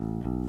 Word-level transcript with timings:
Mm-hmm. 0.00 0.39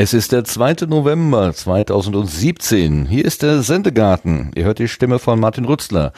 Es 0.00 0.14
ist 0.14 0.30
der 0.30 0.44
2. 0.44 0.86
November 0.86 1.52
2017. 1.52 3.06
Hier 3.06 3.24
ist 3.24 3.42
der 3.42 3.64
Sendegarten. 3.64 4.52
Ihr 4.54 4.62
hört 4.62 4.78
die 4.78 4.86
Stimme 4.86 5.18
von 5.18 5.40
Martin 5.40 5.64
Rützler. 5.64 6.12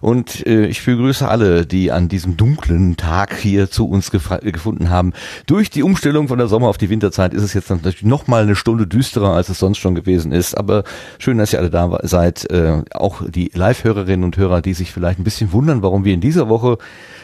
Und 0.00 0.44
äh, 0.48 0.66
ich 0.66 0.84
begrüße 0.84 1.28
alle, 1.28 1.64
die 1.64 1.92
an 1.92 2.08
diesem 2.08 2.36
dunklen 2.36 2.96
Tag 2.96 3.36
hier 3.36 3.70
zu 3.70 3.88
uns 3.88 4.10
gefunden 4.10 4.90
haben. 4.90 5.12
Durch 5.46 5.70
die 5.70 5.84
Umstellung 5.84 6.26
von 6.26 6.38
der 6.38 6.48
Sommer- 6.48 6.66
auf 6.66 6.76
die 6.76 6.90
Winterzeit 6.90 7.32
ist 7.32 7.44
es 7.44 7.54
jetzt 7.54 7.70
natürlich 7.70 8.02
noch 8.02 8.26
mal 8.26 8.42
eine 8.42 8.56
Stunde 8.56 8.88
düsterer, 8.88 9.32
als 9.32 9.48
es 9.48 9.60
sonst 9.60 9.78
schon 9.78 9.94
gewesen 9.94 10.32
ist. 10.32 10.56
Aber 10.58 10.82
schön, 11.20 11.38
dass 11.38 11.52
ihr 11.52 11.60
alle 11.60 11.70
da 11.70 12.00
seid. 12.02 12.50
Äh, 12.50 12.82
auch 12.90 13.22
die 13.28 13.52
Live-Hörerinnen 13.54 14.24
und 14.24 14.38
Hörer, 14.38 14.60
die 14.60 14.74
sich 14.74 14.90
vielleicht 14.90 15.20
ein 15.20 15.24
bisschen 15.24 15.52
wundern, 15.52 15.84
warum 15.84 16.04
wir 16.04 16.14
in 16.14 16.20
dieser 16.20 16.48
Woche 16.48 16.78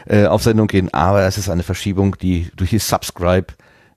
äh, 0.07 0.27
auf 0.27 0.45
Sendung 0.45 0.69
gehen. 0.69 0.95
Aber 0.95 1.23
es 1.23 1.37
ist 1.37 1.49
eine 1.49 1.65
Verschiebung, 1.65 2.17
die 2.23 2.53
durch 2.55 2.71
die 2.71 2.79
Subscribe 2.79 3.49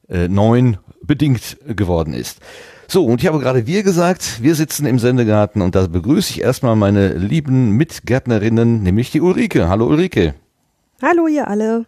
äh, 0.10 0.28
9 0.28 0.78
bedingt 1.02 1.58
geworden 1.66 2.14
ist. 2.14 2.40
So, 2.88 3.06
und 3.06 3.22
ich 3.22 3.28
habe 3.28 3.40
gerade 3.40 3.68
wir 3.68 3.84
gesagt, 3.84 4.42
wir 4.42 4.56
sitzen 4.56 4.88
im 4.88 4.98
Sendegarten 4.98 5.62
und 5.62 5.76
da 5.76 5.86
begrüße 5.86 6.32
ich 6.32 6.42
erstmal 6.42 6.76
meine 6.76 7.14
lieben 7.14 7.78
Mitgärtnerinnen, 7.78 8.82
nämlich 8.82 9.12
die 9.12 9.22
Ulrike. 9.22 9.70
Hallo 9.70 9.86
Ulrike. 9.86 10.34
Hallo 11.02 11.28
ihr 11.28 11.48
alle. 11.48 11.86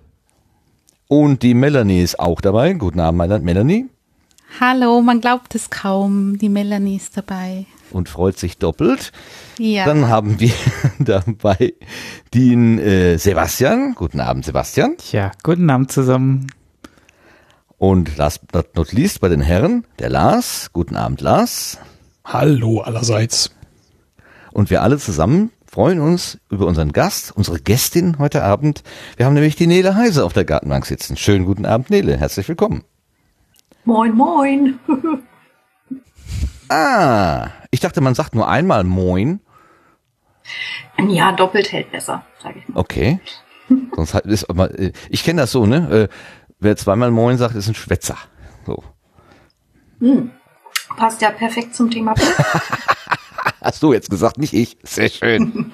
Und 1.08 1.42
die 1.44 1.56
Melanie 1.56 2.04
ist 2.04 2.20
auch 2.20 2.40
dabei. 2.40 2.74
Guten 2.74 3.00
Abend, 3.00 3.44
Melanie. 3.44 3.90
Hallo, 4.60 5.02
man 5.02 5.22
glaubt 5.22 5.56
es 5.56 5.70
kaum, 5.70 6.38
die 6.38 6.50
Melanie 6.50 6.98
ist 6.98 7.18
dabei. 7.18 7.66
Und 7.90 8.08
freut 8.08 8.38
sich 8.38 8.58
doppelt. 8.58 9.12
Ja. 9.58 9.86
Dann 9.86 10.08
haben 10.08 10.40
wir 10.40 10.54
dabei 11.00 11.74
den 12.34 12.78
äh, 12.80 13.18
Sebastian. 13.18 13.96
Guten 13.96 14.20
Abend, 14.20 14.46
Sebastian. 14.46 14.96
Ja, 15.12 15.32
guten 15.44 15.70
Abend 15.70 15.92
zusammen. 15.92 16.48
Und 17.82 18.16
last 18.16 18.48
but 18.52 18.76
not 18.76 18.92
least 18.92 19.22
bei 19.22 19.28
den 19.28 19.42
Herren, 19.42 19.88
der 19.98 20.10
Lars. 20.10 20.70
Guten 20.72 20.96
Abend, 20.96 21.20
Lars. 21.20 21.80
Hallo 22.24 22.82
allerseits. 22.82 23.56
Und 24.52 24.70
wir 24.70 24.84
alle 24.84 25.00
zusammen 25.00 25.50
freuen 25.66 26.00
uns 26.00 26.38
über 26.52 26.68
unseren 26.68 26.92
Gast, 26.92 27.36
unsere 27.36 27.60
Gästin 27.60 28.20
heute 28.20 28.44
Abend. 28.44 28.84
Wir 29.18 29.26
haben 29.26 29.34
nämlich 29.34 29.56
die 29.56 29.66
Nele 29.66 29.96
Heise 29.96 30.26
auf 30.26 30.34
der 30.34 30.46
Gartenbank 30.46 30.86
sitzen. 30.86 31.18
Schönen 31.18 31.44
guten 31.44 31.66
Abend, 31.66 31.90
Nele. 31.90 32.18
Herzlich 32.18 32.48
willkommen. 32.48 32.84
Moin, 33.84 34.14
moin. 34.14 34.78
ah, 36.70 37.48
ich 37.72 37.80
dachte, 37.80 38.00
man 38.00 38.14
sagt 38.14 38.36
nur 38.36 38.48
einmal 38.48 38.84
Moin. 38.84 39.40
Ja, 41.08 41.32
doppelt 41.32 41.72
hält 41.72 41.92
besser, 41.92 42.24
sage 42.44 42.60
ich 42.60 42.70
mal. 42.70 42.80
Okay. 42.80 43.20
Sonst 43.96 44.14
ist 44.26 44.50
aber, 44.50 44.78
äh, 44.78 44.92
ich 45.10 45.24
kenne 45.24 45.42
das 45.42 45.52
so, 45.52 45.66
ne? 45.66 46.10
Wer 46.62 46.78
zweimal 46.78 47.10
Moin 47.10 47.40
sagt, 47.40 47.56
ist 47.56 47.68
ein 47.68 47.74
Schwätzer. 47.74 48.18
So. 48.68 48.84
Hm. 50.00 50.30
Passt 50.96 51.22
ja 51.22 51.32
perfekt 51.32 51.74
zum 51.74 51.90
Thema. 51.90 52.14
Hast 53.62 53.82
du 53.82 53.94
jetzt 53.94 54.12
gesagt, 54.12 54.38
nicht 54.38 54.54
ich. 54.54 54.78
Sehr 54.84 55.10
schön. 55.10 55.72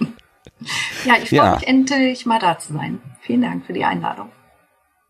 ja, 1.06 1.16
ich 1.22 1.30
freue 1.30 1.40
ja. 1.40 1.56
mich 1.56 1.68
endlich 1.68 2.26
mal 2.26 2.40
da 2.40 2.58
zu 2.58 2.72
sein. 2.72 3.02
Vielen 3.20 3.42
Dank 3.42 3.66
für 3.66 3.74
die 3.74 3.84
Einladung. 3.84 4.30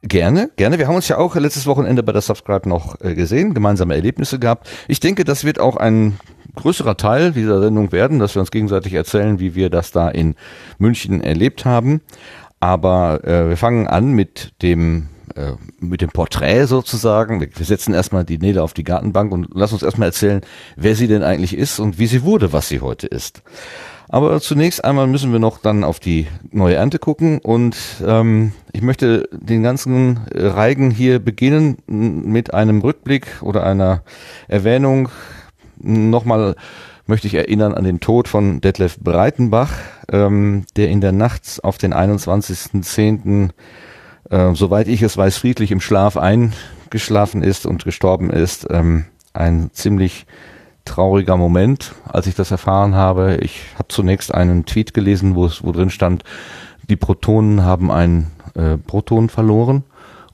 Gerne, 0.02 0.50
gerne. 0.56 0.80
Wir 0.80 0.88
haben 0.88 0.96
uns 0.96 1.08
ja 1.10 1.20
auch 1.20 1.36
letztes 1.36 1.68
Wochenende 1.68 2.02
bei 2.02 2.12
der 2.12 2.22
Subscribe 2.22 2.68
noch 2.68 3.00
äh, 3.02 3.14
gesehen, 3.14 3.54
gemeinsame 3.54 3.94
Erlebnisse 3.94 4.40
gehabt. 4.40 4.68
Ich 4.88 5.00
denke, 5.00 5.26
das 5.26 5.44
wird 5.44 5.60
auch 5.60 5.78
ein 5.78 6.20
größerer 6.56 6.98
Teil 6.98 7.34
dieser 7.34 7.62
Sendung 7.62 7.92
werden, 7.92 8.18
dass 8.18 8.36
wir 8.36 8.40
uns 8.40 8.50
gegenseitig 8.50 8.94
erzählen, 8.94 9.40
wie 9.40 9.54
wir 9.54 9.70
das 9.70 9.92
da 9.92 10.10
in 10.10 10.36
München 10.80 11.22
erlebt 11.22 11.66
haben. 11.66 12.02
Aber 12.60 13.24
äh, 13.24 13.50
wir 13.50 13.58
fangen 13.58 13.88
an 13.88 14.14
mit 14.14 14.54
dem 14.64 15.10
äh, 15.38 15.54
mit 15.80 16.02
dem 16.02 16.10
Porträt 16.10 16.66
sozusagen. 16.66 17.40
Wir 17.40 17.66
setzen 17.66 17.94
erstmal 17.94 18.26
die 18.26 18.40
Nele 18.40 18.64
auf 18.64 18.74
die 18.74 18.84
Gartenbank 18.84 19.32
und 19.32 19.48
lass 19.54 19.72
uns 19.72 19.84
erstmal 19.84 20.10
erzählen, 20.10 20.42
wer 20.76 20.96
sie 20.96 21.08
denn 21.08 21.22
eigentlich 21.22 21.56
ist 21.56 21.80
und 21.80 22.00
wie 22.00 22.08
sie 22.08 22.24
wurde, 22.24 22.54
was 22.54 22.68
sie 22.68 22.82
heute 22.82 23.06
ist. 23.06 23.44
Aber 24.10 24.40
zunächst 24.42 24.84
einmal 24.84 25.06
müssen 25.06 25.32
wir 25.32 25.40
noch 25.40 25.60
dann 25.60 25.84
auf 25.84 26.00
die 26.00 26.28
neue 26.52 26.76
Ernte 26.76 26.98
gucken 26.98 27.40
und 27.40 27.78
ähm, 28.04 28.54
ich 28.72 28.82
möchte 28.82 29.30
den 29.32 29.64
ganzen 29.64 30.22
Reigen 30.34 30.92
hier 30.92 31.20
beginnen 31.20 31.78
mit 31.86 32.54
einem 32.54 32.82
Rückblick 32.82 33.28
oder 33.42 33.64
einer 33.64 34.04
Erwähnung. 34.48 35.10
Nochmal 35.78 36.56
möchte 37.06 37.28
ich 37.28 37.36
erinnern 37.36 37.74
an 37.74 37.84
den 37.84 38.00
Tod 38.00 38.28
von 38.28 38.60
Detlef 38.62 38.98
Breitenbach, 39.00 39.74
ähm, 40.12 40.66
der 40.78 40.90
in 40.90 41.02
der 41.02 41.12
Nacht 41.12 41.60
auf 41.64 41.78
den 41.78 41.94
21.10 41.94 43.52
äh, 44.30 44.54
soweit 44.54 44.88
ich 44.88 45.02
es 45.02 45.18
weiß, 45.18 45.38
friedlich 45.38 45.72
im 45.72 45.82
Schlaf 45.82 46.18
eingeschlafen 46.18 47.44
ist 47.44 47.66
und 47.66 47.84
gestorben 47.84 48.30
ist. 48.30 48.68
Ähm, 48.70 49.06
ein 49.34 49.70
ziemlich 49.74 50.26
trauriger 50.86 51.38
Moment, 51.38 51.94
als 52.08 52.28
ich 52.28 52.36
das 52.36 52.52
erfahren 52.52 52.96
habe. 52.96 53.38
Ich 53.42 53.62
habe 53.76 53.88
zunächst 53.90 54.34
einen 54.34 54.66
Tweet 54.66 54.94
gelesen, 54.94 55.36
wo 55.36 55.46
es 55.46 55.64
wo 55.64 55.72
drin 55.72 55.90
stand, 55.90 56.24
die 56.90 56.96
Protonen 56.96 57.64
haben 57.64 57.92
ein 57.92 58.32
äh, 58.56 58.78
Proton 58.78 59.30
verloren 59.30 59.84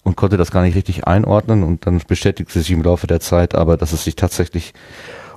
und 0.04 0.16
konnte 0.16 0.38
das 0.38 0.52
gar 0.52 0.64
nicht 0.64 0.76
richtig 0.76 1.08
einordnen 1.08 1.64
und 1.64 1.88
dann 1.88 2.02
bestätigte 2.08 2.60
sich 2.60 2.72
im 2.72 2.84
Laufe 2.84 3.08
der 3.08 3.20
Zeit 3.20 3.56
aber, 3.56 3.78
dass 3.78 3.94
es 3.94 4.04
sich 4.04 4.16
tatsächlich 4.16 4.74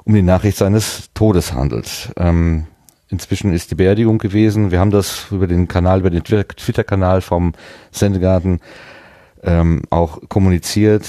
um 0.05 0.15
die 0.15 0.23
Nachricht 0.23 0.59
seines 0.59 1.11
Todes 1.15 1.53
handelt. 1.53 2.13
Ähm, 2.17 2.67
Inzwischen 3.09 3.53
ist 3.53 3.71
die 3.71 3.77
Beerdigung 3.77 4.19
gewesen. 4.19 4.71
Wir 4.71 4.81
haben 4.81 4.91
das 4.91 5.27
über 5.31 5.47
den 5.47 5.69
Kanal, 5.69 6.01
über 6.01 6.11
den 6.11 6.25
Twitter-Kanal 6.25 7.21
vom 7.21 7.53
Sendegarten 7.93 8.61
ähm, 9.45 9.83
auch 9.91 10.21
kommuniziert. 10.29 11.07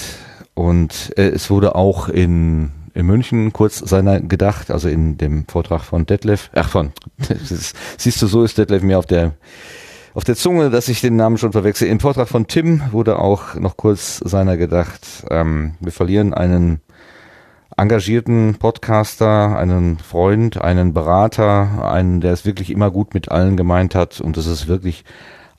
Und 0.54 1.12
äh, 1.16 1.28
es 1.28 1.50
wurde 1.50 1.74
auch 1.74 2.08
in, 2.08 2.70
in 2.94 3.06
München 3.06 3.52
kurz 3.52 3.78
seiner 3.78 4.20
gedacht, 4.20 4.70
also 4.70 4.88
in 4.88 5.18
dem 5.18 5.46
Vortrag 5.48 5.82
von 5.82 6.06
Detlef, 6.06 6.50
ach 6.54 6.68
von, 6.68 6.92
ist, 7.28 7.76
siehst 7.96 8.22
du, 8.22 8.26
so 8.26 8.44
ist 8.44 8.58
Detlef 8.58 8.82
mir 8.82 8.98
auf 8.98 9.06
der 9.06 9.34
auf 10.14 10.24
der 10.24 10.34
Zunge, 10.34 10.70
dass 10.70 10.88
ich 10.88 11.00
den 11.00 11.14
Namen 11.14 11.38
schon 11.38 11.52
verwechsel. 11.52 11.86
Im 11.86 12.00
Vortrag 12.00 12.28
von 12.28 12.48
Tim 12.48 12.82
wurde 12.90 13.20
auch 13.20 13.54
noch 13.54 13.76
kurz 13.76 14.16
seiner 14.16 14.56
gedacht. 14.56 15.06
Ähm, 15.30 15.74
wir 15.78 15.92
verlieren 15.92 16.34
einen 16.34 16.80
engagierten 17.78 18.56
Podcaster, 18.58 19.56
einen 19.56 19.98
Freund, 19.98 20.60
einen 20.60 20.92
Berater, 20.92 21.88
einen, 21.90 22.20
der 22.20 22.32
es 22.32 22.44
wirklich 22.44 22.70
immer 22.70 22.90
gut 22.90 23.14
mit 23.14 23.30
allen 23.30 23.56
gemeint 23.56 23.94
hat. 23.94 24.20
Und 24.20 24.36
es 24.36 24.46
ist 24.46 24.66
wirklich 24.66 25.04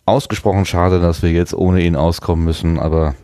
ausgesprochen 0.05 0.65
schade, 0.65 0.99
dass 0.99 1.23
wir 1.23 1.31
jetzt 1.31 1.53
ohne 1.53 1.81
ihn 1.81 1.95
auskommen 1.95 2.43
müssen. 2.43 2.77
Aber 2.77 3.15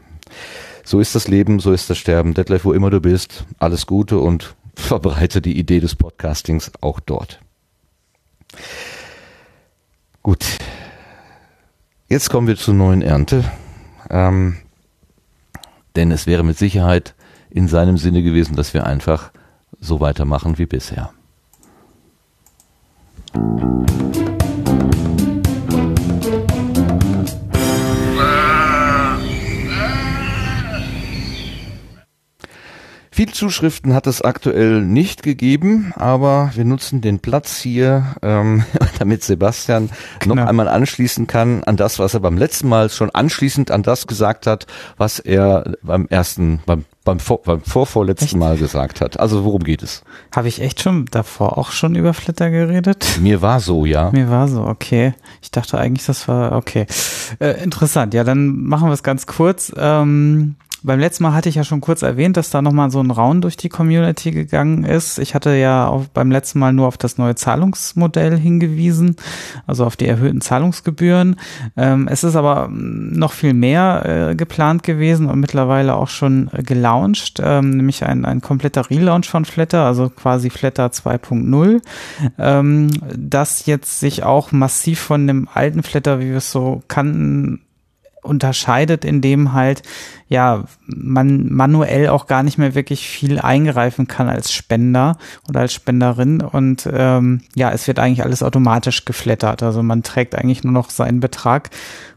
so 0.86 1.02
ist 1.02 1.14
das 1.14 1.28
Leben, 1.28 1.60
so 1.60 1.74
ist 1.74 1.90
das 1.90 1.98
Sterben. 1.98 2.34
Detlef, 2.34 2.64
wo 2.64 2.72
immer 2.72 2.90
du 2.90 3.02
bist, 3.02 3.46
alles 3.60 3.86
Gute 3.86 4.18
und 4.18 4.56
verbreite 4.76 5.42
die 5.42 5.60
Idee 5.60 5.82
des 5.82 5.96
Podcastings 5.96 6.72
auch 6.80 7.02
dort. 7.02 7.42
Gut. 10.24 10.46
Jetzt 12.08 12.30
kommen 12.30 12.48
wir 12.48 12.56
zur 12.56 12.76
neuen 12.76 13.02
Ernte. 13.02 13.44
Ähm, 14.10 14.58
denn 15.98 16.12
es 16.12 16.28
wäre 16.28 16.44
mit 16.44 16.58
Sicherheit 16.58 17.15
in 17.56 17.70
seinem 17.70 17.98
Sinne 17.98 18.22
gewesen, 18.22 18.58
dass 18.58 18.74
wir 18.74 18.86
einfach 18.86 19.32
so 19.80 20.02
weitermachen 20.02 20.58
wie 20.58 20.66
bisher. 20.66 21.12
Viel 33.10 33.32
Zuschriften 33.32 33.94
hat 33.94 34.08
es 34.08 34.22
aktuell 34.22 34.82
nicht 34.82 35.24
gegeben, 35.24 35.94
aber 35.96 36.52
wir 36.56 36.66
nutzen 36.66 37.00
den 37.00 37.20
Platz 37.20 37.58
hier, 37.60 38.18
ähm, 38.22 38.66
damit 39.00 39.24
Sebastian 39.24 39.90
genau. 40.20 40.36
noch 40.36 40.46
einmal 40.46 40.68
anschließen 40.68 41.26
kann 41.26 41.64
an 41.64 41.78
das, 41.78 42.00
was 42.00 42.14
er 42.14 42.20
beim 42.20 42.38
letzten 42.38 42.68
Mal 42.68 42.90
schon 42.90 43.12
anschließend 43.12 43.72
an 43.72 43.84
das 43.84 44.08
gesagt 44.08 44.46
hat, 44.46 44.68
was 44.98 45.20
er 45.20 45.78
beim 45.82 46.08
ersten, 46.10 46.60
beim 46.66 46.84
beim, 47.06 47.20
vor, 47.20 47.42
beim 47.44 47.62
vorvorletzten 47.62 48.26
echt? 48.26 48.36
Mal 48.36 48.58
gesagt 48.58 49.00
hat. 49.00 49.20
Also 49.20 49.46
worum 49.46 49.64
geht 49.64 49.84
es? 49.84 50.04
Habe 50.36 50.50
ich 50.50 50.60
echt 50.60 50.82
schon 50.82 51.06
davor 51.06 51.58
auch 51.58 51.72
schon 51.72 51.96
über 51.96 52.14
Flitter 52.14 52.50
geredet? 52.50 53.20
Mir 53.22 53.42
war 53.42 53.62
so, 53.62 53.86
ja. 53.86 54.12
Mir 54.12 54.30
war 54.30 54.48
so, 54.50 54.64
okay. 54.64 55.14
Ich 55.42 55.52
dachte 55.52 55.78
eigentlich, 55.78 56.06
das 56.06 56.28
war 56.28 56.54
okay. 56.54 56.88
Äh, 57.40 57.64
interessant. 57.64 58.14
Ja, 58.14 58.24
dann 58.24 58.64
machen 58.64 58.90
wir 58.90 58.94
es 58.94 59.04
ganz 59.04 59.28
kurz. 59.28 59.72
Ähm, 59.78 60.56
beim 60.86 61.00
letzten 61.00 61.24
Mal 61.24 61.34
hatte 61.34 61.50
ich 61.50 61.56
ja 61.56 61.64
schon 61.64 61.82
kurz 61.82 62.02
erwähnt, 62.02 62.38
dass 62.38 62.50
da 62.50 62.62
nochmal 62.62 62.92
so 62.92 63.02
ein 63.02 63.12
Raun 63.12 63.42
durch 63.42 63.58
die 63.58 63.70
Community 63.70 64.32
gegangen 64.32 64.84
ist. 64.84 65.18
Ich 65.20 65.34
hatte 65.34 65.56
ja 65.56 65.88
auch 65.88 66.06
beim 66.14 66.32
letzten 66.32 66.60
Mal 66.60 66.74
nur 66.74 66.88
auf 66.88 66.98
das 66.98 67.18
neue 67.18 67.36
Zahlungsmodell 67.36 68.38
hingewiesen, 68.38 69.16
also 69.66 69.86
auf 69.86 69.96
die 69.96 70.08
erhöhten 70.08 70.42
Zahlungsgebühren. 70.42 71.38
Ähm, 71.76 72.08
es 72.10 72.24
ist 72.24 72.36
aber 72.36 72.70
noch 72.70 73.34
viel 73.34 73.54
mehr 73.54 74.30
äh, 74.32 74.36
geplant 74.36 74.84
gewesen 74.84 75.28
und 75.28 75.40
mittlerweile 75.40 75.96
auch 75.96 76.10
schon 76.10 76.50
äh, 76.54 76.62
gelauncht, 76.62 77.42
ähm, 77.44 77.72
nämlich 77.72 78.06
ein, 78.06 78.26
ein 78.26 78.42
kompletter 78.42 78.90
Relaunch 78.90 79.28
von 79.28 79.46
Flatter, 79.46 79.86
also 79.86 80.10
quasi 80.10 80.50
Flatter 80.50 80.88
2.0, 80.88 81.82
ähm, 82.38 82.92
das 83.18 83.66
jetzt 83.66 84.00
sich 84.00 84.24
auch 84.24 84.52
massiv 84.52 85.00
von 85.00 85.26
dem 85.26 85.48
alten 85.52 85.84
Flatter, 85.84 86.20
wie 86.20 86.30
wir 86.30 86.38
es 86.38 86.52
so 86.52 86.84
kannten, 86.88 87.65
unterscheidet, 88.26 89.06
indem 89.06 89.54
halt 89.54 89.84
ja 90.28 90.66
man 90.88 91.54
manuell 91.54 92.10
auch 92.10 92.28
gar 92.28 92.44
nicht 92.44 92.58
mehr 92.58 92.76
wirklich 92.76 93.08
viel 93.08 93.40
eingreifen 93.40 94.08
kann 94.08 94.28
als 94.28 94.52
Spender 94.52 95.18
oder 95.48 95.62
als 95.62 95.74
Spenderin 95.74 96.42
und 96.42 96.90
ähm, 96.92 97.42
ja 97.56 97.72
es 97.72 97.88
wird 97.88 98.00
eigentlich 98.00 98.24
alles 98.24 98.44
automatisch 98.44 99.06
geflattert. 99.06 99.64
Also 99.64 99.84
man 99.84 100.04
trägt 100.04 100.36
eigentlich 100.36 100.64
nur 100.64 100.74
noch 100.74 100.90
seinen 100.90 101.20
Betrag 101.20 101.70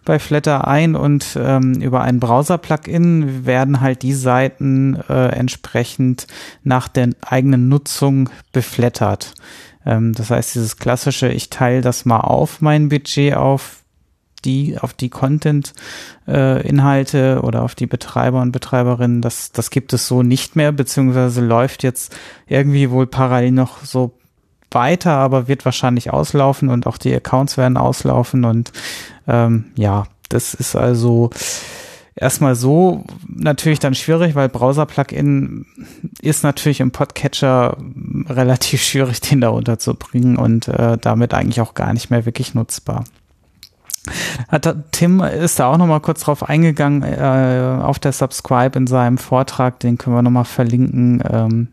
bei 0.05 0.19
Flatter 0.19 0.67
ein 0.67 0.97
und 0.97 1.39
ähm, 1.39 1.75
über 1.83 2.01
ein 2.01 2.19
Browser-Plugin 2.19 3.45
werden 3.45 3.83
halt 3.83 4.01
die 4.03 4.15
Seiten 4.15 4.97
äh, 5.09 5.29
entsprechend 5.29 6.27
nach 6.65 6.89
der 6.89 7.11
eigenen 7.21 7.69
Nutzung 7.69 8.31
beflattert. 8.53 9.35
Ähm, 9.85 10.15
das 10.15 10.31
heißt, 10.31 10.55
dieses 10.55 10.79
klassische, 10.79 11.29
ich 11.29 11.51
teile 11.51 11.83
das 11.83 12.05
mal 12.05 12.21
auf, 12.21 12.61
mein 12.61 12.89
Budget 12.89 13.35
auf 13.35 13.85
die, 14.45 14.79
auf 14.79 14.95
die 14.95 15.09
Content-Inhalte 15.09 17.37
äh, 17.37 17.45
oder 17.45 17.63
auf 17.63 17.75
die 17.75 17.87
Betreiber 17.87 18.43
und 18.43 18.53
Betreiberinnen, 18.53 19.23
das, 19.23 19.53
das 19.53 19.71
gibt 19.71 19.93
es 19.93 20.07
so 20.07 20.23
nicht 20.23 20.57
mehr, 20.57 20.73
beziehungsweise 20.73 21.41
läuft 21.41 21.83
jetzt 21.83 22.17
irgendwie 22.47 22.91
wohl 22.91 23.07
parallel 23.07 23.53
noch 23.53 23.85
so 23.85 24.13
weiter, 24.71 25.13
aber 25.13 25.49
wird 25.49 25.65
wahrscheinlich 25.65 26.13
auslaufen 26.13 26.69
und 26.69 26.87
auch 26.87 26.99
die 26.99 27.15
Accounts 27.15 27.57
werden 27.57 27.77
auslaufen 27.77 28.45
und 28.45 28.73
ähm, 29.27 29.67
ja, 29.77 30.05
das 30.29 30.55
ist 30.55 30.77
also 30.77 31.31
erstmal 32.15 32.55
so 32.55 33.05
natürlich 33.27 33.79
dann 33.79 33.95
schwierig, 33.95 34.35
weil 34.35 34.49
Browser-Plugin 34.49 35.67
ist 36.21 36.43
natürlich 36.43 36.81
im 36.81 36.91
Podcatcher 36.91 37.77
relativ 38.29 38.83
schwierig, 38.83 39.21
den 39.21 39.41
da 39.41 39.51
unterzubringen 39.51 40.37
und 40.37 40.69
äh, 40.69 40.99
damit 40.99 41.35
eigentlich 41.35 41.61
auch 41.61 41.75
gar 41.75 41.93
nicht 41.93 42.11
mehr 42.11 42.27
wirklich 42.27 42.55
nutzbar. 42.55 43.05
Hat, 44.49 44.75
Tim 44.93 45.21
ist 45.21 45.59
da 45.59 45.67
auch 45.67 45.77
noch 45.77 45.87
mal 45.87 46.01
kurz 46.01 46.21
drauf 46.21 46.49
eingegangen 46.49 47.03
äh, 47.03 47.81
auf 47.83 47.99
der 47.99 48.13
Subscribe 48.13 48.79
in 48.79 48.87
seinem 48.87 49.19
Vortrag, 49.19 49.81
den 49.81 49.99
können 49.99 50.17
wir 50.17 50.23
noch 50.23 50.31
mal 50.31 50.45
verlinken. 50.45 51.23
Ähm, 51.29 51.69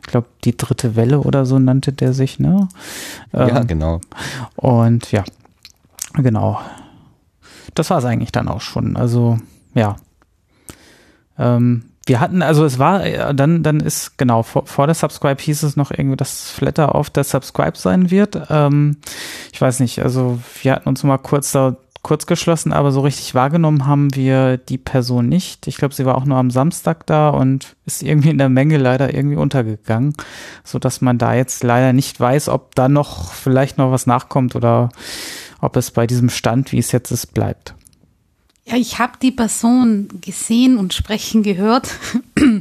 ich 0.00 0.10
glaube, 0.10 0.28
die 0.44 0.56
dritte 0.56 0.96
Welle 0.96 1.20
oder 1.20 1.46
so 1.46 1.58
nannte 1.58 1.92
der 1.92 2.12
sich, 2.12 2.38
ne? 2.38 2.68
Ähm, 3.32 3.48
ja, 3.48 3.62
genau. 3.62 4.00
Und 4.56 5.10
ja, 5.12 5.24
genau. 6.14 6.60
Das 7.74 7.90
war 7.90 7.98
es 7.98 8.04
eigentlich 8.04 8.32
dann 8.32 8.48
auch 8.48 8.60
schon. 8.60 8.96
Also, 8.96 9.38
ja. 9.74 9.96
Ähm, 11.38 11.84
wir 12.06 12.20
hatten, 12.20 12.42
also 12.42 12.64
es 12.64 12.78
war, 12.78 13.04
äh, 13.04 13.34
dann, 13.34 13.62
dann 13.62 13.80
ist, 13.80 14.18
genau, 14.18 14.42
vor, 14.42 14.66
vor 14.66 14.86
der 14.86 14.94
Subscribe 14.94 15.42
hieß 15.42 15.62
es 15.62 15.76
noch 15.76 15.90
irgendwie, 15.90 16.16
dass 16.16 16.50
Flatter 16.50 16.94
auf 16.94 17.08
der 17.08 17.24
Subscribe 17.24 17.76
sein 17.76 18.10
wird. 18.10 18.38
Ähm, 18.50 18.98
ich 19.54 19.60
weiß 19.60 19.78
nicht, 19.78 20.00
also 20.00 20.40
wir 20.62 20.72
hatten 20.72 20.88
uns 20.88 21.04
mal 21.04 21.16
kurz 21.16 21.52
da 21.52 21.76
kurz 22.02 22.26
geschlossen, 22.26 22.72
aber 22.72 22.90
so 22.90 23.02
richtig 23.02 23.36
wahrgenommen 23.36 23.86
haben 23.86 24.12
wir 24.16 24.56
die 24.56 24.78
Person 24.78 25.28
nicht. 25.28 25.68
Ich 25.68 25.76
glaube, 25.76 25.94
sie 25.94 26.04
war 26.04 26.16
auch 26.16 26.24
nur 26.24 26.38
am 26.38 26.50
Samstag 26.50 27.06
da 27.06 27.28
und 27.28 27.76
ist 27.86 28.02
irgendwie 28.02 28.30
in 28.30 28.38
der 28.38 28.48
Menge 28.48 28.78
leider 28.78 29.14
irgendwie 29.14 29.36
untergegangen, 29.36 30.12
so 30.64 30.80
dass 30.80 31.00
man 31.00 31.18
da 31.18 31.34
jetzt 31.34 31.62
leider 31.62 31.92
nicht 31.92 32.18
weiß, 32.18 32.48
ob 32.48 32.74
da 32.74 32.88
noch 32.88 33.32
vielleicht 33.32 33.78
noch 33.78 33.92
was 33.92 34.08
nachkommt 34.08 34.56
oder 34.56 34.90
ob 35.60 35.76
es 35.76 35.92
bei 35.92 36.08
diesem 36.08 36.30
Stand, 36.30 36.72
wie 36.72 36.78
es 36.78 36.90
jetzt 36.90 37.12
ist, 37.12 37.32
bleibt. 37.32 37.76
Ja, 38.66 38.76
ich 38.76 38.98
habe 38.98 39.12
die 39.22 39.30
Person 39.30 40.08
gesehen 40.20 40.78
und 40.78 40.94
sprechen 40.94 41.44
gehört, 41.44 41.94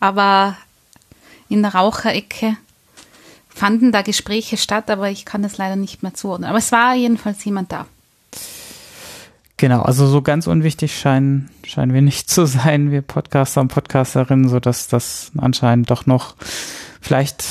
aber 0.00 0.56
in 1.50 1.60
der 1.60 1.74
Raucherecke 1.74 2.56
fanden 3.56 3.90
da 3.90 4.02
Gespräche 4.02 4.58
statt, 4.58 4.90
aber 4.90 5.08
ich 5.10 5.24
kann 5.24 5.40
das 5.40 5.56
leider 5.56 5.76
nicht 5.76 6.02
mehr 6.02 6.12
zuordnen. 6.12 6.50
Aber 6.50 6.58
es 6.58 6.72
war 6.72 6.94
jedenfalls 6.94 7.42
jemand 7.42 7.72
da. 7.72 7.86
Genau, 9.56 9.80
also 9.80 10.06
so 10.06 10.20
ganz 10.20 10.46
unwichtig 10.46 10.98
scheinen, 10.98 11.48
scheinen 11.64 11.94
wir 11.94 12.02
nicht 12.02 12.28
zu 12.30 12.44
sein, 12.44 12.90
wir 12.90 13.00
Podcaster 13.00 13.62
und 13.62 13.68
Podcasterinnen, 13.68 14.50
so 14.50 14.60
dass 14.60 14.88
das 14.88 15.32
anscheinend 15.38 15.90
doch 15.90 16.04
noch 16.04 16.36
vielleicht 17.00 17.44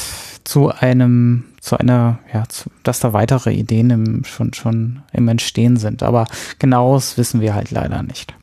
zu 0.44 0.70
einem, 0.70 1.46
zu 1.60 1.80
einer, 1.80 2.20
ja, 2.32 2.48
zu, 2.48 2.70
dass 2.84 3.00
da 3.00 3.14
weitere 3.14 3.52
Ideen 3.54 3.90
im, 3.90 4.24
schon, 4.26 4.54
schon 4.54 5.02
im 5.12 5.28
Entstehen 5.28 5.78
sind. 5.78 6.04
Aber 6.04 6.28
genaues 6.60 7.18
wissen 7.18 7.42
wir 7.42 7.56
halt 7.56 7.72
leider 7.72 8.04
nicht. 8.04 8.36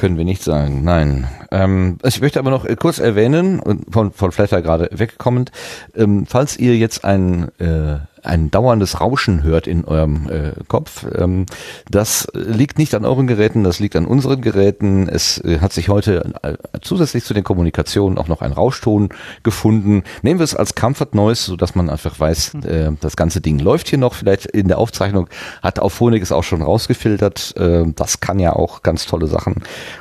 Können 0.00 0.16
wir 0.16 0.24
nicht 0.24 0.42
sagen, 0.42 0.82
nein. 0.82 1.28
Ähm, 1.50 1.98
ich 2.02 2.22
möchte 2.22 2.38
aber 2.38 2.48
noch 2.48 2.66
kurz 2.78 3.00
erwähnen, 3.00 3.60
von, 3.90 4.12
von 4.12 4.32
Flatter 4.32 4.62
gerade 4.62 4.88
wegkommend, 4.92 5.52
ähm, 5.94 6.24
falls 6.26 6.56
ihr 6.56 6.74
jetzt 6.78 7.04
ein 7.04 7.50
äh, 7.58 7.98
ein 8.22 8.50
dauerndes 8.50 9.00
Rauschen 9.00 9.42
hört 9.42 9.66
in 9.66 9.84
eurem 9.84 10.28
äh, 10.28 10.52
Kopf. 10.68 11.06
Ähm, 11.16 11.46
das 11.90 12.28
liegt 12.34 12.78
nicht 12.78 12.94
an 12.94 13.04
euren 13.04 13.26
Geräten, 13.26 13.64
das 13.64 13.78
liegt 13.78 13.96
an 13.96 14.06
unseren 14.06 14.40
Geräten. 14.40 15.08
Es 15.08 15.38
äh, 15.38 15.58
hat 15.60 15.72
sich 15.72 15.88
heute 15.88 16.32
äh, 16.42 16.54
zusätzlich 16.80 17.24
zu 17.24 17.34
den 17.34 17.44
Kommunikationen 17.44 18.18
auch 18.18 18.28
noch 18.28 18.42
ein 18.42 18.52
Rauschton 18.52 19.10
gefunden. 19.42 20.02
Nehmen 20.22 20.40
wir 20.40 20.44
es 20.44 20.54
als 20.54 20.74
Comfort 20.74 21.14
Noise, 21.14 21.44
so 21.44 21.56
dass 21.56 21.74
man 21.74 21.90
einfach 21.90 22.18
weiß, 22.18 22.52
hm. 22.52 22.62
äh, 22.64 22.96
das 23.00 23.16
ganze 23.16 23.40
Ding 23.40 23.58
läuft 23.58 23.88
hier 23.88 23.98
noch. 23.98 24.14
Vielleicht 24.14 24.46
in 24.46 24.68
der 24.68 24.78
Aufzeichnung 24.78 25.28
hat 25.62 25.78
auch 25.78 25.90
Phonik 25.90 26.22
es 26.22 26.32
auch 26.32 26.44
schon 26.44 26.62
rausgefiltert. 26.62 27.54
Äh, 27.56 27.84
das 27.94 28.20
kann 28.20 28.38
ja 28.38 28.54
auch 28.54 28.82
ganz 28.82 29.06
tolle 29.06 29.26
Sachen. 29.26 29.54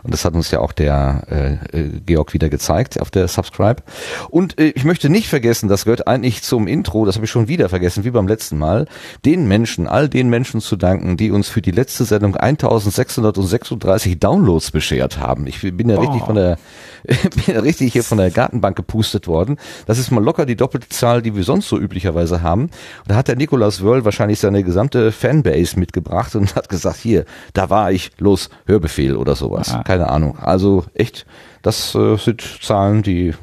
Und 0.03 0.13
das 0.13 0.25
hat 0.25 0.33
uns 0.33 0.51
ja 0.51 0.59
auch 0.59 0.71
der 0.71 1.23
äh, 1.29 1.77
äh 1.77 1.89
Georg 2.05 2.33
wieder 2.33 2.49
gezeigt 2.49 2.99
auf 2.99 3.11
der 3.11 3.27
Subscribe. 3.27 3.81
Und 4.29 4.59
äh, 4.59 4.69
ich 4.69 4.83
möchte 4.83 5.09
nicht 5.09 5.27
vergessen, 5.27 5.69
das 5.69 5.85
gehört 5.85 6.07
eigentlich 6.07 6.43
zum 6.43 6.67
Intro, 6.67 7.05
das 7.05 7.15
habe 7.15 7.25
ich 7.25 7.31
schon 7.31 7.47
wieder 7.47 7.69
vergessen 7.69 8.03
wie 8.09 8.13
beim 8.13 8.27
letzten 8.27 8.57
Mal, 8.57 8.87
den 9.25 9.47
Menschen, 9.47 9.87
all 9.87 10.09
den 10.09 10.29
Menschen 10.29 10.61
zu 10.61 10.75
danken, 10.75 11.17
die 11.17 11.31
uns 11.31 11.47
für 11.47 11.61
die 11.61 11.71
letzte 11.71 12.05
Sendung 12.05 12.35
1636 12.35 14.19
Downloads 14.19 14.71
beschert 14.71 15.19
haben. 15.19 15.47
Ich 15.47 15.61
bin 15.61 15.89
ja 15.89 15.97
oh. 15.97 16.01
richtig 16.01 16.23
von 16.23 16.35
der, 16.35 16.57
bin 17.03 17.55
ja 17.55 17.59
richtig 17.61 17.93
hier 17.93 18.03
von 18.03 18.17
der 18.17 18.31
Gartenbank 18.31 18.75
gepustet 18.75 19.27
worden. 19.27 19.57
Das 19.85 19.99
ist 19.99 20.11
mal 20.11 20.23
locker 20.23 20.45
die 20.45 20.55
doppelte 20.55 20.89
Zahl, 20.89 21.21
die 21.21 21.35
wir 21.35 21.43
sonst 21.43 21.69
so 21.69 21.77
üblicherweise 21.77 22.41
haben. 22.41 22.63
Und 22.63 22.71
da 23.07 23.15
hat 23.15 23.27
der 23.27 23.35
Nikolaus 23.35 23.83
Wörl 23.83 24.05
wahrscheinlich 24.05 24.39
seine 24.39 24.63
gesamte 24.63 25.11
Fanbase 25.11 25.79
mitgebracht 25.79 26.35
und 26.35 26.55
hat 26.55 26.69
gesagt, 26.69 26.97
hier, 26.97 27.25
da 27.53 27.69
war 27.69 27.91
ich, 27.91 28.11
los, 28.17 28.49
Hörbefehl 28.65 29.15
oder 29.15 29.35
sowas. 29.35 29.73
Ah. 29.73 29.83
Keine 29.83 30.09
Ahnung. 30.09 30.37
Also 30.39 30.85
echt, 30.93 31.25
das 31.61 31.93
äh, 31.95 32.17
sind 32.17 32.43
Zahlen, 32.61 33.03
die 33.03 33.33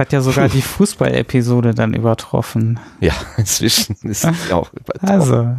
hat 0.00 0.12
ja 0.12 0.22
sogar 0.22 0.48
die 0.48 0.62
Fußball-Episode 0.62 1.74
dann 1.74 1.92
übertroffen. 1.94 2.80
Ja, 3.00 3.12
inzwischen 3.36 3.96
ist 4.02 4.22
sie 4.22 4.28
auch 4.52 4.72
übertroffen. 4.72 5.08
Also, 5.08 5.56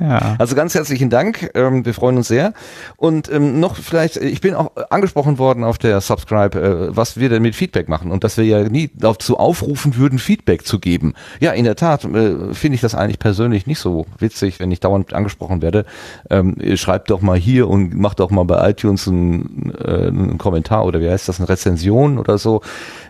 ja. 0.00 0.34
Also 0.38 0.56
ganz 0.56 0.74
herzlichen 0.74 1.08
Dank. 1.08 1.50
Ähm, 1.54 1.84
wir 1.84 1.94
freuen 1.94 2.16
uns 2.16 2.28
sehr. 2.28 2.52
Und 2.96 3.30
ähm, 3.30 3.60
noch 3.60 3.76
vielleicht, 3.76 4.16
ich 4.16 4.40
bin 4.40 4.54
auch 4.54 4.72
angesprochen 4.90 5.38
worden 5.38 5.62
auf 5.62 5.78
der 5.78 6.00
Subscribe, 6.00 6.60
äh, 6.60 6.96
was 6.96 7.16
wir 7.16 7.28
denn 7.28 7.42
mit 7.42 7.54
Feedback 7.54 7.88
machen 7.88 8.10
und 8.10 8.24
dass 8.24 8.36
wir 8.36 8.44
ja 8.44 8.68
nie 8.68 8.90
dazu 8.94 9.38
aufrufen 9.38 9.96
würden, 9.96 10.18
Feedback 10.18 10.66
zu 10.66 10.80
geben. 10.80 11.14
Ja, 11.38 11.52
in 11.52 11.64
der 11.64 11.76
Tat 11.76 12.04
äh, 12.04 12.54
finde 12.54 12.74
ich 12.74 12.80
das 12.80 12.96
eigentlich 12.96 13.20
persönlich 13.20 13.68
nicht 13.68 13.78
so 13.78 14.06
witzig, 14.18 14.58
wenn 14.58 14.72
ich 14.72 14.80
dauernd 14.80 15.14
angesprochen 15.14 15.62
werde. 15.62 15.84
Ähm, 16.28 16.56
schreibt 16.74 17.10
doch 17.10 17.20
mal 17.20 17.38
hier 17.38 17.68
und 17.68 17.94
macht 17.96 18.18
doch 18.18 18.30
mal 18.30 18.44
bei 18.44 18.70
iTunes 18.70 19.06
einen, 19.06 19.72
äh, 19.78 20.08
einen 20.08 20.38
Kommentar 20.38 20.86
oder 20.86 21.00
wie 21.00 21.08
heißt 21.08 21.28
das, 21.28 21.38
eine 21.38 21.48
Rezension 21.48 22.18
oder 22.18 22.38
so. 22.38 22.62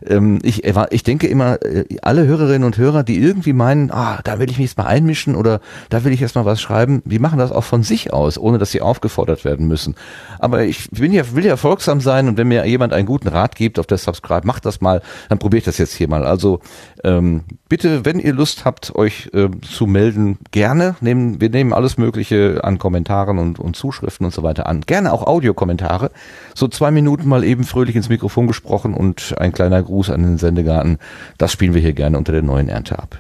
Ähm, 0.06 0.38
ich, 0.42 0.64
ich 0.64 1.02
denke 1.02 1.28
immer, 1.28 1.62
äh, 1.62 1.84
alle 2.02 2.26
Hörerinnen 2.26 2.64
und 2.64 2.76
Hörer, 2.76 3.04
die 3.04 3.18
irgendwie 3.18 3.54
meinen, 3.54 3.90
ah, 3.90 4.20
da 4.22 4.38
will 4.38 4.50
ich 4.50 4.58
mich 4.58 4.68
jetzt 4.68 4.78
mal 4.78 4.86
einmischen 4.86 5.34
oder 5.34 5.60
da 5.88 6.04
will 6.04 6.12
ich 6.12 6.20
jetzt 6.20 6.34
mal 6.34 6.44
was 6.44 6.60
schreiben, 6.60 6.73
schreiben, 6.74 7.02
die 7.04 7.20
machen 7.20 7.38
das 7.38 7.52
auch 7.52 7.62
von 7.62 7.84
sich 7.84 8.12
aus, 8.12 8.36
ohne 8.36 8.58
dass 8.58 8.72
sie 8.72 8.80
aufgefordert 8.80 9.44
werden 9.44 9.68
müssen. 9.68 9.94
Aber 10.40 10.64
ich 10.64 10.90
bin 10.90 11.12
ja, 11.12 11.22
will 11.34 11.46
ja 11.46 11.56
folgsam 11.56 12.00
sein 12.00 12.26
und 12.26 12.36
wenn 12.36 12.48
mir 12.48 12.66
jemand 12.66 12.92
einen 12.92 13.06
guten 13.06 13.28
Rat 13.28 13.54
gibt 13.54 13.78
auf 13.78 13.86
der 13.86 13.98
Subscribe, 13.98 14.44
macht 14.44 14.66
das 14.66 14.80
mal, 14.80 15.00
dann 15.28 15.38
probiere 15.38 15.58
ich 15.58 15.64
das 15.64 15.78
jetzt 15.78 15.94
hier 15.94 16.08
mal. 16.08 16.24
Also 16.24 16.58
ähm, 17.04 17.44
bitte, 17.68 18.04
wenn 18.04 18.18
ihr 18.18 18.32
Lust 18.32 18.64
habt, 18.64 18.94
euch 18.96 19.30
äh, 19.32 19.48
zu 19.62 19.86
melden, 19.86 20.38
gerne. 20.50 20.96
Nehmen, 21.00 21.40
wir 21.40 21.50
nehmen 21.50 21.72
alles 21.72 21.96
Mögliche 21.96 22.60
an 22.64 22.78
Kommentaren 22.78 23.38
und, 23.38 23.60
und 23.60 23.76
Zuschriften 23.76 24.26
und 24.26 24.34
so 24.34 24.42
weiter 24.42 24.66
an. 24.66 24.80
Gerne 24.80 25.12
auch 25.12 25.26
Audiokommentare. 25.26 26.10
So 26.54 26.66
zwei 26.66 26.90
Minuten 26.90 27.28
mal 27.28 27.44
eben 27.44 27.62
fröhlich 27.62 27.94
ins 27.94 28.08
Mikrofon 28.08 28.48
gesprochen 28.48 28.94
und 28.94 29.36
ein 29.38 29.52
kleiner 29.52 29.80
Gruß 29.80 30.10
an 30.10 30.22
den 30.22 30.38
Sendegarten. 30.38 30.98
Das 31.38 31.52
spielen 31.52 31.74
wir 31.74 31.80
hier 31.80 31.92
gerne 31.92 32.18
unter 32.18 32.32
der 32.32 32.42
neuen 32.42 32.68
Ernte 32.68 32.98
ab. 32.98 33.18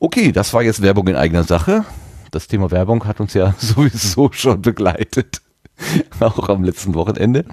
Okay, 0.00 0.30
das 0.30 0.54
war 0.54 0.62
jetzt 0.62 0.80
Werbung 0.80 1.08
in 1.08 1.16
eigener 1.16 1.42
Sache. 1.42 1.84
Das 2.30 2.46
Thema 2.46 2.70
Werbung 2.70 3.04
hat 3.04 3.20
uns 3.20 3.34
ja 3.34 3.54
sowieso 3.58 4.30
schon 4.32 4.62
begleitet. 4.62 5.42
auch 6.20 6.48
am 6.48 6.62
letzten 6.62 6.94
Wochenende. 6.94 7.44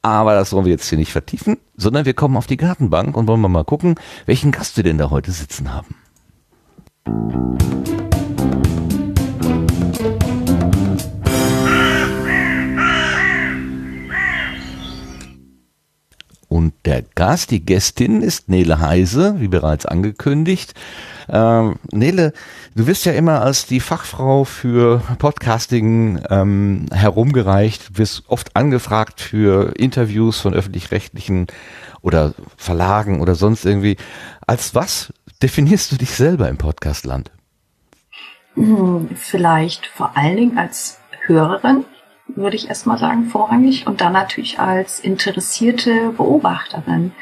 Aber 0.00 0.34
das 0.34 0.52
wollen 0.52 0.64
wir 0.64 0.72
jetzt 0.72 0.88
hier 0.88 0.98
nicht 0.98 1.12
vertiefen, 1.12 1.58
sondern 1.76 2.04
wir 2.04 2.14
kommen 2.14 2.36
auf 2.36 2.46
die 2.46 2.56
Gartenbank 2.56 3.16
und 3.16 3.26
wollen 3.26 3.40
mal 3.40 3.64
gucken, 3.64 3.96
welchen 4.26 4.50
Gast 4.50 4.76
wir 4.76 4.84
denn 4.84 4.98
da 4.98 5.10
heute 5.10 5.32
sitzen 5.32 5.72
haben. 5.72 5.96
Und 16.54 16.72
der 16.84 17.02
Gast, 17.16 17.50
die 17.50 17.66
Gästin 17.66 18.22
ist 18.22 18.48
Nele 18.48 18.78
Heise, 18.78 19.40
wie 19.40 19.48
bereits 19.48 19.86
angekündigt. 19.86 20.72
Ähm, 21.28 21.80
Nele, 21.90 22.32
du 22.76 22.86
wirst 22.86 23.06
ja 23.06 23.12
immer 23.12 23.42
als 23.42 23.66
die 23.66 23.80
Fachfrau 23.80 24.44
für 24.44 25.02
Podcasting 25.18 26.22
ähm, 26.30 26.86
herumgereicht, 26.92 27.98
wirst 27.98 28.22
oft 28.28 28.54
angefragt 28.54 29.20
für 29.20 29.74
Interviews 29.76 30.38
von 30.38 30.54
öffentlich-rechtlichen 30.54 31.48
oder 32.02 32.34
Verlagen 32.56 33.20
oder 33.20 33.34
sonst 33.34 33.66
irgendwie. 33.66 33.96
Als 34.46 34.76
was 34.76 35.12
definierst 35.42 35.90
du 35.90 35.96
dich 35.96 36.12
selber 36.12 36.48
im 36.48 36.56
Podcastland? 36.56 37.32
Hm, 38.54 39.08
vielleicht 39.16 39.86
vor 39.86 40.16
allen 40.16 40.36
Dingen 40.36 40.56
als 40.56 41.00
Hörerin 41.26 41.84
würde 42.26 42.56
ich 42.56 42.68
erstmal 42.68 42.98
sagen, 42.98 43.26
vorrangig. 43.26 43.86
Und 43.86 44.00
dann 44.00 44.12
natürlich 44.12 44.58
als 44.58 45.00
interessierte 45.00 46.10
Beobachterin 46.10 47.12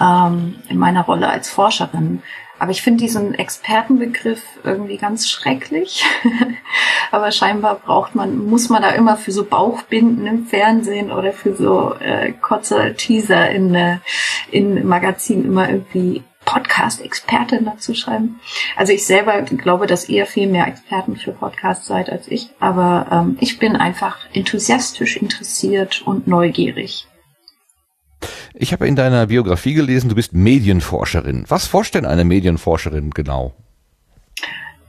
ähm, 0.00 0.56
in 0.68 0.78
meiner 0.78 1.02
Rolle 1.02 1.28
als 1.28 1.50
Forscherin. 1.50 2.22
Aber 2.58 2.70
ich 2.70 2.80
finde 2.80 3.04
diesen 3.04 3.34
Expertenbegriff 3.34 4.42
irgendwie 4.64 4.96
ganz 4.96 5.28
schrecklich. 5.28 6.04
Aber 7.10 7.30
scheinbar 7.30 7.76
braucht 7.76 8.14
man, 8.14 8.46
muss 8.46 8.70
man 8.70 8.82
da 8.82 8.90
immer 8.90 9.16
für 9.16 9.32
so 9.32 9.44
Bauchbinden 9.44 10.26
im 10.26 10.46
Fernsehen 10.46 11.12
oder 11.12 11.32
für 11.32 11.54
so 11.54 11.94
äh, 12.00 12.32
kurze 12.32 12.94
Teaser 12.94 13.50
in, 13.50 13.74
äh, 13.74 13.98
in 14.50 14.86
Magazinen 14.86 15.44
immer 15.44 15.68
irgendwie 15.68 16.22
Podcast-Expertin 16.46 17.66
dazu 17.66 17.94
schreiben. 17.94 18.40
Also 18.76 18.94
ich 18.94 19.04
selber 19.04 19.42
glaube, 19.42 19.86
dass 19.86 20.08
ihr 20.08 20.24
viel 20.24 20.46
mehr 20.46 20.66
Experten 20.66 21.16
für 21.16 21.32
Podcasts 21.32 21.86
seid 21.86 22.08
als 22.08 22.28
ich, 22.28 22.48
aber 22.58 23.06
ähm, 23.10 23.36
ich 23.40 23.58
bin 23.58 23.76
einfach 23.76 24.16
enthusiastisch 24.32 25.18
interessiert 25.18 26.00
und 26.06 26.26
neugierig. 26.26 27.06
Ich 28.54 28.72
habe 28.72 28.88
in 28.88 28.96
deiner 28.96 29.26
Biografie 29.26 29.74
gelesen, 29.74 30.08
du 30.08 30.14
bist 30.14 30.32
Medienforscherin. 30.32 31.44
Was 31.48 31.66
forscht 31.66 31.94
denn 31.94 32.06
eine 32.06 32.24
Medienforscherin 32.24 33.10
genau? 33.10 33.54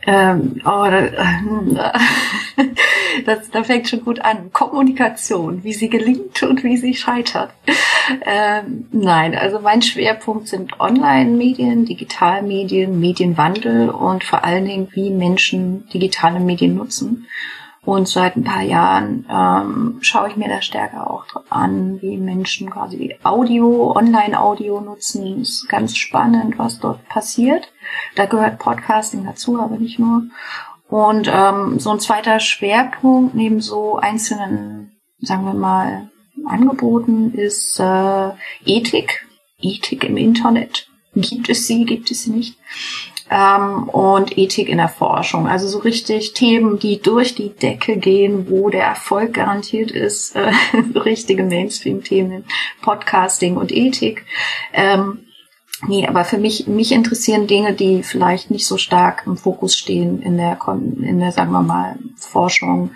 Ähm, 0.09 0.61
oh, 0.63 0.85
das, 3.25 3.49
das 3.51 3.67
fängt 3.67 3.89
schon 3.89 4.05
gut 4.05 4.21
an. 4.21 4.53
Kommunikation, 4.53 5.65
wie 5.65 5.73
sie 5.73 5.89
gelingt 5.89 6.41
und 6.43 6.63
wie 6.63 6.77
sie 6.77 6.93
scheitert. 6.93 7.51
Ähm, 8.25 8.87
nein, 8.93 9.35
also 9.35 9.59
mein 9.59 9.81
Schwerpunkt 9.81 10.47
sind 10.47 10.79
Online-Medien, 10.79 11.83
Digitalmedien, 11.83 13.01
Medienwandel 13.01 13.89
und 13.89 14.23
vor 14.23 14.45
allen 14.45 14.63
Dingen, 14.63 14.87
wie 14.93 15.09
Menschen 15.09 15.89
digitale 15.89 16.39
Medien 16.39 16.75
nutzen. 16.75 17.27
Und 17.87 18.09
seit 18.09 18.35
ein 18.35 18.43
paar 18.43 18.63
Jahren 18.63 19.25
ähm, 19.31 19.99
schaue 20.01 20.27
ich 20.27 20.35
mir 20.35 20.49
da 20.49 20.61
stärker 20.61 21.09
auch 21.09 21.23
an, 21.49 22.01
wie 22.01 22.17
Menschen 22.17 22.69
quasi 22.69 23.15
Audio, 23.23 23.95
Online-Audio 23.95 24.81
nutzen. 24.81 25.39
Ist 25.39 25.69
ganz 25.69 25.95
spannend, 25.95 26.59
was 26.59 26.81
dort 26.81 27.07
passiert. 27.07 27.71
Da 28.17 28.25
gehört 28.25 28.59
Podcasting 28.59 29.23
dazu, 29.23 29.57
aber 29.57 29.77
nicht 29.77 29.99
nur. 29.99 30.23
Und 30.89 31.31
ähm, 31.33 31.79
so 31.79 31.91
ein 31.91 32.01
zweiter 32.01 32.41
Schwerpunkt 32.41 33.35
neben 33.35 33.61
so 33.61 33.95
einzelnen, 33.95 34.97
sagen 35.21 35.45
wir 35.45 35.53
mal, 35.53 36.11
Angeboten 36.45 37.33
ist 37.35 37.79
äh, 37.79 38.31
Ethik. 38.65 39.25
Ethik 39.61 40.03
im 40.03 40.17
Internet. 40.17 40.89
Gibt 41.15 41.47
es 41.47 41.67
sie, 41.67 41.85
gibt 41.85 42.11
es 42.11 42.23
sie 42.23 42.31
nicht? 42.31 42.57
Ähm, 43.29 43.83
und 43.89 44.37
Ethik 44.37 44.69
in 44.69 44.77
der 44.77 44.89
Forschung. 44.89 45.47
Also 45.47 45.67
so 45.67 45.79
richtig 45.79 46.33
Themen, 46.33 46.79
die 46.79 47.01
durch 47.01 47.35
die 47.35 47.49
Decke 47.49 47.97
gehen, 47.97 48.49
wo 48.49 48.69
der 48.69 48.85
Erfolg 48.85 49.33
garantiert 49.33 49.91
ist, 49.91 50.35
äh, 50.35 50.51
richtige 50.95 51.43
Mainstream-Themen, 51.43 52.45
Podcasting 52.81 53.57
und 53.57 53.71
Ethik. 53.71 54.25
Ähm, 54.73 55.19
Nee, 55.85 56.07
aber 56.07 56.25
für 56.25 56.39
mich, 56.39 56.65
mich 56.65 56.91
interessieren 56.91 57.45
Dinge, 57.45 57.73
die 57.73 58.01
vielleicht 58.01 58.49
nicht 58.49 58.65
so 58.65 58.77
stark 58.77 59.23
im 59.27 59.37
Fokus 59.37 59.77
stehen 59.77 60.23
in 60.23 60.35
der, 60.35 60.57
in 61.01 61.19
der, 61.19 61.31
sagen 61.31 61.51
wir 61.51 61.61
mal, 61.61 61.99
Forschung, 62.15 62.91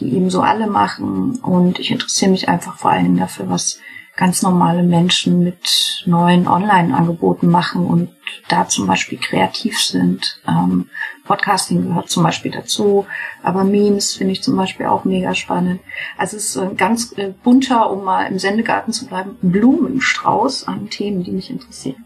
die 0.00 0.14
eben 0.14 0.28
so 0.28 0.42
alle 0.42 0.66
machen. 0.66 1.38
Und 1.40 1.78
ich 1.78 1.90
interessiere 1.90 2.30
mich 2.30 2.46
einfach 2.46 2.76
vor 2.76 2.90
allen 2.90 3.04
Dingen 3.04 3.16
dafür, 3.16 3.48
was 3.48 3.80
ganz 4.16 4.42
normale 4.42 4.82
Menschen 4.82 5.44
mit 5.44 6.02
neuen 6.06 6.48
Online-Angeboten 6.48 7.48
machen 7.48 7.86
und 7.86 8.08
da 8.48 8.66
zum 8.66 8.86
Beispiel 8.86 9.18
kreativ 9.18 9.78
sind. 9.78 10.40
Ähm, 10.48 10.88
Podcasting 11.24 11.86
gehört 11.86 12.08
zum 12.08 12.22
Beispiel 12.22 12.50
dazu, 12.50 13.06
aber 13.42 13.64
Memes 13.64 14.14
finde 14.14 14.32
ich 14.32 14.42
zum 14.42 14.56
Beispiel 14.56 14.86
auch 14.86 15.04
mega 15.04 15.34
spannend. 15.34 15.80
Also 16.16 16.36
es 16.36 16.46
ist 16.46 16.56
ein 16.56 16.76
ganz 16.76 17.12
äh, 17.16 17.32
bunter, 17.42 17.90
um 17.90 18.04
mal 18.04 18.24
im 18.24 18.38
Sendegarten 18.38 18.92
zu 18.92 19.06
bleiben, 19.06 19.36
Blumenstrauß 19.42 20.66
an 20.66 20.88
Themen, 20.88 21.22
die 21.22 21.32
mich 21.32 21.50
interessieren. 21.50 22.04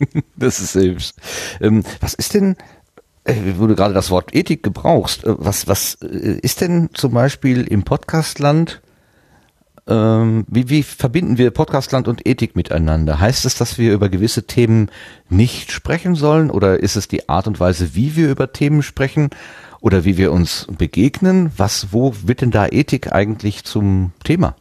das 0.36 0.60
ist 0.60 0.72
selbst. 0.72 1.18
Ähm, 1.60 1.82
was 2.00 2.14
ist 2.14 2.34
denn, 2.34 2.56
äh, 3.24 3.34
wo 3.56 3.66
du 3.66 3.74
gerade 3.74 3.94
das 3.94 4.10
Wort 4.10 4.34
Ethik 4.34 4.62
gebrauchst, 4.62 5.24
äh, 5.24 5.34
was, 5.38 5.66
was 5.66 5.94
äh, 6.02 6.38
ist 6.42 6.60
denn 6.60 6.90
zum 6.92 7.12
Beispiel 7.14 7.62
im 7.62 7.84
Podcastland 7.84 8.82
ähm, 9.88 10.44
wie, 10.48 10.68
wie 10.68 10.82
verbinden 10.82 11.38
wir 11.38 11.50
Podcastland 11.50 12.08
und 12.08 12.26
Ethik 12.26 12.54
miteinander? 12.54 13.20
Heißt 13.20 13.44
es, 13.46 13.56
dass 13.56 13.78
wir 13.78 13.92
über 13.92 14.08
gewisse 14.08 14.46
Themen 14.46 14.90
nicht 15.30 15.72
sprechen 15.72 16.14
sollen 16.14 16.50
oder 16.50 16.80
ist 16.80 16.96
es 16.96 17.08
die 17.08 17.28
Art 17.28 17.46
und 17.46 17.58
Weise, 17.58 17.94
wie 17.94 18.14
wir 18.14 18.30
über 18.30 18.52
Themen 18.52 18.82
sprechen 18.82 19.30
oder 19.80 20.04
wie 20.04 20.16
wir 20.18 20.32
uns 20.32 20.66
begegnen? 20.76 21.50
Was, 21.56 21.88
wo 21.92 22.14
wird 22.22 22.42
denn 22.42 22.50
da 22.50 22.66
Ethik 22.66 23.12
eigentlich 23.12 23.64
zum 23.64 24.12
Thema? 24.24 24.54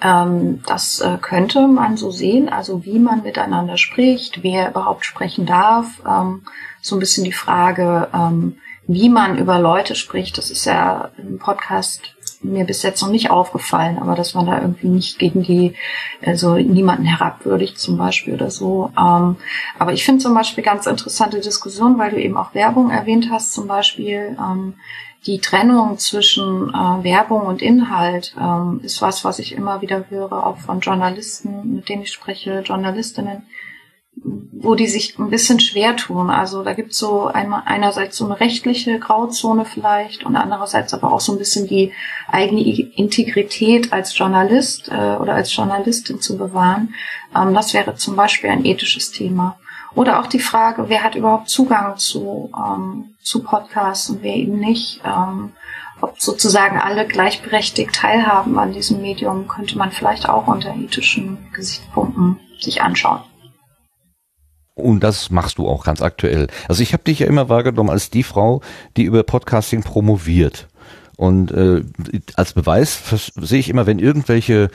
Ähm, 0.00 0.62
das 0.66 1.00
äh, 1.00 1.18
könnte 1.20 1.66
man 1.66 1.98
so 1.98 2.10
sehen, 2.10 2.48
also 2.48 2.84
wie 2.86 2.98
man 2.98 3.22
miteinander 3.22 3.76
spricht, 3.76 4.42
wer 4.42 4.70
überhaupt 4.70 5.04
sprechen 5.04 5.44
darf. 5.44 6.00
Ähm, 6.08 6.42
so 6.80 6.96
ein 6.96 7.00
bisschen 7.00 7.24
die 7.24 7.32
Frage, 7.32 8.08
ähm, 8.14 8.56
wie 8.86 9.08
man 9.08 9.36
über 9.38 9.58
Leute 9.58 9.94
spricht. 9.94 10.38
Das 10.38 10.50
ist 10.50 10.64
ja 10.64 11.10
im 11.18 11.38
Podcast 11.38 12.14
mir 12.42 12.64
bis 12.64 12.82
jetzt 12.82 13.02
noch 13.02 13.10
nicht 13.10 13.30
aufgefallen, 13.30 13.98
aber 13.98 14.14
dass 14.14 14.34
man 14.34 14.46
da 14.46 14.60
irgendwie 14.60 14.88
nicht 14.88 15.18
gegen 15.18 15.42
die, 15.42 15.74
also 16.24 16.54
niemanden 16.54 17.04
herabwürdigt 17.04 17.78
zum 17.78 17.98
Beispiel 17.98 18.34
oder 18.34 18.50
so. 18.50 18.90
Ähm, 18.98 19.36
aber 19.78 19.92
ich 19.92 20.04
finde 20.04 20.22
zum 20.22 20.34
Beispiel 20.34 20.64
ganz 20.64 20.86
interessante 20.86 21.40
Diskussion, 21.40 21.98
weil 21.98 22.10
du 22.10 22.20
eben 22.20 22.36
auch 22.36 22.54
Werbung 22.54 22.90
erwähnt 22.90 23.28
hast, 23.30 23.52
zum 23.52 23.66
Beispiel 23.66 24.36
ähm, 24.38 24.74
die 25.26 25.38
Trennung 25.38 25.98
zwischen 25.98 26.70
äh, 26.70 27.04
Werbung 27.04 27.42
und 27.42 27.60
Inhalt 27.60 28.34
ähm, 28.40 28.80
ist 28.82 29.02
was, 29.02 29.24
was 29.24 29.38
ich 29.38 29.52
immer 29.52 29.82
wieder 29.82 30.06
höre, 30.08 30.46
auch 30.46 30.56
von 30.58 30.80
Journalisten, 30.80 31.74
mit 31.74 31.88
denen 31.88 32.02
ich 32.02 32.12
spreche, 32.12 32.60
Journalistinnen, 32.60 33.42
wo 34.22 34.74
die 34.74 34.86
sich 34.86 35.18
ein 35.18 35.30
bisschen 35.30 35.60
schwer 35.60 35.96
tun. 35.96 36.30
Also 36.30 36.62
da 36.62 36.74
gibt 36.74 36.92
es 36.92 36.98
so 36.98 37.26
einmal 37.26 37.62
einerseits 37.64 38.16
so 38.16 38.26
eine 38.26 38.38
rechtliche 38.38 38.98
Grauzone 38.98 39.64
vielleicht 39.64 40.24
und 40.24 40.36
andererseits 40.36 40.92
aber 40.92 41.12
auch 41.12 41.20
so 41.20 41.32
ein 41.32 41.38
bisschen 41.38 41.66
die 41.66 41.92
eigene 42.28 42.60
Integrität 42.60 43.92
als 43.92 44.16
Journalist 44.16 44.88
äh, 44.88 45.16
oder 45.16 45.34
als 45.34 45.54
Journalistin 45.54 46.20
zu 46.20 46.36
bewahren. 46.36 46.94
Ähm, 47.34 47.54
das 47.54 47.72
wäre 47.72 47.94
zum 47.94 48.16
Beispiel 48.16 48.50
ein 48.50 48.64
ethisches 48.64 49.10
Thema. 49.10 49.58
Oder 49.94 50.20
auch 50.20 50.26
die 50.26 50.38
Frage, 50.38 50.88
wer 50.88 51.02
hat 51.02 51.14
überhaupt 51.14 51.48
Zugang 51.48 51.96
zu, 51.96 52.50
ähm, 52.56 53.16
zu 53.22 53.42
Podcasts 53.42 54.10
und 54.10 54.22
wer 54.22 54.36
eben 54.36 54.60
nicht. 54.60 55.00
Ähm, 55.04 55.52
ob 56.02 56.20
sozusagen 56.20 56.78
alle 56.78 57.06
gleichberechtigt 57.06 57.94
teilhaben 57.94 58.58
an 58.58 58.72
diesem 58.72 59.02
Medium, 59.02 59.48
könnte 59.48 59.76
man 59.76 59.90
vielleicht 59.90 60.28
auch 60.28 60.46
unter 60.46 60.74
ethischen 60.74 61.50
Gesichtspunkten 61.52 62.38
sich 62.58 62.82
anschauen. 62.82 63.20
Und 64.74 65.00
das 65.00 65.30
machst 65.30 65.58
du 65.58 65.68
auch 65.68 65.84
ganz 65.84 66.00
aktuell. 66.00 66.46
Also 66.68 66.82
ich 66.82 66.92
habe 66.92 67.04
dich 67.04 67.20
ja 67.20 67.26
immer 67.26 67.48
wahrgenommen 67.48 67.90
als 67.90 68.10
die 68.10 68.22
Frau, 68.22 68.62
die 68.96 69.04
über 69.04 69.22
Podcasting 69.22 69.82
promoviert. 69.82 70.68
Und 71.16 71.50
äh, 71.52 71.82
als 72.34 72.54
Beweis 72.54 72.98
sehe 73.36 73.58
ich 73.58 73.68
immer, 73.68 73.86
wenn 73.86 73.98
irgendwelche 73.98 74.70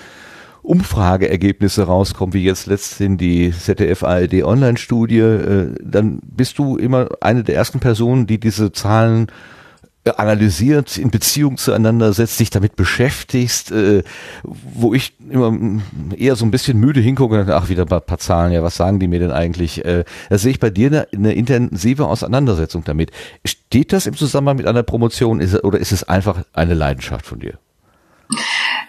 Umfrageergebnisse 0.62 1.84
rauskommen, 1.84 2.34
wie 2.34 2.44
jetzt 2.44 2.68
letztens 2.68 3.18
die 3.18 3.52
ZDF 3.52 4.04
ARD 4.04 4.44
Online-Studie, 4.44 5.20
äh, 5.20 5.76
dann 5.82 6.20
bist 6.24 6.58
du 6.58 6.78
immer 6.78 7.10
eine 7.22 7.44
der 7.44 7.56
ersten 7.56 7.80
Personen, 7.80 8.28
die 8.28 8.40
diese 8.40 8.72
Zahlen 8.72 9.28
analysiert, 10.06 10.98
in 10.98 11.10
Beziehung 11.10 11.58
zueinander 11.58 12.14
setzt, 12.14 12.40
dich 12.40 12.50
damit 12.50 12.76
beschäftigst, 12.76 13.72
äh, 13.72 14.04
wo 14.44 14.94
ich 14.94 15.14
immer 15.30 15.82
eher 16.16 16.36
so 16.36 16.46
ein 16.46 16.52
bisschen 16.52 16.80
müde 16.80 17.00
hingucke 17.00 17.42
und 17.42 17.50
ach, 17.50 17.70
wieder 17.70 17.84
ein 17.84 17.88
paar, 17.88 18.02
paar 18.02 18.20
Zahlen, 18.20 18.52
ja, 18.52 18.62
was 18.62 18.76
sagen 18.76 19.00
die 19.00 19.08
mir 19.08 19.20
denn 19.20 19.32
eigentlich? 19.32 19.84
Äh, 19.84 20.06
da 20.30 20.38
sehe 20.38 20.52
ich 20.52 20.60
bei 20.60 20.70
dir 20.70 20.88
eine, 20.88 21.08
eine 21.14 21.34
intensive 21.34 22.06
Auseinandersetzung 22.06 22.84
damit. 22.84 23.12
Steht 23.46 23.94
das 23.94 24.06
im 24.06 24.16
Zusammenhang 24.16 24.58
mit 24.58 24.68
einer 24.68 24.84
Promotion 24.84 25.40
ist, 25.40 25.64
oder 25.64 25.80
ist 25.80 25.92
es 25.92 26.04
einfach 26.04 26.44
eine 26.54 26.76
Leidenschaft 26.76 27.26
von 27.26 27.40
dir? 27.40 27.58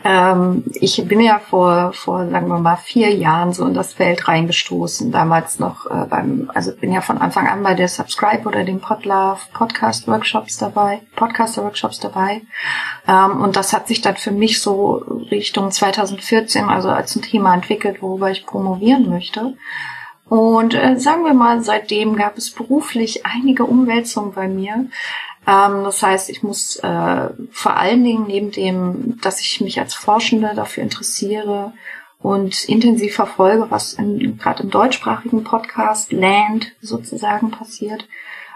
Ähm, 0.05 0.65
ich 0.75 1.03
bin 1.07 1.21
ja 1.21 1.39
vor, 1.39 1.93
vor, 1.93 2.29
sagen 2.29 2.49
wir 2.49 2.59
mal, 2.59 2.77
vier 2.77 3.15
Jahren 3.15 3.53
so 3.53 3.67
in 3.67 3.75
das 3.75 3.95
Feld 3.95 4.29
reingestoßen. 4.29 5.11
Damals 5.11 5.59
noch 5.59 5.87
äh, 5.87 6.07
beim, 6.09 6.51
also 6.55 6.73
bin 6.75 6.93
ja 6.93 7.01
von 7.01 7.19
Anfang 7.19 7.49
an 7.49 7.63
bei 7.63 7.75
der 7.75 7.89
Subscribe 7.89 8.47
oder 8.47 8.65
den 8.65 8.81
Podlove 8.81 9.41
Podcast 9.53 10.07
Workshops 10.07 10.59
dabei, 10.59 11.01
Podcaster 11.17 11.65
Workshops 11.65 12.01
dabei. 12.01 12.43
Ähm, 13.09 13.41
und 13.43 13.57
das 13.57 13.73
hat 13.73 13.89
sich 13.89 14.01
dann 14.01 14.17
für 14.17 14.33
mich 14.33 14.61
so 14.61 15.03
Richtung 15.31 15.71
2014, 15.71 16.65
also 16.67 16.89
als 16.89 17.17
ein 17.17 17.23
Thema 17.23 17.55
entwickelt, 17.55 18.03
worüber 18.03 18.31
ich 18.31 18.47
promovieren 18.47 19.09
möchte. 19.11 19.55
Und 20.29 20.75
äh, 20.75 20.99
sagen 20.99 21.25
wir 21.25 21.35
mal, 21.35 21.63
seitdem 21.63 22.17
gab 22.17 22.37
es 22.37 22.51
beruflich 22.51 23.25
einige 23.25 23.65
Umwälzungen 23.65 24.33
bei 24.33 24.49
mir. 24.49 24.87
Ähm, 25.47 25.85
das 25.85 26.03
heißt, 26.03 26.31
ich 26.31 26.43
muss 26.43 26.77
äh, 26.77 27.29
vor 27.51 27.77
allen 27.77 28.05
Dingen 28.05 28.27
neben 28.27 28.51
dem, 28.51 29.19
dass 29.23 29.41
ich 29.41 29.61
mich 29.61 29.79
als 29.79 29.95
Forschende 29.95 30.53
dafür 30.55 30.83
interessiere 30.83 31.73
und 32.21 32.65
intensiv 32.65 33.15
verfolge, 33.15 33.71
was 33.71 33.97
gerade 33.97 34.63
im 34.63 34.71
deutschsprachigen 34.71 35.45
Podcast 35.45 36.13
Land 36.13 36.73
sozusagen 36.81 37.51
passiert, 37.51 38.09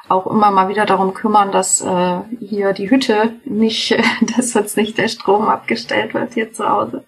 auch 0.09 0.26
immer 0.26 0.50
mal 0.50 0.68
wieder 0.68 0.87
darum 0.87 1.14
kümmern, 1.14 1.52
dass 1.52 1.80
äh, 1.80 2.20
hier 2.40 2.73
die 2.73 2.90
Hütte 2.90 3.35
nicht, 3.44 3.97
dass 4.37 4.54
jetzt 4.54 4.76
nicht 4.76 4.99
der 4.99 5.09
Strom 5.09 5.47
abgestellt 5.47 6.14
wird 6.14 6.35
hier 6.35 6.52
zu 6.52 6.68
Hause. 6.68 7.04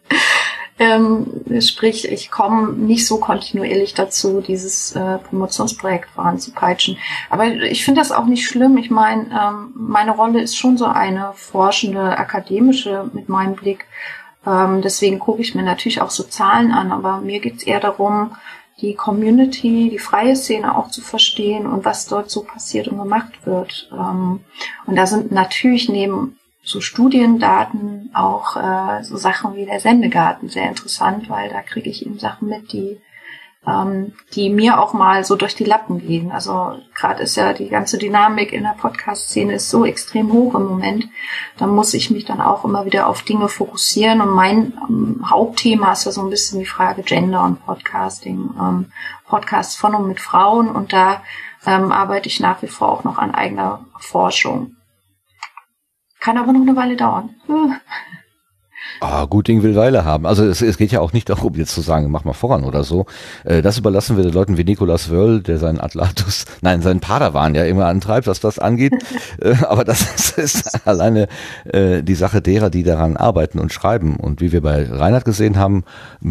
Ähm, 0.83 1.61
sprich, 1.61 2.11
ich 2.11 2.33
komme 2.33 2.73
nicht 2.73 3.07
so 3.07 3.19
kontinuierlich 3.19 3.95
dazu, 3.95 4.41
dieses 4.41 4.97
äh, 4.97 5.19
Promotionsprojekt 5.19 6.11
voranzupeitschen. 6.11 6.99
Aber 7.31 7.47
ich 7.47 7.85
finde 7.85 8.01
das 8.01 8.11
auch 8.11 8.25
nicht 8.25 8.49
schlimm. 8.49 8.77
Ich 8.79 8.91
meine, 8.91 9.27
ähm, 9.31 9.73
meine 9.77 10.11
Rolle 10.11 10.43
ist 10.43 10.57
schon 10.57 10.77
so 10.77 10.87
eine 10.87 11.35
forschende, 11.35 12.19
akademische 12.19 13.09
mit 13.13 13.29
meinem 13.29 13.55
Blick. 13.55 13.87
Ähm, 14.45 14.83
deswegen 14.83 15.21
gucke 15.21 15.41
ich 15.41 15.55
mir 15.55 15.63
natürlich 15.63 16.01
auch 16.01 16.11
so 16.11 16.25
Zahlen 16.25 16.73
an. 16.73 16.91
Aber 16.91 17.21
mir 17.21 17.39
geht's 17.39 17.63
eher 17.63 17.79
darum, 17.79 18.35
die 18.81 18.95
Community, 18.95 19.89
die 19.89 20.01
freie 20.01 20.35
Szene 20.35 20.77
auch 20.77 20.89
zu 20.89 21.01
verstehen 21.01 21.67
und 21.67 21.85
was 21.85 22.07
dort 22.07 22.29
so 22.29 22.43
passiert 22.43 22.89
und 22.89 22.99
gemacht 22.99 23.47
wird. 23.47 23.89
Ähm, 23.93 24.41
und 24.87 24.97
da 24.97 25.07
sind 25.07 25.31
natürlich 25.31 25.89
neben 25.89 26.39
so 26.63 26.81
Studiendaten, 26.81 28.11
auch 28.15 28.57
äh, 28.57 29.03
so 29.03 29.17
Sachen 29.17 29.57
wie 29.57 29.67
der 29.67 29.81
Sendegarten 29.81 30.49
sehr 30.49 30.69
interessant, 30.69 31.29
weil 31.29 31.51
da 31.51 31.61
kriege 31.63 31.91
ich 31.91 32.07
eben 32.07 32.19
Sachen 32.19 32.49
mit, 32.49 32.73
die 32.73 33.01
ähm, 33.67 34.13
die 34.35 34.51
mir 34.51 34.81
auch 34.81 34.93
mal 34.93 35.25
so 35.25 35.37
durch 35.37 35.55
die 35.55 35.65
Lappen 35.65 36.01
gehen. 36.01 36.33
Also 36.33 36.79
gerade 36.95 37.23
ist 37.23 37.37
ja 37.37 37.53
die 37.53 37.69
ganze 37.69 37.97
Dynamik 37.99 38.53
in 38.53 38.65
der 38.65 38.75
Podcast-Szene 38.77 39.55
ist 39.55 39.71
so 39.71 39.85
extrem 39.85 40.33
hoch 40.33 40.55
im 40.55 40.65
Moment. 40.65 41.09
Da 41.59 41.67
muss 41.67 41.95
ich 41.95 42.11
mich 42.11 42.25
dann 42.25 42.41
auch 42.41 42.65
immer 42.65 42.85
wieder 42.87 43.07
auf 43.07 43.23
Dinge 43.23 43.49
fokussieren. 43.49 44.21
Und 44.21 44.31
mein 44.31 44.75
ähm, 44.89 45.25
Hauptthema 45.31 45.93
ist 45.93 46.07
ja 46.07 46.13
so 46.13 46.23
ein 46.23 46.31
bisschen 46.31 46.59
die 46.59 46.67
Frage 46.67 47.03
Gender 47.03 47.45
und 47.45 47.65
Podcasting. 47.65 48.51
Ähm, 48.61 48.93
Podcasts 49.27 49.77
von 49.77 49.95
und 49.95 50.09
mit 50.09 50.21
Frauen. 50.21 50.69
Und 50.69 50.93
da 50.93 51.23
ähm, 51.65 51.93
arbeite 51.93 52.29
ich 52.29 52.41
nach 52.41 52.63
wie 52.63 52.69
vor 52.69 52.91
auch 52.91 53.05
noch 53.05 53.19
an 53.19 53.33
eigener 53.33 53.87
Forschung. 54.01 54.75
Kann 56.23 56.39
aber 56.39 56.53
noch 56.53 56.61
eine 56.61 56.77
Weile 56.77 56.97
dauern. 56.97 57.31
Ah, 59.01 59.25
gut 59.25 59.49
Ding 59.49 59.65
will 59.65 59.75
Weile 59.75 60.05
haben. 60.05 60.25
Also 60.25 60.45
es, 60.45 60.63
es 60.63 60.77
geht 60.77 60.93
ja 60.93 61.01
auch 61.01 61.13
nicht 61.13 61.29
darum, 61.29 61.55
jetzt 61.55 61.75
zu 61.75 61.81
sagen, 61.81 62.13
mach 62.13 62.23
mal 62.23 62.33
voran 62.33 62.63
oder 62.63 62.85
so. 62.85 63.07
Äh, 63.45 63.61
das 63.61 63.79
überlassen 63.79 64.17
wir 64.17 64.23
den 64.23 64.33
Leuten 64.33 64.57
wie 64.57 64.63
Nikolas 64.63 65.11
Wörl, 65.11 65.43
der 65.43 65.59
seinen 65.59 65.81
Atlatus, 65.81 66.45
nein, 66.61 66.81
seinen 66.81 67.01
Padawan 67.01 67.57
ja 67.57 67.65
immer 67.65 67.87
antreibt, 67.87 68.29
was 68.29 68.39
das 68.39 68.61
angeht. 68.61 68.93
äh, 69.41 69.57
aber 69.65 69.83
das 69.83 70.31
ist 70.39 70.87
alleine 70.87 71.27
äh, 71.65 72.05
die 72.05 72.15
Sache 72.15 72.41
derer, 72.41 72.71
die 72.71 72.85
daran 72.85 73.17
arbeiten 73.17 73.59
und 73.59 73.73
schreiben. 73.73 74.15
Und 74.15 74.41
wie 74.41 74.53
wir 74.53 74.61
bei 74.61 74.89
Reinhard 74.89 75.25
gesehen 75.25 75.59
haben 75.59 75.83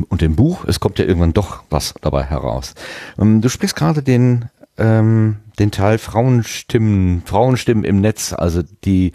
und 0.07 0.21
dem 0.21 0.37
Buch, 0.37 0.63
es 0.65 0.79
kommt 0.79 0.99
ja 0.99 1.05
irgendwann 1.05 1.33
doch 1.33 1.63
was 1.69 1.95
dabei 1.99 2.23
heraus. 2.23 2.75
Ähm, 3.19 3.41
du 3.41 3.49
sprichst 3.49 3.75
gerade 3.75 4.03
den 4.03 4.45
ähm, 4.77 5.37
den 5.59 5.71
Teil 5.71 5.97
Frauenstimmen, 5.97 7.23
Frauenstimmen 7.25 7.83
im 7.83 7.99
Netz, 7.99 8.33
also 8.33 8.61
die 8.85 9.11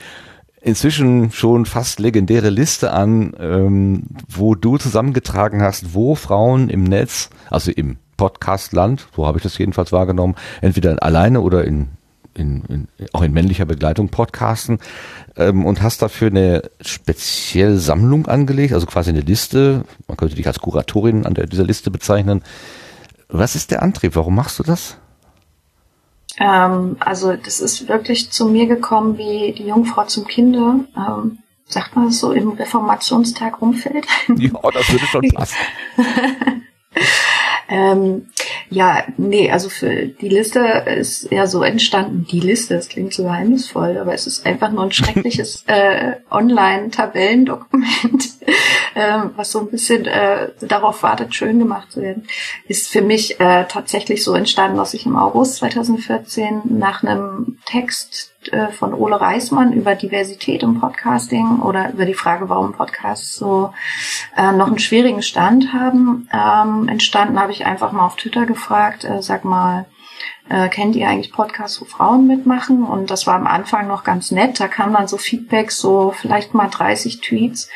inzwischen 0.66 1.30
schon 1.30 1.64
fast 1.64 2.00
legendäre 2.00 2.50
Liste 2.50 2.92
an, 2.92 3.34
ähm, 3.38 4.02
wo 4.28 4.56
du 4.56 4.78
zusammengetragen 4.78 5.62
hast, 5.62 5.94
wo 5.94 6.16
Frauen 6.16 6.68
im 6.70 6.82
Netz, 6.82 7.30
also 7.50 7.70
im 7.70 7.98
Podcastland, 8.16 9.06
so 9.14 9.26
habe 9.26 9.38
ich 9.38 9.44
das 9.44 9.56
jedenfalls 9.58 9.92
wahrgenommen, 9.92 10.34
entweder 10.62 11.00
alleine 11.04 11.40
oder 11.40 11.64
in, 11.64 11.90
in, 12.34 12.64
in 12.64 12.88
auch 13.12 13.22
in 13.22 13.32
männlicher 13.32 13.64
Begleitung 13.64 14.08
podcasten 14.08 14.80
ähm, 15.36 15.64
und 15.64 15.82
hast 15.82 16.02
dafür 16.02 16.28
eine 16.28 16.62
spezielle 16.80 17.78
Sammlung 17.78 18.26
angelegt, 18.26 18.74
also 18.74 18.86
quasi 18.86 19.10
eine 19.10 19.20
Liste. 19.20 19.84
Man 20.08 20.16
könnte 20.16 20.34
dich 20.34 20.48
als 20.48 20.58
Kuratorin 20.58 21.26
an 21.26 21.34
der, 21.34 21.46
dieser 21.46 21.64
Liste 21.64 21.92
bezeichnen. 21.92 22.42
Was 23.28 23.54
ist 23.54 23.70
der 23.70 23.84
Antrieb? 23.84 24.16
Warum 24.16 24.34
machst 24.34 24.58
du 24.58 24.64
das? 24.64 24.96
Ähm, 26.38 26.96
also 27.00 27.34
das 27.34 27.60
ist 27.60 27.88
wirklich 27.88 28.30
zu 28.30 28.46
mir 28.46 28.66
gekommen 28.66 29.18
wie 29.18 29.52
die 29.52 29.66
Jungfrau 29.66 30.04
zum 30.04 30.26
Kinde. 30.26 30.86
Ähm, 30.96 31.38
sagt 31.64 31.96
man 31.96 32.06
das 32.06 32.18
so 32.18 32.32
im 32.32 32.50
Reformationstag 32.50 33.60
Umfeld? 33.60 34.06
Ja, 34.36 34.50
das 34.72 34.92
würde 34.92 35.06
schon 35.06 35.28
passen. 35.34 35.56
ähm, 37.68 38.28
ja, 38.70 39.04
nee, 39.16 39.50
also 39.50 39.68
für 39.68 40.06
die 40.06 40.28
Liste 40.28 40.60
ist 40.98 41.30
ja 41.30 41.46
so 41.46 41.62
entstanden. 41.62 42.26
Die 42.30 42.40
Liste, 42.40 42.74
das 42.74 42.88
klingt 42.88 43.14
so 43.14 43.24
geheimnisvoll, 43.24 43.98
aber 43.98 44.14
es 44.14 44.26
ist 44.26 44.44
einfach 44.46 44.70
nur 44.70 44.84
ein 44.84 44.92
schreckliches 44.92 45.64
äh, 45.66 46.14
Online-Tabellendokument, 46.30 48.28
ähm, 48.94 49.30
was 49.36 49.52
so 49.52 49.60
ein 49.60 49.70
bisschen 49.70 50.06
äh, 50.06 50.50
darauf 50.60 51.02
wartet, 51.02 51.34
schön 51.34 51.58
gemacht 51.58 51.92
zu 51.92 52.02
werden. 52.02 52.28
Ist 52.68 52.88
für 52.88 53.02
mich 53.02 53.40
äh, 53.40 53.64
tatsächlich 53.68 54.22
so 54.24 54.34
entstanden, 54.34 54.76
dass 54.76 54.94
ich 54.94 55.06
im 55.06 55.16
August 55.16 55.56
2014 55.56 56.62
nach 56.64 57.02
einem 57.02 57.58
Text 57.66 58.35
äh, 58.52 58.68
von 58.68 58.94
Ole 58.94 59.20
Reismann 59.20 59.72
über 59.72 59.94
Diversität 59.94 60.62
im 60.62 60.80
Podcasting 60.80 61.60
oder 61.60 61.92
über 61.92 62.04
die 62.04 62.14
Frage, 62.14 62.48
warum 62.48 62.72
Podcasts 62.72 63.36
so 63.36 63.72
äh, 64.36 64.52
noch 64.52 64.68
einen 64.68 64.78
schwierigen 64.78 65.22
Stand 65.22 65.72
haben, 65.72 66.28
ähm, 66.32 66.88
entstanden, 66.88 67.40
habe 67.40 67.52
ich 67.52 67.66
einfach 67.66 67.92
mal 67.92 68.06
auf 68.06 68.16
Twitter 68.16 68.46
gefragt, 68.46 69.04
äh, 69.04 69.22
sag 69.22 69.44
mal, 69.44 69.86
äh, 70.48 70.68
kennt 70.68 70.94
ihr 70.94 71.08
eigentlich 71.08 71.32
Podcasts, 71.32 71.80
wo 71.80 71.84
Frauen 71.84 72.26
mitmachen? 72.26 72.84
Und 72.84 73.10
das 73.10 73.26
war 73.26 73.34
am 73.34 73.46
Anfang 73.46 73.88
noch 73.88 74.04
ganz 74.04 74.30
nett. 74.30 74.60
Da 74.60 74.68
kam 74.68 74.92
dann 74.92 75.08
so 75.08 75.16
Feedback, 75.16 75.72
so 75.72 76.12
vielleicht 76.16 76.54
mal 76.54 76.68
30 76.68 77.20
Tweets. 77.20 77.68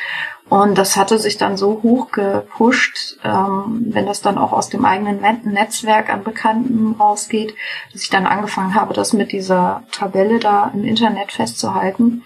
Und 0.50 0.76
das 0.76 0.96
hatte 0.96 1.20
sich 1.20 1.38
dann 1.38 1.56
so 1.56 1.80
hoch 1.84 2.10
gepusht, 2.10 3.18
ähm, 3.22 3.86
wenn 3.90 4.06
das 4.06 4.20
dann 4.20 4.36
auch 4.36 4.52
aus 4.52 4.68
dem 4.68 4.84
eigenen 4.84 5.20
Netzwerk 5.44 6.12
an 6.12 6.24
Bekannten 6.24 6.96
rausgeht, 6.98 7.54
dass 7.92 8.02
ich 8.02 8.10
dann 8.10 8.26
angefangen 8.26 8.74
habe, 8.74 8.92
das 8.92 9.12
mit 9.12 9.30
dieser 9.30 9.84
Tabelle 9.92 10.40
da 10.40 10.72
im 10.74 10.84
Internet 10.84 11.30
festzuhalten. 11.30 12.24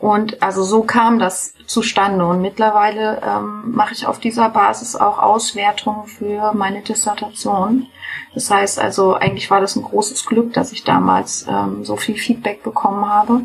Und 0.00 0.42
also 0.42 0.62
so 0.62 0.82
kam 0.82 1.18
das 1.18 1.52
zustande. 1.66 2.24
Und 2.24 2.40
mittlerweile 2.40 3.20
ähm, 3.22 3.72
mache 3.72 3.92
ich 3.92 4.06
auf 4.06 4.18
dieser 4.18 4.48
Basis 4.48 4.96
auch 4.96 5.18
Auswertungen 5.18 6.06
für 6.06 6.54
meine 6.54 6.80
Dissertation. 6.80 7.86
Das 8.32 8.50
heißt 8.50 8.80
also, 8.80 9.12
eigentlich 9.12 9.50
war 9.50 9.60
das 9.60 9.76
ein 9.76 9.82
großes 9.82 10.24
Glück, 10.24 10.54
dass 10.54 10.72
ich 10.72 10.84
damals 10.84 11.44
ähm, 11.46 11.84
so 11.84 11.96
viel 11.96 12.16
Feedback 12.16 12.62
bekommen 12.62 13.06
habe 13.06 13.42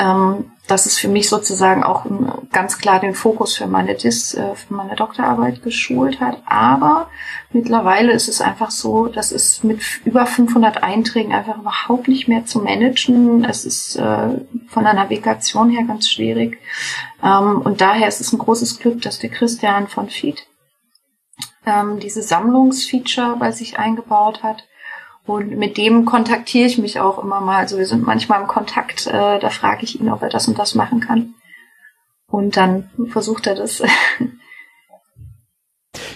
ähm, 0.00 0.52
das 0.70 0.86
ist 0.86 0.98
für 0.98 1.08
mich 1.08 1.28
sozusagen 1.28 1.82
auch 1.82 2.06
ganz 2.52 2.78
klar 2.78 3.00
den 3.00 3.14
Fokus 3.14 3.56
für 3.56 3.66
meine 3.66 3.94
Dis, 3.94 4.34
äh, 4.34 4.54
für 4.54 4.74
meine 4.74 4.94
Doktorarbeit 4.94 5.62
geschult 5.62 6.20
hat. 6.20 6.42
Aber 6.46 7.08
mittlerweile 7.52 8.12
ist 8.12 8.28
es 8.28 8.40
einfach 8.40 8.70
so, 8.70 9.06
dass 9.06 9.32
es 9.32 9.64
mit 9.64 9.82
über 10.04 10.26
500 10.26 10.82
Einträgen 10.82 11.32
einfach 11.32 11.58
überhaupt 11.58 12.08
nicht 12.08 12.28
mehr 12.28 12.46
zu 12.46 12.60
managen. 12.60 13.44
Es 13.44 13.64
ist 13.64 13.96
äh, 13.96 14.28
von 14.68 14.84
der 14.84 14.94
Navigation 14.94 15.70
her 15.70 15.84
ganz 15.86 16.08
schwierig. 16.08 16.58
Ähm, 17.22 17.62
und 17.62 17.80
daher 17.80 18.06
ist 18.06 18.20
es 18.20 18.32
ein 18.32 18.38
großes 18.38 18.78
Glück, 18.78 19.02
dass 19.02 19.18
der 19.18 19.30
Christian 19.30 19.88
von 19.88 20.08
Feed 20.08 20.46
ähm, 21.66 21.98
diese 21.98 22.22
Sammlungsfeature 22.22 23.36
bei 23.38 23.50
sich 23.50 23.78
eingebaut 23.78 24.42
hat 24.42 24.64
und 25.26 25.56
mit 25.56 25.76
dem 25.76 26.04
kontaktiere 26.04 26.66
ich 26.66 26.78
mich 26.78 27.00
auch 27.00 27.22
immer 27.22 27.40
mal. 27.40 27.58
Also 27.58 27.78
wir 27.78 27.86
sind 27.86 28.06
manchmal 28.06 28.40
im 28.40 28.46
Kontakt, 28.46 29.06
äh, 29.06 29.38
da 29.38 29.50
frage 29.50 29.84
ich 29.84 30.00
ihn, 30.00 30.10
ob 30.10 30.22
er 30.22 30.28
das 30.28 30.48
und 30.48 30.58
das 30.58 30.74
machen 30.74 31.00
kann. 31.00 31.34
Und 32.26 32.56
dann 32.56 32.90
versucht 33.10 33.46
er 33.46 33.54
das. 33.54 33.80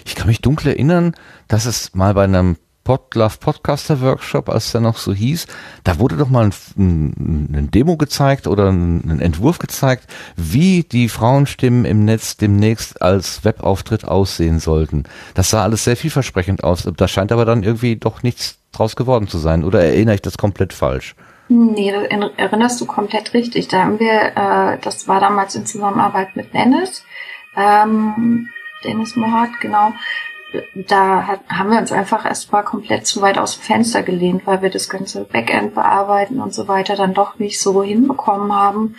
ich 0.05 0.15
kann 0.15 0.27
mich 0.27 0.41
dunkel 0.41 0.69
erinnern, 0.69 1.15
dass 1.49 1.67
es 1.67 1.95
mal 1.95 2.15
bei 2.15 2.25
einem 2.25 2.57
Podlove 2.85 3.39
Podcaster 3.41 4.03
Workshop, 4.03 4.51
als 4.51 4.73
der 4.73 4.83
noch 4.83 4.99
so 4.99 5.15
hieß, 5.15 5.47
da 5.85 5.99
wurde 5.99 6.19
doch 6.19 6.29
mal 6.29 6.51
ein, 6.77 7.57
ein, 7.57 7.71
Demo 7.71 7.97
gezeigt 7.97 8.47
oder 8.47 8.71
ein, 8.71 9.03
ein, 9.09 9.21
Entwurf 9.21 9.59
gezeigt, 9.59 10.07
wie 10.37 10.83
die 10.83 11.09
Frauenstimmen 11.09 11.87
im 11.87 12.05
Netz 12.05 12.37
demnächst 12.37 13.01
als 13.01 13.43
Webauftritt 13.43 14.05
aussehen 14.05 14.61
sollten. 14.61 15.05
Das 15.33 15.49
sah 15.49 15.63
alles 15.63 15.85
sehr 15.85 15.97
vielversprechend 15.97 16.63
aus. 16.63 16.87
Da 16.97 17.09
scheint 17.09 17.33
aber 17.33 17.47
dann 17.47 17.63
irgendwie 17.63 17.97
doch 17.97 18.23
nichts 18.23 18.59
draus 18.75 18.97
geworden 18.97 19.29
zu 19.29 19.39
sein. 19.39 19.65
Oder 19.65 19.85
erinnere 19.85 20.17
ich 20.17 20.23
das 20.23 20.39
komplett 20.39 20.73
falsch? 20.73 21.15
Nee, 21.49 21.93
das 21.93 22.05
erinnerst 22.37 22.81
du 22.81 22.87
komplett 22.87 23.35
richtig. 23.35 23.69
Da 23.69 23.85
haben 23.85 24.01
wir, 24.01 24.37
äh, 24.37 24.79
das 24.81 25.09
war 25.09 25.21
damals 25.21 25.55
in 25.55 25.67
Zusammenarbeit 25.67 26.37
mit 26.37 26.55
Dennis, 26.55 27.05
ähm, 27.57 28.49
Dennis 28.85 29.17
Mohat, 29.17 29.61
genau. 29.61 29.93
Da 30.75 31.27
hat, 31.27 31.41
haben 31.49 31.71
wir 31.71 31.79
uns 31.79 31.91
einfach 31.91 32.25
erstmal 32.25 32.63
komplett 32.63 33.07
zu 33.07 33.21
weit 33.21 33.39
aus 33.39 33.57
dem 33.57 33.63
Fenster 33.63 34.03
gelehnt, 34.03 34.47
weil 34.47 34.63
wir 34.63 34.71
das 34.71 34.89
ganze 34.89 35.25
Backend 35.25 35.75
bearbeiten 35.75 36.41
und 36.41 36.55
so 36.55 36.69
weiter 36.69 36.95
dann 36.95 37.13
doch 37.13 37.39
nicht 37.39 37.61
so 37.61 37.83
hinbekommen 37.83 38.53
haben. 38.53 38.95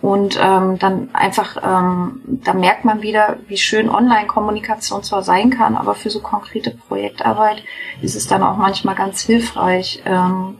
Und 0.00 0.38
ähm, 0.40 0.78
dann 0.78 1.12
einfach, 1.12 1.56
ähm, 1.56 2.20
da 2.44 2.54
merkt 2.54 2.84
man 2.84 3.02
wieder, 3.02 3.38
wie 3.48 3.56
schön 3.56 3.88
Online-Kommunikation 3.88 5.02
zwar 5.02 5.24
sein 5.24 5.50
kann, 5.50 5.76
aber 5.76 5.96
für 5.96 6.10
so 6.10 6.20
konkrete 6.20 6.70
Projektarbeit 6.70 7.64
ist 8.00 8.14
es 8.14 8.28
dann 8.28 8.44
auch 8.44 8.56
manchmal 8.56 8.94
ganz 8.94 9.22
hilfreich, 9.22 10.02
ähm, 10.06 10.58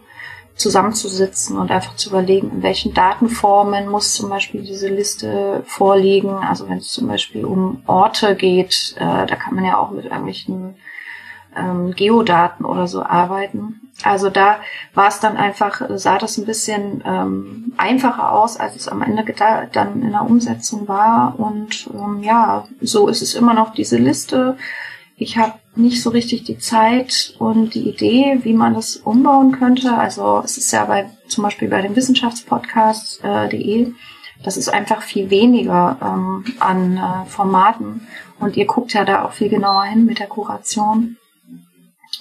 zusammenzusitzen 0.59 1.57
und 1.57 1.71
einfach 1.71 1.95
zu 1.95 2.11
überlegen, 2.11 2.51
in 2.51 2.63
welchen 2.63 2.93
Datenformen 2.93 3.89
muss 3.89 4.15
zum 4.15 4.29
Beispiel 4.29 4.63
diese 4.63 4.89
Liste 4.89 5.63
vorliegen. 5.65 6.31
Also 6.31 6.69
wenn 6.69 6.79
es 6.79 6.89
zum 6.89 7.07
Beispiel 7.07 7.45
um 7.45 7.83
Orte 7.87 8.35
geht, 8.35 8.97
äh, 8.99 9.27
da 9.27 9.37
kann 9.37 9.55
man 9.55 9.65
ja 9.65 9.79
auch 9.79 9.93
mit 9.93 10.07
irgendwelchen 10.07 10.75
ähm, 11.57 11.93
Geodaten 11.95 12.65
oder 12.65 12.89
so 12.89 13.03
arbeiten. 13.03 13.88
Also 14.05 14.31
da 14.31 14.61
war 14.95 15.09
es 15.09 15.19
dann 15.19 15.37
einfach, 15.37 15.83
sah 15.97 16.19
das 16.19 16.39
ein 16.39 16.47
bisschen 16.47 17.03
ähm, 17.05 17.73
einfacher 17.77 18.33
aus, 18.33 18.57
als 18.57 18.77
es 18.77 18.87
am 18.87 19.03
Ende 19.03 19.25
dann 19.73 20.03
in 20.03 20.13
der 20.13 20.23
Umsetzung 20.23 20.87
war. 20.87 21.35
Und 21.39 21.91
ähm, 21.93 22.23
ja, 22.23 22.69
so 22.81 23.09
ist 23.09 23.23
es 23.23 23.35
immer 23.35 23.55
noch 23.55 23.73
diese 23.75 23.97
Liste. 23.97 24.57
Ich 25.17 25.37
habe 25.37 25.55
nicht 25.75 26.01
so 26.01 26.11
richtig 26.11 26.45
die 26.45 26.59
Zeit 26.59 27.35
und 27.39 27.75
die 27.75 27.89
Idee, 27.89 28.39
wie 28.43 28.53
man 28.53 28.75
das 28.75 28.97
umbauen 28.97 29.51
könnte. 29.53 29.93
Also 29.93 30.43
es 30.45 30.59
ist 30.59 30.71
ja 30.73 30.85
bei 30.85 31.11
zum 31.27 31.43
Beispiel 31.43 31.69
bei 31.69 31.83
dem 31.83 31.97
Wissenschaftspodcast.de, 31.97 33.83
äh, 33.83 33.93
das 34.45 34.57
ist 34.57 34.69
einfach 34.69 35.03
viel 35.03 35.31
weniger 35.31 35.99
ähm, 36.01 36.45
an 36.61 36.97
äh, 36.97 37.29
Formaten. 37.29 38.07
Und 38.39 38.57
ihr 38.57 38.67
guckt 38.67 38.93
ja 38.93 39.05
da 39.05 39.25
auch 39.25 39.33
viel 39.33 39.49
genauer 39.49 39.85
hin 39.85 40.05
mit 40.05 40.21
der 40.21 40.29
Kuration. 40.29 41.17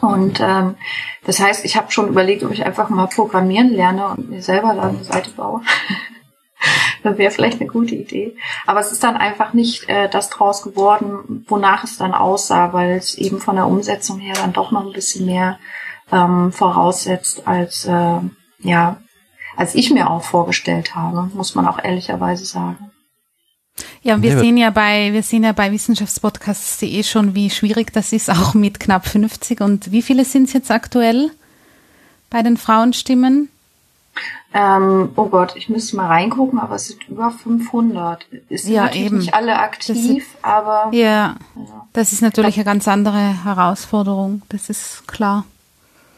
Und 0.02 0.40
ähm, 0.42 0.76
das 1.26 1.40
heißt, 1.40 1.66
ich 1.66 1.76
habe 1.76 1.92
schon 1.92 2.08
überlegt, 2.08 2.44
ob 2.44 2.52
ich 2.52 2.66
einfach 2.66 2.90
mal 2.90 3.08
programmieren 3.08 3.70
lerne 3.70 4.10
und 4.10 4.30
mir 4.30 4.42
selber 4.42 4.74
da 4.74 4.84
eine 4.84 5.04
Seite 5.04 5.32
baue. 5.32 5.62
das 7.04 7.18
wäre 7.18 7.32
vielleicht 7.32 7.60
eine 7.60 7.70
gute 7.70 7.96
Idee. 7.96 8.36
Aber 8.66 8.80
es 8.80 8.92
ist 8.92 9.04
dann 9.04 9.18
einfach 9.18 9.54
nicht 9.54 9.90
äh, 9.90 10.10
das 10.10 10.30
draus 10.30 10.62
geworden, 10.62 11.46
wonach 11.48 11.84
es 11.84 11.98
dann 11.98 12.14
aussah, 12.14 12.74
weil 12.74 12.92
es 12.92 13.16
eben 13.16 13.40
von 13.40 13.56
der 13.56 13.68
Umsetzung 13.68 14.20
her 14.20 14.36
dann 14.36 14.54
doch 14.54 14.72
noch 14.72 14.86
ein 14.86 14.94
bisschen 14.94 15.26
mehr 15.26 15.60
ähm, 16.12 16.52
voraussetzt, 16.52 17.48
als 17.48 17.86
äh, 17.86 18.20
ja, 18.60 18.98
als 19.56 19.76
ich 19.76 19.92
mir 19.92 20.10
auch 20.10 20.24
vorgestellt 20.24 20.96
habe, 20.96 21.30
muss 21.34 21.56
man 21.56 21.68
auch 21.68 21.84
ehrlicherweise 21.84 22.46
sagen. 22.46 22.92
Ja, 24.02 24.22
wir 24.22 24.40
sehen 24.40 24.58
ja 24.58 24.70
bei, 24.70 25.14
wir 25.14 25.24
sehen 25.24 25.44
ja 25.44 25.52
bei 25.52 25.72
wissenschaftspodcasts.de 25.72 27.04
schon, 27.04 27.36
wie 27.36 27.50
schwierig 27.50 27.94
das 27.94 28.14
ist, 28.14 28.30
auch 28.30 28.54
mit 28.54 28.80
knapp 28.80 29.08
50. 29.08 29.62
Und 29.62 29.92
wie 29.92 30.02
viele 30.02 30.26
sind 30.26 30.46
es 30.46 30.54
jetzt 30.54 30.72
aktuell 30.72 31.32
bei 32.30 32.42
den 32.42 32.58
Frauenstimmen? 32.58 33.50
Ähm, 34.54 35.10
oh 35.16 35.26
Gott, 35.28 35.56
ich 35.56 35.70
müsste 35.70 35.98
mal 35.98 36.08
reingucken, 36.08 36.58
aber 36.58 36.76
es 36.76 36.88
sind 36.88 37.08
über 37.08 37.32
500. 37.32 38.26
Es 38.50 38.64
sind 38.64 38.74
ja, 38.74 38.86
natürlich 38.86 39.06
eben. 39.06 39.18
nicht 39.20 39.34
alle 39.34 39.60
aktiv, 39.60 40.18
ist, 40.18 40.28
aber. 40.42 40.90
Ja, 40.94 41.36
ja, 41.56 41.88
das 41.94 42.14
ist 42.14 42.22
natürlich 42.22 42.56
eine 42.56 42.66
ganz 42.66 42.88
andere 42.88 43.44
Herausforderung, 43.44 44.42
das 44.50 44.70
ist 44.70 45.08
klar. 45.08 45.46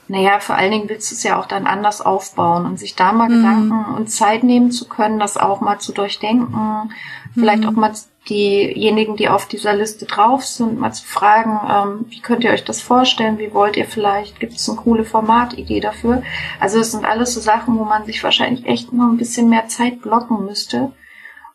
Naja, 0.09 0.39
vor 0.39 0.55
allen 0.55 0.71
Dingen 0.71 0.89
willst 0.89 1.11
du 1.11 1.15
es 1.15 1.21
ja 1.21 1.39
auch 1.39 1.45
dann 1.45 1.67
anders 1.67 2.01
aufbauen 2.01 2.65
und 2.65 2.79
sich 2.79 2.95
da 2.95 3.13
mal 3.13 3.29
mhm. 3.29 3.35
Gedanken 3.35 3.95
und 3.95 4.09
Zeit 4.09 4.43
nehmen 4.43 4.71
zu 4.71 4.87
können, 4.87 5.19
das 5.19 5.37
auch 5.37 5.61
mal 5.61 5.77
zu 5.77 5.93
durchdenken. 5.93 6.91
Vielleicht 7.35 7.61
mhm. 7.61 7.69
auch 7.69 7.73
mal 7.73 7.93
diejenigen, 8.27 9.15
die 9.17 9.29
auf 9.29 9.47
dieser 9.47 9.75
Liste 9.75 10.07
drauf 10.07 10.43
sind, 10.43 10.79
mal 10.79 10.91
zu 10.91 11.05
fragen, 11.05 11.59
ähm, 11.69 12.05
wie 12.09 12.21
könnt 12.21 12.43
ihr 12.43 12.51
euch 12.51 12.63
das 12.63 12.81
vorstellen? 12.81 13.37
Wie 13.37 13.53
wollt 13.53 13.77
ihr 13.77 13.85
vielleicht? 13.85 14.39
Gibt 14.39 14.53
es 14.53 14.67
eine 14.67 14.79
coole 14.79 15.05
Formatidee 15.05 15.79
dafür? 15.79 16.23
Also 16.59 16.79
es 16.79 16.91
sind 16.91 17.05
alles 17.05 17.35
so 17.35 17.39
Sachen, 17.39 17.77
wo 17.77 17.83
man 17.83 18.05
sich 18.05 18.23
wahrscheinlich 18.23 18.65
echt 18.65 18.91
noch 18.91 19.09
ein 19.09 19.17
bisschen 19.17 19.47
mehr 19.47 19.67
Zeit 19.67 20.01
blocken 20.01 20.43
müsste. 20.43 20.91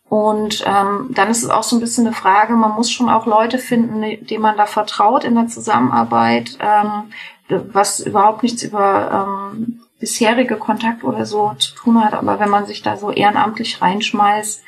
Und 0.08 0.62
ähm, 0.64 1.08
dann 1.10 1.28
ist 1.28 1.42
es 1.42 1.50
auch 1.50 1.64
so 1.64 1.76
ein 1.76 1.80
bisschen 1.80 2.06
eine 2.06 2.14
Frage, 2.14 2.54
man 2.54 2.72
muss 2.72 2.90
schon 2.90 3.08
auch 3.08 3.26
Leute 3.26 3.58
finden, 3.58 4.00
denen 4.26 4.42
man 4.42 4.56
da 4.56 4.66
vertraut 4.66 5.24
in 5.24 5.34
der 5.34 5.48
Zusammenarbeit, 5.48 6.56
ähm, 6.60 7.10
was 7.72 8.00
überhaupt 8.00 8.42
nichts 8.42 8.62
über 8.62 9.52
ähm, 9.52 9.80
bisherige 9.98 10.56
Kontakt 10.56 11.04
oder 11.04 11.24
so 11.26 11.54
zu 11.58 11.74
tun 11.74 12.04
hat. 12.04 12.14
Aber 12.14 12.40
wenn 12.40 12.50
man 12.50 12.66
sich 12.66 12.82
da 12.82 12.96
so 12.96 13.10
ehrenamtlich 13.10 13.80
reinschmeißt, 13.80 14.62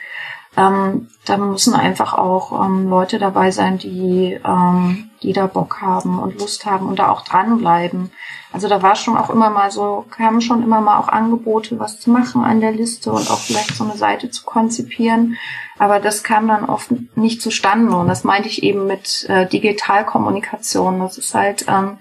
ähm, 0.57 1.09
da 1.27 1.37
müssen 1.37 1.75
einfach 1.75 2.15
auch 2.15 2.65
ähm, 2.65 2.89
Leute 2.89 3.19
dabei 3.19 3.51
sein, 3.51 3.77
die, 3.77 4.41
ähm, 4.45 5.11
die 5.23 5.35
da 5.35 5.47
Bock 5.47 5.83
haben 5.83 6.19
und 6.19 6.39
Lust 6.39 6.65
haben 6.65 6.89
und 6.89 6.99
da 6.99 7.11
auch 7.11 7.23
dranbleiben. 7.23 8.11
Also 8.53 8.69
da 8.69 8.83
war 8.83 8.97
schon 8.97 9.19
auch 9.19 9.29
immer 9.29 9.51
mal 9.51 9.71
so, 9.71 10.07
kamen 10.11 10.41
schon 10.41 10.63
immer 10.63 10.81
mal 10.81 10.99
auch 10.99 11.09
Angebote, 11.09 11.79
was 11.79 12.01
zu 12.01 12.11
machen 12.11 12.43
an 12.43 12.61
der 12.61 12.73
Liste 12.73 13.13
und 13.13 13.31
auch 13.31 13.39
vielleicht 13.39 13.77
so 13.77 13.85
eine 13.85 13.99
Seite 13.99 14.31
zu 14.31 14.45
konzipieren. 14.45 15.37
Aber 15.79 16.01
das 16.01 16.23
kam 16.23 16.49
dann 16.49 16.65
oft 16.65 16.91
nicht 17.17 17.43
zustande. 17.43 17.95
Und 17.95 18.09
das 18.09 18.25
meinte 18.25 18.49
ich 18.49 18.63
eben 18.63 18.87
mit 18.87 19.27
äh, 19.29 19.47
Digitalkommunikation. 19.47 21.01
Das 21.01 21.19
ist 21.19 21.35
halt 21.35 21.67
ähm, 21.69 21.99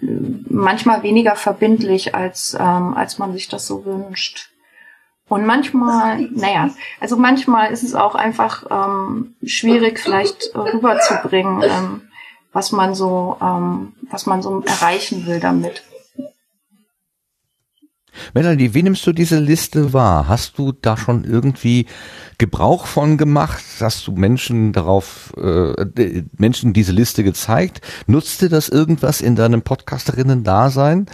manchmal 0.00 1.02
weniger 1.02 1.36
verbindlich, 1.36 2.14
als, 2.14 2.56
ähm, 2.58 2.94
als 2.94 3.18
man 3.18 3.32
sich 3.32 3.48
das 3.48 3.66
so 3.66 3.84
wünscht. 3.84 4.50
Und 5.28 5.46
manchmal, 5.46 6.28
naja, 6.32 6.70
also 7.00 7.16
manchmal 7.16 7.72
ist 7.72 7.82
es 7.82 7.94
auch 7.94 8.14
einfach 8.14 8.66
ähm, 8.70 9.34
schwierig, 9.44 9.98
vielleicht 9.98 10.54
rüberzubringen, 10.54 11.62
ähm, 11.62 12.02
was 12.52 12.72
man 12.72 12.94
so, 12.94 13.36
ähm, 13.40 13.94
was 14.10 14.26
man 14.26 14.42
so 14.42 14.62
erreichen 14.66 15.26
will 15.26 15.40
damit. 15.40 15.82
Melanie, 18.32 18.74
wie 18.74 18.82
nimmst 18.82 19.06
du 19.06 19.12
diese 19.12 19.38
Liste 19.38 19.92
wahr? 19.92 20.28
Hast 20.28 20.58
du 20.58 20.72
da 20.72 20.96
schon 20.96 21.24
irgendwie 21.24 21.86
Gebrauch 22.38 22.86
von 22.86 23.16
gemacht? 23.16 23.62
Hast 23.80 24.06
du 24.06 24.12
Menschen 24.12 24.72
darauf, 24.72 25.32
äh, 25.36 26.22
Menschen 26.36 26.72
diese 26.72 26.92
Liste 26.92 27.24
gezeigt? 27.24 27.80
Nutzte 28.06 28.48
das 28.48 28.68
irgendwas 28.68 29.20
in 29.20 29.36
deinem 29.36 29.62
Podcasterinnen-Dasein? 29.62 31.06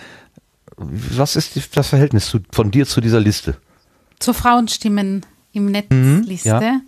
Was 0.76 1.37
ist 1.37 1.56
die, 1.56 1.62
das 1.74 1.88
Verhältnis 1.88 2.26
zu, 2.26 2.38
von 2.52 2.70
dir 2.70 2.87
zu 2.87 3.00
dieser 3.00 3.20
Liste? 3.20 3.56
Zur 4.18 4.35
Frauenstimmen 4.35 5.24
im 5.52 5.66
Netzliste. 5.66 6.54
Mhm, 6.54 6.62
ja. 6.62 6.80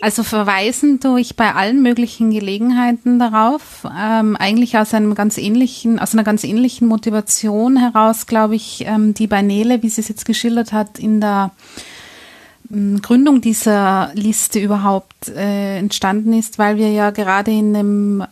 Also 0.00 0.22
verweisen 0.22 1.00
tue 1.00 1.20
ich 1.20 1.36
bei 1.36 1.54
allen 1.54 1.82
möglichen 1.82 2.30
Gelegenheiten 2.30 3.18
darauf. 3.18 3.86
Ähm, 3.96 4.36
eigentlich 4.36 4.76
aus 4.76 4.92
einem 4.94 5.14
ganz 5.14 5.38
ähnlichen, 5.38 5.98
aus 5.98 6.12
einer 6.12 6.24
ganz 6.24 6.44
ähnlichen 6.44 6.88
Motivation 6.88 7.76
heraus, 7.76 8.26
glaube 8.26 8.56
ich, 8.56 8.84
ähm, 8.86 9.14
die 9.14 9.26
bei 9.26 9.42
Nele, 9.42 9.82
wie 9.82 9.88
sie 9.88 10.00
es 10.00 10.08
jetzt 10.08 10.24
geschildert 10.24 10.72
hat, 10.72 10.98
in 10.98 11.20
der 11.20 11.52
Gründung 12.70 13.40
dieser 13.40 14.10
Liste 14.14 14.58
überhaupt 14.58 15.28
äh, 15.28 15.78
entstanden 15.78 16.32
ist, 16.32 16.58
weil 16.58 16.76
wir 16.76 16.90
ja 16.90 17.10
gerade 17.10 17.50
in 17.50 17.74
einem 17.74 18.24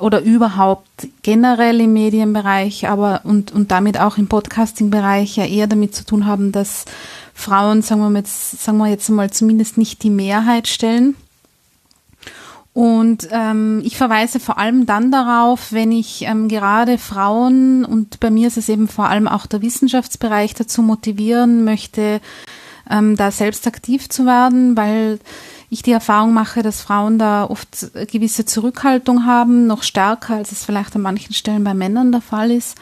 oder 0.00 0.20
überhaupt 0.20 1.06
generell 1.22 1.80
im 1.80 1.92
Medienbereich, 1.92 2.88
aber 2.88 3.20
und, 3.22 3.52
und 3.52 3.70
damit 3.70 4.00
auch 4.00 4.18
im 4.18 4.26
Podcasting-Bereich 4.26 5.36
ja 5.36 5.44
eher 5.44 5.68
damit 5.68 5.94
zu 5.94 6.04
tun 6.04 6.26
haben, 6.26 6.50
dass 6.50 6.86
Frauen, 7.34 7.82
sagen 7.82 8.00
wir, 8.00 8.18
jetzt, 8.18 8.62
sagen 8.64 8.78
wir 8.78 8.88
jetzt 8.88 9.08
mal, 9.10 9.30
zumindest 9.30 9.78
nicht 9.78 10.02
die 10.02 10.10
Mehrheit 10.10 10.66
stellen. 10.66 11.14
Und 12.72 13.28
ähm, 13.30 13.80
ich 13.84 13.96
verweise 13.96 14.38
vor 14.38 14.58
allem 14.58 14.84
dann 14.84 15.10
darauf, 15.10 15.72
wenn 15.72 15.92
ich 15.92 16.22
ähm, 16.22 16.48
gerade 16.48 16.98
Frauen 16.98 17.86
und 17.86 18.20
bei 18.20 18.28
mir 18.28 18.48
ist 18.48 18.58
es 18.58 18.68
eben 18.68 18.86
vor 18.86 19.08
allem 19.08 19.28
auch 19.28 19.46
der 19.46 19.62
Wissenschaftsbereich 19.62 20.52
dazu 20.52 20.82
motivieren 20.82 21.64
möchte, 21.64 22.20
ähm, 22.90 23.16
da 23.16 23.30
selbst 23.30 23.66
aktiv 23.66 24.08
zu 24.08 24.26
werden, 24.26 24.76
weil 24.76 25.18
ich 25.68 25.82
die 25.82 25.92
Erfahrung 25.92 26.32
mache, 26.32 26.62
dass 26.62 26.80
Frauen 26.80 27.18
da 27.18 27.44
oft 27.44 27.90
gewisse 28.10 28.44
Zurückhaltung 28.44 29.26
haben, 29.26 29.66
noch 29.66 29.82
stärker, 29.82 30.36
als 30.36 30.52
es 30.52 30.64
vielleicht 30.64 30.94
an 30.94 31.02
manchen 31.02 31.34
Stellen 31.34 31.64
bei 31.64 31.74
Männern 31.74 32.12
der 32.12 32.20
Fall 32.20 32.50
ist. 32.50 32.76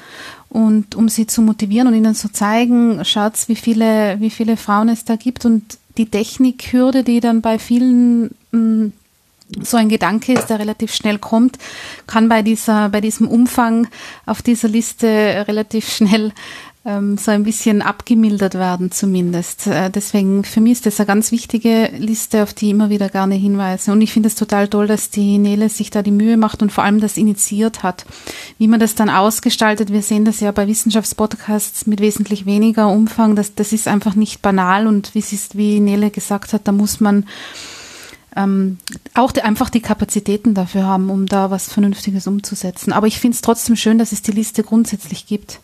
Und 0.50 0.94
um 0.94 1.08
sie 1.08 1.26
zu 1.26 1.42
motivieren 1.42 1.88
und 1.88 1.94
ihnen 1.94 2.14
zu 2.14 2.30
zeigen, 2.30 3.04
schaut's, 3.04 3.48
wie 3.48 3.56
viele, 3.56 4.20
wie 4.20 4.30
viele 4.30 4.56
Frauen 4.56 4.88
es 4.88 5.04
da 5.04 5.16
gibt 5.16 5.44
und 5.44 5.78
die 5.96 6.10
Technikhürde, 6.10 7.04
die 7.04 7.20
dann 7.20 7.40
bei 7.40 7.58
vielen 7.58 8.34
mh, 8.52 8.58
mm, 8.58 8.92
so 9.62 9.76
ein 9.76 9.88
Gedanke 9.88 10.32
ist, 10.32 10.46
der 10.46 10.58
relativ 10.58 10.94
schnell 10.94 11.18
kommt, 11.18 11.58
kann 12.06 12.28
bei 12.28 12.42
dieser, 12.42 12.88
bei 12.88 13.00
diesem 13.00 13.28
Umfang 13.28 13.86
auf 14.26 14.42
dieser 14.42 14.68
Liste 14.68 15.44
relativ 15.46 15.88
schnell 15.90 16.32
so 16.84 17.30
ein 17.30 17.44
bisschen 17.44 17.80
abgemildert 17.80 18.54
werden 18.54 18.90
zumindest. 18.90 19.66
Äh, 19.66 19.88
deswegen 19.88 20.44
für 20.44 20.60
mich 20.60 20.72
ist 20.72 20.86
das 20.86 21.00
eine 21.00 21.06
ganz 21.06 21.32
wichtige 21.32 21.90
Liste, 21.96 22.42
auf 22.42 22.52
die 22.52 22.66
ich 22.66 22.70
immer 22.72 22.90
wieder 22.90 23.08
gerne 23.08 23.36
hinweise. 23.36 23.90
Und 23.90 24.02
ich 24.02 24.12
finde 24.12 24.26
es 24.26 24.34
total 24.34 24.68
toll, 24.68 24.86
dass 24.86 25.08
die 25.08 25.38
Nele 25.38 25.70
sich 25.70 25.88
da 25.88 26.02
die 26.02 26.10
Mühe 26.10 26.36
macht 26.36 26.60
und 26.60 26.72
vor 26.72 26.84
allem 26.84 27.00
das 27.00 27.16
initiiert 27.16 27.82
hat. 27.82 28.04
Wie 28.58 28.68
man 28.68 28.80
das 28.80 28.94
dann 28.94 29.08
ausgestaltet, 29.08 29.92
wir 29.92 30.02
sehen 30.02 30.26
das 30.26 30.40
ja 30.40 30.52
bei 30.52 30.68
Wissenschaftspodcasts 30.68 31.86
mit 31.86 32.00
wesentlich 32.00 32.44
weniger 32.44 32.88
Umfang. 32.88 33.34
Das, 33.34 33.54
das 33.54 33.72
ist 33.72 33.88
einfach 33.88 34.14
nicht 34.14 34.42
banal 34.42 34.86
und 34.86 35.14
wie, 35.14 35.20
ist, 35.20 35.56
wie 35.56 35.80
Nele 35.80 36.10
gesagt 36.10 36.52
hat, 36.52 36.68
da 36.68 36.72
muss 36.72 37.00
man 37.00 37.24
ähm, 38.36 38.76
auch 39.14 39.32
die, 39.32 39.40
einfach 39.40 39.70
die 39.70 39.80
Kapazitäten 39.80 40.52
dafür 40.52 40.84
haben, 40.84 41.08
um 41.08 41.24
da 41.24 41.50
was 41.50 41.72
Vernünftiges 41.72 42.26
umzusetzen. 42.26 42.92
Aber 42.92 43.06
ich 43.06 43.20
finde 43.20 43.36
es 43.36 43.40
trotzdem 43.40 43.74
schön, 43.74 43.96
dass 43.96 44.12
es 44.12 44.20
die 44.20 44.32
Liste 44.32 44.62
grundsätzlich 44.62 45.26
gibt. 45.26 45.60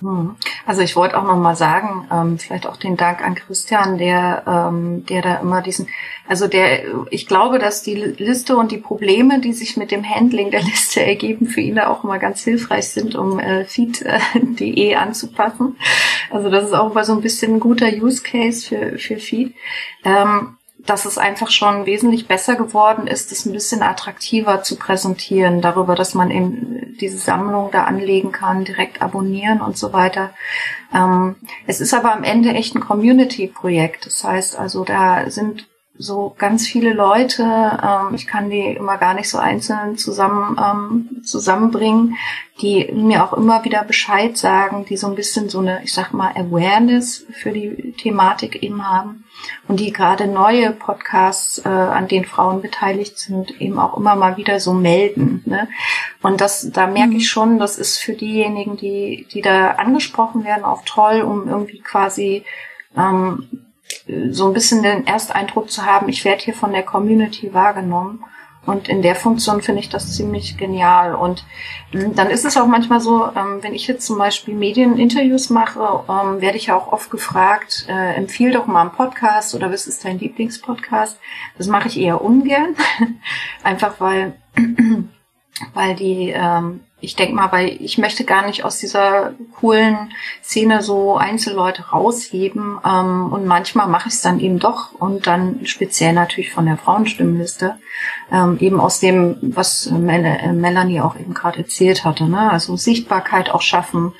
Hm. 0.00 0.36
Also 0.66 0.82
ich 0.82 0.96
wollte 0.96 1.16
auch 1.16 1.24
noch 1.24 1.36
mal 1.36 1.56
sagen, 1.56 2.06
ähm, 2.12 2.38
vielleicht 2.38 2.66
auch 2.66 2.76
den 2.76 2.96
Dank 2.96 3.22
an 3.22 3.34
Christian, 3.34 3.98
der, 3.98 4.42
ähm, 4.46 5.06
der 5.06 5.22
da 5.22 5.36
immer 5.36 5.62
diesen, 5.62 5.88
also 6.28 6.48
der, 6.48 6.84
ich 7.10 7.26
glaube, 7.26 7.58
dass 7.58 7.82
die 7.82 7.94
Liste 7.94 8.56
und 8.56 8.72
die 8.72 8.78
Probleme, 8.78 9.40
die 9.40 9.52
sich 9.52 9.76
mit 9.76 9.90
dem 9.90 10.08
Handling 10.08 10.50
der 10.50 10.62
Liste 10.62 11.02
ergeben, 11.04 11.46
für 11.46 11.60
ihn 11.60 11.76
da 11.76 11.88
auch 11.88 12.04
immer 12.04 12.18
ganz 12.18 12.42
hilfreich 12.42 12.88
sind, 12.88 13.14
um 13.14 13.38
äh, 13.38 13.64
feed.de 13.64 14.94
anzupassen. 14.96 15.76
Also 16.30 16.50
das 16.50 16.64
ist 16.64 16.74
auch 16.74 16.92
mal 16.92 17.04
so 17.04 17.14
ein 17.14 17.22
bisschen 17.22 17.54
ein 17.54 17.60
guter 17.60 17.88
Use 17.88 18.22
Case 18.22 18.66
für, 18.66 18.98
für 18.98 19.16
Feed. 19.16 19.54
Ähm, 20.04 20.56
dass 20.86 21.04
es 21.04 21.18
einfach 21.18 21.50
schon 21.50 21.86
wesentlich 21.86 22.28
besser 22.28 22.56
geworden 22.56 23.06
ist, 23.06 23.32
es 23.32 23.46
ein 23.46 23.52
bisschen 23.52 23.82
attraktiver 23.82 24.62
zu 24.62 24.76
präsentieren, 24.76 25.60
darüber, 25.60 25.94
dass 25.94 26.14
man 26.14 26.30
eben 26.30 26.96
diese 27.00 27.18
Sammlung 27.18 27.70
da 27.70 27.84
anlegen 27.84 28.32
kann, 28.32 28.64
direkt 28.64 29.02
abonnieren 29.02 29.60
und 29.60 29.76
so 29.76 29.92
weiter. 29.92 30.30
Ähm, 30.94 31.36
es 31.66 31.80
ist 31.80 31.94
aber 31.94 32.12
am 32.12 32.24
Ende 32.24 32.50
echt 32.50 32.74
ein 32.74 32.80
Community-Projekt. 32.80 34.06
Das 34.06 34.24
heißt 34.24 34.58
also, 34.58 34.84
da 34.84 35.30
sind 35.30 35.68
so 35.98 36.34
ganz 36.38 36.66
viele 36.66 36.92
Leute, 36.92 37.42
ähm, 37.42 38.14
ich 38.14 38.26
kann 38.26 38.50
die 38.50 38.60
immer 38.60 38.98
gar 38.98 39.14
nicht 39.14 39.28
so 39.28 39.38
einzeln 39.38 39.96
zusammen 39.96 40.56
ähm, 40.62 41.22
zusammenbringen, 41.24 42.16
die 42.60 42.90
mir 42.92 43.24
auch 43.24 43.32
immer 43.34 43.64
wieder 43.64 43.84
Bescheid 43.84 44.36
sagen, 44.36 44.84
die 44.86 44.96
so 44.96 45.06
ein 45.06 45.14
bisschen 45.14 45.48
so 45.48 45.58
eine, 45.58 45.82
ich 45.84 45.92
sag 45.92 46.12
mal, 46.12 46.32
Awareness 46.34 47.26
für 47.32 47.52
die 47.52 47.92
Thematik 47.92 48.62
eben 48.62 48.86
haben 48.86 49.24
und 49.68 49.80
die 49.80 49.92
gerade 49.92 50.26
neue 50.26 50.72
Podcasts, 50.72 51.58
äh, 51.58 51.68
an 51.68 52.08
denen 52.08 52.24
Frauen 52.24 52.62
beteiligt 52.62 53.18
sind, 53.18 53.60
eben 53.60 53.78
auch 53.78 53.96
immer 53.96 54.16
mal 54.16 54.36
wieder 54.36 54.60
so 54.60 54.72
melden. 54.72 55.42
Ne? 55.44 55.68
Und 56.22 56.40
das, 56.40 56.70
da 56.72 56.86
merke 56.86 57.10
mhm. 57.10 57.16
ich 57.16 57.28
schon, 57.28 57.58
das 57.58 57.78
ist 57.78 57.98
für 57.98 58.14
diejenigen, 58.14 58.76
die, 58.76 59.26
die 59.32 59.42
da 59.42 59.72
angesprochen 59.72 60.44
werden, 60.44 60.64
auch 60.64 60.82
toll, 60.84 61.20
um 61.20 61.48
irgendwie 61.48 61.80
quasi 61.80 62.44
ähm, 62.96 63.65
so 64.30 64.46
ein 64.46 64.52
bisschen 64.52 64.82
den 64.82 65.06
Ersteindruck 65.06 65.70
zu 65.70 65.84
haben, 65.84 66.08
ich 66.08 66.24
werde 66.24 66.42
hier 66.42 66.54
von 66.54 66.72
der 66.72 66.82
Community 66.82 67.52
wahrgenommen. 67.52 68.24
Und 68.66 68.88
in 68.88 69.00
der 69.00 69.14
Funktion 69.14 69.62
finde 69.62 69.80
ich 69.80 69.88
das 69.88 70.16
ziemlich 70.16 70.58
genial. 70.58 71.14
Und 71.14 71.44
hm, 71.92 72.16
dann 72.16 72.30
ist 72.30 72.44
es 72.44 72.56
auch 72.56 72.66
manchmal 72.66 73.00
so, 73.00 73.26
ähm, 73.26 73.62
wenn 73.62 73.74
ich 73.74 73.86
jetzt 73.86 74.04
zum 74.04 74.18
Beispiel 74.18 74.54
Medieninterviews 74.54 75.50
mache, 75.50 76.04
ähm, 76.08 76.40
werde 76.40 76.56
ich 76.56 76.66
ja 76.66 76.76
auch 76.76 76.92
oft 76.92 77.10
gefragt, 77.10 77.86
äh, 77.88 78.14
empfiehl 78.14 78.50
doch 78.50 78.66
mal 78.66 78.82
einen 78.82 78.90
Podcast 78.90 79.54
oder 79.54 79.72
was 79.72 79.86
ist 79.86 80.04
dein 80.04 80.18
Lieblingspodcast? 80.18 81.18
Das 81.56 81.68
mache 81.68 81.86
ich 81.86 81.98
eher 81.98 82.20
ungern. 82.20 82.74
Einfach 83.62 84.00
weil, 84.00 84.34
weil 85.74 85.94
die 85.94 86.30
ähm, 86.34 86.80
ich 87.06 87.14
denke 87.14 87.36
mal, 87.36 87.52
weil 87.52 87.68
ich 87.68 87.98
möchte 87.98 88.24
gar 88.24 88.44
nicht 88.44 88.64
aus 88.64 88.78
dieser 88.78 89.34
coolen 89.60 90.12
Szene 90.42 90.82
so 90.82 91.16
Einzelleute 91.16 91.90
rausheben. 91.90 92.78
Ähm, 92.84 93.32
und 93.32 93.46
manchmal 93.46 93.86
mache 93.86 94.08
ich 94.08 94.14
es 94.14 94.22
dann 94.22 94.40
eben 94.40 94.58
doch 94.58 94.92
und 94.92 95.28
dann 95.28 95.64
speziell 95.66 96.12
natürlich 96.12 96.52
von 96.52 96.66
der 96.66 96.76
Frauenstimmenliste, 96.76 97.78
ähm, 98.32 98.58
eben 98.58 98.80
aus 98.80 98.98
dem, 98.98 99.36
was 99.40 99.88
Mel 99.88 100.24
äh, 100.24 100.52
Melanie 100.52 101.00
auch 101.00 101.14
eben 101.14 101.32
gerade 101.32 101.58
erzählt 101.58 102.04
hatte. 102.04 102.24
Ne? 102.24 102.50
Also 102.50 102.76
Sichtbarkeit 102.76 103.50
auch 103.50 103.62
schaffen 103.62 104.12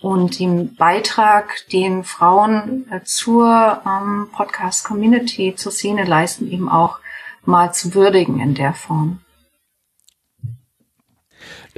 und 0.00 0.40
den 0.40 0.74
Beitrag, 0.74 1.68
den 1.72 2.02
Frauen 2.02 2.86
äh, 2.90 3.02
zur 3.04 3.80
ähm, 3.86 4.28
Podcast-Community, 4.32 5.54
zur 5.54 5.70
Szene 5.70 6.04
leisten, 6.04 6.50
eben 6.50 6.68
auch 6.68 6.98
mal 7.44 7.72
zu 7.72 7.94
würdigen 7.94 8.40
in 8.40 8.54
der 8.54 8.74
Form. 8.74 9.20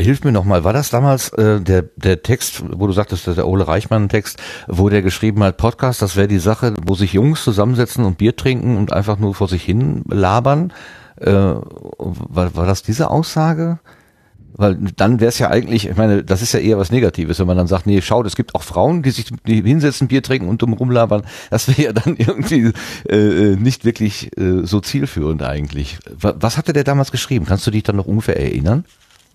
Hilf 0.00 0.24
mir 0.24 0.32
nochmal, 0.32 0.64
war 0.64 0.72
das 0.72 0.90
damals 0.90 1.30
äh, 1.34 1.60
der, 1.60 1.82
der 1.96 2.22
Text, 2.22 2.62
wo 2.72 2.86
du 2.86 2.92
sagtest, 2.92 3.26
der 3.26 3.46
Ole 3.46 3.66
Reichmann-Text, 3.66 4.40
wo 4.68 4.88
der 4.88 5.02
geschrieben 5.02 5.42
hat, 5.42 5.56
Podcast, 5.56 6.02
das 6.02 6.16
wäre 6.16 6.28
die 6.28 6.38
Sache, 6.38 6.74
wo 6.84 6.94
sich 6.94 7.12
Jungs 7.12 7.44
zusammensetzen 7.44 8.04
und 8.04 8.18
Bier 8.18 8.36
trinken 8.36 8.76
und 8.76 8.92
einfach 8.92 9.18
nur 9.18 9.34
vor 9.34 9.48
sich 9.48 9.62
hin 9.62 10.02
labern? 10.08 10.72
Äh, 11.16 11.32
war, 11.32 12.56
war 12.56 12.66
das 12.66 12.82
diese 12.82 13.10
Aussage? 13.10 13.78
Weil 14.52 14.76
dann 14.96 15.20
wäre 15.20 15.28
es 15.28 15.38
ja 15.38 15.48
eigentlich, 15.48 15.88
ich 15.88 15.96
meine, 15.96 16.24
das 16.24 16.42
ist 16.42 16.52
ja 16.52 16.60
eher 16.60 16.76
was 16.76 16.90
Negatives, 16.90 17.38
wenn 17.38 17.46
man 17.46 17.56
dann 17.56 17.66
sagt, 17.66 17.86
nee, 17.86 18.02
schaut, 18.02 18.26
es 18.26 18.36
gibt 18.36 18.54
auch 18.54 18.62
Frauen, 18.62 19.02
die 19.02 19.10
sich 19.10 19.32
die 19.46 19.62
hinsetzen, 19.62 20.08
Bier 20.08 20.22
trinken 20.22 20.48
und 20.48 20.60
dumm 20.60 20.72
rumlabern. 20.72 21.22
Das 21.50 21.68
wäre 21.68 21.82
ja 21.82 21.92
dann 21.92 22.16
irgendwie 22.18 22.72
äh, 23.08 23.16
äh, 23.16 23.56
nicht 23.56 23.84
wirklich 23.84 24.36
äh, 24.36 24.66
so 24.66 24.80
zielführend 24.80 25.42
eigentlich. 25.42 25.98
Was 26.18 26.58
hatte 26.58 26.72
der 26.72 26.84
damals 26.84 27.12
geschrieben? 27.12 27.46
Kannst 27.46 27.66
du 27.66 27.70
dich 27.70 27.84
dann 27.84 27.96
noch 27.96 28.06
ungefähr 28.06 28.38
erinnern? 28.38 28.84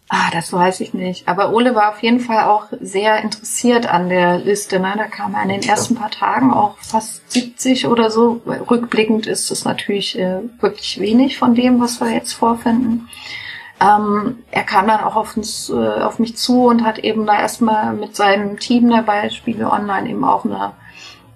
Ah, 0.08 0.30
das 0.32 0.54
weiß 0.54 0.82
ich 0.82 0.94
nicht. 0.94 1.28
Aber 1.28 1.52
Ole 1.52 1.74
war 1.74 1.90
auf 1.90 2.04
jeden 2.04 2.20
Fall 2.20 2.46
auch 2.46 2.68
sehr 2.80 3.24
interessiert 3.24 3.88
an 3.88 4.08
der 4.08 4.38
Liste. 4.38 4.80
Ne? 4.80 4.94
Da 4.96 5.06
kam 5.06 5.34
er 5.34 5.42
in 5.44 5.50
den 5.50 5.64
ersten 5.64 5.96
paar 5.96 6.12
Tagen 6.12 6.54
auch 6.54 6.78
fast 6.78 7.32
70 7.32 7.88
oder 7.88 8.12
so. 8.12 8.42
Rückblickend 8.46 9.26
ist 9.26 9.50
es 9.50 9.66
natürlich 9.66 10.18
äh, 10.20 10.42
wirklich 10.60 11.00
wenig 11.00 11.40
von 11.40 11.56
dem, 11.56 11.80
was 11.80 12.00
wir 12.00 12.12
jetzt 12.12 12.34
vorfinden. 12.34 13.10
Ähm, 13.82 14.44
er 14.52 14.64
kam 14.64 14.88
dann 14.88 15.02
auch 15.02 15.16
auf, 15.16 15.36
uns, 15.36 15.70
äh, 15.70 15.74
auf 15.74 16.20
mich 16.20 16.38
zu 16.38 16.66
und 16.68 16.86
hat 16.86 17.00
eben 17.00 17.26
da 17.26 17.40
erstmal 17.40 17.94
mit 17.94 18.16
seinem 18.16 18.60
Team 18.60 18.90
dabei, 18.90 19.30
Spiegel 19.30 19.66
Online, 19.66 20.10
eben 20.10 20.24
auch 20.24 20.46
eine, 20.46 20.74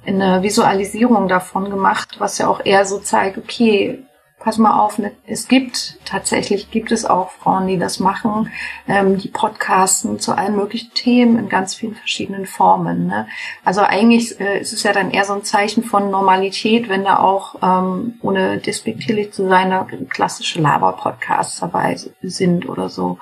eine 0.06 0.44
Visualisierung 0.44 1.28
davon 1.28 1.72
gemacht, 1.72 2.18
was 2.20 2.38
ja 2.38 2.48
auch 2.48 2.64
eher 2.64 2.86
so 2.86 3.00
zeigt, 3.00 3.38
okay, 3.40 4.04
pass 4.40 4.58
mal 4.58 4.80
auf, 4.80 4.98
ne, 4.98 5.12
es 5.28 5.48
gibt 5.48 5.98
tatsächlich 6.06 6.72
gibt 6.72 6.92
es 6.92 7.06
auch 7.06 7.32
Frauen, 7.32 7.68
die 7.68 7.78
das 7.78 8.00
machen, 8.00 8.50
ähm, 8.88 9.18
die 9.18 9.28
podcasten 9.28 10.20
zu 10.20 10.34
allen 10.34 10.56
möglichen 10.56 10.94
Themen 10.94 11.38
in 11.38 11.50
ganz 11.50 11.76
vielen 11.76 11.96
verschiedenen 11.96 12.46
Formen. 12.46 13.08
Ne? 13.08 13.28
Also 13.66 13.82
eigentlich 13.82 14.40
äh, 14.40 14.60
ist 14.60 14.72
es 14.72 14.84
ja 14.84 14.94
dann 14.94 15.12
eher 15.12 15.26
so 15.26 15.34
ein 15.34 15.44
Zeichen 15.44 15.84
von 15.84 16.10
Normalität, 16.10 16.88
wenn 16.88 17.04
da 17.04 17.20
auch, 17.20 17.56
ähm, 17.62 18.16
ohne 18.22 18.58
despektierlich 18.58 19.34
zu 19.34 19.48
sein, 19.48 20.08
klassische 20.10 20.62
Laber-Podcasts 20.62 21.60
dabei 21.60 21.98
sind 22.22 22.68
oder 22.68 22.90
so. 22.90 23.20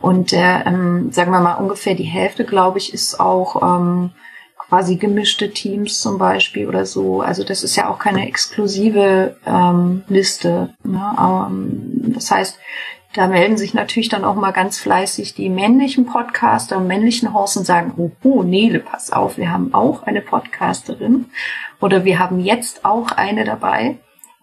Und 0.00 0.32
der, 0.32 0.66
ähm, 0.66 1.10
sagen 1.12 1.32
wir 1.32 1.40
mal, 1.40 1.54
ungefähr 1.54 1.94
die 1.94 2.04
Hälfte, 2.04 2.44
glaube 2.44 2.78
ich, 2.78 2.92
ist 2.92 3.18
auch 3.18 3.62
ähm, 3.62 4.10
quasi 4.68 4.96
gemischte 4.96 5.50
Teams 5.50 6.00
zum 6.00 6.18
Beispiel 6.18 6.68
oder 6.68 6.84
so. 6.84 7.20
Also 7.20 7.44
das 7.44 7.64
ist 7.64 7.76
ja 7.76 7.88
auch 7.88 7.98
keine 7.98 8.26
exklusive 8.26 9.36
ähm, 9.46 10.04
Liste. 10.08 10.74
Ne? 10.84 11.16
Ähm, 11.18 12.12
das 12.14 12.30
heißt, 12.30 12.58
da 13.14 13.26
melden 13.26 13.56
sich 13.56 13.72
natürlich 13.72 14.10
dann 14.10 14.24
auch 14.24 14.34
mal 14.34 14.52
ganz 14.52 14.78
fleißig 14.78 15.34
die 15.34 15.48
männlichen 15.48 16.04
Podcaster 16.04 16.76
und 16.76 16.86
männlichen 16.86 17.32
Hosts 17.32 17.56
und 17.56 17.64
sagen, 17.64 17.94
oh, 17.96 18.10
oh, 18.22 18.42
Nele, 18.42 18.80
pass 18.80 19.10
auf, 19.10 19.38
wir 19.38 19.50
haben 19.50 19.72
auch 19.72 20.02
eine 20.02 20.20
Podcasterin 20.20 21.26
oder 21.80 22.04
wir 22.04 22.18
haben 22.18 22.38
jetzt 22.38 22.84
auch 22.84 23.12
eine 23.12 23.44
dabei. 23.44 23.96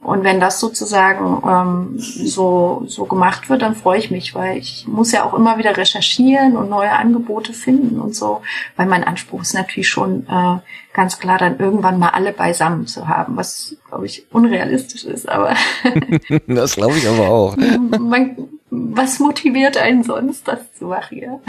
Und 0.06 0.24
wenn 0.24 0.40
das 0.40 0.60
sozusagen 0.60 1.42
ähm, 1.50 1.94
so, 1.98 2.84
so 2.86 3.06
gemacht 3.06 3.50
wird, 3.50 3.64
dann 3.64 3.74
freue 3.74 3.98
ich 3.98 4.12
mich, 4.12 4.36
weil 4.36 4.58
ich 4.58 4.86
muss 4.88 5.12
ja 5.12 5.26
auch 5.26 5.34
immer 5.34 5.58
wieder 5.58 5.78
recherchieren 5.78 6.56
und 6.58 6.70
neue 6.70 6.92
Angebote 6.92 7.54
finden 7.54 8.00
und 8.00 8.16
so, 8.16 8.42
weil 8.76 8.86
mein 8.86 9.04
Anspruch 9.04 9.42
ist 9.42 9.56
natürlich 9.56 9.90
schon 9.90 10.28
äh, 10.28 10.58
ganz 10.94 11.18
klar, 11.18 11.40
dann 11.40 11.58
irgendwann 11.58 11.98
mal 11.98 12.10
alle 12.10 12.34
beisammen 12.34 12.86
zu 12.86 13.08
haben, 13.08 13.36
was, 13.36 13.78
glaube 13.90 14.06
ich, 14.06 14.28
unrealistisch 14.32 15.06
ist, 15.06 15.28
aber 15.28 15.56
Das 16.48 16.76
glaube 16.76 16.98
ich 16.98 17.08
aber 17.10 17.28
auch. 17.28 17.58
man, 18.00 18.38
was 18.70 19.18
motiviert 19.18 19.76
einen 19.76 20.04
sonst, 20.04 20.48
das 20.48 20.72
zu 20.74 20.86
machen, 20.86 21.18
ja? 21.18 21.40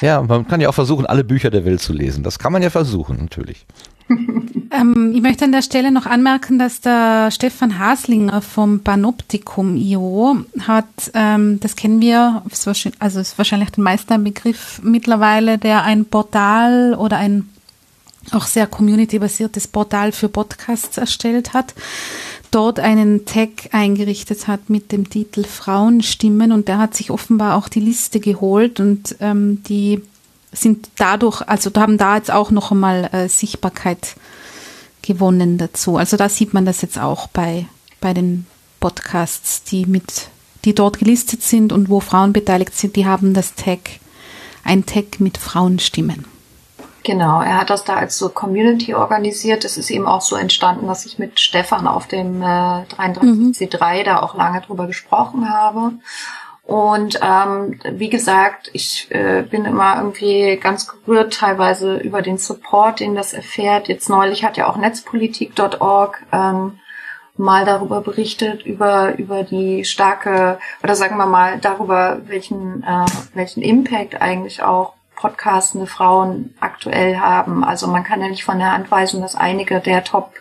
Ja, 0.00 0.22
man 0.22 0.46
kann 0.46 0.60
ja 0.60 0.68
auch 0.68 0.74
versuchen, 0.74 1.06
alle 1.06 1.24
Bücher 1.24 1.50
der 1.50 1.64
Welt 1.64 1.80
zu 1.80 1.92
lesen. 1.92 2.22
Das 2.22 2.38
kann 2.38 2.52
man 2.52 2.62
ja 2.62 2.70
versuchen, 2.70 3.16
natürlich. 3.18 3.66
ähm, 4.70 5.12
ich 5.14 5.22
möchte 5.22 5.44
an 5.44 5.52
der 5.52 5.62
Stelle 5.62 5.90
noch 5.90 6.06
anmerken, 6.06 6.58
dass 6.58 6.80
der 6.80 7.30
Stefan 7.30 7.78
Haslinger 7.78 8.42
vom 8.42 8.80
Panoptikum 8.80 9.76
IO 9.76 10.38
hat, 10.60 10.86
ähm, 11.14 11.60
das 11.60 11.76
kennen 11.76 12.00
wir, 12.00 12.42
also 12.98 13.20
ist 13.20 13.38
wahrscheinlich 13.38 13.70
den 13.70 13.84
meisten 13.84 14.12
ein 14.12 14.24
Begriff 14.24 14.80
mittlerweile, 14.82 15.58
der 15.58 15.82
ein 15.82 16.04
Portal 16.04 16.94
oder 16.94 17.16
ein 17.16 17.48
auch 18.32 18.44
sehr 18.44 18.66
community-basiertes 18.66 19.68
Portal 19.68 20.12
für 20.12 20.28
Podcasts 20.28 20.98
erstellt 20.98 21.52
hat. 21.52 21.74
dort 22.50 22.80
einen 22.80 23.24
Tag 23.26 23.72
eingerichtet 23.72 24.48
hat 24.48 24.70
mit 24.70 24.92
dem 24.92 25.08
Titel 25.08 25.44
Frauenstimmen 25.44 26.52
und 26.52 26.68
der 26.68 26.78
hat 26.78 26.94
sich 26.94 27.10
offenbar 27.10 27.56
auch 27.56 27.68
die 27.68 27.80
Liste 27.80 28.18
geholt 28.18 28.80
und 28.80 29.16
ähm, 29.20 29.62
die 29.64 30.02
sind 30.52 30.88
dadurch, 30.96 31.42
also 31.42 31.70
haben 31.76 31.96
da 31.96 32.16
jetzt 32.16 32.30
auch 32.30 32.50
noch 32.50 32.72
einmal 32.72 33.08
äh, 33.12 33.28
Sichtbarkeit 33.28 34.16
gewonnen 35.02 35.58
dazu. 35.58 35.96
Also 35.96 36.16
da 36.16 36.28
sieht 36.28 36.54
man 36.54 36.64
das 36.64 36.82
jetzt 36.82 36.98
auch 36.98 37.28
bei, 37.28 37.66
bei 38.00 38.14
den 38.14 38.46
Podcasts, 38.80 39.62
die 39.64 39.86
mit, 39.86 40.28
die 40.64 40.74
dort 40.74 40.98
gelistet 40.98 41.42
sind 41.42 41.72
und 41.72 41.88
wo 41.88 42.00
Frauen 42.00 42.32
beteiligt 42.32 42.74
sind, 42.74 42.96
die 42.96 43.06
haben 43.06 43.34
das 43.34 43.54
Tag, 43.54 43.78
ein 44.64 44.86
Tag 44.86 45.20
mit 45.20 45.38
Frauenstimmen. 45.38 46.24
Genau, 47.02 47.40
er 47.40 47.58
hat 47.58 47.70
das 47.70 47.84
da 47.84 47.94
als 47.94 48.18
so 48.18 48.28
Community 48.28 48.94
organisiert. 48.94 49.64
Es 49.64 49.78
ist 49.78 49.90
eben 49.90 50.06
auch 50.06 50.20
so 50.20 50.36
entstanden, 50.36 50.86
dass 50.86 51.06
ich 51.06 51.18
mit 51.18 51.40
Stefan 51.40 51.86
auf 51.86 52.06
dem 52.06 52.42
äh, 52.42 52.44
33C3 52.44 54.00
mhm. 54.00 54.04
da 54.04 54.22
auch 54.22 54.34
lange 54.34 54.60
drüber 54.60 54.86
gesprochen 54.86 55.48
habe. 55.48 55.92
Und 56.70 57.18
ähm, 57.20 57.80
wie 57.94 58.10
gesagt, 58.10 58.70
ich 58.72 59.10
äh, 59.10 59.42
bin 59.42 59.64
immer 59.64 59.96
irgendwie 59.96 60.56
ganz 60.56 60.86
gerührt 60.86 61.32
teilweise 61.32 61.96
über 61.96 62.22
den 62.22 62.38
Support, 62.38 63.00
den 63.00 63.16
das 63.16 63.32
erfährt. 63.32 63.88
Jetzt 63.88 64.08
neulich 64.08 64.44
hat 64.44 64.56
ja 64.56 64.68
auch 64.68 64.76
netzpolitik.org 64.76 66.22
ähm, 66.30 66.78
mal 67.36 67.64
darüber 67.64 68.02
berichtet, 68.02 68.64
über, 68.64 69.18
über 69.18 69.42
die 69.42 69.84
starke, 69.84 70.60
oder 70.80 70.94
sagen 70.94 71.16
wir 71.16 71.26
mal, 71.26 71.58
darüber, 71.58 72.20
welchen, 72.26 72.84
äh, 72.84 73.06
welchen 73.34 73.64
Impact 73.64 74.22
eigentlich 74.22 74.62
auch 74.62 74.92
podcastende 75.20 75.86
Frauen 75.86 76.54
aktuell 76.60 77.18
haben. 77.18 77.62
Also 77.62 77.86
man 77.86 78.04
kann 78.04 78.22
ja 78.22 78.28
nicht 78.28 78.44
von 78.44 78.58
der 78.58 78.72
Hand 78.72 78.90
weisen, 78.90 79.20
dass 79.20 79.36
einige 79.36 79.80
der 79.80 80.02
Top 80.02 80.32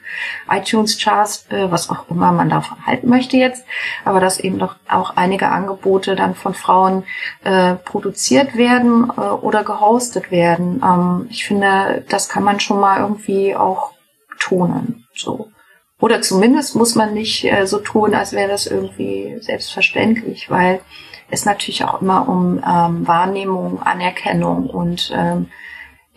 iTunes 0.49 0.97
Charts, 0.97 1.45
äh, 1.49 1.69
was 1.69 1.89
auch 1.89 2.09
immer 2.09 2.31
man 2.31 2.49
davon 2.49 2.85
halten 2.85 3.09
möchte 3.09 3.35
jetzt, 3.35 3.65
aber 4.05 4.21
dass 4.21 4.39
eben 4.39 4.57
doch 4.57 4.75
auch 4.87 5.17
einige 5.17 5.49
Angebote 5.49 6.15
dann 6.15 6.33
von 6.33 6.53
Frauen 6.53 7.03
äh, 7.43 7.75
produziert 7.75 8.55
werden 8.55 9.11
äh, 9.17 9.21
oder 9.21 9.65
gehostet 9.65 10.31
werden. 10.31 10.81
Ähm, 10.81 11.27
ich 11.29 11.45
finde, 11.45 12.05
das 12.07 12.29
kann 12.29 12.43
man 12.43 12.61
schon 12.61 12.79
mal 12.79 13.01
irgendwie 13.01 13.55
auch 13.57 13.91
betonen. 14.29 15.05
So. 15.13 15.49
Oder 15.99 16.21
zumindest 16.21 16.77
muss 16.77 16.95
man 16.95 17.13
nicht 17.13 17.45
so 17.65 17.79
tun, 17.79 18.15
als 18.15 18.31
wäre 18.31 18.47
das 18.47 18.67
irgendwie 18.67 19.35
selbstverständlich, 19.41 20.49
weil 20.49 20.79
es 21.29 21.45
natürlich 21.45 21.83
auch 21.83 22.01
immer 22.01 22.27
um 22.27 22.61
ähm, 22.65 23.07
Wahrnehmung, 23.07 23.81
Anerkennung 23.81 24.69
und 24.69 25.11
ähm, 25.15 25.47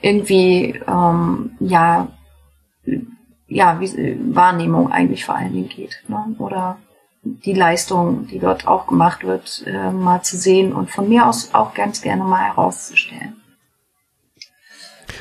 irgendwie 0.00 0.80
ähm, 0.86 1.52
ja 1.60 2.08
ja 3.46 3.80
wie, 3.80 4.18
Wahrnehmung 4.34 4.90
eigentlich 4.90 5.24
vor 5.24 5.36
allen 5.36 5.52
Dingen 5.52 5.68
geht 5.68 6.02
ne? 6.08 6.34
oder 6.38 6.78
die 7.22 7.54
Leistung, 7.54 8.26
die 8.26 8.40
dort 8.40 8.66
auch 8.66 8.88
gemacht 8.88 9.24
wird, 9.24 9.64
äh, 9.66 9.90
mal 9.90 10.22
zu 10.22 10.36
sehen 10.36 10.72
und 10.72 10.90
von 10.90 11.08
mir 11.08 11.26
aus 11.26 11.54
auch 11.54 11.72
ganz 11.72 12.02
gerne 12.02 12.24
mal 12.24 12.42
herauszustellen. 12.42 13.36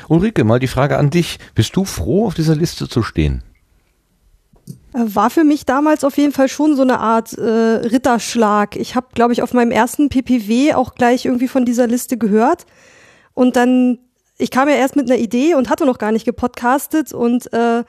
Ulrike, 0.08 0.42
mal 0.42 0.58
die 0.58 0.66
Frage 0.66 0.98
an 0.98 1.10
dich. 1.10 1.38
Bist 1.54 1.76
du 1.76 1.84
froh, 1.84 2.26
auf 2.26 2.34
dieser 2.34 2.56
Liste 2.56 2.88
zu 2.88 3.02
stehen? 3.02 3.44
War 4.92 5.30
für 5.30 5.44
mich 5.44 5.64
damals 5.64 6.04
auf 6.04 6.18
jeden 6.18 6.32
Fall 6.32 6.48
schon 6.48 6.76
so 6.76 6.82
eine 6.82 7.00
Art 7.00 7.32
äh, 7.32 7.42
Ritterschlag. 7.42 8.76
Ich 8.76 8.94
habe, 8.94 9.06
glaube 9.14 9.32
ich, 9.32 9.42
auf 9.42 9.54
meinem 9.54 9.70
ersten 9.70 10.10
PPW 10.10 10.74
auch 10.74 10.94
gleich 10.94 11.24
irgendwie 11.24 11.48
von 11.48 11.64
dieser 11.64 11.86
Liste 11.86 12.18
gehört. 12.18 12.66
Und 13.32 13.56
dann, 13.56 13.98
ich 14.36 14.50
kam 14.50 14.68
ja 14.68 14.74
erst 14.74 14.96
mit 14.96 15.10
einer 15.10 15.18
Idee 15.18 15.54
und 15.54 15.70
hatte 15.70 15.86
noch 15.86 15.96
gar 15.96 16.12
nicht 16.12 16.26
gepodcastet 16.26 17.14
und 17.14 17.50
äh, 17.54 17.84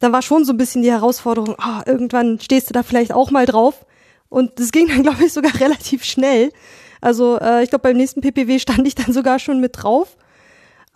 dann 0.00 0.12
war 0.12 0.22
schon 0.22 0.44
so 0.44 0.54
ein 0.54 0.56
bisschen 0.56 0.82
die 0.82 0.90
Herausforderung, 0.90 1.56
oh, 1.58 1.82
irgendwann 1.84 2.40
stehst 2.40 2.70
du 2.70 2.72
da 2.72 2.82
vielleicht 2.82 3.12
auch 3.12 3.30
mal 3.30 3.44
drauf. 3.44 3.84
Und 4.30 4.58
das 4.58 4.72
ging 4.72 4.88
dann, 4.88 5.02
glaube 5.02 5.24
ich, 5.24 5.32
sogar 5.32 5.54
relativ 5.60 6.04
schnell. 6.04 6.52
Also 7.02 7.38
äh, 7.38 7.62
ich 7.62 7.70
glaube, 7.70 7.82
beim 7.82 7.96
nächsten 7.96 8.22
PPW 8.22 8.58
stand 8.58 8.86
ich 8.86 8.94
dann 8.94 9.12
sogar 9.12 9.38
schon 9.38 9.60
mit 9.60 9.82
drauf. 9.82 10.16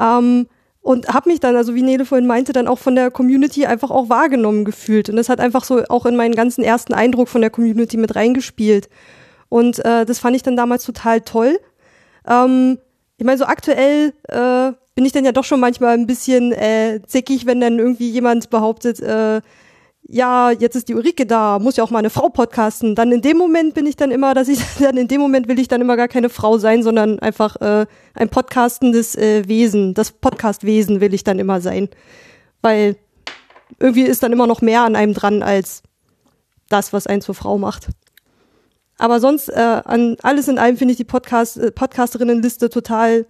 Ähm, 0.01 0.49
und 0.85 1.09
habe 1.09 1.31
mich 1.31 1.40
dann, 1.40 1.57
also 1.57 1.75
wie 1.75 1.81
Nele 1.81 2.05
vorhin 2.05 2.27
meinte, 2.27 2.53
dann 2.53 2.68
auch 2.68 2.79
von 2.79 2.94
der 2.94 3.11
Community 3.11 3.64
einfach 3.64 3.90
auch 3.90 4.11
wahrgenommen 4.11 4.66
gefühlt. 4.66 5.09
Und 5.09 5.16
das 5.16 5.31
hat 5.31 5.40
einfach 5.40 5.64
so 5.64 5.83
auch 5.88 6.05
in 6.05 6.14
meinen 6.14 6.35
ganzen 6.35 6.62
ersten 6.62 6.92
Eindruck 6.92 7.31
von 7.31 7.40
der 7.40 7.49
Community 7.49 7.97
mit 7.97 8.14
reingespielt. 8.14 8.90
Und 9.49 9.83
äh, 9.83 10.05
das 10.05 10.18
fand 10.18 10.37
ich 10.37 10.42
dann 10.42 10.57
damals 10.57 10.85
total 10.85 11.23
toll. 11.23 11.59
Ähm, 12.29 12.79
ich 13.16 13.25
meine, 13.25 13.38
so 13.38 13.47
aktuell 13.47 14.12
äh, 14.29 14.73
bin 14.94 15.07
ich 15.07 15.12
dann 15.12 15.25
ja 15.25 15.33
doch 15.33 15.44
schon 15.44 15.59
manchmal 15.59 15.94
ein 15.94 16.07
bisschen 16.07 16.53
äh, 16.53 17.01
zickig, 17.07 17.47
wenn 17.47 17.62
dann 17.62 17.79
irgendwie 17.79 18.11
jemand 18.11 18.51
behauptet, 18.51 19.01
äh, 19.01 19.40
ja, 20.07 20.51
jetzt 20.51 20.77
ist 20.77 20.88
die 20.88 20.95
Ulrike 20.95 21.25
da, 21.25 21.59
muss 21.59 21.77
ja 21.77 21.85
auch 21.85 21.90
mal 21.90 22.01
eine 22.01 22.11
Frau 22.11 22.29
podcasten. 22.29 22.95
Dann 22.95 23.11
in 23.11 23.23
dem 23.23 23.38
Moment 23.38 23.75
bin 23.75 23.87
ich 23.87 23.97
dann 23.97 24.11
immer, 24.11 24.35
dass 24.35 24.49
ich 24.49 24.61
dann 24.79 24.97
in 24.97 25.09
dem 25.09 25.21
Moment 25.21 25.49
will 25.49 25.59
ich 25.59 25.69
dann 25.69 25.81
immer 25.81 25.97
gar 25.97 26.09
keine 26.09 26.29
Frau 26.29 26.59
sein, 26.59 26.83
sondern 26.83 27.19
einfach 27.21 27.57
äh, 27.61 27.87
ein 28.14 28.29
podcastendes 28.29 29.17
äh, 29.17 29.49
Wesen. 29.49 29.95
Das 29.95 30.12
Podcastwesen 30.12 31.01
will 31.01 31.14
ich 31.14 31.25
dann 31.25 31.38
immer 31.38 31.61
sein. 31.61 31.88
Weil 32.61 32.97
irgendwie 33.79 34.03
ist 34.03 34.23
dann 34.23 34.33
immer 34.33 34.47
noch 34.47 34.61
mehr 34.61 34.83
an 34.83 34.95
einem 34.95 35.14
dran 35.14 35.43
als 35.43 35.83
das, 36.69 36.93
was 36.93 37.07
einen 37.07 37.23
zur 37.23 37.35
Frau 37.35 37.57
macht. 37.57 37.88
Aber 38.99 39.21
sonst, 39.21 39.49
äh, 39.49 39.81
an 39.85 40.17
alles 40.23 40.49
in 40.49 40.59
allem 40.59 40.77
finde 40.77 40.93
ich 40.93 40.99
die 40.99 41.05
Podcast, 41.05 41.57
äh, 41.57 41.73
Podcasterinnenliste 41.73 42.69
total 42.69 43.27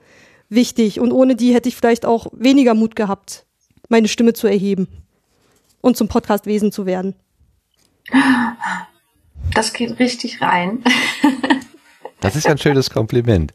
wichtig. 0.48 0.98
Und 0.98 1.12
ohne 1.12 1.36
die 1.36 1.54
hätte 1.54 1.68
ich 1.68 1.76
vielleicht 1.76 2.04
auch 2.04 2.26
weniger 2.32 2.74
Mut 2.74 2.96
gehabt, 2.96 3.46
meine 3.88 4.08
Stimme 4.08 4.32
zu 4.32 4.48
erheben 4.48 5.03
und 5.84 5.98
zum 5.98 6.08
Podcastwesen 6.08 6.72
zu 6.72 6.86
werden. 6.86 7.14
Das 9.52 9.72
geht 9.72 9.98
richtig 9.98 10.40
rein. 10.40 10.82
Das 12.20 12.36
ist 12.36 12.46
ein 12.46 12.56
schönes 12.56 12.88
Kompliment. 12.88 13.52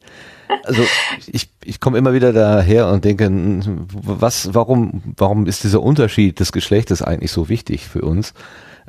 Also 0.63 0.83
ich, 1.25 1.49
ich 1.65 1.79
komme 1.79 1.97
immer 1.97 2.13
wieder 2.13 2.33
daher 2.33 2.87
und 2.89 3.03
denke, 3.03 3.27
was, 3.31 4.53
warum, 4.53 5.01
warum 5.17 5.47
ist 5.47 5.63
dieser 5.63 5.81
Unterschied 5.81 6.39
des 6.39 6.51
Geschlechtes 6.51 7.01
eigentlich 7.01 7.31
so 7.31 7.49
wichtig 7.49 7.87
für 7.87 8.03
uns? 8.03 8.35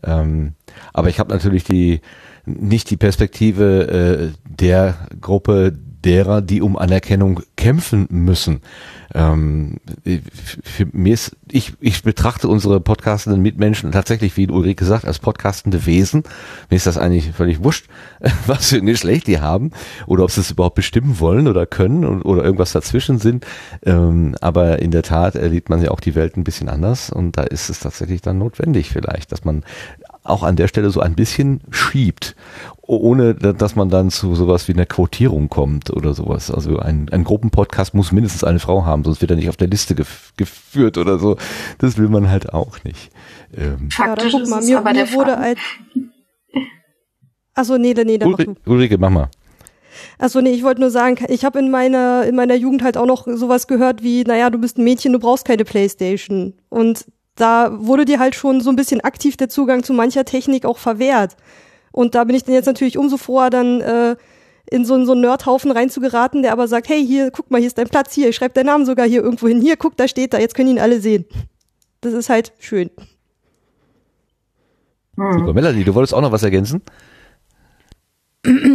Ähm, 0.03 0.53
aber 0.93 1.09
ich 1.09 1.19
habe 1.19 1.33
natürlich 1.33 1.65
die 1.65 2.03
nicht 2.45 2.91
die 2.91 2.99
Perspektive 2.99 4.33
äh, 4.35 4.39
der 4.45 5.09
Gruppe 5.19 5.79
derer, 6.05 6.41
die 6.41 6.63
um 6.63 6.77
Anerkennung 6.77 7.41
kämpfen 7.57 8.07
müssen. 8.11 8.61
Ähm, 9.13 9.79
für 10.63 10.87
mir 10.93 11.15
ist, 11.15 11.37
ich, 11.51 11.73
ich 11.81 12.03
betrachte 12.03 12.49
unsere 12.49 12.81
podcastenden 12.81 13.43
Mitmenschen 13.43 13.91
tatsächlich, 13.91 14.37
wie 14.37 14.49
Ulrike 14.49 14.85
sagt, 14.85 15.05
als 15.05 15.19
podcastende 15.19 15.85
Wesen. 15.85 16.23
Mir 16.71 16.77
ist 16.77 16.87
das 16.87 16.97
eigentlich 16.97 17.33
völlig 17.33 17.63
wurscht, 17.65 17.87
was 18.47 18.69
für 18.69 18.77
ein 18.77 18.87
Geschlecht 18.87 19.27
die 19.27 19.41
haben 19.41 19.73
oder 20.07 20.25
ob 20.25 20.31
sie 20.31 20.41
es 20.41 20.51
überhaupt 20.53 20.77
bestimmen 20.77 21.19
wollen 21.19 21.49
oder 21.49 21.67
können 21.67 22.23
oder 22.23 22.45
irgendwas 22.45 22.73
dazwischen 22.73 23.19
sind. 23.19 23.47
Ähm, 23.85 24.37
aber 24.41 24.79
in 24.79 24.93
der 24.93 25.03
Tat 25.03 25.35
erlebt 25.35 25.71
man 25.71 25.83
ja 25.83 25.91
auch 25.91 26.01
die 26.01 26.15
Welt 26.15 26.37
ein 26.37 26.45
bisschen 26.45 26.69
anders 26.69 27.11
und 27.11 27.37
da 27.37 27.43
ist 27.43 27.69
es 27.69 27.81
tatsächlich 27.81 28.23
dann 28.23 28.39
notwendig 28.39 28.91
vielleicht, 28.91 29.33
dass 29.33 29.45
man 29.45 29.65
auch 30.31 30.43
an 30.43 30.57
der 30.57 30.69
Stelle 30.69 30.91
so 30.91 31.01
ein 31.01 31.15
bisschen 31.15 31.61
schiebt, 31.71 32.35
ohne 32.83 33.35
dass 33.35 33.77
man 33.77 33.89
dann 33.89 34.11
zu 34.11 34.35
sowas 34.35 34.69
wie 34.69 34.73
einer 34.73 34.87
Quotierung 34.87 35.49
kommt 35.49 35.91
oder 35.91 36.15
sowas. 36.15 36.51
Also 36.51 36.79
ein, 36.79 37.09
ein 37.11 37.25
Gruppenpodcast 37.25 37.95
muss 37.95 38.13
mindestens 38.13 38.45
eine 38.45 38.59
Frau 38.59 38.85
haben, 38.85 39.05
sonst 39.05 39.21
wird 39.21 39.31
er 39.31 39.37
nicht 39.37 39.49
auf 39.49 39.57
der 39.57 39.69
Liste 39.69 39.95
gef 39.95 40.33
geführt 40.37 40.99
oder 40.99 41.19
so. 41.19 41.37
Das 41.79 41.99
will 41.99 42.09
man 42.09 42.31
halt 42.31 42.53
auch 42.53 42.83
nicht. 42.85 43.11
Ähm 43.57 43.91
Faktisch 43.91 44.33
ja, 44.33 44.39
guck 44.39 44.49
mal, 44.49 44.63
mir, 44.63 44.81
mir 44.81 45.13
wurde 45.13 45.37
als 45.37 45.59
Achso, 47.55 47.77
nee, 47.79 47.95
nee, 47.95 48.17
dann 48.17 48.29
Ulrike, 48.29 48.57
Ulrike, 48.67 48.99
mach 48.99 49.11
mal. 49.11 49.29
Also 50.19 50.41
nee, 50.41 50.51
ich 50.51 50.63
wollte 50.63 50.81
nur 50.81 50.91
sagen, 50.91 51.17
ich 51.29 51.45
habe 51.45 51.59
in 51.59 51.71
meiner 51.71 52.25
in 52.25 52.35
meiner 52.37 52.55
Jugend 52.55 52.83
halt 52.83 52.97
auch 52.97 53.07
noch 53.07 53.27
sowas 53.27 53.67
gehört 53.67 54.03
wie, 54.03 54.25
naja, 54.25 54.51
du 54.51 54.59
bist 54.59 54.79
ein 54.79 54.85
Mädchen, 54.85 55.13
du 55.13 55.19
brauchst 55.19 55.45
keine 55.45 55.65
Playstation. 55.65 56.55
Und 56.69 57.07
da 57.41 57.71
wurde 57.73 58.05
dir 58.05 58.19
halt 58.19 58.35
schon 58.35 58.61
so 58.61 58.71
ein 58.71 58.77
bisschen 58.77 59.01
aktiv 59.01 59.37
der 59.37 59.49
Zugang 59.49 59.83
zu 59.83 59.93
mancher 59.93 60.25
Technik 60.25 60.65
auch 60.65 60.79
verwehrt. 60.79 61.37
Und 61.93 62.15
da 62.15 62.25
bin 62.25 62.37
ich 62.37 62.45
dann 62.45 62.55
jetzt 62.55 62.67
natürlich 62.67 62.99
umso 62.99 63.17
froher, 63.17 63.51
dann 63.51 63.81
äh, 63.81 64.17
in 64.71 64.85
so, 64.85 65.05
so 65.05 65.13
einen 65.13 65.23
Nerdhaufen 65.23 65.71
reinzugeraten, 65.71 66.43
der 66.43 66.53
aber 66.53 66.69
sagt, 66.69 66.89
hey, 66.89 67.05
hier, 67.05 67.31
guck 67.31 67.51
mal, 67.51 67.59
hier 67.59 67.67
ist 67.67 67.79
dein 67.79 67.89
Platz, 67.89 68.15
hier, 68.15 68.29
ich 68.29 68.37
schreibe 68.37 68.55
deinen 68.55 68.67
Namen 68.67 68.87
sogar 68.87 69.07
hier 69.07 69.23
irgendwo 69.23 69.49
hin, 69.49 69.61
hier, 69.61 69.77
guck, 69.77 69.97
da 69.97 70.07
steht 70.07 70.33
da, 70.33 70.39
jetzt 70.39 70.55
können 70.55 70.71
ihn 70.71 70.79
alle 70.79 71.01
sehen. 71.01 71.25
Das 72.01 72.13
ist 72.13 72.31
halt 72.31 72.53
schön. 72.59 72.91
Hm. 75.17 75.33
Super, 75.33 75.53
Melanie, 75.53 75.85
du 75.85 75.95
wolltest 75.95 76.15
auch 76.15 76.21
noch 76.21 76.33
was 76.33 76.43
ergänzen? 76.43 76.83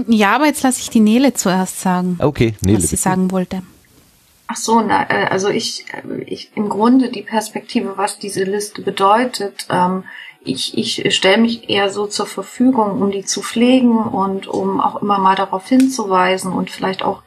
Ja, 0.07 0.35
aber 0.35 0.45
jetzt 0.45 0.61
lasse 0.61 0.79
ich 0.79 0.89
die 0.91 0.99
Nele 0.99 1.33
zuerst 1.33 1.81
sagen. 1.81 2.17
Okay, 2.19 2.53
Nele. 2.61 2.77
Was 2.77 2.83
sie 2.83 2.89
bitte. 2.91 3.01
sagen 3.01 3.31
wollte. 3.31 3.63
Ach 4.47 4.55
so, 4.55 4.81
na, 4.81 5.09
äh, 5.09 5.25
also 5.25 5.49
ich, 5.49 5.85
äh, 5.93 6.21
ich 6.23 6.51
im 6.55 6.69
Grunde 6.69 7.09
die 7.09 7.23
Perspektive, 7.23 7.97
was 7.97 8.19
diese 8.19 8.43
Liste 8.43 8.81
bedeutet, 8.81 9.67
ähm, 9.71 10.03
ich, 10.45 10.77
ich 10.77 11.15
stelle 11.15 11.39
mich 11.39 11.69
eher 11.69 11.89
so 11.89 12.05
zur 12.05 12.27
Verfügung, 12.27 13.01
um 13.01 13.09
die 13.09 13.25
zu 13.25 13.41
pflegen 13.41 13.97
und 13.97 14.47
um 14.47 14.79
auch 14.79 15.01
immer 15.01 15.17
mal 15.17 15.35
darauf 15.35 15.67
hinzuweisen 15.67 16.53
und 16.53 16.69
vielleicht 16.69 17.03
auch 17.03 17.23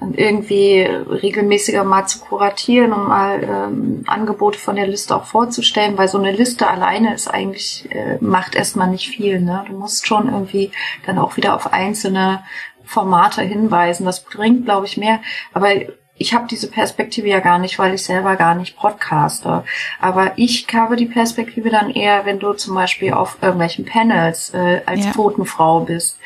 dann 0.00 0.12
irgendwie 0.12 0.82
regelmäßiger 0.82 1.84
mal 1.84 2.06
zu 2.06 2.18
kuratieren 2.18 2.92
und 2.92 3.08
mal 3.08 3.42
ähm, 3.42 4.02
Angebote 4.06 4.58
von 4.58 4.76
der 4.76 4.86
Liste 4.86 5.16
auch 5.16 5.24
vorzustellen, 5.24 5.96
weil 5.96 6.08
so 6.08 6.18
eine 6.18 6.32
Liste 6.32 6.68
alleine 6.68 7.14
ist 7.14 7.28
eigentlich, 7.28 7.88
äh, 7.90 8.18
macht 8.20 8.54
erstmal 8.54 8.90
nicht 8.90 9.08
viel. 9.08 9.40
Ne? 9.40 9.64
Du 9.68 9.78
musst 9.78 10.06
schon 10.06 10.28
irgendwie 10.28 10.72
dann 11.06 11.18
auch 11.18 11.36
wieder 11.36 11.54
auf 11.54 11.72
einzelne 11.72 12.42
Formate 12.84 13.42
hinweisen. 13.42 14.04
Das 14.04 14.22
bringt, 14.24 14.66
glaube 14.66 14.86
ich, 14.86 14.96
mehr. 14.96 15.20
Aber 15.52 15.70
ich 16.16 16.32
habe 16.32 16.46
diese 16.48 16.70
Perspektive 16.70 17.28
ja 17.28 17.40
gar 17.40 17.58
nicht, 17.58 17.78
weil 17.78 17.94
ich 17.94 18.04
selber 18.04 18.36
gar 18.36 18.54
nicht 18.54 18.76
podcaste. 18.76 19.64
Aber 20.00 20.32
ich 20.36 20.66
habe 20.72 20.96
die 20.96 21.06
Perspektive 21.06 21.70
dann 21.70 21.90
eher, 21.90 22.24
wenn 22.24 22.38
du 22.38 22.52
zum 22.52 22.74
Beispiel 22.74 23.12
auf 23.12 23.38
irgendwelchen 23.42 23.84
Panels 23.84 24.54
äh, 24.54 24.82
als 24.86 25.06
ja. 25.06 25.12
Totenfrau 25.12 25.80
bist 25.80 26.18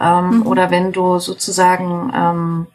ähm, 0.00 0.38
mhm. 0.38 0.46
oder 0.46 0.70
wenn 0.70 0.92
du 0.92 1.18
sozusagen 1.18 2.12
ähm, 2.14 2.66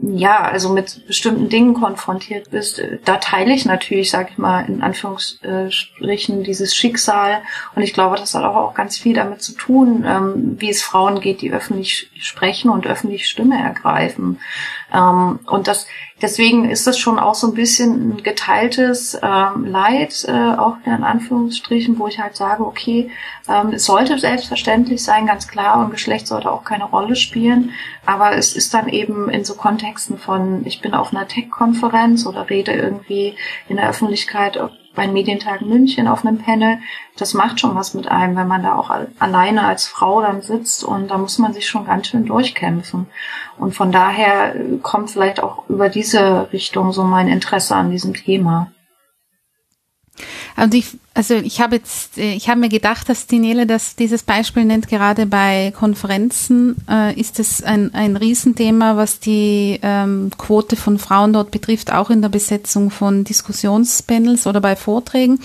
ja, 0.00 0.42
also 0.42 0.70
mit 0.70 1.06
bestimmten 1.06 1.48
Dingen 1.48 1.74
konfrontiert 1.74 2.50
bist, 2.50 2.80
äh, 2.80 2.98
da 3.04 3.18
teile 3.18 3.54
ich 3.54 3.64
natürlich, 3.64 4.10
sag 4.10 4.30
ich 4.30 4.38
mal, 4.38 4.62
in 4.66 4.82
Anführungsstrichen 4.82 6.42
dieses 6.42 6.74
Schicksal. 6.74 7.42
Und 7.76 7.82
ich 7.82 7.94
glaube, 7.94 8.16
das 8.16 8.34
hat 8.34 8.42
auch, 8.44 8.74
ganz 8.74 8.98
viel 8.98 9.14
damit 9.14 9.42
zu 9.42 9.52
tun, 9.52 10.04
ähm, 10.06 10.56
wie 10.58 10.70
es 10.70 10.82
Frauen 10.82 11.20
geht, 11.20 11.42
die 11.42 11.52
öffentlich 11.52 12.10
sprechen 12.18 12.70
und 12.70 12.86
öffentlich 12.86 13.28
Stimme 13.28 13.56
ergreifen. 13.56 14.40
Ähm, 14.92 15.40
und 15.46 15.68
das, 15.68 15.86
deswegen 16.20 16.68
ist 16.68 16.86
das 16.86 16.98
schon 16.98 17.18
auch 17.18 17.34
so 17.34 17.48
ein 17.48 17.54
bisschen 17.54 18.16
ein 18.16 18.22
geteiltes 18.22 19.18
ähm, 19.22 19.66
Leid, 19.66 20.24
äh, 20.28 20.32
auch 20.32 20.76
in 20.84 21.04
Anführungsstrichen, 21.04 21.98
wo 21.98 22.06
ich 22.06 22.18
halt 22.18 22.36
sage, 22.36 22.64
okay, 22.64 23.10
ähm, 23.48 23.72
es 23.72 23.84
sollte 23.84 24.18
selbstverständlich 24.18 25.02
sein, 25.02 25.26
ganz 25.26 25.48
klar, 25.48 25.78
und 25.80 25.90
Geschlecht 25.90 26.26
sollte 26.26 26.50
auch 26.50 26.64
keine 26.64 26.84
Rolle 26.84 27.16
spielen. 27.16 27.70
Aber 28.06 28.36
es 28.36 28.54
ist 28.54 28.74
dann 28.74 28.88
eben 28.88 29.28
in 29.30 29.44
so 29.44 29.54
Kontexten 29.54 30.18
von, 30.18 30.66
ich 30.66 30.80
bin 30.80 30.94
auf 30.94 31.12
einer 31.12 31.28
Tech-Konferenz 31.28 32.26
oder 32.26 32.50
rede 32.50 32.72
irgendwie 32.72 33.34
in 33.68 33.76
der 33.76 33.88
Öffentlichkeit 33.88 34.58
bei 34.94 35.08
Medientag 35.08 35.62
München 35.62 36.08
auf 36.08 36.24
einem 36.24 36.38
Panel. 36.38 36.78
Das 37.16 37.34
macht 37.34 37.60
schon 37.60 37.74
was 37.74 37.94
mit 37.94 38.08
einem, 38.08 38.36
wenn 38.36 38.48
man 38.48 38.62
da 38.62 38.76
auch 38.76 38.90
alleine 39.18 39.66
als 39.66 39.86
Frau 39.86 40.20
dann 40.20 40.42
sitzt 40.42 40.84
und 40.84 41.10
da 41.10 41.18
muss 41.18 41.38
man 41.38 41.52
sich 41.52 41.66
schon 41.66 41.86
ganz 41.86 42.08
schön 42.08 42.26
durchkämpfen. 42.26 43.06
Und 43.58 43.74
von 43.74 43.92
daher 43.92 44.54
kommt 44.82 45.10
vielleicht 45.10 45.42
auch 45.42 45.68
über 45.68 45.88
diese 45.88 46.52
Richtung 46.52 46.92
so 46.92 47.04
mein 47.04 47.28
Interesse 47.28 47.74
an 47.76 47.90
diesem 47.90 48.14
Thema. 48.14 48.70
Und 50.56 50.72
ich, 50.74 50.86
also 51.14 51.34
ich 51.34 51.60
habe 51.60 51.76
jetzt, 51.76 52.16
äh, 52.16 52.34
ich 52.34 52.48
habe 52.48 52.60
mir 52.60 52.68
gedacht, 52.68 53.08
dass 53.08 53.26
die 53.26 53.38
Nele 53.38 53.66
das, 53.66 53.96
dieses 53.96 54.22
Beispiel 54.22 54.64
nennt, 54.64 54.88
gerade 54.88 55.26
bei 55.26 55.72
Konferenzen 55.76 56.76
äh, 56.88 57.18
ist 57.18 57.40
es 57.40 57.62
ein, 57.62 57.92
ein 57.94 58.16
Riesenthema, 58.16 58.96
was 58.96 59.18
die 59.18 59.80
ähm, 59.82 60.30
Quote 60.38 60.76
von 60.76 60.98
Frauen 60.98 61.32
dort 61.32 61.50
betrifft, 61.50 61.92
auch 61.92 62.10
in 62.10 62.22
der 62.22 62.28
Besetzung 62.28 62.90
von 62.90 63.24
Diskussionspanels 63.24 64.46
oder 64.46 64.60
bei 64.60 64.76
Vorträgen. 64.76 65.40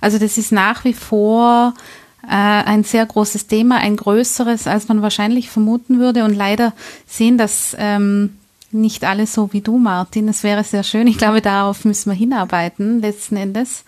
Also 0.00 0.18
das 0.18 0.38
ist 0.38 0.50
nach 0.50 0.84
wie 0.84 0.94
vor 0.94 1.74
äh, 2.22 2.28
ein 2.28 2.84
sehr 2.84 3.04
großes 3.04 3.46
Thema, 3.46 3.76
ein 3.76 3.96
größeres, 3.96 4.66
als 4.66 4.88
man 4.88 5.02
wahrscheinlich 5.02 5.50
vermuten 5.50 5.98
würde. 5.98 6.24
Und 6.24 6.34
leider 6.34 6.72
sehen 7.06 7.36
das 7.36 7.76
ähm, 7.78 8.38
nicht 8.70 9.04
alle 9.04 9.26
so 9.26 9.52
wie 9.52 9.60
du, 9.60 9.78
Martin. 9.78 10.28
Es 10.28 10.42
wäre 10.42 10.64
sehr 10.64 10.82
schön. 10.82 11.06
Ich 11.06 11.18
glaube, 11.18 11.42
darauf 11.42 11.84
müssen 11.84 12.10
wir 12.10 12.16
hinarbeiten, 12.16 13.00
letzten 13.00 13.36
Endes. 13.36 13.84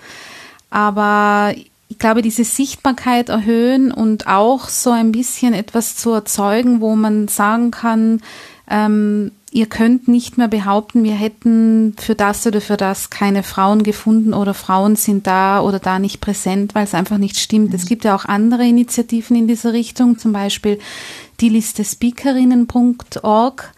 Aber 0.70 1.54
ich 1.88 1.98
glaube, 1.98 2.22
diese 2.22 2.44
Sichtbarkeit 2.44 3.28
erhöhen 3.28 3.92
und 3.92 4.26
auch 4.26 4.68
so 4.68 4.90
ein 4.90 5.12
bisschen 5.12 5.54
etwas 5.54 5.96
zu 5.96 6.12
erzeugen, 6.12 6.80
wo 6.80 6.96
man 6.96 7.28
sagen 7.28 7.70
kann, 7.70 8.20
ähm, 8.68 9.30
ihr 9.52 9.66
könnt 9.66 10.08
nicht 10.08 10.36
mehr 10.36 10.48
behaupten, 10.48 11.04
wir 11.04 11.14
hätten 11.14 11.94
für 11.98 12.14
das 12.14 12.46
oder 12.46 12.60
für 12.60 12.76
das 12.76 13.10
keine 13.10 13.42
Frauen 13.42 13.84
gefunden 13.84 14.34
oder 14.34 14.52
Frauen 14.52 14.96
sind 14.96 15.26
da 15.26 15.60
oder 15.60 15.78
da 15.78 15.98
nicht 15.98 16.20
präsent, 16.20 16.74
weil 16.74 16.84
es 16.84 16.94
einfach 16.94 17.18
nicht 17.18 17.38
stimmt. 17.38 17.72
Es 17.72 17.86
gibt 17.86 18.04
ja 18.04 18.14
auch 18.14 18.24
andere 18.24 18.64
Initiativen 18.66 19.36
in 19.36 19.48
dieser 19.48 19.72
Richtung, 19.72 20.18
zum 20.18 20.32
Beispiel 20.32 20.78
die 21.40 21.48
Liste 21.48 21.84
Speakerinnen.org 21.84 23.72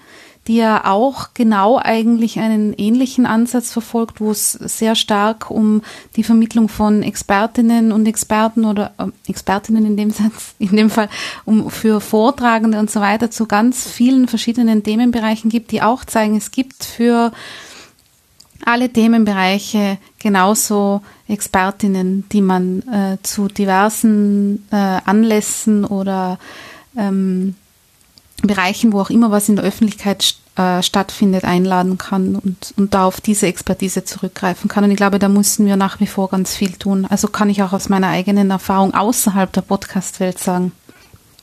die 0.49 0.57
ja 0.57 0.87
auch 0.87 1.29
genau 1.35 1.79
eigentlich 1.79 2.41
einen 2.41 2.73
ähnlichen 2.73 3.27
Ansatz 3.27 3.71
verfolgt, 3.71 4.21
wo 4.21 4.31
es 4.31 4.53
sehr 4.53 4.95
stark 4.95 5.51
um 5.51 5.83
die 6.17 6.25
Vermittlung 6.25 6.71
von 6.71 7.03
Expertinnen 7.03 7.93
und 7.93 8.07
Experten 8.07 8.65
oder 8.65 8.93
äh, 8.99 9.31
Expertinnen 9.31 9.85
in 9.85 9.97
dem 9.99 10.11
Satz, 10.11 10.55
in 10.59 10.75
dem 10.75 10.89
Fall 10.89 11.11
um 11.45 11.71
für 11.71 12.01
Vortragende 12.01 12.79
und 12.79 12.91
so 12.91 13.01
weiter 13.01 13.31
zu 13.31 13.47
ganz 13.47 13.87
vielen 13.87 14.27
verschiedenen 14.27 14.83
Themenbereichen 14.83 15.51
gibt, 15.51 15.71
die 15.71 15.83
auch 15.83 16.07
zeigen, 16.07 16.37
es 16.37 16.51
gibt 16.51 16.83
für 16.83 17.31
alle 18.65 18.91
Themenbereiche 18.91 19.99
genauso 20.19 21.03
Expertinnen, 21.29 22.25
die 22.33 22.41
man 22.41 22.83
äh, 22.89 23.19
zu 23.23 23.49
diversen 23.49 24.67
äh, 24.71 24.77
Anlässen 25.05 25.85
oder 25.85 26.39
ähm, 26.97 27.55
Bereichen, 28.43 28.93
wo 28.93 29.01
auch 29.01 29.11
immer 29.11 29.31
was 29.31 29.49
in 29.49 29.57
der 29.57 29.65
Öffentlichkeit 29.65 30.37
äh, 30.57 30.83
stattfindet, 30.83 31.45
einladen 31.45 31.99
kann 31.99 32.37
und, 32.37 32.75
und 32.77 32.95
da 32.95 33.05
auf 33.05 33.21
diese 33.21 33.47
Expertise 33.47 34.05
zurückgreifen 34.05 34.69
kann. 34.69 34.85
Und 34.85 34.91
ich 34.91 34.97
glaube, 34.97 35.19
da 35.19 35.29
müssen 35.29 35.67
wir 35.67 35.77
nach 35.77 36.01
wie 36.01 36.07
vor 36.07 36.29
ganz 36.29 36.55
viel 36.55 36.73
tun. 36.73 37.07
Also 37.09 37.29
kann 37.29 37.51
ich 37.51 37.63
auch 37.63 37.73
aus 37.73 37.89
meiner 37.89 38.09
eigenen 38.09 38.51
Erfahrung 38.51 38.95
außerhalb 38.95 39.53
der 39.53 39.63
Podcast-Welt 39.63 40.39
sagen. 40.39 40.73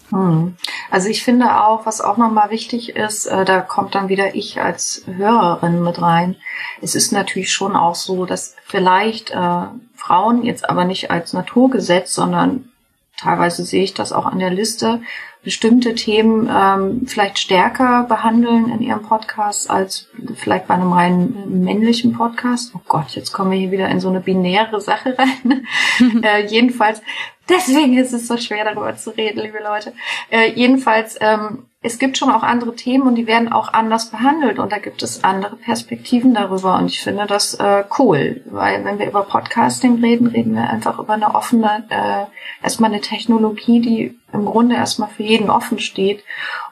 Hm. 0.10 0.56
Also 0.92 1.10
ich 1.10 1.24
finde 1.24 1.64
auch, 1.64 1.86
was 1.86 2.02
auch 2.02 2.18
nochmal 2.18 2.52
wichtig 2.52 2.96
ist, 2.96 3.26
äh, 3.26 3.44
da 3.44 3.62
kommt 3.62 3.96
dann 3.96 4.10
wieder 4.10 4.36
ich 4.36 4.62
als 4.62 5.04
Hörerin 5.06 5.82
mit 5.82 6.02
rein. 6.02 6.36
Es 6.82 6.96
ist 6.96 7.12
natürlich 7.12 7.52
schon 7.52 7.76
auch 7.76 7.96
so, 7.96 8.26
dass 8.26 8.56
vielleicht 8.66 9.32
äh, 9.32 9.64
Frauen 9.96 10.44
jetzt 10.44 10.70
aber 10.70 10.86
nicht 10.86 11.10
als 11.10 11.34
Naturgesetz, 11.34 12.14
sondern 12.14 12.70
teilweise 13.18 13.64
sehe 13.64 13.84
ich 13.84 13.94
das 13.94 14.12
auch 14.12 14.26
an 14.26 14.40
der 14.40 14.52
Liste, 14.52 15.02
bestimmte 15.46 15.94
Themen 15.94 16.50
ähm, 16.52 17.08
vielleicht 17.08 17.38
stärker 17.38 18.04
behandeln 18.10 18.70
in 18.72 18.82
ihrem 18.82 19.04
Podcast 19.04 19.70
als 19.70 20.10
vielleicht 20.36 20.68
bei 20.68 20.74
einem 20.74 20.92
rein 20.92 21.62
männlichen 21.64 22.14
Podcast. 22.14 22.74
Oh 22.76 22.82
Gott, 22.88 23.12
jetzt 23.12 23.32
kommen 23.32 23.52
wir 23.52 23.60
hier 23.60 23.72
wieder 23.72 23.88
in 23.88 24.00
so 24.00 24.10
eine 24.10 24.20
binäre 24.20 24.82
Sache 24.82 25.16
rein. 25.18 25.66
äh, 26.24 26.46
jedenfalls, 26.48 27.02
deswegen 27.48 27.96
ist 27.98 28.12
es 28.12 28.28
so 28.28 28.38
schwer 28.38 28.66
darüber 28.66 28.98
zu 28.98 29.12
reden, 29.12 29.40
liebe 29.40 29.60
Leute. 29.64 29.94
Äh, 30.32 30.52
jedenfalls 30.52 31.16
ähm, 31.22 31.68
es 31.86 32.00
gibt 32.00 32.18
schon 32.18 32.32
auch 32.32 32.42
andere 32.42 32.76
Themen 32.76 33.06
und 33.06 33.14
die 33.14 33.28
werden 33.28 33.54
auch 33.54 33.72
anders 33.72 34.10
behandelt 34.10 34.58
und 34.58 34.72
da 34.72 34.80
gibt 34.80 35.04
es 35.04 35.24
andere 35.24 35.56
Perspektiven 35.56 36.34
darüber 36.34 36.78
und 36.80 36.88
ich 36.88 37.00
finde 37.00 37.28
das 37.28 37.54
äh, 37.54 37.84
cool, 38.00 38.42
weil 38.46 38.84
wenn 38.84 38.98
wir 38.98 39.08
über 39.08 39.22
Podcasting 39.22 40.02
reden, 40.02 40.26
reden 40.26 40.56
wir 40.56 40.68
einfach 40.68 40.98
über 40.98 41.14
eine 41.14 41.36
offene, 41.36 41.86
äh, 41.90 42.26
erstmal 42.64 42.92
eine 42.92 43.02
Technologie, 43.02 43.82
die 43.82 44.20
im 44.34 44.46
Grunde 44.46 44.76
erstmal 44.76 45.10
für 45.10 45.22
jeden 45.22 45.52
offen 45.52 45.78
steht 45.78 46.24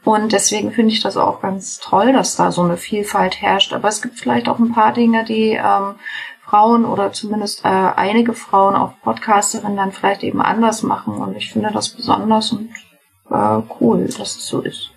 und 0.03 0.31
deswegen 0.31 0.71
finde 0.71 0.93
ich 0.93 1.01
das 1.01 1.15
auch 1.15 1.41
ganz 1.41 1.77
toll, 1.77 2.11
dass 2.11 2.35
da 2.35 2.51
so 2.51 2.63
eine 2.63 2.77
Vielfalt 2.77 3.39
herrscht, 3.39 3.71
aber 3.71 3.89
es 3.89 4.01
gibt 4.01 4.19
vielleicht 4.19 4.49
auch 4.49 4.57
ein 4.57 4.73
paar 4.73 4.93
Dinge, 4.93 5.25
die 5.25 5.51
ähm, 5.51 5.93
Frauen 6.43 6.85
oder 6.85 7.13
zumindest 7.13 7.63
äh, 7.63 7.67
einige 7.67 8.33
Frauen, 8.33 8.75
auch 8.75 8.93
Podcasterinnen, 9.03 9.77
dann 9.77 9.91
vielleicht 9.91 10.23
eben 10.23 10.41
anders 10.41 10.81
machen 10.81 11.17
und 11.17 11.37
ich 11.37 11.53
finde 11.53 11.69
das 11.71 11.89
besonders 11.89 12.51
und 12.51 12.71
äh, 13.29 13.61
cool, 13.79 14.05
dass 14.05 14.37
es 14.37 14.47
so 14.47 14.61
ist. 14.61 14.92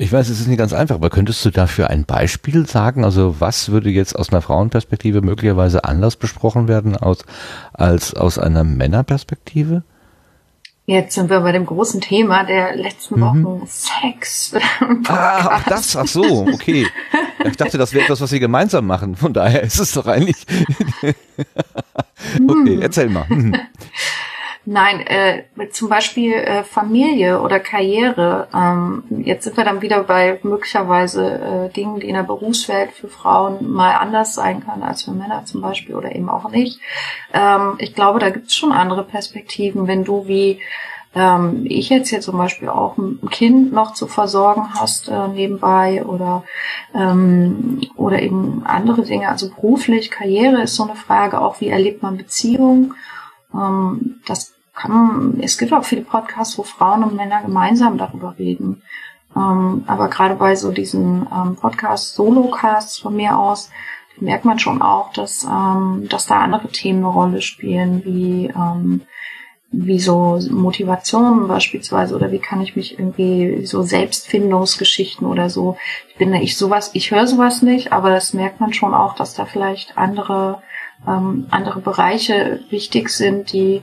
Ich 0.00 0.10
weiß, 0.10 0.30
es 0.30 0.40
ist 0.40 0.46
nicht 0.46 0.56
ganz 0.56 0.72
einfach, 0.72 0.94
aber 0.94 1.10
könntest 1.10 1.44
du 1.44 1.50
dafür 1.50 1.90
ein 1.90 2.06
Beispiel 2.06 2.66
sagen? 2.66 3.04
Also 3.04 3.38
was 3.38 3.70
würde 3.70 3.90
jetzt 3.90 4.18
aus 4.18 4.30
einer 4.30 4.40
Frauenperspektive 4.40 5.20
möglicherweise 5.20 5.84
anders 5.84 6.16
besprochen 6.16 6.68
werden 6.68 6.96
als, 6.96 7.26
als 7.74 8.14
aus 8.14 8.38
einer 8.38 8.64
Männerperspektive? 8.64 9.82
Jetzt 10.86 11.16
sind 11.16 11.28
wir 11.28 11.40
bei 11.40 11.52
dem 11.52 11.66
großen 11.66 12.00
Thema 12.00 12.44
der 12.44 12.76
letzten 12.76 13.16
mhm. 13.16 13.20
Wochen, 13.20 13.60
mhm. 13.60 13.66
Sex. 13.66 14.54
ah, 15.08 15.48
ach 15.50 15.64
das, 15.64 15.94
ach 15.94 16.06
so, 16.06 16.46
okay. 16.50 16.86
Ich 17.44 17.58
dachte, 17.58 17.76
das 17.76 17.92
wäre 17.92 18.04
etwas, 18.04 18.22
was 18.22 18.30
sie 18.30 18.40
gemeinsam 18.40 18.86
machen. 18.86 19.16
Von 19.16 19.34
daher 19.34 19.62
ist 19.62 19.80
es 19.80 19.92
doch 19.92 20.06
eigentlich. 20.06 20.46
okay, 22.48 22.78
erzähl 22.80 23.10
mal. 23.10 23.26
Nein, 24.66 25.00
äh, 25.06 25.44
zum 25.70 25.88
Beispiel 25.88 26.34
äh, 26.34 26.64
Familie 26.64 27.40
oder 27.40 27.60
Karriere. 27.60 28.48
Ähm, 28.54 29.04
jetzt 29.24 29.44
sind 29.44 29.56
wir 29.56 29.64
dann 29.64 29.80
wieder 29.80 30.04
bei 30.04 30.38
möglicherweise 30.42 31.70
äh, 31.70 31.72
Dingen, 31.72 32.00
die 32.00 32.08
in 32.08 32.14
der 32.14 32.24
Berufswelt 32.24 32.92
für 32.92 33.08
Frauen 33.08 33.70
mal 33.72 33.94
anders 33.94 34.34
sein 34.34 34.62
kann 34.64 34.82
als 34.82 35.04
für 35.04 35.12
Männer 35.12 35.46
zum 35.46 35.62
Beispiel 35.62 35.94
oder 35.94 36.14
eben 36.14 36.28
auch 36.28 36.50
nicht. 36.50 36.78
Ähm, 37.32 37.76
ich 37.78 37.94
glaube, 37.94 38.18
da 38.18 38.28
gibt 38.28 38.48
es 38.48 38.54
schon 38.54 38.72
andere 38.72 39.02
Perspektiven, 39.02 39.86
wenn 39.86 40.04
du 40.04 40.26
wie 40.26 40.60
ähm, 41.14 41.64
ich 41.64 41.88
jetzt 41.88 42.10
hier 42.10 42.20
zum 42.20 42.36
Beispiel 42.36 42.68
auch 42.68 42.96
ein 42.98 43.30
Kind 43.30 43.72
noch 43.72 43.94
zu 43.94 44.06
versorgen 44.06 44.68
hast 44.74 45.08
äh, 45.08 45.28
nebenbei 45.28 46.04
oder 46.04 46.44
ähm, 46.94 47.80
oder 47.96 48.20
eben 48.20 48.62
andere 48.66 49.02
Dinge. 49.02 49.28
Also 49.28 49.48
beruflich, 49.48 50.10
Karriere 50.10 50.62
ist 50.62 50.76
so 50.76 50.84
eine 50.84 50.96
Frage, 50.96 51.40
auch 51.40 51.60
wie 51.60 51.68
erlebt 51.68 52.02
man 52.02 52.16
Beziehungen 52.16 52.94
ähm, 53.54 54.20
das 54.26 54.54
kann, 54.74 55.38
es 55.42 55.58
gibt 55.58 55.72
auch 55.72 55.84
viele 55.84 56.02
Podcasts, 56.02 56.56
wo 56.58 56.62
Frauen 56.62 57.04
und 57.04 57.14
Männer 57.14 57.42
gemeinsam 57.42 57.98
darüber 57.98 58.36
reden. 58.38 58.82
Ähm, 59.36 59.84
aber 59.86 60.08
gerade 60.08 60.34
bei 60.34 60.56
so 60.56 60.72
diesen 60.72 61.26
ähm, 61.32 61.56
Podcasts, 61.56 62.14
Solo-Casts 62.14 62.98
von 62.98 63.14
mir 63.14 63.38
aus, 63.38 63.70
merkt 64.18 64.44
man 64.44 64.58
schon 64.58 64.82
auch, 64.82 65.12
dass, 65.12 65.44
ähm, 65.44 66.06
dass 66.08 66.26
da 66.26 66.40
andere 66.40 66.68
Themen 66.68 67.00
eine 67.00 67.12
Rolle 67.12 67.42
spielen, 67.42 68.04
wie, 68.04 68.46
ähm, 68.46 69.02
wie 69.72 70.00
so 70.00 70.40
Motivation 70.50 71.46
beispielsweise 71.46 72.16
oder 72.16 72.32
wie 72.32 72.40
kann 72.40 72.60
ich 72.60 72.74
mich 72.74 72.98
irgendwie 72.98 73.64
so 73.66 73.82
Selbstfindungsgeschichten 73.82 75.26
oder 75.26 75.48
so. 75.48 75.76
Ich 76.08 76.16
bin 76.16 76.34
ich 76.34 76.56
sowas, 76.56 76.90
ich 76.94 77.12
höre 77.12 77.26
sowas 77.26 77.62
nicht, 77.62 77.92
aber 77.92 78.10
das 78.10 78.34
merkt 78.34 78.60
man 78.60 78.72
schon 78.72 78.94
auch, 78.94 79.14
dass 79.14 79.34
da 79.34 79.46
vielleicht 79.46 79.96
andere 79.96 80.60
ähm, 81.06 81.46
andere 81.50 81.80
Bereiche 81.80 82.60
wichtig 82.70 83.10
sind, 83.10 83.52
die 83.52 83.82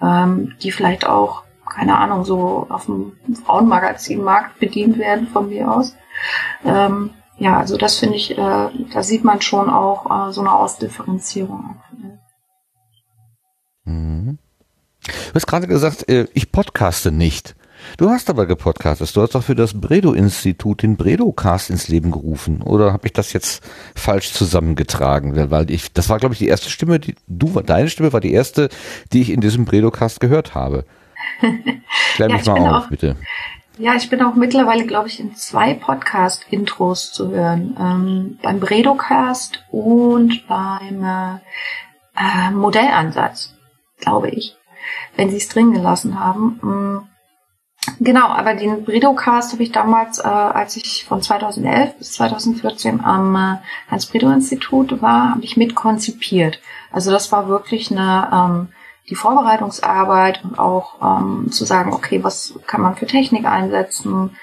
ähm, 0.00 0.54
die 0.62 0.72
vielleicht 0.72 1.06
auch 1.06 1.44
keine 1.68 1.98
Ahnung 1.98 2.24
so 2.24 2.66
auf 2.68 2.86
dem 2.86 3.12
Frauenmagazinmarkt 3.44 4.58
bedient 4.58 4.98
werden 4.98 5.28
von 5.28 5.48
mir 5.48 5.70
aus. 5.70 5.94
Ähm, 6.64 7.10
ja, 7.38 7.58
also 7.58 7.76
das 7.76 7.98
finde 7.98 8.16
ich, 8.16 8.32
äh, 8.32 8.68
da 8.92 9.02
sieht 9.02 9.24
man 9.24 9.40
schon 9.40 9.70
auch 9.70 10.28
äh, 10.28 10.32
so 10.32 10.40
eine 10.40 10.52
Ausdifferenzierung. 10.52 11.80
Mhm. 13.84 14.38
Du 15.02 15.34
hast 15.34 15.46
gerade 15.46 15.66
gesagt, 15.66 16.08
äh, 16.08 16.26
ich 16.34 16.52
podcaste 16.52 17.12
nicht. 17.12 17.54
Du 17.96 18.08
hast 18.08 18.30
aber 18.30 18.46
gepodcastet. 18.46 19.14
Du 19.14 19.22
hast 19.22 19.34
doch 19.34 19.42
für 19.42 19.54
das 19.54 19.80
Bredo-Institut 19.80 20.82
den 20.82 20.96
Bredo-Cast 20.96 21.70
ins 21.70 21.88
Leben 21.88 22.10
gerufen. 22.10 22.62
Oder 22.62 22.92
habe 22.92 23.06
ich 23.06 23.12
das 23.12 23.32
jetzt 23.32 23.62
falsch 23.94 24.32
zusammengetragen? 24.32 25.50
Weil 25.50 25.70
ich, 25.70 25.92
das 25.92 26.08
war, 26.08 26.18
glaube 26.18 26.34
ich, 26.34 26.38
die 26.38 26.48
erste 26.48 26.70
Stimme, 26.70 27.00
die 27.00 27.14
du, 27.26 27.60
deine 27.60 27.88
Stimme 27.88 28.12
war 28.12 28.20
die 28.20 28.32
erste, 28.32 28.68
die 29.12 29.22
ich 29.22 29.30
in 29.30 29.40
diesem 29.40 29.64
Bredo-Cast 29.64 30.20
gehört 30.20 30.54
habe. 30.54 30.84
Klär 32.14 32.32
mich 32.32 32.46
ja, 32.46 32.54
mal 32.54 32.74
auf, 32.74 32.84
auch, 32.84 32.88
bitte. 32.88 33.16
Ja, 33.78 33.94
ich 33.94 34.10
bin 34.10 34.22
auch 34.22 34.34
mittlerweile, 34.34 34.84
glaube 34.86 35.08
ich, 35.08 35.20
in 35.20 35.34
zwei 35.36 35.74
Podcast-Intros 35.74 37.12
zu 37.12 37.30
hören. 37.30 37.76
Ähm, 37.78 38.38
beim 38.42 38.60
Bredocast 38.60 39.64
und 39.70 40.46
beim 40.46 41.02
äh, 41.02 42.50
Modellansatz, 42.50 43.54
glaube 43.98 44.28
ich, 44.28 44.56
wenn 45.16 45.30
sie 45.30 45.38
es 45.38 45.48
drin 45.48 45.72
gelassen 45.72 46.20
haben. 46.20 47.08
Genau, 47.98 48.26
aber 48.26 48.54
den 48.54 48.84
Bredocast 48.84 49.52
habe 49.52 49.62
ich 49.62 49.72
damals, 49.72 50.18
äh, 50.18 50.22
als 50.22 50.76
ich 50.76 51.04
von 51.04 51.22
2011 51.22 51.96
bis 51.98 52.12
2014 52.12 53.02
am 53.02 53.34
äh, 53.36 53.56
Hans-Bredow-Institut 53.90 55.00
war, 55.02 55.30
habe 55.30 55.44
ich 55.44 55.56
mit 55.56 55.74
konzipiert. 55.74 56.60
Also 56.92 57.10
das 57.10 57.32
war 57.32 57.48
wirklich 57.48 57.90
eine... 57.90 58.28
Ähm, 58.32 58.68
die 59.10 59.16
Vorbereitungsarbeit 59.16 60.44
und 60.44 60.58
auch 60.58 60.94
ähm, 61.02 61.50
zu 61.50 61.64
sagen, 61.64 61.92
okay, 61.92 62.22
was 62.22 62.54
kann 62.66 62.80
man 62.80 62.94
für 62.94 63.06
Technik 63.06 63.44
einsetzen, 63.44 64.36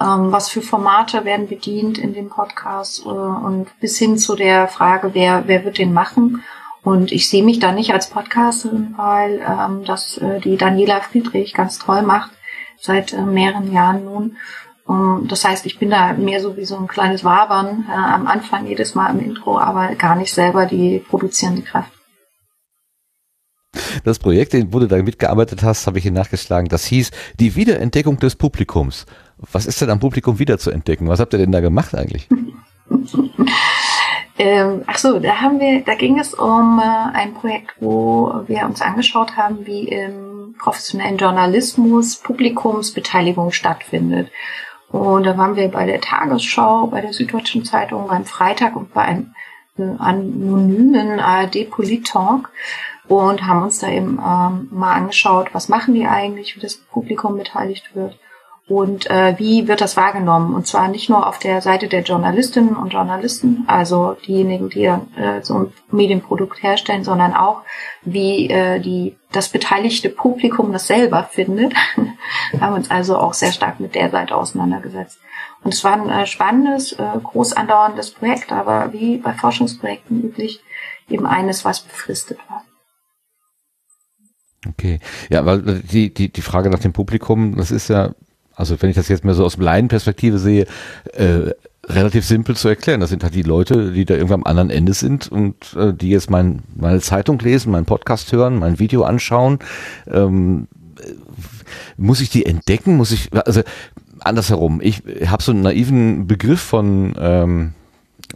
ähm, 0.00 0.32
was 0.32 0.48
für 0.48 0.60
Formate 0.60 1.24
werden 1.24 1.48
bedient 1.48 1.98
in 1.98 2.14
dem 2.14 2.28
Podcast 2.28 3.04
äh, 3.04 3.08
und 3.08 3.68
bis 3.80 3.96
hin 3.96 4.18
zu 4.18 4.34
der 4.34 4.68
Frage, 4.68 5.14
wer, 5.14 5.44
wer 5.46 5.64
wird 5.64 5.78
den 5.78 5.92
machen. 5.92 6.42
Und 6.82 7.12
ich 7.12 7.28
sehe 7.28 7.44
mich 7.44 7.58
da 7.58 7.72
nicht 7.72 7.92
als 7.92 8.08
Podcasterin, 8.08 8.94
weil 8.96 9.40
ähm, 9.40 9.84
das 9.84 10.18
äh, 10.18 10.40
die 10.40 10.56
Daniela 10.56 11.00
Friedrich 11.00 11.54
ganz 11.54 11.78
toll 11.78 12.02
macht, 12.02 12.30
seit 12.80 13.12
äh, 13.12 13.22
mehreren 13.22 13.72
Jahren 13.72 14.04
nun. 14.04 14.36
Ähm, 14.88 15.26
das 15.28 15.44
heißt, 15.44 15.66
ich 15.66 15.78
bin 15.78 15.90
da 15.90 16.12
mehr 16.14 16.40
so 16.40 16.56
wie 16.56 16.64
so 16.64 16.76
ein 16.76 16.88
kleines 16.88 17.24
Wabern 17.24 17.86
äh, 17.88 17.92
am 17.92 18.26
Anfang 18.26 18.66
jedes 18.66 18.94
Mal 18.94 19.10
im 19.12 19.20
Intro, 19.20 19.58
aber 19.58 19.94
gar 19.94 20.16
nicht 20.16 20.32
selber 20.32 20.66
die 20.66 20.98
produzierende 20.98 21.62
Kraft. 21.62 21.92
Das 24.04 24.18
Projekt, 24.18 24.54
wo 24.72 24.78
du 24.78 24.88
da 24.88 24.96
mitgearbeitet 25.02 25.62
hast, 25.62 25.86
habe 25.86 25.98
ich 25.98 26.04
hier 26.04 26.12
nachgeschlagen. 26.12 26.68
Das 26.68 26.86
hieß 26.86 27.10
die 27.38 27.54
Wiederentdeckung 27.54 28.18
des 28.18 28.34
Publikums. 28.36 29.06
Was 29.38 29.66
ist 29.66 29.80
denn 29.80 29.90
am 29.90 30.00
Publikum 30.00 30.38
wieder 30.38 30.58
zu 30.58 30.70
entdecken? 30.70 31.08
Was 31.08 31.20
habt 31.20 31.32
ihr 31.34 31.38
denn 31.38 31.52
da 31.52 31.60
gemacht 31.60 31.94
eigentlich? 31.94 32.28
ähm, 34.38 34.84
ach 34.86 34.98
so, 34.98 35.18
da 35.18 35.40
haben 35.40 35.60
wir, 35.60 35.82
da 35.82 35.94
ging 35.94 36.18
es 36.18 36.32
um 36.34 36.80
äh, 36.80 37.16
ein 37.16 37.34
Projekt, 37.34 37.74
wo 37.80 38.42
wir 38.46 38.64
uns 38.64 38.80
angeschaut 38.80 39.36
haben, 39.36 39.66
wie 39.66 39.88
im 39.88 40.54
professionellen 40.58 41.16
Journalismus 41.16 42.16
Publikumsbeteiligung 42.16 43.52
stattfindet. 43.52 44.30
Und 44.90 45.24
da 45.24 45.36
waren 45.36 45.56
wir 45.56 45.68
bei 45.68 45.86
der 45.86 46.00
Tagesschau, 46.00 46.86
bei 46.86 47.00
der 47.00 47.12
Süddeutschen 47.12 47.64
Zeitung, 47.64 48.06
beim 48.08 48.24
Freitag 48.24 48.76
und 48.76 48.94
bei 48.94 49.02
einem 49.02 49.34
äh, 49.76 49.82
anonymen 49.98 51.20
ARD 51.20 51.68
Polit-Talk 51.70 52.50
und 53.08 53.46
haben 53.46 53.62
uns 53.62 53.80
da 53.80 53.88
eben 53.88 54.20
ähm, 54.24 54.68
mal 54.70 54.94
angeschaut, 54.94 55.48
was 55.52 55.68
machen 55.68 55.94
die 55.94 56.06
eigentlich, 56.06 56.56
wie 56.56 56.60
das 56.60 56.76
Publikum 56.76 57.36
beteiligt 57.36 57.94
wird 57.94 58.18
und 58.68 59.10
äh, 59.10 59.38
wie 59.38 59.66
wird 59.66 59.80
das 59.80 59.96
wahrgenommen. 59.96 60.54
Und 60.54 60.66
zwar 60.66 60.88
nicht 60.88 61.08
nur 61.08 61.26
auf 61.26 61.38
der 61.38 61.62
Seite 61.62 61.88
der 61.88 62.02
Journalistinnen 62.02 62.76
und 62.76 62.92
Journalisten, 62.92 63.64
also 63.66 64.16
diejenigen, 64.26 64.68
die 64.68 64.84
äh, 64.84 64.98
so 65.42 65.54
ein 65.54 65.72
Medienprodukt 65.90 66.62
herstellen, 66.62 67.02
sondern 67.02 67.34
auch 67.34 67.62
wie 68.02 68.50
äh, 68.50 68.78
die 68.78 69.16
das 69.32 69.48
beteiligte 69.48 70.10
Publikum 70.10 70.72
das 70.72 70.86
selber 70.86 71.24
findet. 71.30 71.74
haben 72.60 72.74
uns 72.74 72.90
also 72.90 73.16
auch 73.16 73.32
sehr 73.32 73.52
stark 73.52 73.80
mit 73.80 73.94
der 73.94 74.10
Seite 74.10 74.36
auseinandergesetzt. 74.36 75.18
Und 75.64 75.72
es 75.72 75.82
war 75.82 75.92
ein 75.92 76.10
äh, 76.10 76.26
spannendes, 76.26 76.92
äh, 76.92 77.18
groß 77.22 77.54
andauerndes 77.54 78.10
Projekt, 78.10 78.52
aber 78.52 78.92
wie 78.92 79.16
bei 79.16 79.32
Forschungsprojekten 79.32 80.22
üblich 80.22 80.60
eben 81.08 81.26
eines, 81.26 81.64
was 81.64 81.80
befristet 81.80 82.38
war. 82.48 82.64
Okay. 84.68 85.00
Ja, 85.30 85.46
weil 85.46 85.62
die, 85.62 86.12
die, 86.12 86.30
die 86.30 86.42
Frage 86.42 86.68
nach 86.68 86.80
dem 86.80 86.92
Publikum, 86.92 87.56
das 87.56 87.70
ist 87.70 87.88
ja, 87.88 88.12
also 88.58 88.80
wenn 88.80 88.90
ich 88.90 88.96
das 88.96 89.08
jetzt 89.08 89.24
mal 89.24 89.34
so 89.34 89.44
aus 89.44 89.54
dem 89.54 89.62
Laienperspektive 89.62 90.38
sehe, 90.38 90.66
äh, 91.14 91.52
relativ 91.88 92.26
simpel 92.26 92.56
zu 92.56 92.68
erklären. 92.68 93.00
Das 93.00 93.10
sind 93.10 93.22
halt 93.22 93.34
die 93.34 93.42
Leute, 93.42 93.92
die 93.92 94.04
da 94.04 94.14
irgendwann 94.14 94.40
am 94.40 94.46
anderen 94.46 94.70
Ende 94.70 94.92
sind 94.92 95.28
und 95.28 95.74
äh, 95.74 95.94
die 95.94 96.10
jetzt 96.10 96.28
mein, 96.28 96.62
meine 96.74 97.00
Zeitung 97.00 97.38
lesen, 97.38 97.72
meinen 97.72 97.86
Podcast 97.86 98.32
hören, 98.32 98.58
mein 98.58 98.78
Video 98.78 99.04
anschauen. 99.04 99.58
Ähm, 100.06 100.68
muss 101.96 102.20
ich 102.20 102.28
die 102.28 102.44
entdecken? 102.44 102.96
Muss 102.96 103.12
ich, 103.12 103.30
also 103.32 103.62
andersherum, 104.20 104.80
ich 104.82 105.02
habe 105.26 105.42
so 105.42 105.52
einen 105.52 105.62
naiven 105.62 106.26
Begriff 106.26 106.60
von 106.60 107.14
ähm, 107.18 107.72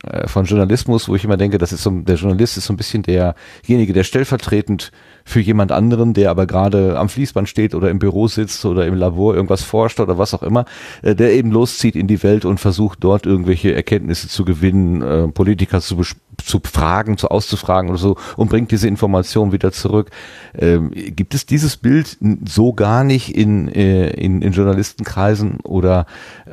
äh, 0.05 0.27
von 0.27 0.47
Journalismus, 0.47 1.09
wo 1.09 1.15
ich 1.15 1.25
immer 1.25 1.37
denke, 1.37 1.59
das 1.59 1.73
ist 1.73 1.83
so, 1.83 1.91
der 1.91 2.17
Journalist 2.17 2.57
ist 2.57 2.67
so 2.67 2.73
ein 2.73 2.77
bisschen 2.77 3.03
derjenige, 3.03 3.93
der 3.93 4.05
stellvertretend 4.05 4.91
für 5.25 5.41
jemand 5.41 5.73
anderen, 5.73 6.15
der 6.15 6.31
aber 6.31 6.47
gerade 6.47 6.99
am 6.99 7.09
Fließband 7.09 7.49
steht 7.49 7.75
oder 7.75 7.91
im 7.91 7.99
Büro 7.99 8.29
sitzt 8.29 8.65
oder 8.65 8.87
im 8.87 8.95
Labor 8.95 9.35
irgendwas 9.35 9.63
forscht 9.63 10.01
oder 10.01 10.19
was 10.19 10.35
auch 10.35 10.43
immer, 10.43 10.65
äh, 11.03 11.15
der 11.15 11.33
eben 11.33 11.51
loszieht 11.51 11.97
in 11.97 12.07
die 12.07 12.23
Welt 12.23 12.45
und 12.45 12.59
versucht 12.59 12.99
dort 13.03 13.27
irgendwelche 13.27 13.75
Erkenntnisse 13.75 14.29
zu 14.29 14.45
gewinnen, 14.45 15.03
äh, 15.03 15.29
Politiker 15.29 15.81
zu, 15.81 16.01
zu 16.43 16.61
fragen, 16.65 17.19
zu 17.19 17.29
auszufragen 17.29 17.91
oder 17.91 17.99
so 17.99 18.17
und 18.37 18.51
bringt 18.51 18.71
diese 18.71 18.89
Information 18.89 19.53
wieder 19.53 19.73
zurück. 19.73 20.11
Ähm, 20.59 20.91
gibt 20.93 21.35
es 21.35 21.47
dieses 21.47 21.77
Bild 21.77 22.19
so 22.47 22.73
gar 22.73 23.05
nicht 23.05 23.37
in, 23.37 23.69
äh, 23.69 24.11
in, 24.11 24.43
in 24.43 24.53
Journalistenkreisen 24.53 25.61
oder 25.61 26.07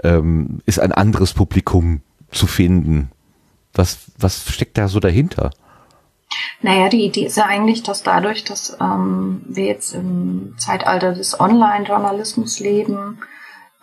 ähm, 0.03 0.59
ist 0.65 0.79
ein 0.79 0.91
anderes 0.91 1.33
Publikum 1.33 2.01
zu 2.31 2.47
finden? 2.47 3.09
Was, 3.73 3.99
was 4.17 4.51
steckt 4.51 4.77
da 4.77 4.87
so 4.87 4.99
dahinter? 4.99 5.51
Naja, 6.61 6.89
die 6.89 7.05
Idee 7.05 7.25
ist 7.25 7.37
ja 7.37 7.45
eigentlich, 7.45 7.83
dass 7.83 8.03
dadurch, 8.03 8.43
dass 8.43 8.77
ähm, 8.81 9.41
wir 9.47 9.65
jetzt 9.65 9.93
im 9.93 10.55
Zeitalter 10.57 11.13
des 11.13 11.39
Online-Journalismus 11.39 12.59
leben, 12.59 13.19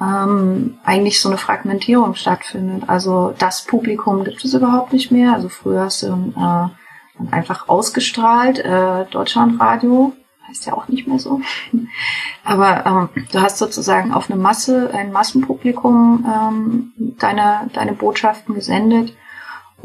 ähm, 0.00 0.78
eigentlich 0.84 1.20
so 1.20 1.28
eine 1.28 1.38
Fragmentierung 1.38 2.14
stattfindet. 2.14 2.84
Also 2.88 3.34
das 3.38 3.64
Publikum 3.64 4.24
gibt 4.24 4.44
es 4.44 4.54
überhaupt 4.54 4.92
nicht 4.92 5.10
mehr. 5.10 5.32
Also 5.32 5.48
früher 5.48 5.84
hast 5.84 6.02
du 6.02 6.32
äh, 6.36 7.34
einfach 7.34 7.68
ausgestrahlt, 7.68 8.58
äh, 8.58 9.06
Deutschlandradio, 9.10 10.12
heißt 10.48 10.66
ja 10.66 10.74
auch 10.74 10.88
nicht 10.88 11.08
mehr 11.08 11.18
so. 11.18 11.40
Aber 12.44 12.86
ähm, 12.86 13.24
du 13.32 13.40
hast 13.40 13.58
sozusagen 13.58 14.12
auf 14.12 14.30
eine 14.30 14.38
Masse, 14.38 14.90
ein 14.92 15.12
Massenpublikum 15.12 16.26
ähm, 16.26 16.92
deine, 17.18 17.70
deine 17.72 17.94
Botschaften 17.94 18.54
gesendet 18.54 19.14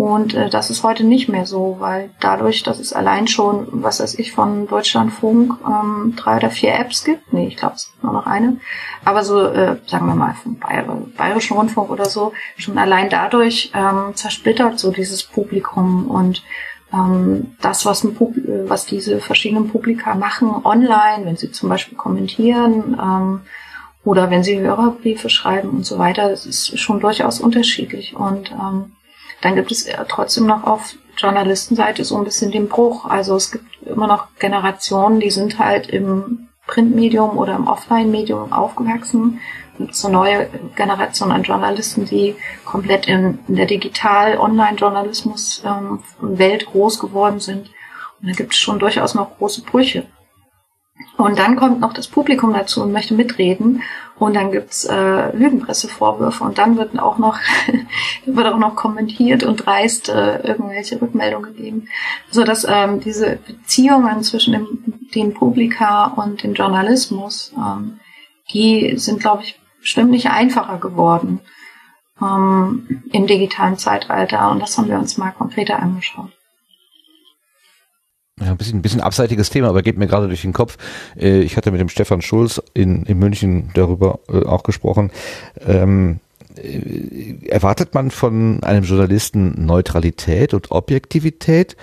und 0.01 0.33
äh, 0.33 0.49
das 0.49 0.71
ist 0.71 0.81
heute 0.81 1.03
nicht 1.03 1.29
mehr 1.29 1.45
so, 1.45 1.75
weil 1.77 2.09
dadurch, 2.19 2.63
dass 2.63 2.79
es 2.79 2.91
allein 2.91 3.27
schon, 3.27 3.67
was 3.69 3.99
weiß 3.99 4.17
ich, 4.17 4.31
von 4.31 4.65
Deutschlandfunk 4.65 5.53
ähm, 5.63 6.15
drei 6.15 6.37
oder 6.37 6.49
vier 6.49 6.73
Apps 6.73 7.03
gibt, 7.03 7.31
nee, 7.31 7.45
ich 7.45 7.55
glaube, 7.55 7.75
es 7.75 7.91
gibt 7.91 8.03
nur 8.03 8.13
noch 8.13 8.25
eine, 8.25 8.57
aber 9.05 9.23
so, 9.23 9.45
äh, 9.45 9.77
sagen 9.85 10.07
wir 10.07 10.15
mal, 10.15 10.33
vom 10.33 10.57
Bayer 10.57 10.85
Bayerischen 11.15 11.55
Rundfunk 11.55 11.91
oder 11.91 12.05
so, 12.05 12.33
schon 12.57 12.79
allein 12.79 13.11
dadurch 13.11 13.71
ähm, 13.75 14.15
zersplittert 14.15 14.79
so 14.79 14.89
dieses 14.91 15.21
Publikum 15.21 16.07
und 16.07 16.41
ähm, 16.91 17.55
das, 17.61 17.85
was, 17.85 18.03
ein 18.03 18.15
Pub 18.15 18.33
was 18.65 18.87
diese 18.87 19.19
verschiedenen 19.19 19.69
Publika 19.69 20.15
machen 20.15 20.49
online, 20.63 21.25
wenn 21.25 21.37
sie 21.37 21.51
zum 21.51 21.69
Beispiel 21.69 21.95
kommentieren 21.95 22.97
ähm, 22.99 23.41
oder 24.03 24.31
wenn 24.31 24.43
sie 24.43 24.59
Hörerbriefe 24.59 25.29
schreiben 25.29 25.69
und 25.69 25.85
so 25.85 25.99
weiter, 25.99 26.29
das 26.29 26.47
ist 26.47 26.79
schon 26.79 26.99
durchaus 26.99 27.39
unterschiedlich 27.39 28.15
und 28.15 28.49
ähm, 28.49 28.93
dann 29.41 29.55
gibt 29.55 29.71
es 29.71 29.87
trotzdem 30.07 30.45
noch 30.45 30.63
auf 30.63 30.95
Journalistenseite 31.17 32.03
so 32.03 32.17
ein 32.17 32.23
bisschen 32.23 32.51
den 32.51 32.67
Bruch. 32.67 33.05
Also 33.05 33.35
es 33.35 33.51
gibt 33.51 33.65
immer 33.85 34.07
noch 34.07 34.27
Generationen, 34.39 35.19
die 35.19 35.29
sind 35.31 35.59
halt 35.59 35.87
im 35.87 36.47
Printmedium 36.67 37.37
oder 37.37 37.55
im 37.55 37.67
Offline-Medium 37.67 38.53
aufgewachsen. 38.53 39.39
Gibt 39.77 39.95
so 39.95 40.09
neue 40.09 40.49
Generation 40.75 41.31
an 41.31 41.43
Journalisten, 41.43 42.05
die 42.05 42.35
komplett 42.65 43.07
in, 43.07 43.39
in 43.47 43.55
der 43.55 43.65
Digital-Online-Journalismus-Welt 43.65 46.63
ähm, 46.63 46.67
groß 46.71 46.99
geworden 46.99 47.39
sind. 47.39 47.71
Und 48.21 48.29
da 48.29 48.33
gibt 48.33 48.53
es 48.53 48.59
schon 48.59 48.77
durchaus 48.79 49.15
noch 49.15 49.37
große 49.37 49.63
Brüche. 49.63 50.05
Und 51.17 51.39
dann 51.39 51.55
kommt 51.55 51.79
noch 51.79 51.93
das 51.93 52.07
Publikum 52.07 52.53
dazu 52.53 52.83
und 52.83 52.91
möchte 52.91 53.15
mitreden. 53.15 53.81
Und 54.21 54.35
dann 54.35 54.51
gibt's 54.51 54.85
äh, 54.85 55.35
Lügenpressevorwürfe 55.35 56.43
und 56.43 56.59
dann 56.59 56.77
wird 56.77 56.99
auch 56.99 57.17
noch 57.17 57.39
wird 58.27 58.45
auch 58.45 58.59
noch 58.59 58.75
kommentiert 58.75 59.43
und 59.43 59.65
dreist 59.65 60.09
äh, 60.09 60.47
irgendwelche 60.47 61.01
Rückmeldungen 61.01 61.55
gegeben, 61.55 61.87
so 62.29 62.43
dass 62.43 62.63
ähm, 62.69 62.99
diese 62.99 63.39
Beziehungen 63.47 64.21
zwischen 64.21 64.53
dem, 64.53 64.67
dem 65.15 65.33
Publika 65.33 66.05
und 66.05 66.43
dem 66.43 66.53
Journalismus, 66.53 67.51
ähm, 67.57 67.99
die 68.53 68.95
sind, 68.95 69.21
glaube 69.21 69.41
ich, 69.41 69.59
bestimmt 69.79 70.11
nicht 70.11 70.29
einfacher 70.29 70.77
geworden 70.77 71.39
ähm, 72.21 73.03
im 73.11 73.25
digitalen 73.25 73.79
Zeitalter. 73.79 74.51
Und 74.51 74.59
das 74.61 74.77
haben 74.77 74.87
wir 74.87 74.99
uns 74.99 75.17
mal 75.17 75.31
konkreter 75.31 75.79
angeschaut. 75.79 76.29
Ja, 78.41 78.51
ein 78.51 78.57
bisschen, 78.57 78.79
ein 78.79 78.81
bisschen 78.81 79.01
abseitiges 79.01 79.49
Thema, 79.51 79.69
aber 79.69 79.83
geht 79.83 79.97
mir 79.97 80.07
gerade 80.07 80.27
durch 80.27 80.41
den 80.41 80.53
Kopf. 80.53 80.77
Äh, 81.15 81.41
ich 81.41 81.57
hatte 81.57 81.71
mit 81.71 81.79
dem 81.79 81.89
Stefan 81.89 82.21
Schulz 82.21 82.61
in, 82.73 83.03
in 83.03 83.19
München 83.19 83.69
darüber 83.75 84.19
äh, 84.29 84.45
auch 84.45 84.63
gesprochen. 84.63 85.11
Ähm, 85.65 86.19
äh, 86.55 87.47
erwartet 87.47 87.93
man 87.93 88.09
von 88.09 88.63
einem 88.63 88.83
Journalisten 88.83 89.65
Neutralität 89.65 90.53
und 90.55 90.71
Objektivität? 90.71 91.77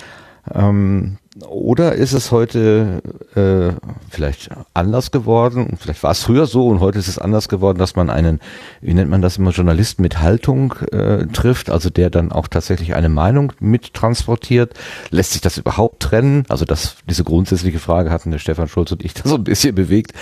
Ähm, 0.52 1.18
oder 1.46 1.94
ist 1.94 2.12
es 2.12 2.32
heute 2.32 3.02
äh, 3.34 3.72
vielleicht 4.10 4.50
anders 4.74 5.10
geworden? 5.10 5.76
Vielleicht 5.78 6.02
war 6.02 6.10
es 6.10 6.22
früher 6.22 6.46
so 6.46 6.68
und 6.68 6.80
heute 6.80 6.98
ist 6.98 7.08
es 7.08 7.18
anders 7.18 7.48
geworden, 7.48 7.78
dass 7.78 7.96
man 7.96 8.10
einen, 8.10 8.40
wie 8.80 8.94
nennt 8.94 9.10
man 9.10 9.22
das 9.22 9.38
immer, 9.38 9.50
Journalisten 9.50 10.02
mit 10.02 10.20
Haltung 10.20 10.74
äh, 10.92 11.26
trifft, 11.26 11.70
also 11.70 11.90
der 11.90 12.10
dann 12.10 12.32
auch 12.32 12.48
tatsächlich 12.48 12.94
eine 12.94 13.08
Meinung 13.08 13.52
mittransportiert. 13.60 14.74
Lässt 15.10 15.32
sich 15.32 15.40
das 15.40 15.58
überhaupt 15.58 16.00
trennen? 16.00 16.44
Also 16.48 16.64
das, 16.64 16.96
diese 17.08 17.24
grundsätzliche 17.24 17.78
Frage 17.78 18.10
hatten 18.10 18.30
der 18.30 18.38
Stefan 18.38 18.68
Schulz 18.68 18.92
und 18.92 19.04
ich 19.04 19.14
da 19.14 19.28
so 19.28 19.36
ein 19.36 19.44
bisschen 19.44 19.74
bewegt. 19.74 20.12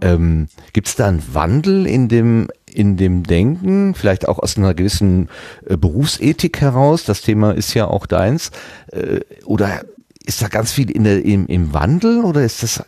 Ähm, 0.00 0.48
Gibt 0.72 0.88
es 0.88 0.96
da 0.96 1.08
einen 1.08 1.22
Wandel 1.32 1.86
in 1.86 2.08
dem 2.08 2.48
in 2.72 2.96
dem 2.96 3.24
Denken, 3.24 3.96
vielleicht 3.96 4.28
auch 4.28 4.38
aus 4.38 4.56
einer 4.56 4.74
gewissen 4.74 5.28
äh, 5.66 5.76
Berufsethik 5.76 6.60
heraus, 6.60 7.04
das 7.04 7.20
Thema 7.20 7.50
ist 7.50 7.74
ja 7.74 7.88
auch 7.88 8.06
deins, 8.06 8.52
äh, 8.92 9.20
oder 9.44 9.80
ist 10.24 10.42
da 10.42 10.48
ganz 10.48 10.70
viel 10.70 10.90
in 10.90 11.04
der, 11.04 11.24
im, 11.24 11.46
im 11.46 11.72
Wandel 11.72 12.24
oder 12.24 12.42
ist 12.42 12.62
das 12.62 12.84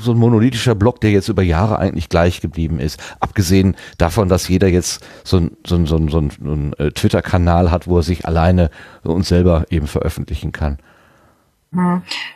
so 0.00 0.12
ein 0.12 0.18
monolithischer 0.18 0.74
Block, 0.74 1.00
der 1.00 1.10
jetzt 1.10 1.28
über 1.28 1.42
Jahre 1.42 1.78
eigentlich 1.78 2.08
gleich 2.08 2.40
geblieben 2.40 2.78
ist? 2.78 3.00
Abgesehen 3.20 3.76
davon, 3.98 4.28
dass 4.28 4.48
jeder 4.48 4.68
jetzt 4.68 5.04
so 5.24 5.38
ein, 5.38 5.56
so 5.66 5.84
so 5.84 5.96
ein, 5.96 6.08
so 6.08 6.18
ein, 6.18 6.30
so 6.30 6.52
ein 6.52 6.72
äh, 6.74 6.92
Twitter-Kanal 6.92 7.70
hat, 7.70 7.88
wo 7.88 7.98
er 7.98 8.02
sich 8.02 8.26
alleine 8.26 8.70
und 9.02 9.26
selber 9.26 9.66
eben 9.70 9.86
veröffentlichen 9.86 10.52
kann. 10.52 10.78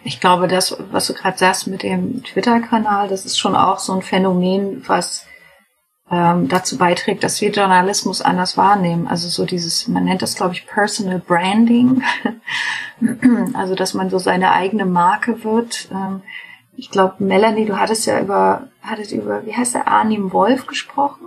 Ich 0.05 0.21
glaube, 0.21 0.49
das, 0.49 0.77
was 0.91 1.07
du 1.07 1.15
gerade 1.15 1.39
sagst 1.39 1.67
mit 1.67 1.83
dem 1.83 2.23
Twitter-Kanal, 2.25 3.09
das 3.09 3.25
ist 3.25 3.39
schon 3.39 3.55
auch 3.55 3.79
so 3.79 3.95
ein 3.95 4.03
Phänomen, 4.03 4.83
was 4.87 5.25
ähm, 6.11 6.49
dazu 6.49 6.77
beiträgt, 6.77 7.23
dass 7.23 7.41
wir 7.41 7.51
Journalismus 7.51 8.21
anders 8.21 8.57
wahrnehmen. 8.57 9.07
Also 9.07 9.29
so 9.29 9.47
dieses, 9.47 9.87
man 9.87 10.05
nennt 10.05 10.23
das, 10.23 10.35
glaube 10.35 10.55
ich, 10.55 10.67
Personal 10.67 11.21
Branding. 11.21 12.03
also 13.55 13.75
dass 13.75 13.95
man 13.95 14.11
so 14.11 14.19
seine 14.19 14.51
eigene 14.53 14.87
Marke 14.87 15.45
wird. 15.45 15.89
Ähm, 15.93 16.23
ich 16.77 16.91
glaube, 16.91 17.23
Melanie, 17.23 17.67
du 17.67 17.79
hattest 17.79 18.07
ja 18.07 18.21
über, 18.21 18.69
hattet 18.83 19.13
über, 19.13 19.45
wie 19.47 19.55
heißt 19.55 19.75
der, 19.75 19.87
Arnim 19.87 20.33
Wolf 20.33 20.67
gesprochen? 20.67 21.27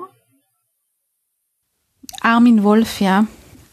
Armin 2.21 2.63
Wolf, 2.63 2.99
ja. 2.99 3.25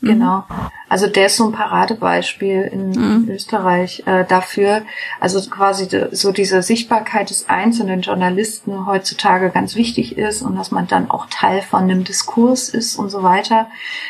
Genau. 0.02 0.44
Mhm. 0.48 0.70
Also 0.88 1.06
der 1.06 1.26
ist 1.26 1.36
so 1.36 1.46
ein 1.46 1.52
Paradebeispiel 1.52 2.62
in 2.62 2.90
mhm. 2.90 3.28
Österreich 3.28 4.02
äh, 4.06 4.24
dafür, 4.24 4.82
also 5.20 5.40
quasi 5.48 5.88
so 6.10 6.32
diese 6.32 6.62
Sichtbarkeit 6.62 7.30
des 7.30 7.48
einzelnen 7.48 8.00
Journalisten 8.00 8.86
heutzutage 8.86 9.50
ganz 9.50 9.76
wichtig 9.76 10.16
ist 10.16 10.42
und 10.42 10.56
dass 10.56 10.70
man 10.70 10.86
dann 10.86 11.10
auch 11.10 11.26
Teil 11.30 11.62
von 11.62 11.82
einem 11.82 12.04
Diskurs 12.04 12.70
ist 12.70 12.96
und 12.96 13.10
so 13.10 13.22
weiter. 13.22 13.68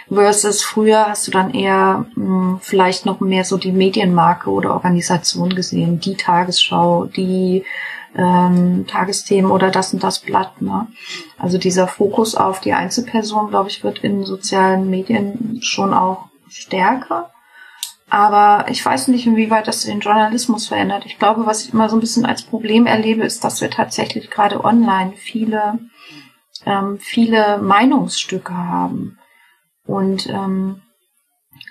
Versus 0.09 0.63
früher 0.63 1.09
hast 1.09 1.27
du 1.27 1.33
dann 1.33 1.53
eher 1.53 2.07
mh, 2.15 2.25
hm, 2.25 2.59
vielleicht 2.63 3.05
noch 3.05 3.21
mehr 3.21 3.45
so 3.45 3.59
die 3.59 3.73
Medienmarke 3.73 4.51
oder 4.51 4.73
Organisation 4.73 5.51
gesehen, 5.55 6.01
die 6.01 6.15
Tagesschau, 6.15 7.07
die 7.07 7.65
ähm, 8.17 8.87
Tagesthemen 8.87 9.51
oder 9.51 9.71
das 9.71 9.93
und 9.95 10.03
das 10.03 10.21
Blatt. 10.21 10.61
Ne? 10.61 10.89
Also 11.39 11.59
dieser 11.59 11.87
Fokus 11.87 12.35
auf 12.35 12.61
die 12.61 12.73
Einzelperson, 12.73 13.51
glaube 13.51 13.69
ich, 13.69 13.85
wird 13.85 13.99
in 13.99 14.25
sozialen 14.25 14.91
Medien 14.91 15.61
schon 15.63 15.95
auch 15.95 16.27
stärker. 16.49 17.31
Aber 18.09 18.67
ich 18.69 18.85
weiß 18.85 19.09
nicht, 19.09 19.27
inwieweit 19.27 19.69
das 19.69 19.85
den 19.85 20.01
Journalismus 20.01 20.67
verändert. 20.67 21.07
Ich 21.07 21.19
glaube, 21.19 21.47
was 21.47 21.65
ich 21.65 21.73
immer 21.73 21.89
so 21.89 21.97
ein 21.97 22.01
bisschen 22.01 22.27
als 22.27 22.43
Problem 22.43 22.87
erlebe, 22.87 23.23
ist, 23.23 23.45
dass 23.45 23.61
wir 23.61 23.71
tatsächlich 23.71 24.31
gerade 24.31 24.65
online 24.65 25.13
viele, 25.17 25.79
ähm, 26.67 26.99
viele 26.99 27.59
Meinungsstücke 27.59 28.57
haben. 28.57 29.19
Und 29.87 30.29
ähm, 30.29 30.83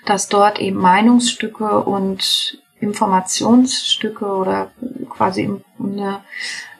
dass 0.06 0.28
dort 0.28 0.60
eben 0.60 0.78
Meinungsstücke 0.78 1.80
und 1.80 2.58
Informationsstücke 2.80 4.24
oder 4.24 4.70
quasi 5.10 5.50
eine, 5.78 6.20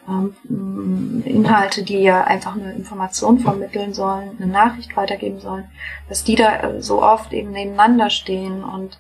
ähm, 0.09 1.23
Inhalte, 1.25 1.83
die 1.83 2.01
ja 2.01 2.25
einfach 2.25 2.55
eine 2.55 2.73
Information 2.73 3.39
vermitteln 3.41 3.93
sollen, 3.93 4.37
eine 4.39 4.51
Nachricht 4.51 4.97
weitergeben 4.97 5.41
sollen, 5.41 5.71
dass 6.09 6.25
die 6.25 6.37
da 6.37 6.61
äh, 6.61 6.83
so 6.83 7.03
oft 7.03 7.33
eben 7.33 7.51
nebeneinander 7.51 8.11
stehen 8.11 8.65
und 8.65 8.99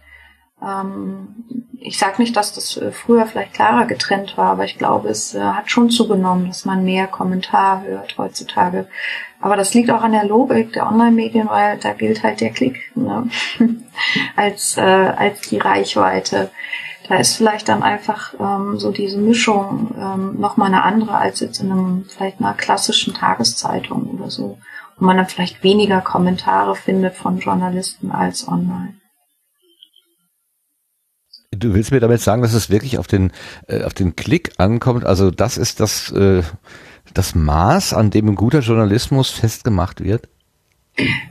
ähm, 0.62 1.44
ich 1.82 1.98
sage 1.98 2.20
nicht, 2.20 2.36
dass 2.36 2.52
das 2.52 2.76
äh, 2.76 2.92
früher 2.92 3.26
vielleicht 3.26 3.54
klarer 3.54 3.86
getrennt 3.86 4.36
war, 4.36 4.50
aber 4.52 4.64
ich 4.64 4.76
glaube, 4.76 5.08
es 5.08 5.34
äh, 5.34 5.40
hat 5.40 5.70
schon 5.70 5.90
zugenommen, 5.90 6.48
dass 6.48 6.66
man 6.66 6.84
mehr 6.84 7.06
Kommentar 7.06 7.82
hört 7.82 8.18
heutzutage. 8.18 8.86
Aber 9.40 9.56
das 9.56 9.72
liegt 9.72 9.90
auch 9.90 10.02
an 10.02 10.12
der 10.12 10.26
Logik 10.26 10.74
der 10.74 10.86
Online-Medien, 10.86 11.48
weil 11.48 11.78
da 11.78 11.94
gilt 11.94 12.22
halt 12.22 12.42
der 12.42 12.50
Klick 12.50 12.94
ne? 12.94 13.30
als, 14.36 14.76
äh, 14.76 14.80
als 14.82 15.40
die 15.48 15.58
Reichweite 15.58 16.50
da 17.10 17.16
ist 17.16 17.34
vielleicht 17.34 17.68
dann 17.68 17.82
einfach 17.82 18.34
ähm, 18.38 18.78
so 18.78 18.92
diese 18.92 19.18
Mischung 19.18 19.92
ähm, 19.98 20.40
nochmal 20.40 20.68
eine 20.68 20.84
andere 20.84 21.16
als 21.16 21.40
jetzt 21.40 21.60
in 21.60 21.72
einem 21.72 22.04
vielleicht 22.04 22.38
einer 22.38 22.54
klassischen 22.54 23.14
Tageszeitung 23.14 24.10
oder 24.10 24.30
so, 24.30 24.58
wo 24.96 25.04
man 25.04 25.16
dann 25.16 25.26
vielleicht 25.26 25.64
weniger 25.64 26.02
Kommentare 26.02 26.76
findet 26.76 27.16
von 27.16 27.40
Journalisten 27.40 28.12
als 28.12 28.46
online. 28.46 28.94
Du 31.50 31.74
willst 31.74 31.90
mir 31.90 31.98
damit 31.98 32.20
sagen, 32.20 32.42
dass 32.42 32.54
es 32.54 32.70
wirklich 32.70 32.96
auf 32.96 33.08
den 33.08 33.32
äh, 33.66 33.82
auf 33.82 33.92
den 33.92 34.14
Klick 34.14 34.52
ankommt? 34.58 35.04
Also 35.04 35.32
das 35.32 35.58
ist 35.58 35.80
das 35.80 36.12
äh, 36.12 36.44
das 37.12 37.34
Maß, 37.34 37.92
an 37.92 38.10
dem 38.10 38.28
ein 38.28 38.36
guter 38.36 38.60
Journalismus 38.60 39.30
festgemacht 39.30 40.04
wird? 40.04 40.28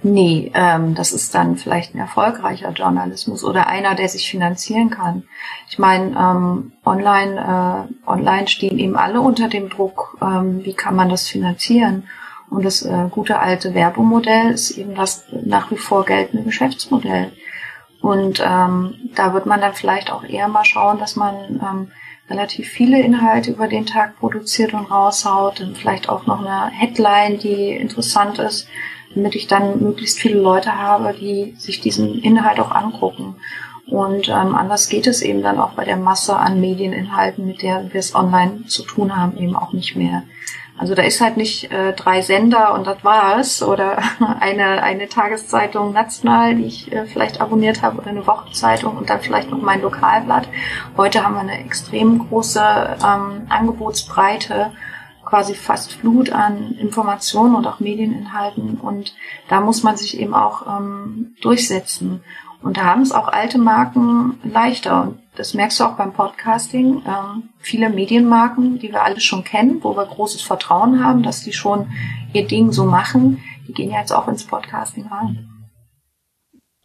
Nee, 0.04 0.52
ähm, 0.54 0.96
das 0.96 1.12
ist 1.12 1.34
dann 1.36 1.58
vielleicht 1.58 1.94
ein 1.94 2.00
erfolgreicher 2.00 2.72
Journalismus 2.72 3.44
oder 3.44 3.68
einer, 3.68 3.96
der 3.96 4.10
sich 4.10 4.30
finanzieren 4.30 4.90
kann. 4.90 5.24
Ich 5.70 5.80
meine, 5.80 6.16
ähm, 6.18 6.72
online, 6.86 7.88
äh, 8.06 8.10
online 8.10 8.48
stehen 8.48 8.80
eben 8.80 8.96
alle 8.96 9.22
unter 9.22 9.48
dem 9.48 9.70
Druck, 9.70 10.18
ähm, 10.22 10.64
wie 10.64 10.74
kann 10.74 10.96
man 10.96 11.10
das 11.10 11.28
finanzieren? 11.28 12.08
Und 12.50 12.66
das 12.66 12.82
äh, 12.82 13.08
gute 13.12 13.40
alte 13.40 13.74
Werbemodell 13.74 14.52
ist 14.52 14.72
eben 14.72 14.96
das 14.96 15.26
nach 15.32 15.70
wie 15.72 15.78
vor 15.78 16.06
geltende 16.06 16.44
Geschäftsmodell. 16.44 17.32
Und 18.02 18.42
ähm, 18.44 18.96
da 19.16 19.34
wird 19.34 19.46
man 19.46 19.62
dann 19.62 19.74
vielleicht 19.74 20.12
auch 20.12 20.24
eher 20.24 20.48
mal 20.48 20.66
schauen, 20.66 21.00
dass 21.00 21.16
man 21.16 21.36
ähm, 21.62 21.92
relativ 22.30 22.68
viele 22.70 23.02
Inhalte 23.02 23.52
über 23.52 23.68
den 23.68 23.86
Tag 23.86 24.18
produziert 24.18 24.74
und 24.74 24.90
raushaut. 24.90 25.62
Und 25.62 25.78
vielleicht 25.78 26.10
auch 26.10 26.26
noch 26.26 26.40
eine 26.40 26.72
Headline, 26.72 27.40
die 27.40 27.72
interessant 27.72 28.40
ist 28.40 28.68
damit 29.20 29.36
ich 29.36 29.48
dann 29.48 29.84
möglichst 29.84 30.20
viele 30.20 30.40
Leute 30.40 30.78
habe, 30.78 31.14
die 31.14 31.54
sich 31.58 31.82
diesen 31.82 32.20
Inhalt 32.20 32.60
auch 32.60 32.72
angucken. 32.72 33.36
Und 33.86 34.30
ähm, 34.30 34.56
anders 34.56 34.88
geht 34.88 35.08
es 35.08 35.22
eben 35.22 35.42
dann 35.42 35.60
auch 35.60 35.72
bei 35.72 35.84
der 35.84 35.98
Masse 35.98 36.36
an 36.36 36.62
Medieninhalten, 36.62 37.46
mit 37.46 37.62
der 37.62 37.92
wir 37.92 38.00
es 38.00 38.16
online 38.16 38.66
zu 38.68 38.84
tun 38.84 39.16
haben, 39.16 39.38
eben 39.38 39.56
auch 39.56 39.74
nicht 39.74 39.96
mehr. 39.96 40.24
Also 40.78 40.96
da 40.96 41.02
ist 41.02 41.20
halt 41.20 41.36
nicht 41.36 41.72
äh, 41.74 41.92
drei 41.92 42.22
Sender 42.22 42.74
und 42.74 42.88
das 42.88 43.04
war's 43.04 43.62
oder 43.62 43.98
eine, 44.40 44.82
eine 44.82 45.10
Tageszeitung 45.10 45.92
national, 45.92 46.56
die 46.56 46.66
ich 46.66 46.92
äh, 46.94 47.06
vielleicht 47.06 47.42
abonniert 47.42 47.82
habe 47.82 47.98
oder 47.98 48.12
eine 48.12 48.26
Wochenzeitung 48.26 48.96
und 48.96 49.10
dann 49.10 49.20
vielleicht 49.20 49.52
noch 49.52 49.62
mein 49.62 49.82
Lokalblatt. 49.82 50.48
Heute 50.96 51.26
haben 51.26 51.34
wir 51.34 51.42
eine 51.42 51.60
extrem 51.60 52.30
große 52.30 52.62
ähm, 52.62 53.48
Angebotsbreite 53.50 54.72
quasi 55.30 55.54
fast 55.54 55.94
Flut 55.94 56.32
an 56.32 56.74
Informationen 56.74 57.56
und 57.56 57.68
auch 57.68 57.80
Medieninhalten 57.80 58.78
und 58.82 59.14
da 59.48 59.62
muss 59.62 59.84
man 59.84 59.98
sich 59.98 60.20
eben 60.20 60.34
auch 60.34 60.66
ähm, 60.68 61.36
durchsetzen. 61.42 62.22
Und 62.62 62.78
da 62.78 62.84
haben 62.84 63.02
es 63.02 63.12
auch 63.12 63.30
alte 63.30 63.58
Marken 63.58 64.38
leichter. 64.44 65.04
Und 65.04 65.20
das 65.38 65.54
merkst 65.54 65.80
du 65.80 65.86
auch 65.86 65.94
beim 65.96 66.12
Podcasting. 66.12 67.02
Ähm, 67.08 67.50
viele 67.58 67.90
Medienmarken, 67.90 68.80
die 68.80 68.92
wir 68.92 69.04
alle 69.04 69.22
schon 69.22 69.46
kennen, 69.46 69.80
wo 69.82 69.96
wir 69.96 70.06
großes 70.06 70.42
Vertrauen 70.42 71.02
haben, 71.04 71.24
dass 71.24 71.42
die 71.42 71.54
schon 71.54 71.88
ihr 72.34 72.46
Ding 72.48 72.74
so 72.74 72.84
machen, 72.84 73.42
die 73.68 73.74
gehen 73.74 73.92
ja 73.92 74.00
jetzt 74.00 74.12
auch 74.12 74.28
ins 74.28 74.44
Podcasting 74.44 75.08
rein. 75.08 75.48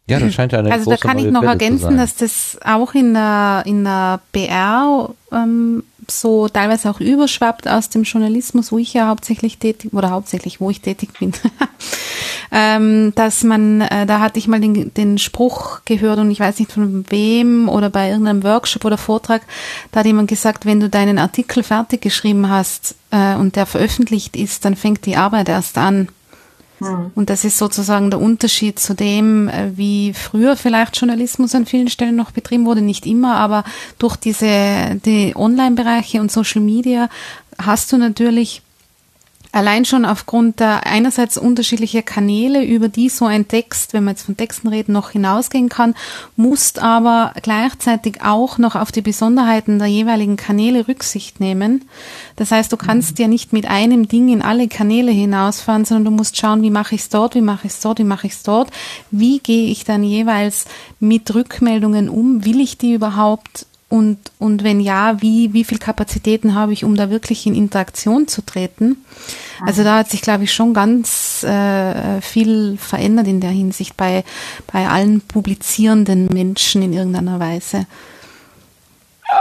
Ja, 0.07 0.19
das 0.19 0.35
scheint 0.35 0.51
ja 0.51 0.59
eine 0.59 0.71
Also 0.71 0.91
da 0.91 0.97
kann 0.97 1.17
ich 1.17 1.31
noch 1.31 1.41
Welle 1.41 1.53
ergänzen, 1.53 1.97
dass 1.97 2.15
das 2.15 2.59
auch 2.63 2.93
in 2.93 3.15
der, 3.15 3.63
in 3.65 3.83
der 3.83 4.21
BR 4.31 5.09
ähm, 5.31 5.83
so 6.11 6.47
teilweise 6.47 6.89
auch 6.89 6.99
überschwappt 6.99 7.67
aus 7.67 7.89
dem 7.89 8.03
Journalismus, 8.03 8.71
wo 8.71 8.77
ich 8.77 8.93
ja 8.93 9.07
hauptsächlich 9.07 9.57
tätig 9.57 9.93
oder 9.93 10.09
hauptsächlich, 10.09 10.61
wo 10.61 10.69
ich 10.69 10.81
tätig 10.81 11.09
bin. 11.19 11.33
ähm, 12.51 13.13
dass 13.15 13.43
man, 13.43 13.81
äh, 13.81 14.05
da 14.05 14.19
hatte 14.19 14.39
ich 14.39 14.47
mal 14.47 14.59
den, 14.59 14.93
den 14.93 15.17
Spruch 15.17 15.81
gehört 15.85 16.19
und 16.19 16.31
ich 16.31 16.39
weiß 16.39 16.59
nicht 16.59 16.71
von 16.71 17.05
wem 17.09 17.69
oder 17.69 17.89
bei 17.89 18.09
irgendeinem 18.09 18.43
Workshop 18.43 18.85
oder 18.85 18.97
Vortrag, 18.97 19.41
da 19.91 19.99
hat 19.99 20.07
jemand 20.07 20.29
gesagt, 20.29 20.65
wenn 20.65 20.79
du 20.79 20.89
deinen 20.89 21.17
Artikel 21.17 21.63
fertig 21.63 22.01
geschrieben 22.01 22.49
hast 22.49 22.95
äh, 23.11 23.35
und 23.35 23.55
der 23.55 23.65
veröffentlicht 23.65 24.35
ist, 24.35 24.65
dann 24.65 24.75
fängt 24.75 25.05
die 25.05 25.17
Arbeit 25.17 25.49
erst 25.49 25.77
an. 25.77 26.09
Und 27.15 27.29
das 27.29 27.45
ist 27.45 27.57
sozusagen 27.57 28.09
der 28.09 28.19
Unterschied 28.19 28.79
zu 28.79 28.93
dem, 28.93 29.47
äh, 29.49 29.77
wie 29.77 30.13
früher 30.13 30.55
vielleicht 30.55 30.97
Journalismus 30.97 31.55
an 31.55 31.65
vielen 31.65 31.89
Stellen 31.89 32.15
noch 32.15 32.31
betrieben 32.31 32.65
wurde, 32.65 32.81
nicht 32.81 33.05
immer, 33.05 33.35
aber 33.35 33.63
durch 33.99 34.15
diese 34.15 34.99
die 35.05 35.33
Online-Bereiche 35.35 36.21
und 36.21 36.31
Social 36.31 36.61
Media 36.61 37.09
hast 37.57 37.91
du 37.91 37.97
natürlich 37.97 38.61
allein 39.55 39.85
schon 39.85 40.03
aufgrund 40.03 40.59
der 40.59 40.85
einerseits 40.85 41.37
unterschiedlicher 41.37 42.01
Kanäle, 42.01 42.65
über 42.65 42.89
die 42.89 43.07
so 43.07 43.25
ein 43.25 43.47
Text, 43.47 43.93
wenn 43.93 44.03
wir 44.03 44.11
jetzt 44.11 44.23
von 44.23 44.35
Texten 44.35 44.67
reden, 44.67 44.91
noch 44.91 45.11
hinausgehen 45.11 45.69
kann, 45.69 45.95
musst 46.35 46.79
aber 46.79 47.31
gleichzeitig 47.41 48.21
auch 48.21 48.57
noch 48.57 48.75
auf 48.75 48.91
die 48.91 49.01
Besonderheiten 49.01 49.79
der 49.79 49.87
jeweiligen 49.87 50.35
Kanäle 50.35 50.89
Rücksicht 50.89 51.39
nehmen. 51.39 51.85
Das 52.35 52.51
heißt, 52.51 52.71
du 52.73 52.75
kannst 52.75 53.17
ja 53.17 53.29
nicht 53.29 53.53
mit 53.53 53.65
einem 53.65 54.09
Ding 54.09 54.27
in 54.27 54.41
alle 54.41 54.67
Kanäle 54.67 55.11
hinausfahren, 55.11 55.85
sondern 55.85 56.05
du 56.05 56.11
musst 56.11 56.35
schauen, 56.35 56.61
wie 56.61 56.69
mache 56.69 56.95
ich 56.95 57.01
es 57.01 57.09
dort, 57.09 57.33
wie 57.35 57.41
mache 57.41 57.67
ich 57.67 57.73
es 57.73 57.79
dort, 57.79 57.99
wie 57.99 58.03
mache 58.03 58.27
ich 58.27 58.33
es 58.33 58.43
dort, 58.43 58.71
wie 59.09 59.39
gehe 59.39 59.69
ich 59.69 59.85
dann 59.85 60.03
jeweils 60.03 60.65
mit 60.99 61.33
Rückmeldungen 61.33 62.09
um, 62.09 62.43
will 62.43 62.59
ich 62.59 62.77
die 62.77 62.93
überhaupt 62.93 63.67
und, 63.87 64.17
und 64.39 64.63
wenn 64.63 64.79
ja, 64.79 65.21
wie, 65.21 65.53
wie 65.53 65.63
viel 65.63 65.77
Kapazitäten 65.77 66.55
habe 66.55 66.73
ich, 66.73 66.83
um 66.83 66.95
da 66.95 67.09
wirklich 67.11 67.45
in 67.45 67.53
Interaktion 67.53 68.27
zu 68.27 68.41
treten? 68.41 68.97
Also 69.61 69.83
da 69.83 69.99
hat 69.99 70.09
sich, 70.09 70.21
glaube 70.21 70.43
ich, 70.45 70.53
schon 70.53 70.73
ganz 70.73 71.43
äh, 71.43 72.19
viel 72.21 72.77
verändert 72.77 73.27
in 73.27 73.41
der 73.41 73.51
Hinsicht 73.51 73.95
bei, 73.95 74.23
bei 74.71 74.87
allen 74.87 75.21
publizierenden 75.21 76.27
Menschen 76.27 76.81
in 76.81 76.93
irgendeiner 76.93 77.39
Weise. 77.39 77.85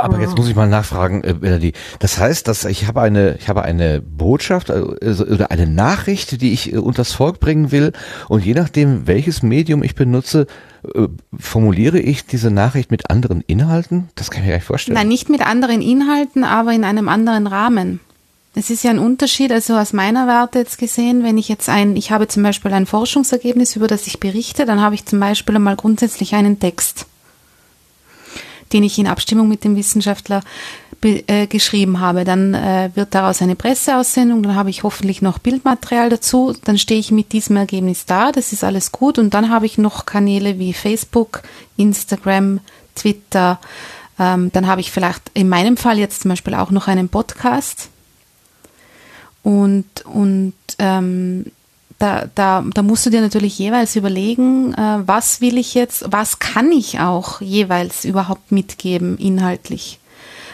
Aber 0.01 0.21
jetzt 0.21 0.37
muss 0.37 0.49
ich 0.49 0.57
mal 0.57 0.69
nachfragen, 0.69 1.23
äh, 1.25 1.35
Melanie. 1.35 1.73
Das 1.99 2.19
heißt, 2.19 2.49
dass 2.49 2.65
ich 2.65 2.87
habe 2.87 3.03
eine, 3.03 3.37
ich 3.39 3.49
habe 3.49 3.63
eine 3.63 4.01
Botschaft 4.01 4.71
also, 4.71 5.25
oder 5.27 5.51
eine 5.51 5.67
Nachricht, 5.67 6.41
die 6.41 6.53
ich 6.53 6.73
äh, 6.73 6.79
unters 6.79 7.13
Volk 7.13 7.41
bringen 7.41 7.71
will, 7.73 7.93
und 8.29 8.45
je 8.45 8.55
nachdem, 8.55 9.07
welches 9.07 9.43
Medium 9.43 9.83
ich 9.83 9.95
benutze, 9.95 10.47
äh, 10.95 11.09
formuliere 11.39 11.99
ich 11.99 12.27
diese 12.27 12.51
Nachricht 12.51 12.91
mit 12.91 13.11
anderen 13.11 13.41
Inhalten? 13.43 14.09
Das 14.15 14.31
kann 14.31 14.43
ich 14.43 14.47
mir 14.47 14.53
gar 14.53 14.59
nicht 14.59 14.67
vorstellen. 14.67 14.97
Nein, 14.97 15.09
nicht 15.09 15.29
mit 15.29 15.41
anderen 15.41 15.83
Inhalten, 15.83 16.45
aber 16.45 16.73
in 16.73 16.85
einem 16.85 17.09
anderen 17.09 17.47
Rahmen. 17.47 18.01
Es 18.57 18.71
ist 18.71 18.85
ja 18.85 18.91
ein 18.91 19.01
Unterschied, 19.01 19.51
also 19.51 19.77
aus 19.77 19.93
meiner 19.93 20.29
Warte 20.29 20.61
jetzt 20.61 20.79
gesehen, 20.79 21.25
wenn 21.25 21.39
ich 21.39 21.49
jetzt 21.49 21.69
ein, 21.69 21.97
ich 21.97 22.13
habe 22.13 22.29
zum 22.29 22.45
Beispiel 22.45 22.73
ein 22.73 22.87
Forschungsergebnis, 22.87 23.75
über 23.75 23.89
das 23.89 24.07
ich 24.07 24.21
berichte, 24.21 24.65
dann 24.65 24.81
habe 24.81 24.95
ich 24.95 25.05
zum 25.05 25.19
Beispiel 25.19 25.57
einmal 25.57 25.75
grundsätzlich 25.75 26.37
einen 26.37 26.61
Text, 26.61 27.07
den 28.75 28.83
ich 28.83 28.99
in 28.99 29.07
Abstimmung 29.07 29.49
mit 29.49 29.65
dem 29.65 29.77
Wissenschaftler 29.77 30.43
äh, 31.03 31.47
geschrieben 31.47 32.01
habe. 32.01 32.25
Dann 32.25 32.55
äh, 32.55 32.91
wird 32.95 33.15
daraus 33.15 33.41
eine 33.41 33.57
Presseaussendung, 33.57 34.43
dann 34.43 34.55
habe 34.55 34.71
ich 34.71 34.83
hoffentlich 34.83 35.23
noch 35.23 35.39
Bildmaterial 35.39 36.11
dazu, 36.11 36.55
dann 36.65 36.77
stehe 36.77 37.01
ich 37.01 37.11
mit 37.11 37.33
diesem 37.33 37.57
Ergebnis 37.57 38.05
da, 38.05 38.33
das 38.33 38.53
ist 38.53 38.65
alles 38.65 38.91
gut. 38.91 39.19
Und 39.19 39.33
dann 39.33 39.49
habe 39.49 39.67
ich 39.67 39.79
noch 39.79 40.07
Kanäle 40.07 40.59
wie 40.59 40.73
Facebook, 40.73 41.43
Instagram, 41.77 42.61
Twitter, 42.95 43.61
ähm, 44.19 44.51
dann 44.53 44.67
habe 44.67 44.81
ich 44.81 44.91
vielleicht 44.91 45.31
in 45.35 45.49
meinem 45.49 45.77
Fall 45.77 45.99
jetzt 45.99 46.23
zum 46.23 46.31
Beispiel 46.31 46.55
auch 46.55 46.71
noch 46.71 46.89
einen 46.89 47.09
Podcast. 47.09 47.91
Und, 49.43 50.07
und 50.07 50.55
ähm, 50.79 51.47
da, 52.05 52.29
da, 52.35 52.63
da 52.75 52.83
musst 52.83 53.07
du 53.07 53.11
dir 53.11 53.23
natürlich 53.23 53.59
jeweils 53.59 53.97
überlegen, 53.97 54.75
äh, 54.75 54.99
was 55.07 55.41
will 55.41 55.57
ich 55.57 55.73
jetzt, 55.73 56.05
was 56.09 56.39
kann 56.39 56.71
ich 56.71 57.01
auch 57.01 57.41
jeweils 57.41 58.05
überhaupt 58.05 58.53
mitgeben 58.53 59.17
inhaltlich. 59.17 59.99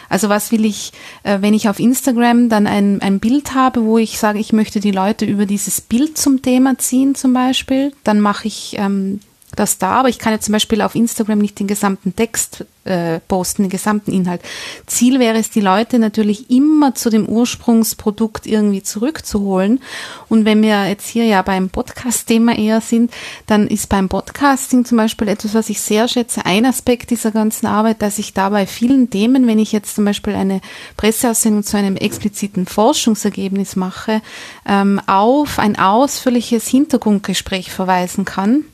Also 0.07 0.29
was 0.29 0.53
will 0.53 0.63
ich, 0.63 0.93
äh, 1.23 1.39
wenn 1.41 1.53
ich 1.53 1.67
auf 1.67 1.79
Instagram 1.79 2.47
dann 2.47 2.67
ein, 2.67 3.01
ein 3.01 3.19
Bild 3.19 3.53
habe, 3.53 3.83
wo 3.83 3.97
ich 3.97 4.17
sage, 4.17 4.39
ich 4.39 4.53
möchte 4.53 4.79
die 4.79 4.91
Leute 4.91 5.25
über 5.25 5.45
dieses 5.45 5.81
Bild 5.81 6.17
zum 6.17 6.41
Thema 6.41 6.77
ziehen 6.77 7.15
zum 7.15 7.33
Beispiel, 7.33 7.91
dann 8.05 8.21
mache 8.21 8.47
ich 8.47 8.75
ähm, 8.77 9.19
das 9.55 9.77
da, 9.77 9.99
aber 9.99 10.09
ich 10.09 10.19
kann 10.19 10.33
ja 10.33 10.39
zum 10.39 10.53
Beispiel 10.53 10.81
auf 10.81 10.95
Instagram 10.95 11.39
nicht 11.39 11.59
den 11.59 11.67
gesamten 11.67 12.15
Text 12.15 12.65
äh, 12.85 13.19
posten, 13.27 13.63
den 13.63 13.69
gesamten 13.69 14.11
Inhalt. 14.11 14.41
Ziel 14.87 15.19
wäre 15.19 15.37
es, 15.37 15.49
die 15.49 15.61
Leute 15.61 15.99
natürlich 15.99 16.49
immer 16.49 16.95
zu 16.95 17.09
dem 17.09 17.27
Ursprungsprodukt 17.27 18.47
irgendwie 18.47 18.81
zurückzuholen. 18.81 19.81
Und 20.29 20.45
wenn 20.45 20.61
wir 20.61 20.87
jetzt 20.87 21.07
hier 21.07 21.25
ja 21.25 21.41
beim 21.41 21.69
Podcast-Thema 21.69 22.57
eher 22.57 22.81
sind, 22.81 23.11
dann 23.45 23.67
ist 23.67 23.89
beim 23.89 24.09
Podcasting 24.09 24.85
zum 24.85 24.97
Beispiel 24.97 25.27
etwas, 25.27 25.53
was 25.53 25.69
ich 25.69 25.81
sehr 25.81 26.07
schätze, 26.07 26.45
ein 26.45 26.65
Aspekt 26.65 27.11
dieser 27.11 27.31
ganzen 27.31 27.67
Arbeit, 27.67 28.01
dass 28.01 28.19
ich 28.19 28.33
da 28.33 28.49
bei 28.49 28.65
vielen 28.65 29.09
Themen, 29.09 29.47
wenn 29.47 29.59
ich 29.59 29.71
jetzt 29.73 29.95
zum 29.95 30.05
Beispiel 30.05 30.33
eine 30.33 30.61
Presseaussendung 30.97 31.63
zu 31.63 31.77
einem 31.77 31.97
expliziten 31.97 32.65
Forschungsergebnis 32.65 33.75
mache, 33.75 34.21
ähm, 34.65 35.01
auf 35.07 35.59
ein 35.59 35.77
ausführliches 35.77 36.67
Hintergrundgespräch 36.67 37.71
verweisen 37.71 38.25
kann 38.25 38.65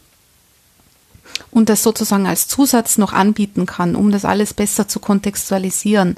und 1.58 1.70
das 1.70 1.82
sozusagen 1.82 2.28
als 2.28 2.48
Zusatz 2.48 3.00
noch 3.00 3.14
anbieten 3.14 3.66
kann, 3.66 3.96
um 3.96 4.12
das 4.12 4.26
alles 4.26 4.54
besser 4.54 4.88
zu 4.88 5.00
kontextualisieren. 5.00 6.16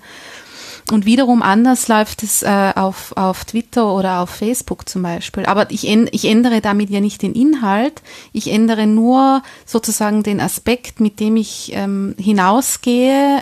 Und 0.92 1.06
wiederum 1.06 1.42
anders 1.42 1.88
läuft 1.88 2.24
es 2.24 2.44
äh, 2.44 2.74
auf, 2.76 3.16
auf 3.16 3.46
Twitter 3.46 3.94
oder 3.94 4.20
auf 4.20 4.32
Facebook 4.32 4.90
zum 4.90 5.04
Beispiel. 5.04 5.46
Aber 5.46 5.72
ich, 5.72 5.88
ich 5.88 6.26
ändere 6.26 6.60
damit 6.60 6.90
ja 6.90 7.00
nicht 7.00 7.22
den 7.22 7.34
Inhalt, 7.34 8.02
ich 8.34 8.52
ändere 8.52 8.86
nur 8.86 9.42
sozusagen 9.66 10.24
den 10.24 10.42
Aspekt, 10.42 11.00
mit 11.00 11.22
dem 11.22 11.38
ich 11.38 11.72
ähm, 11.74 12.16
hinausgehe, 12.20 13.40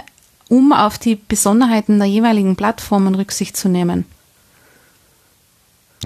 um 0.50 0.74
auf 0.74 1.00
die 1.00 1.16
Besonderheiten 1.16 1.98
der 1.98 2.08
jeweiligen 2.08 2.56
Plattformen 2.56 3.16
Rücksicht 3.16 3.58
zu 3.58 3.70
nehmen. 3.70 4.06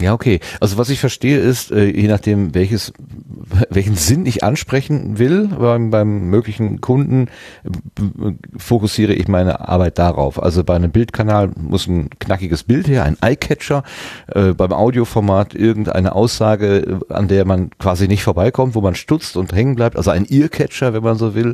Ja, 0.01 0.13
okay. 0.13 0.39
Also 0.59 0.77
was 0.77 0.89
ich 0.89 0.99
verstehe 0.99 1.37
ist, 1.37 1.71
äh, 1.71 1.85
je 1.85 2.07
nachdem 2.07 2.55
welches, 2.55 2.91
welchen 3.69 3.95
Sinn 3.95 4.25
ich 4.25 4.43
ansprechen 4.43 5.19
will 5.19 5.47
beim, 5.47 5.91
beim 5.91 6.29
möglichen 6.29 6.81
Kunden, 6.81 7.27
äh, 7.63 8.31
fokussiere 8.57 9.13
ich 9.13 9.27
meine 9.27 9.67
Arbeit 9.67 9.99
darauf. 9.99 10.41
Also 10.41 10.63
bei 10.63 10.75
einem 10.75 10.91
Bildkanal 10.91 11.51
muss 11.55 11.87
ein 11.87 12.09
knackiges 12.19 12.63
Bild 12.63 12.87
her, 12.87 13.03
ein 13.03 13.17
Eyecatcher. 13.21 13.83
Äh, 14.27 14.53
beim 14.53 14.73
Audioformat 14.73 15.53
irgendeine 15.53 16.15
Aussage, 16.15 16.99
an 17.09 17.27
der 17.27 17.45
man 17.45 17.69
quasi 17.77 18.07
nicht 18.07 18.23
vorbeikommt, 18.23 18.73
wo 18.73 18.81
man 18.81 18.95
stutzt 18.95 19.37
und 19.37 19.53
hängen 19.53 19.75
bleibt. 19.75 19.97
Also 19.97 20.09
ein 20.09 20.25
Earcatcher, 20.25 20.93
wenn 20.93 21.03
man 21.03 21.17
so 21.17 21.35
will. 21.35 21.53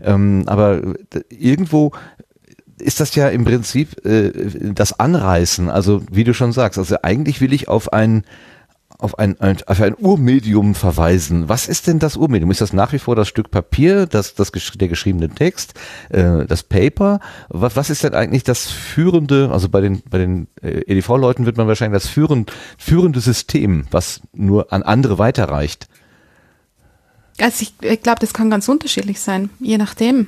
Ähm, 0.00 0.44
aber 0.46 0.80
irgendwo 1.30 1.92
ist 2.80 3.00
das 3.00 3.14
ja 3.14 3.28
im 3.28 3.44
Prinzip 3.44 4.04
äh, 4.04 4.32
das 4.72 4.98
Anreißen. 4.98 5.70
Also 5.70 6.02
wie 6.10 6.24
du 6.24 6.34
schon 6.34 6.52
sagst, 6.52 6.78
also 6.78 6.96
eigentlich 7.02 7.40
will 7.40 7.52
ich 7.52 7.68
auf 7.68 7.92
ein 7.92 8.24
auf 9.00 9.18
ein, 9.18 9.40
ein, 9.40 9.58
auf 9.66 9.80
ein 9.80 9.94
Urmedium 9.96 10.74
verweisen. 10.74 11.48
Was 11.48 11.68
ist 11.68 11.86
denn 11.86 12.00
das 12.00 12.16
Urmedium? 12.16 12.50
Ist 12.50 12.60
das 12.60 12.72
nach 12.72 12.92
wie 12.92 12.98
vor 12.98 13.14
das 13.14 13.28
Stück 13.28 13.50
Papier, 13.50 14.06
das, 14.06 14.34
das 14.34 14.50
der 14.50 14.88
geschriebene 14.88 15.28
Text, 15.28 15.74
äh, 16.10 16.44
das 16.46 16.64
Paper? 16.64 17.20
Was, 17.48 17.76
was 17.76 17.90
ist 17.90 18.02
denn 18.02 18.14
eigentlich 18.14 18.42
das 18.42 18.66
führende, 18.66 19.50
also 19.52 19.68
bei 19.68 19.80
den, 19.80 20.02
bei 20.10 20.18
den 20.18 20.48
äh, 20.62 20.80
EDV-Leuten 20.80 21.46
wird 21.46 21.56
man 21.56 21.68
wahrscheinlich 21.68 22.02
das 22.02 22.10
führend, 22.10 22.52
führende 22.76 23.20
System, 23.20 23.86
was 23.92 24.20
nur 24.32 24.72
an 24.72 24.82
andere 24.82 25.18
weiterreicht? 25.18 25.86
Also 27.40 27.62
ich, 27.62 27.74
ich 27.80 28.02
glaube, 28.02 28.18
das 28.18 28.32
kann 28.32 28.50
ganz 28.50 28.68
unterschiedlich 28.68 29.20
sein, 29.20 29.50
je 29.60 29.78
nachdem. 29.78 30.26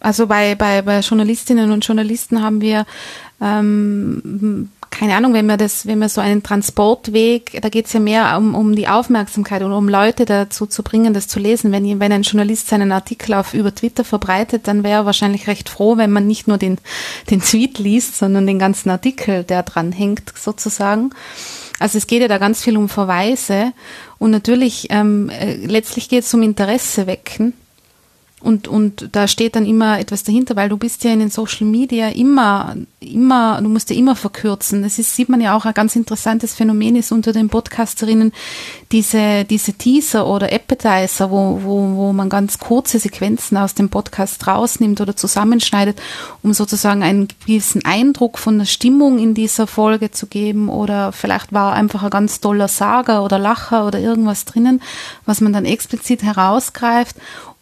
Also 0.00 0.26
bei, 0.26 0.54
bei, 0.54 0.82
bei 0.82 1.00
Journalistinnen 1.00 1.70
und 1.72 1.86
Journalisten 1.86 2.42
haben 2.42 2.60
wir 2.60 2.86
ähm, 3.40 4.70
keine 4.90 5.14
Ahnung, 5.16 5.34
wenn 5.34 5.46
wir 5.46 5.56
das, 5.56 5.86
wenn 5.86 5.98
wir 5.98 6.08
so 6.08 6.20
einen 6.20 6.42
Transportweg, 6.42 7.60
da 7.60 7.68
geht 7.68 7.86
es 7.86 7.92
ja 7.92 8.00
mehr 8.00 8.36
um, 8.36 8.54
um 8.54 8.74
die 8.74 8.88
Aufmerksamkeit 8.88 9.62
und 9.62 9.72
um 9.72 9.88
Leute 9.88 10.24
dazu 10.24 10.66
zu 10.66 10.82
bringen, 10.82 11.14
das 11.14 11.28
zu 11.28 11.38
lesen. 11.38 11.72
Wenn, 11.72 12.00
wenn 12.00 12.12
ein 12.12 12.22
Journalist 12.22 12.68
seinen 12.68 12.90
Artikel 12.90 13.34
auf 13.34 13.54
über 13.54 13.74
Twitter 13.74 14.04
verbreitet, 14.04 14.66
dann 14.66 14.82
wäre 14.82 15.02
er 15.02 15.06
wahrscheinlich 15.06 15.46
recht 15.46 15.68
froh, 15.68 15.96
wenn 15.96 16.10
man 16.10 16.26
nicht 16.26 16.48
nur 16.48 16.58
den, 16.58 16.78
den 17.30 17.40
Tweet 17.40 17.78
liest, 17.78 18.16
sondern 18.16 18.46
den 18.46 18.58
ganzen 18.58 18.90
Artikel, 18.90 19.44
der 19.44 19.62
dran 19.62 19.92
hängt, 19.92 20.32
sozusagen. 20.36 21.10
Also 21.78 21.98
es 21.98 22.06
geht 22.06 22.22
ja 22.22 22.28
da 22.28 22.38
ganz 22.38 22.62
viel 22.62 22.76
um 22.76 22.88
Verweise 22.88 23.72
und 24.18 24.30
natürlich 24.30 24.88
ähm, 24.90 25.30
äh, 25.30 25.54
letztlich 25.64 26.08
geht 26.08 26.24
es 26.24 26.34
um 26.34 26.42
Interesse 26.42 27.06
wecken 27.06 27.52
und, 28.40 28.68
und 28.68 29.08
da 29.12 29.26
steht 29.26 29.56
dann 29.56 29.66
immer 29.66 29.98
etwas 29.98 30.22
dahinter, 30.22 30.54
weil 30.54 30.68
du 30.68 30.76
bist 30.76 31.02
ja 31.02 31.12
in 31.12 31.18
den 31.18 31.30
Social 31.30 31.66
Media 31.66 32.08
immer, 32.10 32.76
immer, 33.00 33.60
du 33.60 33.68
musst 33.68 33.90
ja 33.90 33.96
immer 33.96 34.14
verkürzen. 34.14 34.82
Das 34.82 35.00
ist, 35.00 35.16
sieht 35.16 35.28
man 35.28 35.40
ja 35.40 35.56
auch 35.56 35.64
ein 35.64 35.74
ganz 35.74 35.96
interessantes 35.96 36.54
Phänomen 36.54 36.94
ist 36.94 37.10
unter 37.10 37.32
den 37.32 37.48
Podcasterinnen 37.48 38.32
diese, 38.92 39.44
diese 39.44 39.72
Teaser 39.72 40.28
oder 40.28 40.52
Appetizer, 40.52 41.32
wo, 41.32 41.60
wo, 41.64 41.96
wo 41.96 42.12
man 42.12 42.28
ganz 42.28 42.58
kurze 42.58 43.00
Sequenzen 43.00 43.56
aus 43.56 43.74
dem 43.74 43.88
Podcast 43.90 44.46
rausnimmt 44.46 45.00
oder 45.00 45.16
zusammenschneidet, 45.16 46.00
um 46.44 46.52
sozusagen 46.52 47.02
einen 47.02 47.26
gewissen 47.44 47.84
Eindruck 47.84 48.38
von 48.38 48.58
der 48.58 48.66
Stimmung 48.66 49.18
in 49.18 49.34
dieser 49.34 49.66
Folge 49.66 50.12
zu 50.12 50.28
geben 50.28 50.68
oder 50.68 51.10
vielleicht 51.10 51.52
war 51.52 51.72
einfach 51.72 52.04
ein 52.04 52.10
ganz 52.10 52.40
toller 52.40 52.68
Sager 52.68 53.24
oder 53.24 53.40
Lacher 53.40 53.84
oder 53.84 53.98
irgendwas 53.98 54.44
drinnen, 54.44 54.80
was 55.26 55.40
man 55.40 55.52
dann 55.52 55.64
explizit 55.64 56.22
herausgreift 56.22 57.16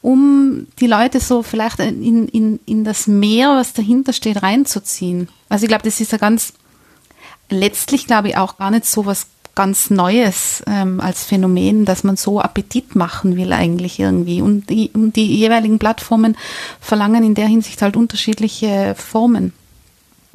um 0.06 0.68
die 0.78 0.86
Leute 0.86 1.18
so 1.18 1.42
vielleicht 1.42 1.80
in, 1.80 2.28
in, 2.28 2.60
in 2.64 2.84
das 2.84 3.08
Meer, 3.08 3.56
was 3.56 3.72
dahinter 3.72 4.12
steht, 4.12 4.40
reinzuziehen. 4.40 5.28
Also 5.48 5.64
ich 5.64 5.68
glaube, 5.68 5.82
das 5.82 6.00
ist 6.00 6.12
ja 6.12 6.18
ganz, 6.18 6.52
letztlich 7.50 8.06
glaube 8.06 8.28
ich 8.28 8.36
auch 8.36 8.56
gar 8.56 8.70
nicht 8.70 8.86
so 8.86 9.04
was 9.04 9.26
ganz 9.56 9.90
Neues 9.90 10.62
ähm, 10.68 11.00
als 11.00 11.24
Phänomen, 11.24 11.86
dass 11.86 12.04
man 12.04 12.16
so 12.16 12.40
Appetit 12.40 12.94
machen 12.94 13.36
will 13.36 13.52
eigentlich 13.52 13.98
irgendwie. 13.98 14.42
Und 14.42 14.70
die, 14.70 14.90
und 14.94 15.16
die 15.16 15.26
jeweiligen 15.26 15.80
Plattformen 15.80 16.36
verlangen 16.80 17.24
in 17.24 17.34
der 17.34 17.48
Hinsicht 17.48 17.82
halt 17.82 17.96
unterschiedliche 17.96 18.94
Formen. 18.96 19.54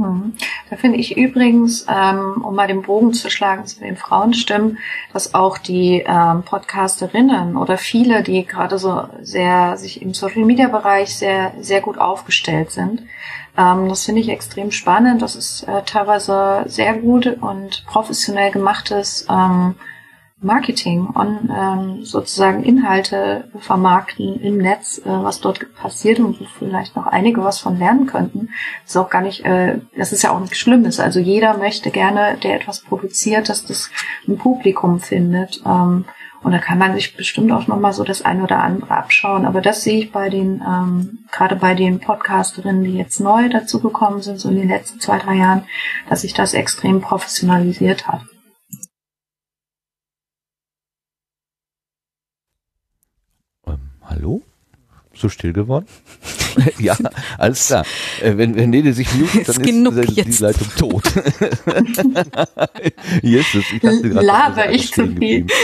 Mhm. 0.01 0.33
Da 0.69 0.77
finde 0.77 0.97
ich 0.97 1.15
übrigens, 1.15 1.85
ähm, 1.87 2.43
um 2.43 2.55
mal 2.55 2.67
den 2.67 2.81
Bogen 2.81 3.13
zu 3.13 3.29
schlagen 3.29 3.65
zu 3.67 3.79
den 3.79 3.97
Frauenstimmen, 3.97 4.79
dass 5.13 5.33
auch 5.33 5.57
die 5.57 6.03
ähm, 6.05 6.43
Podcasterinnen 6.43 7.55
oder 7.55 7.77
viele, 7.77 8.23
die 8.23 8.45
gerade 8.45 8.79
so 8.79 9.03
sehr 9.21 9.77
sich 9.77 10.01
im 10.01 10.13
Social 10.13 10.43
Media 10.43 10.67
Bereich 10.67 11.15
sehr, 11.15 11.53
sehr 11.59 11.81
gut 11.81 11.97
aufgestellt 11.97 12.71
sind, 12.71 13.03
ähm, 13.57 13.89
das 13.89 14.05
finde 14.05 14.21
ich 14.21 14.29
extrem 14.29 14.71
spannend. 14.71 15.21
Das 15.21 15.35
ist 15.35 15.63
äh, 15.63 15.83
teilweise 15.85 16.63
sehr 16.65 16.95
gut 16.95 17.27
und 17.27 17.85
professionell 17.85 18.51
gemachtes 18.51 19.27
ähm, 19.29 19.75
Marketing 20.43 21.05
und 21.05 21.51
ähm, 21.55 22.03
sozusagen 22.03 22.63
Inhalte 22.63 23.49
vermarkten 23.59 24.39
im 24.41 24.57
Netz, 24.57 24.97
äh, 24.97 25.03
was 25.05 25.39
dort 25.39 25.73
passiert 25.75 26.19
und 26.19 26.41
wo 26.41 26.45
vielleicht 26.57 26.95
noch 26.95 27.05
einige 27.05 27.43
was 27.43 27.59
von 27.59 27.77
lernen 27.77 28.07
könnten. 28.07 28.49
Ist 28.83 28.97
auch 28.97 29.09
gar 29.09 29.21
nicht, 29.21 29.45
äh, 29.45 29.79
das 29.95 30.11
ist 30.11 30.23
ja 30.23 30.31
auch 30.31 30.39
nichts 30.39 30.57
Schlimmes. 30.57 30.99
Also 30.99 31.19
jeder 31.19 31.57
möchte 31.57 31.91
gerne, 31.91 32.37
der 32.41 32.55
etwas 32.55 32.81
produziert, 32.81 33.49
dass 33.49 33.65
das 33.65 33.91
ein 34.27 34.37
Publikum 34.37 34.99
findet. 34.99 35.61
Ähm, 35.63 36.05
und 36.43 36.53
da 36.53 36.57
kann 36.57 36.79
man 36.79 36.95
sich 36.95 37.15
bestimmt 37.15 37.51
auch 37.51 37.67
nochmal 37.67 37.93
so 37.93 38.03
das 38.03 38.23
eine 38.23 38.41
oder 38.41 38.63
andere 38.63 38.97
abschauen. 38.97 39.45
Aber 39.45 39.61
das 39.61 39.83
sehe 39.83 39.99
ich 39.99 40.11
bei 40.11 40.29
den, 40.29 40.63
ähm, 40.67 41.19
gerade 41.31 41.55
bei 41.55 41.75
den 41.75 41.99
Podcasterinnen, 41.99 42.83
die 42.83 42.97
jetzt 42.97 43.19
neu 43.19 43.47
dazu 43.47 43.79
gekommen 43.79 44.23
sind, 44.23 44.39
so 44.39 44.49
in 44.49 44.55
den 44.55 44.69
letzten 44.69 44.99
zwei, 44.99 45.19
drei 45.19 45.35
Jahren, 45.35 45.65
dass 46.09 46.21
sich 46.21 46.33
das 46.33 46.55
extrem 46.55 46.99
professionalisiert 46.99 48.07
hat. 48.07 48.21
Hallo? 54.11 54.41
So 55.13 55.29
still 55.29 55.53
geworden? 55.53 55.85
ja, 56.79 56.97
alles 57.37 57.67
klar. 57.67 57.85
Äh, 58.21 58.35
wenn, 58.35 58.57
wenn 58.57 58.69
Nede 58.69 58.91
sich 58.91 59.07
mutet, 59.15 59.47
dann 59.47 59.61
ist, 59.97 60.17
ist 60.17 60.39
die 60.39 60.43
Leitung 60.43 60.67
tot. 60.77 61.03
Jesus, 63.21 63.63
ich 63.71 63.79
dachte 63.79 64.09
gerade, 64.09 64.25
Laber 64.25 64.69
ich 64.69 64.91
zu 64.91 65.07
viel. 65.07 65.47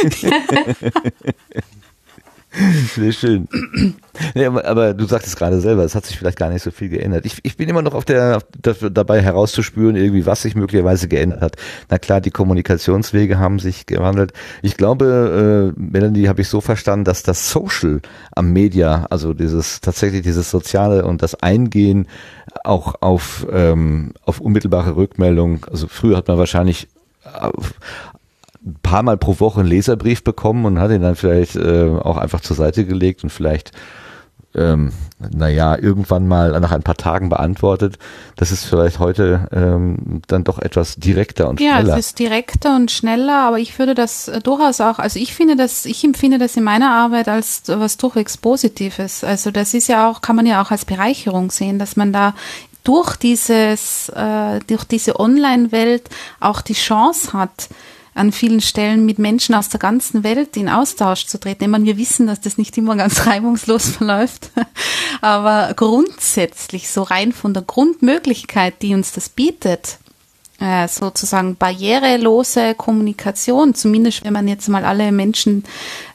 Sehr 2.96 3.12
schön. 3.12 3.48
Ja, 4.34 4.50
aber 4.50 4.94
du 4.94 5.06
sagtest 5.06 5.38
gerade 5.38 5.60
selber, 5.60 5.84
es 5.84 5.94
hat 5.94 6.06
sich 6.06 6.18
vielleicht 6.18 6.40
gar 6.40 6.50
nicht 6.50 6.64
so 6.64 6.72
viel 6.72 6.90
geändert. 6.90 7.26
Ich, 7.26 7.40
ich 7.44 7.56
bin 7.56 7.70
immer 7.70 7.82
noch 7.82 7.94
auf 7.94 8.06
der 8.06 8.42
dabei 8.62 9.22
herauszuspüren, 9.22 9.96
irgendwie 9.96 10.26
was 10.26 10.42
sich 10.42 10.56
möglicherweise 10.56 11.08
geändert 11.08 11.42
hat. 11.42 11.56
Na 11.90 11.98
klar, 12.00 12.20
die 12.20 12.32
Kommunikationswege 12.32 13.38
haben 13.38 13.60
sich 13.60 13.86
gewandelt. 13.86 14.34
Ich 14.62 14.76
glaube, 14.76 15.74
äh, 15.78 15.80
Melanie, 15.80 16.28
habe 16.28 16.42
ich 16.42 16.48
so 16.48 16.62
verstanden, 16.62 17.06
dass 17.06 17.24
das 17.24 17.52
Social 17.52 18.02
am 18.36 18.52
Media, 18.54 19.06
also 19.10 19.34
dieses 19.34 19.82
tatsächlich 19.82 20.24
dieses 20.24 20.50
Soziale 20.50 21.06
und 21.06 21.22
das 21.22 21.36
Eingehen 21.36 22.08
auch 22.64 22.96
auf 23.02 23.46
ähm, 23.52 24.14
auf 24.26 24.40
unmittelbare 24.40 24.96
Rückmeldung. 24.96 25.66
Also 25.70 25.88
früher 25.88 26.18
hat 26.18 26.28
man 26.28 26.38
wahrscheinlich 26.38 26.88
ein 28.68 28.78
paar 28.84 29.04
Mal 29.04 29.18
pro 29.18 29.40
Woche 29.40 29.62
einen 29.62 29.70
Leserbrief 29.70 30.24
bekommen 30.24 30.66
und 30.66 30.80
hat 30.80 30.92
ihn 30.92 31.02
dann 31.02 31.16
vielleicht 31.16 31.56
äh, 31.56 31.90
auch 31.90 32.18
einfach 32.18 32.42
zur 32.42 32.56
Seite 32.56 32.86
gelegt 32.86 33.24
und 33.24 33.30
vielleicht 33.30 33.72
ähm, 34.56 34.92
naja, 35.20 35.78
irgendwann 35.78 36.28
mal 36.28 36.60
nach 36.60 36.72
ein 36.72 36.84
paar 36.84 36.98
Tagen 36.98 37.30
beantwortet. 37.30 37.98
Das 38.36 38.52
ist 38.52 38.66
vielleicht 38.66 39.00
heute 39.00 39.48
ähm, 39.52 40.22
dann 40.28 40.44
doch 40.44 40.60
etwas 40.60 40.96
direkter 40.96 41.48
und 41.48 41.60
schneller. 41.60 41.88
Ja, 41.88 41.98
es 41.98 42.08
ist 42.08 42.20
direkter 42.20 42.76
und 42.76 42.92
schneller, 42.92 43.42
aber 43.42 43.60
ich 43.60 43.78
würde 43.78 43.94
das 43.94 44.28
äh, 44.28 44.40
durchaus 44.42 44.82
auch, 44.82 45.00
also 45.00 45.20
ich 45.20 45.34
finde 45.34 45.56
das, 45.56 45.86
ich 45.86 46.04
empfinde 46.04 46.38
das 46.38 46.56
in 46.56 46.64
meiner 46.64 46.92
Arbeit 46.92 47.28
als 47.28 47.64
was 47.68 47.98
durchwegs 47.98 48.38
Positives. 48.38 49.24
Also 49.24 49.52
das 49.52 49.74
ist 49.74 49.88
ja 49.88 50.10
auch, 50.10 50.22
kann 50.22 50.36
man 50.36 50.46
ja 50.46 50.62
auch 50.62 50.72
als 50.72 50.86
Bereicherung 50.86 51.52
sehen, 51.52 51.78
dass 51.80 51.96
man 51.96 52.12
da 52.12 52.34
durch 52.84 53.16
dieses, 53.18 54.10
äh, 54.10 54.60
durch 54.68 54.86
diese 54.86 55.20
Online-Welt 55.20 56.10
auch 56.40 56.62
die 56.62 56.74
Chance 56.74 57.34
hat, 57.34 57.70
an 58.18 58.32
vielen 58.32 58.62
Stellen 58.62 59.06
mit 59.06 59.20
Menschen 59.20 59.56
aus 59.56 59.70
der 59.70 59.80
ganzen 59.80 60.24
Welt 60.24 60.58
in 60.58 60.70
Austausch 60.70 61.26
zu 61.26 61.40
treten. 61.40 61.64
Ich 61.64 61.70
meine, 61.70 61.86
wir 61.86 61.98
wissen, 61.98 62.28
dass 62.28 62.42
das 62.42 62.58
nicht 62.58 62.78
immer 62.78 62.96
ganz 62.96 63.26
reibungslos 63.26 63.90
verläuft, 63.90 64.52
aber 65.22 65.74
grundsätzlich 65.76 66.90
so 66.90 67.04
rein 67.04 67.32
von 67.32 67.54
der 67.54 67.64
Grundmöglichkeit, 67.64 68.82
die 68.82 68.94
uns 68.94 69.12
das 69.12 69.30
bietet, 69.30 70.00
äh, 70.60 70.88
sozusagen 70.88 71.56
barrierelose 71.56 72.74
Kommunikation, 72.74 73.76
zumindest 73.76 74.26
wenn 74.26 74.34
man 74.34 74.48
jetzt 74.48 74.68
mal 74.70 74.86
alle 74.86 75.12
Menschen 75.12 75.64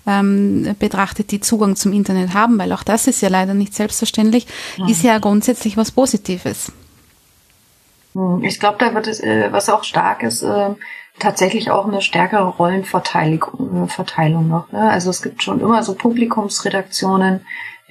ähm, 0.07 0.75
betrachtet, 0.79 1.31
die 1.31 1.41
Zugang 1.41 1.77
zum 1.77 1.93
Internet 1.93 2.35
haben, 2.35 2.59
weil 2.59 2.73
auch 2.73 2.83
das 2.83 3.07
ist 3.07 3.21
ja 3.23 3.29
leider 3.29 3.55
nicht 3.55 3.75
selbstverständlich, 3.75 4.47
ja. 4.77 4.89
ist 4.89 5.03
ja 5.03 5.19
grundsätzlich 5.19 5.77
was 5.77 5.93
Positives. 5.93 6.73
Hm, 8.15 8.43
ich 8.43 8.59
glaube, 8.59 8.79
da 8.79 8.93
wird 8.95 9.07
es, 9.07 9.21
äh, 9.21 9.49
was 9.53 9.69
auch 9.69 9.85
stark 9.85 10.23
ist, 10.23 10.43
äh, 10.43 10.71
tatsächlich 11.23 11.71
auch 11.71 11.87
eine 11.87 12.03
stärkere 12.03 12.49
Rollenverteilung 12.49 13.89
Verteilung 13.89 14.49
noch. 14.49 14.71
Ne? 14.73 14.91
Also 14.91 15.11
es 15.11 15.23
gibt 15.23 15.43
schon 15.43 15.61
immer 15.61 15.83
so 15.83 15.95
Publikumsredaktionen, 15.95 17.41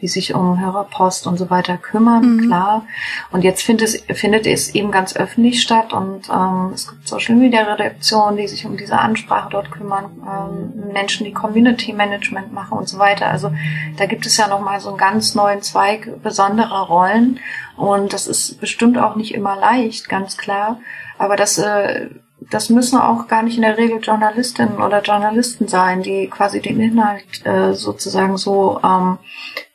die 0.01 0.07
sich 0.07 0.33
um 0.33 0.59
Hörerpost 0.59 1.27
und 1.27 1.37
so 1.37 1.49
weiter 1.49 1.77
kümmern, 1.77 2.35
mhm. 2.35 2.47
klar. 2.47 2.85
Und 3.31 3.43
jetzt 3.43 3.61
findet 3.61 3.87
es, 3.87 4.19
findet 4.19 4.47
es 4.47 4.73
eben 4.73 4.91
ganz 4.91 5.15
öffentlich 5.15 5.61
statt 5.61 5.93
und 5.93 6.27
ähm, 6.29 6.71
es 6.73 6.89
gibt 6.89 7.07
Social 7.07 7.35
Media 7.35 7.61
Redaktionen, 7.61 8.37
die 8.37 8.47
sich 8.47 8.65
um 8.65 8.77
diese 8.77 8.97
Ansprache 8.97 9.49
dort 9.51 9.71
kümmern, 9.71 10.05
ähm, 10.27 10.91
Menschen, 10.91 11.25
die 11.25 11.33
Community 11.33 11.93
Management 11.93 12.51
machen 12.51 12.79
und 12.79 12.89
so 12.89 12.97
weiter. 12.97 13.27
Also 13.27 13.51
da 13.97 14.07
gibt 14.07 14.25
es 14.25 14.37
ja 14.37 14.47
nochmal 14.47 14.79
so 14.79 14.89
einen 14.89 14.97
ganz 14.97 15.35
neuen 15.35 15.61
Zweig 15.61 16.21
besonderer 16.23 16.87
Rollen 16.87 17.39
und 17.77 18.11
das 18.13 18.27
ist 18.27 18.59
bestimmt 18.59 18.97
auch 18.97 19.15
nicht 19.15 19.33
immer 19.33 19.55
leicht, 19.55 20.09
ganz 20.09 20.35
klar. 20.37 20.79
Aber 21.19 21.35
das 21.35 21.59
äh, 21.59 22.09
das 22.49 22.69
müssen 22.69 22.99
auch 22.99 23.27
gar 23.27 23.43
nicht 23.43 23.57
in 23.57 23.61
der 23.61 23.77
Regel 23.77 23.99
Journalistinnen 24.01 24.81
oder 24.81 25.01
Journalisten 25.01 25.67
sein, 25.67 26.01
die 26.01 26.27
quasi 26.27 26.59
den 26.59 26.79
Inhalt 26.79 27.45
äh, 27.45 27.73
sozusagen 27.73 28.37
so 28.37 28.79
ähm, 28.83 29.19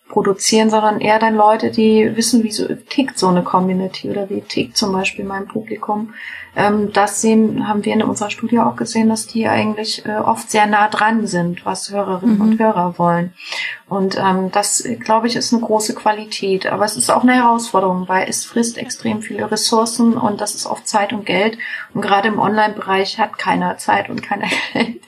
produzieren, 0.08 0.70
sondern 0.70 1.00
eher 1.00 1.18
dann 1.18 1.34
Leute, 1.34 1.70
die 1.70 2.16
wissen, 2.16 2.42
wie 2.44 2.52
so 2.52 2.66
tickt 2.74 3.18
so 3.18 3.28
eine 3.28 3.42
Community 3.42 4.08
oder 4.08 4.30
wie 4.30 4.40
tickt 4.40 4.76
zum 4.76 4.92
Beispiel 4.92 5.24
mein 5.24 5.46
Publikum. 5.46 6.14
Ähm, 6.56 6.92
das 6.92 7.20
sehen, 7.20 7.68
haben 7.68 7.84
wir 7.84 7.92
in 7.92 8.02
unserer 8.02 8.30
Studie 8.30 8.58
auch 8.60 8.76
gesehen, 8.76 9.08
dass 9.08 9.26
die 9.26 9.46
eigentlich 9.46 10.06
äh, 10.06 10.16
oft 10.16 10.50
sehr 10.50 10.66
nah 10.66 10.88
dran 10.88 11.26
sind, 11.26 11.66
was 11.66 11.90
Hörerinnen 11.90 12.36
mhm. 12.36 12.40
und 12.40 12.58
Hörer 12.58 12.98
wollen. 12.98 13.34
Und 13.88 14.18
ähm, 14.18 14.50
das, 14.50 14.82
glaube 14.98 15.28
ich, 15.28 15.36
ist 15.36 15.52
eine 15.52 15.62
große 15.62 15.94
Qualität. 15.94 16.66
Aber 16.66 16.84
es 16.84 16.96
ist 16.96 17.08
auch 17.08 17.22
eine 17.22 17.34
Herausforderung, 17.34 18.08
weil 18.08 18.28
es 18.28 18.44
frisst 18.44 18.78
extrem 18.78 19.22
viele 19.22 19.48
Ressourcen 19.48 20.14
und 20.14 20.40
das 20.40 20.56
ist 20.56 20.66
oft 20.66 20.88
Zeit 20.88 21.12
und 21.12 21.24
Geld. 21.24 21.56
Und 21.94 22.02
gerade 22.02 22.26
im 22.26 22.40
Online-Bereich 22.40 23.20
hat 23.20 23.38
keiner 23.38 23.78
Zeit 23.78 24.10
und 24.10 24.24
keiner 24.24 24.48
Geld. 24.72 25.00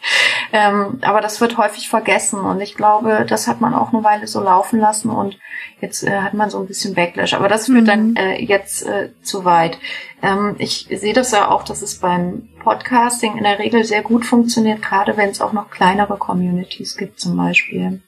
Ähm, 0.52 0.98
aber 1.02 1.20
das 1.20 1.40
wird 1.40 1.58
häufig 1.58 1.88
vergessen. 1.88 2.38
Und 2.38 2.60
ich 2.60 2.76
glaube, 2.76 3.26
das 3.28 3.48
hat 3.48 3.60
man 3.60 3.74
auch 3.74 3.92
eine 3.92 4.04
Weile 4.04 4.28
so 4.28 4.40
laufen 4.40 4.78
lassen 4.78 5.10
und 5.10 5.38
jetzt 5.80 6.04
äh, 6.04 6.20
hat 6.20 6.34
man 6.34 6.48
so 6.48 6.60
ein 6.60 6.68
bisschen 6.68 6.94
Backlash. 6.94 7.34
Aber 7.34 7.48
das 7.48 7.66
führt 7.66 7.82
mhm. 7.82 7.86
dann 7.86 8.16
äh, 8.16 8.40
jetzt 8.40 8.86
äh, 8.86 9.10
zu 9.22 9.44
weit. 9.44 9.78
Ähm, 10.22 10.54
ich 10.58 10.86
sehe 10.88 11.14
das 11.14 11.32
ja 11.32 11.50
auch, 11.50 11.64
dass 11.64 11.82
es 11.82 11.98
beim 11.98 12.48
Podcasting 12.60 13.36
in 13.38 13.42
der 13.42 13.58
Regel 13.58 13.82
sehr 13.82 14.02
gut 14.02 14.24
funktioniert, 14.24 14.82
gerade 14.82 15.16
wenn 15.16 15.30
es 15.30 15.40
auch 15.40 15.52
noch 15.52 15.68
kleinere 15.68 16.16
Communities 16.16 16.96
gibt 16.96 17.18
zum 17.18 17.36
Beispiel. 17.36 18.02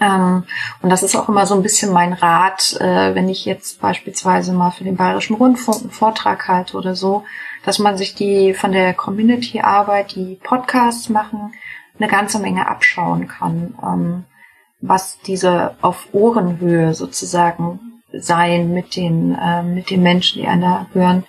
Ähm, 0.00 0.44
und 0.82 0.90
das 0.90 1.02
ist 1.02 1.16
auch 1.16 1.28
immer 1.28 1.46
so 1.46 1.54
ein 1.54 1.62
bisschen 1.62 1.92
mein 1.92 2.12
Rat, 2.12 2.76
äh, 2.80 3.14
wenn 3.14 3.28
ich 3.28 3.44
jetzt 3.44 3.80
beispielsweise 3.80 4.52
mal 4.52 4.70
für 4.70 4.84
den 4.84 4.96
Bayerischen 4.96 5.36
Rundfunk 5.36 5.82
einen 5.82 5.90
Vortrag 5.90 6.48
halte 6.48 6.76
oder 6.76 6.94
so, 6.94 7.24
dass 7.64 7.78
man 7.78 7.96
sich 7.96 8.14
die 8.14 8.54
von 8.54 8.72
der 8.72 8.94
Community-Arbeit, 8.94 10.14
die 10.14 10.38
Podcasts 10.42 11.08
machen, 11.08 11.52
eine 11.98 12.08
ganze 12.08 12.38
Menge 12.38 12.68
abschauen 12.68 13.26
kann. 13.26 13.74
Ähm, 13.82 14.24
was 14.80 15.18
diese 15.26 15.76
auf 15.80 16.08
Ohrenhöhe 16.12 16.94
sozusagen 16.94 18.02
sein 18.12 18.72
mit 18.72 18.96
den, 18.96 19.34
äh, 19.34 19.62
mit 19.62 19.90
den 19.90 20.02
Menschen, 20.02 20.40
die 20.40 20.48
einen 20.48 20.62
da 20.62 20.86
hören, 20.92 21.24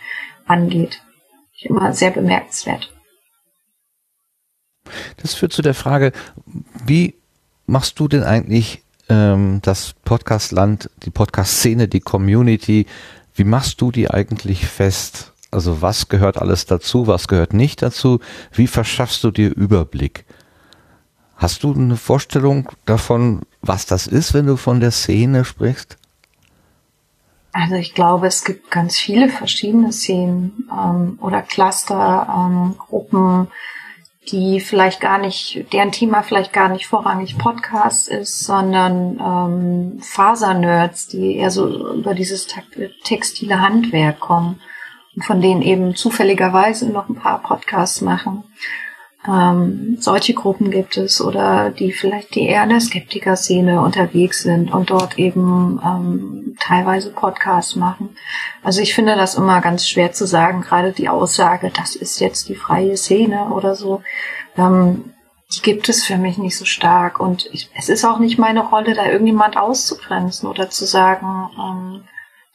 angeht. 0.46 1.02
Immer 1.62 1.94
sehr 1.94 2.12
bemerkenswert. 2.12 2.94
Das 5.18 5.34
führt 5.34 5.54
zu 5.54 5.62
der 5.62 5.74
Frage, 5.74 6.12
wie 6.86 7.16
machst 7.68 8.00
du 8.00 8.08
denn 8.08 8.24
eigentlich 8.24 8.82
ähm, 9.10 9.60
das 9.62 9.94
Podcastland, 10.04 10.90
die 11.04 11.12
Podcast-Szene, 11.12 11.88
die 11.88 12.00
Community, 12.00 12.88
wie 13.36 13.44
machst 13.44 13.82
du 13.82 13.92
die 13.92 14.10
eigentlich 14.10 14.66
fest? 14.66 15.34
Also 15.52 15.82
was 15.82 16.10
gehört 16.10 16.38
alles 16.38 16.66
dazu, 16.66 17.08
was 17.08 17.28
gehört 17.28 17.54
nicht 17.54 17.82
dazu? 17.82 18.20
Wie 18.52 18.68
verschaffst 18.68 19.24
du 19.24 19.32
dir 19.32 19.56
Überblick? 19.56 20.26
Hast 21.36 21.64
du 21.64 21.74
eine 21.74 21.98
Vorstellung 21.98 22.70
davon, 22.86 23.42
was 23.62 23.86
das 23.86 24.08
ist, 24.08 24.34
wenn 24.34 24.48
du 24.48 24.58
von 24.58 24.80
der 24.80 24.92
Szene 24.92 25.46
sprichst? 25.46 25.98
Also 27.54 27.76
ich 27.76 27.94
glaube, 27.94 28.28
es 28.28 28.44
gibt 28.44 28.72
ganz 28.72 28.98
viele 28.98 29.30
verschiedene 29.30 29.92
Szenen 29.92 30.68
ähm, 30.72 31.18
oder 31.22 31.42
Cluster, 31.42 32.28
ähm, 32.30 32.76
Gruppen, 32.78 33.48
die 34.32 34.60
vielleicht 34.60 35.00
gar 35.00 35.18
nicht, 35.18 35.66
deren 35.74 35.92
Thema 35.92 36.22
vielleicht 36.22 36.54
gar 36.54 36.70
nicht 36.70 36.88
vorrangig 36.88 37.38
Podcast 37.38 38.10
ist, 38.10 38.44
sondern 38.44 39.20
ähm, 39.20 40.00
Fasernerds, 40.02 41.08
die 41.08 41.38
eher 41.38 41.52
so 41.52 41.94
über 41.94 42.14
dieses 42.14 42.48
textile 43.04 43.62
Handwerk 43.62 44.20
kommen 44.20 44.60
und 45.16 45.24
von 45.24 45.42
denen 45.42 45.62
eben 45.62 45.96
zufälligerweise 45.96 46.90
noch 46.90 47.10
ein 47.10 47.16
paar 47.16 47.42
Podcasts 47.42 48.02
machen. 48.02 48.44
Ähm, 49.26 49.98
solche 50.00 50.34
Gruppen 50.34 50.70
gibt 50.70 50.98
es 50.98 51.22
oder 51.22 51.72
die 51.72 51.92
vielleicht 51.92 52.36
die 52.36 52.48
eher 52.48 52.64
in 52.64 52.70
der 52.70 52.80
Skeptiker-Szene 52.80 53.82
unterwegs 53.82 54.44
sind 54.44 54.72
und 54.74 54.90
dort 54.90 55.18
eben 55.18 55.82
ähm, 55.84 56.56
teilweise 56.60 57.12
Podcasts 57.12 57.76
machen. 57.76 58.16
Also 58.64 58.82
ich 58.82 58.94
finde 58.94 59.16
das 59.16 59.36
immer 59.36 59.60
ganz 59.62 59.88
schwer 59.88 60.12
zu 60.12 60.28
sagen, 60.28 60.62
gerade 60.62 60.92
die 60.92 61.10
Aussage, 61.10 61.72
das 61.76 61.96
ist 61.96 62.20
jetzt 62.20 62.48
die 62.48 62.56
freie 62.56 62.96
Szene 62.96 63.50
oder 63.50 63.76
so, 63.76 64.02
ähm, 64.56 65.14
die 65.54 65.62
gibt 65.62 65.90
es 65.90 66.04
für 66.04 66.18
mich 66.18 66.38
nicht 66.38 66.58
so 66.58 66.66
stark. 66.66 67.20
Und 67.20 67.50
ich, 67.52 67.70
es 67.76 67.90
ist 67.90 68.06
auch 68.06 68.20
nicht 68.20 68.38
meine 68.38 68.62
Rolle, 68.62 68.94
da 68.94 69.08
irgendjemand 69.08 69.58
auszugrenzen 69.58 70.48
oder 70.48 70.70
zu 70.70 70.86
sagen, 70.86 71.50
ähm, 71.58 72.04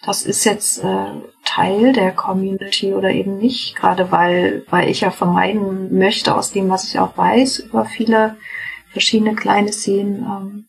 das 0.04 0.24
ist 0.24 0.44
jetzt 0.44 0.82
äh, 0.82 1.12
Teil 1.44 1.92
der 1.92 2.12
Community 2.12 2.92
oder 2.92 3.10
eben 3.10 3.38
nicht, 3.38 3.76
gerade 3.76 4.10
weil, 4.10 4.64
weil 4.68 4.88
ich 4.88 5.02
ja 5.02 5.10
vermeiden 5.10 5.96
möchte, 5.96 6.34
aus 6.34 6.50
dem, 6.52 6.68
was 6.68 6.88
ich 6.88 6.98
auch 6.98 7.16
weiß, 7.16 7.60
über 7.60 7.84
viele 7.84 8.36
verschiedene 8.90 9.34
kleine 9.34 9.72
Szenen, 9.72 10.24
ähm, 10.24 10.66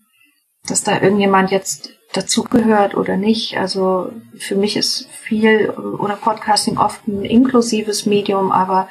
dass 0.67 0.83
da 0.83 1.01
irgendjemand 1.01 1.51
jetzt 1.51 1.89
dazugehört 2.13 2.95
oder 2.95 3.17
nicht. 3.17 3.57
Also 3.57 4.11
für 4.37 4.55
mich 4.55 4.77
ist 4.77 5.09
viel 5.09 5.69
oder 5.71 6.15
Podcasting 6.15 6.77
oft 6.77 7.07
ein 7.07 7.25
inklusives 7.25 8.05
Medium, 8.05 8.51
aber 8.51 8.87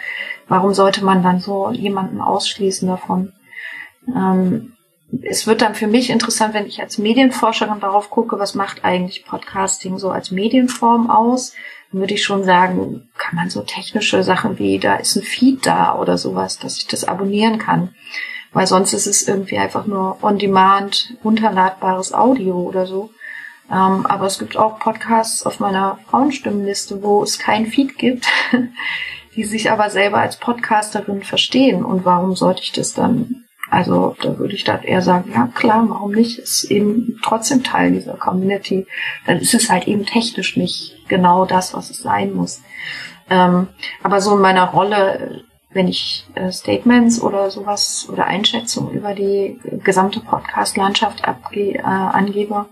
warum 0.48 0.74
sollte 0.74 1.04
man 1.04 1.22
dann 1.22 1.38
so 1.38 1.70
jemanden 1.70 2.20
ausschließen 2.20 2.88
davon? 2.88 3.32
Ähm, 4.08 4.72
es 5.20 5.46
wird 5.46 5.60
dann 5.60 5.74
für 5.74 5.86
mich 5.86 6.08
interessant, 6.10 6.54
wenn 6.54 6.66
ich 6.66 6.80
als 6.80 6.96
Medienforscherin 6.96 7.80
darauf 7.80 8.08
gucke, 8.08 8.38
was 8.38 8.54
macht 8.54 8.84
eigentlich 8.84 9.26
Podcasting 9.26 9.98
so 9.98 10.10
als 10.10 10.30
Medienform 10.30 11.10
aus, 11.10 11.52
dann 11.90 12.00
würde 12.00 12.14
ich 12.14 12.24
schon 12.24 12.44
sagen, 12.44 13.10
kann 13.18 13.36
man 13.36 13.50
so 13.50 13.62
technische 13.62 14.22
Sachen 14.22 14.58
wie, 14.58 14.78
da 14.78 14.96
ist 14.96 15.16
ein 15.16 15.22
Feed 15.22 15.66
da 15.66 15.98
oder 15.98 16.16
sowas, 16.16 16.58
dass 16.58 16.78
ich 16.78 16.86
das 16.86 17.04
abonnieren 17.04 17.58
kann. 17.58 17.94
Weil 18.54 18.66
sonst 18.66 18.92
ist 18.92 19.06
es 19.06 19.26
irgendwie 19.28 19.58
einfach 19.58 19.86
nur 19.86 20.22
on-demand, 20.22 21.14
runterladbares 21.24 22.12
Audio 22.12 22.54
oder 22.56 22.86
so. 22.86 23.10
Ähm, 23.70 24.06
aber 24.06 24.26
es 24.26 24.38
gibt 24.38 24.56
auch 24.56 24.78
Podcasts 24.78 25.44
auf 25.44 25.60
meiner 25.60 25.98
Frauenstimmenliste, 26.10 27.02
wo 27.02 27.22
es 27.22 27.38
kein 27.38 27.66
Feed 27.66 27.96
gibt, 27.98 28.26
die 29.36 29.44
sich 29.44 29.70
aber 29.70 29.88
selber 29.88 30.18
als 30.18 30.36
Podcasterin 30.36 31.22
verstehen. 31.22 31.82
Und 31.84 32.04
warum 32.04 32.34
sollte 32.36 32.62
ich 32.62 32.72
das 32.72 32.92
dann 32.92 33.44
also 33.72 34.14
da 34.20 34.38
würde 34.38 34.54
ich 34.54 34.64
dann 34.64 34.82
eher 34.82 35.00
sagen, 35.00 35.32
ja 35.34 35.46
klar, 35.46 35.82
warum 35.88 36.12
nicht? 36.12 36.38
Ist 36.38 36.64
eben 36.64 37.18
trotzdem 37.22 37.64
Teil 37.64 37.92
dieser 37.92 38.18
Community. 38.18 38.86
Dann 39.26 39.38
ist 39.38 39.54
es 39.54 39.70
halt 39.70 39.88
eben 39.88 40.04
technisch 40.04 40.58
nicht 40.58 41.08
genau 41.08 41.46
das, 41.46 41.72
was 41.72 41.88
es 41.88 41.96
sein 42.02 42.34
muss. 42.34 42.60
Ähm, 43.30 43.68
aber 44.02 44.20
so 44.20 44.36
in 44.36 44.42
meiner 44.42 44.66
Rolle, 44.66 45.44
wenn 45.70 45.88
ich 45.88 46.26
äh, 46.34 46.52
Statements 46.52 47.22
oder 47.22 47.50
sowas 47.50 48.06
oder 48.12 48.26
Einschätzungen 48.26 48.92
über 48.92 49.14
die 49.14 49.58
gesamte 49.82 50.20
Podcast-Landschaft 50.20 51.22
äh, 51.54 51.80
angebe, 51.80 52.66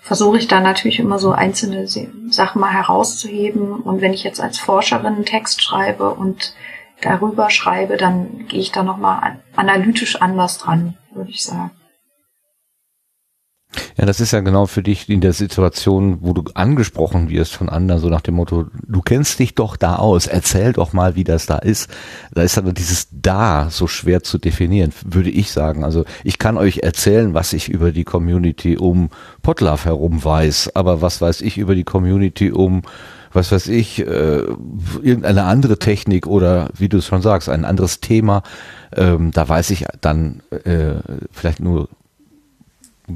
versuche 0.00 0.38
ich 0.38 0.48
da 0.48 0.60
natürlich 0.60 0.98
immer 0.98 1.18
so 1.18 1.32
einzelne 1.32 1.86
Sachen 1.86 2.58
mal 2.58 2.72
herauszuheben. 2.72 3.82
Und 3.82 4.00
wenn 4.00 4.14
ich 4.14 4.24
jetzt 4.24 4.40
als 4.40 4.58
Forscherin 4.58 5.14
einen 5.14 5.26
Text 5.26 5.60
schreibe 5.60 6.14
und 6.14 6.54
darüber 7.00 7.50
schreibe, 7.50 7.96
dann 7.96 8.46
gehe 8.48 8.60
ich 8.60 8.72
da 8.72 8.82
nochmal 8.82 9.38
analytisch 9.56 10.20
anders 10.20 10.58
dran, 10.58 10.96
würde 11.12 11.30
ich 11.30 11.44
sagen. 11.44 11.70
Ja, 13.96 14.06
das 14.06 14.20
ist 14.20 14.32
ja 14.32 14.40
genau 14.40 14.66
für 14.66 14.82
dich 14.82 15.08
in 15.08 15.20
der 15.20 15.32
Situation, 15.32 16.18
wo 16.20 16.32
du 16.32 16.44
angesprochen 16.54 17.28
wirst 17.28 17.54
von 17.54 17.68
anderen, 17.68 18.00
so 18.00 18.08
nach 18.08 18.20
dem 18.20 18.34
Motto, 18.34 18.66
du 18.86 19.02
kennst 19.02 19.38
dich 19.38 19.54
doch 19.54 19.76
da 19.76 19.96
aus, 19.96 20.26
erzähl 20.26 20.72
doch 20.72 20.92
mal, 20.92 21.16
wie 21.16 21.24
das 21.24 21.46
da 21.46 21.58
ist. 21.58 21.88
Da 22.32 22.42
ist 22.42 22.58
aber 22.58 22.72
dieses 22.72 23.08
da 23.12 23.68
so 23.70 23.86
schwer 23.86 24.22
zu 24.22 24.38
definieren, 24.38 24.92
würde 25.04 25.30
ich 25.30 25.52
sagen. 25.52 25.84
Also 25.84 26.04
ich 26.24 26.38
kann 26.38 26.56
euch 26.56 26.78
erzählen, 26.78 27.34
was 27.34 27.52
ich 27.52 27.68
über 27.68 27.92
die 27.92 28.04
Community 28.04 28.76
um 28.76 29.10
Potlove 29.42 29.84
herum 29.84 30.24
weiß, 30.24 30.74
aber 30.74 31.00
was 31.00 31.20
weiß 31.20 31.40
ich 31.40 31.58
über 31.58 31.74
die 31.74 31.84
Community 31.84 32.50
um 32.50 32.82
was 33.34 33.52
weiß 33.52 33.68
ich, 33.68 34.00
äh, 34.00 34.44
irgendeine 35.02 35.44
andere 35.44 35.78
Technik 35.78 36.26
oder 36.26 36.70
wie 36.76 36.88
du 36.88 36.98
es 36.98 37.06
schon 37.06 37.22
sagst, 37.22 37.48
ein 37.48 37.64
anderes 37.64 38.00
Thema, 38.00 38.42
ähm, 38.96 39.30
da 39.32 39.48
weiß 39.48 39.70
ich 39.70 39.86
dann 40.00 40.42
äh, 40.64 40.94
vielleicht 41.32 41.60
nur 41.60 41.88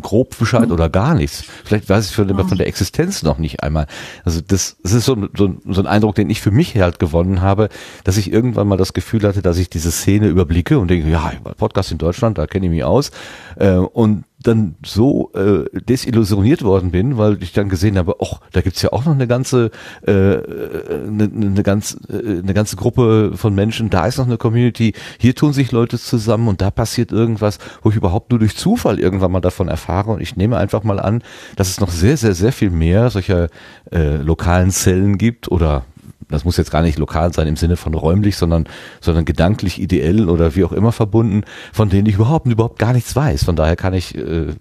grob 0.02 0.38
Bescheid 0.38 0.66
mhm. 0.66 0.72
oder 0.72 0.90
gar 0.90 1.14
nichts. 1.14 1.44
Vielleicht 1.64 1.88
weiß 1.88 2.10
ich 2.10 2.14
von, 2.14 2.26
mhm. 2.26 2.48
von 2.48 2.58
der 2.58 2.66
Existenz 2.66 3.22
noch 3.22 3.38
nicht 3.38 3.62
einmal. 3.62 3.86
Also 4.24 4.40
das, 4.46 4.76
das 4.82 4.92
ist 4.92 5.04
so, 5.06 5.28
so, 5.34 5.54
so 5.66 5.80
ein 5.80 5.86
Eindruck, 5.86 6.14
den 6.14 6.28
ich 6.28 6.40
für 6.40 6.50
mich 6.50 6.76
halt 6.76 6.98
gewonnen 6.98 7.40
habe, 7.40 7.68
dass 8.04 8.18
ich 8.18 8.30
irgendwann 8.30 8.68
mal 8.68 8.76
das 8.76 8.92
Gefühl 8.92 9.22
hatte, 9.22 9.40
dass 9.40 9.56
ich 9.56 9.70
diese 9.70 9.90
Szene 9.90 10.28
überblicke 10.28 10.78
und 10.78 10.88
denke, 10.88 11.08
ja, 11.08 11.32
Podcast 11.56 11.90
in 11.90 11.98
Deutschland, 11.98 12.36
da 12.36 12.46
kenne 12.46 12.66
ich 12.66 12.72
mich 12.72 12.84
aus. 12.84 13.10
Äh, 13.56 13.76
und 13.76 14.24
dann 14.41 14.76
so 14.84 15.32
äh, 15.34 15.64
desillusioniert 15.80 16.62
worden 16.62 16.93
bin, 16.93 17.18
weil 17.18 17.43
ich 17.43 17.53
dann 17.53 17.68
gesehen 17.68 17.99
habe, 17.99 18.16
ach, 18.22 18.41
da 18.53 18.61
gibt's 18.61 18.82
ja 18.82 18.93
auch 18.93 19.05
noch 19.05 19.14
eine 19.14 19.26
ganze, 19.26 19.70
äh, 20.07 20.12
eine, 20.12 21.24
eine, 21.24 21.62
ganz, 21.64 21.99
äh, 22.09 22.39
eine 22.39 22.55
ganze 22.55 22.76
Gruppe 22.76 23.32
von 23.34 23.55
Menschen, 23.55 23.91
da 23.91 24.07
ist 24.07 24.18
noch 24.18 24.26
eine 24.26 24.36
Community, 24.36 24.95
hier 25.18 25.34
tun 25.34 25.53
sich 25.53 25.72
Leute 25.72 25.99
zusammen 25.99 26.47
und 26.47 26.61
da 26.61 26.70
passiert 26.70 27.11
irgendwas, 27.11 27.59
wo 27.82 27.91
ich 27.91 27.97
überhaupt 27.97 28.30
nur 28.30 28.39
durch 28.39 28.57
Zufall 28.57 29.01
irgendwann 29.01 29.32
mal 29.32 29.41
davon 29.41 29.68
erfahre. 29.68 30.12
Und 30.12 30.20
ich 30.20 30.36
nehme 30.36 30.57
einfach 30.57 30.84
mal 30.84 31.01
an, 31.01 31.22
dass 31.57 31.68
es 31.68 31.80
noch 31.80 31.91
sehr, 31.91 32.16
sehr, 32.16 32.34
sehr 32.34 32.53
viel 32.53 32.70
mehr 32.70 33.11
solcher 33.11 33.49
äh, 33.91 34.16
lokalen 34.16 34.70
Zellen 34.70 35.18
gibt 35.18 35.51
oder 35.51 35.84
das 36.28 36.44
muss 36.44 36.56
jetzt 36.56 36.70
gar 36.70 36.82
nicht 36.82 36.98
lokal 36.98 37.32
sein 37.32 37.46
im 37.46 37.56
Sinne 37.56 37.76
von 37.76 37.94
räumlich, 37.94 38.36
sondern, 38.36 38.66
sondern 39.00 39.24
gedanklich, 39.24 39.80
ideell 39.80 40.28
oder 40.28 40.54
wie 40.54 40.64
auch 40.64 40.72
immer 40.72 40.92
verbunden, 40.92 41.42
von 41.72 41.88
denen 41.88 42.06
ich 42.06 42.16
überhaupt, 42.16 42.46
überhaupt 42.46 42.78
gar 42.78 42.92
nichts 42.92 43.14
weiß. 43.16 43.44
Von 43.44 43.56
daher 43.56 43.76
kann 43.76 43.94
ich, 43.94 44.16
äh, 44.16 44.54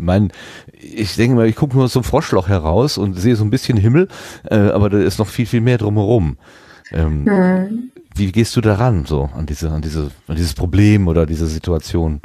mein, 0.00 0.32
ich 0.72 1.16
denke 1.16 1.36
mal, 1.36 1.46
ich 1.46 1.56
gucke 1.56 1.76
nur 1.76 1.88
zum 1.88 2.04
Froschloch 2.04 2.48
heraus 2.48 2.98
und 2.98 3.14
sehe 3.14 3.36
so 3.36 3.44
ein 3.44 3.50
bisschen 3.50 3.76
Himmel, 3.76 4.08
äh, 4.44 4.56
aber 4.56 4.90
da 4.90 4.98
ist 4.98 5.18
noch 5.18 5.28
viel, 5.28 5.46
viel 5.46 5.60
mehr 5.60 5.78
drumherum. 5.78 6.36
Ähm, 6.92 7.26
hm. 7.26 7.90
Wie 8.14 8.32
gehst 8.32 8.56
du 8.56 8.60
daran, 8.60 9.04
so, 9.06 9.30
an 9.34 9.46
diese, 9.46 9.70
an 9.70 9.82
diese, 9.82 10.10
an 10.26 10.36
dieses 10.36 10.54
Problem 10.54 11.08
oder 11.08 11.26
diese 11.26 11.46
Situation? 11.46 12.20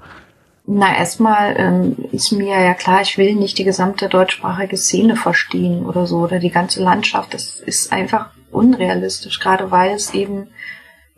Na, 0.68 0.98
erstmal 0.98 1.56
ähm, 1.58 1.96
ist 2.12 2.32
mir 2.32 2.60
ja 2.60 2.74
klar, 2.74 3.02
ich 3.02 3.20
will 3.20 3.36
nicht 3.36 3.58
die 3.60 3.64
gesamte 3.64 4.10
deutschsprachige 4.10 4.78
Szene 4.78 5.16
verstehen 5.16 5.86
oder 5.86 6.08
so 6.08 6.18
oder 6.18 6.40
die 6.40 6.50
ganze 6.50 6.82
Landschaft. 6.82 7.36
Das 7.36 7.60
ist 7.60 7.92
einfach 7.92 8.32
unrealistisch, 8.56 9.40
gerade 9.40 9.72
weil 9.72 9.92
es 9.92 10.14
eben 10.14 10.48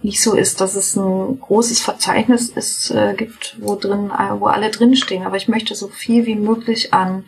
nicht 0.02 0.22
so 0.22 0.36
ist, 0.36 0.62
dass 0.62 0.76
es 0.76 0.96
ein 0.96 1.40
großes 1.40 1.82
Verzeichnis 1.82 2.50
ist, 2.50 2.92
äh, 2.92 3.16
gibt, 3.16 3.58
wo 3.60 3.76
drin, 3.76 4.12
äh, 4.12 4.40
wo 4.40 4.46
alle 4.46 4.70
drinstehen. 4.70 5.26
Aber 5.26 5.38
ich 5.38 5.48
möchte 5.48 5.74
so 5.76 5.88
viel 5.88 6.26
wie 6.26 6.36
möglich 6.36 6.94
an 6.94 7.24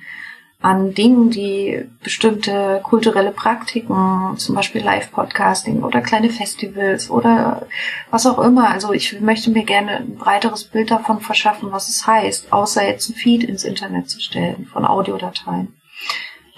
an 0.62 0.94
Dingen, 0.94 1.30
die 1.30 1.86
bestimmte 2.04 2.82
kulturelle 2.84 3.32
Praktiken, 3.32 4.36
zum 4.38 4.56
Beispiel 4.56 4.84
Live-Podcasting 4.84 5.84
oder 5.84 6.02
kleine 6.02 6.30
Festivals 6.30 7.10
oder 7.10 7.66
was 8.12 8.26
auch 8.26 8.40
immer. 8.40 8.70
Also 8.70 8.92
ich 8.92 9.22
möchte 9.22 9.52
mir 9.52 9.64
gerne 9.64 9.98
ein 9.98 10.16
breiteres 10.16 10.66
Bild 10.66 10.92
davon 10.92 11.22
verschaffen, 11.22 11.72
was 11.72 11.88
es 11.88 12.06
heißt, 12.06 12.52
außer 12.52 12.86
jetzt 12.86 13.10
ein 13.10 13.16
Feed 13.16 13.44
ins 13.46 13.64
Internet 13.64 14.10
zu 14.10 14.20
stellen 14.20 14.68
von 14.72 14.86
Audiodateien. 14.86 15.80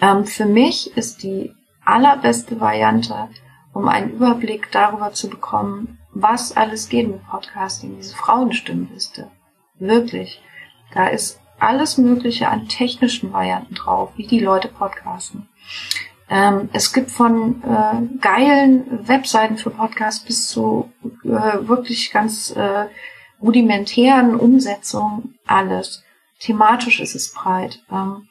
Ähm, 0.02 0.26
für 0.26 0.46
mich 0.46 0.98
ist 0.98 1.22
die 1.22 1.54
allerbeste 1.86 2.60
Variante, 2.60 3.30
um 3.74 3.88
einen 3.88 4.12
Überblick 4.12 4.72
darüber 4.72 5.14
zu 5.14 5.30
bekommen, 5.30 6.00
was 6.14 6.56
alles 6.56 6.90
geht 6.90 7.08
mit 7.08 7.26
Podcasting, 7.28 7.98
diese 7.98 8.16
Frauenstimmenliste. 8.16 9.30
Wirklich. 9.80 10.42
Da 10.94 11.08
ist 11.08 11.40
alles 11.60 11.98
Mögliche 11.98 12.50
an 12.50 12.68
technischen 12.68 13.32
Varianten 13.32 13.76
drauf, 13.76 14.12
wie 14.16 14.28
die 14.28 14.40
Leute 14.40 14.68
podcasten. 14.68 15.48
Ähm, 16.30 16.70
es 16.74 16.92
gibt 16.94 17.12
von 17.12 17.62
äh, 17.64 18.18
geilen 18.20 19.08
Webseiten 19.08 19.58
für 19.58 19.70
Podcasts 19.70 20.24
bis 20.24 20.48
zu 20.48 20.92
äh, 21.24 21.68
wirklich 21.68 22.12
ganz 22.12 22.52
äh, 22.52 22.88
rudimentären 23.42 24.36
Umsetzungen 24.36 25.38
alles. 25.46 26.04
Thematisch 26.40 27.00
ist 27.00 27.16
es 27.16 27.34
breit. 27.34 27.84
Ähm, 27.92 28.28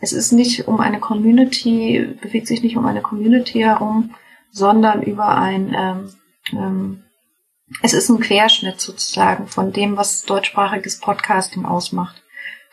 es 0.00 0.12
ist 0.12 0.32
nicht 0.32 0.68
um 0.68 0.80
eine 0.80 1.00
Community, 1.00 2.16
bewegt 2.20 2.46
sich 2.46 2.62
nicht 2.62 2.76
um 2.76 2.86
eine 2.86 3.02
Community 3.02 3.60
herum, 3.60 4.14
sondern 4.54 5.02
über 5.02 5.28
ein, 5.28 5.74
ähm, 5.76 6.12
ähm, 6.52 7.02
es 7.82 7.92
ist 7.92 8.08
ein 8.08 8.20
Querschnitt 8.20 8.80
sozusagen 8.80 9.48
von 9.48 9.72
dem, 9.72 9.96
was 9.96 10.24
deutschsprachiges 10.24 11.00
Podcasting 11.00 11.64
ausmacht. 11.66 12.22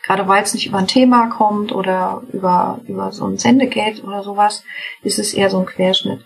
Gerade 0.04 0.26
weil 0.28 0.42
es 0.42 0.54
nicht 0.54 0.66
über 0.66 0.78
ein 0.78 0.86
Thema 0.86 1.28
kommt 1.28 1.72
oder 1.72 2.22
über, 2.32 2.80
über 2.86 3.12
so 3.12 3.26
ein 3.26 3.38
Sendegate 3.38 4.02
oder 4.02 4.22
sowas, 4.22 4.64
ist 5.02 5.18
es 5.18 5.34
eher 5.34 5.50
so 5.50 5.58
ein 5.58 5.66
Querschnitt. 5.66 6.24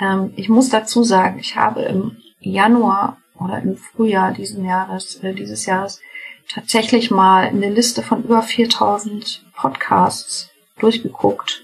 Ähm, 0.00 0.32
ich 0.36 0.48
muss 0.48 0.68
dazu 0.68 1.04
sagen, 1.04 1.38
ich 1.38 1.56
habe 1.56 1.82
im 1.82 2.16
Januar 2.40 3.18
oder 3.38 3.60
im 3.62 3.76
Frühjahr 3.76 4.32
diesen 4.32 4.64
Jahres, 4.64 5.16
äh, 5.22 5.32
dieses 5.32 5.66
Jahres 5.66 6.00
tatsächlich 6.52 7.10
mal 7.10 7.46
eine 7.46 7.70
Liste 7.70 8.02
von 8.02 8.24
über 8.24 8.42
4000 8.42 9.44
Podcasts 9.54 10.50
durchgeguckt, 10.78 11.62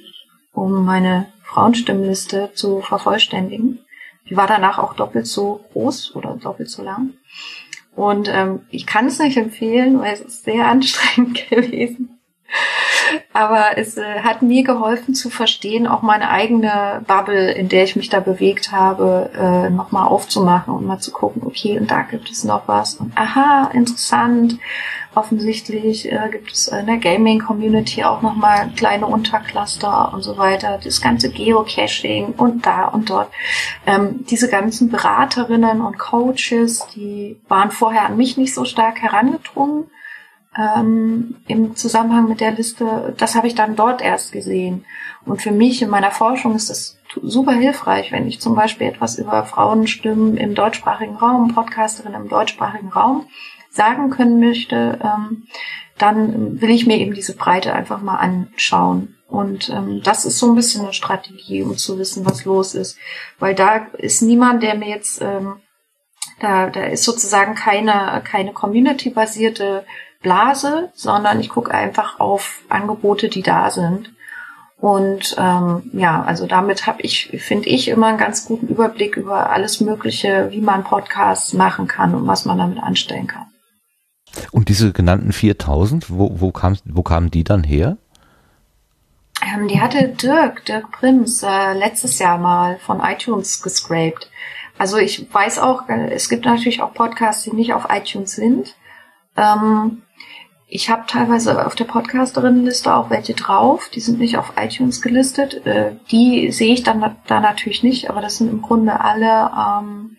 um 0.53 0.85
meine 0.85 1.33
Frauenstimmliste 1.55 2.51
zu 2.55 2.81
vervollständigen. 2.81 3.79
Die 4.29 4.37
war 4.37 4.47
danach 4.47 4.79
auch 4.79 4.95
doppelt 4.95 5.27
so 5.27 5.61
groß 5.73 6.17
oder 6.17 6.37
doppelt 6.43 6.69
so 6.69 6.83
lang. 6.83 7.15
Und 7.95 8.29
ähm, 8.29 8.63
ich 8.71 8.87
kann 8.87 9.07
es 9.07 9.21
nicht 9.21 9.37
empfehlen, 9.37 10.01
weil 10.01 10.15
es 10.15 10.21
ist 10.21 10.45
sehr 10.45 10.67
anstrengend 10.69 11.49
gewesen. 11.49 12.11
Aber 13.33 13.77
es 13.77 13.97
äh, 13.97 14.21
hat 14.21 14.43
mir 14.43 14.65
geholfen 14.65 15.15
zu 15.15 15.31
verstehen, 15.31 15.87
auch 15.87 16.03
meine 16.03 16.31
eigene 16.31 17.03
Bubble, 17.07 17.53
in 17.53 17.69
der 17.69 17.85
ich 17.85 17.97
mich 17.97 18.09
da 18.09 18.21
bewegt 18.21 18.73
habe, 18.73 19.31
äh, 19.37 19.71
nochmal 19.71 20.09
aufzumachen 20.09 20.75
und 20.75 20.87
mal 20.87 21.01
zu 21.01 21.13
gucken, 21.13 21.43
okay, 21.45 21.79
und 21.79 21.91
da 21.91 22.03
gibt 22.03 22.31
es 22.31 22.45
noch 22.45 22.67
was. 22.67 22.95
Und 22.95 23.13
aha, 23.17 23.71
interessant. 23.73 24.59
Offensichtlich 25.15 26.11
äh, 26.11 26.29
gibt 26.31 26.53
es 26.53 26.69
in 26.69 26.87
der 26.87 26.99
Gaming-Community 26.99 28.05
auch 28.05 28.23
nochmal 28.23 28.71
kleine 28.77 29.07
Untercluster 29.07 30.13
und 30.13 30.23
so 30.23 30.37
weiter. 30.37 30.81
Das 30.83 31.01
ganze 31.01 31.31
Geocaching 31.31 32.35
und 32.37 32.67
da 32.67 32.89
und 32.89 33.11
dort. 33.11 33.31
Ähm, 33.87 34.25
diese 34.29 34.49
ganzen 34.49 34.91
Beraterinnen 34.91 35.81
und 35.81 35.99
Coaches, 35.99 36.87
die 36.95 37.41
waren 37.49 37.71
vorher 37.71 38.07
an 38.07 38.17
mich 38.17 38.37
nicht 38.37 38.55
so 38.55 38.65
stark 38.65 39.03
herangedrungen 39.03 39.91
ähm, 40.57 41.37
im 41.47 41.77
Zusammenhang 41.77 42.29
mit 42.29 42.41
der 42.41 42.53
Liste, 42.53 43.15
das 43.17 43.35
habe 43.35 43.47
ich 43.47 43.55
dann 43.55 43.77
dort 43.77 44.01
erst 44.01 44.33
gesehen. 44.33 44.85
Und 45.25 45.43
für 45.43 45.51
mich 45.51 45.83
in 45.83 45.91
meiner 45.91 46.11
Forschung 46.11 46.55
ist 46.55 46.71
das 46.71 46.99
super 47.23 47.53
hilfreich, 47.53 48.13
wenn 48.13 48.27
ich 48.27 48.41
zum 48.41 48.55
Beispiel 48.55 48.89
etwas 48.89 49.19
über 49.19 49.45
Frauenstimmen 49.45 50.37
im 50.37 50.55
deutschsprachigen 50.55 51.17
Raum, 51.17 51.55
Podcasterin 51.55 52.15
im 52.15 52.29
deutschsprachigen 52.29 52.89
Raum 52.89 53.27
sagen 53.75 54.11
können 54.11 54.41
möchte, 54.41 54.99
ähm, 55.03 55.45
dann 55.99 56.61
will 56.61 56.71
ich 56.71 56.87
mir 56.87 56.99
eben 56.99 57.15
diese 57.15 57.37
Breite 57.37 57.73
einfach 57.73 58.01
mal 58.01 58.17
anschauen. 58.17 59.17
Und 59.29 59.69
ähm, 59.71 60.01
das 60.03 60.25
ist 60.25 60.39
so 60.39 60.51
ein 60.51 60.55
bisschen 60.55 60.83
eine 60.83 60.93
Strategie, 60.93 61.63
um 61.63 61.77
zu 61.77 61.99
wissen, 61.99 62.25
was 62.27 62.45
los 62.45 62.75
ist. 62.75 62.99
Weil 63.39 63.55
da 63.55 63.87
ist 63.99 64.23
niemand, 64.23 64.63
der 64.63 64.75
mir 64.77 64.89
jetzt, 64.89 65.21
ähm, 65.21 65.57
da, 66.41 66.69
da 66.69 66.85
ist 66.85 67.05
sozusagen 67.05 67.55
keine, 67.55 68.23
keine 68.25 68.53
community-basierte 68.53 69.85
Blase, 70.23 70.91
sondern 70.95 71.41
ich 71.41 71.49
gucke 71.49 71.73
einfach 71.73 72.21
auf 72.21 72.63
Angebote, 72.69 73.29
die 73.29 73.43
da 73.43 73.71
sind. 73.71 74.13
Und 74.79 75.37
ähm, 75.39 75.91
ja, 75.95 76.23
also 76.23 76.47
damit 76.47 76.87
habe 76.87 77.03
ich, 77.03 77.29
finde 77.43 77.69
ich, 77.69 77.89
immer 77.89 78.09
einen 78.09 78.19
ganz 78.19 78.45
guten 78.45 78.69
Überblick 78.69 79.17
über 79.17 79.51
alles 79.51 79.81
Mögliche, 79.81 80.49
wie 80.51 80.61
man 80.61 80.85
Podcasts 80.85 81.55
machen 81.55 81.89
kann 81.89 82.15
und 82.15 82.27
was 82.27 82.45
man 82.45 82.59
damit 82.59 82.83
anstellen 82.83 83.27
kann. 83.27 83.54
Und 84.51 84.69
diese 84.69 84.93
genannten 84.93 85.33
4000, 85.33 86.11
wo, 86.11 86.41
wo, 86.41 86.51
kam, 86.51 86.77
wo 86.85 87.03
kamen 87.03 87.31
die 87.31 87.45
dann 87.45 87.65
her? 87.65 87.97
Ähm, 89.43 89.69
die 89.69 89.81
hatte 89.81 90.09
Dirk, 90.09 90.65
Dirk 90.65 90.91
Prims, 90.93 91.43
äh, 91.43 91.73
letztes 91.75 92.19
Jahr 92.19 92.39
mal 92.39 92.79
von 92.79 93.01
iTunes 93.01 93.63
gescraped. 93.63 94.31
Also 94.79 94.97
ich 94.99 95.33
weiß 95.33 95.59
auch, 95.59 95.89
äh, 95.89 96.13
es 96.13 96.29
gibt 96.29 96.45
natürlich 96.45 96.83
auch 96.83 96.95
Podcasts, 96.95 97.45
die 97.45 97.55
nicht 97.55 97.75
auf 97.75 97.87
iTunes 97.91 98.33
sind. 98.33 98.75
Ähm, 99.37 100.03
ich 100.67 100.91
habe 100.91 101.05
teilweise 101.07 101.67
auf 101.67 101.75
der 101.75 101.85
Podcasterinnenliste 101.85 102.93
auch 102.93 103.11
welche 103.11 103.35
drauf, 103.35 103.91
die 103.95 104.01
sind 104.01 104.19
nicht 104.19 104.39
auf 104.39 104.55
iTunes 104.57 105.03
gelistet. 105.03 105.65
Äh, 105.67 105.93
die 106.11 106.51
sehe 106.51 106.73
ich 106.73 106.83
dann 106.83 107.17
da 107.27 107.41
natürlich 107.41 107.83
nicht, 107.83 108.11
aber 108.11 108.21
das 108.21 108.39
sind 108.39 108.51
im 108.51 108.63
Grunde 108.63 108.99
alle 109.01 109.51
ähm, 109.57 110.17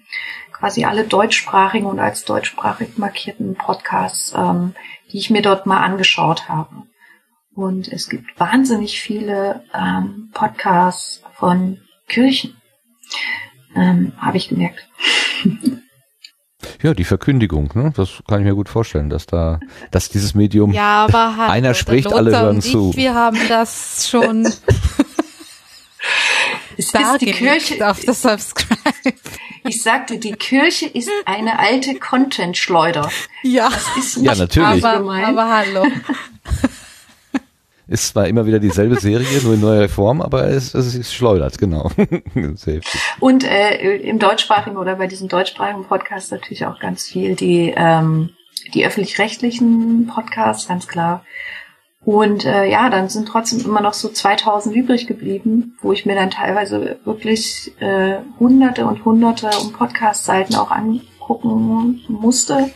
quasi 0.57 0.85
alle 0.85 1.03
deutschsprachigen 1.03 1.85
und 1.85 1.99
als 1.99 2.23
deutschsprachig 2.23 2.97
markierten 2.97 3.55
Podcasts, 3.55 4.33
ähm, 4.35 4.73
die 5.11 5.17
ich 5.17 5.29
mir 5.29 5.41
dort 5.41 5.65
mal 5.65 5.83
angeschaut 5.83 6.47
habe. 6.47 6.83
Und 7.53 7.87
es 7.89 8.09
gibt 8.09 8.39
wahnsinnig 8.39 9.01
viele 9.01 9.63
ähm, 9.73 10.29
Podcasts 10.33 11.21
von 11.33 11.79
Kirchen, 12.07 12.55
ähm, 13.75 14.13
habe 14.17 14.37
ich 14.37 14.49
gemerkt. 14.49 14.87
Ja, 16.81 16.93
die 16.93 17.03
Verkündigung, 17.03 17.71
ne? 17.75 17.93
Das 17.95 18.23
kann 18.27 18.39
ich 18.39 18.45
mir 18.45 18.55
gut 18.55 18.69
vorstellen, 18.69 19.09
dass 19.09 19.25
da, 19.25 19.59
dass 19.91 20.09
dieses 20.09 20.35
Medium 20.35 20.71
ja, 20.71 21.05
aber 21.05 21.37
halt, 21.37 21.51
einer 21.51 21.73
spricht, 21.73 22.11
alle 22.11 22.31
hören 22.37 22.59
ich, 22.59 22.71
zu. 22.71 22.95
Wir 22.95 23.13
haben 23.13 23.39
das 23.49 24.07
schon 24.09 24.45
es 26.77 26.93
ist 26.93 27.21
die 27.21 27.31
Kirche 27.31 27.87
auf 27.89 27.99
der 27.99 28.13
Subscribe. 28.13 29.13
Ich 29.68 29.82
sagte, 29.82 30.20
die 30.20 30.34
Kirche 30.34 30.86
ist 30.86 31.09
eine 31.26 31.59
alte 31.59 31.95
Content-Schleuder. 31.95 33.09
Ja. 33.43 33.70
Das 33.70 33.97
ist 33.97 34.18
nicht 34.18 34.28
ja, 34.28 34.36
natürlich. 34.36 34.86
Aber, 34.86 35.13
aber 35.13 35.49
hallo. 35.49 35.86
Ist 37.88 38.07
zwar 38.07 38.28
immer 38.28 38.47
wieder 38.47 38.57
dieselbe 38.57 38.99
Serie, 38.99 39.28
nur 39.43 39.53
in 39.53 39.61
neuer 39.61 39.88
Form, 39.88 40.20
aber 40.20 40.47
es, 40.47 40.74
es 40.74 40.95
ist 40.95 41.13
schleudert, 41.13 41.59
genau. 41.59 41.91
Und 43.20 43.43
äh, 43.43 43.97
im 43.97 44.18
deutschsprachigen 44.18 44.78
oder 44.78 44.95
bei 44.95 45.05
diesen 45.05 45.28
deutschsprachigen 45.28 45.86
Podcasts 45.86 46.32
natürlich 46.32 46.66
auch 46.66 46.80
ganz 46.80 47.07
viel 47.07 47.36
die, 47.36 47.72
ähm, 47.78 48.32
die 48.74 48.88
öffentlich-rechtlichen 48.88 50.07
Podcasts, 50.07 50.68
ganz 50.68 50.88
klar. 50.88 51.24
Und 52.05 52.45
äh, 52.45 52.69
ja, 52.69 52.89
dann 52.89 53.09
sind 53.09 53.27
trotzdem 53.27 53.61
immer 53.61 53.81
noch 53.81 53.93
so 53.93 54.09
2000 54.09 54.75
übrig 54.75 55.07
geblieben, 55.07 55.75
wo 55.81 55.91
ich 55.91 56.05
mir 56.05 56.13
dann 56.13 56.29
teilweise 56.29 56.99
wirklich 57.03 57.73
äh, 57.79 58.17
hunderte 58.39 58.85
und 58.85 59.03
hunderte 59.03 59.49
um 59.61 59.73
Podcast-Seiten 59.73 60.55
auch 60.55 60.69
angucken 60.69 62.03
musste. 62.07 62.69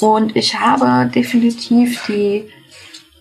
Und 0.00 0.34
ich 0.34 0.58
habe 0.58 1.08
definitiv 1.08 2.04
die 2.06 2.48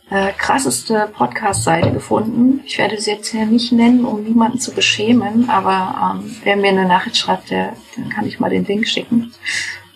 äh, 0.09 0.31
krasseste 0.37 1.07
Podcast-Seite 1.13 1.91
gefunden. 1.91 2.61
Ich 2.65 2.79
werde 2.79 2.99
sie 2.99 3.11
jetzt 3.11 3.29
hier 3.29 3.45
nicht 3.45 3.71
nennen, 3.71 4.05
um 4.05 4.23
niemanden 4.23 4.59
zu 4.59 4.71
beschämen, 4.71 5.49
aber 5.51 6.19
ähm, 6.19 6.35
wer 6.43 6.55
mir 6.55 6.69
eine 6.69 6.87
Nachricht 6.87 7.17
schreibt, 7.17 7.51
der, 7.51 7.73
dann 7.95 8.09
kann 8.09 8.25
ich 8.25 8.39
mal 8.39 8.49
den 8.49 8.65
Link 8.65 8.87
schicken. 8.87 9.31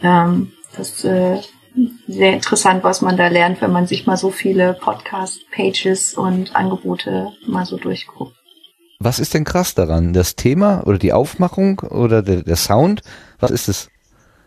Ähm, 0.04 0.52
das 0.78 1.04
äh, 1.04 1.40
sehr 2.08 2.34
interessant, 2.34 2.84
was 2.84 3.02
man 3.02 3.18
da 3.18 3.28
lernt, 3.28 3.62
wenn 3.62 3.72
man 3.72 3.88
sich 3.88 4.06
mal 4.06 4.18
so 4.18 4.32
viele 4.32 4.74
Podcast-Pages 4.74 6.14
und 6.16 6.56
Angebote 6.56 7.34
mal 7.48 7.66
so 7.66 7.78
durchguckt. 7.78 8.36
Was 9.00 9.20
ist 9.20 9.34
denn 9.34 9.44
krass 9.44 9.76
daran? 9.76 10.14
Das 10.14 10.36
Thema 10.36 10.84
oder 10.86 10.98
die 10.98 11.14
Aufmachung 11.14 11.80
oder 11.80 12.22
der, 12.22 12.44
der 12.44 12.56
Sound? 12.56 13.02
Was 13.40 13.52
ist 13.52 13.68
es? 13.68 13.90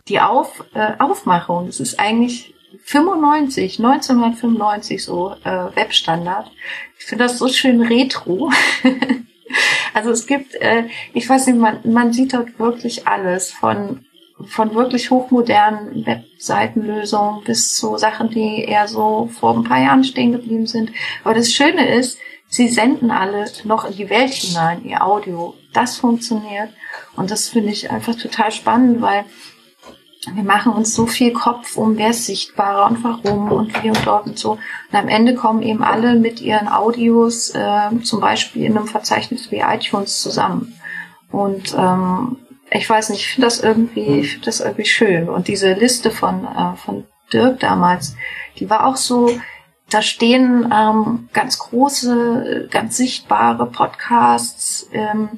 Die 0.08 0.20
Auf, 0.20 0.64
äh, 0.74 0.92
Aufmachung. 0.98 1.68
Es 1.68 1.80
ist 1.80 2.00
eigentlich 2.00 2.54
95, 2.84 3.78
1995 3.78 5.04
so 5.04 5.34
äh, 5.44 5.76
Webstandard. 5.76 6.50
Ich 6.98 7.04
finde 7.04 7.24
das 7.24 7.38
so 7.38 7.48
schön 7.48 7.82
retro. 7.82 8.50
also 9.94 10.10
es 10.10 10.26
gibt, 10.26 10.54
äh, 10.54 10.84
ich 11.12 11.28
weiß 11.28 11.46
nicht, 11.46 11.58
man, 11.58 11.80
man 11.84 12.12
sieht 12.12 12.32
dort 12.32 12.58
wirklich 12.58 13.06
alles 13.06 13.52
von 13.52 14.04
von 14.46 14.74
wirklich 14.74 15.10
hochmodernen 15.10 16.06
Webseitenlösungen 16.06 17.44
bis 17.44 17.76
zu 17.76 17.96
Sachen, 17.96 18.30
die 18.30 18.64
eher 18.64 18.86
so 18.86 19.28
vor 19.38 19.56
ein 19.56 19.64
paar 19.64 19.80
Jahren 19.80 20.04
stehen 20.04 20.32
geblieben 20.32 20.66
sind. 20.66 20.92
Aber 21.24 21.34
das 21.34 21.52
Schöne 21.52 21.94
ist, 21.94 22.18
sie 22.48 22.68
senden 22.68 23.10
alle 23.10 23.46
noch 23.64 23.84
in 23.84 23.96
die 23.96 24.10
Welt 24.10 24.32
hinein, 24.32 24.84
ihr 24.84 25.04
Audio. 25.04 25.54
Das 25.72 25.96
funktioniert. 25.96 26.70
Und 27.16 27.30
das 27.30 27.48
finde 27.48 27.72
ich 27.72 27.90
einfach 27.90 28.14
total 28.14 28.52
spannend, 28.52 29.00
weil 29.00 29.24
wir 30.34 30.42
machen 30.42 30.72
uns 30.72 30.94
so 30.94 31.06
viel 31.06 31.32
Kopf 31.32 31.76
um, 31.76 31.96
wer 31.96 32.10
ist 32.10 32.26
sichtbarer 32.26 32.90
und 32.90 33.02
warum 33.04 33.52
und 33.52 33.82
wie 33.82 33.88
und 33.88 34.04
dort 34.04 34.26
und 34.26 34.38
so. 34.38 34.52
Und 34.52 34.98
am 34.98 35.08
Ende 35.08 35.34
kommen 35.34 35.62
eben 35.62 35.82
alle 35.82 36.14
mit 36.14 36.40
ihren 36.40 36.68
Audios 36.68 37.50
äh, 37.50 37.90
zum 38.02 38.20
Beispiel 38.20 38.64
in 38.64 38.76
einem 38.76 38.88
Verzeichnis 38.88 39.50
wie 39.50 39.60
iTunes 39.60 40.20
zusammen. 40.20 40.74
Und 41.30 41.74
ähm, 41.78 42.36
ich 42.70 42.88
weiß 42.88 43.10
nicht, 43.10 43.20
ich 43.20 43.28
finde 43.28 43.46
das 43.46 43.60
irgendwie, 43.60 44.20
ich 44.20 44.32
finde 44.32 44.46
das 44.46 44.60
irgendwie 44.60 44.84
schön. 44.84 45.28
Und 45.28 45.48
diese 45.48 45.72
Liste 45.72 46.10
von, 46.10 46.44
äh, 46.44 46.76
von 46.76 47.04
Dirk 47.32 47.60
damals, 47.60 48.14
die 48.58 48.68
war 48.68 48.86
auch 48.86 48.96
so, 48.96 49.38
da 49.90 50.02
stehen 50.02 50.70
ähm, 50.72 51.28
ganz 51.32 51.58
große, 51.58 52.68
ganz 52.70 52.96
sichtbare 52.96 53.66
Podcasts. 53.66 54.88
Ähm, 54.92 55.28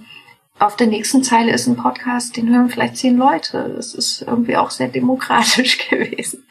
auf 0.59 0.77
der 0.77 0.89
nächsten 0.89 1.23
Zeile 1.23 1.53
ist 1.53 1.67
ein 1.69 1.77
Podcast, 1.77 2.37
den 2.37 2.51
hören 2.51 2.69
vielleicht 2.69 2.97
zehn 2.97 3.17
Leute. 3.17 3.73
Das 3.77 3.95
ist 3.95 4.23
irgendwie 4.23 4.57
auch 4.57 4.71
sehr 4.71 4.89
demokratisch 4.89 5.79
gewesen. 5.91 6.45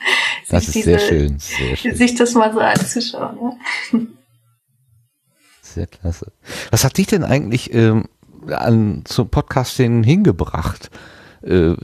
Das 0.49 0.67
ist 0.67 0.75
diese, 0.75 0.97
sehr, 0.97 0.99
schön, 0.99 1.39
sehr 1.39 1.75
schön. 1.75 1.95
Sich 1.95 2.15
das 2.15 2.33
mal 2.33 2.51
so 2.51 2.59
anzuschauen. 2.59 3.37
Ja? 3.91 3.99
Sehr 5.61 5.87
klasse. 5.87 6.31
Was 6.71 6.83
hat 6.83 6.97
dich 6.97 7.07
denn 7.07 7.23
eigentlich 7.23 7.73
ähm, 7.73 8.05
an 8.47 9.03
zum 9.05 9.29
Podcasting 9.29 10.03
hingebracht? 10.03 10.89
Äh, 11.41 11.75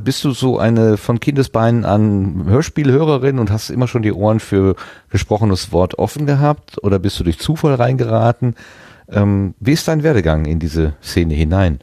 bist 0.00 0.24
du 0.24 0.32
so 0.32 0.58
eine 0.58 0.96
von 0.96 1.20
Kindesbeinen 1.20 1.84
an 1.84 2.44
Hörspielhörerin 2.46 3.38
und 3.38 3.50
hast 3.50 3.70
immer 3.70 3.86
schon 3.86 4.02
die 4.02 4.12
Ohren 4.12 4.40
für 4.40 4.74
gesprochenes 5.10 5.70
Wort 5.72 5.98
offen 5.98 6.26
gehabt 6.26 6.82
oder 6.82 6.98
bist 6.98 7.20
du 7.20 7.24
durch 7.24 7.38
Zufall 7.38 7.74
reingeraten? 7.74 8.56
Ähm, 9.08 9.54
wie 9.60 9.72
ist 9.72 9.86
dein 9.86 10.02
Werdegang 10.02 10.46
in 10.46 10.58
diese 10.58 10.94
Szene 11.00 11.34
hinein? 11.34 11.78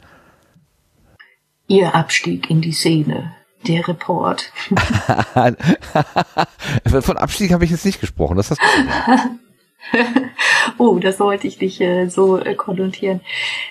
Ihr 1.66 1.94
Abstieg 1.94 2.50
in 2.50 2.60
die 2.60 2.72
Szene, 2.72 3.32
der 3.66 3.88
Report. 3.88 4.52
von 7.00 7.16
Abstieg 7.16 7.54
habe 7.54 7.64
ich 7.64 7.70
jetzt 7.70 7.86
nicht 7.86 8.02
gesprochen. 8.02 8.36
Das 8.36 8.50
hast 8.50 8.60
du 8.60 8.66
oh, 10.78 10.98
das 10.98 11.18
sollte 11.18 11.46
ich 11.46 11.60
nicht 11.60 11.80
äh, 11.80 12.08
so 12.08 12.38
äh, 12.38 12.54
konnotieren. 12.54 13.20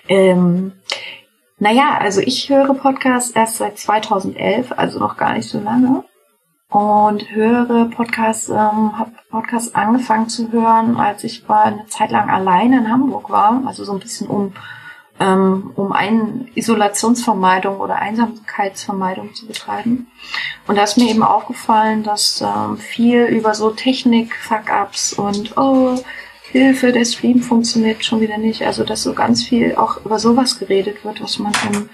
Ähm, 0.07 0.73
naja, 1.60 1.98
also 1.99 2.22
ich 2.22 2.49
höre 2.49 2.73
Podcasts 2.73 3.31
erst 3.31 3.57
seit 3.57 3.77
2011, 3.77 4.73
also 4.76 4.99
noch 4.99 5.18
gar 5.18 5.34
nicht 5.34 5.48
so 5.48 5.60
lange. 5.60 6.03
Und 6.69 7.30
höre 7.31 7.85
Podcasts, 7.90 8.49
ähm, 8.49 8.98
habe 8.98 9.11
Podcasts 9.30 9.76
angefangen 9.76 10.27
zu 10.27 10.52
hören, 10.52 10.98
als 10.98 11.23
ich 11.23 11.48
mal 11.48 11.64
eine 11.64 11.85
Zeit 11.85 12.10
lang 12.10 12.30
alleine 12.30 12.80
in 12.80 12.91
Hamburg 12.91 13.30
war. 13.30 13.61
Also 13.65 13.84
so 13.84 13.94
ein 13.94 13.99
bisschen 13.99 14.27
um, 14.27 14.53
um 15.19 15.91
eine 15.91 16.48
Isolationsvermeidung 16.56 17.77
oder 17.77 17.98
Einsamkeitsvermeidung 17.98 19.34
zu 19.34 19.45
betreiben. 19.48 20.07
Und 20.68 20.77
da 20.77 20.84
ist 20.84 20.98
mir 20.98 21.10
eben 21.10 21.23
aufgefallen, 21.23 22.03
dass 22.03 22.41
ähm, 22.41 22.77
viel 22.77 23.26
über 23.26 23.53
so 23.53 23.72
Technik-Fuck-Ups 23.72 25.14
und 25.14 25.57
oh, 25.57 25.98
Hilfe, 26.52 26.91
der 26.91 27.06
Stream 27.06 27.41
funktioniert 27.41 28.06
schon 28.06 28.22
wieder 28.22 28.38
nicht. 28.38 28.64
Also, 28.64 28.84
dass 28.84 29.03
so 29.03 29.14
ganz 29.14 29.44
viel 29.44 29.76
auch 29.76 30.06
über 30.06 30.19
sowas 30.19 30.60
geredet 30.60 31.03
wird, 31.03 31.22
was 31.22 31.40
man 31.40 31.53
im 31.72 31.90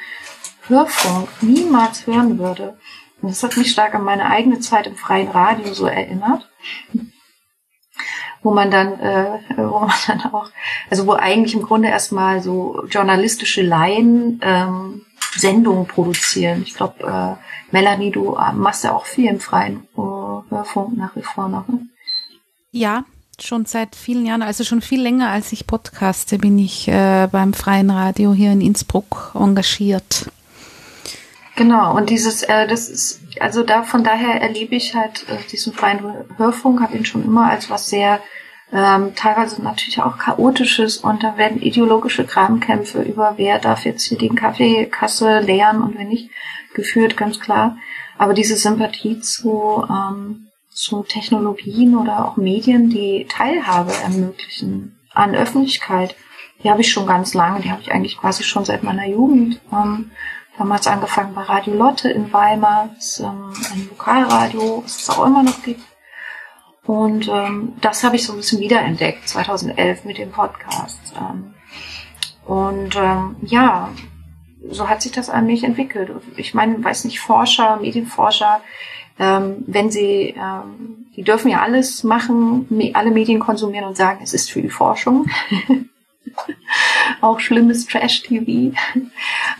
Hörfunk 0.67 1.29
niemals 1.41 2.05
hören 2.07 2.39
würde. 2.39 2.77
Und 3.21 3.29
das 3.29 3.43
hat 3.43 3.57
mich 3.57 3.71
stark 3.71 3.95
an 3.95 4.03
meine 4.03 4.25
eigene 4.25 4.59
Zeit 4.59 4.87
im 4.87 4.95
freien 4.95 5.29
Radio 5.29 5.73
so 5.73 5.85
erinnert. 5.85 6.49
Wo 8.41 8.53
man 8.53 8.71
dann, 8.71 8.99
äh, 8.99 9.39
wo 9.57 9.79
man 9.79 9.91
dann 10.07 10.21
auch, 10.31 10.49
also 10.89 11.07
wo 11.07 11.13
eigentlich 11.13 11.53
im 11.53 11.61
Grunde 11.61 11.89
erstmal 11.89 12.41
so 12.41 12.83
journalistische 12.89 13.61
Laien 13.61 14.39
ähm, 14.43 15.05
Sendungen 15.35 15.85
produzieren. 15.85 16.63
Ich 16.65 16.73
glaube, 16.73 17.03
äh, 17.03 17.35
Melanie, 17.71 18.11
du 18.11 18.37
machst 18.53 18.83
ja 18.83 18.93
auch 18.93 19.05
viel 19.05 19.29
im 19.29 19.39
freien 19.39 19.87
äh, 19.95 20.01
Hörfunk 20.49 20.97
nach 20.97 21.15
wie 21.15 21.21
vor 21.21 21.47
noch. 21.49 21.67
Ne? 21.67 21.87
Ja, 22.71 23.03
schon 23.41 23.65
seit 23.65 23.95
vielen 23.95 24.25
Jahren, 24.25 24.41
also 24.41 24.63
schon 24.63 24.81
viel 24.81 25.01
länger 25.01 25.29
als 25.29 25.51
ich 25.51 25.67
podcaste, 25.67 26.37
bin 26.37 26.57
ich 26.57 26.87
äh, 26.87 27.27
beim 27.31 27.53
Freien 27.53 27.89
Radio 27.89 28.33
hier 28.33 28.51
in 28.51 28.61
Innsbruck 28.61 29.31
engagiert. 29.35 30.29
Genau, 31.55 31.95
und 31.95 32.09
dieses, 32.09 32.43
äh, 32.43 32.67
das 32.67 32.87
ist, 32.87 33.19
also 33.39 33.63
da 33.63 33.83
von 33.83 34.03
daher 34.03 34.41
erlebe 34.41 34.75
ich 34.75 34.95
halt 34.95 35.25
äh, 35.29 35.37
diesen 35.51 35.73
freien 35.73 36.01
Hörfunk, 36.37 36.81
habe 36.81 36.97
ihn 36.97 37.05
schon 37.05 37.23
immer 37.23 37.49
als 37.49 37.69
was 37.69 37.89
sehr 37.89 38.19
ähm, 38.71 39.15
teilweise 39.15 39.61
natürlich 39.63 40.01
auch 40.01 40.17
chaotisches 40.17 40.97
und 40.97 41.23
da 41.23 41.37
werden 41.37 41.61
ideologische 41.61 42.25
Kramkämpfe 42.25 43.01
über 43.01 43.33
wer 43.37 43.57
darf 43.59 43.85
jetzt 43.85 44.03
hier 44.03 44.17
den 44.17 44.35
Kaffeekasse 44.35 45.39
leeren 45.39 45.81
und 45.81 45.97
wer 45.97 46.05
nicht 46.05 46.29
geführt, 46.73 47.17
ganz 47.17 47.39
klar. 47.39 47.77
Aber 48.17 48.33
diese 48.33 48.55
Sympathie 48.55 49.19
zu 49.21 49.85
ähm, 49.89 50.49
zu 50.79 51.03
Technologien 51.03 51.97
oder 51.97 52.25
auch 52.25 52.37
Medien, 52.37 52.89
die 52.89 53.27
Teilhabe 53.29 53.91
ermöglichen 54.03 54.97
an 55.13 55.35
Öffentlichkeit. 55.35 56.15
Die 56.63 56.69
habe 56.69 56.81
ich 56.81 56.91
schon 56.91 57.05
ganz 57.05 57.33
lange, 57.33 57.61
die 57.61 57.71
habe 57.71 57.81
ich 57.81 57.91
eigentlich 57.91 58.17
quasi 58.17 58.43
schon 58.43 58.65
seit 58.65 58.83
meiner 58.83 59.05
Jugend. 59.05 59.59
Ähm, 59.71 60.11
damals 60.59 60.87
angefangen 60.87 61.33
bei 61.33 61.41
Radio 61.41 61.73
Lotte 61.73 62.09
in 62.09 62.31
Weimar, 62.33 62.89
ist 62.97 63.21
ähm, 63.21 63.53
ein 63.71 63.87
Lokalradio, 63.89 64.83
was 64.83 65.01
es 65.01 65.09
auch 65.09 65.25
immer 65.25 65.41
noch 65.41 65.63
gibt. 65.63 65.81
Und 66.85 67.29
ähm, 67.29 67.73
das 67.81 68.03
habe 68.03 68.17
ich 68.17 68.25
so 68.25 68.33
ein 68.33 68.37
bisschen 68.37 68.59
wiederentdeckt, 68.59 69.27
2011 69.29 70.03
mit 70.03 70.17
dem 70.17 70.31
Podcast. 70.31 70.99
Ähm, 71.17 71.53
und 72.45 72.95
ähm, 72.97 73.37
ja, 73.41 73.89
so 74.69 74.89
hat 74.89 75.01
sich 75.01 75.13
das 75.13 75.29
an 75.29 75.45
mich 75.45 75.63
entwickelt. 75.63 76.11
Ich 76.35 76.53
meine, 76.53 76.83
weiß 76.83 77.05
nicht, 77.05 77.21
Forscher, 77.21 77.77
Medienforscher, 77.77 78.59
ähm, 79.17 79.63
wenn 79.65 79.91
sie, 79.91 80.35
ähm, 80.37 81.05
die 81.15 81.23
dürfen 81.23 81.51
ja 81.51 81.61
alles 81.61 82.03
machen, 82.03 82.67
alle 82.93 83.11
Medien 83.11 83.39
konsumieren 83.39 83.85
und 83.85 83.95
sagen, 83.95 84.19
es 84.23 84.33
ist 84.33 84.51
für 84.51 84.61
die 84.61 84.69
Forschung. 84.69 85.25
auch 87.21 87.39
schlimmes 87.39 87.85
Trash-TV. 87.87 88.75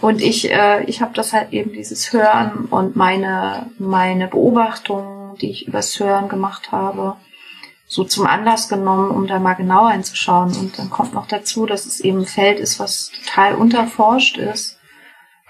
Und 0.02 0.22
ich, 0.22 0.52
äh, 0.52 0.84
ich 0.86 1.02
habe 1.02 1.14
das 1.14 1.34
halt 1.34 1.52
eben 1.54 1.74
dieses 1.74 2.14
Hören 2.14 2.66
und 2.66 2.96
meine, 2.96 3.70
meine 3.78 4.28
Beobachtungen, 4.28 5.38
die 5.38 5.50
ich 5.52 5.68
übers 5.68 6.00
Hören 6.00 6.30
gemacht 6.30 6.72
habe, 6.72 7.18
so 7.88 8.04
zum 8.04 8.28
Anlass 8.28 8.70
genommen, 8.70 9.10
um 9.10 9.28
da 9.28 9.40
mal 9.40 9.56
genauer 9.56 9.92
hinzuschauen. 9.92 10.56
Und 10.56 10.78
dann 10.78 10.90
kommt 10.90 11.14
noch 11.14 11.28
dazu, 11.28 11.66
dass 11.66 11.86
es 11.86 12.00
eben 12.00 12.20
ein 12.20 12.26
Feld 12.26 12.60
ist, 12.60 12.80
was 12.80 13.12
total 13.26 13.56
unterforscht 13.56 14.38
ist. 14.38 14.78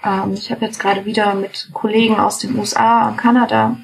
Ähm, 0.02 0.32
ich 0.34 0.50
habe 0.50 0.64
jetzt 0.64 0.80
gerade 0.80 1.04
wieder 1.04 1.34
mit 1.34 1.70
Kollegen 1.72 2.18
aus 2.18 2.38
den 2.38 2.58
USA 2.58 3.08
und 3.08 3.18
Kanada 3.18 3.76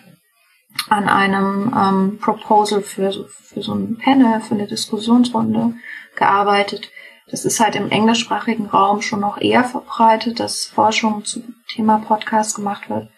an 0.88 1.08
einem 1.08 1.74
ähm, 1.76 2.18
Proposal 2.18 2.82
für 2.82 3.12
für 3.56 3.62
so 3.62 3.74
ein 3.74 3.96
Panel, 3.96 4.40
für 4.40 4.54
eine 4.54 4.66
Diskussionsrunde 4.66 5.74
gearbeitet. 6.14 6.90
Das 7.28 7.44
ist 7.44 7.58
halt 7.58 7.74
im 7.74 7.90
englischsprachigen 7.90 8.66
Raum 8.66 9.02
schon 9.02 9.20
noch 9.20 9.38
eher 9.40 9.64
verbreitet, 9.64 10.38
dass 10.38 10.66
Forschung 10.66 11.24
zum 11.24 11.56
Thema 11.68 11.98
Podcast 11.98 12.54
gemacht 12.54 12.88
wird 12.88 13.08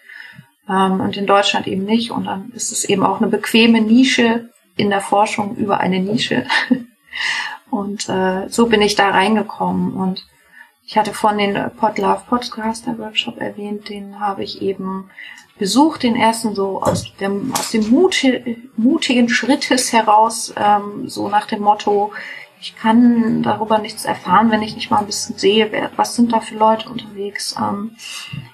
ähm, 0.67 0.99
und 0.99 1.15
in 1.15 1.27
Deutschland 1.27 1.67
eben 1.67 1.85
nicht. 1.85 2.09
Und 2.09 2.25
dann 2.25 2.51
ist 2.55 2.71
es 2.71 2.85
eben 2.85 3.03
auch 3.03 3.21
eine 3.21 3.29
bequeme 3.29 3.81
Nische 3.81 4.49
in 4.77 4.89
der 4.89 5.01
Forschung 5.01 5.55
über 5.57 5.79
eine 5.79 5.99
Nische. 5.99 6.45
und 7.69 8.09
äh, 8.09 8.49
so 8.49 8.67
bin 8.67 8.81
ich 8.81 8.95
da 8.95 9.09
reingekommen. 9.09 9.93
Und 9.93 10.25
ich 10.85 10.97
hatte 10.97 11.13
von 11.13 11.37
den 11.37 11.69
Podlove 11.77 12.23
Podcaster 12.27 12.97
Workshop 12.97 13.39
erwähnt, 13.39 13.89
den 13.89 14.19
habe 14.19 14.43
ich 14.43 14.63
eben 14.63 15.11
besucht, 15.59 16.01
den 16.01 16.15
ersten 16.15 16.55
so 16.55 16.81
aus 16.81 17.13
dem, 17.17 17.53
aus 17.53 17.69
dem 17.69 17.87
muti 17.91 18.57
mutigen 18.75 19.29
Schrittes 19.29 19.93
heraus, 19.93 20.51
ähm, 20.57 21.07
so 21.07 21.29
nach 21.29 21.45
dem 21.45 21.61
Motto, 21.61 22.11
ich 22.61 22.75
kann 22.75 23.41
darüber 23.41 23.77
nichts 23.77 24.03
erfahren, 24.03 24.51
wenn 24.51 24.61
ich 24.61 24.75
nicht 24.75 24.91
mal 24.91 24.99
ein 24.99 25.05
bisschen 25.05 25.37
sehe, 25.37 25.71
wer, 25.71 25.91
was 25.95 26.15
sind 26.15 26.33
da 26.33 26.41
für 26.41 26.55
Leute 26.55 26.89
unterwegs, 26.89 27.55
ähm, 27.57 27.95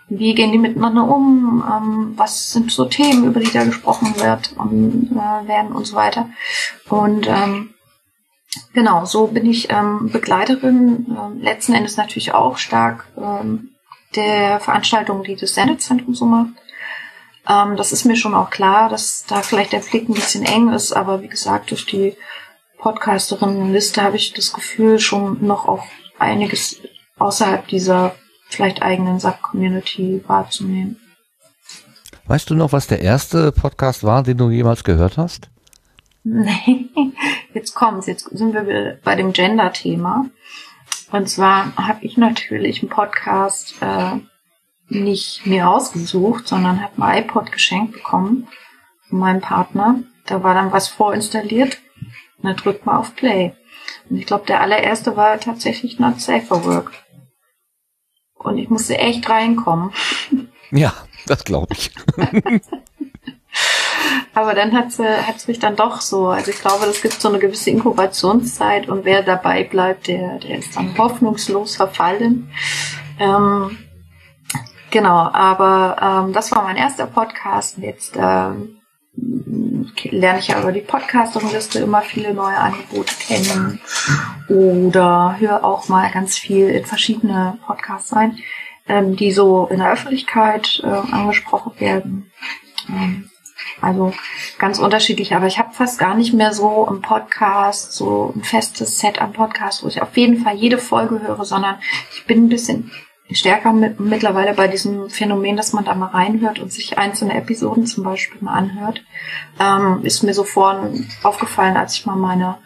wie 0.08 0.36
gehen 0.36 0.52
die 0.52 0.60
miteinander 0.60 1.08
um, 1.08 1.64
ähm, 1.68 2.14
was 2.16 2.52
sind 2.52 2.72
so 2.72 2.86
Themen, 2.86 3.26
über 3.26 3.40
die 3.40 3.52
da 3.52 3.64
gesprochen 3.64 4.16
wird 4.20 4.54
und 4.58 5.12
äh, 5.12 5.48
werden 5.48 5.72
und 5.72 5.86
so 5.86 5.96
weiter. 5.96 6.30
Und 6.88 7.28
ähm, 7.28 7.74
genau, 8.74 9.06
so 9.06 9.28
bin 9.28 9.50
ich 9.50 9.72
ähm, 9.72 10.12
Begleiterin, 10.12 11.08
äh, 11.10 11.44
letzten 11.44 11.74
Endes 11.74 11.98
natürlich 11.98 12.34
auch 12.34 12.58
stark 12.58 13.08
ähm, 13.18 13.72
der 14.16 14.60
Veranstaltung, 14.60 15.24
die 15.24 15.36
das 15.36 15.56
Sendezentrum 15.56 16.14
so 16.14 16.26
macht. 16.26 16.54
Ähm, 17.50 17.76
das 17.76 17.92
ist 17.92 18.06
mir 18.06 18.16
schon 18.16 18.36
auch 18.36 18.52
klar, 18.52 18.88
dass 18.88 19.26
da 19.26 19.42
vielleicht 19.42 19.74
der 19.74 19.80
Blick 19.80 20.08
ein 20.08 20.14
bisschen 20.14 20.46
eng 20.46 20.70
ist, 20.70 20.94
aber 20.94 21.24
wie 21.24 21.28
gesagt, 21.28 21.72
durch 21.72 21.88
die 21.88 22.16
Podcasterinnenliste 22.78 24.02
habe 24.02 24.18
ich 24.18 24.34
das 24.34 24.54
Gefühl, 24.54 25.00
schon 25.00 25.46
noch 25.46 25.68
auch 25.68 25.86
einiges 26.20 26.80
außerhalb 27.18 27.68
dieser 27.68 28.16
vielleicht 28.48 28.82
eigenen 28.82 29.20
Sub-Community 29.20 30.24
wahrzunehmen. 30.28 30.98
Weißt 32.28 32.50
du 32.50 32.56
noch, 32.56 32.72
was 32.72 32.88
der 32.88 33.02
erste 33.02 33.52
Podcast 33.52 34.04
war, 34.04 34.24
den 34.24 34.38
du 34.38 34.50
jemals 34.50 34.84
gehört 34.84 35.18
hast? 35.18 35.50
Nee, 36.24 36.90
jetzt 37.54 37.76
kommt's. 37.76 38.08
Jetzt 38.08 38.30
sind 38.32 38.54
wir 38.54 39.00
bei 39.04 39.16
dem 39.16 39.32
Gender-Thema. 39.32 40.26
Und 41.12 41.30
zwar 41.30 41.76
habe 41.76 42.04
ich 42.04 42.18
natürlich 42.18 42.82
einen 42.82 42.90
Podcast 42.90 43.76
äh, 43.82 44.20
nicht 44.90 45.46
mir 45.46 45.70
ausgesucht, 45.70 46.48
sondern 46.48 46.82
habe 46.82 47.02
ein 47.04 47.24
iPod 47.24 47.52
geschenkt 47.52 47.94
bekommen 47.94 48.48
von 49.08 49.20
meinem 49.20 49.42
Partner. 49.42 50.00
Da 50.26 50.42
war 50.42 50.56
dann 50.56 50.72
was 50.72 50.88
vorinstalliert 50.88 51.78
und 52.38 52.46
dann 52.46 52.56
drückt 52.56 52.86
man 52.86 52.98
auf 52.98 53.16
Play. 53.16 53.54
Und 54.10 54.18
ich 54.18 54.26
glaube, 54.26 54.46
der 54.46 54.62
allererste 54.62 55.16
war 55.16 55.40
tatsächlich 55.40 56.00
Not 56.00 56.22
Safe 56.22 56.46
for 56.46 56.66
Work. 56.66 56.92
Und 58.36 58.58
ich 58.58 58.70
musste 58.70 58.98
echt 58.98 59.30
reinkommen. 59.30 59.92
Ja, 60.72 60.94
das 61.28 61.44
glaube 61.44 61.74
ich. 61.74 61.92
Aber 64.34 64.54
dann 64.54 64.74
hat 64.74 64.88
es 65.38 65.48
mich 65.48 65.60
dann 65.60 65.76
doch 65.76 66.02
so. 66.02 66.28
Also 66.30 66.52
ich 66.52 66.60
glaube, 66.60 66.86
es 66.86 67.02
gibt 67.02 67.22
so 67.22 67.30
eine 67.30 67.40
gewisse 67.40 67.70
Inkubationszeit 67.70 68.90
und 68.90 69.06
wer 69.06 69.22
dabei 69.22 69.64
bleibt, 69.64 70.08
der, 70.08 70.40
der 70.40 70.58
ist 70.58 70.76
dann 70.76 70.98
hoffnungslos 70.98 71.78
verfallen. 71.78 72.52
Ähm, 73.20 73.78
genau, 74.92 75.30
aber 75.32 76.26
ähm, 76.26 76.34
das 76.34 76.52
war 76.52 76.64
mein 76.64 76.76
erster 76.76 77.06
Podcast. 77.06 77.78
Jetzt 77.78 78.18
ähm, 78.18 78.75
lerne 79.16 80.40
ich 80.40 80.48
ja 80.50 80.62
über 80.62 80.72
die 80.72 80.82
Podcasterliste 80.82 81.80
immer 81.80 82.02
viele 82.02 82.34
neue 82.34 82.58
Angebote 82.58 83.14
kennen 83.20 83.80
oder 84.50 85.38
höre 85.40 85.64
auch 85.64 85.88
mal 85.90 86.12
ganz 86.12 86.38
viel 86.38 86.70
in 86.70 86.86
verschiedene 86.86 87.58
Podcasts 87.66 88.16
rein, 88.16 88.38
ähm, 88.88 89.16
die 89.16 89.32
so 89.32 89.68
in 89.68 89.80
der 89.80 89.92
Öffentlichkeit 89.92 90.82
äh, 90.84 90.88
angesprochen 90.88 91.74
werden. 91.80 92.32
Ähm, 92.90 93.30
also 93.82 94.14
ganz 94.58 94.80
unterschiedlich, 94.80 95.36
aber 95.36 95.48
ich 95.48 95.60
habe 95.60 95.74
fast 95.74 96.00
gar 96.00 96.16
nicht 96.16 96.34
mehr 96.34 96.54
so 96.54 96.88
im 96.90 97.02
Podcast, 97.02 97.94
so 97.94 98.34
ein 98.36 98.44
festes 98.44 99.00
Set 99.00 99.22
am 99.22 99.34
Podcast, 99.34 99.84
wo 99.84 99.88
ich 99.88 100.02
auf 100.02 100.16
jeden 100.16 100.44
Fall 100.44 100.56
jede 100.56 100.78
Folge 100.78 101.22
höre, 101.22 101.44
sondern 101.46 101.78
ich 102.14 102.26
bin 102.26 102.46
ein 102.46 102.50
bisschen 102.50 102.92
stärker 103.32 103.74
mit, 103.74 104.00
mittlerweile 104.00 104.54
bei 104.54 104.68
diesem 104.68 105.10
Phänomen, 105.10 105.58
dass 105.58 105.74
man 105.74 105.86
da 105.86 105.96
mal 105.96 106.08
reinhört 106.08 106.60
und 106.60 106.72
sich 106.72 106.98
einzelne 106.98 107.34
Episoden 107.36 107.86
zum 107.86 108.04
Beispiel 108.04 108.42
mal 108.42 108.54
anhört. 108.54 109.04
Ähm, 109.60 110.02
ist 110.04 110.24
mir 110.24 110.34
so 110.34 110.44
vorhin 110.44 111.08
aufgefallen, 111.24 111.78
als 111.78 111.96
ich 111.96 112.06
mal 112.06 112.16
meine 112.16 112.58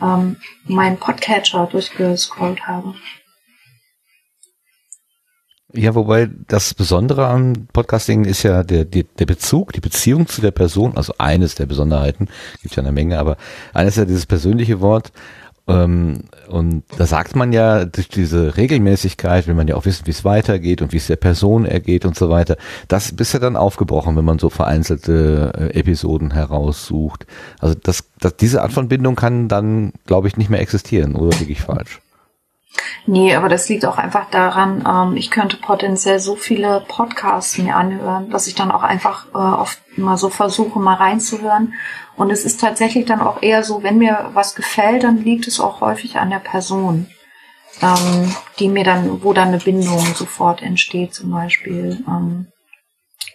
ähm, 0.00 0.36
meinen 0.66 0.98
Podcatcher 0.98 1.66
durchgescrollt 1.66 2.66
habe. 2.66 2.94
Ja, 5.76 5.94
wobei 5.96 6.30
das 6.46 6.72
Besondere 6.72 7.26
am 7.26 7.66
Podcasting 7.72 8.24
ist 8.24 8.44
ja 8.44 8.62
der, 8.62 8.84
der, 8.84 9.02
der 9.18 9.26
Bezug, 9.26 9.72
die 9.72 9.80
Beziehung 9.80 10.28
zu 10.28 10.40
der 10.40 10.52
Person, 10.52 10.96
also 10.96 11.14
eines 11.18 11.56
der 11.56 11.66
Besonderheiten, 11.66 12.28
gibt 12.62 12.76
ja 12.76 12.82
eine 12.82 12.92
Menge, 12.92 13.18
aber 13.18 13.36
eines 13.72 13.94
ist 13.94 13.98
ja 13.98 14.04
dieses 14.04 14.26
persönliche 14.26 14.80
Wort. 14.80 15.10
Ähm, 15.66 16.24
und 16.48 16.84
da 16.98 17.06
sagt 17.06 17.36
man 17.36 17.52
ja, 17.52 17.86
durch 17.86 18.08
diese 18.08 18.56
Regelmäßigkeit 18.56 19.46
will 19.46 19.54
man 19.54 19.66
ja 19.66 19.76
auch 19.76 19.86
wissen, 19.86 20.06
wie 20.06 20.10
es 20.10 20.24
weitergeht 20.24 20.82
und 20.82 20.92
wie 20.92 20.98
es 20.98 21.06
der 21.06 21.16
Person 21.16 21.64
ergeht 21.64 22.04
und 22.04 22.16
so 22.16 22.28
weiter. 22.28 22.56
Das 22.88 23.10
ist 23.10 23.32
ja 23.32 23.38
dann 23.38 23.56
aufgebrochen, 23.56 24.16
wenn 24.16 24.24
man 24.24 24.38
so 24.38 24.50
vereinzelte 24.50 25.52
äh, 25.56 25.78
Episoden 25.78 26.32
heraussucht. 26.32 27.26
Also 27.60 27.74
das, 27.82 28.04
das, 28.20 28.36
diese 28.36 28.62
Art 28.62 28.72
von 28.72 28.88
Bindung 28.88 29.16
kann 29.16 29.48
dann, 29.48 29.92
glaube 30.06 30.28
ich, 30.28 30.36
nicht 30.36 30.50
mehr 30.50 30.60
existieren, 30.60 31.16
oder 31.16 31.36
liege 31.38 31.52
ich 31.52 31.62
falsch? 31.62 32.00
Nee, 33.06 33.34
aber 33.34 33.48
das 33.48 33.68
liegt 33.68 33.84
auch 33.84 33.98
einfach 33.98 34.30
daran, 34.30 34.84
ähm, 34.86 35.16
ich 35.16 35.30
könnte 35.30 35.56
potenziell 35.56 36.18
so 36.18 36.36
viele 36.36 36.84
Podcasts 36.88 37.58
mir 37.58 37.76
anhören, 37.76 38.30
dass 38.30 38.46
ich 38.46 38.54
dann 38.54 38.70
auch 38.70 38.82
einfach 38.82 39.26
äh, 39.34 39.38
oft 39.38 39.80
mal 39.96 40.16
so 40.16 40.30
versuche, 40.30 40.78
mal 40.78 40.94
reinzuhören. 40.94 41.74
Und 42.16 42.30
es 42.30 42.44
ist 42.44 42.60
tatsächlich 42.60 43.04
dann 43.04 43.20
auch 43.20 43.42
eher 43.42 43.62
so, 43.62 43.82
wenn 43.82 43.98
mir 43.98 44.30
was 44.32 44.54
gefällt, 44.54 45.04
dann 45.04 45.18
liegt 45.18 45.46
es 45.46 45.60
auch 45.60 45.80
häufig 45.80 46.16
an 46.16 46.30
der 46.30 46.38
Person, 46.38 47.08
ähm, 47.82 48.34
die 48.58 48.68
mir 48.68 48.84
dann, 48.84 49.22
wo 49.22 49.32
dann 49.32 49.48
eine 49.48 49.58
Bindung 49.58 50.00
sofort 50.14 50.62
entsteht, 50.62 51.14
zum 51.14 51.30
Beispiel. 51.30 52.02
Ähm, 52.08 52.48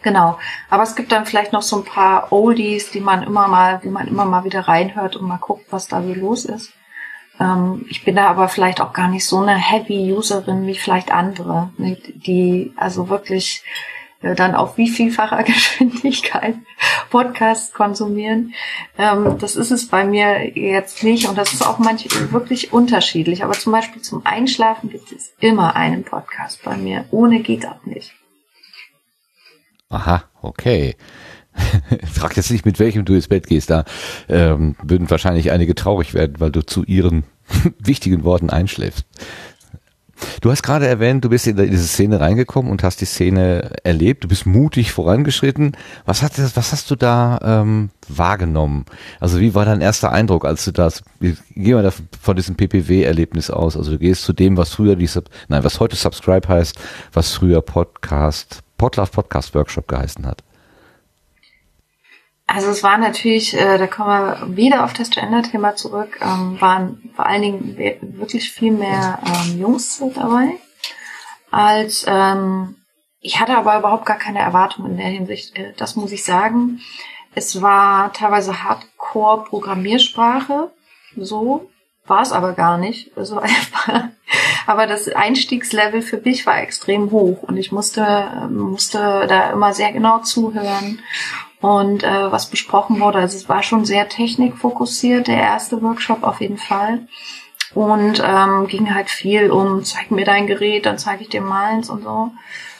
Genau. 0.02 0.40
Aber 0.70 0.84
es 0.84 0.96
gibt 0.96 1.12
dann 1.12 1.26
vielleicht 1.26 1.52
noch 1.52 1.62
so 1.62 1.78
ein 1.78 1.84
paar 1.84 2.32
Oldies, 2.32 2.92
die 2.92 3.02
man 3.02 3.24
immer 3.24 3.48
mal, 3.48 3.84
wie 3.84 3.90
man 3.90 4.08
immer 4.08 4.26
mal 4.26 4.44
wieder 4.44 4.62
reinhört 4.62 5.16
und 5.18 5.28
mal 5.28 5.38
guckt, 5.38 5.66
was 5.72 5.88
da 5.88 6.02
so 6.02 6.14
los 6.14 6.46
ist. 6.46 6.72
Ähm, 7.40 7.86
ich 7.90 8.04
bin 8.04 8.16
da 8.16 8.28
aber 8.28 8.50
vielleicht 8.50 8.82
auch 8.82 8.94
gar 8.94 9.08
nicht 9.08 9.26
so 9.26 9.40
eine 9.40 9.56
Heavy-Userin 9.56 10.68
wie 10.68 10.76
vielleicht 10.76 11.12
andere, 11.12 11.72
ne, 11.78 11.98
die 12.16 12.74
also 12.76 13.10
wirklich 13.10 13.64
äh, 14.22 14.36
dann 14.36 14.56
auf 14.56 14.78
wie 14.78 14.90
vielfacher 14.90 15.44
Geschwindigkeit 15.44 16.56
Podcasts 17.10 17.74
konsumieren. 17.74 18.54
Ähm, 18.98 19.38
das 19.40 19.56
ist 19.56 19.72
es 19.72 19.88
bei 19.88 20.04
mir 20.04 20.58
jetzt 20.58 21.04
nicht 21.04 21.28
und 21.28 21.38
das 21.38 21.54
ist 21.54 21.66
auch 21.66 21.80
manchmal 21.80 22.32
wirklich 22.32 22.74
unterschiedlich. 22.74 23.44
Aber 23.44 23.54
zum 23.54 23.72
Beispiel 23.72 24.02
zum 24.02 24.26
Einschlafen 24.26 24.90
gibt 24.90 25.12
es 25.12 25.34
immer 25.40 25.76
einen 25.76 26.04
Podcast 26.04 26.64
bei 26.64 26.76
mir. 26.76 27.06
Ohne 27.12 27.40
geht 27.40 27.66
auch 27.66 27.86
nicht. 27.86 28.14
Aha, 29.90 30.24
okay. 30.42 30.96
Frag 32.12 32.38
jetzt 32.38 32.52
nicht, 32.52 32.66
mit 32.66 32.80
welchem 32.80 33.06
du 33.06 33.14
ins 33.14 33.28
Bett 33.28 33.48
gehst. 33.48 33.70
Da 33.70 33.86
ähm, 34.28 34.76
würden 34.84 35.10
wahrscheinlich 35.10 35.52
einige 35.52 35.76
traurig 35.76 36.14
werden, 36.14 36.36
weil 36.40 36.52
du 36.52 36.66
zu 36.66 36.84
ihren 36.84 37.24
wichtigen 37.80 38.24
Worten 38.24 38.50
einschläfst. 38.50 39.06
Du 40.42 40.52
hast 40.52 40.64
gerade 40.64 40.88
erwähnt, 40.88 41.24
du 41.24 41.30
bist 41.30 41.48
in 41.48 41.56
diese 41.56 41.88
Szene 41.88 42.20
reingekommen 42.20 42.72
und 42.72 42.84
hast 42.84 43.02
die 43.02 43.06
Szene 43.06 43.72
erlebt. 43.84 44.24
Du 44.24 44.28
bist 44.28 44.46
mutig 44.46 44.92
vorangeschritten. 44.92 45.78
Was, 46.06 46.22
hat, 46.22 46.34
was 46.38 46.72
hast 46.72 46.92
du 46.92 46.96
da 46.96 47.40
ähm, 47.44 47.90
wahrgenommen? 48.08 48.86
Also 49.20 49.40
wie 49.40 49.56
war 49.56 49.66
dein 49.66 49.82
erster 49.82 50.12
Eindruck, 50.12 50.46
als 50.46 50.66
du 50.66 50.72
das? 50.72 51.04
Gehen 51.20 51.38
wir 51.56 51.94
von 52.22 52.36
diesem 52.36 52.56
PPW-Erlebnis 52.56 53.50
aus. 53.50 53.78
Also 53.78 53.92
du 53.92 54.00
gehst 54.00 54.24
zu 54.24 54.34
dem, 54.34 54.58
was 54.58 54.74
früher 54.74 54.96
die, 54.96 55.10
nein, 55.48 55.64
was 55.64 55.80
heute 55.80 55.96
Subscribe 55.96 56.48
heißt, 56.48 56.78
was 57.14 57.32
früher 57.32 57.62
Podcast, 57.62 58.60
Podlove 58.78 59.12
Podcast 59.12 59.56
Workshop 59.56 59.88
geheißen 59.88 60.26
hat. 60.26 60.44
Also 62.52 62.70
es 62.70 62.84
war 62.84 62.98
natürlich, 62.98 63.54
äh, 63.54 63.78
da 63.78 63.88
kommen 63.88 64.10
wir 64.10 64.58
wieder 64.58 64.84
auf 64.84 64.94
das 64.94 65.10
Gender-Thema 65.10 65.76
zurück, 65.76 66.20
ähm, 66.22 66.60
waren 66.60 67.12
vor 67.16 67.26
allen 67.26 67.42
Dingen 67.42 67.78
wirklich 68.02 68.52
viel 68.52 68.72
mehr 68.72 69.20
ähm, 69.26 69.60
Jungs 69.60 70.02
dabei 70.16 70.60
als 71.52 72.06
ähm, 72.08 72.76
ich 73.22 73.40
hatte 73.40 73.56
aber 73.58 73.78
überhaupt 73.78 74.06
gar 74.06 74.18
keine 74.18 74.40
Erwartungen 74.40 74.92
in 74.92 74.98
der 74.98 75.08
Hinsicht. 75.08 75.58
Äh, 75.58 75.74
das 75.78 75.96
muss 75.96 76.12
ich 76.12 76.24
sagen. 76.24 76.82
Es 77.36 77.62
war 77.62 78.12
teilweise 78.14 78.64
Hardcore-Programmiersprache, 78.64 80.72
so 81.16 81.70
war 82.08 82.22
es 82.22 82.32
aber 82.32 82.54
gar 82.54 82.78
nicht. 82.78 83.12
So 83.16 83.40
einfach. 83.40 84.06
Aber 84.66 84.88
das 84.88 85.10
Einstiegslevel 85.10 86.02
für 86.02 86.18
mich 86.18 86.46
war 86.46 86.62
extrem 86.62 87.12
hoch 87.12 87.44
und 87.44 87.58
ich 87.58 87.72
musste 87.72 88.48
musste 88.52 89.26
da 89.28 89.52
immer 89.52 89.74
sehr 89.74 89.92
genau 89.92 90.20
zuhören 90.20 91.02
und 91.62 92.04
äh, 92.04 92.32
was 92.32 92.50
besprochen 92.50 93.00
wurde. 93.00 93.20
Also 93.20 93.38
es 93.38 93.50
war 93.50 93.64
schon 93.64 93.86
sehr 93.86 94.08
technikfokussiert, 94.08 95.28
der 95.28 95.38
erste 95.38 95.82
Workshop 95.82 96.24
auf 96.24 96.42
jeden 96.42 96.58
Fall. 96.58 97.08
Und 97.74 98.22
ähm, 98.26 98.68
ging 98.68 98.94
halt 98.94 99.10
viel 99.10 99.52
um, 99.52 99.84
zeig 99.84 100.10
mir 100.10 100.26
dein 100.26 100.48
Gerät, 100.48 100.86
dann 100.86 100.98
zeige 100.98 101.24
ich 101.24 101.30
dir 101.30 101.42
meins 101.42 101.90
und 101.90 102.04
so. 102.04 102.32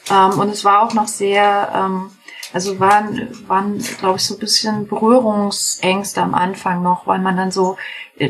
Ähm, 0.10 0.40
und 0.40 0.50
es 0.50 0.66
war 0.66 0.82
auch 0.82 0.94
noch 0.94 1.08
sehr, 1.08 1.72
ähm, 1.76 2.12
also 2.52 2.80
waren, 2.80 3.30
waren 3.48 3.78
glaube 4.00 4.18
ich, 4.18 4.26
so 4.26 4.36
ein 4.36 4.40
bisschen 4.40 4.88
Berührungsängste 4.88 6.22
am 6.22 6.34
Anfang 6.34 6.82
noch, 6.82 7.06
weil 7.06 7.20
man 7.20 7.38
dann 7.38 7.52
so, 7.52 7.78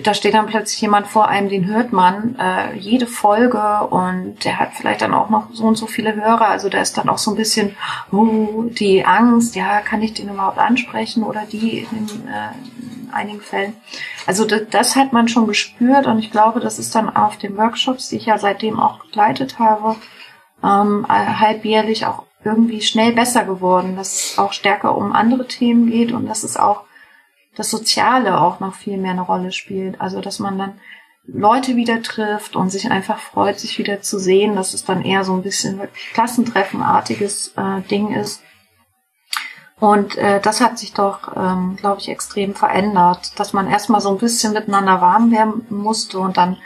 da 0.03 0.13
steht 0.13 0.33
dann 0.33 0.47
plötzlich 0.47 0.81
jemand 0.81 1.07
vor 1.07 1.29
einem, 1.29 1.49
den 1.49 1.67
hört 1.67 1.93
man 1.93 2.35
äh, 2.37 2.75
jede 2.75 3.07
Folge 3.07 3.87
und 3.89 4.43
der 4.43 4.59
hat 4.59 4.73
vielleicht 4.73 5.01
dann 5.01 5.13
auch 5.13 5.29
noch 5.29 5.47
so 5.53 5.63
und 5.63 5.77
so 5.77 5.87
viele 5.87 6.15
Hörer. 6.15 6.47
Also 6.49 6.67
da 6.69 6.81
ist 6.81 6.97
dann 6.97 7.07
auch 7.07 7.17
so 7.17 7.31
ein 7.31 7.37
bisschen 7.37 7.75
uh, 8.11 8.69
die 8.69 9.05
Angst, 9.05 9.55
ja, 9.55 9.79
kann 9.79 10.01
ich 10.01 10.13
den 10.13 10.29
überhaupt 10.29 10.57
ansprechen 10.57 11.23
oder 11.23 11.45
die 11.45 11.87
in, 11.89 12.07
äh, 12.27 12.51
in 12.81 13.09
einigen 13.13 13.41
Fällen. 13.41 13.75
Also 14.27 14.45
das, 14.45 14.63
das 14.69 14.95
hat 14.95 15.13
man 15.13 15.29
schon 15.29 15.47
gespürt 15.47 16.07
und 16.07 16.19
ich 16.19 16.29
glaube, 16.29 16.59
das 16.59 16.77
ist 16.77 16.93
dann 16.93 17.15
auf 17.15 17.37
den 17.37 17.57
Workshops, 17.57 18.09
die 18.09 18.17
ich 18.17 18.25
ja 18.25 18.37
seitdem 18.37 18.79
auch 18.79 18.99
begleitet 19.05 19.59
habe, 19.59 19.95
ähm, 20.61 21.05
halbjährlich 21.07 22.05
auch 22.05 22.28
irgendwie 22.43 22.81
schnell 22.81 23.13
besser 23.13 23.43
geworden, 23.43 23.95
dass 23.95 24.13
es 24.13 24.37
auch 24.37 24.53
stärker 24.53 24.97
um 24.97 25.11
andere 25.11 25.47
Themen 25.47 25.89
geht 25.89 26.11
und 26.11 26.27
dass 26.27 26.43
es 26.43 26.57
auch 26.57 26.83
das 27.55 27.69
Soziale 27.69 28.39
auch 28.39 28.59
noch 28.59 28.75
viel 28.75 28.97
mehr 28.97 29.11
eine 29.11 29.21
Rolle 29.21 29.51
spielt. 29.51 29.99
Also 29.99 30.21
dass 30.21 30.39
man 30.39 30.57
dann 30.57 30.79
Leute 31.25 31.75
wieder 31.75 32.01
trifft 32.01 32.55
und 32.55 32.69
sich 32.69 32.89
einfach 32.89 33.19
freut, 33.19 33.59
sich 33.59 33.77
wieder 33.77 34.01
zu 34.01 34.19
sehen, 34.19 34.55
dass 34.55 34.73
es 34.73 34.85
dann 34.85 35.03
eher 35.03 35.23
so 35.23 35.33
ein 35.33 35.43
bisschen 35.43 35.79
wirklich 35.79 36.11
Klassentreffenartiges 36.13 37.53
äh, 37.57 37.81
Ding 37.81 38.13
ist. 38.13 38.41
Und 39.79 40.17
äh, 40.17 40.41
das 40.41 40.59
hat 40.59 40.77
sich 40.77 40.93
doch, 40.93 41.35
ähm, 41.37 41.77
glaube 41.77 42.01
ich, 42.01 42.09
extrem 42.09 42.53
verändert, 42.53 43.39
dass 43.39 43.53
man 43.53 43.69
erstmal 43.69 44.01
so 44.01 44.09
ein 44.09 44.17
bisschen 44.17 44.53
miteinander 44.53 44.99
warm 45.01 45.31
werden 45.31 45.65
musste 45.69 46.19
und 46.19 46.37
dann 46.37 46.57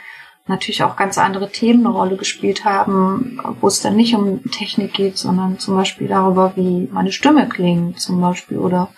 natürlich 0.46 0.82
auch 0.82 0.96
ganz 0.96 1.16
andere 1.16 1.50
Themen 1.50 1.86
eine 1.86 1.94
Rolle 1.94 2.16
gespielt 2.16 2.64
haben, 2.64 3.40
wo 3.60 3.68
es 3.68 3.80
dann 3.80 3.96
nicht 3.96 4.14
um 4.14 4.42
Technik 4.50 4.92
geht, 4.92 5.16
sondern 5.16 5.58
zum 5.58 5.76
Beispiel 5.76 6.08
darüber, 6.08 6.52
wie 6.56 6.88
meine 6.92 7.12
Stimme 7.12 7.48
klingt, 7.48 8.00
zum 8.00 8.20
Beispiel, 8.20 8.58
oder 8.58 8.90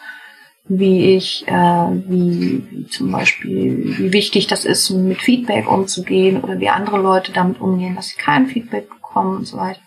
wie 0.68 1.14
ich, 1.14 1.47
äh, 1.47 1.52
wie, 1.52 2.86
zum 2.90 3.12
Beispiel, 3.12 3.97
wie 3.98 4.12
wichtig 4.12 4.48
das 4.48 4.64
ist, 4.64 4.90
mit 4.90 5.23
Feedback 5.23 5.70
umzugehen 5.70 6.40
oder 6.40 6.59
wie 6.59 6.68
andere 6.68 6.98
Leute 6.98 7.31
damit 7.31 7.60
umgehen, 7.60 7.94
dass 7.94 8.09
sie 8.09 8.16
kein 8.16 8.48
Feedback 8.48 8.89
bekommen 8.89 9.36
und 9.36 9.44
so 9.44 9.59
weiter. 9.59 9.81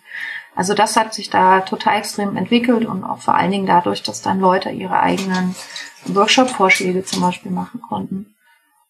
Also 0.55 0.73
das 0.73 0.95
hat 0.95 1.13
sich 1.13 1.29
da 1.29 1.61
total 1.61 1.99
extrem 1.99 2.37
entwickelt 2.37 2.85
und 2.85 3.03
auch 3.03 3.19
vor 3.19 3.35
allen 3.35 3.51
Dingen 3.51 3.65
dadurch, 3.65 4.03
dass 4.03 4.21
dann 4.21 4.39
Leute 4.39 4.69
ihre 4.69 4.99
eigenen 4.99 5.55
Workshop-Vorschläge 6.05 7.03
zum 7.03 7.21
Beispiel 7.21 7.51
machen 7.51 7.81
konnten. 7.81 8.35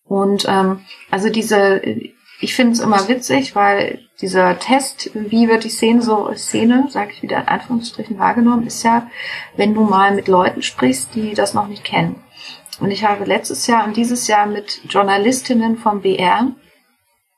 Und 0.03 0.45
ähm, 0.47 0.81
also 1.11 1.29
diese 1.29 1.81
ich 2.41 2.55
finde 2.55 2.73
es 2.73 2.79
immer 2.79 3.07
witzig, 3.07 3.55
weil 3.55 3.99
dieser 4.21 4.57
Test, 4.59 5.11
wie 5.13 5.49
wird 5.49 5.65
die 5.65 5.69
Szene 5.69 6.01
so, 6.01 6.33
Szene, 6.35 6.87
sage 6.89 7.11
ich 7.11 7.21
wieder 7.21 7.41
in 7.41 7.47
Anführungsstrichen 7.47 8.17
wahrgenommen, 8.17 8.67
ist 8.67 8.83
ja, 8.83 9.09
wenn 9.57 9.73
du 9.73 9.81
mal 9.83 10.15
mit 10.15 10.27
Leuten 10.27 10.61
sprichst, 10.61 11.15
die 11.15 11.33
das 11.33 11.53
noch 11.53 11.67
nicht 11.67 11.83
kennen. 11.83 12.23
Und 12.79 12.91
ich 12.91 13.03
habe 13.03 13.25
letztes 13.25 13.67
Jahr 13.67 13.85
und 13.85 13.97
dieses 13.97 14.27
Jahr 14.27 14.45
mit 14.45 14.81
Journalistinnen 14.89 15.77
vom 15.77 16.01
BR, 16.01 16.53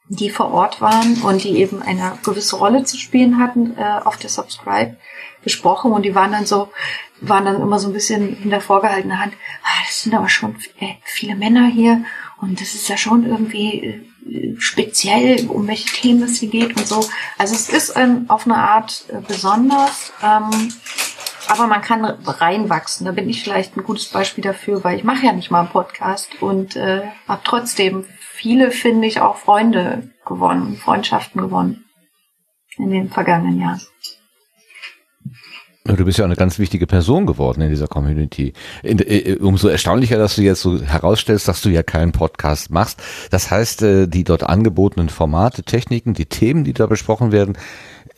die 0.08 0.30
vor 0.30 0.52
Ort 0.52 0.82
waren 0.82 1.22
und 1.24 1.44
die 1.44 1.58
eben 1.58 1.82
eine 1.82 2.18
gewisse 2.24 2.58
Rolle 2.58 2.84
zu 2.84 2.98
spielen 2.98 3.40
hatten 3.40 3.78
äh, 3.78 4.02
auf 4.04 4.18
der 4.18 4.30
Subscribe, 4.30 4.98
gesprochen. 5.42 5.92
Und 5.92 6.04
die 6.04 6.14
waren 6.14 6.32
dann 6.32 6.46
so, 6.46 6.70
waren 7.22 7.46
dann 7.46 7.62
immer 7.62 7.80
so 7.80 7.88
ein 7.88 7.94
bisschen 7.94 8.36
hinter 8.36 8.62
vorgehaltener 8.62 9.20
Hand, 9.20 9.34
ah, 9.64 9.82
das 9.86 10.02
sind 10.02 10.14
aber 10.14 10.30
schon 10.30 10.58
äh, 10.80 10.96
viele 11.04 11.36
Männer 11.36 11.66
hier. 11.68 12.04
Und 12.40 12.62
das 12.62 12.76
ist 12.76 12.90
ja 12.90 12.98
schon 12.98 13.26
irgendwie 13.26 13.84
äh, 13.84 14.11
speziell, 14.58 15.48
um 15.48 15.68
welche 15.68 15.90
Themen 15.90 16.24
es 16.24 16.40
hier 16.40 16.50
geht 16.50 16.76
und 16.78 16.88
so. 16.88 17.06
Also 17.38 17.56
es 17.56 17.70
ist 17.70 17.98
ähm, 17.98 18.26
auf 18.28 18.46
eine 18.46 18.58
Art 18.58 19.06
äh, 19.10 19.20
besonders, 19.28 20.14
ähm, 20.24 20.74
aber 21.48 21.68
man 21.68 21.82
kann 21.82 22.06
reinwachsen. 22.06 23.06
Da 23.06 23.12
bin 23.12 23.30
ich 23.30 23.44
vielleicht 23.44 23.76
ein 23.76 23.84
gutes 23.84 24.08
Beispiel 24.10 24.44
dafür, 24.44 24.84
weil 24.84 24.98
ich 24.98 25.04
mache 25.04 25.26
ja 25.26 25.34
nicht 25.34 25.52
mal 25.52 25.62
einen 25.62 25.70
Podcast 25.70 26.42
und 26.42 26.76
äh, 26.76 27.04
habe 27.28 27.42
trotzdem 27.44 28.06
viele, 28.20 28.72
finde 28.72 29.08
ich, 29.08 29.22
auch 29.22 29.38
Freunde 29.38 30.10
gewonnen, 30.26 30.78
Freundschaften 30.78 31.42
gewonnen 31.42 31.86
in 32.78 32.90
den 32.90 33.10
vergangenen 33.10 33.60
Jahren. 33.60 33.82
Du 35.84 36.06
bist 36.06 36.20
ja 36.20 36.26
eine 36.26 36.36
ganz 36.36 36.60
wichtige 36.60 36.86
Person 36.86 37.26
geworden 37.26 37.62
in 37.62 37.70
dieser 37.70 37.88
Community. 37.88 38.54
In, 38.84 39.00
äh, 39.00 39.38
umso 39.40 39.68
erstaunlicher, 39.68 40.20
dass 40.20 40.36
du 40.36 40.44
jetzt 40.44 40.62
so 40.62 40.80
herausstellst, 40.80 41.48
dass 41.48 41.62
du 41.62 41.70
ja 41.70 41.82
keinen 41.82 42.12
Podcast 42.12 42.70
machst. 42.70 43.02
Das 43.32 43.50
heißt, 43.50 43.82
äh, 43.82 44.08
die 44.08 44.24
dort 44.24 44.44
angebotenen 44.44 45.10
Formate, 45.10 45.64
Techniken, 45.64 46.14
die 46.14 46.28
Themen, 46.28 46.66
die 46.66 46.74
da 46.74 46.86
besprochen 46.86 47.32
werden, 47.32 47.58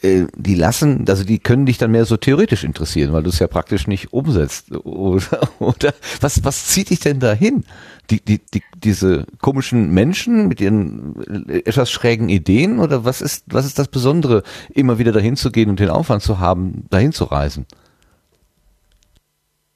äh, 0.04 0.28
die 0.36 0.56
lassen, 0.56 1.06
also 1.08 1.24
die 1.24 1.40
können 1.40 1.66
dich 1.66 1.78
dann 1.78 1.92
mehr 1.92 2.06
so 2.06 2.18
theoretisch 2.18 2.64
interessieren, 2.64 3.14
weil 3.14 3.24
du 3.24 3.30
es 3.30 3.40
ja 3.40 3.48
praktisch 3.48 3.88
nicht 3.88 4.12
umsetzt. 4.12 4.76
Oder, 4.76 5.50
oder 5.60 5.94
was, 6.20 6.44
was 6.44 6.68
zieht 6.68 6.90
dich 6.90 7.00
denn 7.00 7.20
dahin? 7.20 7.64
Die, 8.10 8.20
die, 8.20 8.42
die, 8.54 8.62
diese 8.76 9.26
komischen 9.40 9.92
Menschen 9.94 10.50
mit 10.50 10.60
ihren 10.60 11.48
etwas 11.48 11.90
schrägen 11.90 12.28
Ideen 12.28 12.80
oder 12.80 13.06
was 13.06 13.22
ist, 13.22 13.46
was 13.48 13.66
ist 13.66 13.80
das 13.80 13.88
Besondere, 13.88 14.44
immer 14.74 15.00
wieder 15.00 15.14
dahin 15.14 15.38
zu 15.38 15.52
gehen 15.52 15.70
und 15.70 15.80
den 15.80 15.90
Aufwand 15.90 16.22
zu 16.22 16.38
haben, 16.38 16.86
dahin 16.90 17.14
zu 17.14 17.24
reisen? 17.24 17.66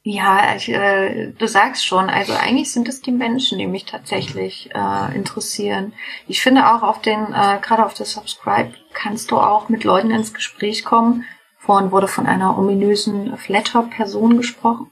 Ja, 0.10 0.56
ich, 0.56 0.70
äh, 0.70 1.34
du 1.38 1.48
sagst 1.50 1.86
schon, 1.86 2.10
also 2.10 2.32
eigentlich 2.32 2.72
sind 2.72 2.88
es 2.88 3.02
die 3.02 3.12
Menschen, 3.12 3.58
die 3.58 3.68
mich 3.68 3.84
tatsächlich 3.84 4.70
äh, 4.74 5.14
interessieren. 5.14 5.92
Ich 6.30 6.42
finde 6.42 6.72
auch 6.72 6.82
auf 6.82 7.02
den, 7.02 7.34
äh, 7.34 7.60
gerade 7.62 7.86
auf 7.86 7.94
der 7.94 8.06
Subscribe 8.06 8.72
kannst 8.94 9.32
du 9.32 9.38
auch 9.38 9.68
mit 9.68 9.84
Leuten 9.84 10.12
ins 10.12 10.34
Gespräch 10.34 10.86
kommen. 10.86 11.26
Vorhin 11.58 11.92
wurde 11.92 12.08
von 12.08 12.26
einer 12.26 12.58
ominösen 12.58 13.36
Flatter-Person 13.36 14.38
gesprochen. 14.38 14.90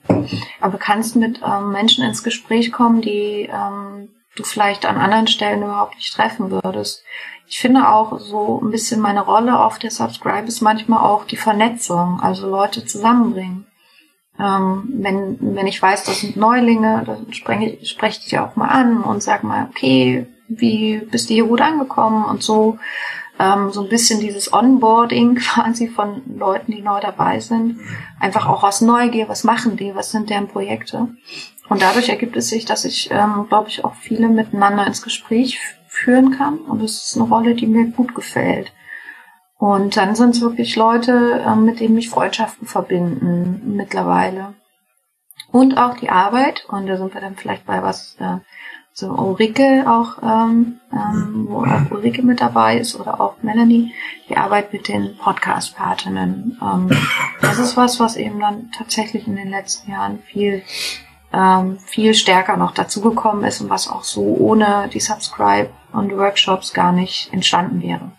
Aber 0.59 0.73
du 0.73 0.79
kannst 0.79 1.15
mit 1.15 1.39
ähm, 1.41 1.71
Menschen 1.71 2.03
ins 2.03 2.21
Gespräch 2.21 2.73
kommen, 2.73 2.99
die 2.99 3.49
ähm, 3.49 4.09
du 4.35 4.43
vielleicht 4.43 4.85
an 4.85 4.97
anderen 4.97 5.27
Stellen 5.27 5.63
überhaupt 5.63 5.95
nicht 5.95 6.13
treffen 6.13 6.51
würdest. 6.51 7.05
Ich 7.47 7.59
finde 7.59 7.87
auch 7.87 8.19
so 8.19 8.59
ein 8.61 8.69
bisschen 8.69 8.99
meine 8.99 9.21
Rolle 9.21 9.63
auf 9.63 9.79
der 9.79 9.91
Subscribe 9.91 10.49
ist 10.49 10.59
manchmal 10.59 10.99
auch 10.99 11.23
die 11.23 11.37
Vernetzung, 11.37 12.19
also 12.19 12.49
Leute 12.49 12.85
zusammenbringen. 12.85 13.64
Ähm, 14.39 14.83
wenn, 14.97 15.37
wenn 15.39 15.67
ich 15.67 15.81
weiß, 15.81 16.03
das 16.03 16.21
sind 16.21 16.35
Neulinge, 16.35 17.03
dann 17.05 17.31
spreche 17.33 17.65
ich, 17.65 17.89
spreche 17.89 18.19
ich 18.21 18.29
die 18.29 18.39
auch 18.39 18.55
mal 18.55 18.67
an 18.67 19.01
und 19.01 19.23
sag 19.23 19.43
mal, 19.43 19.69
okay, 19.69 20.27
wie 20.47 20.97
bist 20.99 21.29
du 21.29 21.33
hier 21.33 21.45
gut 21.45 21.61
angekommen 21.61 22.25
und 22.25 22.43
so. 22.43 22.77
Ähm, 23.37 23.71
so 23.71 23.83
ein 23.83 23.89
bisschen 23.89 24.19
dieses 24.19 24.53
Onboarding 24.53 25.35
quasi 25.39 25.87
von 25.87 26.21
Leuten, 26.37 26.71
die 26.71 26.81
neu 26.81 26.99
dabei 26.99 27.39
sind. 27.39 27.79
Einfach 28.19 28.47
auch 28.47 28.63
aus 28.63 28.81
Neugier, 28.81 29.27
was 29.27 29.43
machen 29.43 29.77
die, 29.77 29.95
was 29.95 30.11
sind 30.11 30.29
deren 30.29 30.47
Projekte. 30.47 31.09
Und 31.67 31.81
dadurch 31.81 32.09
ergibt 32.09 32.37
es 32.37 32.49
sich, 32.49 32.65
dass 32.65 32.85
ich, 32.85 33.09
ähm, 33.11 33.47
glaube 33.49 33.69
ich, 33.69 33.83
auch 33.83 33.95
viele 33.95 34.29
miteinander 34.29 34.85
ins 34.85 35.01
Gespräch 35.01 35.59
führen 35.87 36.31
kann. 36.37 36.59
Und 36.59 36.83
das 36.83 37.05
ist 37.05 37.17
eine 37.17 37.27
Rolle, 37.27 37.55
die 37.55 37.67
mir 37.67 37.85
gut 37.85 38.13
gefällt. 38.13 38.71
Und 39.57 39.95
dann 39.97 40.15
sind 40.15 40.35
es 40.35 40.41
wirklich 40.41 40.75
Leute, 40.75 41.43
ähm, 41.45 41.65
mit 41.65 41.79
denen 41.79 41.95
mich 41.95 42.09
Freundschaften 42.09 42.67
verbinden 42.67 43.75
mittlerweile. 43.75 44.53
Und 45.51 45.77
auch 45.77 45.95
die 45.95 46.09
Arbeit, 46.09 46.65
und 46.67 46.87
da 46.87 46.97
sind 46.97 47.13
wir 47.13 47.21
dann 47.21 47.35
vielleicht 47.35 47.65
bei 47.65 47.81
was 47.81 48.17
äh, 48.19 48.37
so 48.91 49.07
Ulrike 49.07 49.85
auch, 49.87 50.21
ähm, 50.23 50.79
ähm, 50.91 51.47
wo 51.49 51.65
auch 51.65 51.91
Ulrike 51.91 52.23
mit 52.23 52.41
dabei 52.41 52.77
ist 52.77 52.99
oder 52.99 53.19
auch 53.19 53.35
Melanie, 53.41 53.93
die 54.29 54.37
Arbeit 54.37 54.71
mit 54.73 54.87
den 54.87 55.17
Podcast-Partinnen. 55.17 56.57
Ähm, 56.61 56.89
das 57.41 57.59
ist 57.59 57.77
was, 57.77 57.99
was 57.99 58.15
eben 58.15 58.39
dann 58.39 58.71
tatsächlich 58.71 59.27
in 59.27 59.35
den 59.35 59.49
letzten 59.49 59.91
Jahren 59.91 60.19
viel 60.19 60.63
ähm, 61.33 61.79
viel 61.79 62.13
stärker 62.13 62.55
noch 62.55 62.73
dazugekommen 62.73 63.43
ist 63.43 63.59
und 63.59 63.69
was 63.69 63.89
auch 63.89 64.03
so 64.03 64.21
ohne 64.21 64.89
die 64.93 65.01
Subscribe 65.01 65.69
und 65.91 66.15
Workshops 66.15 66.73
gar 66.73 66.91
nicht 66.91 67.33
entstanden 67.33 67.81
wäre. 67.81 68.11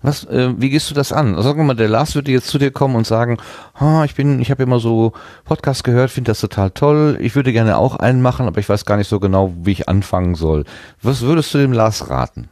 Was, 0.00 0.24
äh, 0.24 0.54
wie 0.56 0.70
gehst 0.70 0.90
du 0.90 0.94
das 0.94 1.12
an? 1.12 1.36
Wir 1.36 1.64
mal, 1.64 1.74
der 1.74 1.88
Lars 1.88 2.14
würde 2.14 2.30
jetzt 2.30 2.48
zu 2.48 2.58
dir 2.58 2.70
kommen 2.70 2.94
und 2.94 3.06
sagen, 3.06 3.38
oh, 3.80 4.02
ich 4.04 4.14
bin, 4.14 4.40
ich 4.40 4.50
habe 4.50 4.62
immer 4.62 4.78
so 4.78 5.12
Podcast 5.44 5.82
gehört, 5.82 6.10
finde 6.10 6.30
das 6.30 6.40
total 6.40 6.70
toll. 6.70 7.18
Ich 7.20 7.34
würde 7.34 7.52
gerne 7.52 7.76
auch 7.78 7.96
einen 7.96 8.22
machen, 8.22 8.46
aber 8.46 8.60
ich 8.60 8.68
weiß 8.68 8.84
gar 8.84 8.96
nicht 8.96 9.08
so 9.08 9.18
genau, 9.18 9.52
wie 9.62 9.72
ich 9.72 9.88
anfangen 9.88 10.36
soll. 10.36 10.64
Was 11.02 11.22
würdest 11.22 11.52
du 11.52 11.58
dem 11.58 11.72
Lars 11.72 12.10
raten? 12.10 12.48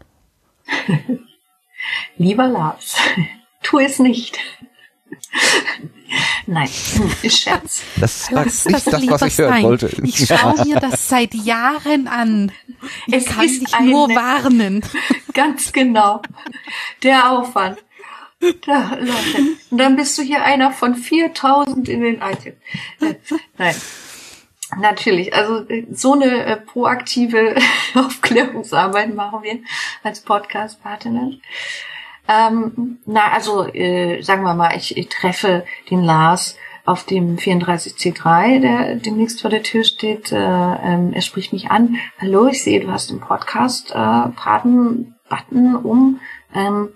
Lieber 2.17 2.49
Lars, 2.49 2.97
tu 3.63 3.79
es 3.79 4.01
nicht. 4.01 4.39
Nein, 6.47 6.71
ist 7.23 7.39
Scherz. 7.41 7.83
Das 7.97 8.33
war 8.33 8.45
nicht 8.45 8.67
das, 8.67 8.85
das 8.85 9.07
was 9.09 9.23
ich 9.23 9.39
hören 9.39 9.53
sein. 9.53 9.65
wollte. 9.65 9.91
Ich 10.05 10.27
schaue 10.27 10.65
mir 10.65 10.77
das 10.81 11.09
seit 11.09 11.35
Jahren 11.35 12.07
an. 12.07 12.53
Ich 13.07 13.15
es 13.15 13.27
kann 13.27 13.47
dich 13.47 13.81
nur 13.81 14.09
warnen. 14.11 14.85
Ganz 15.35 15.73
genau. 15.73 16.23
Der 17.03 17.31
Aufwand. 17.33 17.79
Da, 18.67 18.95
Leute. 19.01 19.57
Und 19.71 19.79
dann 19.79 19.97
bist 19.97 20.17
du 20.19 20.23
hier 20.23 20.45
einer 20.45 20.71
von 20.71 20.95
4000 20.95 21.89
in 21.89 22.03
den 22.03 22.21
iTunes. 22.21 22.57
Nein. 23.59 23.75
Natürlich, 24.79 25.33
also 25.35 25.65
so 25.91 26.15
eine 26.15 26.45
äh, 26.45 26.57
proaktive 26.57 27.55
Aufklärungsarbeit 27.95 29.15
machen 29.15 29.43
wir 29.43 29.59
als 30.03 30.21
Podcast-Partner. 30.21 31.33
Ähm, 32.29 32.99
na, 33.07 33.33
also 33.33 33.67
äh, 33.73 34.23
sagen 34.23 34.43
wir 34.43 34.55
mal, 34.55 34.77
ich, 34.77 34.97
ich 34.97 35.09
treffe 35.09 35.65
den 35.91 36.03
Lars 36.03 36.57
auf 36.85 37.05
dem 37.05 37.37
34C3, 37.37 38.61
der 38.61 38.97
demnächst 38.97 39.43
vor 39.43 39.51
der 39.51 39.63
Tür 39.63 39.85
steht. 39.85 40.33
Äh, 40.33 40.37
ähm, 40.37 41.13
er 41.13 41.23
spricht 41.23 41.53
mich 41.53 41.71
an. 41.71 41.97
Hallo, 42.21 42.47
ich 42.47 42.63
sehe, 42.63 42.81
du 42.81 42.91
hast 42.91 43.11
im 43.11 43.21
Podcast 43.21 43.93
äh, 43.93 44.29
um. 45.77 46.21
Ähm, 46.55 46.89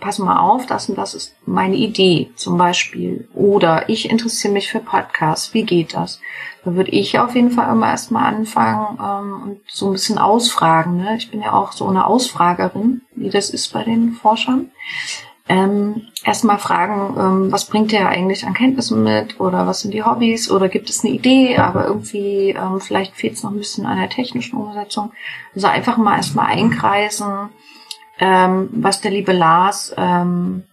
pass 0.00 0.18
mal 0.18 0.38
auf, 0.38 0.66
das 0.66 0.88
und 0.88 0.98
das 0.98 1.14
ist 1.14 1.36
meine 1.46 1.76
Idee 1.76 2.30
zum 2.34 2.58
Beispiel. 2.58 3.28
Oder 3.34 3.88
ich 3.88 4.10
interessiere 4.10 4.52
mich 4.52 4.70
für 4.70 4.80
Podcasts. 4.80 5.54
Wie 5.54 5.64
geht 5.64 5.94
das? 5.94 6.20
Da 6.64 6.74
würde 6.74 6.90
ich 6.90 7.18
auf 7.18 7.34
jeden 7.34 7.50
Fall 7.50 7.70
immer 7.72 7.88
erstmal 7.88 8.34
anfangen 8.34 8.98
ähm, 9.00 9.42
und 9.42 9.60
so 9.66 9.86
ein 9.86 9.92
bisschen 9.92 10.18
ausfragen. 10.18 10.96
Ne? 10.96 11.16
Ich 11.16 11.30
bin 11.30 11.40
ja 11.40 11.52
auch 11.52 11.72
so 11.72 11.86
eine 11.86 12.06
Ausfragerin, 12.06 13.02
wie 13.14 13.30
das 13.30 13.50
ist 13.50 13.72
bei 13.72 13.84
den 13.84 14.12
Forschern. 14.12 14.70
Ähm, 15.50 16.02
erstmal 16.24 16.58
fragen, 16.58 17.16
ähm, 17.18 17.52
was 17.52 17.64
bringt 17.64 17.90
der 17.90 18.08
eigentlich 18.08 18.46
an 18.46 18.54
Kenntnissen 18.54 19.02
mit 19.02 19.40
oder 19.40 19.66
was 19.66 19.80
sind 19.80 19.92
die 19.92 20.04
Hobbys 20.04 20.48
oder 20.48 20.68
gibt 20.68 20.88
es 20.88 21.04
eine 21.04 21.12
Idee, 21.12 21.56
aber 21.56 21.88
irgendwie 21.88 22.50
ähm, 22.50 22.80
vielleicht 22.80 23.16
fehlt 23.16 23.32
es 23.32 23.42
noch 23.42 23.50
ein 23.50 23.58
bisschen 23.58 23.84
an 23.84 23.98
der 23.98 24.08
technischen 24.08 24.56
Umsetzung. 24.56 25.10
Also 25.52 25.66
einfach 25.66 25.96
mal 25.96 26.18
erstmal 26.18 26.52
einkreisen, 26.52 27.48
ähm, 28.20 28.68
was 28.72 29.00
der 29.00 29.10
liebe 29.10 29.32
Lars 29.32 29.94
ähm, 29.96 30.64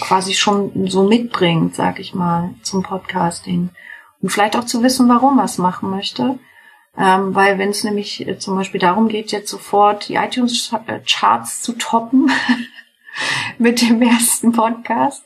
quasi 0.00 0.34
schon 0.34 0.88
so 0.88 1.04
mitbringt, 1.04 1.74
sag 1.74 2.00
ich 2.00 2.14
mal, 2.14 2.50
zum 2.62 2.82
Podcasting. 2.82 3.70
Und 4.20 4.30
vielleicht 4.30 4.56
auch 4.56 4.64
zu 4.64 4.82
wissen, 4.82 5.08
warum 5.08 5.38
er 5.38 5.44
es 5.44 5.58
machen 5.58 5.90
möchte. 5.90 6.38
Ähm, 6.98 7.34
weil 7.34 7.58
wenn 7.58 7.70
es 7.70 7.84
nämlich 7.84 8.26
äh, 8.26 8.38
zum 8.38 8.56
Beispiel 8.56 8.80
darum 8.80 9.06
geht, 9.06 9.30
jetzt 9.30 9.50
sofort 9.50 10.08
die 10.08 10.16
iTunes-Charts 10.16 11.62
zu 11.62 11.74
toppen 11.74 12.28
mit 13.58 13.80
dem 13.82 14.02
ersten 14.02 14.50
Podcast, 14.50 15.24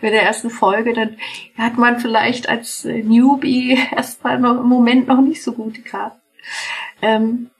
mit 0.00 0.12
der 0.12 0.24
ersten 0.24 0.50
Folge, 0.50 0.92
dann 0.92 1.16
hat 1.56 1.78
man 1.78 2.00
vielleicht 2.00 2.48
als 2.48 2.84
Newbie 2.84 3.78
erstmal 3.94 4.34
im 4.34 4.68
Moment 4.68 5.06
noch 5.06 5.20
nicht 5.20 5.44
so 5.44 5.52
gute 5.52 5.82
Karten. 5.82 6.20
Ähm, 7.00 7.50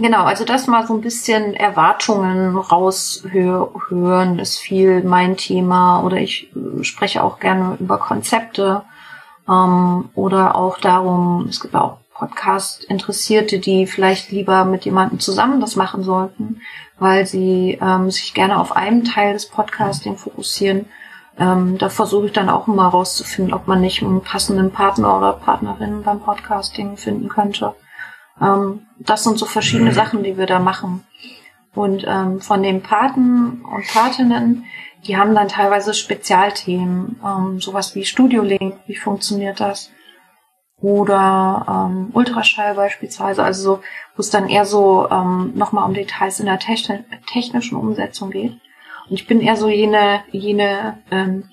genau, 0.00 0.24
also 0.24 0.44
das 0.44 0.66
mal 0.66 0.86
so 0.86 0.94
ein 0.94 1.00
bisschen 1.00 1.54
Erwartungen 1.54 2.56
raushören 2.56 4.38
ist 4.38 4.58
viel 4.58 5.02
mein 5.02 5.36
Thema 5.36 6.02
oder 6.02 6.18
ich 6.18 6.50
äh, 6.54 6.84
spreche 6.84 7.22
auch 7.22 7.40
gerne 7.40 7.76
über 7.80 7.98
Konzepte 7.98 8.82
ähm, 9.48 10.10
oder 10.14 10.54
auch 10.56 10.78
darum, 10.78 11.46
es 11.48 11.60
gibt 11.60 11.74
auch 11.74 11.98
Podcast-Interessierte, 12.18 13.60
die 13.60 13.86
vielleicht 13.86 14.32
lieber 14.32 14.64
mit 14.64 14.84
jemandem 14.84 15.20
zusammen 15.20 15.60
das 15.60 15.76
machen 15.76 16.02
sollten, 16.02 16.60
weil 16.98 17.26
sie 17.26 17.78
ähm, 17.80 18.10
sich 18.10 18.34
gerne 18.34 18.58
auf 18.58 18.74
einen 18.74 19.04
Teil 19.04 19.34
des 19.34 19.46
Podcasting 19.46 20.16
fokussieren. 20.16 20.86
Ähm, 21.38 21.78
da 21.78 21.88
versuche 21.88 22.26
ich 22.26 22.32
dann 22.32 22.48
auch 22.48 22.66
mal 22.66 22.88
rauszufinden, 22.88 23.54
ob 23.54 23.68
man 23.68 23.80
nicht 23.80 24.02
einen 24.02 24.22
passenden 24.22 24.72
Partner 24.72 25.16
oder 25.16 25.32
Partnerin 25.34 26.02
beim 26.02 26.18
Podcasting 26.18 26.96
finden 26.96 27.28
könnte. 27.28 27.74
Ähm, 28.40 28.86
das 28.98 29.24
sind 29.24 29.38
so 29.38 29.46
verschiedene 29.46 29.92
Sachen, 29.92 30.22
die 30.22 30.36
wir 30.36 30.46
da 30.46 30.58
machen. 30.58 31.04
Und 31.74 32.04
ähm, 32.08 32.40
von 32.40 32.62
den 32.62 32.82
Paten 32.82 33.62
und 33.64 33.86
Patinnen, 33.92 34.64
die 35.06 35.16
haben 35.16 35.34
dann 35.34 35.48
teilweise 35.48 35.94
Spezialthemen, 35.94 37.20
ähm, 37.24 37.60
sowas 37.60 37.94
wie 37.94 38.04
Studio 38.04 38.42
Link, 38.42 38.76
wie 38.86 38.96
funktioniert 38.96 39.60
das? 39.60 39.90
Oder 40.80 41.66
ähm, 41.68 42.10
Ultraschall 42.12 42.74
beispielsweise, 42.74 43.42
also 43.42 43.62
so, 43.62 43.80
wo 44.16 44.20
es 44.20 44.30
dann 44.30 44.48
eher 44.48 44.64
so 44.64 45.08
ähm, 45.10 45.52
nochmal 45.54 45.84
um 45.84 45.94
Details 45.94 46.40
in 46.40 46.46
der 46.46 46.58
techni 46.58 47.04
technischen 47.32 47.76
Umsetzung 47.76 48.30
geht. 48.30 48.52
Und 49.08 49.14
ich 49.14 49.26
bin 49.26 49.40
eher 49.40 49.56
so 49.56 49.68
jene, 49.68 50.22
jene, 50.30 50.98
ähm, 51.10 51.44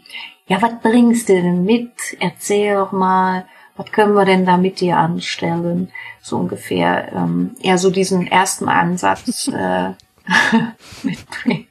ja, 0.47 0.61
was 0.61 0.79
bringst 0.81 1.29
du 1.29 1.33
denn 1.33 1.63
mit? 1.63 1.91
Erzähl 2.19 2.75
doch 2.75 2.91
mal, 2.91 3.47
was 3.75 3.91
können 3.91 4.13
wir 4.13 4.25
denn 4.25 4.45
da 4.45 4.57
mit 4.57 4.79
dir 4.79 4.97
anstellen? 4.97 5.91
So 6.21 6.37
ungefähr, 6.37 7.11
ähm, 7.13 7.55
eher 7.61 7.77
so 7.77 7.89
diesen 7.91 8.27
ersten 8.27 8.69
Ansatz 8.69 9.47
äh, 9.53 9.91
mitbringen. 11.03 11.67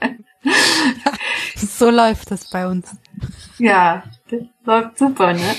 so 1.56 1.90
läuft 1.90 2.30
das 2.30 2.48
bei 2.50 2.66
uns. 2.66 2.94
Ja, 3.58 4.02
das 4.30 4.40
läuft 4.64 4.98
super, 4.98 5.32
ne? 5.32 5.56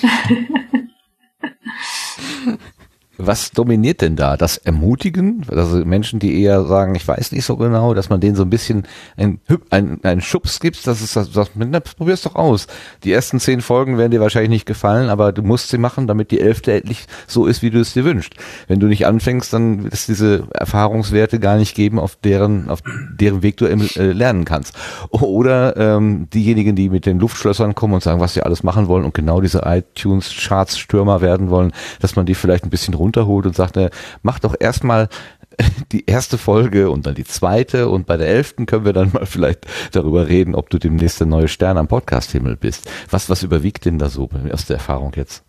Was 3.23 3.51
dominiert 3.51 4.01
denn 4.01 4.15
da? 4.15 4.35
Das 4.37 4.57
Ermutigen? 4.57 5.45
Also 5.49 5.85
Menschen, 5.85 6.19
die 6.19 6.41
eher 6.41 6.63
sagen, 6.65 6.95
ich 6.95 7.07
weiß 7.07 7.31
nicht 7.31 7.45
so 7.45 7.55
genau, 7.55 7.93
dass 7.93 8.09
man 8.09 8.19
denen 8.19 8.35
so 8.35 8.43
ein 8.43 8.49
bisschen 8.49 8.87
einen, 9.15 9.39
einen, 9.69 10.03
einen 10.03 10.21
Schubs 10.21 10.59
gibt, 10.59 10.87
das 10.87 11.01
ist 11.01 11.15
das, 11.15 11.31
das 11.31 11.51
na, 11.55 11.79
probier's 11.79 12.23
doch 12.23 12.35
aus. 12.35 12.67
Die 13.03 13.11
ersten 13.11 13.39
zehn 13.39 13.61
Folgen 13.61 13.97
werden 13.97 14.11
dir 14.11 14.21
wahrscheinlich 14.21 14.49
nicht 14.49 14.65
gefallen, 14.65 15.09
aber 15.09 15.31
du 15.31 15.43
musst 15.43 15.69
sie 15.69 15.77
machen, 15.77 16.07
damit 16.07 16.31
die 16.31 16.39
elfte 16.39 16.73
endlich 16.73 17.05
so 17.27 17.45
ist, 17.45 17.61
wie 17.61 17.69
du 17.69 17.79
es 17.79 17.93
dir 17.93 18.05
wünschst. 18.05 18.33
Wenn 18.67 18.79
du 18.79 18.87
nicht 18.87 19.05
anfängst, 19.05 19.53
dann 19.53 19.83
wird 19.83 19.93
es 19.93 20.05
diese 20.05 20.47
Erfahrungswerte 20.53 21.39
gar 21.39 21.57
nicht 21.57 21.75
geben, 21.75 21.99
auf 21.99 22.15
deren, 22.15 22.69
auf 22.69 22.79
deren 23.13 23.43
Weg 23.43 23.57
du 23.57 23.65
äh, 23.65 24.11
lernen 24.11 24.45
kannst. 24.45 24.73
Oder 25.09 25.77
ähm, 25.77 26.27
diejenigen, 26.33 26.75
die 26.75 26.89
mit 26.89 27.05
den 27.05 27.19
Luftschlössern 27.19 27.75
kommen 27.75 27.93
und 27.93 28.03
sagen, 28.03 28.19
was 28.19 28.33
sie 28.33 28.41
alles 28.41 28.63
machen 28.63 28.87
wollen 28.87 29.05
und 29.05 29.13
genau 29.13 29.41
diese 29.41 29.61
iTunes-Charts-Stürmer 29.65 31.21
werden 31.21 31.49
wollen, 31.49 31.71
dass 31.99 32.15
man 32.15 32.25
die 32.25 32.35
vielleicht 32.35 32.63
ein 32.63 32.69
bisschen 32.69 32.93
runter 32.93 33.10
runterholt 33.11 33.45
und 33.45 33.55
sagt, 33.55 33.77
äh, 33.77 33.89
mach 34.23 34.39
doch 34.39 34.55
erstmal 34.59 35.09
die 35.91 36.05
erste 36.05 36.37
Folge 36.37 36.89
und 36.89 37.05
dann 37.05 37.15
die 37.15 37.25
zweite 37.25 37.89
und 37.89 38.05
bei 38.05 38.17
der 38.17 38.27
elften 38.27 38.65
können 38.65 38.85
wir 38.85 38.93
dann 38.93 39.11
mal 39.13 39.25
vielleicht 39.25 39.65
darüber 39.91 40.27
reden, 40.27 40.55
ob 40.55 40.69
du 40.69 40.77
demnächst 40.77 41.19
der 41.19 41.27
neue 41.27 41.47
Stern 41.47 41.77
am 41.77 41.87
Podcast-Himmel 41.87 42.55
bist. 42.55 42.89
Was, 43.09 43.29
was 43.29 43.43
überwiegt 43.43 43.85
denn 43.85 43.99
da 43.99 44.09
so 44.09 44.29
aus 44.51 44.65
der 44.65 44.77
Erfahrung 44.77 45.11
jetzt? 45.15 45.43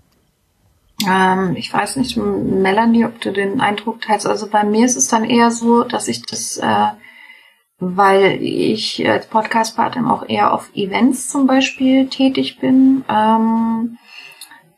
Ähm, 1.09 1.56
ich 1.56 1.72
weiß 1.72 1.97
nicht, 1.97 2.16
Melanie, 2.16 3.05
ob 3.05 3.20
du 3.20 3.32
den 3.32 3.60
Eindruck 3.60 4.02
teilst. 4.02 4.26
Also 4.26 4.48
bei 4.48 4.64
mir 4.64 4.84
ist 4.84 4.97
es 4.97 5.09
dann 5.09 5.24
eher 5.24 5.51
so, 5.51 5.84
dass 5.84 6.09
ich 6.09 6.22
das, 6.22 6.59
äh, 6.59 6.86
weil 7.78 8.40
ich 8.43 9.09
als 9.09 9.26
Podcast-Partner 9.26 10.12
auch 10.12 10.28
eher 10.28 10.52
auf 10.52 10.70
Events 10.74 11.28
zum 11.28 11.47
Beispiel 11.47 12.09
tätig 12.09 12.59
bin, 12.60 13.05
ähm, 13.09 13.98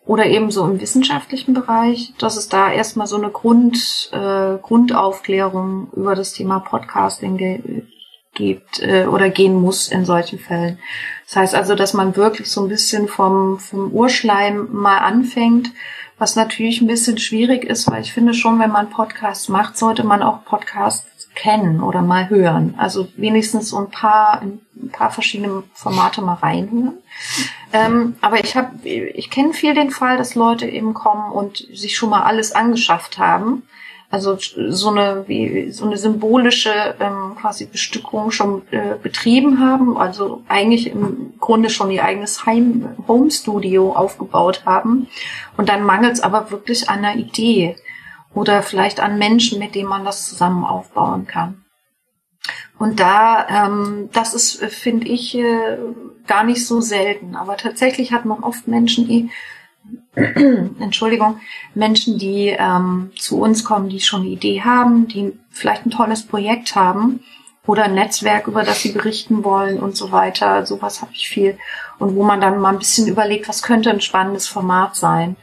oder 0.07 0.27
eben 0.27 0.51
so 0.51 0.65
im 0.65 0.81
wissenschaftlichen 0.81 1.55
Bereich, 1.55 2.13
dass 2.19 2.37
es 2.37 2.49
da 2.49 2.71
erstmal 2.71 3.07
so 3.07 3.17
eine 3.17 3.31
Grund, 3.31 4.11
äh, 4.13 4.59
Grundaufklärung 4.61 5.89
über 5.95 6.15
das 6.15 6.33
Thema 6.33 6.61
Podcasting 6.61 7.37
ge 7.37 7.83
gibt 8.35 8.81
äh, 8.81 9.07
oder 9.07 9.31
gehen 9.31 9.55
muss 9.55 9.89
in 9.89 10.05
solchen 10.05 10.41
Fällen. 10.41 10.79
Das 11.27 11.37
heißt 11.37 11.55
also, 11.55 11.77
dass 11.77 11.95
man 11.95 12.17
wirklich 12.17 12.51
so 12.51 12.63
ein 12.65 12.69
bisschen 12.69 13.07
vom, 13.07 13.61
vom 13.61 13.93
Urschleim 13.93 14.69
mal 14.73 14.99
anfängt, 14.99 15.71
was 16.19 16.37
natürlich 16.37 16.81
ein 16.81 16.87
bisschen 16.89 17.19
schwierig 17.19 17.65
ist, 17.65 17.91
weil 17.91 18.03
ich 18.03 18.13
finde 18.13 18.35
schon, 18.35 18.59
wenn 18.59 18.71
man 18.71 18.91
Podcasts 18.91 19.49
macht, 19.49 19.77
sollte 19.79 20.05
man 20.05 20.23
auch 20.23 20.45
Podcasts 20.45 21.29
kennen 21.35 21.83
oder 21.83 22.03
mal 22.03 22.29
hören. 22.29 22.75
Also 22.77 23.09
wenigstens 23.17 23.71
so 23.71 23.79
ein 23.79 23.91
paar, 23.91 24.43
ein 24.43 24.61
paar 24.93 25.11
verschiedene 25.11 25.65
Formate 25.73 26.23
mal 26.23 26.35
reinhören. 26.35 26.99
Ähm, 27.75 28.15
aber 28.21 28.43
ich 28.43 28.57
habe, 28.57 28.89
ich 28.89 29.31
kenne 29.31 29.53
viel 29.53 29.75
den 29.75 29.91
Fall, 29.91 30.17
dass 30.17 30.37
Leute 30.37 30.67
eben 30.67 30.95
kommen 30.95 31.33
und 31.33 31.67
sich 31.73 31.97
schon 31.97 32.09
mal 32.11 32.23
alles 32.23 32.53
angeschafft 32.53 33.19
haben. 33.19 33.65
Also 34.11 34.39
so 34.39 34.91
eine 34.91 35.25
wie 35.27 35.73
so 35.73 35.85
eine 35.85 35.97
symbolische 35.97 36.95
ähm, 37.01 37.35
quasi 37.41 37.67
Bestückung 37.67 38.31
schon 38.31 38.63
äh, 38.71 38.95
betrieben 39.03 39.59
haben, 39.59 39.97
also 39.97 40.45
eigentlich 40.47 40.87
im 40.87 41.35
Grunde 41.41 41.69
schon 41.69 41.91
ihr 41.91 42.05
eigenes 42.05 42.47
Heim 42.47 42.91
Home 43.09 43.33
Studio 43.33 43.93
aufgebaut 43.93 44.63
haben 44.65 45.09
und 45.57 45.69
dann 45.69 45.83
mangelt 45.83 46.13
es 46.13 46.21
aber 46.21 46.53
wirklich 46.53 46.89
an 46.89 47.05
einer 47.05 47.17
Idee 47.17 47.75
oder 48.35 48.63
vielleicht 48.63 49.01
an 49.01 49.19
Menschen, 49.19 49.59
mit 49.59 49.75
denen 49.75 49.89
man 49.89 50.05
das 50.05 50.29
zusammen 50.29 50.65
aufbauen 50.65 51.27
kann. 51.27 51.64
Und 52.85 53.01
da, 53.01 53.47
ähm, 53.49 54.11
das 54.13 54.35
ist, 54.35 54.61
äh, 54.61 54.69
finde 54.69 55.09
ich, 55.09 55.35
äh, 55.35 55.79
gar 56.27 56.45
nicht 56.45 56.67
so 56.67 56.83
selten. 56.83 57.35
Aber 57.35 57.57
tatsächlich 57.57 58.13
hat 58.13 58.27
man 58.27 58.43
oft 58.43 58.69
Menschen, 58.69 59.09
die, 59.09 59.31
Entschuldigung, 60.15 61.41
Menschen, 61.75 62.19
die 62.19 62.49
ähm, 62.49 63.11
zu 63.17 63.41
uns 63.41 63.65
kommen, 63.65 63.89
die 63.89 64.01
schon 64.01 64.21
eine 64.21 64.29
Idee 64.29 64.61
haben, 64.61 65.09
die 65.09 65.33
vielleicht 65.49 65.87
ein 65.87 65.93
tolles 65.93 66.27
Projekt 66.27 66.77
haben 66.77 67.21
oder 67.67 67.85
ein 67.85 67.95
Netzwerk, 67.95 68.49
über 68.49 68.65
das 68.65 68.83
sie 68.83 68.93
berichten 68.93 69.45
wollen 69.45 69.79
und 69.79 69.97
so 69.97 70.13
weiter. 70.13 70.67
Sowas 70.67 71.01
habe 71.01 71.13
ich 71.15 71.27
viel. 71.27 71.57
Und 71.99 72.15
wo 72.15 72.23
man 72.23 72.43
dann 72.43 72.61
mal 72.61 72.75
ein 72.75 72.79
bisschen 72.79 73.09
überlegt, 73.09 73.49
was 73.49 73.63
könnte 73.63 73.89
ein 73.89 74.03
spannendes 74.03 74.47
Format 74.47 74.95
sein 74.95 75.37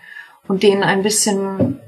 und 0.47 0.61
denen 0.61 0.83
ein 0.83 1.01
bisschen 1.01 1.79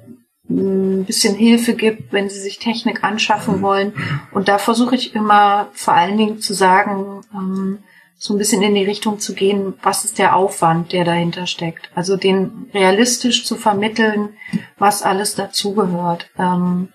ein 0.50 1.06
bisschen 1.06 1.36
Hilfe 1.36 1.74
gibt, 1.74 2.12
wenn 2.12 2.30
sie 2.30 2.40
sich 2.40 2.60
Technik 2.60 3.04
anschaffen 3.04 3.62
wollen. 3.62 3.94
Und 4.32 4.48
da 4.48 4.58
versuche 4.58 4.96
ich 4.96 5.16
immer 5.16 5.70
vor 5.74 5.94
allen 5.94 6.18
Dingen 6.18 6.40
zu 6.40 6.54
sagen, 6.54 7.22
ähm, 7.34 7.80
so 8.18 8.34
ein 8.34 8.38
bisschen 8.38 8.62
in 8.62 8.76
die 8.76 8.86
Richtung 8.86 9.20
zu 9.20 9.34
gehen, 9.34 9.74
was 9.82 10.06
ist 10.06 10.18
der 10.18 10.36
Aufwand, 10.36 10.94
der 10.94 11.04
dahinter 11.04 11.46
steckt. 11.46 11.90
Also 11.94 12.16
den 12.16 12.70
realistisch 12.74 13.46
zu 13.46 13.56
vermitteln, 13.56 14.30
was 14.78 15.02
alles 15.04 15.36
dazugehört. 15.36 16.30
Ähm, 16.38 16.90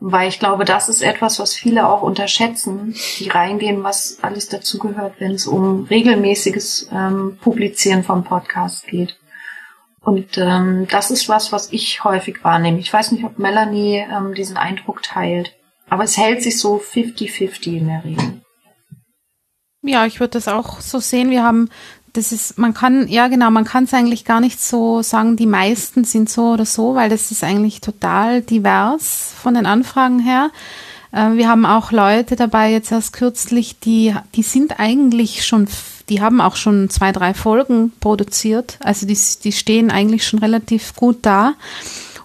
weil 0.00 0.28
ich 0.28 0.38
glaube, 0.38 0.64
das 0.64 0.88
ist 0.88 1.02
etwas, 1.02 1.40
was 1.40 1.54
viele 1.54 1.88
auch 1.88 2.02
unterschätzen, 2.02 2.94
die 3.18 3.28
reingehen, 3.28 3.82
was 3.82 4.18
alles 4.22 4.48
dazugehört, 4.48 5.14
wenn 5.18 5.32
es 5.32 5.46
um 5.46 5.84
regelmäßiges 5.84 6.88
ähm, 6.92 7.38
Publizieren 7.40 8.04
von 8.04 8.22
Podcasts 8.24 8.86
geht. 8.86 9.17
Und 10.08 10.38
ähm, 10.38 10.86
das 10.90 11.10
ist 11.10 11.28
was, 11.28 11.52
was 11.52 11.70
ich 11.70 12.02
häufig 12.02 12.42
wahrnehme. 12.42 12.78
Ich 12.78 12.90
weiß 12.90 13.12
nicht, 13.12 13.24
ob 13.24 13.38
Melanie 13.38 14.06
ähm, 14.10 14.32
diesen 14.32 14.56
Eindruck 14.56 15.02
teilt, 15.02 15.54
aber 15.90 16.04
es 16.04 16.16
hält 16.16 16.42
sich 16.42 16.58
so 16.58 16.78
50-50 16.78 17.76
in 17.76 17.88
der 17.88 18.04
Regel. 18.04 18.40
Ja, 19.82 20.06
ich 20.06 20.18
würde 20.18 20.30
das 20.30 20.48
auch 20.48 20.80
so 20.80 20.98
sehen. 20.98 21.30
Wir 21.30 21.42
haben, 21.42 21.68
das 22.14 22.32
ist, 22.32 22.56
man 22.56 22.72
kann, 22.72 23.06
ja 23.08 23.28
genau, 23.28 23.50
man 23.50 23.66
kann 23.66 23.84
es 23.84 23.92
eigentlich 23.92 24.24
gar 24.24 24.40
nicht 24.40 24.62
so 24.62 25.02
sagen, 25.02 25.36
die 25.36 25.44
meisten 25.44 26.04
sind 26.04 26.30
so 26.30 26.52
oder 26.52 26.64
so, 26.64 26.94
weil 26.94 27.10
das 27.10 27.30
ist 27.30 27.44
eigentlich 27.44 27.82
total 27.82 28.40
divers 28.40 29.34
von 29.42 29.52
den 29.52 29.66
Anfragen 29.66 30.20
her. 30.20 30.50
Äh, 31.12 31.32
wir 31.32 31.50
haben 31.50 31.66
auch 31.66 31.92
Leute 31.92 32.34
dabei 32.34 32.72
jetzt 32.72 32.92
erst 32.92 33.12
kürzlich, 33.12 33.78
die, 33.78 34.14
die 34.34 34.42
sind 34.42 34.80
eigentlich 34.80 35.44
schon 35.44 35.68
die 36.08 36.20
haben 36.20 36.40
auch 36.40 36.56
schon 36.56 36.90
zwei, 36.90 37.12
drei 37.12 37.34
Folgen 37.34 37.92
produziert. 38.00 38.78
Also 38.80 39.06
die, 39.06 39.18
die 39.44 39.52
stehen 39.52 39.90
eigentlich 39.90 40.26
schon 40.26 40.38
relativ 40.38 40.94
gut 40.94 41.18
da 41.22 41.54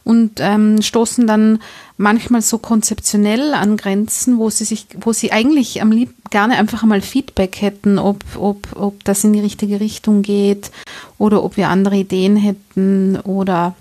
und 0.03 0.39
ähm, 0.39 0.81
stoßen 0.81 1.27
dann 1.27 1.59
manchmal 1.97 2.41
so 2.41 2.57
konzeptionell 2.57 3.53
an 3.53 3.77
Grenzen, 3.77 4.37
wo 4.37 4.49
sie 4.49 4.65
sich, 4.65 4.87
wo 4.99 5.13
sie 5.13 5.31
eigentlich 5.31 5.81
am 5.81 5.91
lieb 5.91 6.11
gerne 6.29 6.57
einfach 6.57 6.83
mal 6.83 7.01
Feedback 7.01 7.61
hätten, 7.61 7.99
ob, 7.99 8.23
ob, 8.37 8.67
ob 8.75 9.03
das 9.03 9.23
in 9.23 9.33
die 9.33 9.39
richtige 9.39 9.79
Richtung 9.79 10.23
geht 10.23 10.71
oder 11.17 11.43
ob 11.43 11.57
wir 11.57 11.69
andere 11.69 11.95
Ideen 11.95 12.35
hätten 12.35 13.19
oder 13.21 13.75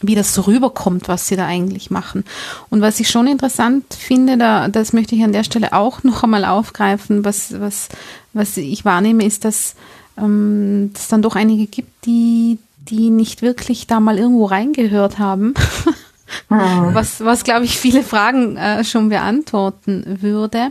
wie 0.00 0.14
das 0.14 0.34
so 0.34 0.42
rüberkommt, 0.42 1.08
was 1.08 1.28
sie 1.28 1.36
da 1.36 1.46
eigentlich 1.46 1.90
machen. 1.90 2.24
Und 2.70 2.80
was 2.80 3.00
ich 3.00 3.08
schon 3.08 3.26
interessant 3.26 3.84
finde, 3.94 4.36
da, 4.36 4.68
das 4.68 4.92
möchte 4.92 5.14
ich 5.14 5.22
an 5.22 5.32
der 5.32 5.44
Stelle 5.44 5.72
auch 5.72 6.02
noch 6.02 6.22
einmal 6.22 6.44
aufgreifen, 6.44 7.24
was, 7.24 7.60
was, 7.60 7.88
was 8.36 8.56
ich 8.56 8.84
wahrnehme, 8.84 9.24
ist, 9.24 9.44
dass 9.44 9.74
ähm, 10.18 10.90
es 10.94 11.08
dann 11.08 11.22
doch 11.22 11.36
einige 11.36 11.66
gibt, 11.66 12.04
die, 12.04 12.58
die 12.88 13.10
nicht 13.10 13.42
wirklich 13.42 13.86
da 13.86 14.00
mal 14.00 14.18
irgendwo 14.18 14.46
reingehört 14.46 15.18
haben. 15.18 15.54
Mhm. 16.48 16.94
was, 16.94 17.24
was 17.24 17.44
glaube 17.44 17.64
ich, 17.64 17.78
viele 17.78 18.02
Fragen 18.02 18.56
äh, 18.56 18.84
schon 18.84 19.08
beantworten 19.08 20.18
würde. 20.20 20.70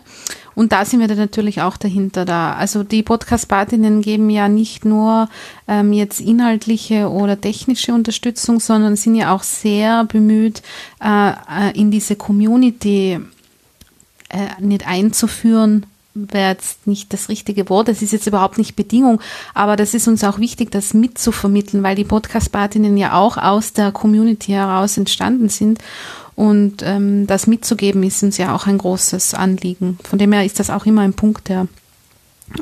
Und 0.53 0.71
da 0.71 0.85
sind 0.85 1.01
wir 1.01 1.07
dann 1.09 1.17
natürlich 1.17 1.61
auch 1.61 1.75
dahinter 1.75 2.23
da. 2.23 2.53
Also 2.53 2.83
die 2.83 3.03
Podcast-Partinnen 3.03 4.01
geben 4.01 4.29
ja 4.29 4.47
nicht 4.47 4.85
nur 4.85 5.29
ähm, 5.67 5.91
jetzt 5.91 6.21
inhaltliche 6.21 7.09
oder 7.09 7.39
technische 7.39 7.93
Unterstützung, 7.93 8.61
sondern 8.61 8.95
sind 8.95 9.15
ja 9.15 9.35
auch 9.35 9.43
sehr 9.43 10.05
bemüht, 10.05 10.61
äh, 11.03 11.31
äh 11.31 11.71
in 11.73 11.91
diese 11.91 12.15
Community 12.15 13.19
äh, 14.29 14.61
nicht 14.61 14.87
einzuführen, 14.87 15.85
wäre 16.15 16.49
jetzt 16.49 16.87
nicht 16.87 17.13
das 17.13 17.29
richtige 17.29 17.69
Wort, 17.69 17.87
das 17.87 18.01
ist 18.01 18.13
jetzt 18.13 18.25
überhaupt 18.25 18.57
nicht 18.57 18.75
Bedingung, 18.75 19.21
aber 19.53 19.75
das 19.75 19.93
ist 19.93 20.07
uns 20.07 20.23
auch 20.23 20.39
wichtig, 20.39 20.71
das 20.71 20.93
mitzuvermitteln, 20.93 21.83
weil 21.83 21.95
die 21.95 22.05
Podcast-Partinnen 22.05 22.97
ja 22.97 23.13
auch 23.13 23.37
aus 23.37 23.73
der 23.73 23.91
Community 23.91 24.53
heraus 24.53 24.97
entstanden 24.97 25.49
sind 25.49 25.79
und 26.35 26.83
ähm, 26.83 27.27
das 27.27 27.47
mitzugeben 27.47 28.03
ist 28.03 28.21
uns 28.23 28.37
ja 28.37 28.53
auch 28.53 28.67
ein 28.67 28.77
großes 28.77 29.33
Anliegen. 29.33 29.97
Von 30.03 30.19
dem 30.19 30.33
her 30.33 30.45
ist 30.45 30.59
das 30.59 30.69
auch 30.69 30.85
immer 30.85 31.01
ein 31.01 31.13
Punkt, 31.13 31.47
der 31.47 31.67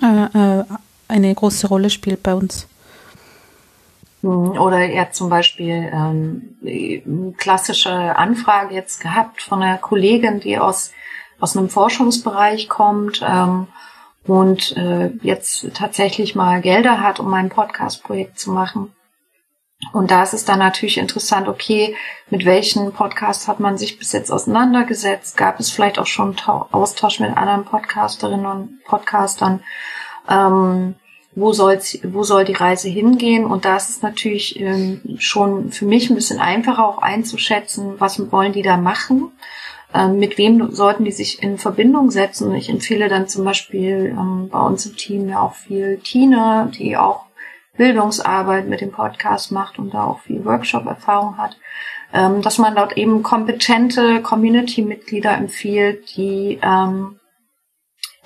äh, 0.02 0.60
äh, 0.60 0.64
eine 1.08 1.34
große 1.34 1.68
Rolle 1.68 1.90
spielt 1.90 2.22
bei 2.22 2.36
uns. 2.36 2.68
Hm, 4.22 4.52
oder 4.52 4.80
er 4.80 5.02
hat 5.02 5.16
zum 5.16 5.30
Beispiel 5.30 5.92
ähm, 5.92 7.34
klassische 7.38 7.92
Anfrage 7.92 8.76
jetzt 8.76 9.02
gehabt 9.02 9.42
von 9.42 9.64
einer 9.64 9.78
Kollegin, 9.78 10.40
die 10.40 10.58
aus 10.58 10.92
aus 11.44 11.58
einem 11.58 11.68
Forschungsbereich 11.68 12.70
kommt 12.70 13.22
ähm, 13.22 13.68
und 14.26 14.78
äh, 14.78 15.12
jetzt 15.24 15.68
tatsächlich 15.74 16.36
mal 16.36 16.62
Gelder 16.62 17.02
hat, 17.02 17.20
um 17.20 17.34
ein 17.34 17.50
Podcast-Projekt 17.50 18.40
zu 18.40 18.52
machen. 18.52 18.96
Und 19.92 20.10
da 20.10 20.24
ist 20.24 20.34
es 20.34 20.46
dann 20.46 20.60
natürlich 20.60 20.98
interessant, 20.98 21.50
okay, 21.50 21.98
mit 22.30 22.46
welchen 22.46 22.94
Podcasts 22.94 23.50
hat 23.50 23.60
man 23.60 23.78
sich 23.78 24.00
bis 24.00 24.14
jetzt 24.14 24.32
auseinandergesetzt? 24.32 25.36
Gab 25.36 25.60
es 25.60 25.70
vielleicht 25.70 26.00
auch 26.00 26.06
schon 26.06 26.38
Austausch 26.72 27.20
mit 27.20 27.36
anderen 27.36 27.66
Podcasterinnen 27.66 28.46
und 28.46 28.84
Podcastern? 28.86 29.62
Ähm, 30.30 30.96
wo, 31.36 31.52
soll's, 31.52 32.00
wo 32.04 32.24
soll 32.24 32.46
die 32.46 32.54
Reise 32.54 32.88
hingehen? 32.88 33.44
Und 33.44 33.66
da 33.66 33.76
ist 33.76 33.90
es 33.90 34.02
natürlich 34.02 34.58
ähm, 34.62 35.18
schon 35.20 35.74
für 35.74 35.84
mich 35.84 36.10
ein 36.10 36.16
bisschen 36.16 36.40
einfacher 36.40 36.88
auch 36.88 37.00
einzuschätzen, 37.00 38.00
was 38.00 38.32
wollen 38.32 38.54
die 38.54 38.62
da 38.62 38.78
machen? 38.78 39.34
Ähm, 39.94 40.18
mit 40.18 40.38
wem 40.38 40.72
sollten 40.72 41.06
die 41.06 41.12
sich 41.12 41.44
in 41.44 41.58
Verbindung 41.58 42.10
setzen. 42.10 42.54
Ich 42.56 42.70
empfehle 42.70 43.10
dann 43.10 43.28
zum 43.28 43.46
Beispiel 43.46 44.16
ähm, 44.18 44.50
bei 44.50 44.60
uns 44.60 44.86
im 44.86 44.96
Team 44.96 45.30
ja 45.30 45.42
auch 45.42 45.54
viel 45.54 46.00
Tina, 46.04 46.66
die 46.66 46.98
auch 46.98 47.26
Bildungsarbeit 47.78 48.68
mit 48.68 48.82
dem 48.82 48.92
Podcast 48.92 49.52
macht 49.52 49.80
und 49.80 49.94
da 49.94 50.06
auch 50.06 50.20
viel 50.22 50.46
Workshop-Erfahrung 50.46 51.38
hat, 51.38 51.58
ähm, 52.14 52.42
dass 52.42 52.58
man 52.58 52.76
dort 52.76 52.98
eben 52.98 53.24
kompetente 53.24 54.22
Community-Mitglieder 54.22 55.36
empfiehlt, 55.36 56.16
die 56.16 56.60
ähm, 56.62 57.20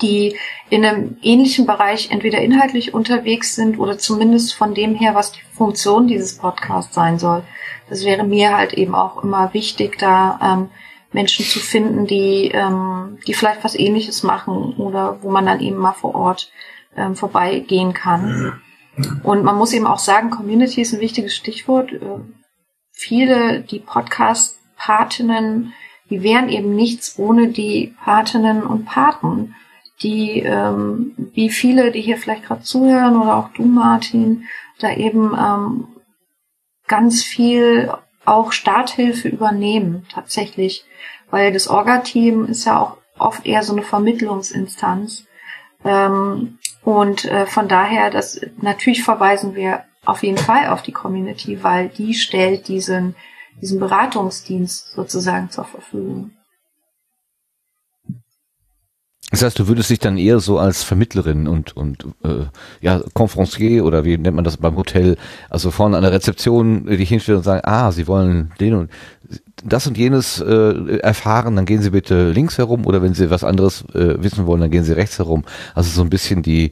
die 0.02 0.38
in 0.70 0.86
einem 0.86 1.18
ähnlichen 1.24 1.66
Bereich 1.66 2.12
entweder 2.12 2.40
inhaltlich 2.40 2.94
unterwegs 2.94 3.56
sind 3.56 3.80
oder 3.80 3.98
zumindest 3.98 4.54
von 4.54 4.76
dem 4.76 4.94
her, 4.94 5.16
was 5.16 5.32
die 5.32 5.42
Funktion 5.54 6.08
dieses 6.08 6.38
Podcasts 6.38 6.94
sein 6.94 7.18
soll. 7.18 7.44
Das 7.90 8.06
wäre 8.06 8.24
mir 8.24 8.56
halt 8.56 8.74
eben 8.74 8.94
auch 8.94 9.24
immer 9.24 9.54
wichtig, 9.54 9.98
da 9.98 10.40
ähm, 10.44 10.70
Menschen 11.12 11.46
zu 11.46 11.60
finden, 11.60 12.08
die, 12.08 12.52
ähm, 12.54 13.18
die 13.28 13.34
vielleicht 13.34 13.64
was 13.64 13.78
ähnliches 13.78 14.24
machen 14.24 14.76
oder 14.78 15.22
wo 15.22 15.30
man 15.30 15.46
dann 15.46 15.60
eben 15.62 15.78
mal 15.78 15.94
vor 15.94 16.16
Ort 16.16 16.52
ähm, 16.96 17.16
vorbeigehen 17.16 17.94
kann. 17.94 18.62
Und 19.24 19.44
man 19.44 19.58
muss 19.58 19.74
eben 19.74 19.88
auch 19.88 20.00
sagen, 20.00 20.32
Community 20.32 20.82
ist 20.82 20.94
ein 20.94 21.00
wichtiges 21.00 21.36
Stichwort. 21.36 21.94
Äh, 21.94 22.20
viele, 22.92 23.62
die 23.62 23.80
Podcast-Patinnen, 23.80 25.74
die 26.10 26.24
wären 26.24 26.50
eben 26.50 26.76
nichts 26.76 27.18
ohne 27.20 27.50
die 27.50 27.96
Patinnen 28.04 28.64
und 28.64 28.86
Paten, 28.86 29.56
die, 30.02 30.40
ähm, 30.40 31.14
wie 31.34 31.50
viele, 31.50 31.92
die 31.92 32.02
hier 32.02 32.18
vielleicht 32.18 32.46
gerade 32.46 32.62
zuhören 32.62 33.18
oder 33.18 33.36
auch 33.38 33.50
du, 33.54 33.64
Martin, 33.64 34.44
da 34.80 34.94
eben 34.94 35.36
ähm, 35.38 35.88
ganz 36.88 37.24
viel 37.24 37.92
auch 38.28 38.52
Starthilfe 38.52 39.28
übernehmen, 39.30 40.06
tatsächlich 40.14 40.86
weil 41.30 41.52
das 41.52 41.68
Orga-Team 41.68 42.46
ist 42.46 42.66
ja 42.66 42.80
auch 42.80 42.98
oft 43.18 43.46
eher 43.46 43.64
so 43.64 43.74
eine 43.74 43.84
Vermittlungsinstanz. 43.84 45.26
Ähm, 45.84 46.60
und 46.84 47.26
äh, 47.26 47.46
von 47.46 47.68
daher, 47.68 48.10
das 48.10 48.40
natürlich 48.62 49.04
verweisen 49.04 49.56
wir 49.56 49.84
auf 50.06 50.24
jeden 50.24 50.38
Fall 50.38 50.68
auf 50.68 50.82
die 50.82 50.94
Community, 50.94 51.64
weil 51.64 51.90
die 51.90 52.14
stellt 52.14 52.68
diesen, 52.68 53.16
diesen 53.62 53.80
Beratungsdienst 53.80 54.94
sozusagen 54.94 55.50
zur 55.50 55.66
Verfügung. 55.66 56.32
Das 59.32 59.42
heißt, 59.42 59.60
du 59.60 59.68
würdest 59.68 59.90
dich 59.90 60.00
dann 60.00 60.18
eher 60.18 60.40
so 60.40 60.58
als 60.58 60.84
Vermittlerin 60.84 61.50
und 61.50 61.76
und 61.76 62.06
äh, 62.24 62.46
ja 62.80 63.02
Confrancier 63.14 63.84
oder 63.84 64.06
wie 64.06 64.18
nennt 64.18 64.36
man 64.36 64.46
das 64.46 64.56
beim 64.56 64.78
Hotel, 64.78 65.18
also 65.50 65.70
vorne 65.70 65.98
an 65.98 66.04
der 66.04 66.14
Rezeption 66.14 66.86
dich 66.86 67.10
hinstellen 67.10 67.40
und 67.40 67.44
sagen, 67.44 67.62
ah, 67.66 67.92
Sie 67.92 68.08
wollen 68.08 68.54
den 68.62 68.74
und 68.74 68.92
das 69.66 69.86
und 69.86 69.98
jenes 69.98 70.40
äh, 70.40 71.00
erfahren, 71.00 71.58
dann 71.58 71.66
gehen 71.66 71.82
Sie 71.82 71.90
bitte 71.90 72.32
links 72.32 72.58
herum 72.58 72.86
oder 72.86 73.02
wenn 73.02 73.14
Sie 73.14 73.30
was 73.30 73.44
anderes 73.44 73.84
äh, 73.94 74.24
wissen 74.24 74.48
wollen, 74.48 74.62
dann 74.62 74.72
gehen 74.72 74.86
Sie 74.86 74.96
rechts 74.96 75.18
herum. 75.18 75.44
Also 75.76 75.90
so 75.90 76.04
ein 76.04 76.10
bisschen 76.10 76.42
die 76.42 76.72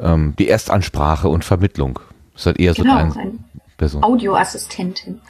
ähm, 0.00 0.34
die 0.38 0.48
Erstansprache 0.48 1.28
und 1.28 1.44
Vermittlung. 1.44 1.98
Das 2.34 2.42
ist 2.42 2.46
halt 2.46 2.60
eher 2.60 2.74
genau, 2.74 2.92
so 2.92 2.98
eine 2.98 3.16
ein 3.16 3.44
Person. 3.78 4.04
Audioassistentin. 4.04 5.20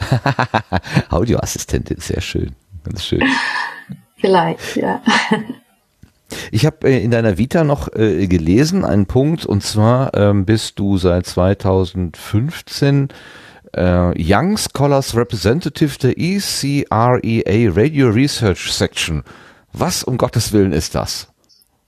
Audioassistentin, 1.10 1.98
sehr 2.00 2.22
schön, 2.22 2.52
ganz 2.84 3.04
schön. 3.04 3.22
Vielleicht, 4.16 4.76
ja. 4.76 5.02
Ich 6.52 6.66
habe 6.66 6.88
äh, 6.88 7.02
in 7.02 7.10
deiner 7.10 7.38
Vita 7.38 7.64
noch 7.64 7.88
äh, 7.94 8.26
gelesen, 8.26 8.84
einen 8.84 9.06
Punkt, 9.06 9.46
und 9.46 9.62
zwar 9.62 10.14
ähm, 10.14 10.44
bist 10.44 10.78
du 10.78 10.96
seit 10.96 11.26
2015 11.26 13.08
äh, 13.72 14.12
Young 14.16 14.56
Scholars 14.56 15.16
Representative 15.16 15.98
der 15.98 16.18
ECREA 16.18 17.70
Radio 17.74 18.08
Research 18.08 18.72
Section. 18.72 19.22
Was 19.72 20.02
um 20.02 20.16
Gottes 20.16 20.52
Willen 20.52 20.72
ist 20.72 20.94
das? 20.94 21.28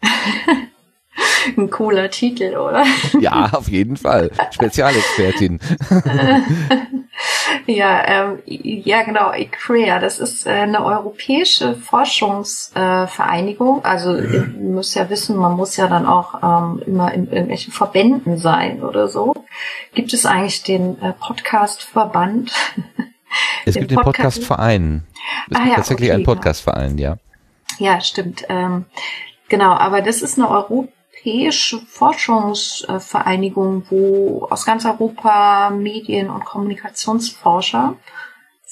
Ein 1.56 1.70
cooler 1.70 2.09
Titel, 2.10 2.56
oder? 2.56 2.85
Ja, 3.20 3.51
auf 3.52 3.69
jeden 3.69 3.97
Fall. 3.97 4.31
Spezialexpertin. 4.52 5.59
ja, 7.66 8.02
ähm, 8.06 8.38
ja, 8.46 9.02
genau. 9.02 9.32
ICREA, 9.32 9.98
das 9.98 10.18
ist 10.18 10.46
äh, 10.46 10.50
eine 10.50 10.84
europäische 10.84 11.74
Forschungsvereinigung. 11.74 13.82
Äh, 13.82 13.88
also 13.88 14.16
ihr 14.16 14.46
müsst 14.58 14.94
ja 14.94 15.08
wissen, 15.10 15.36
man 15.36 15.52
muss 15.52 15.76
ja 15.76 15.88
dann 15.88 16.06
auch 16.06 16.42
ähm, 16.42 16.82
immer 16.86 17.12
in 17.12 17.30
irgendwelchen 17.30 17.72
Verbänden 17.72 18.38
sein 18.38 18.82
oder 18.82 19.08
so. 19.08 19.34
Gibt 19.94 20.12
es 20.12 20.26
eigentlich 20.26 20.62
den 20.62 21.00
äh, 21.02 21.12
Podcast-Verband? 21.12 22.52
Es 23.64 23.72
den 23.72 23.86
gibt 23.86 23.92
den 23.92 24.00
Podcast-Verein. 24.00 25.04
Es 25.48 25.56
ah, 25.56 25.60
gibt 25.60 25.70
ja, 25.70 25.76
tatsächlich 25.76 26.10
okay, 26.10 26.16
einen 26.16 26.24
Podcast-Verein, 26.24 26.98
ja. 26.98 27.16
Ja, 27.78 27.98
stimmt. 28.02 28.44
Ähm, 28.50 28.84
genau, 29.48 29.72
aber 29.72 30.02
das 30.02 30.20
ist 30.20 30.38
eine 30.38 30.50
europäische 30.50 30.92
europäische 31.24 31.78
Forschungsvereinigung, 31.86 33.84
wo 33.90 34.46
aus 34.50 34.66
ganz 34.66 34.84
Europa 34.84 35.70
Medien- 35.70 36.30
und 36.30 36.44
Kommunikationsforscher 36.44 37.96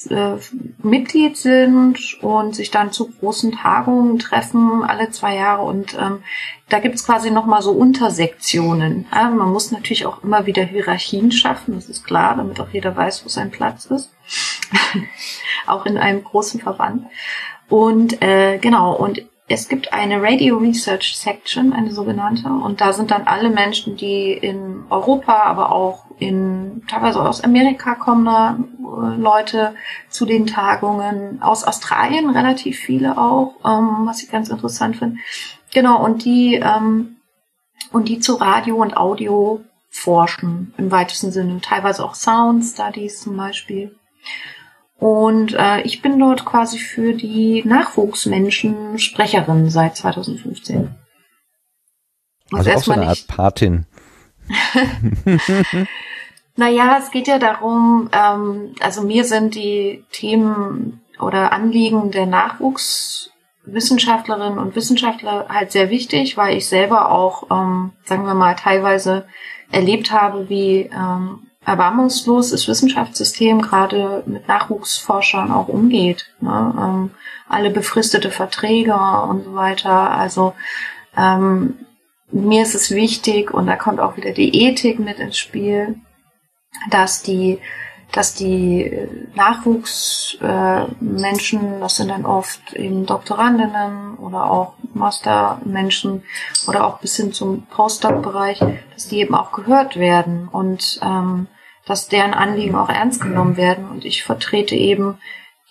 äh, 0.08 0.36
Mitglied 0.82 1.36
sind 1.36 2.22
und 2.22 2.56
sich 2.56 2.70
dann 2.70 2.90
zu 2.92 3.10
großen 3.10 3.52
Tagungen 3.52 4.18
treffen, 4.18 4.82
alle 4.82 5.10
zwei 5.10 5.36
Jahre. 5.36 5.62
Und 5.62 5.94
ähm, 5.94 6.22
da 6.68 6.80
gibt's 6.80 7.04
quasi 7.04 7.30
nochmal 7.30 7.62
so 7.62 7.72
Untersektionen. 7.72 9.06
Ja, 9.14 9.30
man 9.30 9.52
muss 9.52 9.70
natürlich 9.72 10.06
auch 10.06 10.24
immer 10.24 10.46
wieder 10.46 10.64
Hierarchien 10.64 11.30
schaffen, 11.32 11.74
das 11.74 11.88
ist 11.88 12.04
klar, 12.04 12.36
damit 12.36 12.60
auch 12.60 12.70
jeder 12.72 12.96
weiß, 12.96 13.24
wo 13.24 13.28
sein 13.28 13.50
Platz 13.50 13.86
ist. 13.86 14.10
auch 15.66 15.84
in 15.86 15.98
einem 15.98 16.24
großen 16.24 16.60
Verband. 16.60 17.06
Und 17.68 18.20
äh, 18.22 18.58
genau, 18.58 18.94
und 18.96 19.22
es 19.52 19.68
gibt 19.68 19.92
eine 19.92 20.22
Radio 20.22 20.58
Research 20.58 21.16
Section, 21.16 21.72
eine 21.72 21.90
sogenannte, 21.90 22.48
und 22.48 22.80
da 22.80 22.92
sind 22.92 23.10
dann 23.10 23.24
alle 23.24 23.50
Menschen, 23.50 23.96
die 23.96 24.32
in 24.32 24.84
Europa, 24.90 25.42
aber 25.42 25.72
auch 25.72 26.04
in 26.20 26.82
teilweise 26.88 27.20
aus 27.20 27.42
Amerika 27.42 27.96
kommen 27.96 28.26
da 28.26 28.58
äh, 28.78 29.16
Leute 29.16 29.74
zu 30.08 30.24
den 30.24 30.46
Tagungen, 30.46 31.42
aus 31.42 31.64
Australien 31.64 32.30
relativ 32.30 32.78
viele 32.78 33.18
auch, 33.18 33.56
ähm, 33.64 34.06
was 34.06 34.22
ich 34.22 34.30
ganz 34.30 34.50
interessant 34.50 34.96
finde. 34.96 35.16
Genau, 35.72 36.00
und 36.04 36.24
die 36.24 36.54
ähm, 36.54 37.16
und 37.90 38.08
die 38.08 38.20
zu 38.20 38.34
Radio 38.34 38.76
und 38.76 38.96
Audio 38.96 39.64
forschen 39.88 40.74
im 40.78 40.92
weitesten 40.92 41.32
Sinne, 41.32 41.60
teilweise 41.60 42.04
auch 42.04 42.14
Sound 42.14 42.64
Studies 42.64 43.20
zum 43.20 43.36
Beispiel. 43.36 43.98
Und 45.00 45.54
äh, 45.54 45.80
ich 45.80 46.02
bin 46.02 46.18
dort 46.18 46.44
quasi 46.44 46.78
für 46.78 47.14
die 47.14 47.62
Nachwuchsmenschen 47.64 48.98
Sprecherin 48.98 49.70
seit 49.70 49.96
2015. 49.96 50.94
Also 52.52 52.70
auch 52.70 52.82
so 52.82 52.92
eine 52.92 53.08
Art 53.08 53.26
Patin. 53.26 53.86
naja, 56.56 56.98
es 56.98 57.10
geht 57.10 57.28
ja 57.28 57.38
darum, 57.38 58.10
ähm, 58.12 58.74
also 58.80 59.02
mir 59.02 59.24
sind 59.24 59.54
die 59.54 60.04
Themen 60.12 61.00
oder 61.18 61.52
Anliegen 61.52 62.10
der 62.10 62.26
Nachwuchs 62.26 63.30
Wissenschaftlerinnen 63.64 64.58
und 64.58 64.76
Wissenschaftler 64.76 65.46
halt 65.48 65.72
sehr 65.72 65.90
wichtig, 65.90 66.36
weil 66.36 66.56
ich 66.56 66.66
selber 66.66 67.10
auch, 67.10 67.44
ähm, 67.50 67.92
sagen 68.04 68.24
wir 68.24 68.34
mal, 68.34 68.54
teilweise 68.54 69.26
erlebt 69.70 70.12
habe, 70.12 70.48
wie 70.48 70.90
ähm, 70.92 71.49
erbarmungslos 71.70 72.50
das 72.50 72.66
Wissenschaftssystem 72.66 73.62
gerade 73.62 74.24
mit 74.26 74.48
Nachwuchsforschern 74.48 75.52
auch 75.52 75.68
umgeht. 75.68 76.26
Ne? 76.40 76.74
Ähm, 76.76 77.10
alle 77.48 77.70
befristete 77.70 78.30
Verträge 78.30 78.94
und 78.94 79.44
so 79.44 79.54
weiter. 79.54 80.10
Also 80.10 80.54
ähm, 81.16 81.86
mir 82.32 82.62
ist 82.62 82.74
es 82.74 82.90
wichtig, 82.90 83.54
und 83.54 83.68
da 83.68 83.76
kommt 83.76 84.00
auch 84.00 84.16
wieder 84.16 84.32
die 84.32 84.64
Ethik 84.64 84.98
mit 84.98 85.20
ins 85.20 85.38
Spiel, 85.38 86.00
dass 86.90 87.22
die 87.22 87.60
dass 88.12 88.34
die 88.34 89.08
Nachwuchsmenschen, 89.36 91.74
äh, 91.74 91.80
das 91.80 91.94
sind 91.94 92.10
dann 92.10 92.26
oft 92.26 92.72
eben 92.72 93.06
Doktorandinnen 93.06 94.16
oder 94.16 94.50
auch 94.50 94.74
Mastermenschen 94.94 96.24
oder 96.66 96.88
auch 96.88 96.98
bis 96.98 97.16
hin 97.16 97.32
zum 97.32 97.66
Postdoc-Bereich, 97.66 98.58
dass 98.92 99.06
die 99.06 99.20
eben 99.20 99.36
auch 99.36 99.52
gehört 99.52 99.96
werden 99.96 100.48
und 100.48 100.98
ähm, 101.04 101.46
dass 101.90 102.06
deren 102.06 102.34
Anliegen 102.34 102.76
auch 102.76 102.88
ernst 102.88 103.20
genommen 103.20 103.56
werden. 103.56 103.90
Und 103.90 104.04
ich 104.04 104.22
vertrete 104.22 104.76
eben 104.76 105.18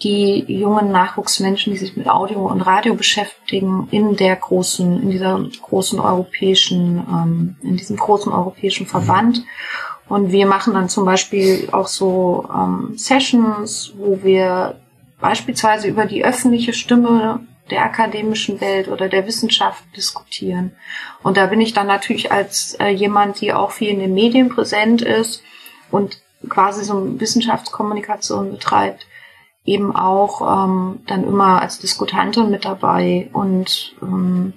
die 0.04 0.44
jungen 0.48 0.92
Nachwuchsmenschen, 0.92 1.72
die 1.72 1.80
sich 1.80 1.96
mit 1.96 2.10
Audio 2.10 2.46
und 2.46 2.60
Radio 2.60 2.94
beschäftigen, 2.94 3.88
in 3.92 4.18
der 4.18 4.36
großen, 4.36 5.02
in 5.02 5.12
dieser 5.12 5.42
großen 5.62 5.98
europäischen, 5.98 6.98
ähm, 7.10 7.56
in 7.64 7.78
diesem 7.78 7.96
großen 7.96 8.34
europäischen 8.34 8.86
Verband. 8.86 9.46
Und 10.10 10.34
wir 10.34 10.46
machen 10.46 10.74
dann 10.74 10.90
zum 10.90 11.06
Beispiel 11.06 11.70
auch 11.72 11.88
so 11.88 12.50
ähm, 12.54 12.98
Sessions, 12.98 13.94
wo 13.98 14.20
wir 14.22 14.82
beispielsweise 15.22 15.88
über 15.88 16.06
die 16.06 16.26
öffentliche 16.26 16.74
Stimme 16.74 17.40
der 17.72 17.84
akademischen 17.84 18.60
Welt 18.60 18.90
oder 18.90 19.08
der 19.08 19.26
Wissenschaft 19.26 19.86
diskutieren. 19.96 20.74
Und 21.24 21.38
da 21.38 21.46
bin 21.46 21.62
ich 21.62 21.72
dann 21.72 21.88
natürlich 21.88 22.30
als 22.30 22.76
äh, 22.82 22.90
jemand, 22.90 23.40
die 23.40 23.54
auch 23.54 23.72
viel 23.72 23.90
in 23.90 24.00
den 24.00 24.14
Medien 24.14 24.50
präsent 24.50 25.02
ist 25.02 25.44
und 25.92 26.22
quasi 26.48 26.84
so 26.84 27.20
Wissenschaftskommunikation 27.20 28.52
betreibt, 28.52 29.08
eben 29.66 29.96
auch 29.96 30.66
ähm, 30.66 31.00
dann 31.08 31.24
immer 31.26 31.62
als 31.62 31.80
Diskutantin 31.80 32.50
mit 32.50 32.66
dabei 32.66 33.30
und 33.34 33.96
ähm, 34.02 34.54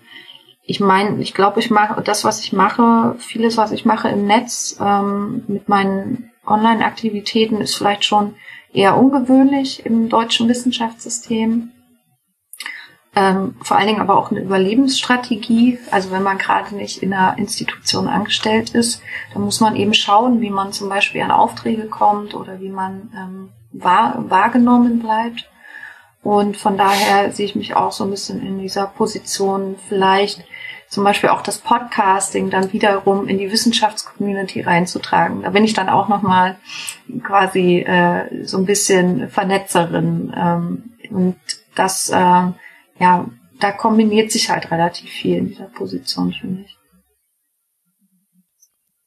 ich 0.64 0.80
meine, 0.80 1.20
ich 1.20 1.34
glaube, 1.34 1.60
ich 1.60 1.70
mache 1.70 2.00
das, 2.02 2.24
was 2.24 2.40
ich 2.40 2.52
mache, 2.52 3.16
vieles, 3.18 3.56
was 3.56 3.72
ich 3.72 3.84
mache 3.84 4.09
im 4.09 4.26
Netz 4.26 4.76
ähm, 4.80 5.42
mit 5.48 5.68
meinen 5.68 6.30
Online-Aktivitäten, 6.46 7.60
ist 7.60 7.74
vielleicht 7.74 8.04
schon 8.04 8.36
eher 8.72 8.96
ungewöhnlich 8.96 9.84
im 9.84 10.09
deutschen 10.09 10.48
Wissenschaftssystem. 10.48 11.72
Ähm, 13.14 13.56
vor 13.60 13.76
allen 13.76 13.89
Dingen 13.89 14.01
aber 14.01 14.16
auch 14.16 14.30
eine 14.30 14.40
Überlebensstrategie. 14.40 15.78
Also 15.90 16.10
wenn 16.10 16.22
man 16.22 16.39
gerade 16.39 16.74
nicht 16.74 17.02
in 17.02 17.12
einer 17.12 17.36
Institution 17.39 18.09
angestellt 18.09 18.70
ist, 18.70 19.02
dann 19.34 19.43
muss 19.43 19.60
man 19.60 19.76
eben 19.76 19.93
schauen, 19.93 20.40
wie 20.40 20.51
man 20.51 20.72
zum 20.72 20.89
Beispiel 20.89 21.20
an 21.20 21.30
Aufträge 21.30 21.89
kommt 21.89 22.34
oder 22.34 22.60
wie 22.60 22.70
man 22.70 23.12
ähm, 23.14 23.48
wahr, 23.72 24.24
wahrgenommen 24.28 25.01
bleibt. 25.01 25.51
Und 26.22 26.56
von 26.56 26.78
daher 26.78 27.32
sehe 27.32 27.47
ich 27.47 27.56
mich 27.56 27.74
auch 27.74 27.93
so 27.93 28.05
ein 28.05 28.10
bisschen 28.10 28.40
in 28.47 28.59
dieser 28.59 28.86
Position, 28.86 29.76
vielleicht 29.89 30.44
zum 30.89 31.05
Beispiel 31.05 31.30
auch 31.30 31.43
das 31.43 31.59
Podcasting 31.59 32.51
dann 32.51 32.72
wiederum 32.72 33.26
in 33.26 33.39
die 33.39 33.51
Wissenschaftscommunity 33.51 34.60
reinzutragen. 34.60 35.43
Da 35.43 35.51
bin 35.51 35.64
ich 35.64 35.72
dann 35.72 35.89
auch 35.89 36.09
nochmal 36.09 36.56
quasi 37.24 37.78
äh, 37.78 38.44
so 38.44 38.59
ein 38.59 38.66
bisschen 38.66 39.28
Vernetzerin. 39.30 40.32
Ähm, 40.36 40.93
und 41.10 41.36
das, 41.74 42.10
äh, 42.10 42.43
ja, 42.98 43.28
da 43.60 43.73
kombiniert 43.73 44.31
sich 44.31 44.51
halt 44.51 44.70
relativ 44.70 45.10
viel 45.10 45.36
in 45.36 45.48
dieser 45.48 45.66
Position, 45.66 46.32
finde 46.32 46.62
ich. 46.62 46.77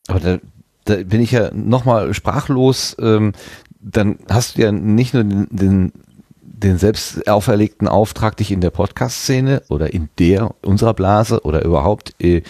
Aber 0.07 0.19
da, 0.19 0.39
da 0.85 0.95
bin 1.03 1.21
ich 1.21 1.31
ja 1.31 1.51
nochmal 1.53 2.13
sprachlos. 2.13 2.95
Ähm, 2.99 3.33
dann 3.79 4.19
hast 4.29 4.57
du 4.57 4.61
ja 4.61 4.71
nicht 4.71 5.13
nur 5.13 5.23
den, 5.23 5.47
den 5.49 5.91
den 6.57 6.77
selbst 6.77 7.27
auferlegten 7.27 7.87
Auftrag, 7.87 8.37
dich 8.37 8.51
in 8.51 8.61
der 8.61 8.69
Podcast-Szene 8.69 9.63
oder 9.69 9.93
in 9.93 10.09
der 10.19 10.55
unserer 10.63 10.93
Blase 10.93 11.41
oder 11.41 11.63
überhaupt 11.63 12.15
äh, 12.21 12.43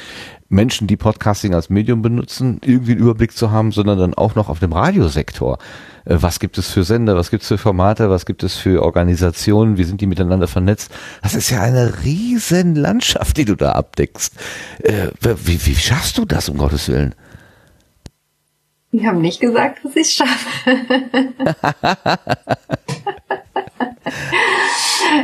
Menschen, 0.47 0.87
die 0.87 0.97
Podcasting 0.97 1.55
als 1.55 1.69
Medium 1.69 2.01
benutzen, 2.01 2.59
irgendwie 2.63 2.91
einen 2.91 3.01
Überblick 3.01 3.35
zu 3.35 3.51
haben, 3.51 3.71
sondern 3.71 3.97
dann 3.97 4.13
auch 4.13 4.35
noch 4.35 4.47
auf 4.47 4.59
dem 4.59 4.73
Radiosektor. 4.73 5.57
Äh, 6.05 6.17
was 6.21 6.39
gibt 6.39 6.57
es 6.57 6.71
für 6.71 6.83
Sender, 6.83 7.15
was 7.15 7.31
gibt 7.31 7.43
es 7.43 7.49
für 7.49 7.57
Formate, 7.57 8.09
was 8.09 8.25
gibt 8.25 8.43
es 8.43 8.55
für 8.55 8.83
Organisationen, 8.83 9.77
wie 9.77 9.83
sind 9.83 10.01
die 10.01 10.07
miteinander 10.07 10.47
vernetzt? 10.47 10.91
Das 11.23 11.33
ist 11.33 11.49
ja 11.49 11.61
eine 11.61 12.03
riesen 12.03 12.75
Landschaft, 12.75 13.37
die 13.37 13.45
du 13.45 13.55
da 13.55 13.71
abdeckst. 13.71 14.35
Äh, 14.83 15.07
wie, 15.21 15.65
wie 15.65 15.75
schaffst 15.75 16.17
du 16.17 16.25
das, 16.25 16.49
um 16.49 16.57
Gottes 16.57 16.89
Willen? 16.89 17.15
Die 18.91 19.05
haben 19.05 19.19
nicht 19.19 19.41
gesagt, 19.41 19.83
dass 19.83 19.95
ich 19.95 20.07
es 20.07 20.13
schaffe. 20.13 20.49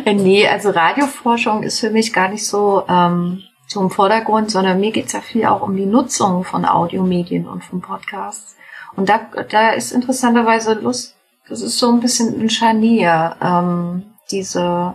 nee, 0.13 0.47
also 0.47 0.71
Radioforschung 0.71 1.63
ist 1.63 1.79
für 1.79 1.89
mich 1.89 2.11
gar 2.11 2.27
nicht 2.27 2.45
so, 2.45 2.83
ähm, 2.89 3.43
so 3.71 3.81
im 3.81 3.89
Vordergrund, 3.89 4.51
sondern 4.51 4.79
mir 4.79 4.91
geht's 4.91 5.13
ja 5.13 5.21
viel 5.21 5.45
auch 5.45 5.61
um 5.61 5.75
die 5.75 5.85
Nutzung 5.85 6.43
von 6.43 6.65
Audiomedien 6.65 7.47
und 7.47 7.63
von 7.63 7.81
Podcasts. 7.81 8.55
Und 8.95 9.07
da, 9.07 9.21
da 9.49 9.69
ist 9.69 9.93
interessanterweise 9.93 10.73
Lust, 10.73 11.15
das 11.47 11.61
ist 11.61 11.77
so 11.77 11.89
ein 11.89 12.01
bisschen 12.01 12.39
ein 12.39 12.49
Scharnier, 12.49 13.37
ähm, 13.41 14.03
diese, 14.29 14.93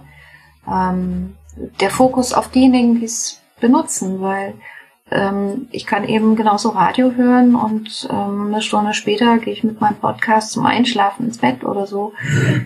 ähm, 0.70 1.36
der 1.81 1.90
Fokus 1.90 2.35
auf 2.35 2.51
diejenigen, 2.51 3.01
die 3.01 3.07
es 3.07 3.40
benutzen, 3.61 4.20
weil 4.20 4.55
ähm, 5.11 5.69
ich 5.70 5.86
kann 5.86 6.05
eben 6.05 6.36
genauso 6.36 6.69
Radio 6.70 7.12
hören 7.12 7.55
und 7.55 8.07
ähm, 8.11 8.48
eine 8.48 8.61
Stunde 8.61 8.93
später 8.93 9.39
gehe 9.39 9.55
ich 9.55 9.65
mit 9.65 9.81
meinem 9.81 9.97
Podcast 9.97 10.53
zum 10.53 10.66
Einschlafen 10.66 11.27
ins 11.27 11.39
Bett 11.39 11.65
oder 11.65 11.86
so. 11.86 12.12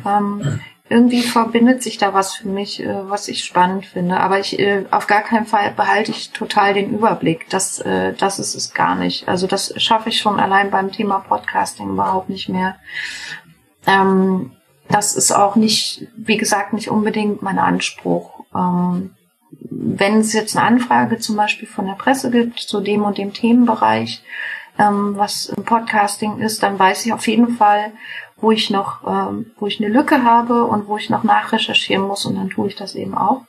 Ähm, 0.05 0.61
irgendwie 0.91 1.23
verbindet 1.23 1.85
sich 1.85 1.99
da 1.99 2.12
was 2.12 2.35
für 2.35 2.49
mich, 2.49 2.83
äh, 2.83 3.09
was 3.09 3.29
ich 3.29 3.45
spannend 3.45 3.87
finde. 3.87 4.19
Aber 4.19 4.41
ich 4.41 4.59
äh, 4.59 4.85
auf 4.91 5.07
gar 5.07 5.23
keinen 5.23 5.47
Fall 5.47 5.71
behalte 5.71 6.11
ich 6.11 6.33
total 6.33 6.75
den 6.75 6.91
Überblick. 6.91 7.49
Das, 7.49 7.79
äh, 7.79 8.12
das 8.15 8.41
ist 8.41 8.57
es 8.57 8.75
gar 8.75 8.97
nicht. 8.97 9.29
Also 9.29 9.47
das 9.47 9.73
schaffe 9.81 10.09
ich 10.09 10.19
schon 10.19 10.41
allein 10.41 10.73
beim 10.73 10.91
Thema 10.91 11.21
Podcasting 11.21 11.91
überhaupt 11.91 12.29
nicht 12.29 12.49
mehr. 12.49 12.75
Ähm, 13.87 14.51
das 14.89 15.15
ist 15.15 15.31
auch 15.31 15.55
nicht, 15.55 16.09
wie 16.17 16.37
gesagt, 16.37 16.73
nicht 16.73 16.91
unbedingt 16.91 17.41
mein 17.41 17.61
Anspruch. 17.61 18.41
Ähm, 18.53 19.15
wenn 19.61 20.19
es 20.19 20.33
jetzt 20.33 20.57
eine 20.57 20.67
Anfrage 20.67 21.19
zum 21.19 21.37
Beispiel 21.37 21.69
von 21.69 21.87
der 21.87 21.95
Presse 21.95 22.33
gibt 22.33 22.59
zu 22.59 22.81
dem 22.81 23.05
und 23.05 23.17
dem 23.17 23.33
Themenbereich, 23.33 24.25
ähm, 24.77 25.17
was 25.17 25.47
im 25.57 25.65
Podcasting 25.65 26.41
ist, 26.41 26.65
dann 26.65 26.81
weiß 26.81 27.07
ich 27.07 27.12
auf 27.12 27.29
jeden 27.29 27.57
Fall, 27.57 27.93
wo 28.41 28.51
ich 28.51 28.71
noch, 28.71 29.07
ähm, 29.07 29.53
wo 29.59 29.67
ich 29.67 29.81
eine 29.81 29.93
Lücke 29.93 30.25
habe 30.25 30.65
und 30.65 30.89
wo 30.89 30.97
ich 30.97 31.11
noch 31.11 31.25
nachrecherchieren 31.25 32.07
muss 32.07 32.27
und 32.27 32.37
dann 32.37 32.51
tue 32.51 32.69
ich 32.69 32.77
das 32.77 32.95
eben 32.95 33.17
auch. 33.17 33.43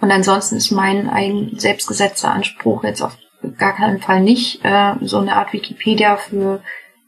Und 0.00 0.10
ansonsten 0.10 0.56
ist 0.56 0.70
mein 0.70 1.08
ein 1.08 1.52
selbstgesetzter 1.56 2.30
Anspruch 2.30 2.84
jetzt 2.84 3.02
auf 3.02 3.16
gar 3.58 3.74
keinen 3.74 4.00
Fall 4.00 4.20
nicht, 4.20 4.64
äh, 4.64 4.94
so 5.02 5.18
eine 5.18 5.36
Art 5.36 5.52
Wikipedia 5.52 6.16
für 6.16 6.62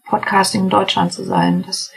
Podcasting 0.06 0.62
in 0.64 0.70
Deutschland 0.70 1.12
zu 1.12 1.24
sein. 1.24 1.64
Das, 1.66 1.92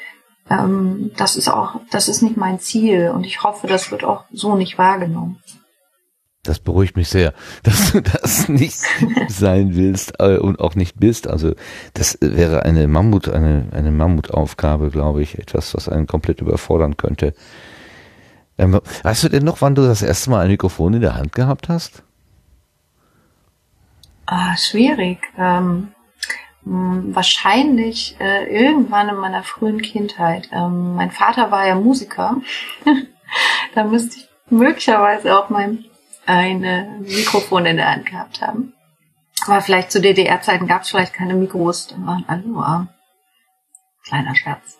ähm, 0.49 1.11
das 1.17 1.35
ist 1.35 1.49
auch, 1.49 1.81
das 1.91 2.07
ist 2.07 2.21
nicht 2.21 2.38
mein 2.38 2.59
Ziel 2.59 3.11
und 3.13 3.26
ich 3.26 3.43
hoffe, 3.43 3.67
das 3.67 3.91
wird 3.91 4.03
auch 4.03 4.26
so 4.31 4.55
nicht 4.55 4.77
wahrgenommen. 4.77 5.41
Das 6.43 6.59
beruhigt 6.59 6.95
mich 6.95 7.09
sehr, 7.09 7.33
dass 7.63 7.91
du 7.91 8.01
das 8.01 8.47
nicht 8.47 8.79
sein 9.27 9.75
willst 9.75 10.13
äh, 10.19 10.37
und 10.37 10.59
auch 10.59 10.75
nicht 10.75 10.99
bist. 10.99 11.27
Also 11.27 11.53
das 11.93 12.17
wäre 12.21 12.63
eine 12.63 12.87
Mammut, 12.87 13.29
eine, 13.29 13.67
eine 13.71 13.91
Mammutaufgabe, 13.91 14.89
glaube 14.89 15.21
ich, 15.21 15.37
etwas, 15.37 15.73
was 15.73 15.89
einen 15.89 16.07
komplett 16.07 16.41
überfordern 16.41 16.97
könnte. 16.97 17.33
Ähm, 18.57 18.79
weißt 19.03 19.23
du 19.23 19.29
denn 19.29 19.43
noch, 19.43 19.61
wann 19.61 19.75
du 19.75 19.83
das 19.83 20.01
erste 20.01 20.29
Mal 20.29 20.41
ein 20.41 20.51
Mikrofon 20.51 20.93
in 20.93 21.01
der 21.01 21.15
Hand 21.15 21.33
gehabt 21.33 21.69
hast? 21.69 22.03
Ah, 24.25 24.55
schwierig. 24.57 25.19
Ähm, 25.37 25.89
wahrscheinlich 26.63 28.15
äh, 28.19 28.45
irgendwann 28.45 29.09
in 29.09 29.15
meiner 29.15 29.43
frühen 29.43 29.81
Kindheit. 29.81 30.49
Ähm, 30.53 30.95
mein 30.95 31.11
Vater 31.11 31.51
war 31.51 31.65
ja 31.65 31.75
Musiker. 31.75 32.37
da 33.75 33.83
müsste 33.83 34.17
ich 34.17 34.29
möglicherweise 34.49 35.37
auch 35.37 35.49
mein 35.49 35.85
ein 36.30 37.01
Mikrofon 37.01 37.65
in 37.65 37.77
der 37.77 37.91
Hand 37.91 38.06
gehabt 38.06 38.41
haben. 38.41 38.73
Aber 39.45 39.61
vielleicht 39.61 39.91
zu 39.91 39.99
DDR-Zeiten 39.99 40.68
gab 40.68 40.84
es 40.84 40.89
vielleicht 40.89 41.14
keine 41.14 41.34
Mikros, 41.34 41.88
dann 41.88 42.06
waren 42.06 42.26
alle 42.27 42.41
nur. 42.41 42.88
Kleiner 44.03 44.35
Scherz. 44.35 44.78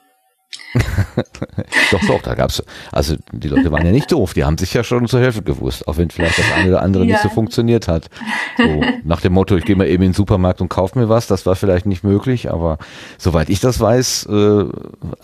doch, 1.92 2.02
doch, 2.08 2.22
da 2.22 2.36
gab's, 2.36 2.64
also 2.92 3.16
die 3.32 3.48
Leute 3.48 3.72
waren 3.72 3.86
ja 3.86 3.92
nicht 3.92 4.12
doof, 4.12 4.34
die 4.34 4.44
haben 4.44 4.58
sich 4.58 4.74
ja 4.74 4.84
schon 4.84 5.08
zu 5.08 5.20
helfen 5.20 5.44
gewusst, 5.44 5.88
auch 5.88 5.98
wenn 5.98 6.10
vielleicht 6.10 6.38
das 6.38 6.52
eine 6.52 6.70
oder 6.70 6.82
andere 6.82 7.06
ja. 7.06 7.14
nicht 7.14 7.24
so 7.24 7.30
funktioniert 7.30 7.88
hat. 7.88 8.10
So, 8.58 8.82
nach 9.04 9.22
dem 9.22 9.34
Motto, 9.34 9.56
ich 9.56 9.66
gehe 9.66 9.76
mal 9.76 9.88
eben 9.88 10.04
in 10.04 10.10
den 10.10 10.16
Supermarkt 10.16 10.62
und 10.62 10.70
kauf 10.70 10.96
mir 10.96 11.10
was, 11.10 11.28
das 11.28 11.46
war 11.46 11.56
vielleicht 11.56 11.86
nicht 11.86 12.04
möglich, 12.04 12.52
aber 12.52 12.78
soweit 13.18 13.50
ich 13.50 13.60
das 13.60 13.80
weiß, 13.80 14.28
äh, 14.28 14.66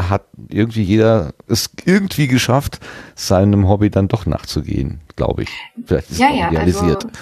hat 0.01 0.23
irgendwie 0.49 0.83
jeder 0.83 1.33
es 1.47 1.69
irgendwie 1.85 2.27
geschafft, 2.27 2.79
seinem 3.15 3.67
Hobby 3.67 3.89
dann 3.89 4.07
doch 4.07 4.25
nachzugehen, 4.25 5.01
glaube 5.15 5.43
ich. 5.43 5.49
Vielleicht 5.85 6.11
ist 6.11 6.19
ja, 6.19 6.29
es 6.29 6.39
ja, 6.39 6.47
realisiert. 6.49 7.05
Also 7.05 7.17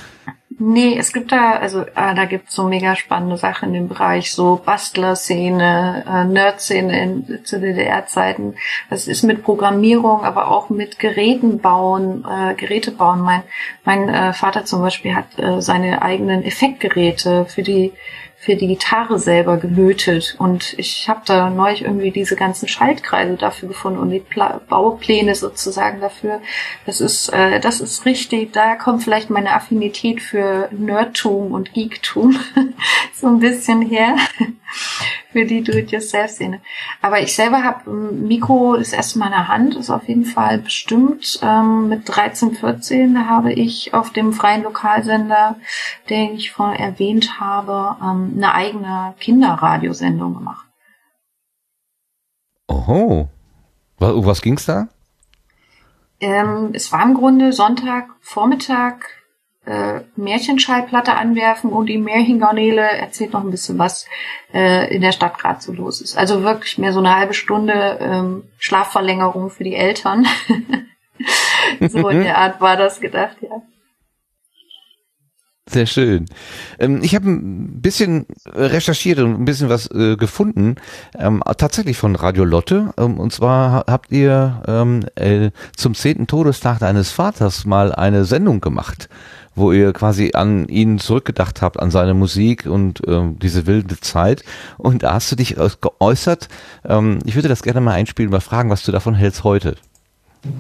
Nee, 0.59 0.97
es 0.97 1.13
gibt 1.13 1.31
da, 1.31 1.53
also 1.53 1.85
ah, 1.95 2.13
da 2.13 2.25
gibt 2.25 2.49
es 2.49 2.55
so 2.55 2.65
mega 2.65 2.95
spannende 2.95 3.37
Sachen 3.37 3.73
dem 3.73 3.87
Bereich, 3.87 4.31
so 4.31 4.61
Bastler-Szene, 4.63 6.05
äh, 6.07 6.25
Nerd-Szene 6.25 7.43
zu 7.43 7.59
DDR-Zeiten. 7.59 8.55
Das 8.89 9.07
ist 9.07 9.23
mit 9.23 9.43
Programmierung, 9.43 10.23
aber 10.23 10.49
auch 10.49 10.69
mit 10.69 10.99
Geräten 10.99 11.59
bauen, 11.59 12.25
äh, 12.29 12.55
Geräte 12.55 12.91
bauen. 12.91 13.21
Mein, 13.21 13.43
mein 13.85 14.09
äh, 14.09 14.33
Vater 14.33 14.65
zum 14.65 14.81
Beispiel 14.81 15.15
hat 15.15 15.37
äh, 15.37 15.61
seine 15.61 16.01
eigenen 16.01 16.43
Effektgeräte 16.43 17.45
für 17.45 17.63
die 17.63 17.93
für 18.43 18.55
die 18.55 18.67
Gitarre 18.67 19.19
selber 19.19 19.55
gelötet 19.55 20.35
und 20.37 20.73
ich 20.77 21.07
habe 21.07 21.21
da 21.25 21.49
neulich 21.49 21.83
irgendwie 21.83 22.11
diese 22.11 22.35
ganzen 22.35 22.67
Schaltkreise 22.67 23.35
dafür 23.35 23.69
gefunden 23.69 23.99
und 23.99 24.09
die 24.09 24.19
Pla 24.19 24.59
Baupläne 24.67 25.33
sozusagen 25.33 26.01
dafür. 26.01 26.41
Das 26.85 26.99
ist 26.99 27.29
äh, 27.29 27.61
das 27.61 27.79
ist 27.79 28.05
richtig. 28.05 28.51
Da 28.51 28.75
kommt 28.75 29.03
vielleicht 29.03 29.29
meine 29.29 29.53
Affinität 29.53 30.21
für 30.21 30.67
Nerdtum 30.71 31.53
und 31.53 31.73
Geektum 31.73 32.37
so 33.13 33.27
ein 33.27 33.39
bisschen 33.39 33.81
her 33.81 34.17
für 35.31 35.45
die 35.45 35.63
Do-it-yourself-Szene. 35.63 36.61
Aber 37.01 37.21
ich 37.21 37.35
selber 37.35 37.63
habe 37.63 37.89
Mikro 37.89 38.75
ist 38.75 38.93
erst 38.93 39.15
in 39.15 39.19
meiner 39.19 39.47
Hand, 39.47 39.75
ist 39.75 39.89
auf 39.89 40.07
jeden 40.07 40.25
Fall 40.25 40.57
bestimmt. 40.59 41.39
Ähm, 41.41 41.89
mit 41.89 42.01
13, 42.05 42.55
14 42.55 43.15
da 43.15 43.25
habe 43.25 43.53
ich 43.53 43.93
auf 43.93 44.11
dem 44.11 44.33
freien 44.33 44.63
Lokalsender, 44.63 45.55
den 46.09 46.35
ich 46.35 46.51
vorhin 46.51 46.79
erwähnt 46.79 47.39
habe, 47.39 47.97
ähm, 48.01 48.32
eine 48.35 48.53
eigene 48.53 49.15
Kinderradiosendung 49.19 50.33
gemacht. 50.33 50.67
Oho. 52.67 53.29
Was, 53.99 54.25
was 54.25 54.41
ging's 54.41 54.65
da? 54.65 54.87
Ähm, 56.19 56.71
es 56.73 56.91
war 56.91 57.03
im 57.03 57.13
Grunde 57.13 57.51
Sonntag, 57.53 58.09
Vormittag, 58.21 59.09
äh, 59.65 60.01
Märchenschallplatte 60.15 61.15
anwerfen 61.15 61.71
und 61.71 61.87
die 61.87 61.97
Märchengarnele 61.97 62.81
erzählt 62.81 63.33
noch 63.33 63.43
ein 63.43 63.51
bisschen, 63.51 63.77
was 63.79 64.05
äh, 64.53 64.93
in 64.93 65.01
der 65.01 65.11
Stadt 65.11 65.37
gerade 65.37 65.61
so 65.61 65.71
los 65.71 66.01
ist. 66.01 66.17
Also 66.17 66.43
wirklich 66.43 66.77
mehr 66.77 66.93
so 66.93 66.99
eine 66.99 67.15
halbe 67.15 67.33
Stunde 67.33 67.97
ähm, 68.01 68.43
Schlafverlängerung 68.57 69.49
für 69.49 69.63
die 69.63 69.75
Eltern. 69.75 70.25
so 71.79 72.09
in 72.09 72.21
der 72.21 72.37
Art 72.37 72.59
war 72.59 72.75
das 72.75 72.99
gedacht, 72.99 73.37
ja. 73.41 73.61
Sehr 75.69 75.85
schön. 75.85 76.25
Ähm, 76.77 77.01
ich 77.03 77.15
habe 77.15 77.29
ein 77.29 77.81
bisschen 77.81 78.25
recherchiert 78.45 79.19
und 79.19 79.33
ein 79.33 79.45
bisschen 79.45 79.69
was 79.69 79.89
äh, 79.91 80.17
gefunden, 80.17 80.75
ähm, 81.17 81.41
tatsächlich 81.57 81.97
von 81.97 82.15
Radio 82.15 82.43
Lotte. 82.43 82.93
Ähm, 82.97 83.17
und 83.17 83.31
zwar 83.31 83.85
habt 83.87 84.11
ihr 84.11 85.01
äh, 85.15 85.51
zum 85.77 85.95
zehnten 85.95 86.27
Todestag 86.27 86.79
deines 86.79 87.11
Vaters 87.11 87.63
mal 87.65 87.93
eine 87.93 88.25
Sendung 88.25 88.59
gemacht 88.61 89.09
wo 89.55 89.71
ihr 89.71 89.93
quasi 89.93 90.31
an 90.33 90.67
ihn 90.67 90.97
zurückgedacht 90.97 91.61
habt, 91.61 91.79
an 91.79 91.91
seine 91.91 92.15
Musik 92.15 92.65
und 92.65 93.03
diese 93.05 93.67
wilde 93.67 93.99
Zeit. 93.99 94.43
Und 94.79 95.03
da 95.03 95.13
hast 95.13 95.31
du 95.31 95.35
dich 95.35 95.57
geäußert. 95.79 96.47
Ich 97.25 97.35
würde 97.35 97.49
das 97.49 97.61
gerne 97.61 97.79
mal 97.79 97.91
einspielen, 97.91 98.31
mal 98.31 98.41
fragen, 98.41 98.71
was 98.71 98.81
du 98.81 98.91
davon 98.91 99.13
hältst 99.13 99.43
heute. 99.43 99.75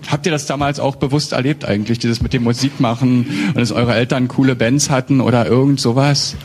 Habt 0.07 0.25
ihr 0.25 0.31
das 0.31 0.45
damals 0.45 0.79
auch 0.79 0.95
bewusst 0.95 1.33
erlebt 1.33 1.65
eigentlich, 1.65 1.99
dieses 1.99 2.21
mit 2.21 2.33
dem 2.33 2.43
Musikmachen 2.43 3.25
und 3.47 3.57
dass 3.57 3.71
eure 3.71 3.93
Eltern 3.93 4.27
coole 4.27 4.55
Bands 4.55 4.89
hatten 4.89 5.19
oder 5.19 5.45
irgend 5.45 5.79
sowas? 5.79 6.35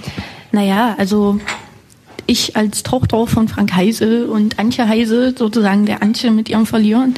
Naja, 0.51 0.97
also 0.99 1.39
ich 2.27 2.57
als 2.57 2.83
Tochter 2.83 3.27
von 3.27 3.49
Frank 3.49 3.75
Heise 3.75 4.27
und 4.27 4.59
Antje 4.59 4.89
Heise, 4.89 5.35
sozusagen 5.37 5.87
der 5.87 6.03
Antje 6.03 6.31
mit 6.31 6.49
ihrem 6.49 6.67
Verlieren, 6.67 7.15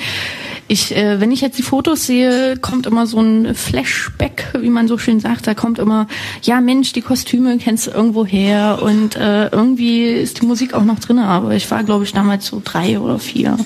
ich, 0.70 0.94
äh, 0.94 1.18
wenn 1.18 1.32
ich 1.32 1.40
jetzt 1.40 1.58
die 1.58 1.64
Fotos 1.64 2.06
sehe, 2.06 2.56
kommt 2.56 2.86
immer 2.86 3.04
so 3.04 3.18
ein 3.18 3.56
Flashback, 3.56 4.52
wie 4.56 4.70
man 4.70 4.86
so 4.86 4.98
schön 4.98 5.18
sagt. 5.18 5.48
Da 5.48 5.54
kommt 5.54 5.80
immer, 5.80 6.06
ja 6.42 6.60
Mensch, 6.60 6.92
die 6.92 7.02
Kostüme 7.02 7.58
kennst 7.58 7.88
du 7.88 7.90
irgendwo 7.90 8.24
her 8.24 8.78
und 8.80 9.16
äh, 9.16 9.48
irgendwie 9.48 10.04
ist 10.12 10.40
die 10.40 10.46
Musik 10.46 10.72
auch 10.74 10.84
noch 10.84 11.00
drin. 11.00 11.18
Aber 11.18 11.54
ich 11.56 11.68
war, 11.72 11.82
glaube 11.82 12.04
ich, 12.04 12.12
damals 12.12 12.46
so 12.46 12.62
drei 12.64 13.00
oder 13.00 13.18
vier. 13.18 13.56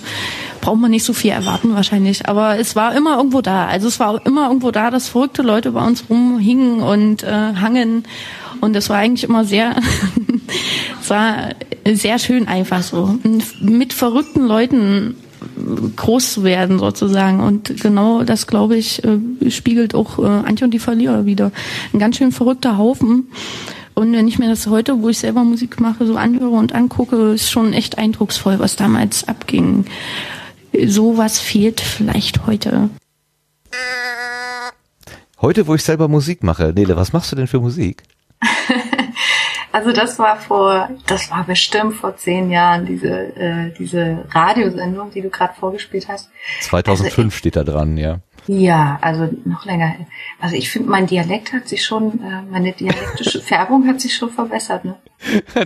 Braucht 0.62 0.80
man 0.80 0.92
nicht 0.92 1.04
so 1.04 1.12
viel 1.12 1.32
erwarten 1.32 1.74
wahrscheinlich. 1.74 2.26
Aber 2.26 2.58
es 2.58 2.74
war 2.74 2.96
immer 2.96 3.18
irgendwo 3.18 3.42
da. 3.42 3.66
Also 3.66 3.86
es 3.86 4.00
war 4.00 4.24
immer 4.24 4.46
irgendwo 4.46 4.70
da, 4.70 4.90
dass 4.90 5.08
verrückte 5.08 5.42
Leute 5.42 5.72
bei 5.72 5.86
uns 5.86 6.04
rumhingen 6.08 6.80
und 6.80 7.22
äh, 7.22 7.26
hangen. 7.26 8.04
Und 8.62 8.74
es 8.76 8.88
war 8.88 8.96
eigentlich 8.96 9.24
immer 9.24 9.44
sehr, 9.44 9.76
es 11.02 11.10
war 11.10 11.50
sehr 11.84 12.18
schön 12.18 12.48
einfach 12.48 12.82
so. 12.82 13.18
Mit 13.60 13.92
verrückten 13.92 14.46
Leuten 14.46 15.16
groß 15.96 16.34
zu 16.34 16.44
werden 16.44 16.78
sozusagen. 16.78 17.40
Und 17.40 17.80
genau 17.80 18.22
das, 18.22 18.46
glaube 18.46 18.76
ich, 18.76 19.02
äh, 19.04 19.50
spiegelt 19.50 19.94
auch 19.94 20.18
äh, 20.18 20.26
Antje 20.26 20.64
und 20.64 20.70
die 20.72 20.78
Verlierer 20.78 21.26
wieder. 21.26 21.52
Ein 21.92 21.98
ganz 21.98 22.16
schön 22.16 22.32
verrückter 22.32 22.78
Haufen. 22.78 23.28
Und 23.94 24.12
wenn 24.12 24.26
ich 24.26 24.38
mir 24.38 24.48
das 24.48 24.66
heute, 24.66 25.02
wo 25.02 25.08
ich 25.08 25.18
selber 25.18 25.44
Musik 25.44 25.80
mache, 25.80 26.06
so 26.06 26.16
anhöre 26.16 26.50
und 26.50 26.74
angucke, 26.74 27.34
ist 27.34 27.50
schon 27.50 27.72
echt 27.72 27.96
eindrucksvoll, 27.96 28.58
was 28.58 28.76
damals 28.76 29.28
abging. 29.28 29.86
Sowas 30.86 31.38
fehlt 31.38 31.80
vielleicht 31.80 32.46
heute. 32.46 32.90
Heute, 35.40 35.66
wo 35.66 35.74
ich 35.74 35.82
selber 35.82 36.08
Musik 36.08 36.42
mache. 36.42 36.72
Nele, 36.74 36.96
was 36.96 37.12
machst 37.12 37.30
du 37.30 37.36
denn 37.36 37.46
für 37.46 37.60
Musik? 37.60 38.02
Also 39.74 39.90
das 39.90 40.20
war 40.20 40.36
vor, 40.36 40.88
das 41.08 41.32
war 41.32 41.42
bestimmt 41.42 41.96
vor 41.96 42.16
zehn 42.16 42.48
Jahren, 42.48 42.86
diese, 42.86 43.10
äh, 43.10 43.72
diese 43.76 44.24
Radiosendung, 44.30 45.10
die 45.10 45.20
du 45.20 45.30
gerade 45.30 45.52
vorgespielt 45.58 46.06
hast. 46.06 46.30
2005 46.60 47.18
also, 47.18 47.30
steht 47.36 47.56
da 47.56 47.64
dran, 47.64 47.96
ja. 47.96 48.20
Ja, 48.46 49.00
also 49.00 49.28
noch 49.44 49.64
länger. 49.64 49.96
Also 50.40 50.54
ich 50.54 50.70
finde, 50.70 50.90
mein 50.90 51.08
Dialekt 51.08 51.52
hat 51.52 51.66
sich 51.66 51.84
schon, 51.84 52.20
äh, 52.20 52.42
meine 52.52 52.70
dialektische 52.70 53.40
Färbung 53.42 53.88
hat 53.88 54.00
sich 54.00 54.14
schon 54.14 54.30
verbessert. 54.30 54.84
Ne? 54.84 54.94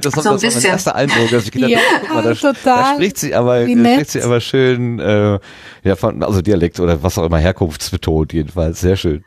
Das, 0.01 0.15
so 0.15 0.23
das 0.23 0.25
war 0.25 0.53
mein 0.55 0.65
erster 0.65 0.95
Eindruck. 0.95 1.31
Also 1.31 1.37
ich 1.37 1.53
gedacht, 1.53 1.71
ja, 1.71 1.81
mal, 2.09 2.23
da, 2.23 2.33
total. 2.35 2.55
da 2.65 2.95
spricht 2.95 3.19
sie 3.19 3.35
aber, 3.35 3.67
da 3.67 3.67
spricht 3.67 4.11
sie 4.13 4.23
aber 4.23 4.41
schön, 4.41 5.01
äh, 5.01 5.39
ja, 5.85 5.97
von, 5.97 6.23
also 6.23 6.41
Dialekt 6.41 6.81
oder 6.81 7.03
was 7.03 7.19
auch 7.19 7.27
immer, 7.27 7.39
herkunftsbetont 7.39 8.33
jedenfalls, 8.33 8.81
sehr 8.81 8.97
schön. 8.97 9.23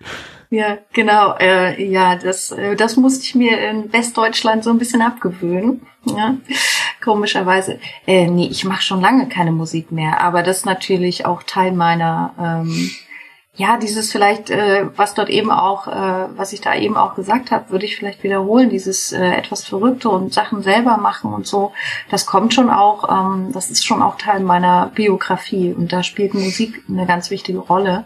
Ja, 0.52 0.80
genau. 0.92 1.36
Äh, 1.40 1.82
ja, 1.82 2.18
das, 2.18 2.52
äh, 2.52 2.76
das 2.76 2.98
musste 2.98 3.24
ich 3.24 3.36
mir 3.36 3.58
in 3.70 3.92
Westdeutschland 3.94 4.66
so 4.66 4.70
ein 4.70 4.80
bisschen 4.80 5.02
abgewöhnen. 5.02 5.88
Ja, 6.04 6.36
komischerweise. 7.02 7.80
Äh, 8.06 8.28
nee, 8.28 8.48
ich 8.52 8.66
mache 8.66 8.82
schon 8.82 9.00
lange 9.00 9.30
keine 9.30 9.54
Musik 9.54 9.94
mehr, 9.94 10.20
aber 10.20 10.44
das 10.44 10.58
ist 10.58 10.66
natürlich 10.66 11.26
auch 11.26 11.44
Teil 11.44 11.72
meiner, 11.72 12.34
ähm, 12.38 12.92
ja, 13.56 13.78
dieses 13.78 14.12
vielleicht, 14.12 14.50
äh, 14.50 14.88
was 14.98 15.14
dort 15.14 15.30
eben 15.30 15.52
auch, 15.52 15.88
äh, 15.88 16.28
was 16.36 16.52
ich 16.52 16.60
da 16.60 16.76
eben 16.76 16.98
auch 16.98 17.16
gesagt 17.16 17.52
habe, 17.52 17.70
würde 17.70 17.86
ich 17.86 17.96
vielleicht 17.96 18.22
wiederholen, 18.22 18.70
dieses 18.70 19.14
äh, 19.14 19.24
etwas 19.24 19.64
Verrückte 19.64 20.10
und 20.10 20.34
Sachen 20.34 20.64
selber 20.64 20.98
machen 20.98 21.34
und 21.34 21.48
so. 21.48 21.72
Das 22.10 22.26
kommt 22.26 22.54
schon 22.54 22.70
auch, 22.70 23.10
ähm, 23.10 23.52
das 23.54 23.70
ist 23.72 23.86
schon 23.86 24.02
auch 24.02 24.18
Teil 24.18 24.42
meiner 24.42 24.92
Biografie 24.94 25.72
und 25.72 25.94
da 25.94 26.04
spielt 26.04 26.34
Musik 26.34 26.84
eine 26.90 27.06
ganz 27.06 27.30
wichtige 27.30 27.60
Rolle 27.60 28.04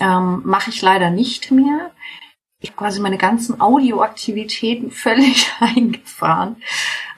ähm, 0.00 0.42
mache 0.44 0.70
ich 0.70 0.82
leider 0.82 1.10
nicht 1.10 1.50
mehr. 1.50 1.90
Ich 2.60 2.70
habe 2.70 2.78
quasi 2.78 3.00
meine 3.00 3.18
ganzen 3.18 3.60
Audioaktivitäten 3.60 4.90
völlig 4.90 5.50
eingefahren. 5.60 6.56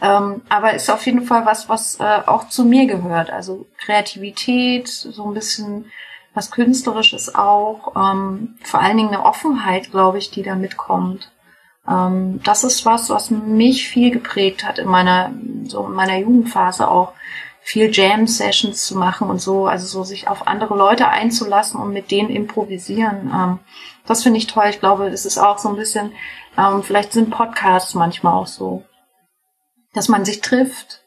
Ähm, 0.03 0.43
aber 0.49 0.75
ist 0.75 0.91
auf 0.91 1.07
jeden 1.07 1.23
Fall 1.23 1.47
was, 1.47 1.69
was 1.69 2.01
äh, 2.01 2.23
auch 2.27 2.49
zu 2.49 2.65
mir 2.65 2.87
gehört. 2.87 3.31
Also 3.31 3.67
Kreativität, 3.79 4.89
so 4.89 5.27
ein 5.27 5.35
bisschen 5.35 5.91
was 6.35 6.51
Künstlerisches 6.51 7.35
auch. 7.35 7.95
Ähm, 7.97 8.57
vor 8.63 8.81
allen 8.81 8.97
Dingen 8.97 9.09
eine 9.09 9.25
Offenheit, 9.25 9.91
glaube 9.91 10.19
ich, 10.19 10.31
die 10.31 10.43
da 10.43 10.55
mitkommt. 10.55 11.33
Ähm, 11.89 12.41
das 12.43 12.65
ist 12.65 12.85
was, 12.85 13.11
was 13.11 13.31
mich 13.31 13.89
viel 13.89 14.11
geprägt 14.11 14.65
hat 14.65 14.79
in 14.79 14.89
meiner, 14.89 15.33
so 15.65 15.87
in 15.87 15.93
meiner 15.93 16.19
Jugendphase 16.19 16.89
auch 16.89 17.13
viel 17.67 17.91
Jam-Sessions 17.93 18.87
zu 18.87 18.97
machen 18.97 19.29
und 19.29 19.41
so, 19.41 19.67
also 19.67 19.89
so 19.89 20.05
sich 20.05 20.29
auf 20.29 20.47
andere 20.47 20.77
Leute 20.77 21.09
einzulassen 21.09 21.81
und 21.81 21.93
mit 21.93 22.13
denen 22.13 22.31
improvisieren. 22.31 23.29
Ähm, 23.35 23.59
das 24.07 24.23
finde 24.23 24.39
ich 24.39 24.47
toll. 24.47 24.67
Ich 24.71 24.79
glaube, 24.79 25.09
es 25.09 25.27
ist 25.27 25.37
auch 25.37 25.59
so 25.59 25.71
ein 25.71 25.75
bisschen, 25.75 26.13
ähm, 26.57 26.85
vielleicht 26.85 27.13
sind 27.13 27.31
Podcasts 27.31 27.95
manchmal 27.95 28.35
auch 28.35 28.47
so, 28.47 28.85
dass 29.95 30.07
man 30.07 30.25
sich 30.25 30.43
trifft 30.43 31.03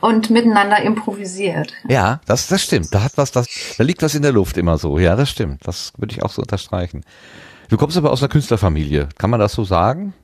und 0.00 0.30
miteinander 0.30 0.80
improvisiert. 0.82 1.72
Ja, 1.88 2.20
das, 2.26 2.46
das 2.46 2.62
stimmt. 2.62 2.94
Da 2.94 3.02
hat 3.02 3.16
was, 3.16 3.32
das, 3.32 3.48
da 3.76 3.82
liegt 3.82 4.00
was 4.00 4.14
in 4.14 4.22
der 4.22 4.30
Luft 4.30 4.56
immer 4.56 4.78
so. 4.78 5.00
Ja, 5.00 5.16
das 5.16 5.30
stimmt. 5.30 5.66
Das 5.66 5.94
würde 5.96 6.14
ich 6.14 6.22
auch 6.22 6.30
so 6.30 6.42
unterstreichen. 6.42 7.04
Du 7.70 7.76
kommst 7.76 7.96
aber 7.96 8.12
aus 8.12 8.22
einer 8.22 8.28
Künstlerfamilie. 8.28 9.08
Kann 9.18 9.30
man 9.30 9.40
das 9.40 9.54
so 9.54 9.64
sagen? 9.64 10.14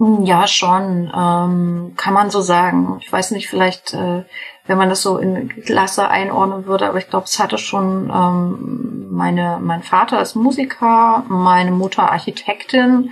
Ja, 0.00 0.46
schon, 0.46 1.10
ähm, 1.14 1.92
kann 1.96 2.14
man 2.14 2.30
so 2.30 2.40
sagen. 2.40 2.98
Ich 3.00 3.12
weiß 3.12 3.32
nicht, 3.32 3.48
vielleicht 3.48 3.94
äh, 3.94 4.24
wenn 4.68 4.78
man 4.78 4.90
das 4.90 5.02
so 5.02 5.18
in 5.18 5.48
Klasse 5.64 6.08
einordnen 6.08 6.66
würde. 6.66 6.86
Aber 6.86 6.98
ich 6.98 7.08
glaube, 7.08 7.24
es 7.24 7.38
hatte 7.40 7.58
schon 7.58 8.12
ähm, 8.14 9.08
meine, 9.10 9.58
mein 9.60 9.82
Vater 9.82 10.20
ist 10.20 10.36
Musiker, 10.36 11.24
meine 11.28 11.72
Mutter 11.72 12.12
Architektin, 12.12 13.10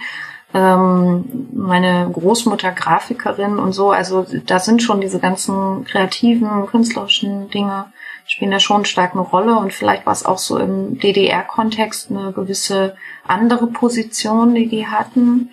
ähm, 0.55 1.49
meine 1.53 2.09
Großmutter 2.13 2.71
Grafikerin 2.71 3.59
und 3.59 3.73
so. 3.73 3.91
Also 3.91 4.27
da 4.47 4.59
sind 4.59 4.83
schon 4.83 5.01
diese 5.01 5.19
ganzen 5.19 5.85
kreativen, 5.85 6.67
künstlerischen 6.67 7.51
Dinge 7.51 7.87
spielen 8.29 8.51
da 8.51 8.59
schon 8.59 8.85
stark 8.85 9.13
eine 9.13 9.21
Rolle 9.21 9.57
und 9.57 9.73
vielleicht 9.73 10.05
war 10.05 10.13
es 10.13 10.27
auch 10.27 10.39
so 10.39 10.59
im 10.59 10.99
DDR-Kontext 10.99 12.11
eine 12.11 12.33
gewisse 12.33 12.97
andere 13.25 13.69
Position, 13.69 14.55
die 14.55 14.69
die 14.69 14.89
hatten. 14.89 15.51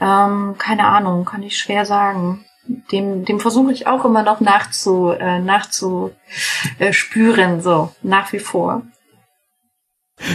Ähm, 0.00 0.54
keine 0.58 0.86
Ahnung, 0.86 1.24
kann 1.24 1.42
ich 1.42 1.58
schwer 1.58 1.86
sagen. 1.86 2.44
Dem, 2.90 3.24
dem 3.24 3.38
versuche 3.38 3.72
ich 3.72 3.86
auch 3.86 4.04
immer 4.04 4.24
noch 4.24 4.40
nachzu, 4.40 5.10
äh, 5.10 5.38
nachzuspüren, 5.38 7.60
so 7.60 7.92
nach 8.02 8.32
wie 8.32 8.40
vor. 8.40 8.82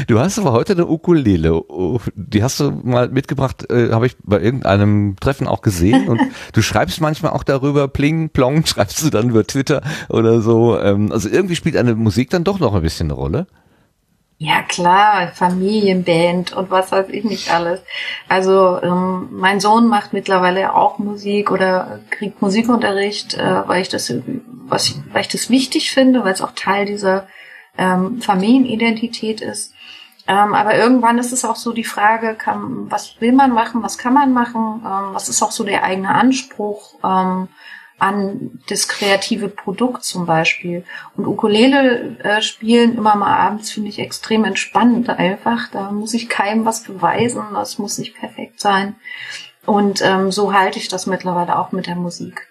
Du 0.07 0.19
hast 0.19 0.37
aber 0.37 0.51
heute 0.51 0.73
eine 0.73 0.87
Ukulele. 0.87 1.55
Oh, 1.55 1.99
die 2.13 2.43
hast 2.43 2.59
du 2.59 2.71
mal 2.71 3.09
mitgebracht, 3.09 3.69
äh, 3.71 3.91
habe 3.91 4.05
ich 4.05 4.15
bei 4.23 4.39
irgendeinem 4.39 5.15
Treffen 5.19 5.47
auch 5.47 5.61
gesehen. 5.61 6.07
Und 6.07 6.21
du 6.53 6.61
schreibst 6.61 7.01
manchmal 7.01 7.31
auch 7.31 7.43
darüber, 7.43 7.87
pling, 7.87 8.29
plong, 8.29 8.65
schreibst 8.65 9.03
du 9.03 9.09
dann 9.09 9.29
über 9.29 9.45
Twitter 9.45 9.81
oder 10.09 10.41
so. 10.41 10.79
Ähm, 10.79 11.11
also 11.11 11.29
irgendwie 11.29 11.55
spielt 11.55 11.77
eine 11.77 11.95
Musik 11.95 12.29
dann 12.29 12.43
doch 12.43 12.59
noch 12.59 12.75
ein 12.75 12.81
bisschen 12.81 13.07
eine 13.07 13.15
Rolle. 13.15 13.47
Ja 14.43 14.63
klar, 14.63 15.27
Familienband 15.35 16.53
und 16.53 16.71
was 16.71 16.91
weiß 16.91 17.09
ich 17.09 17.23
nicht 17.23 17.51
alles. 17.51 17.79
Also 18.27 18.81
ähm, 18.81 19.29
mein 19.29 19.59
Sohn 19.59 19.87
macht 19.87 20.13
mittlerweile 20.13 20.73
auch 20.73 20.97
Musik 20.97 21.51
oder 21.51 21.99
kriegt 22.09 22.41
Musikunterricht, 22.41 23.35
äh, 23.35 23.67
weil 23.67 23.83
ich 23.83 23.89
das, 23.89 24.11
was, 24.65 24.95
weil 25.11 25.21
ich 25.21 25.27
das 25.27 25.51
wichtig 25.51 25.91
finde, 25.91 26.23
weil 26.23 26.33
es 26.33 26.41
auch 26.41 26.53
Teil 26.55 26.87
dieser 26.87 27.27
ähm, 27.77 28.19
Familienidentität 28.19 29.41
ist. 29.41 29.75
Ähm, 30.27 30.55
aber 30.55 30.75
irgendwann 30.75 31.19
ist 31.19 31.33
es 31.33 31.45
auch 31.45 31.55
so 31.55 31.71
die 31.71 31.83
Frage, 31.83 32.33
kann, 32.33 32.89
was 32.89 33.21
will 33.21 33.33
man 33.33 33.53
machen, 33.53 33.83
was 33.83 33.99
kann 33.99 34.15
man 34.15 34.33
machen, 34.33 34.81
ähm, 34.83 35.13
was 35.13 35.29
ist 35.29 35.43
auch 35.43 35.51
so 35.51 35.63
der 35.63 35.83
eigene 35.83 36.09
Anspruch. 36.09 36.95
Ähm, 37.03 37.47
an 38.01 38.59
das 38.67 38.87
kreative 38.87 39.47
Produkt 39.47 40.03
zum 40.03 40.25
Beispiel. 40.25 40.83
Und 41.15 41.27
Ukulele 41.27 42.17
äh, 42.23 42.41
spielen 42.41 42.97
immer 42.97 43.15
mal 43.15 43.37
abends 43.37 43.71
finde 43.71 43.89
ich 43.89 43.99
extrem 43.99 44.43
entspannend 44.43 45.09
einfach. 45.09 45.69
Da 45.71 45.91
muss 45.91 46.15
ich 46.15 46.27
keinem 46.27 46.65
was 46.65 46.83
beweisen, 46.83 47.43
das 47.53 47.77
muss 47.77 47.99
nicht 47.99 48.15
perfekt 48.15 48.59
sein. 48.59 48.95
Und 49.67 50.01
ähm, 50.01 50.31
so 50.31 50.51
halte 50.51 50.79
ich 50.79 50.87
das 50.87 51.05
mittlerweile 51.05 51.59
auch 51.59 51.71
mit 51.71 51.85
der 51.85 51.95
Musik. 51.95 52.47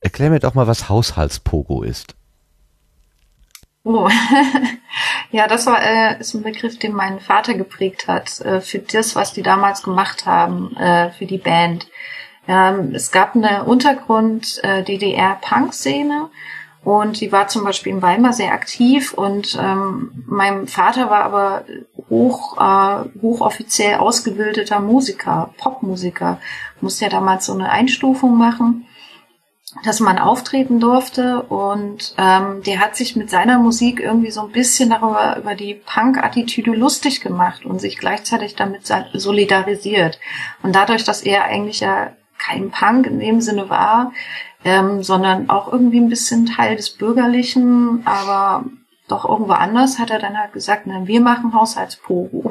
Erklär 0.00 0.30
mir 0.30 0.40
doch 0.40 0.54
mal, 0.54 0.66
was 0.66 0.88
Haushaltspogo 0.88 1.82
ist. 1.82 2.16
Oh, 3.82 4.08
ja, 5.30 5.46
das 5.46 5.66
war 5.66 5.82
äh, 5.82 6.20
ist 6.20 6.32
ein 6.32 6.42
Begriff, 6.42 6.78
den 6.78 6.92
mein 6.92 7.20
Vater 7.20 7.52
geprägt 7.52 8.08
hat 8.08 8.40
äh, 8.40 8.62
für 8.62 8.78
das, 8.78 9.14
was 9.14 9.34
die 9.34 9.42
damals 9.42 9.82
gemacht 9.82 10.24
haben 10.24 10.74
äh, 10.76 11.10
für 11.10 11.26
die 11.26 11.38
Band. 11.38 11.86
Ähm, 12.48 12.94
es 12.94 13.12
gab 13.12 13.36
eine 13.36 13.64
Untergrund-DDR-Punk-Szene 13.64 16.30
äh, 16.32 16.36
und 16.88 17.20
die 17.20 17.30
war 17.30 17.48
zum 17.48 17.64
Beispiel 17.64 17.92
in 17.92 18.00
Weimar 18.02 18.32
sehr 18.32 18.52
aktiv 18.52 19.12
und 19.12 19.58
ähm, 19.60 20.24
mein 20.26 20.66
Vater 20.66 21.10
war 21.10 21.24
aber 21.24 21.64
hoch, 22.08 22.56
äh, 22.58 23.04
hochoffiziell 23.20 23.98
ausgebildeter 23.98 24.80
Musiker, 24.80 25.52
Popmusiker, 25.58 26.38
musste 26.80 27.04
ja 27.04 27.10
damals 27.10 27.44
so 27.46 27.52
eine 27.52 27.70
Einstufung 27.70 28.38
machen 28.38 28.86
dass 29.84 30.00
man 30.00 30.18
auftreten 30.18 30.80
durfte 30.80 31.42
und 31.42 32.14
ähm, 32.18 32.62
der 32.64 32.80
hat 32.80 32.96
sich 32.96 33.14
mit 33.14 33.30
seiner 33.30 33.58
Musik 33.58 34.00
irgendwie 34.00 34.30
so 34.30 34.42
ein 34.42 34.52
bisschen 34.52 34.90
darüber 34.90 35.36
über 35.38 35.54
die 35.54 35.74
Punk-Attitüde 35.74 36.72
lustig 36.72 37.20
gemacht 37.20 37.64
und 37.64 37.80
sich 37.80 37.98
gleichzeitig 37.98 38.56
damit 38.56 38.92
solidarisiert. 39.14 40.18
Und 40.62 40.74
dadurch, 40.74 41.04
dass 41.04 41.22
er 41.22 41.44
eigentlich 41.44 41.80
ja 41.80 42.12
kein 42.46 42.70
Punk 42.70 43.06
in 43.06 43.20
dem 43.20 43.40
Sinne 43.40 43.68
war, 43.68 44.12
ähm, 44.64 45.02
sondern 45.02 45.50
auch 45.50 45.72
irgendwie 45.72 46.00
ein 46.00 46.08
bisschen 46.08 46.46
Teil 46.46 46.76
des 46.76 46.90
Bürgerlichen, 46.90 48.02
aber 48.04 48.64
doch 49.08 49.28
irgendwo 49.28 49.52
anders, 49.52 49.98
hat 49.98 50.10
er 50.10 50.18
dann 50.18 50.38
halt 50.38 50.52
gesagt, 50.52 50.86
na, 50.86 51.06
wir 51.06 51.20
machen 51.20 51.54
Haushaltspogo. 51.54 52.50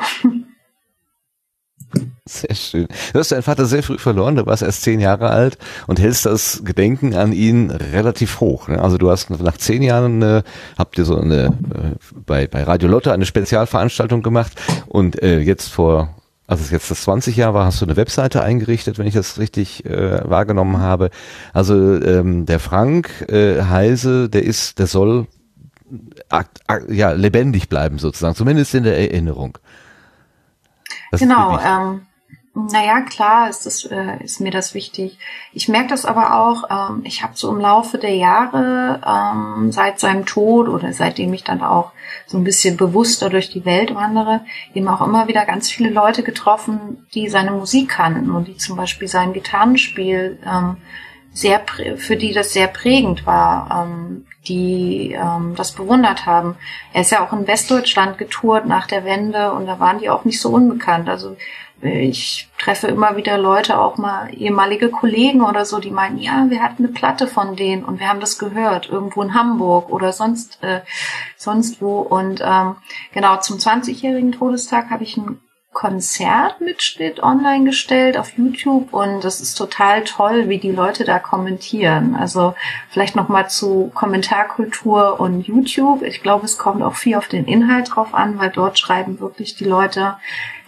Sehr 2.26 2.54
schön. 2.54 2.88
Du 3.14 3.20
hast 3.20 3.32
deinen 3.32 3.42
Vater 3.42 3.66
sehr 3.66 3.82
früh 3.82 3.98
verloren, 3.98 4.36
du 4.36 4.46
warst 4.46 4.62
erst 4.62 4.84
zehn 4.84 5.00
Jahre 5.00 5.30
alt 5.30 5.58
und 5.88 6.00
hältst 6.00 6.28
das 6.28 6.62
Gedenken 6.64 7.16
an 7.16 7.32
ihn 7.32 7.72
relativ 7.72 8.40
hoch. 8.40 8.68
Ne? 8.68 8.80
Also 8.80 9.00
du 9.00 9.10
hast 9.10 9.32
nach 9.32 9.58
zehn 9.58 9.82
Jahren 9.82 10.22
äh, 10.22 10.44
habt 10.78 11.00
ihr 11.00 11.06
so 11.06 11.18
eine 11.18 11.46
äh, 11.46 11.96
bei, 12.28 12.46
bei 12.46 12.62
Radio 12.64 12.88
Lotte 12.88 13.12
eine 13.12 13.26
Spezialveranstaltung 13.26 14.22
gemacht 14.22 14.54
und 14.88 15.24
äh, 15.24 15.40
jetzt 15.40 15.70
vor 15.70 16.19
also 16.50 16.64
es 16.64 16.72
jetzt 16.72 16.90
das 16.90 17.04
20 17.04 17.38
Jahr 17.38 17.54
war, 17.54 17.66
hast 17.66 17.80
du 17.80 17.86
eine 17.86 17.96
Webseite 17.96 18.42
eingerichtet, 18.42 18.98
wenn 18.98 19.06
ich 19.06 19.14
das 19.14 19.38
richtig 19.38 19.86
äh, 19.86 20.28
wahrgenommen 20.28 20.80
habe. 20.80 21.12
Also 21.54 22.02
ähm, 22.02 22.48
der 22.48 22.60
Frank 22.60 23.30
äh, 23.30 23.62
Heise, 23.62 24.30
der 24.30 24.44
ist, 24.44 24.80
der 24.80 24.88
soll 24.88 25.28
ja 26.90 27.12
lebendig 27.12 27.70
bleiben 27.70 28.00
sozusagen, 28.00 28.34
zumindest 28.34 28.74
in 28.74 28.84
der 28.84 28.98
Erinnerung. 28.98 29.60
Das 31.12 31.20
genau. 31.20 31.60
Ähm, 31.60 32.02
naja, 32.68 33.02
klar 33.02 33.50
ist, 33.50 33.66
das, 33.66 33.86
äh, 33.86 34.24
ist 34.24 34.42
mir 34.42 34.52
das 34.52 34.74
wichtig. 34.74 35.18
Ich 35.54 35.68
merke 35.68 35.90
das 35.90 36.06
aber 36.06 36.40
auch, 36.40 36.64
ähm, 36.70 37.02
ich 37.04 37.24
habe 37.24 37.34
so 37.36 37.50
im 37.52 37.60
Laufe 37.60 37.98
der 37.98 38.16
Jahre, 38.16 39.02
ähm, 39.06 39.72
seit 39.72 40.00
seinem 40.00 40.26
Tod 40.26 40.68
oder 40.68 40.94
seitdem 40.94 41.34
ich 41.34 41.44
dann 41.44 41.62
auch 41.62 41.92
so 42.26 42.38
ein 42.38 42.44
bisschen 42.44 42.78
bewusster 42.78 43.30
durch 43.30 43.50
die 43.50 43.66
Welt 43.66 43.94
wandere, 43.96 44.42
eben 44.74 44.88
auch 44.88 45.02
immer 45.02 45.28
wieder 45.28 45.46
ganz 45.46 45.70
viele 45.70 45.90
Leute 45.90 46.24
getroffen, 46.24 47.06
die 47.14 47.30
seine 47.30 47.52
Musik 47.52 47.90
kannten 47.90 48.32
und 48.32 48.48
die 48.48 48.58
zum 48.58 48.78
Beispiel 48.78 49.08
sein 49.08 49.34
Gitarrenspiel 49.34 50.40
ähm, 50.46 50.78
sehr, 51.32 51.62
für 51.98 52.16
die 52.16 52.34
das 52.34 52.54
sehr 52.54 52.68
prägend 52.68 53.26
war, 53.26 53.86
ähm, 53.88 54.26
die 54.48 55.12
ähm, 55.14 55.54
das 55.56 55.74
bewundert 55.74 56.26
haben. 56.26 56.56
Er 56.94 57.02
ist 57.02 57.12
ja 57.12 57.24
auch 57.24 57.34
in 57.34 57.48
Westdeutschland 57.48 58.18
getourt 58.18 58.66
nach 58.66 58.88
der 58.88 59.06
Wende 59.06 59.54
und 59.54 59.66
da 59.68 59.80
waren 59.80 60.00
die 60.00 60.10
auch 60.10 60.26
nicht 60.26 60.42
so 60.42 60.50
unbekannt. 60.50 61.08
Also 61.08 61.38
ich 61.82 62.50
treffe 62.58 62.88
immer 62.88 63.16
wieder 63.16 63.38
Leute, 63.38 63.80
auch 63.80 63.98
mal 63.98 64.34
ehemalige 64.34 64.90
Kollegen 64.90 65.42
oder 65.42 65.66
so, 65.66 65.80
die 65.80 65.92
meinen, 65.92 66.18
ja, 66.18 66.46
wir 66.50 66.62
hatten 66.62 66.84
eine 66.84 66.94
Platte 66.94 67.28
von 67.28 67.56
denen 67.56 67.84
und 67.86 68.00
wir 68.00 68.10
haben 68.10 68.20
das 68.20 68.38
gehört, 68.38 68.90
irgendwo 68.90 69.22
in 69.22 69.34
Hamburg 69.34 69.90
oder 69.90 70.12
sonst 70.12 70.62
äh, 70.64 70.82
sonst 71.38 71.82
wo. 71.82 72.00
Und 72.00 72.42
ähm, 72.44 72.76
genau 73.14 73.38
zum 73.38 73.58
20-jährigen 73.58 74.34
Todestag 74.34 74.90
habe 74.90 75.04
ich 75.04 75.18
ein 75.18 75.40
Konzertmitschnitt 75.72 77.22
online 77.22 77.64
gestellt 77.64 78.18
auf 78.18 78.38
YouTube 78.38 78.92
und 78.92 79.24
das 79.24 79.40
ist 79.40 79.54
total 79.54 80.04
toll, 80.04 80.50
wie 80.50 80.58
die 80.58 80.72
Leute 80.72 81.06
da 81.06 81.20
kommentieren. 81.20 82.16
Also 82.16 82.56
vielleicht 82.90 83.16
noch 83.16 83.30
mal 83.30 83.50
zu 83.50 83.92
Kommentarkultur 83.94 85.20
und 85.20 85.48
YouTube. 85.48 86.02
Ich 86.02 86.22
glaube, 86.22 86.46
es 86.46 86.58
kommt 86.58 86.82
auch 86.82 86.96
viel 86.96 87.16
auf 87.16 87.28
den 87.28 87.46
Inhalt 87.46 87.96
drauf 87.96 88.14
an, 88.14 88.40
weil 88.40 88.50
dort 88.50 88.80
schreiben 88.80 89.20
wirklich 89.20 89.56
die 89.56 89.66
Leute 89.66 90.18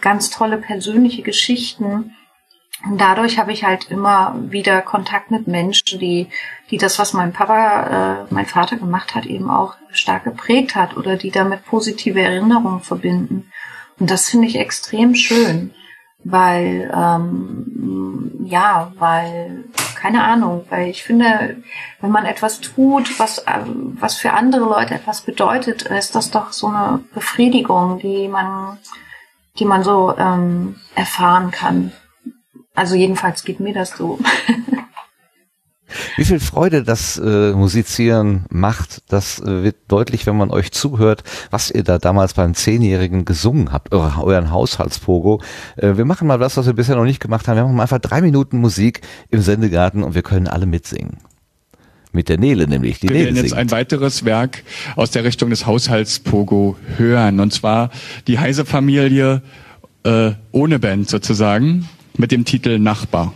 ganz 0.02 0.28
tolle 0.28 0.58
persönliche 0.58 1.22
Geschichten. 1.22 2.14
Und 2.84 3.00
dadurch 3.00 3.38
habe 3.38 3.52
ich 3.52 3.64
halt 3.64 3.90
immer 3.90 4.34
wieder 4.50 4.82
Kontakt 4.82 5.30
mit 5.30 5.46
Menschen, 5.46 5.98
die, 5.98 6.28
die 6.70 6.76
das, 6.76 6.98
was 6.98 7.12
mein 7.12 7.32
Papa, 7.32 8.26
äh, 8.28 8.34
mein 8.34 8.46
Vater 8.46 8.76
gemacht 8.76 9.14
hat, 9.14 9.24
eben 9.24 9.50
auch 9.50 9.76
stark 9.92 10.24
geprägt 10.24 10.74
hat 10.74 10.96
oder 10.96 11.16
die 11.16 11.30
damit 11.30 11.64
positive 11.64 12.20
Erinnerungen 12.20 12.80
verbinden. 12.80 13.50
Und 13.98 14.10
das 14.10 14.28
finde 14.28 14.48
ich 14.48 14.58
extrem 14.58 15.14
schön, 15.14 15.72
weil, 16.24 16.92
ähm, 16.94 18.40
ja, 18.44 18.92
weil, 18.98 19.64
keine 19.94 20.24
Ahnung, 20.24 20.64
weil 20.70 20.88
ich 20.88 21.04
finde, 21.04 21.62
wenn 22.00 22.10
man 22.10 22.26
etwas 22.26 22.60
tut, 22.60 23.18
was, 23.20 23.38
äh, 23.38 23.60
was 23.64 24.16
für 24.16 24.32
andere 24.32 24.64
Leute 24.64 24.94
etwas 24.94 25.20
bedeutet, 25.20 25.82
ist 25.82 26.16
das 26.16 26.30
doch 26.32 26.52
so 26.52 26.66
eine 26.66 27.04
Befriedigung, 27.14 27.98
die 27.98 28.26
man, 28.26 28.78
die 29.58 29.64
man 29.64 29.84
so 29.84 30.14
ähm, 30.16 30.76
erfahren 30.94 31.50
kann. 31.50 31.92
Also 32.74 32.94
jedenfalls 32.94 33.44
geht 33.44 33.60
mir 33.60 33.74
das 33.74 33.90
so. 33.96 34.18
Wie 36.16 36.24
viel 36.24 36.40
Freude 36.40 36.82
das 36.82 37.18
äh, 37.18 37.52
Musizieren 37.52 38.46
macht, 38.48 39.02
das 39.12 39.40
äh, 39.40 39.62
wird 39.62 39.76
deutlich, 39.88 40.26
wenn 40.26 40.36
man 40.36 40.50
euch 40.50 40.72
zuhört, 40.72 41.22
was 41.50 41.70
ihr 41.70 41.84
da 41.84 41.98
damals 41.98 42.34
beim 42.34 42.54
Zehnjährigen 42.54 43.24
gesungen 43.24 43.72
habt, 43.72 43.92
eure, 43.92 44.22
euren 44.22 44.50
Haushaltspogo. 44.50 45.42
Äh, 45.76 45.96
wir 45.96 46.04
machen 46.04 46.26
mal 46.26 46.38
das, 46.38 46.56
was 46.56 46.66
wir 46.66 46.72
bisher 46.72 46.96
noch 46.96 47.04
nicht 47.04 47.20
gemacht 47.20 47.46
haben. 47.46 47.56
Wir 47.56 47.64
machen 47.64 47.76
mal 47.76 47.82
einfach 47.82 47.98
drei 47.98 48.22
Minuten 48.22 48.58
Musik 48.58 49.02
im 49.28 49.42
Sendegarten 49.42 50.02
und 50.02 50.14
wir 50.14 50.22
können 50.22 50.48
alle 50.48 50.66
mitsingen. 50.66 51.18
Mit 52.12 52.28
der 52.28 52.38
Nele 52.38 52.68
nämlich. 52.68 53.00
Die 53.00 53.08
wir 53.08 53.14
Nele 53.14 53.26
werden 53.26 53.36
jetzt 53.36 53.48
singt. 53.50 53.58
ein 53.60 53.70
weiteres 53.70 54.24
Werk 54.24 54.64
aus 54.96 55.10
der 55.10 55.24
Richtung 55.24 55.50
des 55.50 55.66
Haushaltspogo 55.66 56.76
hören. 56.98 57.40
Und 57.40 57.52
zwar 57.52 57.90
die 58.26 58.38
Heise 58.38 58.64
Familie 58.64 59.42
äh, 60.04 60.32
ohne 60.50 60.78
Band 60.78 61.08
sozusagen 61.08 61.88
mit 62.16 62.30
dem 62.30 62.44
Titel 62.44 62.78
Nachbar. 62.78 63.32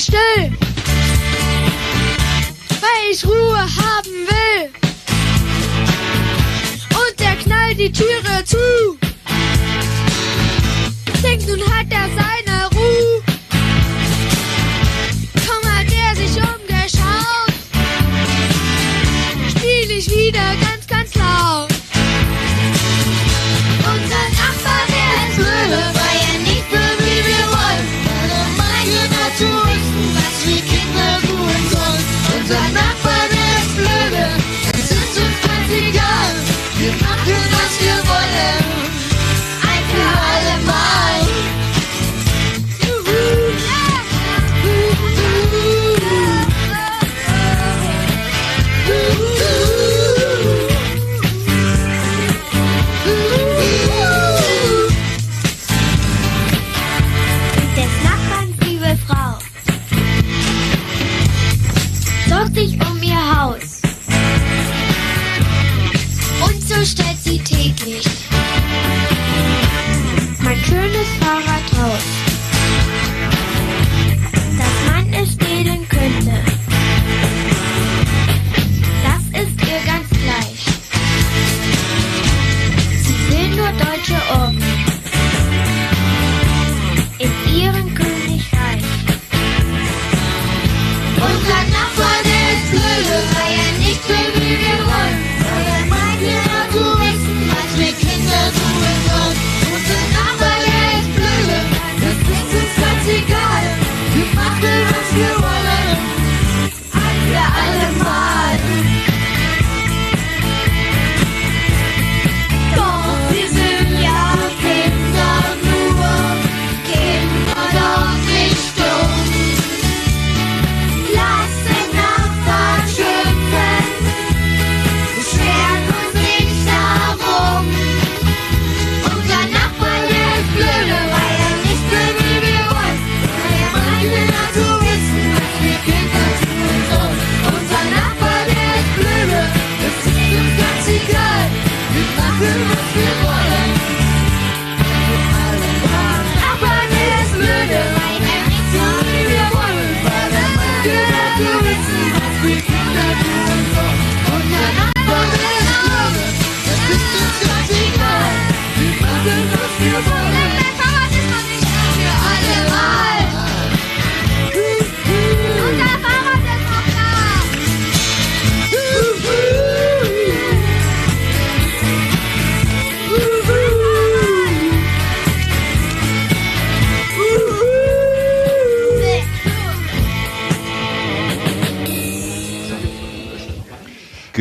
ich 0.00 0.06
still, 0.06 0.52
weil 2.80 3.12
ich 3.12 3.26
Ruhe 3.26 3.58
haben 3.58 4.14
will. 4.28 4.70
Und 6.88 7.20
der 7.20 7.36
Knall 7.36 7.74
die 7.74 7.92
Türe 7.92 8.29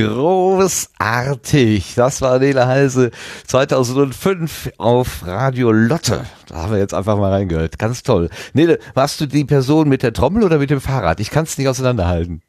Großartig. 0.08 1.96
Das 1.96 2.22
war 2.22 2.40
Nele 2.40 2.68
Heise 2.68 3.12
2005 3.48 4.72
auf 4.78 5.26
Radio 5.26 5.72
Lotte. 5.72 6.26
Da 6.48 6.56
haben 6.56 6.72
wir 6.72 6.80
jetzt 6.80 6.94
einfach 6.94 7.18
mal 7.18 7.32
reingehört. 7.32 7.78
Ganz 7.80 8.04
toll. 8.04 8.30
Nele, 8.54 8.80
warst 8.94 9.20
du 9.22 9.26
die 9.28 9.46
Person 9.46 9.90
mit 9.90 10.04
der 10.04 10.14
Trommel 10.14 10.44
oder 10.44 10.58
mit 10.58 10.70
dem 10.70 10.82
Fahrrad? 10.82 11.20
Ich 11.20 11.30
kann 11.32 11.44
es 11.46 11.58
nicht 11.58 11.68
auseinanderhalten. 11.68 12.42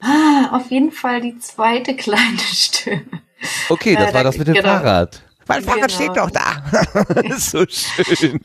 Ah, 0.00 0.56
auf 0.56 0.70
jeden 0.70 0.92
Fall 0.92 1.20
die 1.20 1.38
zweite 1.38 1.96
kleine 1.96 2.38
Stimme. 2.52 3.02
Okay, 3.68 3.94
das 3.94 4.10
Äh, 4.10 4.14
war 4.14 4.22
da- 4.24 4.30
das 4.30 4.38
mit 4.38 4.48
dem 4.48 4.54
genau. 4.54 4.68
Fahrrad. 4.68 5.22
Mein 5.46 5.62
Fahrrad 5.62 5.88
Genau. 5.88 5.94
steht 5.94 6.16
doch 6.16 6.30
da. 6.30 7.36
so 7.38 7.64
schön. 7.68 8.40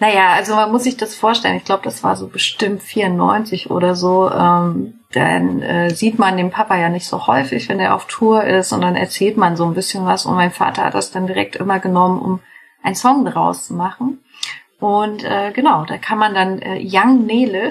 Naja, 0.00 0.32
also 0.32 0.54
man 0.54 0.72
muss 0.72 0.84
sich 0.84 0.96
das 0.96 1.14
vorstellen. 1.14 1.56
Ich 1.56 1.64
glaube, 1.64 1.84
das 1.84 2.02
war 2.02 2.16
so 2.16 2.28
bestimmt 2.28 2.82
94 2.82 3.70
oder 3.70 3.94
so. 3.94 4.30
Ähm, 4.30 5.00
dann 5.12 5.62
äh, 5.62 5.90
sieht 5.90 6.18
man 6.18 6.36
den 6.36 6.50
Papa 6.50 6.76
ja 6.76 6.88
nicht 6.88 7.06
so 7.06 7.26
häufig, 7.26 7.68
wenn 7.68 7.80
er 7.80 7.94
auf 7.94 8.06
Tour 8.06 8.44
ist, 8.44 8.72
und 8.72 8.80
dann 8.80 8.96
erzählt 8.96 9.36
man 9.36 9.56
so 9.56 9.64
ein 9.64 9.74
bisschen 9.74 10.04
was. 10.04 10.26
Und 10.26 10.34
mein 10.34 10.50
Vater 10.50 10.84
hat 10.84 10.94
das 10.94 11.12
dann 11.12 11.26
direkt 11.26 11.56
immer 11.56 11.78
genommen, 11.78 12.20
um 12.20 12.40
einen 12.82 12.96
Song 12.96 13.24
daraus 13.24 13.66
zu 13.66 13.74
machen. 13.74 14.18
Und 14.80 15.24
äh, 15.24 15.52
genau, 15.52 15.84
da 15.84 15.96
kann 15.98 16.18
man 16.18 16.34
dann 16.34 16.60
äh, 16.60 16.78
Young 16.82 17.24
Nele 17.24 17.70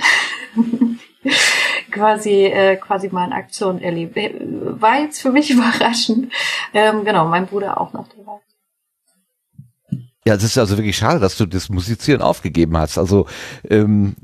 quasi 1.92 2.46
äh, 2.46 2.78
quasi 2.78 3.10
mal 3.10 3.26
in 3.28 3.34
Aktion 3.34 3.82
erleben. 3.82 4.82
War 4.82 5.02
jetzt 5.02 5.22
für 5.22 5.32
mich 5.32 5.52
überraschend. 5.52 6.32
Ähm, 6.74 7.06
genau, 7.06 7.26
mein 7.26 7.46
Bruder 7.46 7.80
auch 7.80 7.94
noch 7.94 8.08
dabei. 8.08 8.40
Ja, 10.26 10.36
es 10.36 10.44
ist 10.44 10.58
also 10.58 10.78
wirklich 10.78 10.96
schade, 10.96 11.20
dass 11.20 11.38
du 11.38 11.46
das 11.46 11.70
Musizieren 11.70 12.22
aufgegeben 12.22 12.78
hast. 12.78 12.98
Also 12.98 13.28
ähm, 13.70 14.16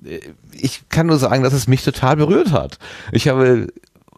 ich 0.54 0.88
kann 0.90 1.08
nur 1.08 1.18
sagen, 1.18 1.44
dass 1.44 1.54
es 1.54 1.68
mich 1.68 1.84
total 1.84 2.16
berührt 2.16 2.54
hat. 2.54 2.78
Ich 3.12 3.28
habe, 3.28 3.68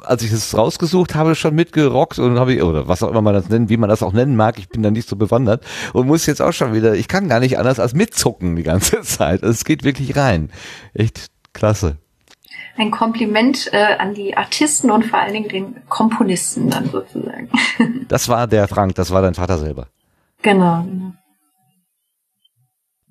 als 0.03 0.21
ich 0.21 0.31
es 0.31 0.55
rausgesucht 0.55 1.15
habe, 1.15 1.33
schon 1.33 1.55
mitgerockt 1.55 2.19
und 2.19 2.37
habe 2.37 2.53
ich, 2.53 2.61
oder 2.61 2.87
was 2.87 3.01
auch 3.01 3.09
immer 3.09 3.23
man 3.23 3.33
das 3.33 3.49
nennen, 3.49 3.69
wie 3.69 3.77
man 3.77 3.89
das 3.89 4.03
auch 4.03 4.13
nennen 4.13 4.35
mag, 4.35 4.59
ich 4.59 4.69
bin 4.69 4.83
da 4.83 4.91
nicht 4.91 5.09
so 5.09 5.15
bewandert 5.15 5.63
und 5.93 6.05
muss 6.05 6.27
jetzt 6.27 6.41
auch 6.41 6.53
schon 6.53 6.73
wieder, 6.73 6.93
ich 6.93 7.07
kann 7.07 7.27
gar 7.27 7.39
nicht 7.39 7.57
anders 7.57 7.79
als 7.79 7.95
mitzucken 7.95 8.55
die 8.55 8.63
ganze 8.63 9.01
Zeit. 9.01 9.41
Also 9.41 9.51
es 9.51 9.65
geht 9.65 9.83
wirklich 9.83 10.15
rein. 10.15 10.51
Echt 10.93 11.27
klasse. 11.53 11.97
ein 12.77 12.91
Kompliment 12.91 13.69
äh, 13.73 13.95
an 13.97 14.13
die 14.13 14.37
Artisten 14.37 14.91
und 14.91 15.05
vor 15.05 15.19
allen 15.19 15.33
Dingen 15.33 15.49
den 15.49 15.75
Komponisten 15.89 16.69
dann 16.69 16.89
sozusagen. 16.91 17.49
Das 18.07 18.29
war 18.29 18.45
der 18.45 18.67
Frank, 18.67 18.93
das 18.95 19.09
war 19.09 19.23
dein 19.23 19.33
Vater 19.33 19.57
selber. 19.57 19.87
genau, 20.43 20.83
genau. 20.83 21.13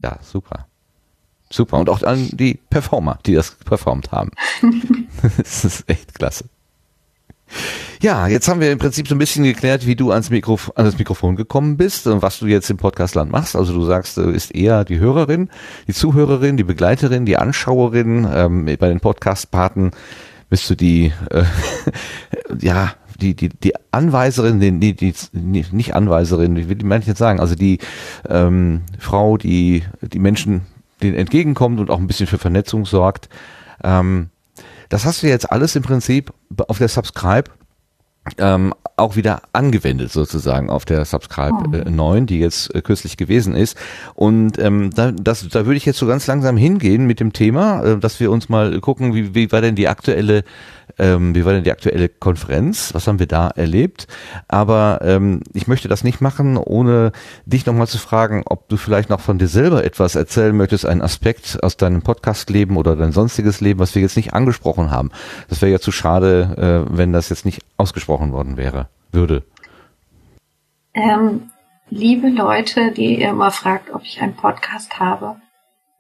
Ja, 0.03 0.19
super. 0.23 0.67
Super. 1.53 1.79
Und 1.79 1.89
auch 1.89 2.03
an 2.03 2.29
die 2.33 2.61
Performer, 2.71 3.19
die 3.27 3.35
das 3.35 3.53
performt 3.53 4.13
haben. 4.13 4.31
das 5.37 5.65
ist 5.65 5.89
echt 5.89 6.15
klasse. 6.15 6.45
Ja, 8.01 8.29
jetzt 8.29 8.49
haben 8.49 8.61
wir 8.61 8.71
im 8.71 8.79
Prinzip 8.79 9.09
so 9.09 9.15
ein 9.15 9.19
bisschen 9.19 9.45
geklärt, 9.45 9.87
wie 9.87 9.97
du 9.97 10.13
ans, 10.13 10.31
Mikrof 10.31 10.73
an 10.77 10.85
das 10.85 10.97
Mikrofon 10.97 11.37
gekommen 11.37 11.77
bist 11.77 12.07
und 12.07 12.23
was 12.23 12.39
du 12.39 12.47
jetzt 12.47 12.71
im 12.71 12.77
Podcastland 12.77 13.31
machst. 13.31 13.57
Also 13.57 13.75
du 13.75 13.85
sagst, 13.85 14.17
du 14.17 14.33
bist 14.33 14.55
eher 14.55 14.85
die 14.85 15.01
Hörerin, 15.01 15.51
die 15.87 15.93
Zuhörerin, 15.93 16.57
die 16.57 16.65
Begleiterin, 16.65 17.27
die 17.27 17.37
Anschauerin. 17.37 18.27
Ähm, 18.33 18.65
bei 18.65 18.89
den 18.89 19.01
Podcast-Paten 19.01 19.91
bist 20.49 20.71
du 20.71 20.77
die, 20.77 21.13
äh, 21.31 21.45
ja, 22.61 22.95
die, 23.21 23.35
die, 23.35 23.49
die 23.49 23.75
Anweiserin, 23.93 24.61
die, 24.61 24.95
die, 24.95 24.95
die, 24.95 25.65
nicht 25.73 25.95
Anweiserin, 25.95 26.57
wie 26.57 26.69
will 26.69 26.79
manche 26.85 27.09
jetzt 27.09 27.19
sagen, 27.19 27.41
also 27.41 27.55
die 27.55 27.79
ähm, 28.29 28.83
Frau, 28.99 29.37
die 29.37 29.85
die 30.01 30.19
Menschen 30.19 30.63
denen 31.03 31.17
entgegenkommt 31.17 31.81
und 31.81 31.91
auch 31.91 31.99
ein 31.99 32.07
bisschen 32.07 32.27
für 32.27 32.39
Vernetzung 32.39 32.85
sorgt. 32.85 33.29
Ähm, 33.83 34.31
das 34.89 35.05
hast 35.05 35.23
du 35.23 35.29
jetzt 35.29 35.51
alles 35.51 35.77
im 35.77 35.83
Prinzip 35.83 36.33
auf 36.69 36.79
der 36.79 36.89
Subscribe 36.89 37.51
ähm, 38.39 38.75
auch 38.97 39.17
wieder 39.17 39.43
angewendet 39.53 40.13
sozusagen 40.13 40.71
auf 40.71 40.85
der 40.85 41.05
Subscribe 41.05 41.79
äh, 41.87 41.91
9, 41.91 42.27
die 42.27 42.39
jetzt 42.39 42.75
äh, 42.75 42.83
kürzlich 42.83 43.17
gewesen 43.17 43.55
ist. 43.55 43.77
Und 44.15 44.59
ähm, 44.59 44.91
da, 44.95 45.11
das, 45.11 45.49
da 45.49 45.67
würde 45.67 45.77
ich 45.77 45.87
jetzt 45.87 45.99
so 45.99 46.07
ganz 46.07 46.27
langsam 46.27 46.57
hingehen 46.57 47.07
mit 47.07 47.19
dem 47.21 47.33
Thema, 47.33 47.83
äh, 47.83 47.99
dass 47.99 48.21
wir 48.21 48.31
uns 48.31 48.49
mal 48.49 48.79
gucken, 48.81 49.15
wie, 49.15 49.35
wie 49.35 49.51
war 49.53 49.61
denn 49.61 49.75
die 49.75 49.89
aktuelle 49.89 50.45
ähm, 50.99 51.35
wie 51.35 51.45
war 51.45 51.55
denn 51.55 51.65
die 51.65 51.73
aktuelle 51.73 52.09
Konferenz? 52.09 52.93
Was 52.95 53.07
haben 53.07 53.19
wir 53.19 53.27
da 53.27 53.49
erlebt? 53.49 54.07
Aber 54.49 55.01
ähm, 55.03 55.41
ich 55.55 55.67
möchte 55.67 55.89
das 55.89 56.05
nicht 56.05 56.21
machen, 56.21 56.59
ohne 56.59 57.13
dich 57.47 57.65
nochmal 57.65 57.89
zu 57.89 57.99
fragen, 57.99 58.43
ob 58.45 58.69
du 58.69 58.77
vielleicht 58.77 59.09
noch 59.09 59.21
von 59.21 59.39
dir 59.39 59.49
selber 59.49 59.83
etwas 59.83 60.15
erzählen 60.15 60.55
möchtest, 60.55 60.85
einen 60.85 61.01
Aspekt 61.01 61.59
aus 61.63 61.79
deinem 61.79 62.03
Podcast-Leben 62.03 62.77
oder 62.77 62.97
dein 62.97 63.13
sonstiges 63.13 63.61
Leben, 63.63 63.81
was 63.81 63.95
wir 63.95 64.03
jetzt 64.03 64.17
nicht 64.17 64.35
angesprochen 64.35 64.91
haben. 64.91 65.11
Das 65.49 65.63
wäre 65.63 65.73
ja 65.73 65.81
zu 65.81 65.91
schade, 65.91 66.87
äh, 66.91 66.97
wenn 66.97 67.13
das 67.13 67.31
jetzt 67.31 67.47
nicht 67.47 67.63
ausgesprochen 67.79 68.20
worden 68.33 68.57
wäre, 68.57 68.89
würde. 69.13 69.45
Ähm, 70.95 71.51
liebe 71.89 72.29
Leute, 72.29 72.93
die 72.93 73.21
ihr 73.21 73.31
immer 73.31 73.51
fragt, 73.51 73.91
ob 73.91 74.03
ich 74.03 74.21
einen 74.21 74.37
Podcast 74.37 75.01
habe. 75.01 75.37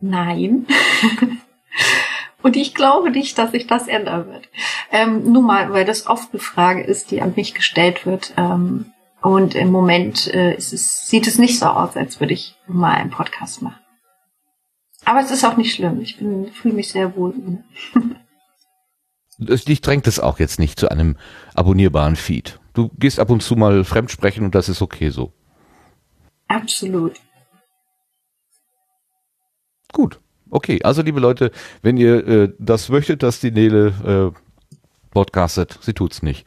Nein. 0.01 0.66
Und 2.42 2.56
ich 2.56 2.74
glaube 2.74 3.10
nicht, 3.10 3.36
dass 3.38 3.51
sich 3.51 3.66
das 3.66 3.86
ändern 3.86 4.26
wird. 4.28 4.48
Ähm, 4.90 5.30
nur 5.30 5.42
mal, 5.42 5.72
weil 5.72 5.84
das 5.84 6.06
oft 6.06 6.32
eine 6.32 6.40
Frage 6.40 6.82
ist, 6.82 7.10
die 7.10 7.20
an 7.20 7.34
mich 7.36 7.55
gestellt 7.55 8.06
wird. 8.06 8.32
Ähm, 8.36 8.92
und 9.20 9.55
im 9.55 9.70
Moment 9.70 10.32
äh, 10.32 10.55
es, 10.55 10.70
sieht 11.06 11.26
es 11.26 11.38
nicht 11.38 11.59
so 11.59 11.66
aus, 11.66 11.97
als 11.97 12.20
würde 12.20 12.32
ich 12.32 12.56
mal 12.66 12.94
einen 12.94 13.10
Podcast 13.10 13.60
machen. 13.60 13.78
Aber 15.05 15.20
es 15.20 15.30
ist 15.30 15.44
auch 15.44 15.56
nicht 15.56 15.74
schlimm. 15.74 16.01
Ich 16.01 16.16
fühle 16.16 16.74
mich 16.74 16.90
sehr 16.90 17.14
wohl. 17.16 17.34
Dich 19.41 19.81
drängt 19.81 20.07
es 20.07 20.21
auch 20.21 20.39
jetzt 20.39 20.59
nicht 20.59 20.79
zu 20.79 20.91
einem 20.91 21.17
abonnierbaren 21.55 22.17
Feed. 22.17 22.61
Du 22.75 22.91
gehst 22.99 23.19
ab 23.19 23.31
und 23.31 23.43
zu 23.43 23.57
mal 23.57 23.85
fremdsprechen 23.85 24.45
und 24.45 24.55
das 24.55 24.69
ist 24.69 24.83
okay 24.83 25.11
so. 25.11 25.33
Absolut. 26.49 27.17
Gut. 29.93 30.21
Okay, 30.51 30.81
also 30.83 31.03
liebe 31.03 31.21
Leute, 31.21 31.53
wenn 31.83 31.97
ihr 31.97 32.27
äh, 32.27 32.53
das 32.59 32.89
möchtet, 32.89 33.23
dass 33.23 33.41
die 33.41 33.51
Nele 33.51 34.33
äh, 34.35 34.41
podcastet, 35.11 35.79
sie 35.81 35.95
tut's 35.95 36.23
nicht. 36.23 36.47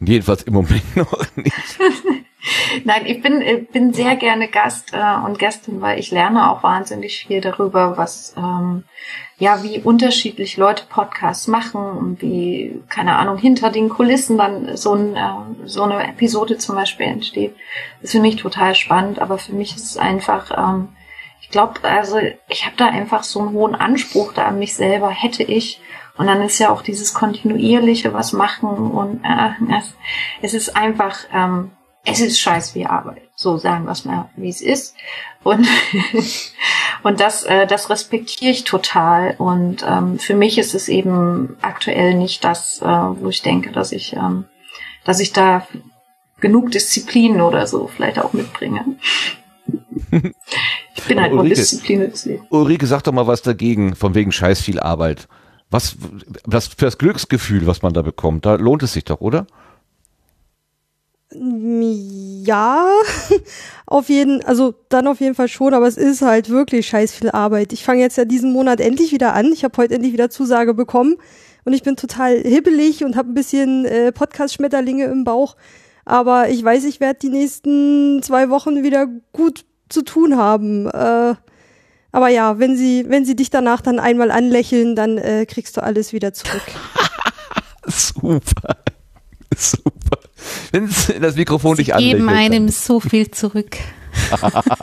Jedenfalls 0.00 0.42
im 0.44 0.54
Moment 0.54 0.96
noch 0.96 1.36
nicht. 1.36 1.52
Nein, 2.84 3.06
ich 3.06 3.22
bin, 3.22 3.66
bin 3.72 3.92
sehr 3.92 4.16
gerne 4.16 4.48
Gast 4.48 4.92
äh, 4.92 5.26
und 5.26 5.38
Gästin, 5.38 5.80
weil 5.80 5.98
ich 5.98 6.10
lerne 6.10 6.50
auch 6.50 6.62
wahnsinnig 6.62 7.26
viel 7.26 7.40
darüber, 7.40 7.96
was 7.96 8.34
ähm, 8.36 8.84
ja, 9.38 9.62
wie 9.62 9.80
unterschiedlich 9.80 10.56
Leute 10.56 10.84
Podcasts 10.88 11.48
machen 11.48 11.80
und 11.80 12.22
wie, 12.22 12.80
keine 12.88 13.16
Ahnung, 13.16 13.38
hinter 13.38 13.70
den 13.70 13.88
Kulissen 13.88 14.38
dann 14.38 14.76
so, 14.76 14.94
ein, 14.94 15.16
äh, 15.16 15.66
so 15.66 15.82
eine 15.82 16.06
Episode 16.08 16.58
zum 16.58 16.76
Beispiel 16.76 17.06
entsteht. 17.06 17.54
Das 18.00 18.12
finde 18.12 18.28
ich 18.28 18.36
total 18.36 18.74
spannend, 18.74 19.20
aber 19.20 19.38
für 19.38 19.52
mich 19.52 19.74
ist 19.76 19.84
es 19.84 19.96
einfach, 19.96 20.50
ähm, 20.56 20.88
ich 21.40 21.50
glaube, 21.50 21.80
also 21.82 22.18
ich 22.48 22.66
habe 22.66 22.76
da 22.76 22.86
einfach 22.86 23.24
so 23.24 23.40
einen 23.40 23.52
hohen 23.52 23.74
Anspruch 23.74 24.32
da 24.32 24.44
an 24.44 24.58
mich 24.58 24.74
selber, 24.74 25.10
hätte 25.10 25.42
ich. 25.42 25.80
Und 26.16 26.26
dann 26.26 26.42
ist 26.42 26.58
ja 26.58 26.70
auch 26.70 26.82
dieses 26.82 27.14
kontinuierliche 27.14 28.12
was 28.12 28.32
machen 28.32 28.68
und 28.68 29.24
äh, 29.24 29.76
es, 29.78 29.94
es 30.42 30.54
ist 30.54 30.76
einfach, 30.76 31.18
ähm, 31.32 31.72
es 32.04 32.20
ist 32.20 32.40
scheiß 32.40 32.74
wie 32.74 32.86
Arbeit. 32.86 33.22
So 33.36 33.56
sagen 33.58 33.84
wir 33.84 33.92
es 33.92 34.04
mal, 34.04 34.30
wie 34.36 34.48
es 34.48 34.60
ist. 34.60 34.94
Und, 35.42 35.66
und 37.02 37.20
das, 37.20 37.44
äh, 37.44 37.66
das 37.66 37.90
respektiere 37.90 38.50
ich 38.50 38.64
total. 38.64 39.34
Und 39.38 39.84
ähm, 39.86 40.18
für 40.18 40.34
mich 40.34 40.58
ist 40.58 40.74
es 40.74 40.88
eben 40.88 41.56
aktuell 41.62 42.14
nicht 42.14 42.44
das, 42.44 42.80
äh, 42.82 42.86
wo 42.86 43.28
ich 43.28 43.42
denke, 43.42 43.70
dass 43.72 43.92
ich, 43.92 44.14
ähm, 44.14 44.44
dass 45.04 45.20
ich 45.20 45.32
da 45.32 45.66
genug 46.40 46.72
Disziplin 46.72 47.40
oder 47.40 47.66
so 47.66 47.86
vielleicht 47.86 48.18
auch 48.18 48.32
mitbringe. 48.32 48.84
Ich 50.94 51.08
bin 51.08 51.20
halt 51.20 51.32
mal 51.32 51.48
diszipliniert. 51.48 52.28
Ulrike, 52.50 52.86
sag 52.86 53.02
doch 53.02 53.12
mal 53.12 53.26
was 53.26 53.42
dagegen, 53.42 53.96
von 53.96 54.14
wegen 54.14 54.30
scheiß 54.30 54.60
viel 54.60 54.78
Arbeit. 54.78 55.26
Was, 55.68 55.96
was 56.44 56.68
für 56.68 56.84
das 56.84 56.98
Glücksgefühl, 56.98 57.66
was 57.66 57.82
man 57.82 57.92
da 57.92 58.02
bekommt, 58.02 58.46
da 58.46 58.54
lohnt 58.54 58.84
es 58.84 58.92
sich 58.92 59.04
doch, 59.04 59.20
oder? 59.20 59.46
Ja, 61.34 62.88
auf 63.86 64.08
jeden, 64.08 64.44
also 64.44 64.74
dann 64.88 65.06
auf 65.06 65.20
jeden 65.20 65.34
Fall 65.34 65.48
schon, 65.48 65.74
aber 65.74 65.86
es 65.86 65.96
ist 65.96 66.22
halt 66.22 66.48
wirklich 66.48 66.86
scheiß 66.86 67.12
viel 67.12 67.30
Arbeit. 67.30 67.72
Ich 67.72 67.84
fange 67.84 68.00
jetzt 68.00 68.16
ja 68.16 68.24
diesen 68.24 68.52
Monat 68.52 68.80
endlich 68.80 69.12
wieder 69.12 69.34
an. 69.34 69.52
Ich 69.52 69.64
habe 69.64 69.76
heute 69.76 69.94
endlich 69.94 70.12
wieder 70.12 70.30
Zusage 70.30 70.74
bekommen 70.74 71.16
und 71.64 71.72
ich 71.72 71.82
bin 71.82 71.96
total 71.96 72.38
hibbelig 72.38 73.04
und 73.04 73.16
habe 73.16 73.30
ein 73.30 73.34
bisschen 73.34 73.84
äh, 73.84 74.12
Podcast-Schmetterlinge 74.12 75.04
im 75.04 75.24
Bauch. 75.24 75.56
Aber 76.04 76.48
ich 76.48 76.62
weiß, 76.62 76.84
ich 76.84 77.00
werde 77.00 77.20
die 77.20 77.28
nächsten 77.28 78.22
zwei 78.22 78.50
Wochen 78.50 78.82
wieder 78.82 79.06
gut 79.32 79.64
zu 79.88 80.02
tun 80.02 80.36
haben. 80.36 80.88
Äh, 80.88 81.34
aber 82.10 82.28
ja, 82.28 82.58
wenn 82.58 82.76
sie, 82.76 83.06
wenn 83.08 83.24
sie 83.24 83.36
dich 83.36 83.50
danach 83.50 83.80
dann 83.80 83.98
einmal 83.98 84.30
anlächeln, 84.30 84.96
dann 84.96 85.18
äh, 85.18 85.46
kriegst 85.46 85.76
du 85.76 85.82
alles 85.82 86.12
wieder 86.12 86.32
zurück. 86.34 86.62
Super. 87.86 88.76
Super. 89.58 90.18
Wenn 90.70 90.88
das 91.20 91.36
Mikrofon 91.36 91.76
Sie 91.76 91.84
dich 91.84 91.94
anlächelt. 91.94 92.18
geben 92.18 92.26
dann- 92.28 92.36
einem 92.36 92.68
so 92.68 93.00
viel 93.00 93.30
zurück. 93.30 93.76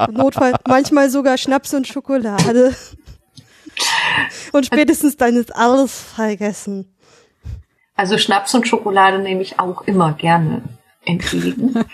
Im 0.08 0.14
Notfall 0.16 0.56
manchmal 0.68 1.10
sogar 1.10 1.38
Schnaps 1.38 1.74
und 1.74 1.88
Schokolade. 1.88 2.76
Und 4.52 4.66
spätestens 4.66 5.18
dann 5.18 5.36
ist 5.36 5.56
alles 5.56 5.94
vergessen. 6.16 6.94
Also 7.96 8.18
Schnaps 8.18 8.54
und 8.56 8.68
Schokolade 8.68 9.20
nehme 9.20 9.41
ich 9.41 9.60
auch 9.60 9.82
immer 9.84 10.14
gerne 10.14 10.62
entgegen. 11.06 11.74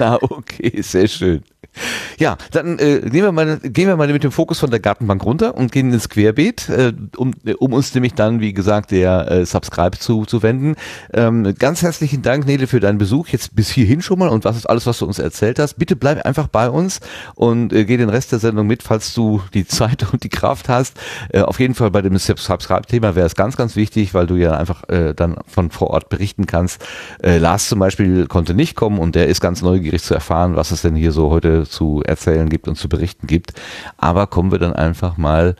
Ah, 0.00 0.18
okay, 0.20 0.82
sehr 0.82 1.06
schön. 1.06 1.44
Ja, 2.18 2.36
dann 2.50 2.80
äh, 2.80 2.98
nehmen 2.98 3.12
wir 3.12 3.32
mal, 3.32 3.58
gehen 3.60 3.86
wir 3.86 3.96
mal 3.96 4.08
mit 4.08 4.24
dem 4.24 4.32
Fokus 4.32 4.58
von 4.58 4.70
der 4.70 4.80
Gartenbank 4.80 5.24
runter 5.24 5.56
und 5.56 5.70
gehen 5.70 5.92
ins 5.92 6.08
Querbeet, 6.08 6.68
äh, 6.68 6.92
um, 7.16 7.32
äh, 7.44 7.52
um 7.54 7.72
uns 7.72 7.94
nämlich 7.94 8.14
dann, 8.14 8.40
wie 8.40 8.52
gesagt, 8.52 8.90
der 8.90 9.30
äh, 9.30 9.46
Subscribe 9.46 9.96
zu, 9.96 10.24
zu 10.24 10.42
wenden. 10.42 10.74
Ähm, 11.14 11.54
ganz 11.56 11.82
herzlichen 11.82 12.22
Dank, 12.22 12.44
Nele, 12.44 12.66
für 12.66 12.80
deinen 12.80 12.98
Besuch 12.98 13.28
jetzt 13.28 13.54
bis 13.54 13.70
hierhin 13.70 14.02
schon 14.02 14.18
mal 14.18 14.30
und 14.30 14.44
was 14.44 14.56
ist 14.56 14.66
alles, 14.66 14.86
was 14.86 14.98
du 14.98 15.06
uns 15.06 15.20
erzählt 15.20 15.60
hast. 15.60 15.74
Bitte 15.74 15.94
bleib 15.94 16.26
einfach 16.26 16.48
bei 16.48 16.68
uns 16.68 16.98
und 17.36 17.72
äh, 17.72 17.84
geh 17.84 17.96
den 17.96 18.08
Rest 18.08 18.32
der 18.32 18.40
Sendung 18.40 18.66
mit, 18.66 18.82
falls 18.82 19.14
du 19.14 19.40
die 19.54 19.66
Zeit 19.68 20.04
und 20.12 20.24
die 20.24 20.28
Kraft 20.28 20.68
hast. 20.68 20.98
Äh, 21.28 21.42
auf 21.42 21.60
jeden 21.60 21.74
Fall 21.74 21.92
bei 21.92 22.02
dem 22.02 22.18
Subscribe-Thema 22.18 23.14
wäre 23.14 23.26
es 23.26 23.36
ganz, 23.36 23.56
ganz 23.56 23.76
wichtig, 23.76 24.12
weil 24.12 24.26
du 24.26 24.34
ja 24.34 24.56
einfach 24.56 24.88
äh, 24.88 25.14
dann 25.14 25.36
von 25.46 25.70
vor 25.70 25.90
Ort 25.90 26.08
berichten 26.08 26.46
kannst. 26.46 26.84
Äh, 27.22 27.38
Lars 27.38 27.68
zum 27.68 27.78
Beispiel 27.78 28.26
konnte 28.26 28.54
nicht 28.54 28.74
kommen 28.74 28.98
und 28.98 29.14
der 29.14 29.28
ist 29.28 29.40
ganz 29.40 29.62
neugierig 29.62 30.02
zu 30.02 30.14
erfahren, 30.14 30.56
was 30.56 30.72
es 30.72 30.82
denn 30.82 30.96
hier 30.96 31.12
so 31.12 31.30
heute 31.30 31.47
zu 31.64 32.02
erzählen 32.04 32.48
gibt 32.48 32.68
und 32.68 32.76
zu 32.76 32.88
berichten 32.88 33.26
gibt. 33.26 33.52
Aber 33.96 34.26
kommen 34.26 34.50
wir 34.50 34.58
dann 34.58 34.72
einfach 34.72 35.16
mal 35.16 35.56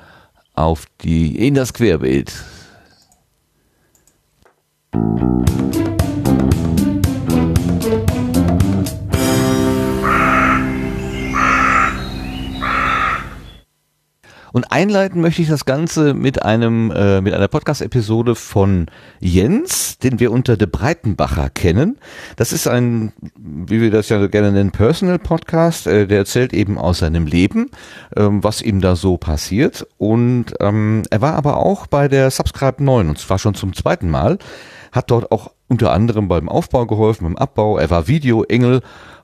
auf 0.54 0.86
die, 1.02 1.46
in 1.46 1.54
das 1.54 1.72
Querbild. 1.72 2.32
Und 14.58 14.72
einleiten 14.72 15.20
möchte 15.20 15.40
ich 15.40 15.46
das 15.46 15.66
Ganze 15.66 16.14
mit 16.14 16.42
einem 16.42 16.90
äh, 16.90 17.20
mit 17.20 17.32
einer 17.32 17.46
Podcast-Episode 17.46 18.34
von 18.34 18.86
Jens, 19.20 19.98
den 19.98 20.18
wir 20.18 20.32
unter 20.32 20.56
De 20.56 20.66
Breitenbacher 20.66 21.48
kennen. 21.48 21.96
Das 22.34 22.52
ist 22.52 22.66
ein, 22.66 23.12
wie 23.36 23.80
wir 23.80 23.92
das 23.92 24.08
ja 24.08 24.26
gerne 24.26 24.50
nennen, 24.50 24.72
Personal 24.72 25.20
Podcast. 25.20 25.86
Äh, 25.86 26.08
der 26.08 26.18
erzählt 26.18 26.52
eben 26.52 26.76
aus 26.76 26.98
seinem 26.98 27.26
Leben, 27.26 27.70
ähm, 28.16 28.42
was 28.42 28.60
ihm 28.60 28.80
da 28.80 28.96
so 28.96 29.16
passiert. 29.16 29.86
Und 29.96 30.46
ähm, 30.58 31.04
er 31.08 31.20
war 31.20 31.34
aber 31.34 31.58
auch 31.58 31.86
bei 31.86 32.08
der 32.08 32.32
Subscribe 32.32 32.82
9 32.82 33.10
und 33.10 33.18
zwar 33.20 33.38
schon 33.38 33.54
zum 33.54 33.74
zweiten 33.74 34.10
Mal. 34.10 34.38
Hat 34.90 35.12
dort 35.12 35.30
auch 35.30 35.52
unter 35.68 35.92
anderem 35.92 36.26
beim 36.26 36.48
Aufbau 36.48 36.86
geholfen, 36.86 37.22
beim 37.22 37.36
Abbau. 37.36 37.78
Er 37.78 37.90
war 37.90 38.08
Videoengel 38.08 38.80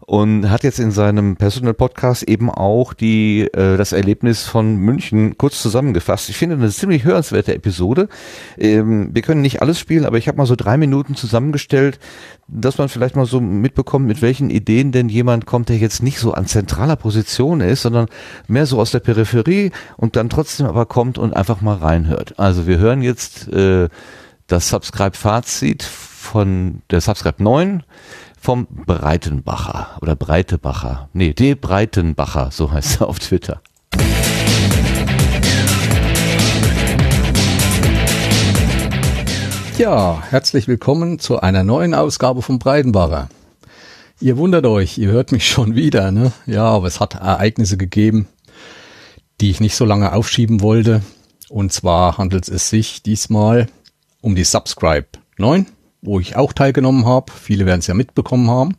und 0.06 0.50
hat 0.50 0.64
jetzt 0.64 0.78
in 0.78 0.90
seinem 0.90 1.36
Personal 1.36 1.72
Podcast 1.72 2.24
eben 2.24 2.50
auch 2.50 2.92
die 2.92 3.42
äh, 3.52 3.76
das 3.76 3.92
Erlebnis 3.92 4.44
von 4.44 4.76
München 4.76 5.38
kurz 5.38 5.62
zusammengefasst. 5.62 6.28
Ich 6.28 6.36
finde 6.36 6.56
eine 6.56 6.70
ziemlich 6.70 7.04
hörenswerte 7.04 7.54
Episode. 7.54 8.08
Ähm, 8.58 9.10
wir 9.14 9.22
können 9.22 9.40
nicht 9.40 9.62
alles 9.62 9.78
spielen, 9.78 10.04
aber 10.04 10.18
ich 10.18 10.28
habe 10.28 10.36
mal 10.36 10.46
so 10.46 10.56
drei 10.56 10.76
Minuten 10.76 11.14
zusammengestellt, 11.14 11.98
dass 12.48 12.76
man 12.76 12.88
vielleicht 12.90 13.16
mal 13.16 13.24
so 13.24 13.40
mitbekommt, 13.40 14.06
mit 14.06 14.20
welchen 14.20 14.50
Ideen 14.50 14.92
denn 14.92 15.08
jemand 15.08 15.46
kommt, 15.46 15.70
der 15.70 15.78
jetzt 15.78 16.02
nicht 16.02 16.18
so 16.18 16.34
an 16.34 16.46
zentraler 16.46 16.96
Position 16.96 17.60
ist, 17.62 17.82
sondern 17.82 18.06
mehr 18.46 18.66
so 18.66 18.80
aus 18.80 18.90
der 18.90 19.00
Peripherie 19.00 19.70
und 19.96 20.16
dann 20.16 20.28
trotzdem 20.28 20.66
aber 20.66 20.84
kommt 20.84 21.16
und 21.16 21.34
einfach 21.34 21.62
mal 21.62 21.76
reinhört. 21.76 22.38
Also 22.38 22.66
wir 22.66 22.78
hören 22.78 23.00
jetzt 23.00 23.48
äh, 23.48 23.88
das 24.46 24.68
Subscribe-Fazit 24.68 25.82
von 25.82 26.82
der 26.90 27.00
Subscribe 27.00 27.42
9 27.42 27.82
vom 28.44 28.66
Breitenbacher 28.66 29.96
oder 30.02 30.14
Breitebacher. 30.16 31.08
Nee, 31.14 31.32
De 31.32 31.54
Breitenbacher, 31.54 32.50
so 32.52 32.70
heißt 32.70 33.00
er 33.00 33.08
auf 33.08 33.18
Twitter. 33.18 33.62
Ja, 39.78 40.22
herzlich 40.28 40.68
willkommen 40.68 41.18
zu 41.18 41.40
einer 41.40 41.64
neuen 41.64 41.94
Ausgabe 41.94 42.42
vom 42.42 42.58
Breidenbacher. 42.58 43.30
Ihr 44.20 44.36
wundert 44.36 44.66
euch, 44.66 44.98
ihr 44.98 45.08
hört 45.08 45.32
mich 45.32 45.48
schon 45.48 45.74
wieder, 45.74 46.12
ne? 46.12 46.30
Ja, 46.44 46.66
aber 46.66 46.86
es 46.86 47.00
hat 47.00 47.14
Ereignisse 47.14 47.78
gegeben, 47.78 48.28
die 49.40 49.50
ich 49.50 49.60
nicht 49.60 49.74
so 49.74 49.86
lange 49.86 50.12
aufschieben 50.12 50.60
wollte. 50.60 51.00
Und 51.48 51.72
zwar 51.72 52.18
handelt 52.18 52.46
es 52.50 52.68
sich 52.68 53.02
diesmal 53.02 53.68
um 54.20 54.34
die 54.34 54.44
Subscribe 54.44 55.06
9, 55.38 55.66
wo 56.04 56.20
ich 56.20 56.36
auch 56.36 56.52
teilgenommen 56.52 57.06
habe. 57.06 57.32
Viele 57.32 57.66
werden 57.66 57.80
es 57.80 57.86
ja 57.86 57.94
mitbekommen 57.94 58.50
haben. 58.50 58.76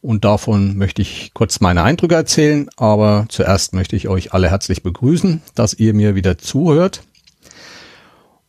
Und 0.00 0.24
davon 0.24 0.76
möchte 0.76 1.02
ich 1.02 1.32
kurz 1.34 1.60
meine 1.60 1.82
Eindrücke 1.82 2.14
erzählen. 2.14 2.68
Aber 2.76 3.26
zuerst 3.28 3.74
möchte 3.74 3.96
ich 3.96 4.08
euch 4.08 4.32
alle 4.32 4.50
herzlich 4.50 4.82
begrüßen, 4.82 5.42
dass 5.54 5.74
ihr 5.74 5.92
mir 5.94 6.14
wieder 6.14 6.38
zuhört. 6.38 7.02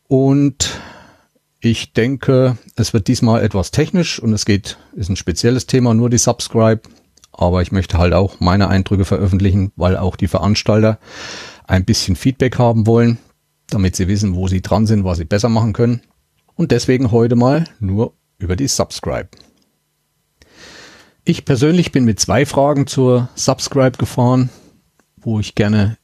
Und 0.06 0.80
ich 1.60 1.92
denke, 1.92 2.58
es 2.76 2.92
wird 2.92 3.08
diesmal 3.08 3.42
etwas 3.42 3.70
technisch 3.70 4.18
und 4.18 4.32
es 4.32 4.44
geht, 4.44 4.78
ist 4.94 5.08
ein 5.08 5.16
spezielles 5.16 5.66
Thema, 5.66 5.94
nur 5.94 6.10
die 6.10 6.18
Subscribe. 6.18 6.82
Aber 7.32 7.62
ich 7.62 7.72
möchte 7.72 7.98
halt 7.98 8.12
auch 8.14 8.38
meine 8.38 8.68
Eindrücke 8.68 9.04
veröffentlichen, 9.04 9.72
weil 9.74 9.96
auch 9.96 10.16
die 10.16 10.28
Veranstalter 10.28 10.98
ein 11.66 11.84
bisschen 11.84 12.16
Feedback 12.16 12.58
haben 12.58 12.86
wollen, 12.86 13.18
damit 13.70 13.96
sie 13.96 14.08
wissen, 14.08 14.34
wo 14.34 14.46
sie 14.46 14.62
dran 14.62 14.86
sind, 14.86 15.04
was 15.04 15.18
sie 15.18 15.24
besser 15.24 15.48
machen 15.48 15.72
können. 15.72 16.02
Und 16.56 16.70
deswegen 16.70 17.10
heute 17.10 17.36
mal 17.36 17.64
nur 17.80 18.14
über 18.38 18.56
die 18.56 18.68
Subscribe. 18.68 19.28
Ich 21.24 21.44
persönlich 21.44 21.90
bin 21.90 22.04
mit 22.04 22.20
zwei 22.20 22.46
Fragen 22.46 22.86
zur 22.86 23.28
Subscribe 23.34 23.96
gefahren, 23.96 24.50
wo 25.16 25.40
ich 25.40 25.54
gerne 25.54 25.96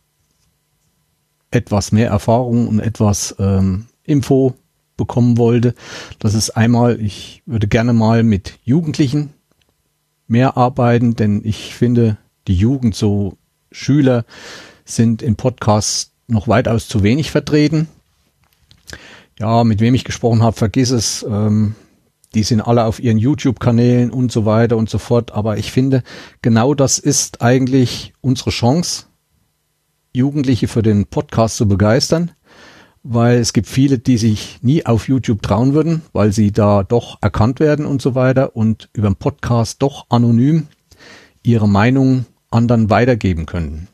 etwas 1.50 1.92
mehr 1.92 2.08
Erfahrung 2.08 2.68
und 2.68 2.80
etwas 2.80 3.34
ähm, 3.38 3.86
Info 4.02 4.54
bekommen 4.96 5.38
wollte. 5.38 5.74
Das 6.18 6.34
ist 6.34 6.50
einmal, 6.50 7.00
ich 7.00 7.42
würde 7.46 7.68
gerne 7.68 7.92
mal 7.92 8.22
mit 8.22 8.58
Jugendlichen 8.64 9.34
mehr 10.26 10.56
arbeiten, 10.56 11.16
denn 11.16 11.42
ich 11.44 11.74
finde, 11.74 12.16
die 12.46 12.54
Jugend, 12.54 12.94
so 12.94 13.36
Schüler 13.72 14.24
sind 14.84 15.22
im 15.22 15.36
Podcast 15.36 16.12
noch 16.28 16.48
weitaus 16.48 16.88
zu 16.88 17.02
wenig 17.02 17.30
vertreten. 17.30 17.88
Ja, 19.40 19.64
mit 19.64 19.80
wem 19.80 19.94
ich 19.94 20.04
gesprochen 20.04 20.42
habe, 20.42 20.56
vergiss 20.56 20.90
es. 20.90 21.26
Ähm, 21.28 21.74
die 22.34 22.44
sind 22.44 22.60
alle 22.60 22.84
auf 22.84 23.00
ihren 23.00 23.18
YouTube-Kanälen 23.18 24.10
und 24.10 24.30
so 24.30 24.44
weiter 24.44 24.76
und 24.76 24.88
so 24.88 24.98
fort. 24.98 25.32
Aber 25.32 25.56
ich 25.56 25.72
finde, 25.72 26.04
genau 26.42 26.74
das 26.74 26.98
ist 26.98 27.42
eigentlich 27.42 28.12
unsere 28.20 28.50
Chance, 28.50 29.06
Jugendliche 30.12 30.68
für 30.68 30.82
den 30.82 31.06
Podcast 31.06 31.56
zu 31.56 31.66
begeistern 31.66 32.32
weil 33.02 33.38
es 33.38 33.52
gibt 33.52 33.66
viele, 33.66 33.98
die 33.98 34.18
sich 34.18 34.58
nie 34.62 34.84
auf 34.84 35.08
YouTube 35.08 35.42
trauen 35.42 35.72
würden, 35.74 36.02
weil 36.12 36.32
sie 36.32 36.52
da 36.52 36.82
doch 36.82 37.18
erkannt 37.20 37.60
werden 37.60 37.86
und 37.86 38.02
so 38.02 38.14
weiter 38.14 38.54
und 38.56 38.90
über 38.92 39.08
den 39.08 39.16
Podcast 39.16 39.82
doch 39.82 40.06
anonym 40.10 40.66
ihre 41.42 41.68
Meinung 41.68 42.26
anderen 42.50 42.90
weitergeben 42.90 43.46
können. 43.46 43.88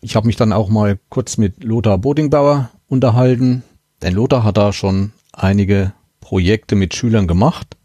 Ich 0.00 0.16
habe 0.16 0.26
mich 0.26 0.36
dann 0.36 0.52
auch 0.52 0.70
mal 0.70 0.98
kurz 1.10 1.36
mit 1.36 1.62
Lothar 1.62 1.98
Bodingbauer 1.98 2.70
unterhalten, 2.88 3.62
denn 4.02 4.14
Lothar 4.14 4.44
hat 4.44 4.56
da 4.56 4.72
schon 4.72 5.12
einige 5.32 5.92
Projekte 6.20 6.76
mit 6.76 6.94
Schülern 6.94 7.26
gemacht 7.26 7.76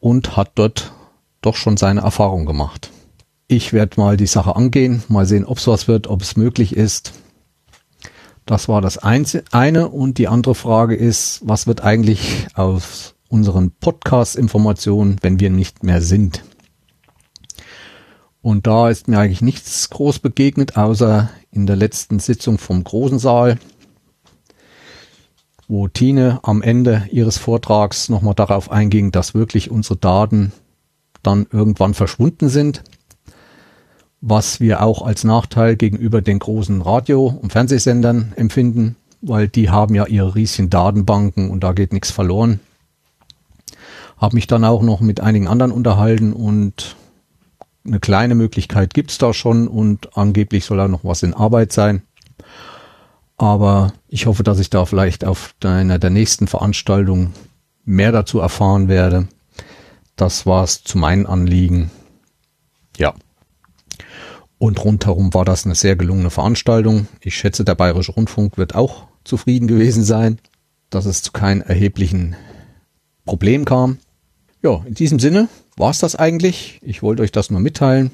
und 0.00 0.36
hat 0.36 0.52
dort 0.54 0.92
doch 1.40 1.56
schon 1.56 1.76
seine 1.76 2.00
Erfahrung 2.00 2.46
gemacht. 2.46 2.90
Ich 3.46 3.72
werde 3.72 3.98
mal 4.00 4.16
die 4.16 4.26
Sache 4.26 4.56
angehen, 4.56 5.02
mal 5.08 5.26
sehen, 5.26 5.44
ob 5.44 5.58
es 5.58 5.66
was 5.66 5.88
wird, 5.88 6.06
ob 6.06 6.22
es 6.22 6.36
möglich 6.36 6.76
ist. 6.76 7.12
Das 8.44 8.68
war 8.68 8.80
das 8.80 8.98
eine. 8.98 9.88
Und 9.88 10.18
die 10.18 10.28
andere 10.28 10.54
Frage 10.54 10.94
ist, 10.94 11.40
was 11.44 11.66
wird 11.66 11.82
eigentlich 11.82 12.46
aus 12.54 13.14
unseren 13.28 13.70
Podcast-Informationen, 13.72 15.16
wenn 15.20 15.40
wir 15.40 15.50
nicht 15.50 15.82
mehr 15.82 16.02
sind? 16.02 16.44
Und 18.40 18.66
da 18.66 18.88
ist 18.88 19.08
mir 19.08 19.18
eigentlich 19.18 19.42
nichts 19.42 19.90
groß 19.90 20.20
begegnet, 20.20 20.76
außer 20.76 21.28
in 21.50 21.66
der 21.66 21.76
letzten 21.76 22.18
Sitzung 22.18 22.58
vom 22.58 22.84
großen 22.84 23.18
Saal, 23.18 23.58
wo 25.68 25.86
Tine 25.86 26.40
am 26.42 26.62
Ende 26.62 27.06
ihres 27.12 27.38
Vortrags 27.38 28.08
nochmal 28.08 28.34
darauf 28.34 28.70
einging, 28.70 29.12
dass 29.12 29.34
wirklich 29.34 29.70
unsere 29.70 29.96
Daten 29.96 30.52
dann 31.22 31.46
irgendwann 31.52 31.94
verschwunden 31.94 32.48
sind 32.48 32.82
was 34.20 34.60
wir 34.60 34.82
auch 34.82 35.02
als 35.02 35.24
Nachteil 35.24 35.76
gegenüber 35.76 36.20
den 36.22 36.38
großen 36.38 36.82
Radio- 36.82 37.26
und 37.26 37.52
Fernsehsendern 37.52 38.32
empfinden, 38.36 38.96
weil 39.20 39.48
die 39.48 39.70
haben 39.70 39.94
ja 39.94 40.06
ihre 40.06 40.34
riesigen 40.34 40.70
Datenbanken 40.70 41.50
und 41.50 41.62
da 41.62 41.72
geht 41.72 41.92
nichts 41.92 42.10
verloren. 42.10 42.60
Habe 44.16 44.34
mich 44.34 44.48
dann 44.48 44.64
auch 44.64 44.82
noch 44.82 45.00
mit 45.00 45.20
einigen 45.20 45.46
anderen 45.46 45.70
unterhalten 45.70 46.32
und 46.32 46.96
eine 47.86 48.00
kleine 48.00 48.34
Möglichkeit 48.34 48.92
gibt's 48.92 49.18
da 49.18 49.32
schon 49.32 49.68
und 49.68 50.16
angeblich 50.16 50.64
soll 50.64 50.78
da 50.78 50.88
noch 50.88 51.04
was 51.04 51.22
in 51.22 51.34
Arbeit 51.34 51.72
sein. 51.72 52.02
Aber 53.38 53.92
ich 54.08 54.26
hoffe, 54.26 54.42
dass 54.42 54.58
ich 54.58 54.68
da 54.68 54.84
vielleicht 54.84 55.24
auf 55.24 55.54
einer 55.64 55.98
der 55.98 56.10
nächsten 56.10 56.48
Veranstaltungen 56.48 57.32
mehr 57.84 58.12
dazu 58.12 58.40
erfahren 58.40 58.88
werde. 58.88 59.28
Das 60.16 60.44
war's 60.44 60.82
zu 60.82 60.98
meinen 60.98 61.26
Anliegen. 61.26 61.90
Ja. 62.96 63.14
Und 64.58 64.84
rundherum 64.84 65.32
war 65.34 65.44
das 65.44 65.64
eine 65.64 65.76
sehr 65.76 65.94
gelungene 65.94 66.30
Veranstaltung. 66.30 67.06
Ich 67.20 67.36
schätze, 67.36 67.64
der 67.64 67.76
Bayerische 67.76 68.12
Rundfunk 68.12 68.58
wird 68.58 68.74
auch 68.74 69.06
zufrieden 69.22 69.68
gewesen 69.68 70.02
sein, 70.02 70.40
dass 70.90 71.06
es 71.06 71.22
zu 71.22 71.30
keinem 71.30 71.62
erheblichen 71.62 72.34
Problem 73.24 73.64
kam. 73.64 73.98
Ja, 74.62 74.82
in 74.84 74.94
diesem 74.94 75.20
Sinne 75.20 75.48
war 75.76 75.90
es 75.90 76.00
das 76.00 76.16
eigentlich. 76.16 76.80
Ich 76.82 77.02
wollte 77.02 77.22
euch 77.22 77.30
das 77.30 77.50
nur 77.50 77.60
mitteilen. 77.60 78.10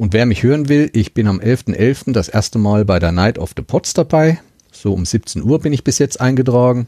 Und 0.00 0.14
wer 0.14 0.24
mich 0.24 0.42
hören 0.42 0.70
will, 0.70 0.88
ich 0.94 1.12
bin 1.12 1.26
am 1.26 1.40
11.11. 1.40 1.76
.11. 1.76 2.12
das 2.12 2.30
erste 2.30 2.58
Mal 2.58 2.86
bei 2.86 2.98
der 2.98 3.12
Night 3.12 3.38
of 3.38 3.52
the 3.54 3.62
Pots 3.62 3.92
dabei. 3.92 4.40
So 4.72 4.94
um 4.94 5.04
17 5.04 5.42
Uhr 5.42 5.60
bin 5.60 5.74
ich 5.74 5.84
bis 5.84 5.98
jetzt 5.98 6.22
eingetragen. 6.22 6.86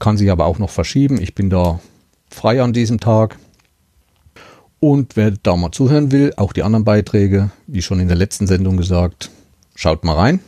Kann 0.00 0.16
sich 0.16 0.32
aber 0.32 0.46
auch 0.46 0.58
noch 0.58 0.70
verschieben. 0.70 1.20
Ich 1.20 1.36
bin 1.36 1.50
da 1.50 1.78
frei 2.28 2.60
an 2.60 2.72
diesem 2.72 2.98
Tag. 2.98 3.38
Und 4.80 5.14
wer 5.14 5.30
da 5.30 5.54
mal 5.54 5.70
zuhören 5.70 6.10
will, 6.10 6.32
auch 6.36 6.52
die 6.52 6.64
anderen 6.64 6.84
Beiträge, 6.84 7.52
wie 7.68 7.80
schon 7.80 8.00
in 8.00 8.08
der 8.08 8.16
letzten 8.16 8.48
Sendung 8.48 8.76
gesagt, 8.76 9.30
schaut 9.76 10.02
mal 10.02 10.16
rein. 10.16 10.40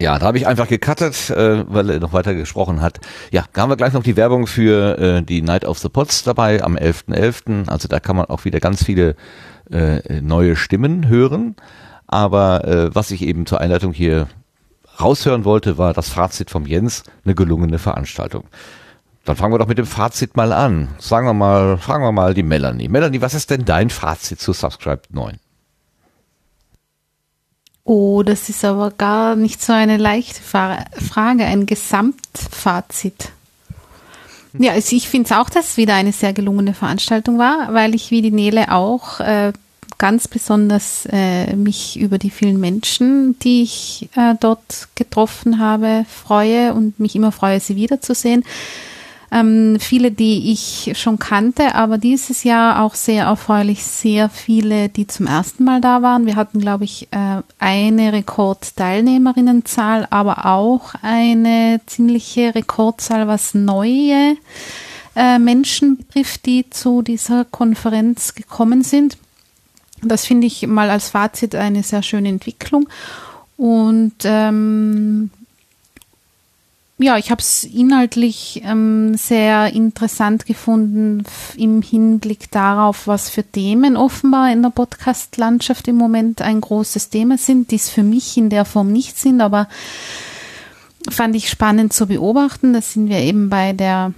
Ja, 0.00 0.18
da 0.18 0.26
habe 0.26 0.38
ich 0.38 0.46
einfach 0.46 0.66
gecuttet, 0.66 1.28
äh, 1.28 1.64
weil 1.68 1.90
er 1.90 2.00
noch 2.00 2.14
weiter 2.14 2.34
gesprochen 2.34 2.80
hat. 2.80 3.00
Ja, 3.30 3.44
da 3.52 3.60
haben 3.60 3.68
wir 3.68 3.76
gleich 3.76 3.92
noch 3.92 4.02
die 4.02 4.16
Werbung 4.16 4.46
für 4.46 4.98
äh, 4.98 5.22
die 5.22 5.42
Night 5.42 5.66
of 5.66 5.78
the 5.78 5.90
Pots 5.90 6.22
dabei 6.22 6.62
am 6.62 6.76
11.11. 6.76 7.66
.11. 7.66 7.68
Also 7.68 7.86
da 7.86 8.00
kann 8.00 8.16
man 8.16 8.26
auch 8.26 8.46
wieder 8.46 8.60
ganz 8.60 8.82
viele 8.82 9.14
äh, 9.70 10.20
neue 10.22 10.56
Stimmen 10.56 11.06
hören. 11.06 11.54
Aber 12.06 12.64
äh, 12.64 12.94
was 12.94 13.10
ich 13.10 13.20
eben 13.22 13.44
zur 13.44 13.60
Einleitung 13.60 13.92
hier 13.92 14.28
raushören 14.98 15.44
wollte, 15.44 15.76
war 15.76 15.92
das 15.92 16.08
Fazit 16.08 16.50
vom 16.50 16.64
Jens, 16.64 17.04
eine 17.26 17.34
gelungene 17.34 17.78
Veranstaltung. 17.78 18.44
Dann 19.26 19.36
fangen 19.36 19.52
wir 19.52 19.58
doch 19.58 19.68
mit 19.68 19.78
dem 19.78 19.86
Fazit 19.86 20.34
mal 20.34 20.54
an. 20.54 20.88
Sagen 20.98 21.26
wir 21.26 21.34
mal, 21.34 21.76
fragen 21.76 22.02
wir 22.04 22.12
mal 22.12 22.32
die 22.32 22.42
Melanie. 22.42 22.88
Melanie, 22.88 23.20
was 23.20 23.34
ist 23.34 23.50
denn 23.50 23.66
dein 23.66 23.90
Fazit 23.90 24.40
zu 24.40 24.54
Subscribe 24.54 25.02
9? 25.10 25.38
Oh, 27.92 28.22
das 28.22 28.48
ist 28.48 28.64
aber 28.64 28.92
gar 28.92 29.34
nicht 29.34 29.60
so 29.60 29.72
eine 29.72 29.96
leichte 29.96 30.40
Frage, 30.40 31.44
ein 31.44 31.66
Gesamtfazit. 31.66 33.32
Ja, 34.56 34.74
also 34.74 34.94
ich 34.94 35.08
finde 35.08 35.26
es 35.26 35.36
auch, 35.36 35.50
dass 35.50 35.70
es 35.70 35.76
wieder 35.76 35.94
eine 35.94 36.12
sehr 36.12 36.32
gelungene 36.32 36.72
Veranstaltung 36.72 37.36
war, 37.36 37.74
weil 37.74 37.96
ich 37.96 38.12
wie 38.12 38.22
die 38.22 38.30
Nele 38.30 38.70
auch 38.70 39.18
äh, 39.18 39.52
ganz 39.98 40.28
besonders 40.28 41.08
äh, 41.10 41.56
mich 41.56 41.98
über 41.98 42.18
die 42.18 42.30
vielen 42.30 42.60
Menschen, 42.60 43.36
die 43.40 43.64
ich 43.64 44.08
äh, 44.14 44.36
dort 44.38 44.86
getroffen 44.94 45.58
habe, 45.58 46.06
freue 46.08 46.74
und 46.74 47.00
mich 47.00 47.16
immer 47.16 47.32
freue, 47.32 47.58
sie 47.58 47.74
wiederzusehen. 47.74 48.44
Ähm, 49.32 49.76
viele, 49.78 50.10
die 50.10 50.50
ich 50.50 50.92
schon 50.98 51.20
kannte, 51.20 51.76
aber 51.76 51.98
dieses 51.98 52.42
Jahr 52.42 52.82
auch 52.82 52.96
sehr 52.96 53.24
erfreulich, 53.26 53.84
sehr 53.84 54.28
viele, 54.28 54.88
die 54.88 55.06
zum 55.06 55.28
ersten 55.28 55.62
Mal 55.62 55.80
da 55.80 56.02
waren. 56.02 56.26
Wir 56.26 56.34
hatten, 56.34 56.58
glaube 56.60 56.84
ich, 56.84 57.06
äh, 57.12 57.42
eine 57.60 58.12
Rekordteilnehmerinnenzahl, 58.12 60.08
aber 60.10 60.46
auch 60.46 60.94
eine 61.02 61.80
ziemliche 61.86 62.54
Rekordzahl, 62.56 63.28
was 63.28 63.54
neue 63.54 64.36
äh, 65.14 65.38
Menschen 65.38 65.96
betrifft, 65.98 66.46
die 66.46 66.68
zu 66.68 67.02
dieser 67.02 67.44
Konferenz 67.44 68.34
gekommen 68.34 68.82
sind. 68.82 69.16
Das 70.02 70.24
finde 70.24 70.46
ich 70.46 70.66
mal 70.66 70.90
als 70.90 71.10
Fazit 71.10 71.54
eine 71.54 71.82
sehr 71.82 72.02
schöne 72.02 72.30
Entwicklung. 72.30 72.88
Und 73.56 74.14
ähm, 74.24 75.30
ja, 77.02 77.16
ich 77.16 77.30
habe 77.30 77.40
es 77.40 77.64
inhaltlich 77.64 78.62
ähm, 78.64 79.14
sehr 79.14 79.72
interessant 79.72 80.44
gefunden 80.44 81.24
im 81.56 81.80
Hinblick 81.80 82.50
darauf, 82.50 83.06
was 83.06 83.30
für 83.30 83.42
Themen 83.42 83.96
offenbar 83.96 84.52
in 84.52 84.62
der 84.62 84.70
Podcast-Landschaft 84.70 85.88
im 85.88 85.96
Moment 85.96 86.42
ein 86.42 86.60
großes 86.60 87.08
Thema 87.08 87.38
sind, 87.38 87.70
die 87.70 87.76
es 87.76 87.88
für 87.88 88.02
mich 88.02 88.36
in 88.36 88.50
der 88.50 88.66
Form 88.66 88.92
nicht 88.92 89.18
sind, 89.18 89.40
aber 89.40 89.68
fand 91.08 91.34
ich 91.36 91.48
spannend 91.48 91.94
zu 91.94 92.06
beobachten. 92.06 92.74
Da 92.74 92.82
sind 92.82 93.08
wir 93.08 93.18
eben 93.18 93.48
bei 93.48 93.72
der 93.72 94.12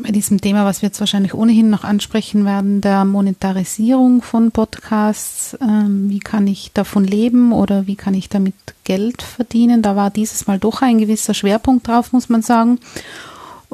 bei 0.00 0.10
diesem 0.10 0.40
Thema, 0.40 0.64
was 0.64 0.82
wir 0.82 0.88
jetzt 0.88 1.00
wahrscheinlich 1.00 1.34
ohnehin 1.34 1.70
noch 1.70 1.84
ansprechen 1.84 2.44
werden, 2.44 2.80
der 2.80 3.04
Monetarisierung 3.04 4.22
von 4.22 4.50
Podcasts. 4.50 5.56
Ähm, 5.60 6.10
wie 6.10 6.18
kann 6.18 6.46
ich 6.46 6.72
davon 6.72 7.04
leben 7.04 7.52
oder 7.52 7.86
wie 7.86 7.96
kann 7.96 8.14
ich 8.14 8.28
damit 8.28 8.54
Geld 8.84 9.22
verdienen? 9.22 9.82
Da 9.82 9.96
war 9.96 10.10
dieses 10.10 10.46
Mal 10.46 10.58
doch 10.58 10.82
ein 10.82 10.98
gewisser 10.98 11.34
Schwerpunkt 11.34 11.86
drauf, 11.86 12.12
muss 12.12 12.28
man 12.28 12.42
sagen. 12.42 12.78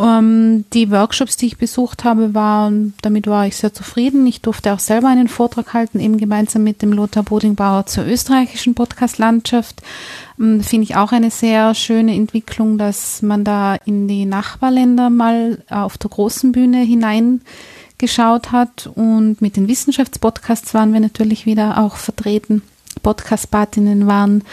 Ähm, 0.00 0.64
die 0.72 0.90
Workshops, 0.90 1.36
die 1.36 1.46
ich 1.46 1.58
besucht 1.58 2.04
habe, 2.04 2.32
waren, 2.32 2.94
damit 3.02 3.26
war 3.26 3.46
ich 3.46 3.56
sehr 3.56 3.74
zufrieden. 3.74 4.26
Ich 4.26 4.40
durfte 4.40 4.72
auch 4.72 4.78
selber 4.78 5.08
einen 5.08 5.28
Vortrag 5.28 5.74
halten, 5.74 6.00
eben 6.00 6.16
gemeinsam 6.16 6.64
mit 6.64 6.80
dem 6.80 6.92
Lothar 6.94 7.22
Bodingbauer 7.22 7.84
zur 7.84 8.06
österreichischen 8.06 8.74
Podcast-Landschaft. 8.74 9.82
Ähm, 10.38 10.62
Finde 10.62 10.84
ich 10.84 10.96
auch 10.96 11.12
eine 11.12 11.30
sehr 11.30 11.74
schöne 11.74 12.14
Entwicklung, 12.14 12.78
dass 12.78 13.20
man 13.20 13.44
da 13.44 13.74
in 13.84 14.08
die 14.08 14.24
Nachbarländer 14.24 15.10
mal 15.10 15.62
auf 15.68 15.98
der 15.98 16.08
großen 16.08 16.50
Bühne 16.52 16.78
hineingeschaut 16.78 18.52
hat. 18.52 18.88
Und 18.94 19.42
mit 19.42 19.56
den 19.56 19.68
Wissenschaftspodcasts 19.68 20.72
waren 20.72 20.94
wir 20.94 21.00
natürlich 21.00 21.44
wieder 21.44 21.76
auch 21.76 21.96
vertreten. 21.96 22.62
Podcast-Partinnen 23.02 24.06
waren 24.06 24.44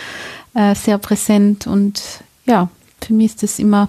äh, 0.56 0.76
sehr 0.76 0.98
präsent 0.98 1.68
und 1.68 2.02
ja, 2.46 2.70
für 3.02 3.14
mich 3.14 3.28
ist 3.28 3.44
das 3.44 3.60
immer 3.60 3.88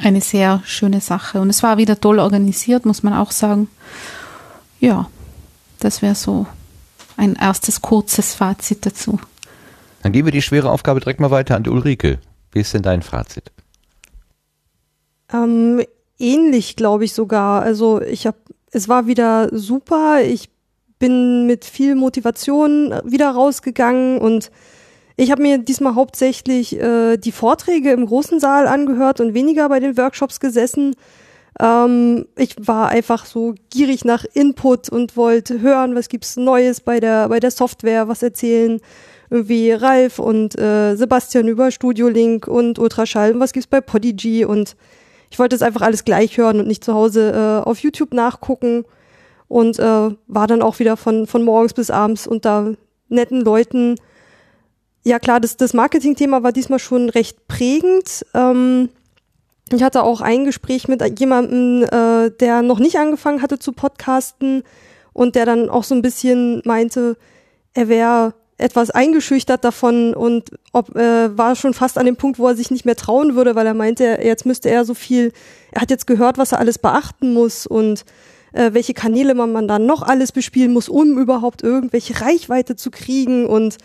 eine 0.00 0.20
sehr 0.20 0.62
schöne 0.64 1.00
Sache. 1.00 1.40
Und 1.40 1.50
es 1.50 1.62
war 1.62 1.76
wieder 1.76 2.00
toll 2.00 2.18
organisiert, 2.18 2.86
muss 2.86 3.02
man 3.02 3.14
auch 3.14 3.30
sagen. 3.30 3.68
Ja, 4.80 5.08
das 5.78 6.02
wäre 6.02 6.14
so 6.14 6.46
ein 7.16 7.34
erstes 7.34 7.82
kurzes 7.82 8.34
Fazit 8.34 8.84
dazu. 8.86 9.18
Dann 10.02 10.12
geben 10.12 10.26
wir 10.26 10.32
die 10.32 10.42
schwere 10.42 10.70
Aufgabe 10.70 11.00
direkt 11.00 11.20
mal 11.20 11.30
weiter 11.30 11.56
an 11.56 11.62
die 11.62 11.70
Ulrike. 11.70 12.18
Wie 12.50 12.60
ist 12.60 12.74
denn 12.74 12.82
dein 12.82 13.02
Fazit? 13.02 13.52
Ähm, 15.32 15.82
ähnlich, 16.18 16.76
glaube 16.76 17.04
ich 17.04 17.14
sogar. 17.14 17.62
Also 17.62 18.00
ich 18.02 18.26
habe, 18.26 18.38
es 18.70 18.88
war 18.88 19.06
wieder 19.06 19.48
super. 19.56 20.22
Ich 20.22 20.50
bin 20.98 21.46
mit 21.46 21.64
viel 21.64 21.94
Motivation 21.94 22.94
wieder 23.04 23.30
rausgegangen 23.30 24.18
und 24.18 24.50
ich 25.16 25.30
habe 25.30 25.42
mir 25.42 25.58
diesmal 25.58 25.94
hauptsächlich 25.94 26.78
äh, 26.78 27.16
die 27.16 27.32
Vorträge 27.32 27.90
im 27.90 28.06
großen 28.06 28.40
Saal 28.40 28.66
angehört 28.66 29.20
und 29.20 29.34
weniger 29.34 29.68
bei 29.68 29.80
den 29.80 29.96
Workshops 29.96 30.40
gesessen. 30.40 30.94
Ähm, 31.60 32.26
ich 32.36 32.56
war 32.58 32.88
einfach 32.88 33.26
so 33.26 33.54
gierig 33.70 34.04
nach 34.04 34.24
Input 34.32 34.88
und 34.88 35.16
wollte 35.16 35.60
hören, 35.60 35.94
was 35.94 36.08
gibt's 36.08 36.36
Neues 36.36 36.80
bei 36.80 36.98
der 36.98 37.28
bei 37.28 37.40
der 37.40 37.50
Software, 37.50 38.08
was 38.08 38.22
erzählen 38.22 38.80
irgendwie 39.30 39.72
Ralf 39.72 40.18
und 40.18 40.58
äh, 40.58 40.94
Sebastian 40.94 41.48
über 41.48 41.70
Studio 41.70 42.08
Link 42.08 42.46
und 42.48 42.78
Ultraschall 42.78 43.32
und 43.32 43.40
was 43.40 43.52
gibt's 43.52 43.66
bei 43.66 43.80
Podigy 43.80 44.44
und 44.44 44.76
ich 45.30 45.38
wollte 45.38 45.56
es 45.56 45.62
einfach 45.62 45.80
alles 45.82 46.04
gleich 46.04 46.36
hören 46.36 46.60
und 46.60 46.68
nicht 46.68 46.84
zu 46.84 46.94
Hause 46.94 47.32
äh, 47.32 47.68
auf 47.68 47.78
YouTube 47.78 48.12
nachgucken 48.12 48.84
und 49.48 49.78
äh, 49.78 49.82
war 50.26 50.46
dann 50.46 50.62
auch 50.62 50.78
wieder 50.78 50.96
von 50.96 51.26
von 51.26 51.42
morgens 51.44 51.74
bis 51.74 51.90
abends 51.90 52.26
unter 52.26 52.74
netten 53.08 53.42
Leuten. 53.42 53.96
Ja 55.04 55.18
klar, 55.18 55.40
das, 55.40 55.56
das 55.56 55.74
Marketing-Thema 55.74 56.42
war 56.42 56.52
diesmal 56.52 56.78
schon 56.78 57.08
recht 57.08 57.48
prägend. 57.48 58.24
Ähm, 58.34 58.88
ich 59.72 59.82
hatte 59.82 60.02
auch 60.02 60.20
ein 60.20 60.44
Gespräch 60.44 60.86
mit 60.86 61.18
jemandem, 61.18 61.84
äh, 61.84 62.30
der 62.30 62.62
noch 62.62 62.78
nicht 62.78 62.96
angefangen 62.96 63.42
hatte 63.42 63.58
zu 63.58 63.72
podcasten 63.72 64.62
und 65.12 65.34
der 65.34 65.46
dann 65.46 65.68
auch 65.68 65.84
so 65.84 65.94
ein 65.94 66.02
bisschen 66.02 66.62
meinte, 66.64 67.16
er 67.74 67.88
wäre 67.88 68.34
etwas 68.58 68.90
eingeschüchtert 68.90 69.64
davon 69.64 70.14
und 70.14 70.50
ob, 70.72 70.94
äh, 70.94 71.36
war 71.36 71.56
schon 71.56 71.74
fast 71.74 71.98
an 71.98 72.06
dem 72.06 72.16
Punkt, 72.16 72.38
wo 72.38 72.46
er 72.46 72.54
sich 72.54 72.70
nicht 72.70 72.84
mehr 72.84 72.94
trauen 72.94 73.34
würde, 73.34 73.54
weil 73.56 73.66
er 73.66 73.74
meinte, 73.74 74.20
jetzt 74.22 74.46
müsste 74.46 74.70
er 74.70 74.84
so 74.84 74.94
viel, 74.94 75.32
er 75.72 75.82
hat 75.82 75.90
jetzt 75.90 76.06
gehört, 76.06 76.38
was 76.38 76.52
er 76.52 76.60
alles 76.60 76.78
beachten 76.78 77.32
muss 77.32 77.66
und 77.66 78.04
äh, 78.52 78.72
welche 78.72 78.94
Kanäle 78.94 79.34
man, 79.34 79.52
man 79.52 79.66
dann 79.66 79.86
noch 79.86 80.02
alles 80.02 80.30
bespielen 80.30 80.72
muss, 80.72 80.88
um 80.88 81.18
überhaupt 81.18 81.62
irgendwelche 81.62 82.20
Reichweite 82.20 82.76
zu 82.76 82.90
kriegen 82.90 83.46
und 83.46 83.78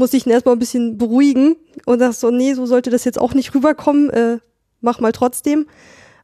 muss 0.00 0.14
ich 0.14 0.26
ihn 0.26 0.32
erstmal 0.32 0.56
ein 0.56 0.58
bisschen 0.58 0.96
beruhigen 0.96 1.56
und 1.84 1.98
sag 2.00 2.14
so, 2.14 2.30
nee, 2.30 2.54
so 2.54 2.64
sollte 2.64 2.90
das 2.90 3.04
jetzt 3.04 3.20
auch 3.20 3.34
nicht 3.34 3.54
rüberkommen, 3.54 4.10
äh, 4.10 4.38
mach 4.80 4.98
mal 4.98 5.12
trotzdem. 5.12 5.66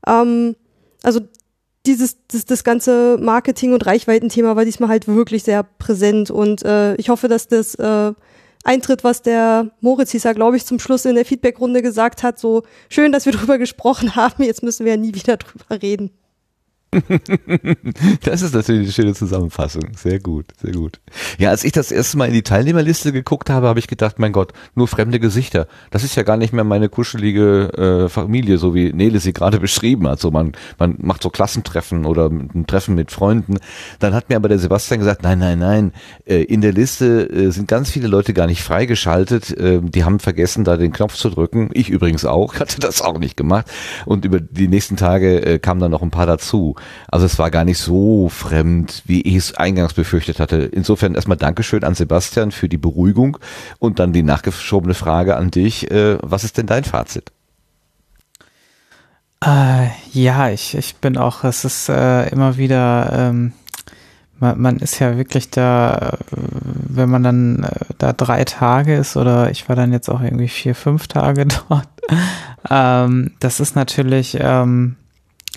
Ähm, 0.07 0.57
also 1.03 1.21
dieses, 1.85 2.17
das, 2.27 2.47
das 2.47 2.65
ganze 2.65 3.19
Marketing- 3.21 3.75
und 3.75 3.85
Reichweitenthema 3.85 4.57
war 4.57 4.65
diesmal 4.65 4.89
halt 4.89 5.07
wirklich 5.07 5.45
sehr 5.45 5.63
präsent 5.63 6.31
und 6.31 6.65
äh, 6.65 6.97
ich 6.97 7.11
hoffe, 7.11 7.29
dass 7.29 7.49
das 7.49 7.75
äh, 7.75 8.13
eintritt, 8.65 9.05
was 9.05 9.21
der 9.21 9.71
Moritz 9.81 10.11
hieß, 10.11 10.27
glaube 10.35 10.57
ich, 10.57 10.65
zum 10.65 10.79
Schluss 10.79 11.05
in 11.05 11.15
der 11.15 11.27
Feedbackrunde 11.27 11.83
gesagt 11.83 12.23
hat, 12.23 12.39
so 12.39 12.63
schön, 12.89 13.13
dass 13.13 13.27
wir 13.27 13.33
drüber 13.35 13.59
gesprochen 13.59 14.17
haben, 14.17 14.43
jetzt 14.43 14.63
müssen 14.63 14.87
wir 14.87 14.93
ja 14.95 14.99
nie 14.99 15.15
wieder 15.15 15.37
drüber 15.37 15.83
reden. 15.83 16.11
Das 18.23 18.43
ist 18.43 18.55
natürlich 18.55 18.83
eine 18.83 18.93
schöne 18.93 19.15
Zusammenfassung. 19.15 19.83
Sehr 19.97 20.19
gut, 20.19 20.47
sehr 20.61 20.73
gut. 20.73 21.01
Ja, 21.39 21.51
als 21.51 21.65
ich 21.65 21.73
das 21.73 21.91
erste 21.91 22.17
Mal 22.17 22.27
in 22.27 22.35
die 22.35 22.43
Teilnehmerliste 22.43 23.13
geguckt 23.13 23.51
habe, 23.51 23.69
habe 23.69 23.79
ich 23.79 23.89
gedacht, 23.89 24.19
mein 24.19 24.33
Gott, 24.33 24.53
nur 24.75 24.89
fremde 24.89 25.21
Gesichter. 25.21 25.67
Das 25.91 26.05
ist 26.05 26.17
ja 26.17 26.23
gar 26.23 26.37
nicht 26.37 26.53
mehr 26.53 26.65
meine 26.65 26.89
kuschelige 26.89 28.05
äh, 28.07 28.09
Familie, 28.09 28.59
so 28.59 28.75
wie 28.75 28.93
Nele 28.93 29.21
sie 29.21 29.33
gerade 29.33 29.61
beschrieben 29.67 30.09
hat. 30.09 30.21
So 30.21 30.31
man, 30.31 30.53
man 30.79 30.97
macht 30.99 31.23
so 31.23 31.31
Klassentreffen 31.31 32.05
oder 32.07 32.27
ein 32.29 32.67
Treffen 32.67 32.95
mit 32.95 33.11
Freunden. 33.11 33.59
Dann 33.99 34.15
hat 34.15 34.29
mir 34.29 34.37
aber 34.37 34.49
der 34.49 34.59
Sebastian 34.59 35.01
gesagt, 35.01 35.23
nein, 35.23 35.39
nein, 35.39 35.59
nein, 35.59 35.93
äh, 36.25 36.43
in 36.43 36.61
der 36.61 36.73
Liste 36.73 37.29
äh, 37.29 37.51
sind 37.51 37.69
ganz 37.69 37.91
viele 37.91 38.09
Leute 38.09 38.33
gar 38.33 38.47
nicht 38.47 38.63
freigeschaltet. 38.63 39.57
Äh, 39.57 39.81
die 39.83 40.05
haben 40.05 40.19
vergessen, 40.21 40.65
da 40.65 40.77
den 40.77 40.93
Knopf 40.93 41.17
zu 41.17 41.31
drücken. 41.31 41.71
Ich 41.73 41.91
übrigens 41.91 42.25
auch, 42.25 42.55
hatte 42.61 42.81
das 42.81 43.03
auch 43.03 43.19
nicht 43.19 43.37
gemacht. 43.37 43.67
Und 44.05 44.25
über 44.25 44.41
die 44.41 44.69
nächsten 44.69 44.97
Tage 44.97 45.45
äh, 45.45 45.59
kamen 45.59 45.81
dann 45.81 45.91
noch 45.91 46.03
ein 46.03 46.11
paar 46.11 46.27
dazu. 46.27 46.76
Also 47.09 47.27
es 47.27 47.39
war 47.39 47.51
gar 47.51 47.65
nicht 47.65 47.79
so 47.79 48.29
fremd, 48.29 49.03
wie 49.07 49.23
ich 49.23 49.37
es 49.37 49.55
eingangs 49.55 49.95
befürchtet 49.95 50.41
hatte. 50.41 50.57
Insofern 50.59 51.15
erstmal 51.15 51.37
Dankeschön 51.37 51.85
an 51.85 51.95
Sebastian 51.95 52.51
für 52.51 52.69
die 52.69 52.79
Beruhigung 52.79 53.39
und 53.79 53.99
dann 53.99 54.13
die 54.13 54.23
nachgeschobene 54.23 54.95
Frage 54.95 55.37
an 55.37 55.51
dich. 55.51 55.91
Äh, 55.91 56.19
was 56.23 56.45
ist 56.45 56.59
denn 56.59 56.67
dein 56.67 56.85
Fazit? 56.85 57.33
Äh, 59.45 59.89
ja, 60.13 60.51
ich, 60.51 60.77
ich 60.77 60.97
bin 60.97 61.19
auch, 61.19 61.45
es 61.45 61.65
ist 61.65 61.89
äh, 61.89 62.29
immer 62.31 62.57
wieder, 62.57 63.11
ähm, 63.13 63.53
man, 64.39 64.61
man 64.61 64.77
ist 64.79 64.99
ja 64.99 65.17
wirklich 65.17 65.51
da, 65.51 66.19
äh, 66.31 66.37
wenn 66.37 67.11
man 67.11 67.23
dann 67.23 67.65
äh, 67.65 67.95
da 67.99 68.13
drei 68.13 68.45
Tage 68.45 68.97
ist 68.97 69.17
oder 69.17 69.51
ich 69.51 69.69
war 69.69 69.77
dann 69.77 69.93
jetzt 69.93 70.09
auch 70.09 70.23
irgendwie 70.23 70.49
vier, 70.49 70.75
fünf 70.75 71.07
Tage 71.07 71.47
dort. 71.69 71.89
ähm, 72.71 73.33
das 73.41 73.61
ist 73.61 73.77
natürlich, 73.77 74.39
ähm, 74.41 74.97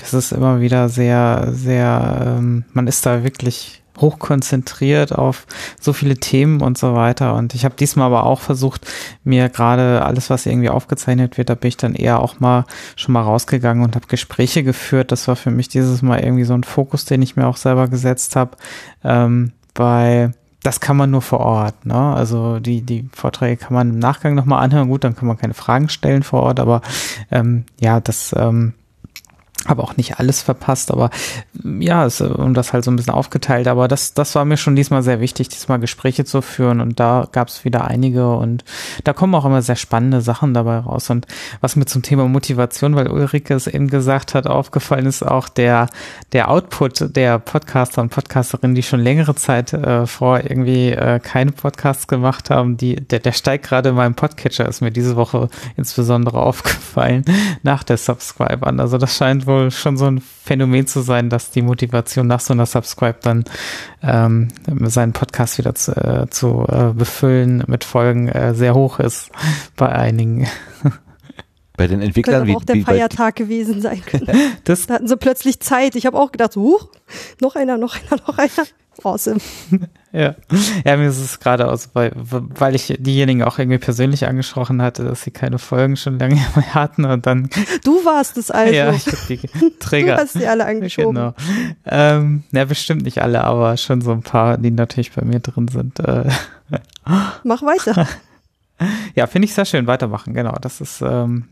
es 0.02 0.14
ist 0.14 0.32
immer 0.32 0.62
wieder 0.62 0.90
sehr, 0.90 1.50
sehr, 1.52 2.38
ähm, 2.38 2.66
man 2.74 2.88
ist 2.88 3.06
da 3.06 3.24
wirklich 3.24 3.80
hochkonzentriert 4.00 5.14
auf 5.14 5.46
so 5.80 5.94
viele 5.94 6.16
Themen 6.18 6.62
und 6.62 6.78
so 6.78 6.96
weiter. 6.96 7.36
Und 7.36 7.54
ich 7.54 7.66
habe 7.66 7.76
diesmal 7.76 8.08
aber 8.08 8.26
auch 8.26 8.40
versucht, 8.40 8.88
mir 9.24 9.50
gerade 9.50 10.04
alles, 10.04 10.30
was 10.30 10.46
irgendwie 10.46 10.70
aufgezeichnet 10.70 11.38
wird, 11.38 11.50
da 11.50 11.56
bin 11.56 11.70
ich 11.70 11.78
dann 11.78 11.96
eher 11.96 12.20
auch 12.20 12.40
mal 12.40 12.66
schon 12.96 13.14
mal 13.14 13.22
rausgegangen 13.22 13.84
und 13.84 13.96
habe 13.96 14.08
Gespräche 14.08 14.64
geführt. 14.64 15.12
Das 15.12 15.28
war 15.28 15.36
für 15.36 15.52
mich 15.52 15.68
dieses 15.68 16.02
Mal 16.02 16.22
irgendwie 16.22 16.46
so 16.46 16.54
ein 16.54 16.64
Fokus, 16.64 17.06
den 17.06 17.22
ich 17.22 17.36
mir 17.36 17.48
auch 17.48 17.58
selber 17.58 17.88
gesetzt 17.88 18.36
habe, 18.36 18.58
ähm, 19.04 19.52
weil 19.76 20.34
das 20.64 20.82
kann 20.82 20.98
man 20.98 21.10
nur 21.10 21.22
vor 21.22 21.40
Ort. 21.40 21.86
Ne? 21.86 21.96
Also 21.96 22.60
die, 22.60 22.82
die 22.82 23.08
Vorträge 23.14 23.58
kann 23.58 23.74
man 23.74 23.92
im 23.92 24.00
Nachgang 24.00 24.36
nochmal 24.36 24.62
anhören. 24.64 24.90
Gut, 24.90 25.06
dann 25.06 25.16
kann 25.16 25.28
man 25.28 25.38
keine 25.38 25.54
Fragen 25.54 25.88
stellen 25.88 26.24
vor 26.24 26.44
Ort, 26.44 26.60
aber 26.60 26.82
ähm, 27.32 27.64
ja, 27.80 28.02
das 28.02 28.36
ähm, 28.38 28.74
habe 29.68 29.84
auch 29.84 29.98
nicht 29.98 30.20
alles 30.20 30.42
verpasst, 30.42 30.90
aber 30.90 31.10
ja, 31.80 32.06
es, 32.06 32.22
und 32.22 32.54
das 32.54 32.72
halt 32.72 32.86
so 32.86 32.92
ein 32.92 32.96
bisschen 32.96 33.14
aufgeteilt. 33.14 33.68
Aber 33.68 33.88
das, 33.88 34.14
das 34.14 34.34
war 34.36 34.46
mir 34.46 34.58
schon 34.58 34.76
diesmal 34.76 35.04
sehr 35.04 35.20
wichtig, 35.20 35.50
diesmal 35.50 35.80
Gespräche 35.80 36.24
zu 36.24 36.42
führen. 36.42 36.80
Und 36.80 37.00
da 37.00 37.28
gab 37.32 37.50
es 37.50 37.66
wieder 37.66 37.86
einige 37.86 38.36
und 38.36 38.64
da 39.04 39.14
kommen 39.14 39.36
auch 39.36 39.46
immer 39.46 39.62
sehr 39.62 39.76
spannende 39.76 40.22
Sachen 40.22 40.54
dabei 40.54 40.78
raus. 40.78 41.10
Und 41.10 41.28
was 41.62 41.76
mir 41.76 41.86
zum 41.86 42.04
Thema 42.04 42.28
Motivation, 42.28 42.96
weil 42.96 43.10
Ulrike 43.10 43.54
es 43.54 43.68
eben 43.68 43.90
gesagt 43.90 44.34
hat, 44.34 44.48
aufgefallen 44.48 45.06
ist 45.06 45.24
auch 45.24 45.50
der, 45.50 45.88
der 46.32 46.50
Output 46.50 47.16
der 47.16 47.40
Podcaster 47.40 48.02
und 48.02 48.10
Podcasterinnen, 48.10 48.76
die 48.76 48.84
schon 48.84 49.02
längere 49.02 49.36
Zeit 49.36 49.74
äh, 49.74 50.08
vor 50.08 50.40
irgendwie 50.40 50.92
äh, 50.92 51.20
keine 51.20 51.52
Podcasts 51.52 52.08
gemacht 52.08 52.50
haben, 52.50 52.78
die, 52.78 52.96
der, 52.96 53.20
der 53.20 53.34
steigt 53.34 53.66
gerade 53.66 53.90
in 53.90 53.96
meinem 53.96 54.16
Podcatcher, 54.16 54.68
ist 54.68 54.82
mir 54.82 54.92
diese 54.92 55.18
Woche 55.18 55.50
insbesondere 55.76 56.42
aufgefallen, 56.42 57.26
nach 57.64 57.84
der 57.84 57.98
Subscribe. 57.98 58.66
Also 58.66 58.98
das 58.98 59.16
scheint 59.18 59.49
wohl 59.50 59.72
schon 59.72 59.98
so 59.98 60.06
ein 60.06 60.22
Phänomen 60.22 60.88
zu 60.88 61.02
sein, 61.02 61.30
dass 61.30 61.52
die 61.52 61.62
Motivation 61.62 62.28
nach 62.28 62.40
so 62.40 62.54
einer 62.54 62.66
Subscribe 62.66 63.18
dann 63.22 63.44
ähm, 64.02 64.48
seinen 64.84 65.14
Podcast 65.14 65.58
wieder 65.58 65.76
zu, 65.76 65.92
äh, 65.96 66.30
zu 66.30 66.66
äh, 66.70 66.94
befüllen 66.94 67.64
mit 67.68 67.84
Folgen 67.84 68.30
äh, 68.30 68.54
sehr 68.54 68.76
hoch 68.76 69.00
ist 69.00 69.32
bei 69.76 69.90
einigen. 69.90 70.48
Bei 71.76 71.88
den 71.88 72.02
Entwicklern 72.02 72.46
Könnte 72.46 72.58
auch 72.58 72.64
der 72.64 72.76
wie, 72.76 72.84
Feiertag 72.84 73.36
gewesen 73.36 73.82
sein 73.82 74.02
können. 74.06 74.28
Das, 74.66 74.88
Da 74.88 74.96
hatten 74.96 75.08
sie 75.08 75.18
plötzlich 75.18 75.60
Zeit. 75.60 75.96
Ich 75.96 76.06
habe 76.06 76.18
auch 76.18 76.32
gedacht, 76.32 76.54
so, 76.54 76.62
huch, 76.62 76.90
noch 77.42 77.56
einer, 77.56 77.78
noch 77.78 77.96
einer, 77.96 78.22
noch 78.28 78.38
einer. 78.38 78.68
Awesome. 79.04 79.40
Ja. 80.12 80.34
ja, 80.86 80.98
mir 80.98 81.08
ist 81.08 81.20
es 81.20 81.40
gerade 81.40 81.68
aus, 81.68 81.92
weil, 81.94 82.12
weil 82.16 82.74
ich 82.74 82.96
diejenigen 82.98 83.44
auch 83.44 83.60
irgendwie 83.60 83.78
persönlich 83.78 84.26
angesprochen 84.26 84.82
hatte, 84.82 85.04
dass 85.04 85.22
sie 85.22 85.30
keine 85.30 85.60
Folgen 85.60 85.98
schon 85.98 86.18
lange 86.18 86.34
mehr 86.56 86.74
hatten 86.74 87.06
und 87.06 87.28
dann. 87.28 87.48
Du 87.84 88.04
warst 88.06 88.36
es 88.36 88.50
also. 88.50 88.74
Ja, 88.74 88.92
ich 88.92 89.06
hab 89.06 89.28
die 89.28 89.38
Träger. 89.80 90.16
Du 90.16 90.22
hast 90.24 90.34
die 90.34 90.48
alle 90.48 90.66
angeschoben. 90.66 91.14
Genau. 91.14 91.36
Ähm, 91.86 92.42
ja, 92.52 92.66
bestimmt 92.66 93.04
nicht 93.04 93.22
alle, 93.22 93.44
aber 93.44 93.78
schon 93.78 94.02
so 94.02 94.12
ein 94.12 94.24
paar, 94.24 94.58
die 94.58 94.72
natürlich 94.72 95.12
bei 95.12 95.24
mir 95.24 95.42
drin 95.42 95.68
sind. 95.68 96.00
Äh. 96.00 96.28
Mach 97.44 97.62
weiter. 97.62 98.08
Ja, 99.14 99.28
finde 99.28 99.46
ich 99.46 99.54
sehr 99.54 99.66
schön. 99.66 99.86
Weitermachen, 99.86 100.34
genau. 100.34 100.56
Das 100.60 100.82
ist, 100.82 101.02
ähm, 101.02 101.50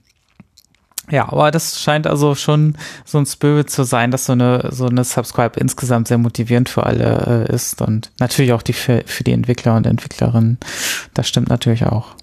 ja, 1.09 1.31
aber 1.31 1.51
das 1.51 1.79
scheint 1.81 2.05
also 2.05 2.35
schon 2.35 2.75
so 3.05 3.17
ein 3.17 3.25
Spirit 3.25 3.69
zu 3.69 3.83
sein, 3.83 4.11
dass 4.11 4.25
so 4.25 4.33
eine 4.33 4.69
so 4.71 4.87
eine 4.87 5.03
Subscribe 5.03 5.59
insgesamt 5.59 6.07
sehr 6.07 6.17
motivierend 6.17 6.67
für 6.67 6.85
alle 6.85 7.45
äh, 7.49 7.53
ist 7.53 7.81
und 7.81 8.11
natürlich 8.19 8.51
auch 8.53 8.61
die 8.61 8.73
für, 8.73 9.03
für 9.05 9.23
die 9.23 9.31
Entwickler 9.31 9.75
und 9.75 9.85
Entwicklerinnen. 9.87 10.57
Das 11.13 11.27
stimmt 11.27 11.49
natürlich 11.49 11.85
auch. 11.85 12.15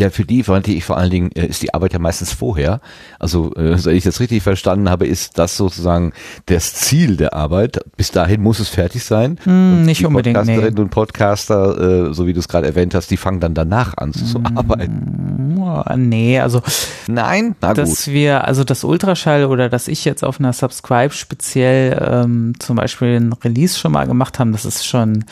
Ja, 0.00 0.08
für 0.10 0.24
die 0.24 0.42
meinte 0.46 0.72
ich 0.72 0.84
vor 0.84 0.96
allen 0.96 1.10
Dingen, 1.10 1.30
äh, 1.32 1.46
ist 1.46 1.62
die 1.62 1.74
Arbeit 1.74 1.92
ja 1.92 1.98
meistens 1.98 2.32
vorher. 2.32 2.80
Also, 3.18 3.54
äh, 3.54 3.84
wenn 3.84 3.96
ich 3.96 4.04
das 4.04 4.18
richtig 4.18 4.42
verstanden 4.42 4.88
habe, 4.88 5.06
ist 5.06 5.38
das 5.38 5.58
sozusagen 5.58 6.12
das 6.46 6.74
Ziel 6.74 7.16
der 7.18 7.34
Arbeit. 7.34 7.80
Bis 7.98 8.10
dahin 8.10 8.40
muss 8.40 8.60
es 8.60 8.70
fertig 8.70 9.04
sein. 9.04 9.38
Und 9.44 9.84
nicht 9.84 10.00
die 10.00 10.06
unbedingt, 10.06 10.36
Podcasterinnen 10.36 10.74
nee. 10.74 10.80
und 10.80 10.90
Podcaster, 10.90 12.08
äh, 12.08 12.14
so 12.14 12.26
wie 12.26 12.32
du 12.32 12.40
es 12.40 12.48
gerade 12.48 12.66
erwähnt 12.66 12.94
hast, 12.94 13.10
die 13.10 13.18
fangen 13.18 13.40
dann 13.40 13.54
danach 13.54 13.96
an 13.98 14.14
zu 14.14 14.38
Hm. 14.38 14.56
arbeiten. 14.56 16.08
Nee, 16.08 16.40
also 16.40 16.62
Nein? 17.06 17.54
Na 17.60 17.68
gut. 17.68 17.78
dass 17.78 18.08
wir, 18.08 18.46
also 18.46 18.64
das 18.64 18.82
Ultraschall 18.84 19.44
oder 19.44 19.68
dass 19.68 19.88
ich 19.88 20.04
jetzt 20.04 20.24
auf 20.24 20.40
einer 20.40 20.52
Subscribe 20.52 21.12
speziell 21.12 22.00
ähm, 22.10 22.54
zum 22.58 22.76
Beispiel 22.76 23.20
ein 23.20 23.32
Release 23.32 23.78
schon 23.78 23.92
mal 23.92 24.06
gemacht 24.06 24.38
haben, 24.38 24.52
das 24.52 24.64
ist 24.64 24.86
schon 24.86 25.24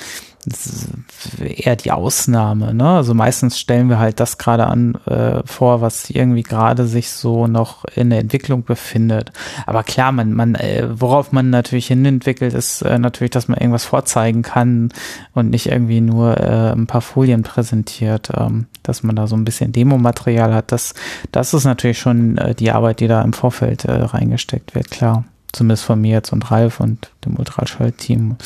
eher 1.40 1.76
die 1.76 1.90
Ausnahme. 1.90 2.74
Ne? 2.74 2.88
Also 2.88 3.14
meistens 3.14 3.58
stellen 3.58 3.88
wir 3.88 3.98
halt 3.98 4.20
das 4.20 4.38
gerade 4.38 4.66
an 4.66 4.94
äh, 5.06 5.42
vor, 5.44 5.80
was 5.80 6.10
irgendwie 6.10 6.42
gerade 6.42 6.86
sich 6.86 7.10
so 7.10 7.46
noch 7.46 7.84
in 7.84 8.10
der 8.10 8.20
Entwicklung 8.20 8.64
befindet. 8.64 9.32
Aber 9.66 9.82
klar, 9.82 10.12
man, 10.12 10.32
man, 10.32 10.54
äh, 10.54 10.88
worauf 10.88 11.32
man 11.32 11.50
natürlich 11.50 11.88
hinentwickelt, 11.88 12.54
ist 12.54 12.82
äh, 12.82 12.98
natürlich, 12.98 13.30
dass 13.30 13.48
man 13.48 13.58
irgendwas 13.58 13.84
vorzeigen 13.84 14.42
kann 14.42 14.90
und 15.34 15.50
nicht 15.50 15.66
irgendwie 15.66 16.00
nur 16.00 16.38
äh, 16.38 16.72
ein 16.72 16.86
paar 16.86 17.02
Folien 17.02 17.42
präsentiert, 17.42 18.30
ähm, 18.36 18.66
dass 18.82 19.02
man 19.02 19.16
da 19.16 19.26
so 19.26 19.36
ein 19.36 19.44
bisschen 19.44 19.72
Demomaterial 19.72 20.54
hat. 20.54 20.72
Das, 20.72 20.94
das 21.32 21.54
ist 21.54 21.64
natürlich 21.64 21.98
schon 21.98 22.38
äh, 22.38 22.54
die 22.54 22.70
Arbeit, 22.70 23.00
die 23.00 23.08
da 23.08 23.22
im 23.22 23.32
Vorfeld 23.32 23.84
äh, 23.84 23.92
reingesteckt 23.92 24.74
wird, 24.74 24.90
klar. 24.90 25.24
Zumindest 25.52 25.84
von 25.84 26.00
mir 26.00 26.12
jetzt 26.12 26.32
und 26.32 26.50
Ralf 26.50 26.80
und 26.80 27.10
dem 27.24 27.36
Ultraschall-Team. 27.36 28.36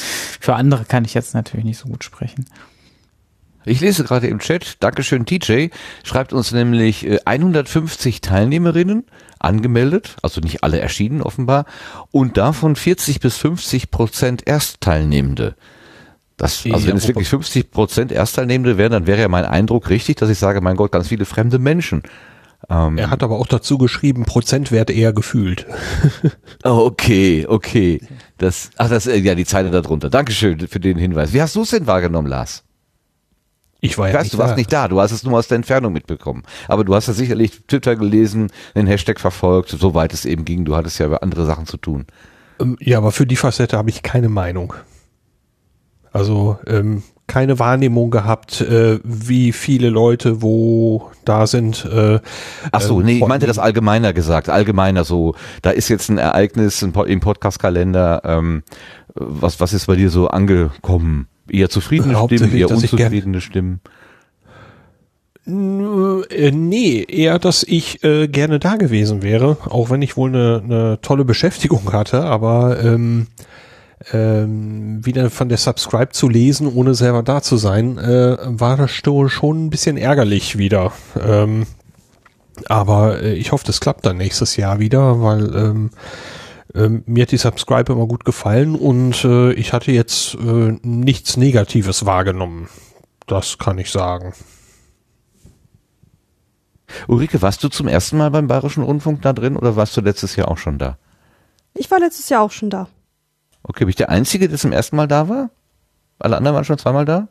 Für 0.40 0.54
andere 0.54 0.84
kann 0.84 1.04
ich 1.04 1.14
jetzt 1.14 1.34
natürlich 1.34 1.64
nicht 1.64 1.78
so 1.78 1.88
gut 1.88 2.04
sprechen. 2.04 2.46
Ich 3.64 3.80
lese 3.80 4.04
gerade 4.04 4.26
im 4.26 4.40
Chat, 4.40 4.76
Dankeschön 4.80 5.24
TJ, 5.24 5.68
schreibt 6.02 6.32
uns 6.32 6.52
nämlich 6.52 7.06
äh, 7.06 7.20
150 7.24 8.20
Teilnehmerinnen 8.20 9.04
angemeldet, 9.38 10.16
also 10.22 10.40
nicht 10.40 10.64
alle 10.64 10.80
erschienen 10.80 11.22
offenbar, 11.22 11.66
und 12.10 12.36
davon 12.36 12.76
40 12.76 13.20
bis 13.20 13.36
50 13.36 13.90
Prozent 13.90 14.46
Erstteilnehmende. 14.46 15.54
Das, 16.36 16.64
also 16.70 16.88
wenn 16.88 16.96
es 16.96 17.06
wirklich 17.06 17.28
50 17.28 17.70
Prozent 17.70 18.10
Erstteilnehmende 18.10 18.78
wären, 18.78 18.92
dann 18.92 19.06
wäre 19.06 19.20
ja 19.20 19.28
mein 19.28 19.44
Eindruck 19.44 19.90
richtig, 19.90 20.16
dass 20.16 20.30
ich 20.30 20.38
sage, 20.38 20.60
mein 20.60 20.76
Gott, 20.76 20.90
ganz 20.90 21.08
viele 21.08 21.24
fremde 21.24 21.58
Menschen. 21.60 22.02
Ähm, 22.72 22.96
Er 22.96 23.10
hat 23.10 23.22
aber 23.22 23.38
auch 23.38 23.46
dazu 23.46 23.76
geschrieben, 23.76 24.24
Prozentwert 24.24 24.90
eher 24.90 25.12
gefühlt. 25.12 25.66
oh, 26.64 26.86
okay, 26.86 27.46
okay. 27.46 28.00
Das, 28.38 28.70
ach, 28.76 28.88
das, 28.88 29.06
äh, 29.06 29.18
ja, 29.18 29.34
die 29.34 29.44
Zeile 29.44 29.70
darunter. 29.70 30.08
Dankeschön 30.08 30.58
für 30.60 30.80
den 30.80 30.96
Hinweis. 30.96 31.32
Wie 31.32 31.42
hast 31.42 31.54
du 31.54 31.62
es 31.62 31.70
denn 31.70 31.86
wahrgenommen, 31.86 32.28
Lars? 32.28 32.64
Ich 33.80 33.98
war 33.98 34.08
ja 34.08 34.14
weiß, 34.14 34.22
nicht 34.24 34.34
du 34.34 34.38
warst 34.38 34.52
da. 34.52 34.56
nicht 34.56 34.72
da, 34.72 34.88
du 34.88 35.00
hast 35.00 35.10
es 35.10 35.24
nur 35.24 35.36
aus 35.38 35.48
der 35.48 35.56
Entfernung 35.56 35.92
mitbekommen. 35.92 36.44
Aber 36.68 36.84
du 36.84 36.94
hast 36.94 37.08
ja 37.08 37.12
sicherlich 37.14 37.66
Twitter 37.66 37.96
gelesen, 37.96 38.50
den 38.76 38.86
Hashtag 38.86 39.18
verfolgt, 39.20 39.70
soweit 39.70 40.12
es 40.12 40.24
eben 40.24 40.44
ging. 40.44 40.64
Du 40.64 40.76
hattest 40.76 40.98
ja 41.00 41.12
andere 41.16 41.44
Sachen 41.44 41.66
zu 41.66 41.76
tun. 41.76 42.06
Ähm, 42.60 42.76
Ja, 42.80 42.98
aber 42.98 43.10
für 43.12 43.26
die 43.26 43.36
Facette 43.36 43.76
habe 43.76 43.90
ich 43.90 44.02
keine 44.02 44.28
Meinung. 44.28 44.74
Also 46.12 46.58
ähm, 46.66 47.02
keine 47.26 47.58
Wahrnehmung 47.58 48.10
gehabt, 48.10 48.60
äh, 48.60 48.98
wie 49.04 49.52
viele 49.52 49.88
Leute 49.88 50.42
wo 50.42 51.10
da 51.24 51.46
sind. 51.46 51.84
Äh, 51.84 52.20
Ach 52.72 52.80
so, 52.80 53.00
nee, 53.00 53.18
ich 53.18 53.26
meinte 53.26 53.46
das 53.46 53.58
allgemeiner 53.58 54.12
gesagt. 54.12 54.48
Allgemeiner 54.48 55.04
so, 55.04 55.34
da 55.62 55.70
ist 55.70 55.88
jetzt 55.88 56.10
ein 56.10 56.18
Ereignis 56.18 56.82
im 56.82 56.92
Po- 56.92 57.04
im 57.04 57.20
Podcast-Kalender. 57.20 58.22
Ähm, 58.24 58.62
was, 59.14 59.60
was 59.60 59.72
ist 59.72 59.86
bei 59.86 59.96
dir 59.96 60.10
so 60.10 60.28
angekommen? 60.28 61.28
Eher 61.48 61.70
zufriedene 61.70 62.16
Stimmen, 62.16 62.54
eher 62.54 62.70
unzufriedene 62.70 63.40
Stimmen? 63.40 63.80
Äh, 65.44 66.50
nee, 66.52 67.02
eher, 67.08 67.38
dass 67.40 67.64
ich 67.64 68.04
äh, 68.04 68.28
gerne 68.28 68.60
da 68.60 68.76
gewesen 68.76 69.22
wäre, 69.22 69.56
auch 69.68 69.90
wenn 69.90 70.00
ich 70.00 70.16
wohl 70.16 70.28
eine, 70.30 70.62
eine 70.62 70.98
tolle 71.02 71.24
Beschäftigung 71.24 71.92
hatte, 71.92 72.22
aber 72.24 72.82
ähm, 72.82 73.26
ähm, 74.12 75.04
wieder 75.04 75.30
von 75.30 75.48
der 75.48 75.58
Subscribe 75.58 76.10
zu 76.10 76.28
lesen, 76.28 76.66
ohne 76.66 76.94
selber 76.94 77.22
da 77.22 77.42
zu 77.42 77.56
sein, 77.56 77.98
äh, 77.98 78.36
war 78.40 78.76
das 78.76 78.90
schon 78.90 79.66
ein 79.66 79.70
bisschen 79.70 79.96
ärgerlich 79.96 80.58
wieder. 80.58 80.92
Ähm, 81.20 81.66
aber 82.68 83.22
äh, 83.22 83.34
ich 83.34 83.52
hoffe, 83.52 83.64
das 83.66 83.80
klappt 83.80 84.06
dann 84.06 84.16
nächstes 84.16 84.56
Jahr 84.56 84.78
wieder, 84.78 85.22
weil 85.22 85.54
ähm, 85.54 85.90
ähm, 86.74 87.02
mir 87.06 87.22
hat 87.22 87.32
die 87.32 87.36
Subscribe 87.36 87.92
immer 87.92 88.06
gut 88.06 88.24
gefallen 88.24 88.74
und 88.74 89.24
äh, 89.24 89.52
ich 89.52 89.72
hatte 89.72 89.92
jetzt 89.92 90.34
äh, 90.34 90.78
nichts 90.82 91.36
Negatives 91.36 92.06
wahrgenommen. 92.06 92.68
Das 93.26 93.58
kann 93.58 93.78
ich 93.78 93.90
sagen. 93.90 94.34
Ulrike, 97.08 97.40
warst 97.40 97.64
du 97.64 97.68
zum 97.68 97.88
ersten 97.88 98.18
Mal 98.18 98.30
beim 98.30 98.46
Bayerischen 98.48 98.82
Rundfunk 98.82 99.22
da 99.22 99.32
drin 99.32 99.56
oder 99.56 99.76
warst 99.76 99.96
du 99.96 100.00
letztes 100.00 100.36
Jahr 100.36 100.48
auch 100.48 100.58
schon 100.58 100.78
da? 100.78 100.98
Ich 101.74 101.90
war 101.90 101.98
letztes 101.98 102.28
Jahr 102.28 102.42
auch 102.42 102.50
schon 102.50 102.70
da. 102.70 102.88
Okay, 103.64 103.84
bin 103.84 103.90
ich 103.90 103.96
der 103.96 104.10
Einzige, 104.10 104.48
der 104.48 104.58
zum 104.58 104.72
ersten 104.72 104.96
Mal 104.96 105.08
da 105.08 105.28
war? 105.28 105.50
Alle 106.18 106.36
anderen 106.36 106.54
waren 106.54 106.64
schon 106.64 106.78
zweimal 106.78 107.04
da? 107.04 107.28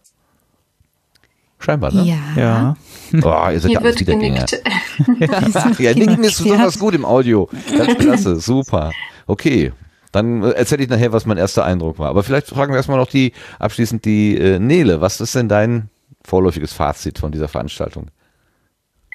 Scheinbar, 1.59 1.93
ne? 1.93 2.03
Ja. 2.03 2.41
Ja. 2.41 2.75
Oh, 3.23 3.51
ihr 3.51 3.59
seid 3.59 3.69
Hier 3.69 3.71
ja 3.71 3.79
alles 3.79 3.99
wird 3.99 3.99
Wiedergänger. 3.99 4.45
genickt. 4.45 5.53
Ach, 5.55 5.79
ja, 5.79 5.93
Nicken 5.93 6.23
ist 6.23 6.41
besonders 6.41 6.75
ja. 6.75 6.81
gut 6.81 6.95
im 6.95 7.05
Audio. 7.05 7.49
Ganz 7.77 7.97
klasse, 7.97 8.37
super. 8.37 8.91
Okay, 9.27 9.71
dann 10.11 10.43
äh, 10.43 10.51
erzähle 10.51 10.83
ich 10.83 10.89
nachher, 10.89 11.13
was 11.13 11.25
mein 11.25 11.37
erster 11.37 11.63
Eindruck 11.63 11.99
war. 11.99 12.09
Aber 12.09 12.23
vielleicht 12.23 12.47
fragen 12.47 12.73
wir 12.73 12.77
erstmal 12.77 12.97
noch 12.97 13.07
die 13.07 13.33
abschließend 13.59 14.05
die 14.05 14.37
äh, 14.37 14.59
Nele. 14.59 15.01
Was 15.01 15.21
ist 15.21 15.35
denn 15.35 15.49
dein 15.49 15.89
vorläufiges 16.23 16.73
Fazit 16.73 17.19
von 17.19 17.31
dieser 17.31 17.47
Veranstaltung? 17.47 18.07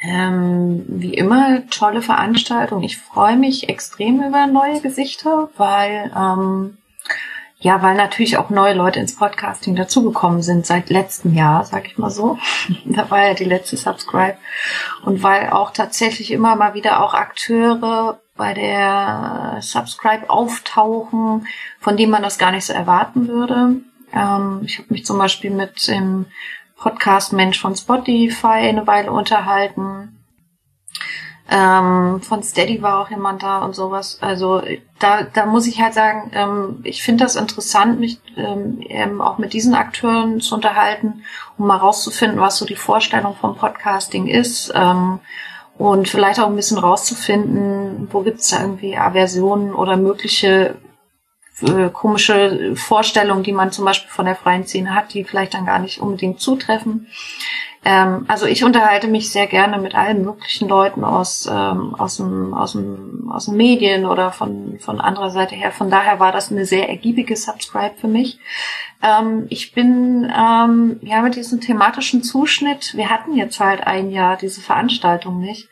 Ähm, 0.02 0.84
wie 0.88 1.14
immer, 1.14 1.62
tolle 1.70 2.02
Veranstaltung. 2.02 2.82
Ich 2.82 2.98
freue 2.98 3.36
mich 3.36 3.68
extrem 3.68 4.22
über 4.22 4.46
neue 4.46 4.80
Gesichter, 4.80 5.48
weil 5.56 6.12
ähm, 6.14 6.76
ja, 7.66 7.82
weil 7.82 7.96
natürlich 7.96 8.36
auch 8.36 8.48
neue 8.48 8.74
Leute 8.74 9.00
ins 9.00 9.16
Podcasting 9.16 9.74
dazugekommen 9.74 10.40
sind 10.40 10.64
seit 10.64 10.88
letztem 10.88 11.34
Jahr, 11.34 11.64
sag 11.64 11.88
ich 11.88 11.98
mal 11.98 12.10
so. 12.10 12.38
da 12.84 13.10
war 13.10 13.26
ja 13.26 13.34
die 13.34 13.42
letzte 13.42 13.76
Subscribe. 13.76 14.36
Und 15.04 15.24
weil 15.24 15.50
auch 15.50 15.72
tatsächlich 15.72 16.30
immer 16.30 16.54
mal 16.54 16.74
wieder 16.74 17.02
auch 17.02 17.12
Akteure 17.12 18.20
bei 18.36 18.54
der 18.54 19.58
Subscribe 19.62 20.30
auftauchen, 20.30 21.48
von 21.80 21.96
denen 21.96 22.12
man 22.12 22.22
das 22.22 22.38
gar 22.38 22.52
nicht 22.52 22.66
so 22.66 22.72
erwarten 22.72 23.26
würde. 23.26 23.80
Ähm, 24.14 24.60
ich 24.64 24.78
habe 24.78 24.86
mich 24.90 25.04
zum 25.04 25.18
Beispiel 25.18 25.50
mit 25.50 25.88
dem 25.88 26.26
Podcast 26.76 27.32
Mensch 27.32 27.60
von 27.60 27.74
Spotify 27.74 28.68
eine 28.68 28.86
Weile 28.86 29.10
unterhalten. 29.10 30.15
Ähm, 31.48 32.20
von 32.22 32.42
Steady 32.42 32.82
war 32.82 33.00
auch 33.00 33.10
jemand 33.10 33.42
da 33.42 33.58
und 33.58 33.74
sowas. 33.74 34.18
Also 34.20 34.62
da, 34.98 35.22
da 35.22 35.46
muss 35.46 35.66
ich 35.68 35.80
halt 35.80 35.94
sagen, 35.94 36.32
ähm, 36.34 36.80
ich 36.82 37.02
finde 37.02 37.24
das 37.24 37.36
interessant, 37.36 38.00
mich 38.00 38.18
ähm, 38.36 39.20
auch 39.20 39.38
mit 39.38 39.52
diesen 39.52 39.74
Akteuren 39.74 40.40
zu 40.40 40.56
unterhalten, 40.56 41.22
um 41.56 41.68
mal 41.68 41.76
rauszufinden, 41.76 42.40
was 42.40 42.58
so 42.58 42.64
die 42.64 42.74
Vorstellung 42.74 43.36
vom 43.36 43.56
Podcasting 43.56 44.26
ist. 44.26 44.72
Ähm, 44.74 45.20
und 45.78 46.08
vielleicht 46.08 46.40
auch 46.40 46.46
ein 46.46 46.56
bisschen 46.56 46.78
rauszufinden, 46.78 48.08
wo 48.10 48.22
gibt's 48.22 48.50
da 48.50 48.62
irgendwie 48.62 48.96
Aversionen 48.96 49.74
oder 49.74 49.96
mögliche 49.96 50.76
äh, 51.62 51.90
komische 51.90 52.74
Vorstellungen, 52.76 53.42
die 53.42 53.52
man 53.52 53.72
zum 53.72 53.84
Beispiel 53.84 54.10
von 54.10 54.26
der 54.26 54.36
freien 54.36 54.66
Szene 54.66 54.94
hat, 54.94 55.14
die 55.14 55.24
vielleicht 55.24 55.54
dann 55.54 55.66
gar 55.66 55.78
nicht 55.78 56.00
unbedingt 56.00 56.40
zutreffen. 56.40 57.06
Ähm, 57.86 58.24
also 58.26 58.46
ich 58.46 58.64
unterhalte 58.64 59.06
mich 59.06 59.30
sehr 59.30 59.46
gerne 59.46 59.78
mit 59.78 59.94
allen 59.94 60.24
möglichen 60.24 60.68
Leuten 60.68 61.04
aus, 61.04 61.48
ähm, 61.48 61.94
aus, 61.94 62.16
dem, 62.16 62.52
aus, 62.52 62.72
dem, 62.72 63.30
aus 63.32 63.44
den 63.44 63.56
Medien 63.56 64.06
oder 64.06 64.32
von, 64.32 64.80
von 64.80 65.00
anderer 65.00 65.30
Seite 65.30 65.54
her. 65.54 65.70
Von 65.70 65.88
daher 65.88 66.18
war 66.18 66.32
das 66.32 66.50
eine 66.50 66.66
sehr 66.66 66.88
ergiebige 66.88 67.36
Subscribe 67.36 67.94
für 67.96 68.08
mich. 68.08 68.40
Ähm, 69.04 69.46
ich 69.50 69.72
bin 69.72 70.28
ähm, 70.36 70.98
ja 71.02 71.22
mit 71.22 71.36
diesem 71.36 71.60
thematischen 71.60 72.24
Zuschnitt, 72.24 72.96
wir 72.96 73.08
hatten 73.08 73.36
jetzt 73.36 73.60
halt 73.60 73.86
ein 73.86 74.10
Jahr 74.10 74.36
diese 74.36 74.60
Veranstaltung 74.60 75.38
nicht. 75.38 75.68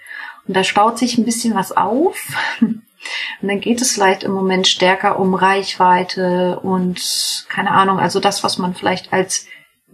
Und 0.47 0.57
da 0.57 0.63
staut 0.63 0.99
sich 0.99 1.19
ein 1.19 1.25
bisschen 1.25 1.57
was 1.57 1.77
auf. 1.77 2.17
Und 2.61 3.49
dann 3.49 3.61
geht 3.61 3.83
es 3.83 3.93
vielleicht 3.93 4.23
im 4.23 4.33
Moment 4.33 4.67
stärker 4.67 5.19
um 5.19 5.35
Reichweite 5.35 6.59
und 6.61 7.45
keine 7.51 7.73
Ahnung, 7.73 7.99
also 7.99 8.19
das, 8.19 8.43
was 8.43 8.57
man 8.57 8.75
vielleicht 8.75 9.13
als 9.13 9.47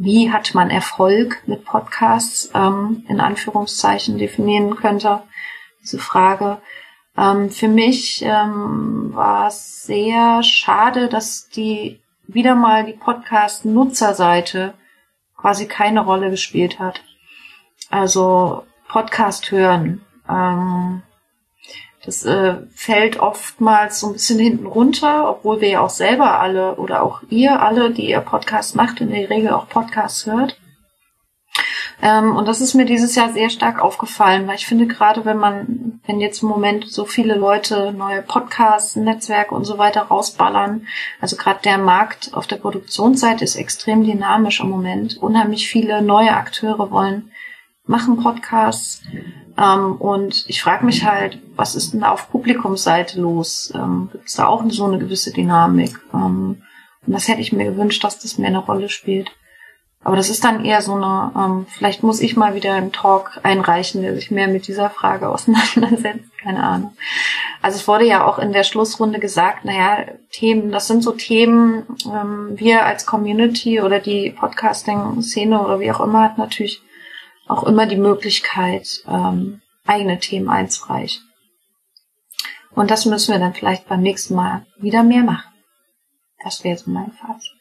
wie 0.02 0.32
hat 0.32 0.54
man 0.54 0.70
Erfolg 0.70 1.42
mit 1.46 1.66
Podcasts 1.66 2.50
ähm, 2.54 3.04
in 3.08 3.20
Anführungszeichen 3.20 4.16
definieren 4.16 4.74
könnte, 4.76 5.22
diese 5.82 5.98
Frage. 5.98 6.56
Ähm, 7.18 7.50
für 7.50 7.68
mich 7.68 8.22
ähm, 8.24 9.10
war 9.12 9.48
es 9.48 9.82
sehr 9.82 10.42
schade, 10.42 11.08
dass 11.08 11.50
die 11.50 12.00
wieder 12.26 12.54
mal 12.54 12.86
die 12.86 12.94
Podcast-Nutzerseite 12.94 14.72
quasi 15.36 15.66
keine 15.66 16.00
Rolle 16.00 16.30
gespielt 16.30 16.78
hat. 16.78 17.02
Also 17.90 18.64
Podcast 18.88 19.50
hören. 19.50 20.00
Ähm, 20.26 21.02
das 22.10 22.24
äh, 22.24 22.56
fällt 22.74 23.20
oftmals 23.20 24.00
so 24.00 24.08
ein 24.08 24.14
bisschen 24.14 24.40
hinten 24.40 24.66
runter, 24.66 25.30
obwohl 25.30 25.60
wir 25.60 25.68
ja 25.68 25.80
auch 25.80 25.90
selber 25.90 26.40
alle 26.40 26.74
oder 26.74 27.04
auch 27.04 27.22
ihr 27.30 27.62
alle, 27.62 27.92
die 27.92 28.10
ihr 28.10 28.18
Podcast 28.18 28.74
macht, 28.74 29.00
in 29.00 29.12
der 29.12 29.30
Regel 29.30 29.50
auch 29.50 29.68
Podcasts 29.68 30.26
hört. 30.26 30.58
Ähm, 32.02 32.34
und 32.34 32.48
das 32.48 32.60
ist 32.60 32.74
mir 32.74 32.84
dieses 32.84 33.14
Jahr 33.14 33.32
sehr 33.32 33.48
stark 33.48 33.80
aufgefallen, 33.80 34.48
weil 34.48 34.56
ich 34.56 34.66
finde 34.66 34.88
gerade, 34.88 35.24
wenn 35.24 35.36
man, 35.36 36.00
wenn 36.04 36.18
jetzt 36.18 36.42
im 36.42 36.48
Moment 36.48 36.90
so 36.90 37.04
viele 37.04 37.36
Leute 37.36 37.92
neue 37.92 38.22
Podcasts, 38.22 38.96
Netzwerke 38.96 39.54
und 39.54 39.64
so 39.64 39.78
weiter 39.78 40.02
rausballern, 40.02 40.88
also 41.20 41.36
gerade 41.36 41.60
der 41.62 41.78
Markt 41.78 42.34
auf 42.34 42.48
der 42.48 42.56
Produktionsseite 42.56 43.44
ist 43.44 43.54
extrem 43.54 44.02
dynamisch 44.02 44.58
im 44.58 44.68
Moment. 44.68 45.16
Unheimlich 45.18 45.68
viele 45.68 46.02
neue 46.02 46.32
Akteure 46.32 46.90
wollen 46.90 47.30
machen 47.90 48.22
Podcasts. 48.22 49.02
Ähm, 49.58 49.96
und 49.96 50.44
ich 50.48 50.62
frage 50.62 50.86
mich 50.86 51.04
halt, 51.04 51.38
was 51.56 51.74
ist 51.74 51.92
denn 51.92 52.04
auf 52.04 52.30
Publikumsseite 52.30 53.20
los? 53.20 53.72
Ähm, 53.74 54.08
Gibt 54.12 54.28
es 54.28 54.36
da 54.36 54.46
auch 54.46 54.64
so 54.68 54.86
eine 54.86 54.98
gewisse 54.98 55.32
Dynamik? 55.32 55.98
Ähm, 56.14 56.62
und 57.06 57.12
das 57.12 57.28
hätte 57.28 57.40
ich 57.40 57.52
mir 57.52 57.64
gewünscht, 57.64 58.02
dass 58.04 58.20
das 58.20 58.38
mehr 58.38 58.48
eine 58.48 58.58
Rolle 58.58 58.88
spielt. 58.88 59.30
Aber 60.02 60.16
das 60.16 60.30
ist 60.30 60.44
dann 60.44 60.64
eher 60.64 60.80
so 60.80 60.94
eine, 60.94 61.32
ähm, 61.36 61.66
vielleicht 61.68 62.02
muss 62.02 62.22
ich 62.22 62.36
mal 62.36 62.54
wieder 62.54 62.72
einen 62.72 62.92
Talk 62.92 63.40
einreichen, 63.42 64.00
der 64.00 64.14
sich 64.14 64.30
mehr 64.30 64.48
mit 64.48 64.66
dieser 64.66 64.88
Frage 64.88 65.28
auseinandersetzt. 65.30 66.30
Keine 66.42 66.62
Ahnung. 66.62 66.96
Also 67.60 67.76
es 67.76 67.88
wurde 67.88 68.06
ja 68.06 68.24
auch 68.24 68.38
in 68.38 68.52
der 68.52 68.64
Schlussrunde 68.64 69.18
gesagt, 69.18 69.66
naja, 69.66 70.06
Themen, 70.30 70.70
das 70.70 70.86
sind 70.86 71.02
so 71.02 71.12
Themen, 71.12 71.82
ähm, 72.06 72.52
wir 72.54 72.86
als 72.86 73.04
Community 73.04 73.82
oder 73.82 73.98
die 73.98 74.30
Podcasting-Szene 74.30 75.60
oder 75.60 75.80
wie 75.80 75.92
auch 75.92 76.00
immer 76.00 76.22
hat 76.22 76.38
natürlich 76.38 76.82
auch 77.50 77.64
immer 77.64 77.86
die 77.86 77.96
Möglichkeit, 77.96 79.02
ähm, 79.08 79.60
eigene 79.86 80.18
Themen 80.18 80.48
einzureichen. 80.48 81.22
Und 82.72 82.90
das 82.90 83.04
müssen 83.06 83.32
wir 83.32 83.40
dann 83.40 83.54
vielleicht 83.54 83.88
beim 83.88 84.00
nächsten 84.00 84.34
Mal 84.34 84.66
wieder 84.78 85.02
mehr 85.02 85.24
machen. 85.24 85.50
Das 86.44 86.64
wäre 86.64 86.78
so 86.78 86.90
mein 86.90 87.12
Fazit. 87.12 87.60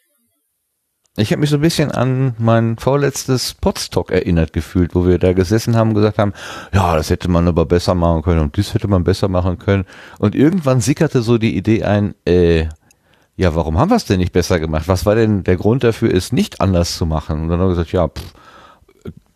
Ich 1.18 1.32
habe 1.32 1.41
mich 1.41 1.49
so 1.49 1.57
ein 1.57 1.61
bisschen 1.61 1.91
an 1.91 2.36
mein 2.38 2.78
vorletztes 2.78 3.53
Podstock 3.53 4.11
erinnert 4.11 4.53
gefühlt, 4.53 4.95
wo 4.95 5.06
wir 5.06 5.18
da 5.18 5.34
gesessen 5.34 5.76
haben 5.76 5.90
und 5.90 5.95
gesagt 5.95 6.18
haben, 6.18 6.34
ja, 6.72 6.95
das 6.95 7.10
hätte 7.10 7.28
man 7.28 7.48
aber 7.48 7.66
besser 7.66 7.94
machen 7.94 8.22
können 8.22 8.40
und 8.40 8.56
dies 8.56 8.74
hätte 8.74 8.88
man 8.88 9.03
besser 9.03 9.28
machen 9.28 9.57
können. 9.57 9.86
Und 10.20 10.36
irgendwann 10.36 10.80
sickerte 10.80 11.22
so 11.22 11.38
die 11.38 11.57
Idee 11.57 11.84
ein, 11.84 12.16
äh, 12.26 12.70
ja, 13.36 13.56
warum 13.56 13.78
haben 13.78 13.90
wir 13.90 13.98
es 13.98 14.06
denn 14.06 14.20
nicht 14.20 14.32
besser 14.32 14.60
gemacht? 14.60 14.88
Was 14.88 15.06
war 15.06 15.16
denn 15.16 15.44
der 15.44 15.57
Grund 15.57 15.84
dafür, 15.84 16.14
es 16.14 16.32
nicht 16.32 16.61
anders 16.61 16.95
zu 16.95 17.06
machen? 17.06 17.41
Und 17.41 17.49
dann 17.49 17.60
haben 17.60 17.68
wir 17.68 17.76
gesagt, 17.76 17.91
ja, 17.91 18.07
pff, 18.07 18.34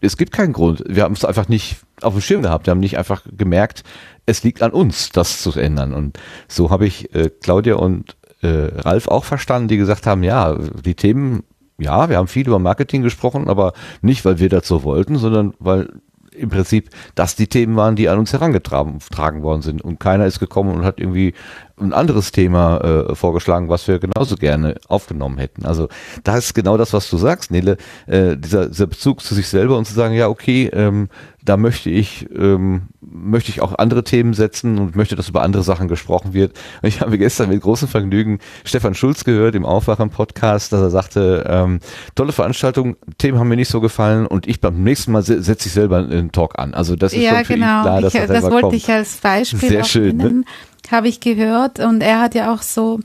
es 0.03 0.17
gibt 0.17 0.33
keinen 0.33 0.53
Grund. 0.53 0.83
Wir 0.87 1.03
haben 1.03 1.13
es 1.13 1.25
einfach 1.25 1.47
nicht 1.47 1.77
auf 2.01 2.13
dem 2.13 2.21
Schirm 2.21 2.41
gehabt. 2.41 2.67
Wir 2.67 2.71
haben 2.71 2.79
nicht 2.79 2.97
einfach 2.97 3.23
gemerkt, 3.35 3.83
es 4.25 4.43
liegt 4.43 4.61
an 4.61 4.71
uns, 4.71 5.09
das 5.09 5.41
zu 5.41 5.51
ändern. 5.51 5.93
Und 5.93 6.19
so 6.47 6.69
habe 6.69 6.85
ich 6.85 7.13
äh, 7.15 7.29
Claudia 7.29 7.75
und 7.75 8.15
äh, 8.41 8.69
Ralf 8.75 9.07
auch 9.07 9.23
verstanden, 9.23 9.67
die 9.67 9.77
gesagt 9.77 10.05
haben, 10.05 10.23
ja, 10.23 10.55
die 10.55 10.95
Themen 10.95 11.43
ja, 11.79 12.09
wir 12.09 12.17
haben 12.17 12.27
viel 12.27 12.47
über 12.47 12.59
Marketing 12.59 13.01
gesprochen, 13.01 13.49
aber 13.49 13.73
nicht, 14.01 14.23
weil 14.25 14.39
wir 14.39 14.49
dazu 14.49 14.83
wollten, 14.83 15.17
sondern 15.17 15.53
weil 15.59 15.89
im 16.33 16.49
Prinzip 16.49 16.89
das 17.15 17.35
die 17.35 17.47
Themen 17.47 17.75
waren, 17.75 17.95
die 17.95 18.09
an 18.09 18.19
uns 18.19 18.33
herangetragen 18.33 19.43
worden 19.43 19.61
sind. 19.61 19.81
Und 19.81 19.99
keiner 19.99 20.25
ist 20.25 20.39
gekommen 20.39 20.75
und 20.75 20.85
hat 20.85 20.99
irgendwie 20.99 21.33
ein 21.79 21.93
anderes 21.93 22.31
Thema 22.31 22.77
äh, 22.77 23.15
vorgeschlagen, 23.15 23.69
was 23.69 23.87
wir 23.87 23.99
genauso 23.99 24.35
gerne 24.35 24.75
aufgenommen 24.87 25.37
hätten. 25.37 25.65
Also 25.65 25.89
da 26.23 26.37
ist 26.37 26.53
genau 26.53 26.77
das, 26.77 26.93
was 26.93 27.09
du 27.09 27.17
sagst, 27.17 27.51
Nele, 27.51 27.77
äh, 28.05 28.37
dieser, 28.37 28.67
dieser 28.67 28.87
Bezug 28.87 29.21
zu 29.21 29.33
sich 29.33 29.47
selber 29.47 29.77
und 29.77 29.85
zu 29.85 29.93
sagen, 29.93 30.13
ja, 30.13 30.27
okay, 30.27 30.69
ähm, 30.73 31.09
da 31.43 31.57
möchte 31.57 31.89
ich, 31.89 32.29
ähm, 32.35 32.83
möchte 33.13 33.51
ich 33.51 33.61
auch 33.61 33.77
andere 33.77 34.03
Themen 34.03 34.33
setzen 34.33 34.79
und 34.79 34.95
möchte, 34.95 35.15
dass 35.15 35.29
über 35.29 35.43
andere 35.43 35.63
Sachen 35.63 35.87
gesprochen 35.87 36.33
wird. 36.33 36.57
Und 36.81 36.89
ich 36.89 37.01
habe 37.01 37.17
gestern 37.17 37.49
mit 37.49 37.61
großem 37.61 37.87
Vergnügen 37.87 38.39
Stefan 38.63 38.95
Schulz 38.95 39.23
gehört 39.23 39.55
im 39.55 39.65
Aufwachen-Podcast, 39.65 40.73
dass 40.73 40.81
er 40.81 40.89
sagte, 40.89 41.45
ähm, 41.47 41.79
tolle 42.15 42.31
Veranstaltung, 42.31 42.95
Themen 43.17 43.39
haben 43.39 43.47
mir 43.47 43.55
nicht 43.55 43.69
so 43.69 43.81
gefallen 43.81 44.25
und 44.25 44.47
ich 44.47 44.61
beim 44.61 44.83
nächsten 44.83 45.11
Mal 45.11 45.21
se 45.21 45.41
setze 45.43 45.67
ich 45.67 45.73
selber 45.73 45.97
einen 45.97 46.31
Talk 46.31 46.57
an. 46.57 46.73
Also 46.73 46.95
das 46.95 47.13
ist 47.13 47.21
ja, 47.21 47.35
schon 47.35 47.45
für 47.45 47.53
genau. 47.53 47.79
ihn 47.79 47.83
klar, 47.83 48.01
dass 48.01 48.13
ich, 48.13 48.19
das 48.21 48.29
selber 48.29 48.51
wollte 48.51 48.61
kommt. 48.61 48.73
ich 48.75 48.89
als 48.89 49.17
Beispiel 49.17 49.69
Sehr 49.69 49.83
schön, 49.83 50.17
ne? 50.17 50.23
nennen, 50.23 50.45
habe 50.91 51.07
ich 51.07 51.19
gehört 51.19 51.79
und 51.79 52.01
er 52.01 52.19
hat 52.21 52.35
ja 52.35 52.53
auch 52.53 52.61
so, 52.61 52.99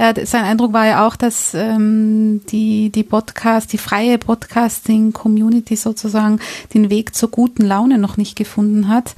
hat, 0.00 0.26
sein 0.26 0.44
Eindruck 0.44 0.72
war 0.72 0.86
ja 0.86 1.06
auch, 1.06 1.16
dass 1.16 1.54
ähm, 1.54 2.40
die 2.50 2.90
die 2.90 3.04
Podcast, 3.04 3.72
die 3.72 3.78
freie 3.78 4.18
Podcasting-Community 4.18 5.76
sozusagen 5.76 6.40
den 6.74 6.90
Weg 6.90 7.14
zur 7.14 7.30
guten 7.30 7.64
Laune 7.64 7.98
noch 7.98 8.16
nicht 8.16 8.36
gefunden 8.36 8.88
hat 8.88 9.14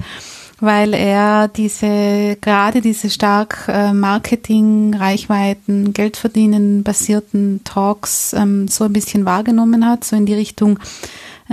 weil 0.63 0.93
er 0.93 1.49
diese 1.49 2.37
gerade 2.39 2.79
diese 2.79 3.09
stark 3.09 3.65
äh, 3.67 3.91
Marketing, 3.91 4.95
Reichweiten, 4.95 5.91
Geld 5.91 6.15
verdienen 6.15 6.83
basierten 6.83 7.61
Talks 7.65 8.31
ähm, 8.31 8.69
so 8.69 8.85
ein 8.85 8.93
bisschen 8.93 9.25
wahrgenommen 9.25 9.85
hat, 9.85 10.05
so 10.05 10.15
in 10.15 10.25
die 10.25 10.33
Richtung 10.33 10.79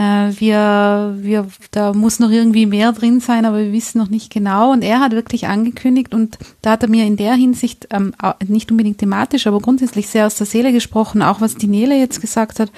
wir, 0.01 1.15
wir, 1.19 1.47
da 1.73 1.93
muss 1.93 2.21
noch 2.21 2.31
irgendwie 2.31 2.65
mehr 2.65 2.93
drin 2.93 3.21
sein, 3.21 3.45
aber 3.45 3.59
wir 3.59 3.73
wissen 3.73 3.99
noch 3.99 4.09
nicht 4.09 4.33
genau. 4.33 4.73
Und 4.73 4.83
er 4.83 5.01
hat 5.01 5.13
wirklich 5.13 5.47
angekündigt 5.47 6.15
und 6.15 6.39
da 6.63 6.71
hat 6.73 6.83
er 6.83 6.89
mir 6.89 7.05
in 7.05 7.17
der 7.17 7.35
Hinsicht 7.35 7.89
ähm, 7.91 8.15
nicht 8.47 8.71
unbedingt 8.71 8.99
thematisch, 8.99 9.47
aber 9.47 9.61
grundsätzlich 9.61 10.09
sehr 10.09 10.27
aus 10.27 10.37
der 10.37 10.47
Seele 10.47 10.73
gesprochen, 10.73 11.21
auch 11.21 11.43
was 11.43 11.57
die 11.57 11.67
Nele 11.67 11.99
jetzt 11.99 12.21
gesagt 12.21 12.61
hat. 12.61 12.73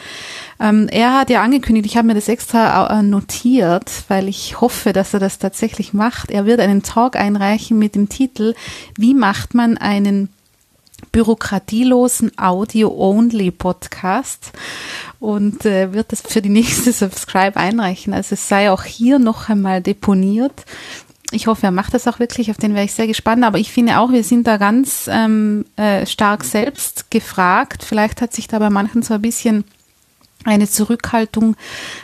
Ähm, 0.58 0.88
er 0.90 1.16
hat 1.16 1.30
ja 1.30 1.42
angekündigt, 1.42 1.86
ich 1.86 1.96
habe 1.96 2.08
mir 2.08 2.14
das 2.14 2.28
extra 2.28 2.98
äh, 2.98 3.02
notiert, 3.02 3.90
weil 4.08 4.28
ich 4.28 4.60
hoffe, 4.60 4.92
dass 4.92 5.14
er 5.14 5.20
das 5.20 5.38
tatsächlich 5.38 5.94
macht. 5.94 6.30
Er 6.30 6.44
wird 6.46 6.58
einen 6.58 6.82
Talk 6.82 7.14
einreichen 7.14 7.78
mit 7.78 7.94
dem 7.94 8.08
Titel, 8.08 8.54
wie 8.96 9.14
macht 9.14 9.54
man 9.54 9.78
einen 9.78 10.28
bürokratielosen 11.12 12.32
Audio-Only-Podcast 12.38 14.52
und 15.20 15.66
äh, 15.66 15.92
wird 15.92 16.10
das 16.10 16.22
für 16.22 16.42
die 16.42 16.48
nächste 16.48 16.92
Subscribe 16.92 17.56
einreichen. 17.56 18.14
Also 18.14 18.34
es 18.34 18.48
sei 18.48 18.70
auch 18.70 18.84
hier 18.84 19.18
noch 19.18 19.48
einmal 19.48 19.82
deponiert. 19.82 20.64
Ich 21.30 21.46
hoffe, 21.46 21.66
er 21.66 21.70
macht 21.70 21.94
das 21.94 22.08
auch 22.08 22.18
wirklich, 22.18 22.50
auf 22.50 22.58
den 22.58 22.74
wäre 22.74 22.84
ich 22.84 22.92
sehr 22.92 23.06
gespannt. 23.06 23.44
Aber 23.44 23.58
ich 23.58 23.72
finde 23.72 24.00
auch, 24.00 24.10
wir 24.10 24.24
sind 24.24 24.46
da 24.46 24.56
ganz 24.56 25.08
ähm, 25.10 25.64
äh, 25.76 26.06
stark 26.06 26.44
selbst 26.44 27.10
gefragt. 27.10 27.84
Vielleicht 27.84 28.20
hat 28.20 28.34
sich 28.34 28.48
da 28.48 28.58
bei 28.58 28.70
manchen 28.70 29.02
so 29.02 29.14
ein 29.14 29.22
bisschen 29.22 29.64
eine 30.44 30.68
Zurückhaltung 30.68 31.56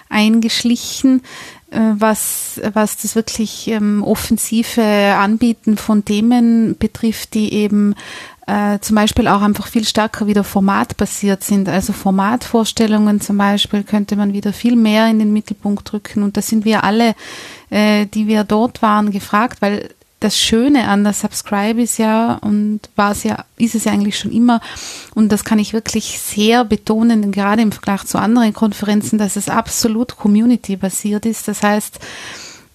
eingeschlichen, 0.08 1.22
äh, 1.70 1.80
was, 1.94 2.60
was 2.72 2.98
das 2.98 3.16
wirklich 3.16 3.68
ähm, 3.68 4.02
offensive 4.02 4.82
Anbieten 4.82 5.76
von 5.76 6.04
Themen 6.04 6.76
betrifft, 6.78 7.34
die 7.34 7.52
eben 7.52 7.94
äh, 8.48 8.78
zum 8.80 8.96
Beispiel 8.96 9.28
auch 9.28 9.42
einfach 9.42 9.66
viel 9.66 9.84
stärker 9.84 10.26
wieder 10.26 10.42
formatbasiert 10.42 11.44
sind. 11.44 11.68
Also 11.68 11.92
Formatvorstellungen 11.92 13.20
zum 13.20 13.36
Beispiel 13.36 13.82
könnte 13.82 14.16
man 14.16 14.32
wieder 14.32 14.54
viel 14.54 14.74
mehr 14.74 15.06
in 15.08 15.18
den 15.18 15.34
Mittelpunkt 15.34 15.92
rücken. 15.92 16.22
Und 16.22 16.38
da 16.38 16.40
sind 16.40 16.64
wir 16.64 16.82
alle, 16.82 17.14
äh, 17.68 18.06
die 18.06 18.26
wir 18.26 18.44
dort 18.44 18.80
waren, 18.80 19.10
gefragt, 19.10 19.60
weil 19.60 19.90
das 20.20 20.38
Schöne 20.38 20.88
an 20.88 21.04
der 21.04 21.12
Subscribe 21.12 21.80
ist 21.80 21.98
ja 21.98 22.38
und 22.40 22.80
war 22.96 23.12
es 23.12 23.22
ja, 23.22 23.44
ist 23.56 23.74
es 23.74 23.84
ja 23.84 23.92
eigentlich 23.92 24.18
schon 24.18 24.32
immer 24.32 24.60
und 25.14 25.30
das 25.30 25.44
kann 25.44 25.60
ich 25.60 25.72
wirklich 25.72 26.18
sehr 26.18 26.64
betonen, 26.64 27.30
gerade 27.30 27.62
im 27.62 27.70
Vergleich 27.70 28.04
zu 28.04 28.18
anderen 28.18 28.52
Konferenzen, 28.52 29.18
dass 29.18 29.36
es 29.36 29.48
absolut 29.48 30.16
Community-basiert 30.16 31.24
ist. 31.24 31.46
Das 31.46 31.62
heißt, 31.62 32.00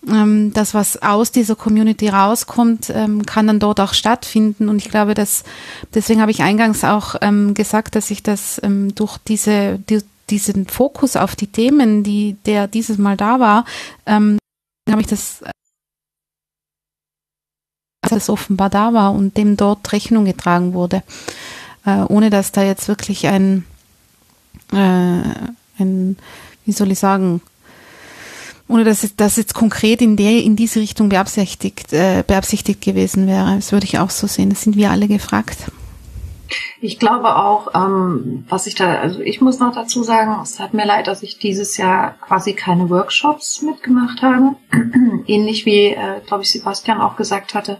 ähm, 0.07 0.53
das, 0.53 0.73
was 0.73 1.01
aus 1.01 1.31
dieser 1.31 1.55
Community 1.55 2.09
rauskommt, 2.09 2.91
ähm, 2.93 3.25
kann 3.25 3.47
dann 3.47 3.59
dort 3.59 3.79
auch 3.79 3.93
stattfinden. 3.93 4.69
Und 4.69 4.77
ich 4.77 4.89
glaube, 4.89 5.13
dass 5.13 5.43
deswegen 5.93 6.21
habe 6.21 6.31
ich 6.31 6.41
eingangs 6.41 6.83
auch 6.83 7.15
ähm, 7.21 7.53
gesagt, 7.53 7.95
dass 7.95 8.11
ich 8.11 8.23
das 8.23 8.59
ähm, 8.63 8.93
durch 8.95 9.17
diese 9.17 9.79
die, 9.89 10.01
diesen 10.29 10.67
Fokus 10.67 11.15
auf 11.15 11.35
die 11.35 11.47
Themen, 11.47 12.03
die 12.03 12.37
der 12.45 12.67
dieses 12.67 12.97
Mal 12.97 13.17
da 13.17 13.39
war, 13.39 13.65
ähm, 14.05 14.37
habe 14.89 15.01
ich 15.01 15.07
das 15.07 15.41
dass 18.01 18.11
es 18.11 18.29
offenbar 18.29 18.69
da 18.69 18.93
war 18.93 19.13
und 19.13 19.37
dem 19.37 19.57
dort 19.57 19.91
Rechnung 19.93 20.25
getragen 20.25 20.73
wurde, 20.73 21.03
äh, 21.85 22.01
ohne 22.01 22.29
dass 22.29 22.51
da 22.51 22.61
jetzt 22.61 22.87
wirklich 22.87 23.27
ein, 23.27 23.65
äh, 24.73 25.21
ein, 25.79 26.17
wie 26.65 26.71
soll 26.73 26.91
ich 26.91 26.99
sagen, 26.99 27.41
Ohne 28.73 28.85
dass 28.85 29.07
das 29.15 29.35
jetzt 29.37 29.53
konkret 29.53 30.01
in 30.01 30.17
der 30.17 30.41
in 30.41 30.55
diese 30.55 30.79
Richtung 30.79 31.09
beabsichtigt, 31.09 31.93
äh, 31.93 32.23
beabsichtigt 32.25 32.81
gewesen 32.81 33.27
wäre. 33.27 33.53
Das 33.55 33.71
würde 33.71 33.85
ich 33.85 33.99
auch 33.99 34.09
so 34.09 34.25
sehen. 34.25 34.49
Das 34.49 34.63
sind 34.63 34.75
wir 34.75 34.89
alle 34.89 35.07
gefragt. 35.07 35.59
Ich 36.81 36.97
glaube 36.97 37.35
auch, 37.35 37.67
ähm, 37.75 38.45
was 38.49 38.65
ich 38.65 38.73
da, 38.73 38.95
also 38.95 39.19
ich 39.19 39.41
muss 39.41 39.59
noch 39.59 39.75
dazu 39.75 40.01
sagen, 40.01 40.35
es 40.41 40.59
hat 40.59 40.73
mir 40.73 40.85
leid, 40.87 41.05
dass 41.05 41.21
ich 41.21 41.37
dieses 41.37 41.77
Jahr 41.77 42.15
quasi 42.19 42.53
keine 42.53 42.89
Workshops 42.89 43.61
mitgemacht 43.61 44.23
habe. 44.23 44.55
Ähnlich 45.27 45.67
wie, 45.67 45.89
äh, 45.89 46.21
glaube 46.25 46.41
ich, 46.41 46.49
Sebastian 46.49 46.99
auch 46.99 47.15
gesagt 47.15 47.53
hatte, 47.53 47.79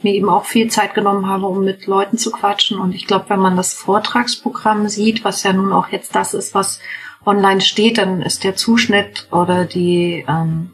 mir 0.00 0.14
eben 0.14 0.30
auch 0.30 0.46
viel 0.46 0.68
Zeit 0.68 0.94
genommen 0.94 1.26
habe, 1.26 1.46
um 1.46 1.64
mit 1.64 1.86
Leuten 1.86 2.16
zu 2.16 2.30
quatschen. 2.30 2.78
Und 2.78 2.94
ich 2.94 3.06
glaube, 3.06 3.26
wenn 3.28 3.40
man 3.40 3.58
das 3.58 3.74
Vortragsprogramm 3.74 4.88
sieht, 4.88 5.22
was 5.22 5.42
ja 5.42 5.52
nun 5.52 5.74
auch 5.74 5.88
jetzt 5.88 6.14
das 6.14 6.32
ist, 6.32 6.54
was 6.54 6.80
online 7.24 7.60
steht, 7.60 7.98
dann 7.98 8.22
ist 8.22 8.44
der 8.44 8.56
Zuschnitt 8.56 9.28
oder 9.30 9.64
die, 9.64 10.24
ähm, 10.28 10.70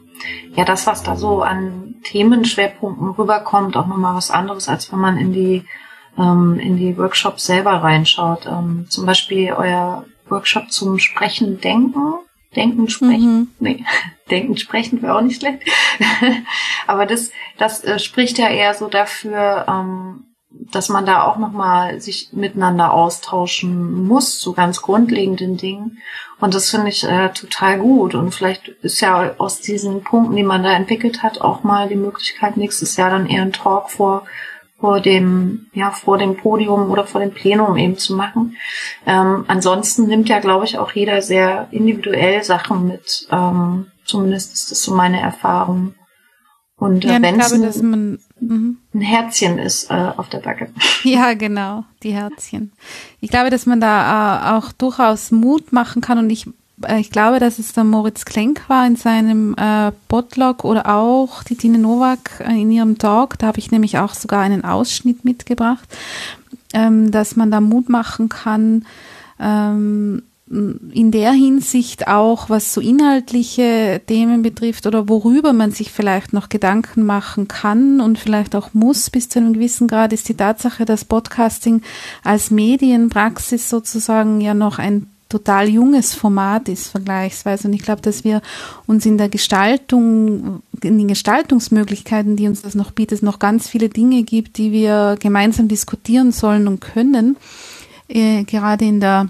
ja, 0.55 0.65
das, 0.65 0.87
was 0.87 1.03
da 1.03 1.15
so 1.15 1.41
an 1.41 1.95
Themenschwerpunkten 2.03 3.09
rüberkommt, 3.09 3.77
auch 3.77 3.87
nochmal 3.87 4.15
was 4.15 4.31
anderes, 4.31 4.69
als 4.69 4.91
wenn 4.91 4.99
man 4.99 5.17
in 5.17 5.33
die 5.33 5.65
ähm, 6.17 6.59
in 6.59 6.77
die 6.77 6.97
Workshops 6.97 7.45
selber 7.45 7.71
reinschaut. 7.71 8.45
Ähm, 8.45 8.87
zum 8.89 9.05
Beispiel 9.05 9.53
euer 9.53 10.05
Workshop 10.29 10.71
zum 10.71 10.99
Sprechen, 10.99 11.61
Denken. 11.61 12.13
Denken, 12.55 12.89
Sprechen. 12.89 13.39
Mhm. 13.39 13.47
Nee, 13.59 13.85
Denken, 14.31 14.57
Sprechen 14.57 15.01
wäre 15.01 15.15
auch 15.15 15.21
nicht 15.21 15.41
schlecht. 15.41 15.63
Aber 16.87 17.05
das, 17.05 17.31
das 17.57 17.83
äh, 17.83 17.99
spricht 17.99 18.37
ja 18.37 18.49
eher 18.49 18.73
so 18.73 18.87
dafür, 18.87 19.65
ähm, 19.67 20.23
dass 20.49 20.89
man 20.89 21.05
da 21.05 21.23
auch 21.23 21.37
nochmal 21.37 22.01
sich 22.01 22.29
miteinander 22.31 22.93
austauschen 22.93 24.07
muss, 24.07 24.39
zu 24.39 24.53
ganz 24.53 24.81
grundlegenden 24.81 25.57
Dingen. 25.57 25.99
Und 26.39 26.53
das 26.53 26.69
finde 26.69 26.89
ich 26.89 27.03
äh, 27.03 27.29
total 27.29 27.79
gut. 27.79 28.13
Und 28.13 28.33
vielleicht 28.33 28.67
ist 28.67 29.01
ja 29.01 29.33
aus 29.37 29.59
diesen 29.59 30.03
Punkten, 30.03 30.35
die 30.35 30.43
man 30.43 30.63
da 30.63 30.73
entwickelt 30.73 31.23
hat, 31.23 31.41
auch 31.41 31.63
mal 31.63 31.87
die 31.87 31.95
Möglichkeit, 31.95 32.57
nächstes 32.57 32.95
Jahr 32.95 33.09
dann 33.09 33.27
eher 33.27 33.41
einen 33.41 33.53
Talk 33.53 33.89
vor 33.89 34.23
vor 34.79 34.99
dem, 34.99 35.67
ja, 35.73 35.91
vor 35.91 36.17
dem 36.17 36.37
Podium 36.37 36.91
oder 36.91 37.05
vor 37.05 37.21
dem 37.21 37.31
Plenum 37.31 37.77
eben 37.77 37.97
zu 37.97 38.15
machen. 38.15 38.57
Ähm, 39.05 39.45
ansonsten 39.47 40.07
nimmt 40.07 40.29
ja, 40.29 40.39
glaube 40.39 40.65
ich, 40.65 40.77
auch 40.77 40.91
jeder 40.91 41.21
sehr 41.21 41.67
individuell 41.71 42.43
Sachen 42.43 42.87
mit. 42.87 43.27
Ähm, 43.31 43.87
zumindest 44.05 44.53
ist 44.53 44.71
das 44.71 44.83
so 44.83 44.93
meine 44.93 45.19
Erfahrung. 45.19 45.95
Und 46.77 47.03
äh, 47.03 47.09
Ja, 47.09 47.15
ich 47.15 47.21
wenn 47.23 47.39
es 47.39 47.47
glaube, 47.47 47.65
dass 47.65 47.81
ein, 47.81 47.89
man, 47.89 48.19
mhm. 48.39 48.77
ein 48.93 49.01
Herzchen 49.01 49.57
ist 49.57 49.89
äh, 49.89 50.11
auf 50.15 50.29
der 50.29 50.39
Backe. 50.39 50.69
Ja, 51.03 51.33
genau, 51.33 51.85
die 52.03 52.11
Herzchen. 52.11 52.71
Ich 53.19 53.29
glaube, 53.29 53.49
dass 53.49 53.65
man 53.65 53.81
da 53.81 54.47
äh, 54.47 54.57
auch 54.57 54.71
durchaus 54.71 55.31
Mut 55.31 55.73
machen 55.73 56.01
kann 56.01 56.19
und 56.19 56.29
ich, 56.29 56.47
äh, 56.83 56.99
ich 56.99 57.09
glaube, 57.09 57.39
dass 57.39 57.59
es 57.59 57.73
der 57.73 57.83
Moritz 57.83 58.25
Klenk 58.25 58.67
war 58.67 58.85
in 58.85 58.95
seinem 58.95 59.55
äh, 59.57 59.91
Botlog 60.07 60.63
oder 60.65 60.93
auch 60.93 61.43
die 61.43 61.55
Tine 61.55 61.79
Nowak 61.79 62.43
äh, 62.45 62.61
in 62.61 62.71
ihrem 62.71 62.97
Talk, 62.97 63.39
da 63.39 63.47
habe 63.47 63.59
ich 63.59 63.71
nämlich 63.71 63.97
auch 63.97 64.13
sogar 64.13 64.41
einen 64.41 64.63
Ausschnitt 64.63 65.25
mitgebracht, 65.25 65.87
ähm, 66.73 67.11
dass 67.11 67.35
man 67.35 67.49
da 67.49 67.59
Mut 67.59 67.89
machen 67.89 68.29
kann, 68.29 68.85
ähm, 69.39 70.23
in 70.49 71.11
der 71.11 71.33
Hinsicht 71.33 72.07
auch, 72.07 72.49
was 72.49 72.73
so 72.73 72.79
inhaltliche 72.79 74.01
Themen 74.07 74.41
betrifft 74.41 74.87
oder 74.87 75.09
worüber 75.09 75.51
man 75.51 75.71
sich 75.71 75.91
vielleicht 75.91 76.31
noch 76.31 76.47
Gedanken 76.47 77.05
machen 77.05 77.49
kann 77.49 77.99
und 77.99 78.17
vielleicht 78.17 78.55
auch 78.55 78.73
muss 78.73 79.09
bis 79.09 79.27
zu 79.27 79.39
einem 79.39 79.53
gewissen 79.53 79.87
Grad, 79.87 80.13
ist 80.13 80.29
die 80.29 80.37
Tatsache, 80.37 80.85
dass 80.85 81.03
Podcasting 81.03 81.81
als 82.23 82.49
Medienpraxis 82.49 83.69
sozusagen 83.69 84.39
ja 84.39 84.53
noch 84.53 84.79
ein 84.79 85.07
total 85.29 85.67
junges 85.67 86.13
Format 86.13 86.69
ist 86.69 86.87
vergleichsweise. 86.87 87.67
Und 87.67 87.73
ich 87.73 87.81
glaube, 87.81 88.01
dass 88.01 88.23
wir 88.23 88.41
uns 88.85 89.05
in 89.05 89.17
der 89.17 89.27
Gestaltung, 89.27 90.61
in 90.81 90.97
den 90.97 91.09
Gestaltungsmöglichkeiten, 91.09 92.37
die 92.37 92.47
uns 92.47 92.61
das 92.61 92.75
noch 92.75 92.91
bietet, 92.91 93.23
noch 93.23 93.39
ganz 93.39 93.67
viele 93.67 93.89
Dinge 93.89 94.23
gibt, 94.23 94.57
die 94.57 94.71
wir 94.71 95.17
gemeinsam 95.19 95.67
diskutieren 95.67 96.31
sollen 96.31 96.67
und 96.69 96.79
können. 96.79 97.35
Äh, 98.07 98.43
gerade 98.45 98.85
in 98.85 99.01
der 99.01 99.27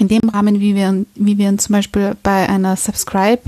in 0.00 0.08
dem 0.08 0.28
Rahmen, 0.28 0.60
wie 0.60 0.74
wir, 0.74 1.04
wie 1.14 1.38
wir 1.38 1.56
zum 1.58 1.74
Beispiel 1.74 2.16
bei 2.22 2.48
einer 2.48 2.76
Subscribe 2.76 3.42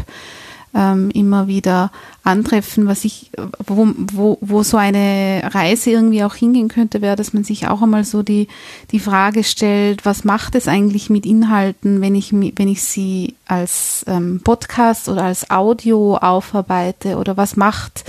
ähm, 0.75 1.11
immer 1.11 1.49
wieder 1.49 1.91
antreffen, 2.25 2.87
was 2.87 3.05
ich, 3.05 3.31
wo, 3.67 3.89
wo, 4.13 4.39
wo 4.41 4.63
so 4.63 4.77
eine 4.77 5.43
Reise 5.53 5.91
irgendwie 5.91 6.25
auch 6.25 6.35
hingehen 6.35 6.69
könnte, 6.69 7.03
wäre, 7.03 7.17
dass 7.17 7.33
man 7.33 7.45
sich 7.45 7.69
auch 7.69 7.83
einmal 7.83 8.05
so 8.05 8.23
die, 8.23 8.49
die 8.91 9.01
Frage 9.01 9.45
stellt, 9.45 10.07
was 10.07 10.25
macht 10.25 10.55
es 10.55 10.69
eigentlich 10.69 11.11
mit 11.11 11.27
Inhalten, 11.27 12.01
wenn 12.01 12.15
ich, 12.15 12.33
wenn 12.33 12.69
ich 12.69 12.83
sie 12.83 13.35
als 13.47 14.05
ähm, 14.07 14.41
Podcast 14.43 15.09
oder 15.09 15.25
als 15.25 15.51
Audio 15.51 16.17
aufarbeite? 16.17 17.17
Oder 17.17 17.37
was 17.37 17.57
macht 17.57 18.05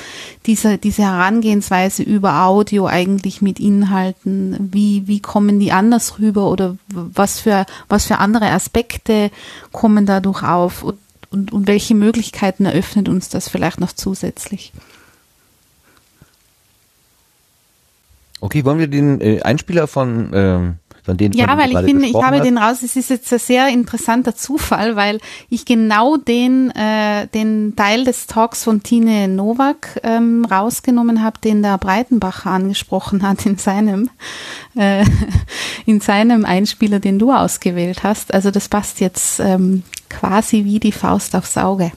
diese, 0.45 0.77
diese 0.77 1.03
Herangehensweise 1.03 2.03
über 2.03 2.45
Audio 2.45 2.85
eigentlich 2.85 3.42
mit 3.42 3.59
Inhalten, 3.59 4.69
wie, 4.72 5.08
wie 5.08 5.19
kommen 5.19 5.59
die 5.59 5.72
anders 5.72 6.19
rüber? 6.19 6.50
Oder 6.50 6.77
was 6.88 7.40
für, 7.40 7.66
was 7.90 8.06
für 8.06 8.19
andere 8.19 8.51
Aspekte 8.51 9.32
kommen 9.72 10.06
dadurch 10.06 10.43
auf? 10.43 10.83
Und, 10.83 10.98
und, 11.33 11.51
und 11.51 11.67
welche 11.67 11.95
Möglichkeiten 11.95 12.65
eröffnet 12.65 13.09
uns 13.09 13.29
das 13.29 13.49
vielleicht 13.49 13.79
noch 13.79 13.91
zusätzlich? 13.91 14.71
Okay, 18.43 18.65
wollen 18.65 18.79
wir 18.79 18.87
den 18.87 19.21
äh, 19.21 19.41
Einspieler 19.41 19.87
von, 19.87 20.29
ähm, 20.33 20.75
von 21.03 21.15
denen 21.15 21.33
Ja, 21.33 21.47
von 21.47 21.57
weil 21.57 21.71
ich 21.71 21.77
finde, 21.79 22.05
ich 22.07 22.13
habe 22.13 22.37
hast? 22.37 22.45
den 22.45 22.57
raus. 22.57 22.83
Es 22.83 22.97
ist 22.97 23.09
jetzt 23.09 23.31
ein 23.31 23.39
sehr 23.39 23.69
interessanter 23.69 24.35
Zufall, 24.35 24.97
weil 24.97 25.19
ich 25.49 25.65
genau 25.65 26.17
den, 26.17 26.69
äh, 26.71 27.27
den 27.27 27.73
Teil 27.77 28.03
des 28.03 28.27
Talks 28.27 28.65
von 28.65 28.83
Tine 28.83 29.29
Nowak 29.29 29.99
ähm, 30.03 30.43
rausgenommen 30.43 31.23
habe, 31.23 31.39
den 31.39 31.63
der 31.63 31.77
Breitenbacher 31.77 32.51
angesprochen 32.51 33.23
hat 33.23 33.45
in 33.45 33.57
seinem, 33.57 34.09
äh, 34.75 35.05
in 35.85 36.01
seinem 36.01 36.43
Einspieler, 36.43 36.99
den 36.99 37.19
du 37.19 37.31
ausgewählt 37.31 38.03
hast. 38.03 38.33
Also 38.33 38.51
das 38.51 38.67
passt 38.67 38.99
jetzt 38.99 39.39
ähm, 39.39 39.83
quasi 40.19 40.64
wie 40.64 40.80
die 40.80 40.92
Faust 40.92 41.35
aufs 41.35 41.58
Auge. 41.58 41.92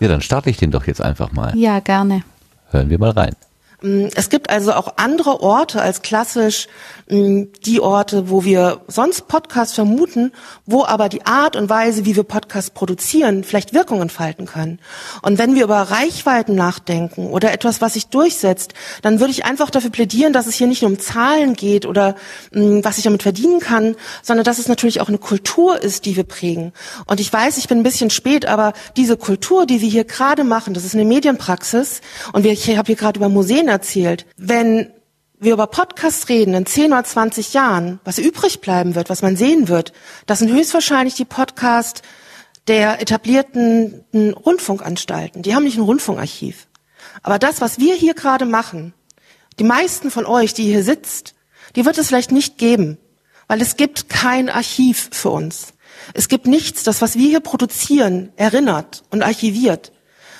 Ja, 0.00 0.08
dann 0.08 0.20
starte 0.20 0.50
ich 0.50 0.56
den 0.56 0.70
doch 0.70 0.86
jetzt 0.86 1.02
einfach 1.02 1.32
mal. 1.32 1.56
Ja, 1.56 1.80
gerne. 1.80 2.22
Hören 2.70 2.90
wir 2.90 2.98
mal 2.98 3.10
rein. 3.10 3.34
Mm, 3.80 4.06
Es 4.14 4.28
gibt 4.28 4.50
also 4.50 4.72
auch 4.72 4.94
andere 4.96 5.40
Orte 5.40 5.80
als 5.80 6.02
klassisch 6.02 6.66
mm, 7.08 7.44
die 7.64 7.80
Orte, 7.80 8.28
wo 8.28 8.44
wir 8.44 8.80
sonst 8.88 9.28
Podcasts 9.28 9.74
vermuten, 9.74 10.32
wo 10.66 10.84
aber 10.84 11.08
die 11.08 11.26
Art 11.26 11.54
und 11.54 11.70
Weise, 11.70 12.04
wie 12.04 12.16
wir 12.16 12.24
Podcasts 12.24 12.70
produzieren, 12.70 13.44
vielleicht 13.44 13.72
Wirkung 13.72 14.02
entfalten 14.02 14.46
können. 14.46 14.80
Und 15.22 15.38
wenn 15.38 15.54
wir 15.54 15.64
über 15.64 15.76
Reichweiten 15.76 16.56
nachdenken 16.56 17.28
oder 17.30 17.52
etwas, 17.52 17.80
was 17.80 17.94
sich 17.94 18.08
durchsetzt, 18.08 18.74
dann 19.02 19.20
würde 19.20 19.30
ich 19.30 19.44
einfach 19.44 19.70
dafür 19.70 19.90
plädieren, 19.90 20.32
dass 20.32 20.46
es 20.48 20.56
hier 20.56 20.66
nicht 20.66 20.82
nur 20.82 20.90
um 20.90 20.98
Zahlen 20.98 21.54
geht 21.54 21.86
oder 21.86 22.16
mm, 22.52 22.80
was 22.82 22.98
ich 22.98 23.04
damit 23.04 23.22
verdienen 23.22 23.60
kann, 23.60 23.94
sondern 24.22 24.44
dass 24.44 24.58
es 24.58 24.66
natürlich 24.66 25.00
auch 25.00 25.08
eine 25.08 25.18
Kultur 25.18 25.80
ist, 25.80 26.04
die 26.04 26.16
wir 26.16 26.24
prägen. 26.24 26.72
Und 27.06 27.20
ich 27.20 27.32
weiß, 27.32 27.58
ich 27.58 27.68
bin 27.68 27.78
ein 27.78 27.84
bisschen 27.84 28.10
spät, 28.10 28.46
aber 28.46 28.72
diese 28.96 29.16
Kultur, 29.16 29.66
die 29.66 29.80
wir 29.80 29.88
hier 29.88 30.04
gerade 30.04 30.42
machen, 30.42 30.74
das 30.74 30.84
ist 30.84 30.94
eine 30.94 31.04
Medienpraxis 31.04 32.00
und 32.32 32.42
wir, 32.42 32.50
ich 32.50 32.76
habe 32.76 32.86
hier 32.86 32.96
gerade 32.96 33.18
über 33.18 33.28
Museen 33.28 33.67
erzählt. 33.68 34.26
Wenn 34.36 34.90
wir 35.38 35.52
über 35.52 35.66
Podcasts 35.66 36.28
reden 36.28 36.54
in 36.54 36.66
10 36.66 36.92
oder 36.92 37.04
20 37.04 37.54
Jahren, 37.54 38.00
was 38.04 38.18
übrig 38.18 38.60
bleiben 38.60 38.94
wird, 38.94 39.08
was 39.10 39.22
man 39.22 39.36
sehen 39.36 39.68
wird, 39.68 39.92
das 40.26 40.40
sind 40.40 40.50
höchstwahrscheinlich 40.50 41.14
die 41.14 41.24
Podcasts 41.24 42.02
der 42.66 43.00
etablierten 43.00 44.04
Rundfunkanstalten. 44.14 45.42
Die 45.42 45.54
haben 45.54 45.64
nicht 45.64 45.78
ein 45.78 45.84
Rundfunkarchiv. 45.84 46.66
Aber 47.22 47.38
das, 47.38 47.60
was 47.60 47.78
wir 47.78 47.94
hier 47.94 48.14
gerade 48.14 48.46
machen, 48.46 48.92
die 49.58 49.64
meisten 49.64 50.10
von 50.10 50.26
euch, 50.26 50.54
die 50.54 50.64
hier 50.64 50.82
sitzt, 50.82 51.34
die 51.76 51.84
wird 51.84 51.98
es 51.98 52.08
vielleicht 52.08 52.32
nicht 52.32 52.58
geben, 52.58 52.98
weil 53.46 53.60
es 53.60 53.76
gibt 53.76 54.08
kein 54.08 54.48
Archiv 54.48 55.10
für 55.12 55.30
uns. 55.30 55.68
Es 56.14 56.28
gibt 56.28 56.46
nichts, 56.46 56.84
das, 56.84 57.02
was 57.02 57.16
wir 57.16 57.28
hier 57.28 57.40
produzieren, 57.40 58.32
erinnert 58.36 59.04
und 59.10 59.22
archiviert. 59.22 59.92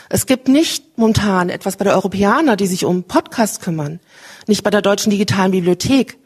Es 0.09 0.27
gibt 0.27 0.49
nicht 0.49 0.99
momentan 0.99 1.51
etwas 1.51 1.77
bei 1.77 1.85
der 1.85 1.95
Europäer, 1.95 2.57
die 2.57 2.67
sich 2.67 2.85
um 2.85 3.05
Podcasts 3.05 3.61
kümmern, 3.61 4.01
nicht 4.47 4.63
bei 4.63 4.71
der 4.71 4.83
Deutschen 4.83 5.11
Digitalen 5.11 5.53
Bibliothek. 5.53 6.19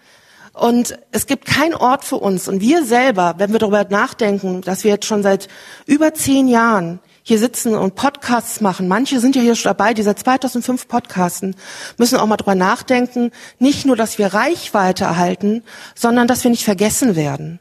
Und 0.53 0.99
es 1.11 1.27
gibt 1.27 1.47
keinen 1.47 1.75
Ort 1.75 2.05
für 2.05 2.17
uns. 2.17 2.47
Und 2.47 2.61
wir 2.61 2.85
selber, 2.85 3.35
wenn 3.39 3.53
wir 3.53 3.59
darüber 3.59 3.85
nachdenken, 3.85 4.61
dass 4.61 4.85
wir 4.85 4.91
jetzt 4.91 5.07
schon 5.07 5.23
seit 5.23 5.49
über 5.87 6.13
zehn 6.15 6.47
Jahren 6.47 7.01
hier 7.23 7.39
sitzen 7.39 7.75
und 7.75 7.95
Podcasts 7.95 8.61
machen, 8.61 8.89
manche 8.89 9.21
sind 9.21 9.35
ja 9.35 9.43
hier 9.43 9.55
schon 9.55 9.71
dabei, 9.71 9.95
die 9.95 10.03
seit 10.03 10.19
2005 10.19 10.89
podcasten, 10.89 11.57
müssen 11.97 12.19
auch 12.19 12.27
mal 12.27 12.37
darüber 12.37 12.55
nachdenken, 12.55 13.31
nicht 13.59 13.87
nur, 13.87 13.97
dass 13.97 14.19
wir 14.19 14.35
Reichweite 14.35 15.05
erhalten, 15.05 15.63
sondern 15.95 16.27
dass 16.27 16.45
wir 16.45 16.51
nicht 16.51 16.65
vergessen 16.65 17.17
werden. 17.17 17.61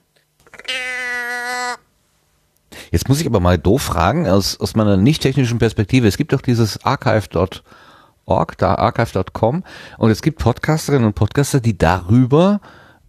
Jetzt 2.91 3.07
muss 3.07 3.21
ich 3.21 3.27
aber 3.27 3.39
mal 3.39 3.57
doof 3.57 3.81
fragen, 3.81 4.27
aus, 4.27 4.59
aus 4.59 4.75
meiner 4.75 4.97
nicht 4.97 5.21
technischen 5.21 5.59
Perspektive. 5.59 6.07
Es 6.07 6.17
gibt 6.17 6.33
doch 6.33 6.41
dieses 6.41 6.83
archive.org, 6.85 8.57
da 8.57 8.75
archive.com 8.75 9.63
und 9.97 10.09
es 10.11 10.21
gibt 10.21 10.39
Podcasterinnen 10.39 11.07
und 11.07 11.15
Podcaster, 11.15 11.61
die 11.61 11.77
darüber 11.77 12.59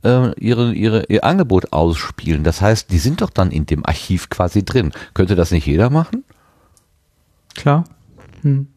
äh, 0.04 0.32
ihre, 0.40 0.72
ihre, 0.72 1.04
ihr 1.06 1.24
Angebot 1.24 1.72
ausspielen. 1.72 2.44
Das 2.44 2.60
heißt, 2.60 2.90
die 2.92 2.98
sind 2.98 3.22
doch 3.22 3.30
dann 3.30 3.50
in 3.50 3.66
dem 3.66 3.84
Archiv 3.84 4.30
quasi 4.30 4.64
drin. 4.64 4.92
Könnte 5.14 5.34
das 5.34 5.50
nicht 5.50 5.66
jeder 5.66 5.90
machen? 5.90 6.24
Klar. 7.54 7.84
Hm. 8.42 8.68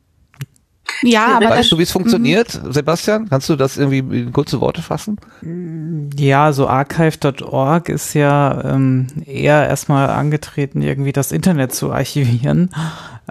Ja, 1.01 1.37
aber 1.37 1.49
Weißt 1.49 1.71
du, 1.71 1.77
wie 1.77 1.83
es 1.83 1.91
funktioniert, 1.91 2.59
Sebastian? 2.69 3.29
Kannst 3.29 3.49
du 3.49 3.55
das 3.55 3.77
irgendwie 3.77 3.99
in 3.99 4.33
kurze 4.33 4.61
Worte 4.61 4.81
fassen? 4.81 5.17
Ja, 6.17 6.53
so 6.53 6.67
archive.org 6.67 7.89
ist 7.89 8.13
ja 8.13 8.63
ähm, 8.63 9.07
eher 9.25 9.67
erstmal 9.67 10.09
angetreten, 10.09 10.81
irgendwie 10.81 11.11
das 11.11 11.31
Internet 11.31 11.73
zu 11.73 11.91
archivieren. 11.91 12.69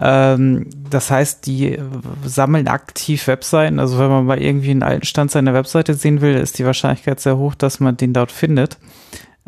Ähm, 0.00 0.66
das 0.90 1.10
heißt, 1.10 1.46
die 1.46 1.72
äh, 1.72 1.82
sammeln 2.24 2.68
aktiv 2.68 3.26
Webseiten. 3.26 3.78
Also 3.78 3.98
wenn 3.98 4.10
man 4.10 4.26
mal 4.26 4.42
irgendwie 4.42 4.70
einen 4.70 4.82
alten 4.82 5.06
Stand 5.06 5.30
seiner 5.30 5.54
Webseite 5.54 5.94
sehen 5.94 6.20
will, 6.20 6.34
ist 6.34 6.58
die 6.58 6.66
Wahrscheinlichkeit 6.66 7.20
sehr 7.20 7.36
hoch, 7.36 7.54
dass 7.54 7.80
man 7.80 7.96
den 7.96 8.12
dort 8.12 8.32
findet. 8.32 8.78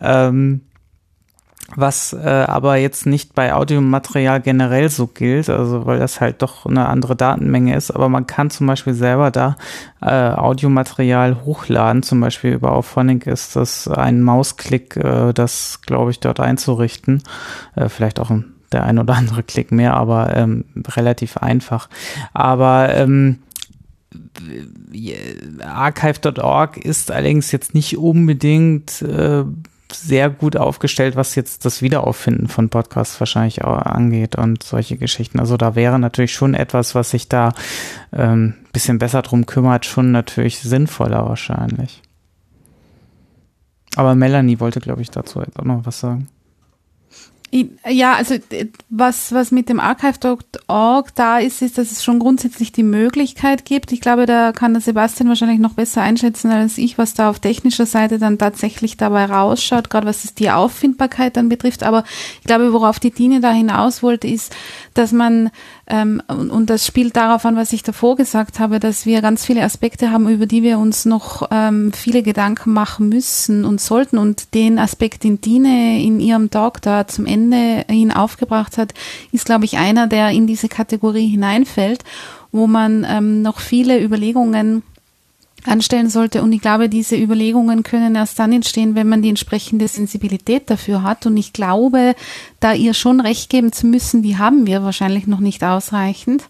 Ähm, 0.01 0.61
was 1.75 2.13
äh, 2.13 2.45
aber 2.47 2.77
jetzt 2.77 3.07
nicht 3.07 3.35
bei 3.35 3.53
Audiomaterial 3.53 4.41
generell 4.41 4.89
so 4.89 5.07
gilt, 5.07 5.51
also 5.51 5.85
weil 5.85 5.99
das 5.99 6.21
halt 6.21 6.43
doch 6.43 6.65
eine 6.67 6.87
andere 6.87 7.17
Datenmenge 7.17 7.75
ist, 7.75 7.91
aber 7.91 8.09
man 8.09 8.27
kann 8.27 8.51
zum 8.51 8.67
Beispiel 8.67 8.95
selber 8.95 9.31
da 9.31 9.57
äh, 10.01 10.07
Audiomaterial 10.07 11.45
hochladen, 11.45 12.03
zum 12.03 12.21
Beispiel 12.21 12.53
über 12.53 12.73
Auphonic 12.73 13.27
ist 13.27 13.57
das 13.57 13.89
ein 13.89 14.23
Mausklick, 14.23 14.97
äh, 14.97 15.33
das 15.33 15.81
glaube 15.85 16.13
ich 16.13 16.21
dort 16.21 16.39
einzurichten, 16.39 17.23
äh, 17.75 17.89
vielleicht 17.89 18.21
auch 18.21 18.31
ein, 18.31 18.53
der 18.71 18.85
ein 18.85 18.99
oder 18.99 19.15
andere 19.17 19.43
Klick 19.43 19.73
mehr, 19.73 19.95
aber 19.95 20.37
ähm, 20.37 20.65
relativ 20.95 21.39
einfach. 21.39 21.89
Aber 22.33 22.95
ähm, 22.95 23.41
archive.org 25.61 26.77
ist 26.77 27.11
allerdings 27.11 27.51
jetzt 27.51 27.75
nicht 27.75 27.99
unbedingt 27.99 29.03
äh, 29.03 29.45
sehr 29.93 30.31
gut 30.31 30.57
aufgestellt, 30.57 31.17
was 31.17 31.35
jetzt 31.35 31.65
das 31.65 31.83
Wiederauffinden 31.83 32.49
von 32.49 32.69
Podcasts 32.69 33.19
wahrscheinlich 33.21 33.65
auch 33.65 33.79
angeht 33.79 34.37
und 34.37 34.63
solche 34.63 34.97
Geschichten. 34.97 35.39
Also 35.39 35.57
da 35.57 35.75
wäre 35.75 35.99
natürlich 35.99 36.33
schon 36.33 36.55
etwas, 36.55 36.95
was 36.95 37.11
sich 37.11 37.29
da 37.29 37.53
ähm, 38.13 38.55
bisschen 38.73 38.99
besser 38.99 39.23
drum 39.23 39.47
kümmert, 39.47 39.87
schon 39.87 40.13
natürlich 40.13 40.61
sinnvoller 40.61 41.27
wahrscheinlich. 41.29 42.03
Aber 43.97 44.15
Melanie 44.15 44.61
wollte, 44.61 44.81
glaube 44.81 45.03
ich, 45.03 45.11
dazu 45.11 45.41
jetzt 45.41 45.59
auch 45.59 45.65
noch 45.65 45.87
was 45.87 46.01
sagen. 46.01 46.29
Ja, 47.53 48.15
also 48.15 48.35
äh, 48.51 48.67
was, 48.91 49.33
was 49.33 49.53
mit 49.53 49.69
dem 49.69 49.79
archive.org 49.79 51.15
da 51.15 51.39
ist, 51.39 51.63
ist, 51.63 51.79
dass 51.79 51.93
es 51.93 52.03
schon 52.03 52.19
grundsätzlich 52.19 52.73
die 52.73 52.83
Möglichkeit 52.83 53.65
gibt. 53.65 53.93
Ich 53.93 54.01
glaube, 54.01 54.27
da 54.27 54.51
kann 54.53 54.73
der 54.75 54.83
Sebastian 54.83 55.29
wahrscheinlich 55.29 55.61
noch 55.61 55.75
besser 55.75 56.03
einschätzen 56.03 56.51
als 56.51 56.77
ich, 56.77 56.99
was 56.99 57.15
da 57.15 57.31
auf 57.31 57.39
technischer 57.39 57.87
Seite 57.87 58.19
dann 58.19 58.39
tatsächlich 58.39 58.97
dabei 58.97 59.27
rausschaut, 59.27 59.91
gerade 59.91 60.07
was 60.07 60.35
die 60.35 60.51
Auffindbarkeit 60.51 61.37
dann 61.37 61.49
betrifft. 61.49 61.85
Aber 61.85 62.05
ich 62.41 62.47
glaube, 62.47 62.73
worauf 62.73 62.99
die 62.99 63.13
Tine 63.13 63.41
da 63.41 63.53
hinaus 63.53 64.03
wollte, 64.03 64.27
ist, 64.27 64.55
dass 64.99 65.13
man, 65.13 65.51
ähm, 65.87 66.23
und, 66.29 66.71
das 66.71 66.87
spielt 66.87 67.17
darauf 67.17 67.45
an, 67.45 67.57
was 67.57 67.73
ich 67.73 67.83
davor 67.83 68.17
gesagt 68.17 68.59
habe, 68.59 68.81
dass 68.81 69.07
wir 69.07 69.23
ganz 69.23 69.45
viele 69.45 69.63
Aspekte 69.63 70.11
haben, 70.11 70.29
über 70.29 70.47
die 70.47 70.63
wir 70.63 70.79
uns 70.79 71.05
noch 71.05 71.49
ähm, 71.51 71.93
viele 71.93 72.23
Gedanken 72.23 72.73
machen 72.73 73.09
müssen 73.09 73.65
und 73.65 73.81
sollten. 73.81 74.19
Und 74.19 74.55
den 74.55 74.79
Aspekt, 74.79 75.25
den 75.25 75.41
Tine 75.41 76.03
in 76.03 76.21
ihrem 76.21 76.51
Talk 76.51 76.83
da 76.83 77.07
zum 77.07 77.27
Ende 77.27 77.85
hin 77.89 78.13
aufgebracht 78.13 78.79
hat, 78.79 78.95
ist, 79.33 79.47
glaube 79.47 79.65
ich, 79.65 79.79
einer, 79.79 80.07
der 80.07 80.31
in 80.31 80.47
diese 80.47 80.69
Kategorie 80.69 81.29
hineinfällt, 81.29 82.05
wo 82.53 82.67
man 82.67 83.07
ähm, 83.09 83.43
noch 83.43 83.61
viele 83.61 84.03
Überlegungen 84.03 84.83
anstellen 85.69 86.09
sollte. 86.09 86.43
Und 86.43 86.53
ich 86.53 86.61
glaube, 86.61 86.89
diese 86.89 87.17
Überlegungen 87.17 87.83
können 87.83 88.15
erst 88.15 88.39
dann 88.39 88.53
entstehen, 88.53 88.95
wenn 88.95 89.09
man 89.09 89.23
die 89.23 89.29
entsprechende 89.29 89.89
Sensibilität 89.89 90.71
dafür 90.71 91.03
hat. 91.03 91.27
Und 91.27 91.37
ich 91.37 91.53
glaube, 91.53 92.15
da 92.61 92.73
ihr 92.73 92.95
schon 92.95 93.21
recht 93.21 93.51
geben 93.51 93.73
zu 93.73 93.87
müssen, 93.87 94.23
die 94.23 94.39
haben 94.39 94.67
wir 94.67 94.83
wahrscheinlich 94.83 95.27
noch 95.27 95.41
nicht 95.41 95.63
ausreichend. 95.65 96.45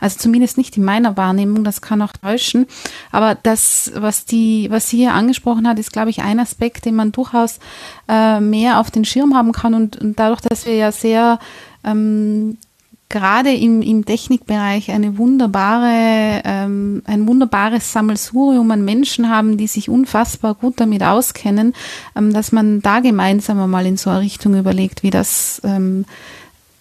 Also 0.00 0.18
zumindest 0.18 0.56
nicht 0.56 0.76
in 0.76 0.84
meiner 0.84 1.16
Wahrnehmung, 1.16 1.64
das 1.64 1.80
kann 1.80 2.02
auch 2.02 2.12
täuschen. 2.12 2.66
Aber 3.10 3.34
das, 3.34 3.92
was 3.94 4.24
die, 4.24 4.68
was 4.70 4.88
sie 4.88 4.98
hier 4.98 5.14
angesprochen 5.14 5.66
hat, 5.66 5.78
ist, 5.78 5.92
glaube 5.92 6.10
ich, 6.10 6.22
ein 6.22 6.40
Aspekt, 6.40 6.84
den 6.84 6.94
man 6.94 7.12
durchaus 7.12 7.58
äh, 8.08 8.40
mehr 8.40 8.80
auf 8.80 8.90
den 8.90 9.04
Schirm 9.04 9.34
haben 9.34 9.52
kann. 9.52 9.74
Und, 9.74 9.96
und 9.96 10.18
dadurch, 10.18 10.40
dass 10.40 10.66
wir 10.66 10.74
ja 10.74 10.92
sehr 10.92 11.38
ähm, 11.84 12.58
gerade 13.08 13.54
im, 13.54 13.80
im 13.80 14.04
Technikbereich 14.04 14.90
eine 14.90 15.16
wunderbare, 15.16 16.42
ähm, 16.44 17.02
ein 17.06 17.26
wunderbares 17.26 17.92
Sammelsurium 17.92 18.70
an 18.70 18.84
Menschen 18.84 19.30
haben, 19.30 19.56
die 19.56 19.66
sich 19.66 19.88
unfassbar 19.88 20.54
gut 20.54 20.78
damit 20.78 21.02
auskennen, 21.02 21.74
ähm, 22.14 22.32
dass 22.32 22.52
man 22.52 22.82
da 22.82 23.00
gemeinsam 23.00 23.60
einmal 23.60 23.86
in 23.86 23.96
so 23.96 24.10
eine 24.10 24.20
Richtung 24.20 24.58
überlegt, 24.58 25.02
wie 25.02 25.10
das, 25.10 25.60
ähm, 25.64 26.04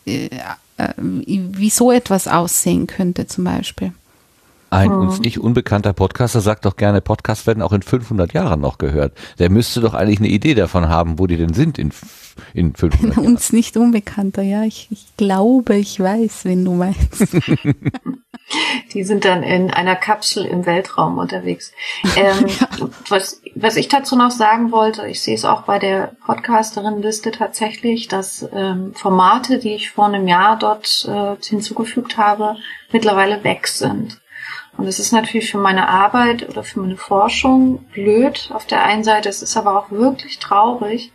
äh, 0.06 0.30
äh, 0.78 0.94
wie 0.98 1.70
so 1.70 1.92
etwas 1.92 2.28
aussehen 2.28 2.88
könnte 2.88 3.28
zum 3.28 3.46
Beispiel. 3.46 3.94
Ein 4.70 4.90
Hm. 4.90 5.00
uns 5.00 5.20
nicht 5.20 5.40
unbekannter 5.40 5.94
Podcaster 5.94 6.42
sagt 6.42 6.66
doch 6.66 6.76
gerne, 6.76 7.02
Podcasts 7.02 7.48
werden 7.48 7.64
auch 7.64 7.72
in 7.72 7.82
500 7.82 8.34
Jahren 8.34 8.60
noch 8.60 8.78
gehört. 8.78 9.18
Der 9.40 9.50
müsste 9.50 9.80
doch 9.82 9.94
eigentlich 9.94 10.20
eine 10.20 10.28
Idee 10.28 10.56
davon 10.56 10.90
haben, 10.90 11.20
wo 11.20 11.28
die 11.28 11.38
denn 11.38 11.54
sind 11.54 11.80
in, 11.80 11.92
in 12.54 12.76
500 12.76 13.16
Jahren. 13.16 13.26
Uns 13.32 13.54
nicht 13.54 13.78
unbekannter, 13.78 14.42
ja. 14.42 14.64
Ich, 14.64 14.88
ich 14.92 15.06
glaube, 15.16 15.76
ich 15.76 16.00
weiß, 16.00 16.46
wen 16.46 16.66
du 16.66 16.74
meinst. 16.74 17.28
Die 18.94 19.04
sind 19.04 19.26
dann 19.26 19.44
in 19.44 19.72
einer 19.72 19.96
Kapsel 19.98 20.46
im 20.46 20.66
Weltraum 20.66 21.18
unterwegs. 21.18 21.72
Ähm, 22.16 22.48
was, 23.10 23.42
was 23.54 23.76
ich 23.76 23.90
dazu 23.90 24.16
noch 24.16 24.32
sagen 24.32 24.72
wollte, 24.72 25.06
ich 25.08 25.22
sehe 25.22 25.36
es 25.36 25.46
auch 25.46 25.64
bei 25.64 25.78
der 25.78 26.14
Podcasterin-Liste 26.26 27.32
tatsächlich, 27.32 28.08
dass 28.08 28.48
ähm, 28.54 28.94
Formate, 28.96 29.60
die 29.60 29.76
ich 29.76 29.92
vor 29.92 30.06
einem 30.06 30.28
Jahr 30.28 30.58
dort 30.58 31.08
äh, 31.08 31.36
hinzugefügt 31.44 32.18
habe, 32.18 32.56
mittlerweile 32.92 33.44
weg 33.44 33.68
sind. 33.68 34.20
Und 34.78 34.88
es 34.88 35.00
ist 35.00 35.12
natürlich 35.12 35.50
für 35.50 35.58
meine 35.58 35.90
Arbeit 35.90 36.48
oder 36.48 36.64
für 36.64 36.80
meine 36.80 36.98
Forschung 36.98 37.80
blöd 37.94 38.52
auf 38.54 38.66
der 38.66 38.84
einen 38.84 39.04
Seite. 39.04 39.28
Es 39.28 39.42
ist 39.42 39.58
aber 39.58 39.78
auch 39.78 39.90
wirklich 39.90 40.38
traurig, 40.38 41.12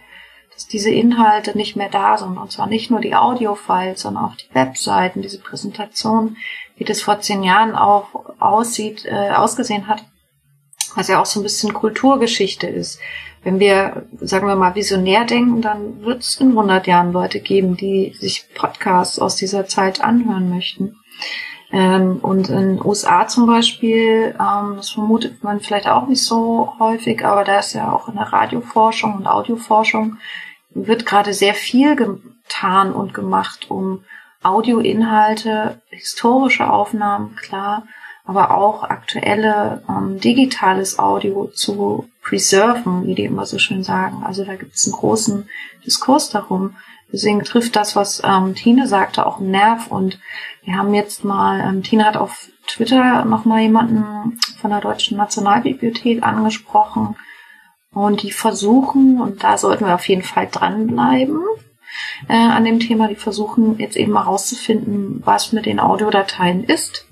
dass 0.53 0.67
diese 0.67 0.91
Inhalte 0.91 1.57
nicht 1.57 1.77
mehr 1.77 1.89
da 1.89 2.19
sind. 2.19 2.39
Und 2.39 2.51
zwar 2.51 2.67
nicht 2.67 2.91
nur 2.91 3.01
die 3.01 3.15
Audiofiles, 3.15 4.03
sondern 4.03 4.25
auch 4.25 4.37
die 4.37 4.53
Webseiten, 4.53 5.23
diese 5.23 5.39
Präsentation, 5.39 6.37
wie 6.77 6.85
das 6.85 7.01
vor 7.01 7.21
zehn 7.21 7.45
Jahren 7.45 7.77
auch 7.77 8.09
aussieht, 8.41 9.05
äh, 9.05 9.31
ausgesehen 9.31 9.87
hat, 9.87 10.05
was 10.97 11.07
ja 11.09 11.21
auch 11.21 11.27
so 11.27 11.39
ein 11.39 11.45
bisschen 11.45 11.73
Kulturgeschichte 11.73 12.67
ist. 12.67 12.99
Wenn 13.45 13.61
wir, 13.61 14.07
sagen 14.21 14.47
wir 14.47 14.57
mal, 14.57 14.75
visionär 14.75 15.25
denken, 15.25 15.63
dann 15.63 16.03
wird 16.03 16.23
es 16.23 16.37
in 16.37 16.51
100 16.51 16.87
Jahren 16.87 17.13
Leute 17.13 17.41
geben, 17.41 17.77
die 17.77 18.15
sich 18.19 18.45
Podcasts 18.55 19.19
aus 19.19 19.37
dieser 19.37 19.67
Zeit 19.67 20.01
anhören 20.01 20.49
möchten. 20.49 20.97
Ähm, 21.73 22.19
und 22.21 22.51
in 22.51 22.77
den 22.77 22.85
USA 22.85 23.27
zum 23.27 23.47
Beispiel, 23.47 24.35
ähm, 24.39 24.75
das 24.77 24.91
vermutet 24.91 25.43
man 25.43 25.61
vielleicht 25.61 25.89
auch 25.89 26.07
nicht 26.07 26.23
so 26.23 26.75
häufig, 26.79 27.25
aber 27.25 27.45
da 27.45 27.61
ist 27.61 27.73
ja 27.73 27.91
auch 27.93 28.09
in 28.09 28.15
der 28.15 28.31
Radioforschung 28.31 29.15
und 29.17 29.27
Audioforschung 29.27 30.19
wird 30.75 31.07
gerade 31.07 31.33
sehr 31.33 31.55
viel 31.55 31.97
getan 31.97 32.93
und 32.93 33.15
gemacht, 33.15 33.71
um 33.71 34.05
Audioinhalte, 34.43 35.81
historische 35.89 36.69
Aufnahmen, 36.69 37.37
klar, 37.37 37.85
aber 38.25 38.57
auch 38.57 38.85
aktuelle 38.85 39.83
ähm, 39.89 40.21
digitales 40.21 40.99
Audio 40.99 41.47
zu 41.47 42.09
preserven, 42.23 43.07
wie 43.07 43.15
die 43.15 43.25
immer 43.25 43.47
so 43.47 43.59
schön 43.59 43.83
sagen. 43.83 44.23
Also 44.25 44.45
da 44.45 44.57
gibt 44.57 44.75
es 44.75 44.87
einen 44.87 44.95
großen 44.95 45.49
Diskurs 45.85 46.31
darum. 46.31 46.77
Deswegen 47.13 47.45
trifft 47.45 47.77
das, 47.77 47.95
was 47.95 48.23
ähm, 48.25 48.55
Tine 48.55 48.89
sagte, 48.89 49.27
auch 49.27 49.39
einen 49.39 49.51
Nerv. 49.51 49.89
Und 49.89 50.19
wir 50.65 50.77
haben 50.77 50.95
jetzt 50.95 51.25
mal, 51.25 51.61
ähm, 51.61 51.83
Tine 51.83 52.07
hat 52.07 52.17
auf 52.17 52.49
Twitter 52.67 53.25
nochmal 53.25 53.61
jemanden 53.61 54.39
von 54.61 54.71
der 54.71 54.81
Deutschen 54.81 55.19
Nationalbibliothek 55.19 56.23
angesprochen. 56.23 57.17
Und 57.93 58.23
die 58.23 58.33
versuchen, 58.33 59.21
und 59.21 59.45
da 59.45 59.59
sollten 59.59 59.85
wir 59.85 59.95
auf 59.95 60.09
jeden 60.09 60.23
Fall 60.23 60.49
dranbleiben, 60.51 61.43
äh, 62.29 62.35
an 62.35 62.65
dem 62.65 62.81
Thema, 62.81 63.09
die 63.09 63.17
versuchen 63.17 63.79
jetzt 63.79 63.97
eben 63.97 64.13
mal 64.13 64.23
rauszufinden, 64.23 65.23
was 65.25 65.53
mit 65.53 65.67
den 65.67 65.81
Audiodateien 65.81 66.65
ist. 66.65 67.07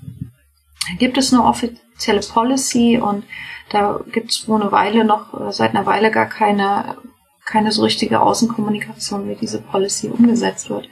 Gibt 0.97 1.17
es 1.17 1.33
eine 1.33 1.43
offizielle 1.43 2.21
Policy 2.21 2.97
und 2.97 3.23
da 3.69 3.99
gibt 4.11 4.31
es 4.31 4.47
wohl 4.47 4.61
eine 4.61 4.71
Weile 4.71 5.05
noch, 5.05 5.39
äh, 5.39 5.51
seit 5.51 5.75
einer 5.75 5.85
Weile 5.85 6.11
gar 6.11 6.25
keine, 6.25 6.97
keine 7.51 7.71
so 7.71 7.83
richtige 7.83 8.21
Außenkommunikation, 8.21 9.27
wie 9.27 9.35
diese 9.35 9.61
Policy 9.61 10.07
umgesetzt 10.07 10.69
wird. 10.69 10.87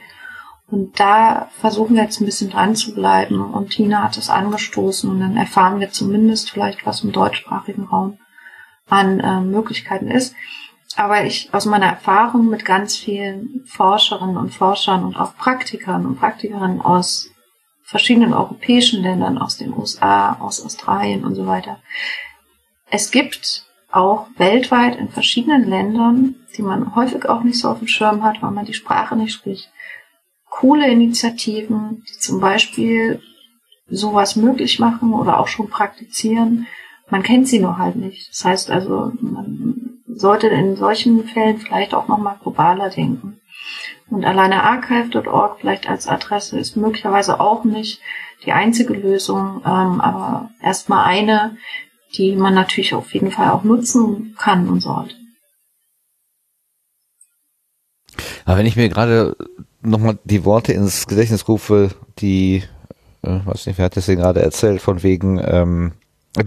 Und 0.70 1.00
da 1.00 1.48
versuchen 1.58 1.96
wir 1.96 2.04
jetzt 2.04 2.20
ein 2.20 2.26
bisschen 2.26 2.50
dran 2.50 2.76
zu 2.76 2.94
bleiben. 2.94 3.40
Und 3.40 3.70
Tina 3.70 4.04
hat 4.04 4.16
es 4.16 4.30
angestoßen 4.30 5.10
und 5.10 5.20
dann 5.20 5.36
erfahren 5.36 5.80
wir 5.80 5.90
zumindest 5.90 6.50
vielleicht, 6.50 6.86
was 6.86 7.02
im 7.02 7.12
deutschsprachigen 7.12 7.84
Raum 7.84 8.18
an 8.88 9.20
äh, 9.20 9.40
Möglichkeiten 9.40 10.08
ist. 10.08 10.34
Aber 10.96 11.24
ich 11.24 11.52
aus 11.52 11.66
meiner 11.66 11.86
Erfahrung 11.86 12.48
mit 12.48 12.64
ganz 12.64 12.96
vielen 12.96 13.64
Forscherinnen 13.66 14.36
und 14.36 14.54
Forschern 14.54 15.04
und 15.04 15.16
auch 15.16 15.36
Praktikern 15.36 16.06
und 16.06 16.18
Praktikerinnen 16.18 16.80
aus 16.80 17.30
verschiedenen 17.82 18.34
europäischen 18.34 19.02
Ländern, 19.02 19.38
aus 19.38 19.56
den 19.56 19.72
USA, 19.72 20.34
aus 20.34 20.64
Australien 20.64 21.24
und 21.24 21.34
so 21.34 21.46
weiter. 21.46 21.80
Es 22.90 23.10
gibt 23.10 23.66
auch 23.90 24.28
weltweit 24.36 24.96
in 24.96 25.08
verschiedenen 25.08 25.68
Ländern, 25.68 26.36
die 26.60 26.66
man 26.66 26.94
häufig 26.94 27.26
auch 27.26 27.42
nicht 27.42 27.58
so 27.58 27.70
auf 27.70 27.78
dem 27.78 27.88
Schirm 27.88 28.22
hat, 28.22 28.42
weil 28.42 28.50
man 28.50 28.66
die 28.66 28.74
Sprache 28.74 29.16
nicht 29.16 29.32
spricht, 29.32 29.72
coole 30.50 30.86
Initiativen, 30.90 32.04
die 32.06 32.18
zum 32.18 32.38
Beispiel 32.38 33.22
sowas 33.88 34.36
möglich 34.36 34.78
machen 34.78 35.14
oder 35.14 35.40
auch 35.40 35.48
schon 35.48 35.70
praktizieren. 35.70 36.66
Man 37.08 37.22
kennt 37.22 37.48
sie 37.48 37.60
nur 37.60 37.78
halt 37.78 37.96
nicht. 37.96 38.28
Das 38.28 38.44
heißt 38.44 38.70
also, 38.70 39.12
man 39.22 40.02
sollte 40.06 40.48
in 40.48 40.76
solchen 40.76 41.24
Fällen 41.24 41.56
vielleicht 41.56 41.94
auch 41.94 42.08
nochmal 42.08 42.36
globaler 42.42 42.90
denken. 42.90 43.40
Und 44.10 44.26
alleine 44.26 44.62
archive.org 44.62 45.60
vielleicht 45.60 45.88
als 45.88 46.08
Adresse 46.08 46.58
ist 46.58 46.76
möglicherweise 46.76 47.40
auch 47.40 47.64
nicht 47.64 48.02
die 48.44 48.52
einzige 48.52 48.92
Lösung, 48.92 49.62
ähm, 49.64 50.00
aber 50.02 50.50
erstmal 50.60 51.06
eine, 51.06 51.56
die 52.16 52.36
man 52.36 52.52
natürlich 52.52 52.92
auf 52.92 53.14
jeden 53.14 53.30
Fall 53.30 53.50
auch 53.50 53.64
nutzen 53.64 54.34
kann 54.38 54.68
und 54.68 54.80
sollte. 54.80 55.19
Aber 58.50 58.58
wenn 58.58 58.66
ich 58.66 58.74
mir 58.74 58.88
gerade 58.88 59.36
nochmal 59.80 60.18
die 60.24 60.44
Worte 60.44 60.72
ins 60.72 61.06
Gedächtnis 61.06 61.46
rufe, 61.46 61.90
die, 62.18 62.64
äh, 63.22 63.38
weiß 63.44 63.66
nicht, 63.66 63.78
wer 63.78 63.84
hat 63.84 63.96
das 63.96 64.06
denn 64.06 64.18
gerade 64.18 64.42
erzählt, 64.42 64.82
von 64.82 65.04
wegen, 65.04 65.40
ähm, 65.40 65.92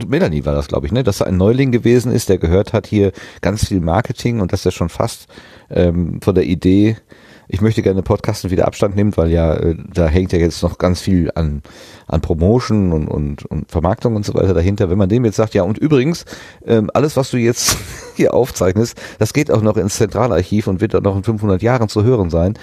Melanie 0.05 0.43
war 0.43 0.53
das, 0.53 0.67
glaube 0.67 0.85
ich, 0.85 0.91
ne, 0.91 1.03
dass 1.03 1.21
er 1.21 1.27
ein 1.27 1.37
Neuling 1.37 1.71
gewesen 1.71 2.11
ist, 2.11 2.27
der 2.27 2.39
gehört 2.39 2.73
hat 2.73 2.87
hier 2.87 3.13
ganz 3.39 3.69
viel 3.69 3.79
Marketing 3.79 4.41
und 4.41 4.51
dass 4.51 4.65
er 4.65 4.73
schon 4.73 4.89
fast 4.89 5.27
ähm, 5.69 6.19
von 6.21 6.35
der 6.35 6.43
Idee 6.43 6.97
ich 7.47 7.61
möchte 7.61 7.81
gerne 7.81 8.01
Podcasten 8.01 8.51
wieder 8.51 8.67
Abstand 8.67 8.95
nimmt, 8.95 9.17
weil 9.17 9.29
ja, 9.29 9.53
äh, 9.53 9.75
da 9.93 10.07
hängt 10.07 10.31
ja 10.31 10.39
jetzt 10.39 10.63
noch 10.63 10.77
ganz 10.77 11.01
viel 11.01 11.31
an, 11.35 11.61
an 12.13 12.21
Promotion 12.21 12.91
und, 12.91 13.07
und, 13.07 13.45
und 13.45 13.69
Vermarktung 13.71 14.15
und 14.15 14.25
so 14.25 14.33
weiter 14.33 14.53
dahinter. 14.53 14.89
Wenn 14.89 14.97
man 14.97 15.09
dem 15.09 15.25
jetzt 15.25 15.35
sagt, 15.37 15.53
ja, 15.53 15.63
und 15.63 15.77
übrigens, 15.77 16.25
ähm, 16.65 16.89
alles, 16.93 17.17
was 17.17 17.31
du 17.31 17.37
jetzt 17.37 17.77
hier 18.15 18.33
aufzeichnest, 18.33 18.99
das 19.19 19.33
geht 19.33 19.51
auch 19.51 19.61
noch 19.61 19.77
ins 19.77 19.95
Zentralarchiv 19.95 20.67
und 20.67 20.81
wird 20.81 20.93
dann 20.93 21.03
noch 21.03 21.15
in 21.15 21.23
500 21.23 21.61
Jahren 21.61 21.89
zu 21.89 22.03
hören 22.03 22.29
sein. 22.29 22.53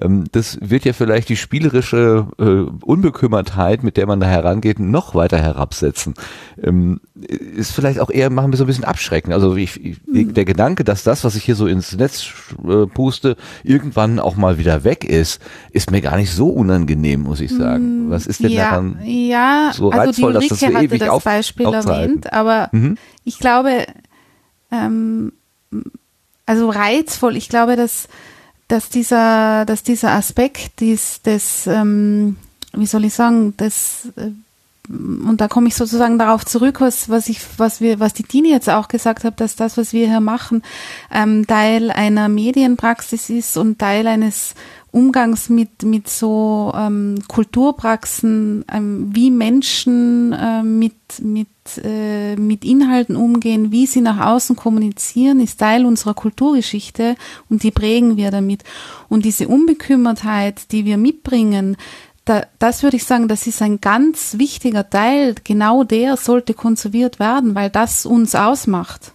Ähm, 0.00 0.24
das 0.32 0.58
wird 0.60 0.84
ja 0.84 0.92
vielleicht 0.92 1.28
die 1.28 1.36
spielerische 1.36 2.26
äh, 2.38 2.84
Unbekümmertheit, 2.84 3.82
mit 3.82 3.96
der 3.96 4.06
man 4.06 4.20
da 4.20 4.26
herangeht, 4.26 4.78
noch 4.78 5.14
weiter 5.14 5.38
herabsetzen. 5.38 6.14
Ähm, 6.62 7.00
ist 7.56 7.72
vielleicht 7.72 8.00
auch 8.00 8.10
eher, 8.10 8.30
machen 8.30 8.52
wir 8.52 8.56
so 8.56 8.64
ein 8.64 8.68
bisschen 8.68 8.84
abschrecken. 8.84 9.32
Also 9.32 9.56
ich, 9.56 9.84
ich, 9.84 9.98
Mhm. 10.06 10.34
der 10.34 10.44
Gedanke, 10.44 10.84
dass 10.84 11.02
das, 11.04 11.24
was 11.24 11.34
ich 11.34 11.44
hier 11.44 11.54
so 11.54 11.66
ins 11.66 11.96
Netz 11.96 12.28
äh, 12.66 12.86
puste, 12.86 13.36
irgendwann 13.62 14.18
auch 14.18 14.36
mal 14.36 14.58
wieder 14.58 14.84
weg 14.84 15.04
ist, 15.04 15.40
ist 15.70 15.90
mir 15.90 16.00
gar 16.00 16.16
nicht 16.16 16.32
so 16.32 16.48
unangenehm, 16.48 17.22
muss 17.22 17.40
ich 17.40 17.52
sagen. 17.52 18.10
Was 18.10 18.26
ist 18.26 18.42
denn 18.42 18.50
ja, 18.50 18.70
daran 18.70 18.97
ja, 19.04 19.72
so 19.74 19.90
also 19.90 20.10
reizvoll, 20.10 20.32
die 20.34 20.48
dass 20.48 20.60
das 20.60 20.62
Ulrike 20.62 20.98
so 20.98 21.04
hatte 21.04 21.16
das 21.16 21.24
Beispiel 21.24 21.66
erwähnt, 21.66 22.32
aber 22.32 22.68
Mhm. 22.72 22.96
ich 23.24 23.38
glaube, 23.38 23.86
ähm, 24.70 25.32
also 26.46 26.70
reizvoll, 26.70 27.36
ich 27.36 27.48
glaube, 27.48 27.76
dass, 27.76 28.08
dass 28.68 28.88
dieser, 28.88 29.64
dass 29.64 29.82
dieser 29.82 30.12
Aspekt 30.12 30.80
des, 30.80 31.22
des 31.22 31.66
ähm, 31.66 32.36
wie 32.72 32.86
soll 32.86 33.04
ich 33.04 33.14
sagen, 33.14 33.56
des 33.56 34.08
äh, 34.16 34.30
und 34.90 35.36
da 35.38 35.48
komme 35.48 35.68
ich 35.68 35.74
sozusagen 35.74 36.18
darauf 36.18 36.46
zurück, 36.46 36.80
was, 36.80 37.10
was 37.10 37.28
ich, 37.28 37.40
was 37.58 37.82
wir, 37.82 38.00
was 38.00 38.14
die 38.14 38.22
Dini 38.22 38.50
jetzt 38.50 38.70
auch 38.70 38.88
gesagt 38.88 39.22
hat, 39.24 39.38
dass 39.38 39.54
das, 39.54 39.76
was 39.76 39.92
wir 39.92 40.06
hier 40.08 40.20
machen, 40.20 40.62
ähm, 41.12 41.46
Teil 41.46 41.90
einer 41.90 42.30
Medienpraxis 42.30 43.28
ist 43.28 43.58
und 43.58 43.78
Teil 43.78 44.06
eines 44.06 44.54
Umgangs 44.90 45.50
mit, 45.50 45.82
mit 45.82 46.08
so 46.08 46.72
ähm, 46.74 47.16
Kulturpraxen, 47.28 48.64
ähm, 48.72 49.10
wie 49.14 49.30
Menschen 49.30 50.32
äh, 50.32 50.62
mit, 50.62 50.94
mit, 51.20 51.48
äh, 51.84 52.36
mit 52.36 52.64
Inhalten 52.64 53.14
umgehen, 53.14 53.70
wie 53.70 53.86
sie 53.86 54.00
nach 54.00 54.24
außen 54.26 54.56
kommunizieren, 54.56 55.40
ist 55.40 55.60
Teil 55.60 55.84
unserer 55.84 56.14
Kulturgeschichte 56.14 57.16
und 57.50 57.62
die 57.62 57.70
prägen 57.70 58.16
wir 58.16 58.30
damit. 58.30 58.64
Und 59.10 59.26
diese 59.26 59.48
Unbekümmertheit, 59.48 60.72
die 60.72 60.86
wir 60.86 60.96
mitbringen, 60.96 61.76
da, 62.24 62.46
das 62.58 62.82
würde 62.82 62.96
ich 62.96 63.04
sagen, 63.04 63.28
das 63.28 63.46
ist 63.46 63.62
ein 63.62 63.80
ganz 63.80 64.38
wichtiger 64.38 64.88
Teil. 64.88 65.34
Genau 65.44 65.84
der 65.84 66.16
sollte 66.16 66.54
konserviert 66.54 67.18
werden, 67.18 67.54
weil 67.54 67.70
das 67.70 68.04
uns 68.06 68.34
ausmacht. 68.34 69.12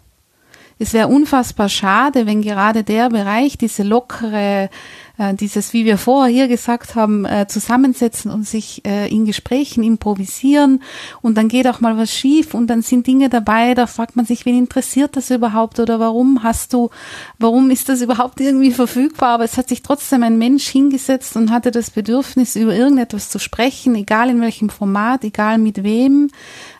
Es 0.80 0.93
wäre 0.93 1.08
unfassbar 1.08 1.69
schade, 1.69 2.26
wenn 2.26 2.42
gerade 2.42 2.84
der 2.84 3.10
Bereich, 3.10 3.58
diese 3.58 3.84
lockere, 3.84 4.69
äh, 5.17 5.33
dieses, 5.33 5.74
wie 5.74 5.85
wir 5.85 5.98
vorher 5.98 6.33
hier 6.33 6.48
gesagt 6.48 6.95
haben, 6.95 7.25
äh, 7.25 7.45
zusammensetzen 7.48 8.32
und 8.32 8.48
sich 8.48 8.83
äh, 8.85 9.08
in 9.09 9.25
Gesprächen 9.25 9.83
improvisieren 9.83 10.82
und 11.22 11.38
dann 11.38 11.48
geht 11.48 11.67
auch 11.67 11.82
mal 11.82 11.98
was 11.98 12.11
schief 12.11 12.53
und 12.53 12.67
dann 12.67 12.82
sind 12.82 13.06
Dinge 13.06 13.30
dabei, 13.30 13.75
da 13.75 13.85
fragt 13.85 14.16
man 14.16 14.25
sich, 14.25 14.45
wen 14.45 14.58
interessiert 14.58 15.16
das 15.16 15.30
überhaupt 15.30 15.80
oder 15.80 16.00
warum 16.00 16.42
hast 16.42 16.74
du, 16.74 16.90
warum 17.38 17.69
ist 17.69 17.90
das 17.90 18.01
überhaupt 18.01 18.42
irgendwie 18.42 18.72
verfügbar? 18.72 19.30
Aber 19.30 19.43
es 19.43 19.58
hat 19.58 19.69
sich 19.69 19.83
trotzdem 19.83 20.24
ein 20.24 20.38
Mensch 20.38 20.67
hingesetzt 20.67 21.35
und 21.35 21.51
hatte 21.51 21.72
das 21.72 21.92
Bedürfnis, 21.92 22.56
über 22.56 22.75
irgendetwas 22.75 23.30
zu 23.30 23.40
sprechen, 23.40 23.95
egal 23.95 24.30
in 24.30 24.42
welchem 24.42 24.69
Format, 24.69 25.24
egal 25.24 25.58
mit 25.59 25.83
wem. 25.83 26.30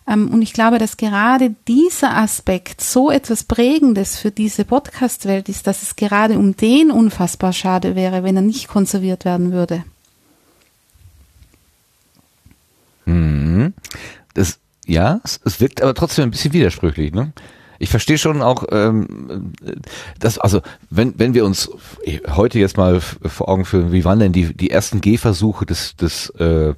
Ähm, 0.07 0.30
Und 0.30 0.41
ich 0.41 0.53
glaube, 0.53 0.80
dass 0.80 0.98
gerade 0.98 1.56
dieser 1.67 2.17
Aspekt 2.17 2.82
so 2.82 3.09
etwas 3.09 3.43
Prägendes 3.43 4.17
für 4.17 4.32
diese 4.32 4.65
Podcast-Welt 4.65 5.49
ist, 5.49 5.67
dass 5.67 5.82
es 5.82 5.95
gerade 5.95 6.38
um 6.38 6.56
den 6.57 6.91
unfassbar 6.91 7.53
schade 7.53 7.95
wäre, 7.95 8.23
wenn 8.23 8.35
er 8.35 8.41
nicht 8.41 8.67
konserviert 8.67 9.25
werden 9.25 9.51
würde. 9.51 9.83
Mhm. 13.06 13.73
Das, 14.33 14.59
ja, 14.85 15.22
es, 15.23 15.40
es 15.45 15.59
wirkt 15.59 15.82
aber 15.82 15.93
trotzdem 15.93 16.23
ein 16.23 16.32
bisschen 16.32 16.53
widersprüchlich, 16.53 17.14
ne? 17.14 17.33
Ich 17.80 17.90
verstehe 17.90 18.17
schon 18.17 18.41
auch, 18.41 18.65
ähm, 18.72 19.51
dass, 20.17 20.38
also 20.38 20.61
wenn, 20.90 21.19
wenn 21.19 21.33
wir 21.33 21.43
uns 21.43 21.69
heute 22.30 22.57
jetzt 22.57 22.77
mal 22.77 23.01
vor 23.01 23.49
Augen 23.49 23.65
führen, 23.65 23.91
wie 23.91 24.06
waren 24.06 24.19
denn 24.19 24.32
die, 24.32 24.56
die 24.56 24.69
ersten 24.69 25.01
Gehversuche 25.01 25.65
des, 25.65 25.95
des, 25.98 26.30
äh, 26.32 26.75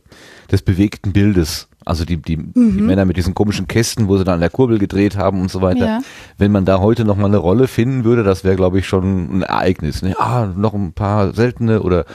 des 0.51 0.61
bewegten 0.63 1.13
Bildes? 1.13 1.67
Also 1.85 2.03
die, 2.03 2.17
die, 2.17 2.37
die 2.37 2.59
Männer 2.59 3.05
mit 3.05 3.15
diesen 3.15 3.35
komischen 3.35 3.67
Kästen, 3.67 4.07
wo 4.07 4.17
sie 4.17 4.23
dann 4.23 4.35
an 4.35 4.39
der 4.39 4.49
Kurbel 4.49 4.79
gedreht 4.79 5.17
haben 5.17 5.39
und 5.39 5.51
so 5.51 5.61
weiter. 5.61 5.85
Ja. 5.85 5.99
Wenn 6.37 6.51
man 6.51 6.65
da 6.65 6.79
heute 6.79 7.05
noch 7.05 7.15
mal 7.15 7.27
eine 7.27 7.37
Rolle 7.37 7.67
finden 7.67 8.03
würde, 8.03 8.23
das 8.23 8.43
wäre, 8.43 8.55
glaube 8.55 8.79
ich, 8.79 8.87
schon 8.87 9.39
ein 9.39 9.41
Ereignis. 9.43 10.01
Ne? 10.01 10.15
Ah, 10.19 10.47
noch 10.47 10.73
ein 10.73 10.93
paar 10.93 11.33
seltene 11.33 11.83
oder 11.83 12.05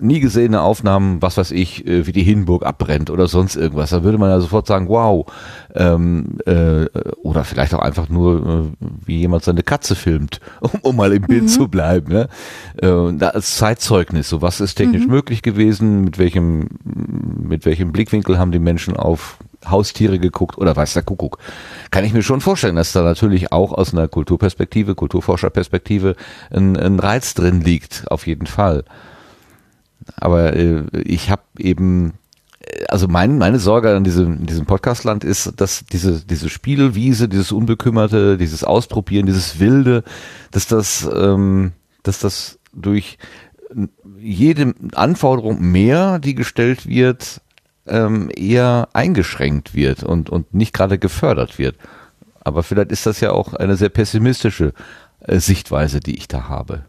nie 0.00 0.20
gesehene 0.20 0.62
Aufnahmen, 0.62 1.20
was 1.20 1.36
weiß 1.36 1.50
ich, 1.50 1.86
äh, 1.86 2.06
wie 2.06 2.12
die 2.12 2.22
Hindenburg 2.22 2.64
abbrennt 2.64 3.10
oder 3.10 3.28
sonst 3.28 3.56
irgendwas. 3.56 3.90
Da 3.90 4.02
würde 4.02 4.18
man 4.18 4.30
ja 4.30 4.40
sofort 4.40 4.66
sagen, 4.66 4.88
wow. 4.88 5.26
Ähm, 5.74 6.38
äh, 6.46 6.86
oder 7.22 7.44
vielleicht 7.44 7.74
auch 7.74 7.80
einfach 7.80 8.08
nur, 8.08 8.72
äh, 8.80 8.86
wie 9.04 9.18
jemand 9.18 9.44
seine 9.44 9.62
Katze 9.62 9.94
filmt, 9.94 10.40
um, 10.60 10.70
um 10.82 10.96
mal 10.96 11.12
im 11.12 11.22
Bild 11.22 11.50
zu 11.50 11.68
bleiben. 11.68 12.12
Ne? 12.12 12.28
Äh, 12.80 13.12
da 13.18 13.28
als 13.30 13.56
Zeitzeugnis, 13.56 14.28
so 14.28 14.40
was 14.40 14.60
ist 14.60 14.76
technisch 14.76 15.06
möglich 15.06 15.42
gewesen, 15.42 16.02
mit 16.02 16.18
welchem, 16.18 16.68
mit 16.84 17.66
welchem 17.66 17.92
Blickwinkel 17.92 18.38
haben 18.38 18.52
die 18.52 18.58
Menschen 18.58 18.96
auf 18.96 19.36
Haustiere 19.68 20.18
geguckt 20.18 20.58
oder 20.58 20.76
weiß 20.76 20.94
der 20.94 21.02
Kuckuck. 21.02 21.38
Kann 21.90 22.04
ich 22.04 22.12
mir 22.12 22.22
schon 22.22 22.40
vorstellen, 22.40 22.76
dass 22.76 22.92
da 22.92 23.02
natürlich 23.02 23.52
auch 23.52 23.72
aus 23.72 23.92
einer 23.92 24.08
Kulturperspektive, 24.08 24.94
Kulturforscherperspektive 24.94 26.16
ein, 26.50 26.76
ein 26.76 26.98
Reiz 26.98 27.34
drin 27.34 27.60
liegt, 27.60 28.04
auf 28.10 28.26
jeden 28.26 28.46
Fall. 28.46 28.84
Aber 30.16 30.54
äh, 30.54 30.84
ich 31.02 31.30
habe 31.30 31.42
eben, 31.58 32.14
äh, 32.60 32.84
also 32.88 33.08
mein, 33.08 33.38
meine 33.38 33.58
Sorge 33.58 33.94
an 33.94 34.04
diesem, 34.04 34.40
in 34.40 34.46
diesem 34.46 34.66
Podcastland 34.66 35.24
ist, 35.24 35.52
dass 35.60 35.84
diese, 35.86 36.24
diese 36.24 36.48
Spielwiese, 36.48 37.28
dieses 37.28 37.52
Unbekümmerte, 37.52 38.36
dieses 38.38 38.64
Ausprobieren, 38.64 39.26
dieses 39.26 39.58
Wilde, 39.60 40.04
dass 40.50 40.66
das, 40.66 41.08
ähm, 41.14 41.72
dass 42.02 42.20
das 42.20 42.58
durch 42.72 43.18
jede 44.18 44.74
Anforderung 44.94 45.60
mehr, 45.60 46.18
die 46.18 46.34
gestellt 46.34 46.86
wird, 46.86 47.40
ähm, 47.86 48.30
eher 48.34 48.88
eingeschränkt 48.92 49.74
wird 49.74 50.02
und, 50.02 50.30
und 50.30 50.54
nicht 50.54 50.72
gerade 50.72 50.98
gefördert 50.98 51.58
wird. 51.58 51.76
Aber 52.40 52.62
vielleicht 52.62 52.92
ist 52.92 53.06
das 53.06 53.20
ja 53.20 53.32
auch 53.32 53.54
eine 53.54 53.76
sehr 53.76 53.88
pessimistische 53.88 54.72
äh, 55.20 55.38
Sichtweise, 55.38 56.00
die 56.00 56.16
ich 56.16 56.28
da 56.28 56.48
habe. 56.48 56.84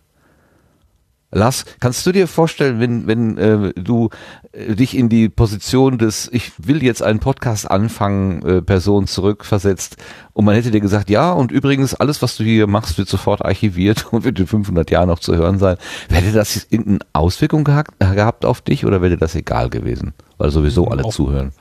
Lars, 1.35 1.65
kannst 1.81 2.05
du 2.05 2.13
dir 2.13 2.29
vorstellen, 2.29 2.79
wenn, 2.79 3.07
wenn 3.07 3.37
äh, 3.37 3.73
du 3.75 4.09
äh, 4.53 4.73
dich 4.73 4.97
in 4.97 5.09
die 5.09 5.27
Position 5.27 5.97
des 5.97 6.29
Ich 6.31 6.53
will 6.57 6.81
jetzt 6.81 7.03
einen 7.03 7.19
Podcast 7.19 7.69
anfangen, 7.69 8.41
äh, 8.43 8.61
Person 8.61 9.05
zurückversetzt 9.05 9.97
und 10.31 10.45
man 10.45 10.55
hätte 10.55 10.71
dir 10.71 10.79
gesagt, 10.79 11.09
ja, 11.09 11.33
und 11.33 11.51
übrigens, 11.51 11.93
alles, 11.93 12.21
was 12.21 12.37
du 12.37 12.45
hier 12.45 12.67
machst, 12.67 12.97
wird 12.97 13.09
sofort 13.09 13.43
archiviert 13.43 14.07
und 14.13 14.23
wird 14.23 14.39
in 14.39 14.47
500 14.47 14.89
Jahren 14.91 15.09
noch 15.09 15.19
zu 15.19 15.35
hören 15.35 15.59
sein. 15.59 15.75
Hätte 16.09 16.31
das 16.31 16.67
irgendeine 16.69 16.99
Auswirkung 17.11 17.65
gehabt, 17.65 17.99
gehabt 17.99 18.45
auf 18.45 18.61
dich 18.61 18.85
oder 18.85 19.01
wäre 19.01 19.11
dir 19.11 19.17
das 19.17 19.35
egal 19.35 19.69
gewesen? 19.69 20.13
Weil 20.37 20.51
sowieso 20.51 20.87
alle 20.87 21.03
Auf- 21.03 21.13
zuhören. 21.15 21.51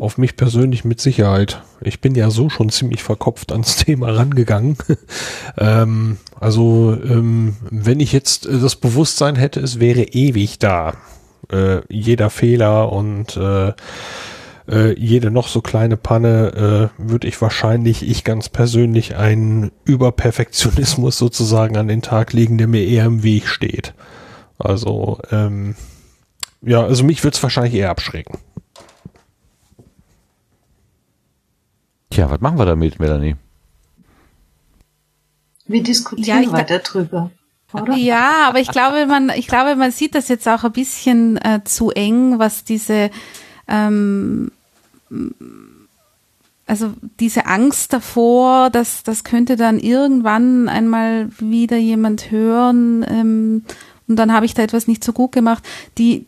Auf 0.00 0.18
mich 0.18 0.36
persönlich 0.36 0.84
mit 0.84 1.00
Sicherheit. 1.00 1.62
Ich 1.80 2.00
bin 2.00 2.14
ja 2.14 2.30
so 2.30 2.48
schon 2.48 2.70
ziemlich 2.70 3.02
verkopft 3.02 3.52
ans 3.52 3.76
Thema 3.84 4.10
rangegangen. 4.10 4.76
ähm, 5.58 6.18
also 6.40 6.96
ähm, 7.04 7.56
wenn 7.70 8.00
ich 8.00 8.12
jetzt 8.12 8.46
äh, 8.46 8.58
das 8.58 8.76
Bewusstsein 8.76 9.36
hätte, 9.36 9.60
es 9.60 9.80
wäre 9.80 10.02
ewig 10.02 10.58
da. 10.58 10.94
Äh, 11.50 11.80
jeder 11.88 12.30
Fehler 12.30 12.92
und 12.92 13.36
äh, 13.36 13.72
äh, 14.68 14.98
jede 14.98 15.30
noch 15.30 15.48
so 15.48 15.60
kleine 15.60 15.96
Panne 15.96 16.90
äh, 16.98 17.02
würde 17.08 17.28
ich 17.28 17.40
wahrscheinlich, 17.40 18.08
ich 18.08 18.24
ganz 18.24 18.48
persönlich, 18.48 19.16
einen 19.16 19.72
Überperfektionismus 19.84 21.18
sozusagen 21.18 21.76
an 21.76 21.88
den 21.88 22.02
Tag 22.02 22.32
legen, 22.32 22.58
der 22.58 22.68
mir 22.68 22.86
eher 22.86 23.06
im 23.06 23.22
Weg 23.22 23.48
steht. 23.48 23.94
Also 24.58 25.18
ähm, 25.30 25.74
ja, 26.62 26.82
also 26.82 27.04
mich 27.04 27.24
würde 27.24 27.34
es 27.34 27.42
wahrscheinlich 27.42 27.74
eher 27.74 27.90
abschrecken. 27.90 28.38
Tja, 32.12 32.30
was 32.30 32.40
machen 32.40 32.58
wir 32.58 32.66
damit, 32.66 33.00
Melanie? 33.00 33.36
Wir 35.66 35.82
diskutieren 35.82 36.42
Ja, 36.42 36.46
ich- 36.46 36.52
weiter 36.52 36.78
drüber. 36.80 37.30
Oder? 37.72 37.94
Ja, 37.94 38.48
aber 38.48 38.60
ich 38.60 38.68
glaube, 38.68 39.06
man, 39.06 39.30
ich 39.30 39.46
glaube, 39.46 39.76
man 39.76 39.90
sieht 39.92 40.14
das 40.14 40.28
jetzt 40.28 40.46
auch 40.46 40.62
ein 40.64 40.72
bisschen 40.72 41.38
äh, 41.38 41.60
zu 41.64 41.90
eng, 41.90 42.38
was 42.38 42.64
diese, 42.64 43.10
ähm, 43.66 44.50
also 46.66 46.92
diese 47.18 47.46
Angst 47.46 47.94
davor, 47.94 48.68
dass 48.68 49.04
das 49.04 49.24
könnte 49.24 49.56
dann 49.56 49.78
irgendwann 49.78 50.68
einmal 50.68 51.30
wieder 51.38 51.78
jemand 51.78 52.30
hören 52.30 53.06
ähm, 53.08 53.64
und 54.06 54.16
dann 54.16 54.34
habe 54.34 54.44
ich 54.44 54.52
da 54.52 54.62
etwas 54.62 54.86
nicht 54.86 55.02
so 55.02 55.14
gut 55.14 55.32
gemacht. 55.32 55.66
Die, 55.96 56.26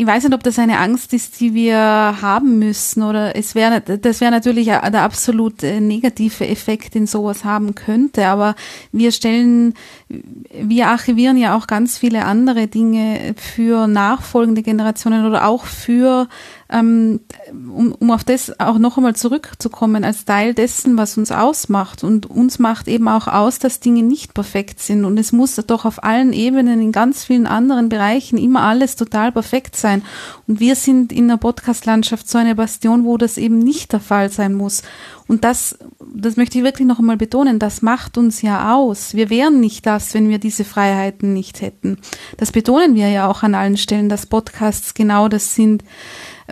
ich 0.00 0.06
weiß 0.06 0.22
nicht, 0.22 0.32
ob 0.32 0.44
das 0.44 0.60
eine 0.60 0.78
Angst 0.78 1.12
ist, 1.12 1.40
die 1.40 1.54
wir 1.54 1.76
haben 1.76 2.60
müssen 2.60 3.02
oder 3.02 3.34
es 3.34 3.56
wäre, 3.56 3.80
das 3.80 4.20
wäre 4.20 4.30
natürlich 4.30 4.66
der 4.66 5.02
absolut 5.02 5.64
negative 5.64 6.46
Effekt, 6.46 6.94
den 6.94 7.08
sowas 7.08 7.44
haben 7.44 7.74
könnte, 7.74 8.28
aber 8.28 8.54
wir 8.92 9.10
stellen, 9.10 9.74
wir 10.08 10.86
archivieren 10.86 11.36
ja 11.36 11.56
auch 11.56 11.66
ganz 11.66 11.98
viele 11.98 12.26
andere 12.26 12.68
Dinge 12.68 13.34
für 13.36 13.88
nachfolgende 13.88 14.62
Generationen 14.62 15.26
oder 15.26 15.48
auch 15.48 15.64
für, 15.64 16.28
ähm, 16.70 17.20
um, 17.50 17.92
um 17.92 18.10
auf 18.10 18.24
das 18.24 18.60
auch 18.60 18.78
noch 18.78 18.98
einmal 18.98 19.16
zurückzukommen, 19.16 20.04
als 20.04 20.26
Teil 20.26 20.52
dessen, 20.52 20.98
was 20.98 21.16
uns 21.16 21.32
ausmacht. 21.32 22.04
Und 22.04 22.26
uns 22.26 22.58
macht 22.58 22.88
eben 22.88 23.08
auch 23.08 23.26
aus, 23.26 23.58
dass 23.58 23.80
Dinge 23.80 24.02
nicht 24.02 24.34
perfekt 24.34 24.80
sind. 24.80 25.04
Und 25.04 25.18
es 25.18 25.32
muss 25.32 25.56
doch 25.56 25.84
auf 25.86 26.04
allen 26.04 26.32
Ebenen, 26.32 26.80
in 26.82 26.92
ganz 26.92 27.24
vielen 27.24 27.46
anderen 27.46 27.88
Bereichen 27.88 28.36
immer 28.36 28.62
alles 28.62 28.96
total 28.96 29.32
perfekt 29.32 29.76
sein. 29.76 30.02
Und 30.46 30.60
wir 30.60 30.74
sind 30.76 31.12
in 31.12 31.28
der 31.28 31.38
Podcast-Landschaft 31.38 32.28
so 32.28 32.36
eine 32.36 32.54
Bastion, 32.54 33.04
wo 33.04 33.16
das 33.16 33.38
eben 33.38 33.58
nicht 33.58 33.92
der 33.92 34.00
Fall 34.00 34.30
sein 34.30 34.54
muss. 34.54 34.82
Und 35.26 35.44
das, 35.44 35.78
das 36.14 36.36
möchte 36.36 36.58
ich 36.58 36.64
wirklich 36.64 36.88
noch 36.88 36.98
einmal 36.98 37.18
betonen, 37.18 37.58
das 37.58 37.82
macht 37.82 38.16
uns 38.16 38.40
ja 38.40 38.74
aus. 38.74 39.14
Wir 39.14 39.28
wären 39.28 39.60
nicht 39.60 39.84
das, 39.84 40.14
wenn 40.14 40.30
wir 40.30 40.38
diese 40.38 40.64
Freiheiten 40.64 41.34
nicht 41.34 41.60
hätten. 41.60 41.98
Das 42.38 42.50
betonen 42.50 42.94
wir 42.94 43.08
ja 43.08 43.28
auch 43.28 43.42
an 43.42 43.54
allen 43.54 43.76
Stellen, 43.76 44.08
dass 44.08 44.24
Podcasts 44.24 44.94
genau 44.94 45.28
das 45.28 45.54
sind, 45.54 45.84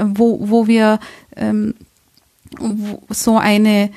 wo, 0.00 0.38
wo 0.42 0.66
wir 0.66 0.98
ähm, 1.36 1.74
wo 2.58 3.02
so 3.10 3.36
eine 3.38 3.90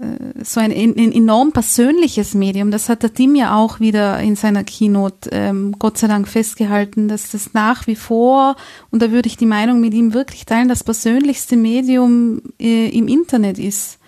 äh, 0.00 0.44
so 0.44 0.60
ein, 0.60 0.72
ein 0.72 1.12
enorm 1.12 1.52
persönliches 1.52 2.34
Medium. 2.34 2.70
Das 2.70 2.88
hat 2.88 3.02
der 3.02 3.12
Tim 3.12 3.34
ja 3.34 3.56
auch 3.56 3.80
wieder 3.80 4.18
in 4.20 4.36
seiner 4.36 4.64
Keynote 4.64 5.30
ähm, 5.32 5.76
Gott 5.78 5.98
sei 5.98 6.08
Dank 6.08 6.26
festgehalten, 6.26 7.08
dass 7.08 7.30
das 7.30 7.52
nach 7.52 7.86
wie 7.86 7.96
vor, 7.96 8.56
und 8.90 9.02
da 9.02 9.10
würde 9.10 9.28
ich 9.28 9.36
die 9.36 9.46
Meinung 9.46 9.80
mit 9.80 9.92
ihm 9.92 10.14
wirklich 10.14 10.46
teilen, 10.46 10.68
das 10.68 10.84
persönlichste 10.84 11.56
Medium 11.56 12.40
äh, 12.58 12.88
im 12.88 13.08
Internet 13.08 13.58
ist. 13.58 13.98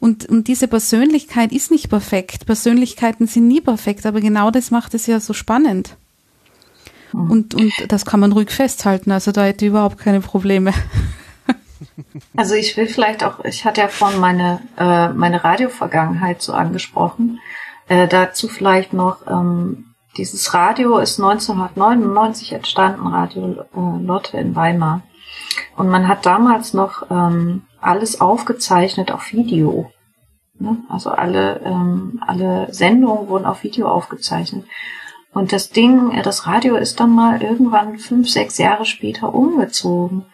Und, 0.00 0.28
und 0.28 0.46
diese 0.46 0.68
Persönlichkeit 0.68 1.52
ist 1.52 1.70
nicht 1.70 1.88
perfekt. 1.88 2.46
Persönlichkeiten 2.46 3.26
sind 3.26 3.48
nie 3.48 3.60
perfekt, 3.60 4.06
aber 4.06 4.20
genau 4.20 4.50
das 4.50 4.70
macht 4.70 4.94
es 4.94 5.06
ja 5.06 5.18
so 5.18 5.32
spannend. 5.32 5.96
Und, 7.12 7.54
und 7.54 7.72
das 7.88 8.04
kann 8.04 8.20
man 8.20 8.32
ruhig 8.32 8.50
festhalten. 8.50 9.10
Also 9.10 9.32
da 9.32 9.44
hätte 9.44 9.64
ich 9.64 9.70
überhaupt 9.70 9.98
keine 9.98 10.20
Probleme. 10.20 10.72
Also 12.36 12.54
ich 12.54 12.76
will 12.76 12.86
vielleicht 12.86 13.24
auch, 13.24 13.44
ich 13.44 13.64
hatte 13.64 13.80
ja 13.80 13.88
vorhin 13.88 14.20
meine, 14.20 14.60
äh, 14.76 15.08
meine 15.10 15.42
Radiovergangenheit 15.44 16.42
so 16.42 16.52
angesprochen. 16.52 17.40
Äh, 17.88 18.08
dazu 18.08 18.48
vielleicht 18.48 18.92
noch, 18.92 19.26
ähm, 19.26 19.94
dieses 20.16 20.54
Radio 20.54 20.98
ist 20.98 21.20
1999 21.20 22.52
entstanden, 22.52 23.06
Radio 23.06 23.62
äh, 23.62 24.04
Lotte 24.04 24.36
in 24.38 24.56
Weimar. 24.56 25.02
Und 25.76 25.88
man 25.88 26.08
hat 26.08 26.26
damals 26.26 26.74
noch 26.74 27.08
ähm, 27.10 27.62
alles 27.80 28.20
aufgezeichnet 28.20 29.12
auf 29.12 29.32
Video. 29.32 29.90
Ne? 30.58 30.78
Also 30.88 31.10
alle, 31.10 31.60
ähm, 31.64 32.20
alle 32.26 32.72
Sendungen 32.72 33.28
wurden 33.28 33.46
auf 33.46 33.62
Video 33.62 33.88
aufgezeichnet. 33.88 34.64
Und 35.38 35.52
das 35.52 35.70
Ding, 35.70 36.20
das 36.24 36.48
Radio 36.48 36.74
ist 36.74 36.98
dann 36.98 37.10
mal 37.10 37.40
irgendwann 37.40 38.00
fünf, 38.00 38.28
sechs 38.28 38.58
Jahre 38.58 38.84
später 38.84 39.32
umgezogen. 39.32 40.24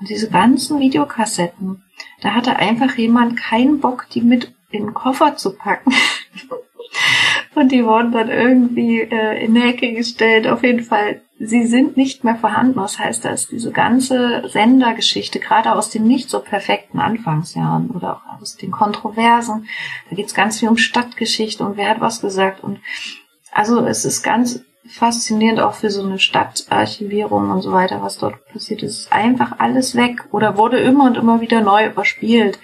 Und 0.00 0.08
diese 0.08 0.30
ganzen 0.30 0.80
Videokassetten, 0.80 1.84
da 2.22 2.30
hatte 2.30 2.56
einfach 2.56 2.96
jemand 2.96 3.36
keinen 3.36 3.80
Bock, 3.80 4.06
die 4.14 4.22
mit 4.22 4.54
in 4.70 4.86
den 4.86 4.94
Koffer 4.94 5.36
zu 5.36 5.54
packen. 5.54 5.92
Und 7.54 7.72
die 7.72 7.84
wurden 7.84 8.12
dann 8.12 8.30
irgendwie 8.30 9.00
äh, 9.00 9.44
in 9.44 9.54
die 9.54 9.60
Ecke 9.60 9.92
gestellt. 9.92 10.48
Auf 10.48 10.62
jeden 10.62 10.82
Fall, 10.82 11.20
sie 11.38 11.66
sind 11.66 11.98
nicht 11.98 12.24
mehr 12.24 12.36
vorhanden. 12.36 12.78
Das 12.78 12.98
heißt, 12.98 13.22
da 13.22 13.32
ist 13.32 13.52
diese 13.52 13.70
ganze 13.70 14.48
Sendergeschichte, 14.48 15.40
gerade 15.40 15.72
aus 15.74 15.90
den 15.90 16.04
nicht 16.04 16.30
so 16.30 16.40
perfekten 16.40 17.00
Anfangsjahren 17.00 17.90
oder 17.90 18.16
auch 18.16 18.40
aus 18.40 18.56
den 18.56 18.70
Kontroversen, 18.70 19.68
da 20.08 20.16
geht's 20.16 20.34
ganz 20.34 20.60
viel 20.60 20.70
um 20.70 20.78
Stadtgeschichte 20.78 21.62
und 21.64 21.76
wer 21.76 21.90
hat 21.90 22.00
was 22.00 22.22
gesagt. 22.22 22.64
Und 22.64 22.80
also 23.54 23.86
es 23.86 24.04
ist 24.04 24.22
ganz 24.22 24.60
faszinierend 24.86 25.60
auch 25.60 25.74
für 25.74 25.90
so 25.90 26.02
eine 26.02 26.18
Stadtarchivierung 26.18 27.50
und 27.50 27.62
so 27.62 27.72
weiter, 27.72 28.02
was 28.02 28.18
dort 28.18 28.44
passiert 28.46 28.82
ist. 28.82 29.10
einfach 29.12 29.58
alles 29.58 29.96
weg 29.96 30.26
oder 30.30 30.58
wurde 30.58 30.78
immer 30.78 31.04
und 31.04 31.16
immer 31.16 31.40
wieder 31.40 31.62
neu 31.62 31.86
überspielt. 31.86 32.58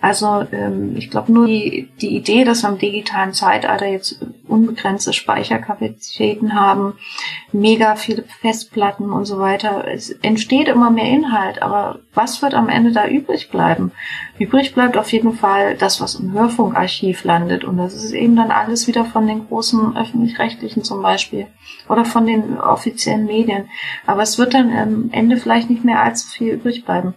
Also 0.00 0.46
ähm, 0.52 0.94
ich 0.96 1.10
glaube 1.10 1.32
nur 1.32 1.46
die, 1.46 1.90
die 2.00 2.16
Idee, 2.16 2.44
dass 2.44 2.62
wir 2.62 2.70
im 2.70 2.78
digitalen 2.78 3.32
Zeitalter 3.32 3.86
jetzt 3.86 4.24
unbegrenzte 4.46 5.12
Speicherkapazitäten 5.12 6.54
haben, 6.54 6.94
mega 7.50 7.96
viele 7.96 8.22
Festplatten 8.40 9.10
und 9.10 9.24
so 9.24 9.40
weiter. 9.40 9.84
Es 9.88 10.10
entsteht 10.10 10.68
immer 10.68 10.90
mehr 10.90 11.08
Inhalt, 11.08 11.60
aber 11.60 11.98
was 12.14 12.40
wird 12.40 12.54
am 12.54 12.68
Ende 12.68 12.92
da 12.92 13.08
übrig 13.08 13.50
bleiben? 13.50 13.90
Übrig 14.38 14.74
bleibt 14.74 14.96
auf 14.96 15.12
jeden 15.12 15.32
Fall 15.32 15.76
das, 15.76 16.00
was 16.00 16.14
im 16.14 16.32
Hörfunkarchiv 16.32 17.24
landet. 17.24 17.64
Und 17.64 17.78
das 17.78 17.94
ist 17.94 18.12
eben 18.12 18.36
dann 18.36 18.52
alles 18.52 18.86
wieder 18.86 19.04
von 19.04 19.26
den 19.26 19.48
großen 19.48 19.96
öffentlich-rechtlichen 19.96 20.84
zum 20.84 21.02
Beispiel 21.02 21.48
oder 21.88 22.04
von 22.04 22.26
den 22.26 22.58
offiziellen 22.58 23.26
Medien. 23.26 23.68
Aber 24.06 24.22
es 24.22 24.38
wird 24.38 24.54
dann 24.54 24.76
am 24.76 25.10
Ende 25.12 25.36
vielleicht 25.36 25.70
nicht 25.70 25.84
mehr 25.84 26.00
allzu 26.00 26.28
viel 26.28 26.54
übrig 26.54 26.84
bleiben. 26.84 27.14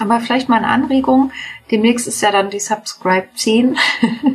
Aber 0.00 0.20
vielleicht 0.20 0.48
mal 0.48 0.56
eine 0.56 0.68
Anregung. 0.68 1.30
Demnächst 1.70 2.08
ist 2.08 2.20
ja 2.20 2.32
dann 2.32 2.50
die 2.50 2.60
Subscribe 2.60 3.28
10. 3.34 3.76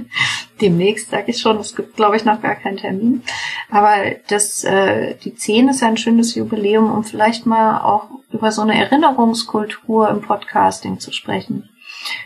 Demnächst 0.61 1.09
sage 1.09 1.31
ich 1.31 1.39
schon, 1.39 1.57
es 1.57 1.75
gibt, 1.75 1.95
glaube 1.95 2.15
ich, 2.15 2.25
noch 2.25 2.41
gar 2.41 2.55
keinen 2.55 2.77
Termin. 2.77 3.23
Aber 3.69 3.95
das, 4.27 4.63
äh, 4.63 5.15
die 5.15 5.35
10 5.35 5.69
ist 5.69 5.81
ja 5.81 5.87
ein 5.87 5.97
schönes 5.97 6.35
Jubiläum, 6.35 6.91
um 6.91 7.03
vielleicht 7.03 7.45
mal 7.45 7.81
auch 7.81 8.09
über 8.31 8.51
so 8.51 8.61
eine 8.61 8.75
Erinnerungskultur 8.75 10.09
im 10.09 10.21
Podcasting 10.21 10.99
zu 10.99 11.11
sprechen. 11.11 11.69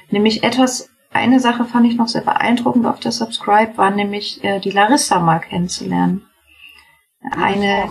Nämlich 0.10 0.44
etwas, 0.44 0.90
eine 1.12 1.40
Sache 1.40 1.66
fand 1.66 1.88
ich 1.88 1.96
noch 1.96 2.08
sehr 2.08 2.22
beeindruckend 2.22 2.86
auf 2.86 3.00
der 3.00 3.12
Subscribe, 3.12 3.78
war 3.78 3.92
nämlich 3.92 4.44
äh, 4.44 4.60
die 4.60 4.72
Larissa 4.72 5.20
mal 5.20 5.40
kennenzulernen. 5.40 6.28
Eine, 7.32 7.90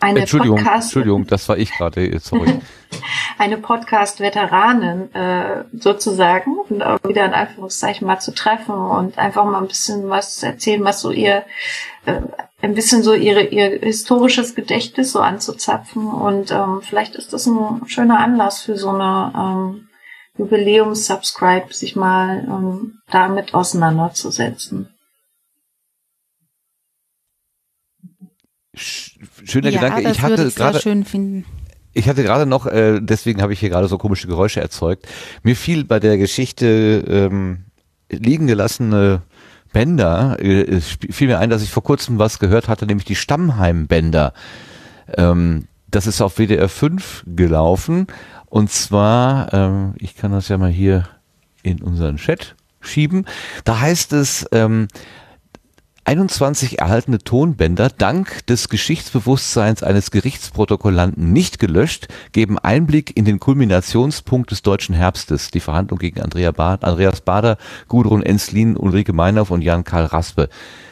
eine 0.00 0.20
Entschuldigung, 0.20 0.58
Podcast 0.58 0.84
Entschuldigung, 0.84 1.26
das 1.26 1.48
war 1.48 1.58
ich 1.58 1.72
gerade, 1.72 2.18
sorry. 2.20 2.60
eine 3.38 3.58
Podcast-Veteranin 3.58 5.14
äh, 5.14 5.64
sozusagen 5.72 6.58
und 6.68 6.82
auch 6.82 6.98
wieder 7.04 7.24
in 7.24 7.34
Anführungszeichen 7.34 8.06
mal 8.06 8.18
zu 8.20 8.34
treffen 8.34 8.74
und 8.74 9.18
einfach 9.18 9.44
mal 9.44 9.60
ein 9.60 9.68
bisschen 9.68 10.08
was 10.08 10.42
erzählen, 10.42 10.84
was 10.84 11.00
so 11.00 11.10
ihr 11.10 11.44
äh, 12.06 12.20
ein 12.60 12.74
bisschen 12.74 13.02
so 13.02 13.14
ihre 13.14 13.42
ihr 13.42 13.78
historisches 13.80 14.54
Gedächtnis 14.54 15.12
so 15.12 15.20
anzuzapfen 15.20 16.06
und 16.06 16.50
ähm, 16.50 16.80
vielleicht 16.82 17.14
ist 17.14 17.32
das 17.32 17.46
ein 17.46 17.82
schöner 17.86 18.18
Anlass 18.18 18.62
für 18.62 18.76
so 18.76 18.90
eine 18.90 19.32
ähm, 19.36 19.88
Jubiläums-Subscribe, 20.36 21.72
sich 21.72 21.96
mal 21.96 22.44
ähm, 22.48 23.00
damit 23.10 23.54
auseinanderzusetzen. 23.54 24.88
Schöner 28.78 29.70
ja, 29.70 29.80
Gedanke. 29.80 30.10
Ich 30.10 30.20
hatte 30.20 30.50
gerade 30.50 30.80
schön 30.80 31.04
finden. 31.04 31.44
Ich 31.92 32.08
hatte 32.08 32.22
gerade 32.22 32.46
noch, 32.46 32.66
äh, 32.66 33.00
deswegen 33.00 33.42
habe 33.42 33.52
ich 33.52 33.60
hier 33.60 33.70
gerade 33.70 33.88
so 33.88 33.98
komische 33.98 34.28
Geräusche 34.28 34.60
erzeugt. 34.60 35.08
Mir 35.42 35.56
fiel 35.56 35.84
bei 35.84 35.98
der 35.98 36.16
Geschichte 36.18 37.04
ähm, 37.08 37.64
liegen 38.10 38.46
gelassene 38.46 39.22
Bänder, 39.72 40.36
äh, 40.40 40.80
fiel 40.80 41.28
mir 41.28 41.38
ein, 41.38 41.50
dass 41.50 41.62
ich 41.62 41.70
vor 41.70 41.82
kurzem 41.82 42.18
was 42.18 42.38
gehört 42.38 42.68
hatte, 42.68 42.86
nämlich 42.86 43.04
die 43.04 43.16
Stammheim-Bänder. 43.16 44.32
Ähm, 45.16 45.66
das 45.90 46.06
ist 46.06 46.20
auf 46.20 46.36
WDR 46.36 46.68
5 46.68 47.24
gelaufen 47.26 48.06
und 48.46 48.70
zwar, 48.70 49.52
ähm, 49.52 49.94
ich 49.98 50.16
kann 50.16 50.32
das 50.32 50.48
ja 50.48 50.58
mal 50.58 50.70
hier 50.70 51.08
in 51.62 51.82
unseren 51.82 52.16
Chat 52.16 52.54
schieben, 52.80 53.26
da 53.64 53.80
heißt 53.80 54.12
es, 54.12 54.46
ähm, 54.52 54.88
21 56.08 56.78
erhaltene 56.78 57.18
Tonbänder 57.18 57.90
dank 57.90 58.46
des 58.46 58.70
Geschichtsbewusstseins 58.70 59.82
eines 59.82 60.10
Gerichtsprotokollanten 60.10 61.34
nicht 61.34 61.58
gelöscht, 61.58 62.08
geben 62.32 62.58
Einblick 62.58 63.14
in 63.14 63.26
den 63.26 63.38
Kulminationspunkt 63.38 64.50
des 64.50 64.62
deutschen 64.62 64.94
Herbstes, 64.94 65.50
die 65.50 65.60
Verhandlung 65.60 65.98
gegen 65.98 66.22
Andreas 66.22 67.20
Bader, 67.20 67.58
Gudrun 67.88 68.22
Enslin, 68.22 68.78
Ulrike 68.78 69.12
Meinhoff 69.12 69.50
und 69.50 69.60
Jan-Karl 69.60 70.06
Raspe. 70.06 70.48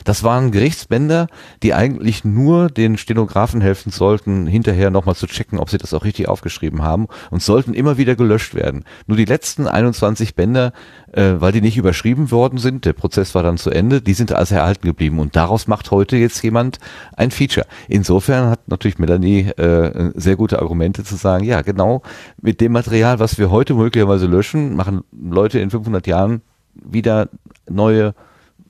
Das 0.07 0.23
waren 0.23 0.53
Gerichtsbänder, 0.53 1.27
die 1.65 1.75
eigentlich 1.75 2.25
nur 2.25 2.69
den 2.69 2.97
Stenografen 2.97 3.61
helfen 3.61 3.91
sollten, 3.91 4.47
hinterher 4.47 4.91
nochmal 4.91 5.17
zu 5.17 5.27
checken, 5.27 5.59
ob 5.59 5.69
sie 5.69 5.79
das 5.79 5.93
auch 5.93 6.05
richtig 6.05 6.29
aufgeschrieben 6.29 6.83
haben 6.83 7.09
und 7.33 7.43
sollten 7.43 7.75
immer 7.75 7.99
wieder 7.99 8.15
gelöscht 8.15 8.55
werden. 8.55 8.85
Nur 9.09 9.17
die 9.17 9.25
letzten 9.25 9.67
21 9.67 10.37
Bänder, 10.37 10.73
äh, 11.13 11.33
weil 11.39 11.51
die 11.51 11.61
nicht 11.61 11.77
überschrieben 11.77 12.31
worden 12.31 12.59
sind, 12.59 12.85
der 12.85 12.93
Prozess 12.93 13.35
war 13.35 13.43
dann 13.43 13.59
zu 13.59 13.71
Ende, 13.71 14.01
die 14.01 14.15
sind 14.15 14.33
also 14.33 14.55
erhalten 14.55 14.87
geblieben 14.87 15.19
und 15.19 15.35
daraus 15.35 15.67
macht 15.67 15.91
heute 15.91 16.17
jetzt 16.17 16.41
jemand 16.45 16.79
ein 17.17 17.33
Feature. 17.33 17.67
Insofern 17.89 18.49
hat 18.49 18.69
natürlich 18.69 19.01
Melanie 19.01 19.49
äh, 19.57 20.13
sehr 20.15 20.37
gute 20.37 20.61
Argumente 20.61 21.03
zu 21.03 21.17
sagen, 21.17 21.45
ja 21.45 21.63
genau, 21.63 22.03
mit 22.41 22.61
dem 22.61 22.71
Material, 22.71 23.19
was 23.19 23.39
wir 23.39 23.51
heute 23.51 23.75
möglicherweise 23.75 24.27
löschen, 24.27 24.77
machen 24.77 25.03
Leute 25.11 25.59
in 25.59 25.71
500 25.71 26.07
Jahren 26.07 26.43
wieder 26.75 27.29
neue 27.69 28.15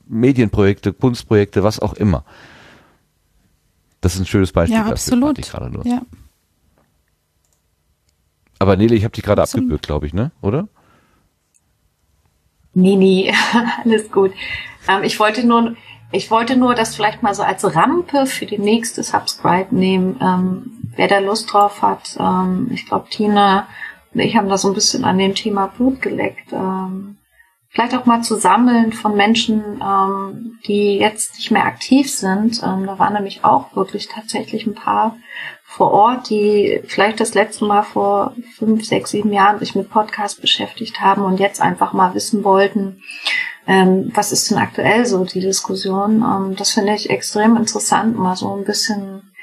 Medienprojekte, 0.09 0.93
Kunstprojekte, 0.93 1.63
was 1.63 1.79
auch 1.79 1.93
immer. 1.93 2.23
Das 4.01 4.15
ist 4.15 4.21
ein 4.21 4.25
schönes 4.25 4.51
Beispiel 4.51 4.75
Ja, 4.75 4.81
dafür, 4.81 4.93
absolut. 4.93 5.25
fand 5.25 5.39
ich 5.39 5.49
gerade 5.49 5.69
nur. 5.69 5.85
Ja. 5.85 6.01
Aber 8.59 8.75
Nele, 8.75 8.95
ich 8.95 9.03
habe 9.03 9.13
dich 9.13 9.23
gerade 9.23 9.41
abgebürgt, 9.41 9.85
glaube 9.85 10.07
ich, 10.07 10.13
ne? 10.13 10.31
Oder? 10.41 10.67
Nee, 12.73 12.95
nee, 12.95 13.33
alles 13.83 14.11
gut. 14.11 14.31
Ähm, 14.87 15.03
ich 15.03 15.19
wollte 15.19 15.45
nur, 15.45 15.75
ich 16.11 16.31
wollte 16.31 16.55
nur 16.57 16.75
das 16.75 16.95
vielleicht 16.95 17.23
mal 17.23 17.33
so 17.33 17.43
als 17.43 17.63
Rampe 17.75 18.25
für 18.25 18.45
die 18.45 18.59
nächste 18.59 19.03
Subscribe 19.03 19.75
nehmen. 19.75 20.17
Ähm, 20.21 20.91
wer 20.95 21.07
da 21.07 21.19
Lust 21.19 21.51
drauf 21.51 21.81
hat, 21.81 22.15
ähm, 22.19 22.69
ich 22.71 22.85
glaube, 22.85 23.09
Tina 23.09 23.67
und 24.13 24.21
ich 24.21 24.35
haben 24.35 24.49
da 24.49 24.57
so 24.57 24.69
ein 24.69 24.73
bisschen 24.73 25.03
an 25.05 25.17
dem 25.17 25.35
Thema 25.35 25.67
Blut 25.67 26.01
geleckt. 26.01 26.51
Ähm, 26.51 27.17
vielleicht 27.77 27.93
auch 27.93 28.07
mal 28.07 28.23
zu 28.23 28.37
sammeln 28.37 28.91
von 28.91 29.15
Menschen, 29.15 29.79
ähm, 29.83 30.57
die 30.65 30.97
jetzt 30.97 31.35
nicht 31.35 31.51
mehr 31.51 31.65
aktiv 31.65 32.11
sind. 32.11 32.59
Ähm, 32.63 32.87
da 32.87 32.97
waren 32.97 33.13
nämlich 33.13 33.43
auch 33.43 33.75
wirklich 33.75 34.07
tatsächlich 34.07 34.65
ein 34.65 34.73
paar 34.73 35.15
vor 35.63 35.91
Ort, 35.91 36.31
die 36.31 36.81
vielleicht 36.87 37.19
das 37.19 37.35
letzte 37.35 37.65
Mal 37.65 37.83
vor 37.83 38.33
fünf, 38.57 38.83
sechs, 38.83 39.11
sieben 39.11 39.31
Jahren 39.31 39.59
sich 39.59 39.75
mit 39.75 39.91
Podcast 39.91 40.41
beschäftigt 40.41 41.01
haben 41.01 41.21
und 41.21 41.39
jetzt 41.39 41.61
einfach 41.61 41.93
mal 41.93 42.15
wissen 42.15 42.43
wollten, 42.43 43.03
ähm, 43.67 44.09
was 44.11 44.31
ist 44.31 44.49
denn 44.49 44.57
aktuell 44.57 45.05
so 45.05 45.23
die 45.23 45.41
Diskussion. 45.41 46.23
Ähm, 46.23 46.55
das 46.55 46.71
finde 46.71 46.95
ich 46.95 47.11
extrem 47.11 47.55
interessant, 47.57 48.17
mal 48.17 48.35
so 48.35 48.55
ein 48.55 48.63
bisschen 48.63 49.33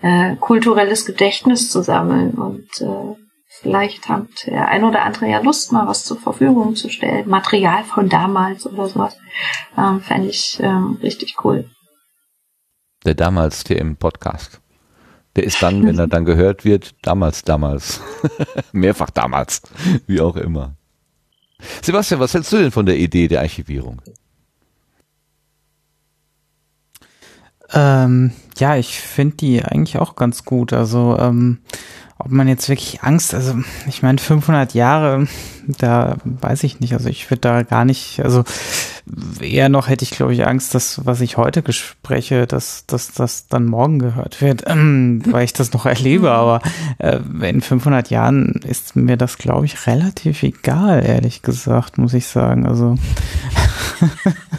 äh, 0.00 0.36
kulturelles 0.36 1.04
Gedächtnis 1.04 1.68
zu 1.68 1.82
sammeln 1.82 2.30
und 2.30 2.80
äh, 2.80 3.21
vielleicht 3.62 4.08
hat 4.08 4.46
der 4.46 4.68
ein 4.68 4.84
oder 4.84 5.02
andere 5.02 5.28
ja 5.28 5.40
Lust, 5.40 5.72
mal 5.72 5.86
was 5.86 6.04
zur 6.04 6.18
Verfügung 6.18 6.76
zu 6.76 6.88
stellen, 6.90 7.28
Material 7.28 7.84
von 7.84 8.08
damals 8.08 8.66
oder 8.66 8.88
sowas. 8.88 9.16
Ähm, 9.78 10.00
Fände 10.00 10.28
ich 10.28 10.58
ähm, 10.60 10.98
richtig 11.02 11.36
cool. 11.44 11.70
Der 13.04 13.14
damals 13.14 13.64
TM-Podcast. 13.64 14.60
Der 15.34 15.44
ist 15.44 15.62
dann, 15.62 15.86
wenn 15.86 15.98
er 15.98 16.08
dann 16.08 16.24
gehört 16.24 16.64
wird, 16.64 16.94
damals, 17.02 17.42
damals. 17.42 18.00
Mehrfach 18.72 19.10
damals. 19.10 19.62
Wie 20.06 20.20
auch 20.20 20.36
immer. 20.36 20.74
Sebastian, 21.80 22.20
was 22.20 22.34
hältst 22.34 22.52
du 22.52 22.58
denn 22.58 22.70
von 22.70 22.86
der 22.86 22.98
Idee 22.98 23.28
der 23.28 23.40
Archivierung? 23.40 24.02
Ähm, 27.72 28.32
ja, 28.58 28.76
ich 28.76 29.00
finde 29.00 29.36
die 29.36 29.64
eigentlich 29.64 29.98
auch 29.98 30.16
ganz 30.16 30.44
gut. 30.44 30.72
Also, 30.72 31.16
ähm, 31.18 31.62
ob 32.24 32.30
man 32.30 32.46
jetzt 32.46 32.68
wirklich 32.68 33.02
Angst, 33.02 33.34
also 33.34 33.54
ich 33.88 34.02
meine 34.02 34.18
500 34.18 34.74
Jahre, 34.74 35.26
da 35.66 36.16
weiß 36.24 36.62
ich 36.62 36.78
nicht. 36.78 36.92
Also 36.94 37.08
ich 37.08 37.28
würde 37.30 37.40
da 37.40 37.62
gar 37.64 37.84
nicht, 37.84 38.20
also 38.22 38.44
eher 39.40 39.68
noch 39.68 39.88
hätte 39.88 40.04
ich 40.04 40.12
glaube 40.12 40.32
ich 40.32 40.46
Angst, 40.46 40.76
dass 40.76 41.04
was 41.04 41.20
ich 41.20 41.36
heute 41.36 41.64
spreche, 41.72 42.46
dass 42.46 42.86
dass 42.86 43.12
das 43.12 43.48
dann 43.48 43.66
morgen 43.66 43.98
gehört 43.98 44.40
wird, 44.40 44.62
ähm, 44.66 45.22
weil 45.26 45.44
ich 45.44 45.52
das 45.52 45.72
noch 45.72 45.84
erlebe. 45.84 46.30
Aber 46.30 46.60
äh, 46.98 47.18
in 47.42 47.60
500 47.60 48.10
Jahren 48.10 48.60
ist 48.64 48.94
mir 48.94 49.16
das 49.16 49.36
glaube 49.38 49.66
ich 49.66 49.88
relativ 49.88 50.44
egal, 50.44 51.04
ehrlich 51.04 51.42
gesagt, 51.42 51.98
muss 51.98 52.14
ich 52.14 52.28
sagen. 52.28 52.66
Also 52.66 52.96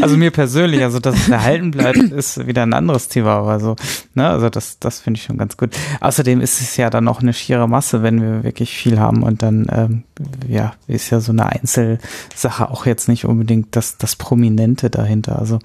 Also 0.00 0.16
mir 0.16 0.30
persönlich, 0.30 0.82
also 0.82 0.98
dass 0.98 1.16
es 1.16 1.28
erhalten 1.28 1.70
bleibt, 1.70 1.98
ist 1.98 2.46
wieder 2.46 2.62
ein 2.62 2.72
anderes 2.72 3.08
Thema, 3.08 3.36
aber 3.36 3.60
so, 3.60 3.76
ne, 4.14 4.28
also 4.28 4.48
das, 4.50 4.78
das 4.78 5.00
finde 5.00 5.18
ich 5.18 5.24
schon 5.24 5.38
ganz 5.38 5.56
gut. 5.56 5.74
Außerdem 6.00 6.40
ist 6.40 6.60
es 6.60 6.76
ja 6.76 6.90
dann 6.90 7.08
auch 7.08 7.20
eine 7.20 7.32
schiere 7.32 7.68
Masse, 7.68 8.02
wenn 8.02 8.20
wir 8.20 8.44
wirklich 8.44 8.74
viel 8.76 8.98
haben 8.98 9.22
und 9.22 9.42
dann, 9.42 9.66
ähm, 9.70 10.02
ja, 10.48 10.74
ist 10.86 11.10
ja 11.10 11.20
so 11.20 11.32
eine 11.32 11.46
Einzelsache 11.46 12.70
auch 12.70 12.86
jetzt 12.86 13.08
nicht 13.08 13.24
unbedingt 13.24 13.74
das, 13.76 13.98
das 13.98 14.16
Prominente 14.16 14.90
dahinter. 14.90 15.38
Also 15.38 15.58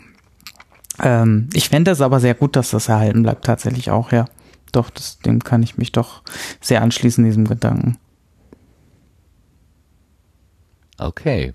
ähm, 1.01 1.49
ich 1.53 1.69
fände 1.69 1.91
es 1.91 2.01
aber 2.01 2.19
sehr 2.19 2.33
gut, 2.33 2.55
dass 2.55 2.71
das 2.71 2.89
erhalten 2.89 3.23
bleibt, 3.23 3.45
tatsächlich 3.45 3.91
auch, 3.91 4.11
ja. 4.11 4.25
Doch, 4.71 4.89
das, 4.89 5.19
dem 5.19 5.43
kann 5.43 5.63
ich 5.63 5.77
mich 5.77 5.91
doch 5.91 6.23
sehr 6.59 6.81
anschließen, 6.81 7.23
diesem 7.23 7.47
Gedanken. 7.47 7.97
Okay. 10.97 11.53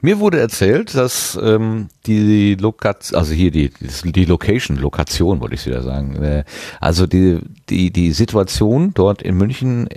Mir 0.00 0.18
wurde 0.20 0.38
erzählt, 0.40 0.94
dass 0.94 1.38
ähm, 1.42 1.88
die 2.06 2.54
Lokation, 2.54 3.18
also 3.18 3.32
hier 3.32 3.50
die, 3.50 3.70
die 4.04 4.24
Location, 4.24 4.76
Lokation 4.76 5.40
wollte 5.40 5.54
ich 5.54 5.66
wieder 5.66 5.82
sagen, 5.82 6.22
äh, 6.22 6.44
also 6.80 7.06
die, 7.06 7.40
die, 7.68 7.90
die 7.90 8.12
Situation 8.12 8.92
dort 8.94 9.22
in 9.22 9.36
München 9.36 9.88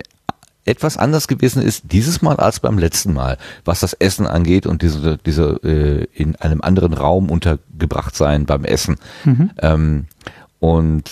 etwas 0.68 0.98
anders 0.98 1.28
gewesen 1.28 1.62
ist 1.62 1.84
dieses 1.92 2.20
Mal 2.20 2.36
als 2.36 2.60
beim 2.60 2.78
letzten 2.78 3.14
Mal, 3.14 3.38
was 3.64 3.80
das 3.80 3.94
Essen 3.94 4.26
angeht 4.26 4.66
und 4.66 4.82
diese, 4.82 5.18
diese 5.24 5.58
äh, 5.64 6.06
in 6.12 6.36
einem 6.36 6.60
anderen 6.60 6.92
Raum 6.92 7.30
untergebracht 7.30 8.14
sein 8.14 8.44
beim 8.44 8.64
Essen. 8.64 8.96
Mhm. 9.24 9.50
Ähm, 9.60 10.06
und 10.60 11.10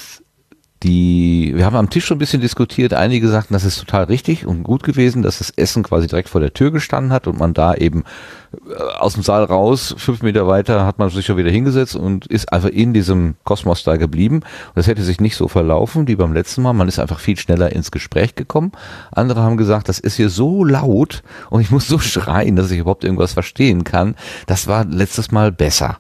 die, 0.82 1.52
wir 1.56 1.64
haben 1.64 1.76
am 1.76 1.88
Tisch 1.88 2.04
schon 2.04 2.16
ein 2.16 2.20
bisschen 2.20 2.42
diskutiert. 2.42 2.92
Einige 2.92 3.28
sagten, 3.28 3.54
das 3.54 3.64
ist 3.64 3.78
total 3.78 4.04
richtig 4.04 4.46
und 4.46 4.62
gut 4.62 4.82
gewesen, 4.82 5.22
dass 5.22 5.38
das 5.38 5.50
Essen 5.50 5.82
quasi 5.82 6.06
direkt 6.06 6.28
vor 6.28 6.40
der 6.40 6.52
Tür 6.52 6.70
gestanden 6.70 7.12
hat 7.12 7.26
und 7.26 7.38
man 7.38 7.54
da 7.54 7.74
eben 7.74 8.04
äh, 8.52 8.74
aus 8.98 9.14
dem 9.14 9.22
Saal 9.22 9.44
raus, 9.44 9.94
fünf 9.96 10.22
Meter 10.22 10.46
weiter, 10.46 10.84
hat 10.84 10.98
man 10.98 11.08
sich 11.08 11.24
schon 11.24 11.38
wieder 11.38 11.50
hingesetzt 11.50 11.96
und 11.96 12.26
ist 12.26 12.52
einfach 12.52 12.68
in 12.68 12.92
diesem 12.92 13.36
Kosmos 13.44 13.84
da 13.84 13.96
geblieben. 13.96 14.40
Das 14.74 14.86
hätte 14.86 15.02
sich 15.02 15.18
nicht 15.18 15.36
so 15.36 15.48
verlaufen 15.48 16.08
wie 16.08 16.16
beim 16.16 16.34
letzten 16.34 16.60
Mal. 16.60 16.74
Man 16.74 16.88
ist 16.88 16.98
einfach 16.98 17.20
viel 17.20 17.38
schneller 17.38 17.72
ins 17.72 17.90
Gespräch 17.90 18.34
gekommen. 18.34 18.72
Andere 19.12 19.42
haben 19.42 19.56
gesagt, 19.56 19.88
das 19.88 19.98
ist 19.98 20.16
hier 20.16 20.28
so 20.28 20.62
laut 20.62 21.22
und 21.48 21.62
ich 21.62 21.70
muss 21.70 21.88
so 21.88 21.98
schreien, 21.98 22.54
dass 22.54 22.70
ich 22.70 22.78
überhaupt 22.80 23.04
irgendwas 23.04 23.32
verstehen 23.32 23.82
kann. 23.84 24.14
Das 24.46 24.66
war 24.66 24.84
letztes 24.84 25.32
Mal 25.32 25.52
besser. 25.52 25.98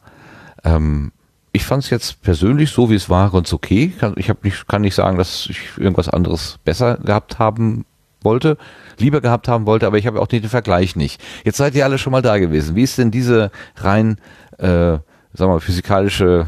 Ähm, 0.64 1.12
ich 1.56 1.64
fand 1.64 1.82
es 1.84 1.90
jetzt 1.90 2.22
persönlich 2.22 2.70
so, 2.70 2.88
wie 2.90 2.94
es 2.94 3.10
war, 3.10 3.30
ganz 3.30 3.52
okay. 3.52 3.92
Kann- 3.98 4.14
Ich 4.16 4.30
hab 4.30 4.44
nicht, 4.44 4.68
kann 4.68 4.82
nicht 4.82 4.94
sagen, 4.94 5.18
dass 5.18 5.46
ich 5.50 5.58
irgendwas 5.76 6.08
anderes 6.08 6.58
besser 6.64 6.98
gehabt 6.98 7.38
haben 7.38 7.84
wollte, 8.22 8.56
lieber 8.98 9.20
gehabt 9.20 9.48
haben 9.48 9.66
wollte, 9.66 9.86
aber 9.86 9.98
ich 9.98 10.06
habe 10.06 10.20
auch 10.20 10.26
den 10.26 10.44
Vergleich 10.44 10.96
nicht. 10.96 11.20
Jetzt 11.44 11.56
seid 11.58 11.74
ihr 11.74 11.84
alle 11.84 11.98
schon 11.98 12.12
mal 12.12 12.22
da 12.22 12.38
gewesen. 12.38 12.76
Wie 12.76 12.82
ist 12.82 12.98
denn 12.98 13.10
diese 13.10 13.50
rein, 13.76 14.18
äh, 14.58 14.66
sagen 14.68 15.02
wir 15.34 15.48
mal, 15.48 15.60
physikalische 15.60 16.46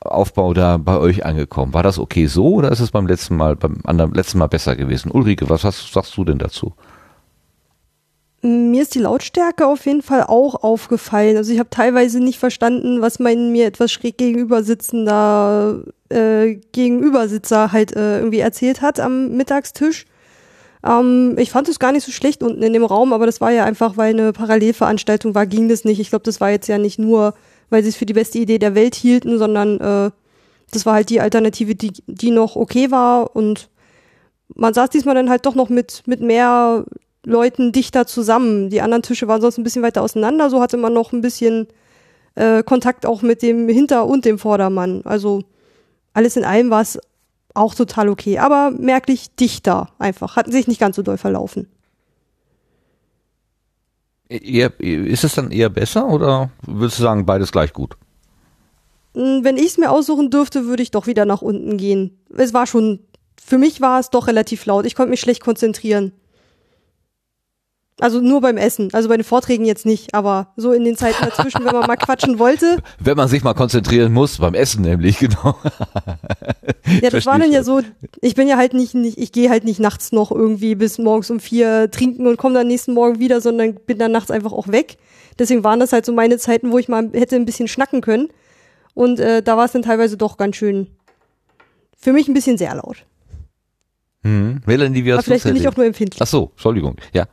Aufbau 0.00 0.54
da 0.54 0.76
bei 0.76 0.98
euch 0.98 1.24
angekommen? 1.24 1.72
War 1.74 1.82
das 1.82 1.98
okay 1.98 2.26
so 2.26 2.54
oder 2.54 2.70
ist 2.70 2.80
es 2.80 2.90
beim 2.90 3.06
letzten 3.06 3.36
Mal, 3.36 3.56
beim 3.56 3.78
anderen 3.84 4.12
letzten 4.14 4.38
Mal 4.38 4.48
besser 4.48 4.76
gewesen? 4.76 5.10
Ulrike, 5.10 5.48
was 5.48 5.64
hast, 5.64 5.92
sagst 5.92 6.16
du 6.16 6.24
denn 6.24 6.38
dazu? 6.38 6.74
Mir 8.44 8.82
ist 8.82 8.94
die 8.94 8.98
Lautstärke 8.98 9.66
auf 9.66 9.86
jeden 9.86 10.02
Fall 10.02 10.24
auch 10.24 10.62
aufgefallen. 10.62 11.38
Also 11.38 11.50
ich 11.50 11.58
habe 11.58 11.70
teilweise 11.70 12.20
nicht 12.20 12.38
verstanden, 12.38 13.00
was 13.00 13.18
mein 13.18 13.52
mir 13.52 13.64
etwas 13.64 13.90
schräg 13.90 14.18
gegenüber 14.18 14.62
sitzender 14.62 15.82
äh, 16.10 16.56
Gegenübersitzer 16.72 17.72
halt 17.72 17.96
äh, 17.96 18.18
irgendwie 18.18 18.40
erzählt 18.40 18.82
hat 18.82 19.00
am 19.00 19.30
Mittagstisch. 19.30 20.04
Ähm, 20.84 21.36
ich 21.38 21.52
fand 21.52 21.70
es 21.70 21.78
gar 21.78 21.90
nicht 21.92 22.04
so 22.04 22.12
schlecht 22.12 22.42
unten 22.42 22.62
in 22.62 22.74
dem 22.74 22.84
Raum, 22.84 23.14
aber 23.14 23.24
das 23.24 23.40
war 23.40 23.50
ja 23.50 23.64
einfach, 23.64 23.96
weil 23.96 24.12
eine 24.12 24.34
Parallelveranstaltung 24.34 25.34
war, 25.34 25.46
ging 25.46 25.70
das 25.70 25.86
nicht. 25.86 25.98
Ich 25.98 26.10
glaube, 26.10 26.24
das 26.24 26.42
war 26.42 26.50
jetzt 26.50 26.68
ja 26.68 26.76
nicht 26.76 26.98
nur, 26.98 27.32
weil 27.70 27.82
sie 27.82 27.88
es 27.88 27.96
für 27.96 28.04
die 28.04 28.12
beste 28.12 28.38
Idee 28.40 28.58
der 28.58 28.74
Welt 28.74 28.94
hielten, 28.94 29.38
sondern 29.38 29.80
äh, 29.80 30.10
das 30.70 30.84
war 30.84 30.92
halt 30.92 31.08
die 31.08 31.22
Alternative, 31.22 31.74
die, 31.74 31.94
die 32.06 32.30
noch 32.30 32.56
okay 32.56 32.90
war 32.90 33.34
und 33.34 33.70
man 34.54 34.74
saß 34.74 34.90
diesmal 34.90 35.14
dann 35.14 35.30
halt 35.30 35.46
doch 35.46 35.54
noch 35.54 35.70
mit, 35.70 36.02
mit 36.04 36.20
mehr 36.20 36.84
Leuten 37.24 37.72
dichter 37.72 38.06
zusammen. 38.06 38.70
Die 38.70 38.80
anderen 38.80 39.02
Tische 39.02 39.28
waren 39.28 39.40
sonst 39.40 39.58
ein 39.58 39.64
bisschen 39.64 39.82
weiter 39.82 40.02
auseinander, 40.02 40.50
so 40.50 40.60
hatte 40.60 40.76
man 40.76 40.92
noch 40.92 41.12
ein 41.12 41.20
bisschen 41.20 41.68
äh, 42.34 42.62
Kontakt 42.62 43.06
auch 43.06 43.22
mit 43.22 43.42
dem 43.42 43.68
Hinter- 43.68 44.06
und 44.06 44.24
dem 44.24 44.38
Vordermann. 44.38 45.02
Also 45.04 45.42
alles 46.12 46.36
in 46.36 46.44
allem 46.44 46.70
war 46.70 46.82
es 46.82 46.98
auch 47.54 47.74
total 47.74 48.08
okay, 48.08 48.38
aber 48.38 48.70
merklich 48.70 49.34
dichter 49.36 49.90
einfach. 49.98 50.36
Hatten 50.36 50.52
sich 50.52 50.66
nicht 50.66 50.80
ganz 50.80 50.96
so 50.96 51.02
doll 51.02 51.18
verlaufen. 51.18 51.68
Eher, 54.28 54.72
ist 54.80 55.22
es 55.22 55.34
dann 55.34 55.50
eher 55.50 55.68
besser 55.68 56.08
oder 56.08 56.50
würdest 56.66 56.98
du 56.98 57.02
sagen, 57.02 57.26
beides 57.26 57.52
gleich 57.52 57.72
gut? 57.72 57.96
Mm, 59.14 59.44
Wenn 59.44 59.56
ich 59.56 59.66
es 59.66 59.78
mir 59.78 59.90
aussuchen 59.90 60.30
dürfte, 60.30 60.66
würde 60.66 60.82
ich 60.82 60.90
doch 60.90 61.06
wieder 61.06 61.24
nach 61.24 61.42
unten 61.42 61.76
gehen. 61.76 62.18
Es 62.36 62.52
war 62.52 62.66
schon, 62.66 63.00
für 63.40 63.58
mich 63.58 63.80
war 63.80 64.00
es 64.00 64.10
doch 64.10 64.26
relativ 64.26 64.66
laut. 64.66 64.86
Ich 64.86 64.94
konnte 64.94 65.10
mich 65.10 65.20
schlecht 65.20 65.42
konzentrieren. 65.42 66.12
Also 68.00 68.20
nur 68.20 68.40
beim 68.40 68.56
Essen. 68.56 68.88
Also 68.92 69.08
bei 69.08 69.16
den 69.16 69.24
Vorträgen 69.24 69.64
jetzt 69.64 69.86
nicht, 69.86 70.14
aber 70.14 70.52
so 70.56 70.72
in 70.72 70.84
den 70.84 70.96
Zeiten 70.96 71.24
dazwischen, 71.24 71.64
wenn 71.64 71.72
man 71.72 71.86
mal 71.86 71.96
quatschen 71.96 72.40
wollte. 72.40 72.78
Wenn 72.98 73.16
man 73.16 73.28
sich 73.28 73.44
mal 73.44 73.54
konzentrieren 73.54 74.12
muss, 74.12 74.38
beim 74.38 74.54
Essen 74.54 74.82
nämlich, 74.82 75.18
genau. 75.20 75.56
Ja, 77.00 77.10
das 77.10 77.24
war 77.26 77.38
dann 77.38 77.52
ja 77.52 77.62
so, 77.62 77.82
ich 78.20 78.34
bin 78.34 78.48
ja 78.48 78.56
halt 78.56 78.74
nicht, 78.74 78.94
nicht 78.94 79.18
ich 79.18 79.30
gehe 79.30 79.48
halt 79.48 79.64
nicht 79.64 79.78
nachts 79.78 80.10
noch 80.10 80.32
irgendwie 80.32 80.74
bis 80.74 80.98
morgens 80.98 81.30
um 81.30 81.38
vier 81.38 81.88
trinken 81.90 82.26
und 82.26 82.36
komme 82.36 82.54
dann 82.54 82.66
nächsten 82.66 82.94
Morgen 82.94 83.20
wieder, 83.20 83.40
sondern 83.40 83.74
bin 83.74 83.98
dann 83.98 84.10
nachts 84.10 84.30
einfach 84.30 84.52
auch 84.52 84.68
weg. 84.68 84.96
Deswegen 85.38 85.62
waren 85.62 85.78
das 85.78 85.92
halt 85.92 86.04
so 86.04 86.12
meine 86.12 86.38
Zeiten, 86.38 86.72
wo 86.72 86.78
ich 86.78 86.88
mal 86.88 87.10
hätte 87.12 87.36
ein 87.36 87.44
bisschen 87.44 87.68
schnacken 87.68 88.00
können. 88.00 88.28
Und 88.94 89.20
äh, 89.20 89.42
da 89.42 89.56
war 89.56 89.66
es 89.66 89.72
dann 89.72 89.82
teilweise 89.82 90.16
doch 90.16 90.36
ganz 90.36 90.56
schön, 90.56 90.88
für 91.96 92.12
mich 92.12 92.28
ein 92.28 92.34
bisschen 92.34 92.58
sehr 92.58 92.74
laut. 92.74 93.04
Hm. 94.22 94.60
Melanie, 94.66 95.04
wie 95.04 95.12
Aber 95.12 95.18
hast 95.18 95.26
du 95.26 95.30
vielleicht 95.30 95.44
bin 95.44 95.56
ich 95.56 95.68
auch 95.68 95.76
nur 95.76 95.86
empfindlich. 95.86 96.20
Ach 96.20 96.26
so, 96.26 96.50
Entschuldigung, 96.52 96.96
ja. 97.12 97.26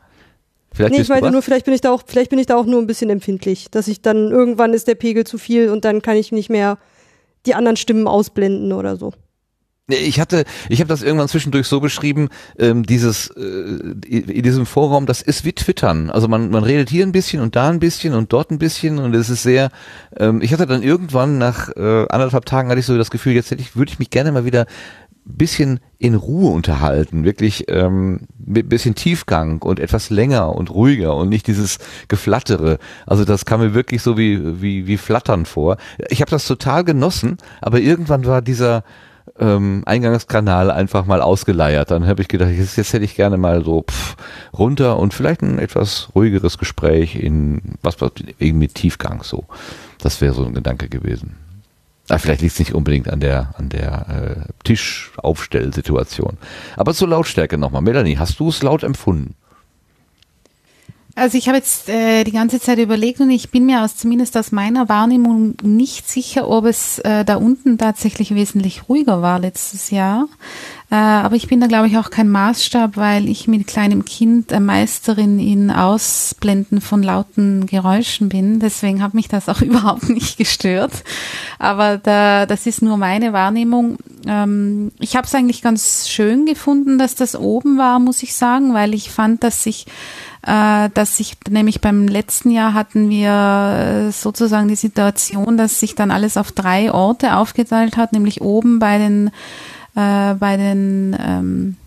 Vielleicht 0.74 0.94
Nee, 0.94 1.02
ich 1.02 1.10
was? 1.10 1.32
nur, 1.32 1.42
vielleicht 1.42 1.66
bin 1.66 1.74
ich 1.74 1.82
da 1.82 1.92
auch, 1.92 2.04
vielleicht 2.06 2.30
bin 2.30 2.40
ich 2.40 2.46
da 2.46 2.56
auch 2.56 2.66
nur 2.66 2.80
ein 2.80 2.88
bisschen 2.88 3.10
empfindlich, 3.10 3.70
dass 3.72 3.88
ich 3.88 4.02
dann 4.02 4.32
irgendwann 4.32 4.74
ist 4.74 4.88
der 4.88 4.96
Pegel 4.96 5.26
zu 5.26 5.38
viel 5.38 5.70
und 5.70 5.84
dann 5.84 6.02
kann 6.02 6.16
ich 6.16 6.32
nicht 6.32 6.50
mehr 6.50 6.78
die 7.46 7.56
anderen 7.56 7.76
Stimmen 7.76 8.08
ausblenden 8.08 8.72
oder 8.72 8.96
so. 8.96 9.14
Ich 9.88 10.20
hatte, 10.20 10.46
ich 10.70 10.80
habe 10.80 10.88
das 10.88 11.02
irgendwann 11.02 11.28
zwischendurch 11.28 11.68
so 11.68 11.80
beschrieben, 11.80 12.30
ähm, 12.58 12.84
dieses 12.84 13.28
äh, 13.32 13.42
in 13.42 14.44
diesem 14.44 14.66
Vorraum, 14.66 15.06
das 15.06 15.22
ist 15.22 15.44
wie 15.44 15.54
Twittern. 15.54 16.10
Also 16.10 16.28
man, 16.28 16.50
man 16.50 16.64
redet 16.64 16.90
hier 16.90 17.06
ein 17.06 17.12
bisschen 17.12 17.42
und 17.42 17.56
da 17.56 17.70
ein 17.70 17.80
bisschen 17.80 18.14
und 18.14 18.32
dort 18.32 18.52
ein 18.52 18.60
bisschen 18.60 19.00
und 19.00 19.14
es 19.14 19.30
ist 19.30 19.44
sehr. 19.44 19.70
Ähm, 20.16 20.42
ich 20.42 20.54
hatte 20.54 20.66
dann 20.66 20.84
irgendwann 20.84 21.38
nach 21.38 21.70
äh, 21.76 22.06
anderthalb 22.10 22.46
Tagen 22.46 22.70
hatte 22.70 22.80
ich 22.80 22.86
so 22.86 22.98
das 22.98 23.12
Gefühl, 23.12 23.34
jetzt 23.34 23.52
hätte 23.52 23.62
ich, 23.62 23.76
würde 23.76 23.92
ich 23.92 24.00
mich 24.00 24.10
gerne 24.10 24.32
mal 24.32 24.46
wieder 24.46 24.66
bisschen 25.24 25.80
in 25.98 26.16
Ruhe 26.16 26.52
unterhalten, 26.52 27.24
wirklich 27.24 27.66
ähm, 27.68 28.22
mit 28.38 28.70
bisschen 28.70 28.96
Tiefgang 28.96 29.62
und 29.62 29.80
etwas 29.80 30.10
länger 30.10 30.56
und 30.56 30.72
ruhiger 30.72 31.16
und 31.16 31.30
nicht 31.30 31.48
dieses 31.48 31.78
Geflattere. 32.08 32.80
Also 33.06 33.24
das 33.24 33.46
kam 33.46 33.62
mir 33.62 33.74
wirklich 33.74 34.02
so 34.02 34.18
wie 34.18 34.62
wie 34.62 34.88
wie 34.88 34.98
Flattern 34.98 35.46
vor. 35.46 35.78
Ich 36.10 36.22
habe 36.22 36.32
das 36.32 36.48
total 36.48 36.84
genossen, 36.84 37.38
aber 37.62 37.80
irgendwann 37.80 38.26
war 38.26 38.42
dieser 38.42 38.84
ähm, 39.40 39.84
Eingangskanal 39.86 40.72
einfach 40.72 41.06
mal 41.06 41.22
ausgeleiert. 41.22 41.92
Dann 41.92 42.08
habe 42.08 42.22
ich 42.22 42.28
gedacht, 42.28 42.52
jetzt, 42.52 42.78
jetzt 42.78 42.94
hätte 42.94 43.06
ich 43.06 43.16
gerne 43.16 43.38
mal 43.38 43.64
so 43.64 43.84
pff, 43.84 44.16
runter 44.58 44.98
und 44.98 45.14
vielleicht 45.14 45.42
ein 45.42 45.60
etwas 45.60 46.10
ruhigeres 46.16 46.58
Gespräch 46.58 47.16
in 47.16 47.76
was 47.82 47.98
mit 48.40 48.76
Tiefgang 48.76 49.24
so. 49.24 49.46
Das 50.00 50.20
wäre 50.20 50.34
so 50.34 50.46
ein 50.46 50.54
Gedanke 50.54 50.90
gewesen. 50.90 51.36
Ah, 52.10 52.18
vielleicht 52.18 52.42
liegt 52.42 52.54
es 52.54 52.60
nicht 52.60 52.74
unbedingt 52.74 53.08
an 53.10 53.20
der 53.20 53.54
an 53.58 53.70
der 53.70 54.46
äh, 54.48 54.54
Tischaufstellsituation. 54.64 56.38
Aber 56.76 56.94
zur 56.94 57.08
Lautstärke 57.08 57.58
nochmal. 57.58 57.82
Melanie, 57.82 58.18
hast 58.18 58.40
du 58.40 58.50
es 58.50 58.64
laut 58.64 58.84
empfunden? 58.84 59.36
Also 61.16 61.38
ich 61.38 61.48
habe 61.48 61.58
jetzt 61.58 61.90
äh, 61.90 62.24
die 62.24 62.32
ganze 62.32 62.60
Zeit 62.60 62.80
überlegt 62.80 63.20
und 63.20 63.30
ich 63.30 63.52
bin 63.52 63.66
mir 63.66 63.84
aus 63.84 63.98
zumindest 63.98 64.38
aus 64.38 64.54
meiner 64.54 64.88
Wahrnehmung 64.88 65.56
nicht 65.62 66.10
sicher, 66.10 66.48
ob 66.48 66.66
es 66.66 67.00
äh, 67.00 67.26
da 67.26 67.36
unten 67.36 67.78
tatsächlich 67.78 68.34
wesentlich 68.34 68.88
ruhiger 68.88 69.22
war 69.22 69.40
letztes 69.40 69.92
Jahr. 69.92 70.30
Äh, 70.90 70.96
aber 70.96 71.36
ich 71.36 71.48
bin 71.48 71.60
da 71.60 71.68
glaube 71.68 71.88
ich 71.88 71.98
auch 71.98 72.12
kein 72.12 72.30
Maßstab, 72.30 72.96
weil 72.96 73.28
ich 73.28 73.50
mit 73.50 73.68
kleinem 73.68 74.06
Kind 74.06 74.54
äh, 74.54 74.62
Meisterin 74.62 75.38
in 75.38 75.70
Ausblenden 75.70 76.80
von 76.80 77.04
lauten 77.04 77.66
Geräuschen 77.66 78.30
bin. 78.30 78.60
Deswegen 78.60 79.04
hat 79.04 79.14
mich 79.14 79.28
das 79.28 79.50
auch 79.50 79.62
überhaupt 79.62 80.08
nicht 80.08 80.38
gestört. 80.38 81.04
Aber 81.60 81.98
da, 81.98 82.46
das 82.46 82.66
ist 82.68 82.82
nur 82.82 82.96
meine 82.96 83.34
Wahrnehmung. 83.34 83.98
Ähm, 84.26 84.94
ich 85.00 85.18
habe 85.18 85.28
es 85.28 85.36
eigentlich 85.36 85.62
ganz 85.62 86.08
schön 86.08 86.46
gefunden, 86.46 86.98
dass 86.98 87.16
das 87.16 87.36
oben 87.36 87.78
war, 87.78 88.00
muss 88.00 88.24
ich 88.24 88.34
sagen, 88.34 88.74
weil 88.74 88.94
ich 88.94 89.12
fand, 89.12 89.44
dass 89.44 89.64
sich 89.64 89.88
äh, 89.88 90.31
dass 90.44 91.18
sich 91.18 91.38
nämlich 91.50 91.82
beim 91.82 92.08
letzten 92.08 92.50
Jahr 92.50 92.74
hatten 92.74 93.10
wir 93.10 94.08
äh, 94.08 94.12
sozusagen 94.12 94.68
die 94.68 94.76
Situation, 94.76 95.58
dass 95.58 95.80
sich 95.80 95.94
dann 95.94 96.10
alles 96.10 96.36
auf 96.36 96.52
drei 96.52 96.92
Orte 96.92 97.36
aufgeteilt 97.36 97.96
hat, 97.96 98.12
nämlich 98.12 98.42
oben 98.42 98.80
bei 98.80 98.98
den 98.98 99.28
äh, 99.96 100.34
bei 100.34 100.58
den 100.58 101.16
ähm, 101.20 101.78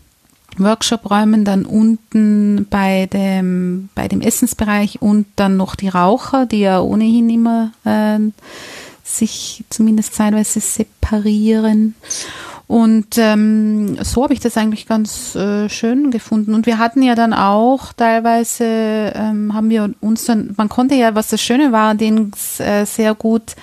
Workshop-Räumen, 0.57 1.45
dann 1.45 1.65
unten 1.65 2.67
bei 2.71 3.07
dem 3.07 3.89
bei 3.95 4.07
dem 4.07 4.21
Essensbereich 4.21 5.03
und 5.03 5.27
dann 5.35 5.57
noch 5.57 5.75
die 5.75 5.89
Raucher, 5.89 6.47
die 6.47 6.61
ja 6.61 6.81
ohnehin 6.81 7.29
immer 7.31 7.73
äh, 7.85 8.19
sich 9.03 9.65
zumindest 9.69 10.15
zeitweise 10.15 10.61
separieren. 10.61 11.95
Und 12.67 13.19
ähm, 13.19 14.03
so 14.03 14.23
habe 14.23 14.33
ich 14.33 14.41
das 14.41 14.57
eigentlich 14.57 14.87
ganz 14.87 15.35
äh, 15.35 15.69
schön 15.69 16.11
gefunden. 16.11 16.55
Und 16.55 16.67
wir 16.67 16.79
hatten 16.79 17.03
ja 17.03 17.15
dann 17.15 17.35
auch 17.35 17.93
teilweise, 17.93 18.65
ähm, 18.65 19.53
haben 19.53 19.69
wir 19.69 19.91
uns 20.01 20.25
dann, 20.25 20.55
man 20.57 20.71
konnte 20.71 20.95
ja, 20.95 21.15
was 21.15 21.29
das 21.29 21.43
Schöne 21.43 21.73
war, 21.73 21.95
den 21.95 22.33
äh, 22.59 22.87
sehr 22.87 23.15
gut 23.15 23.55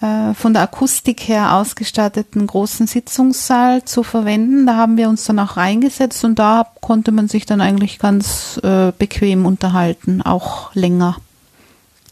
äh, 0.00 0.34
von 0.34 0.52
der 0.52 0.62
Akustik 0.62 1.26
her 1.26 1.54
ausgestatteten 1.54 2.46
großen 2.46 2.86
Sitzungssaal 2.86 3.84
zu 3.84 4.02
verwenden. 4.02 4.66
Da 4.66 4.76
haben 4.76 4.96
wir 4.98 5.08
uns 5.08 5.24
dann 5.24 5.38
auch 5.38 5.56
reingesetzt 5.56 6.22
und 6.22 6.38
da 6.38 6.66
konnte 6.82 7.12
man 7.12 7.28
sich 7.28 7.46
dann 7.46 7.62
eigentlich 7.62 7.98
ganz 7.98 8.60
äh, 8.62 8.92
bequem 8.96 9.46
unterhalten, 9.46 10.22
auch 10.22 10.74
länger. 10.74 11.16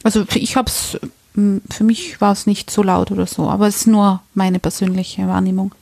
Also 0.03 0.25
ich 0.35 0.57
habe 0.57 0.69
es, 0.69 0.99
für 1.35 1.85
mich 1.85 2.20
war 2.20 2.33
es 2.33 2.47
nicht 2.47 2.70
so 2.70 2.83
laut 2.83 3.11
oder 3.11 3.27
so, 3.27 3.49
aber 3.51 3.67
es 3.69 3.77
ist 3.77 3.86
nur 3.86 4.23
meine 4.35 4.59
persönliche 4.59 5.28
Wahrnehmung. 5.28 5.75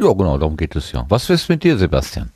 Ja, 0.00 0.12
genau, 0.12 0.38
darum 0.38 0.56
geht 0.56 0.76
es 0.76 0.92
ja. 0.92 1.04
Was 1.08 1.28
ist 1.30 1.48
mit 1.48 1.64
dir, 1.64 1.76
Sebastian? 1.76 2.30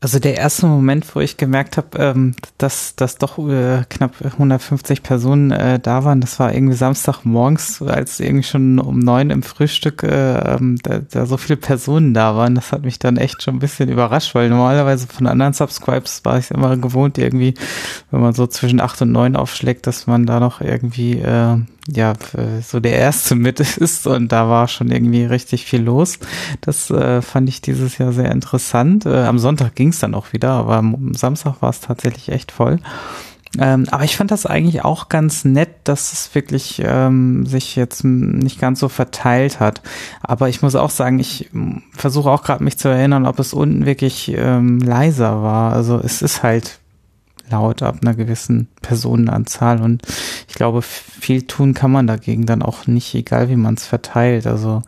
Also 0.00 0.20
der 0.20 0.36
erste 0.36 0.66
Moment, 0.66 1.16
wo 1.16 1.20
ich 1.20 1.36
gemerkt 1.36 1.76
habe, 1.76 1.98
ähm, 1.98 2.36
dass, 2.56 2.94
dass 2.94 3.18
doch 3.18 3.36
äh, 3.36 3.82
knapp 3.88 4.12
150 4.22 5.02
Personen 5.02 5.50
äh, 5.50 5.80
da 5.80 6.04
waren, 6.04 6.20
das 6.20 6.38
war 6.38 6.54
irgendwie 6.54 6.76
Samstagmorgens, 6.76 7.82
als 7.82 8.20
irgendwie 8.20 8.44
schon 8.44 8.78
um 8.78 9.00
neun 9.00 9.30
im 9.30 9.42
Frühstück 9.42 10.04
äh, 10.04 10.54
ähm, 10.54 10.78
da, 10.84 11.00
da 11.00 11.26
so 11.26 11.36
viele 11.36 11.56
Personen 11.56 12.14
da 12.14 12.36
waren. 12.36 12.54
Das 12.54 12.70
hat 12.70 12.82
mich 12.82 13.00
dann 13.00 13.16
echt 13.16 13.42
schon 13.42 13.56
ein 13.56 13.58
bisschen 13.58 13.88
überrascht, 13.88 14.36
weil 14.36 14.48
normalerweise 14.50 15.08
von 15.08 15.26
anderen 15.26 15.52
Subscribes 15.52 16.24
war 16.24 16.38
ich 16.38 16.52
immer 16.52 16.76
gewohnt, 16.76 17.18
irgendwie, 17.18 17.54
wenn 18.12 18.20
man 18.20 18.34
so 18.34 18.46
zwischen 18.46 18.80
acht 18.80 19.02
und 19.02 19.10
neun 19.10 19.34
aufschlägt, 19.34 19.88
dass 19.88 20.06
man 20.06 20.26
da 20.26 20.38
noch 20.38 20.60
irgendwie 20.60 21.14
äh, 21.14 21.56
ja, 21.94 22.12
äh, 22.12 22.62
so 22.62 22.80
der 22.80 22.92
erste 22.92 23.34
mit 23.34 23.60
ist 23.60 24.06
und 24.06 24.30
da 24.30 24.48
war 24.48 24.68
schon 24.68 24.90
irgendwie 24.90 25.24
richtig 25.24 25.64
viel 25.64 25.82
los. 25.82 26.18
Das 26.60 26.90
äh, 26.90 27.22
fand 27.22 27.48
ich 27.48 27.60
dieses 27.60 27.98
Jahr 27.98 28.12
sehr 28.12 28.30
interessant. 28.30 29.06
Äh, 29.06 29.24
am 29.24 29.38
Sonntag 29.38 29.74
ging 29.74 29.88
es 29.88 30.00
dann 30.00 30.14
auch 30.14 30.32
wieder, 30.32 30.50
aber 30.50 30.76
am 30.76 31.14
Samstag 31.14 31.60
war 31.60 31.70
es 31.70 31.80
tatsächlich 31.80 32.28
echt 32.28 32.52
voll. 32.52 32.78
Ähm, 33.58 33.86
aber 33.90 34.04
ich 34.04 34.16
fand 34.16 34.30
das 34.30 34.44
eigentlich 34.44 34.84
auch 34.84 35.08
ganz 35.08 35.46
nett, 35.46 35.70
dass 35.84 36.12
es 36.12 36.34
wirklich 36.34 36.82
ähm, 36.84 37.46
sich 37.46 37.76
jetzt 37.76 38.04
nicht 38.04 38.60
ganz 38.60 38.78
so 38.78 38.90
verteilt 38.90 39.58
hat. 39.58 39.80
Aber 40.20 40.50
ich 40.50 40.60
muss 40.60 40.74
auch 40.74 40.90
sagen, 40.90 41.18
ich 41.18 41.48
versuche 41.92 42.30
auch 42.30 42.42
gerade 42.42 42.62
mich 42.62 42.76
zu 42.76 42.88
erinnern, 42.88 43.26
ob 43.26 43.38
es 43.38 43.54
unten 43.54 43.86
wirklich 43.86 44.34
ähm, 44.36 44.80
leiser 44.80 45.42
war. 45.42 45.72
Also 45.72 45.98
es 45.98 46.20
ist 46.20 46.42
halt 46.42 46.78
laut 47.50 47.82
ab 47.82 47.98
einer 48.02 48.14
gewissen 48.14 48.68
Personenanzahl 48.82 49.80
und 49.82 50.02
ich 50.48 50.54
glaube, 50.54 50.82
viel 50.82 51.42
tun 51.42 51.74
kann 51.74 51.90
man 51.90 52.06
dagegen 52.06 52.46
dann 52.46 52.62
auch 52.62 52.86
nicht, 52.86 53.14
egal 53.14 53.48
wie 53.48 53.56
man 53.56 53.74
es 53.74 53.86
verteilt. 53.86 54.46
Also 54.46 54.82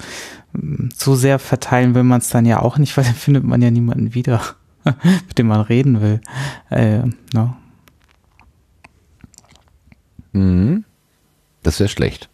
m, 0.54 0.90
zu 0.96 1.14
sehr 1.14 1.38
verteilen 1.38 1.94
will 1.94 2.02
man 2.04 2.20
es 2.20 2.28
dann 2.30 2.46
ja 2.46 2.60
auch 2.60 2.78
nicht, 2.78 2.94
weil 2.96 3.04
dann 3.04 3.14
findet 3.14 3.44
man 3.44 3.62
ja 3.62 3.70
niemanden 3.70 4.14
wieder, 4.14 4.40
mit 5.28 5.38
dem 5.38 5.46
man 5.48 5.60
reden 5.60 6.00
will. 6.00 6.20
Äh, 6.70 7.02
no. 7.34 7.54
Mhm. 10.32 10.84
Das 11.62 11.78
wäre 11.80 11.88
schlecht. 11.88 12.28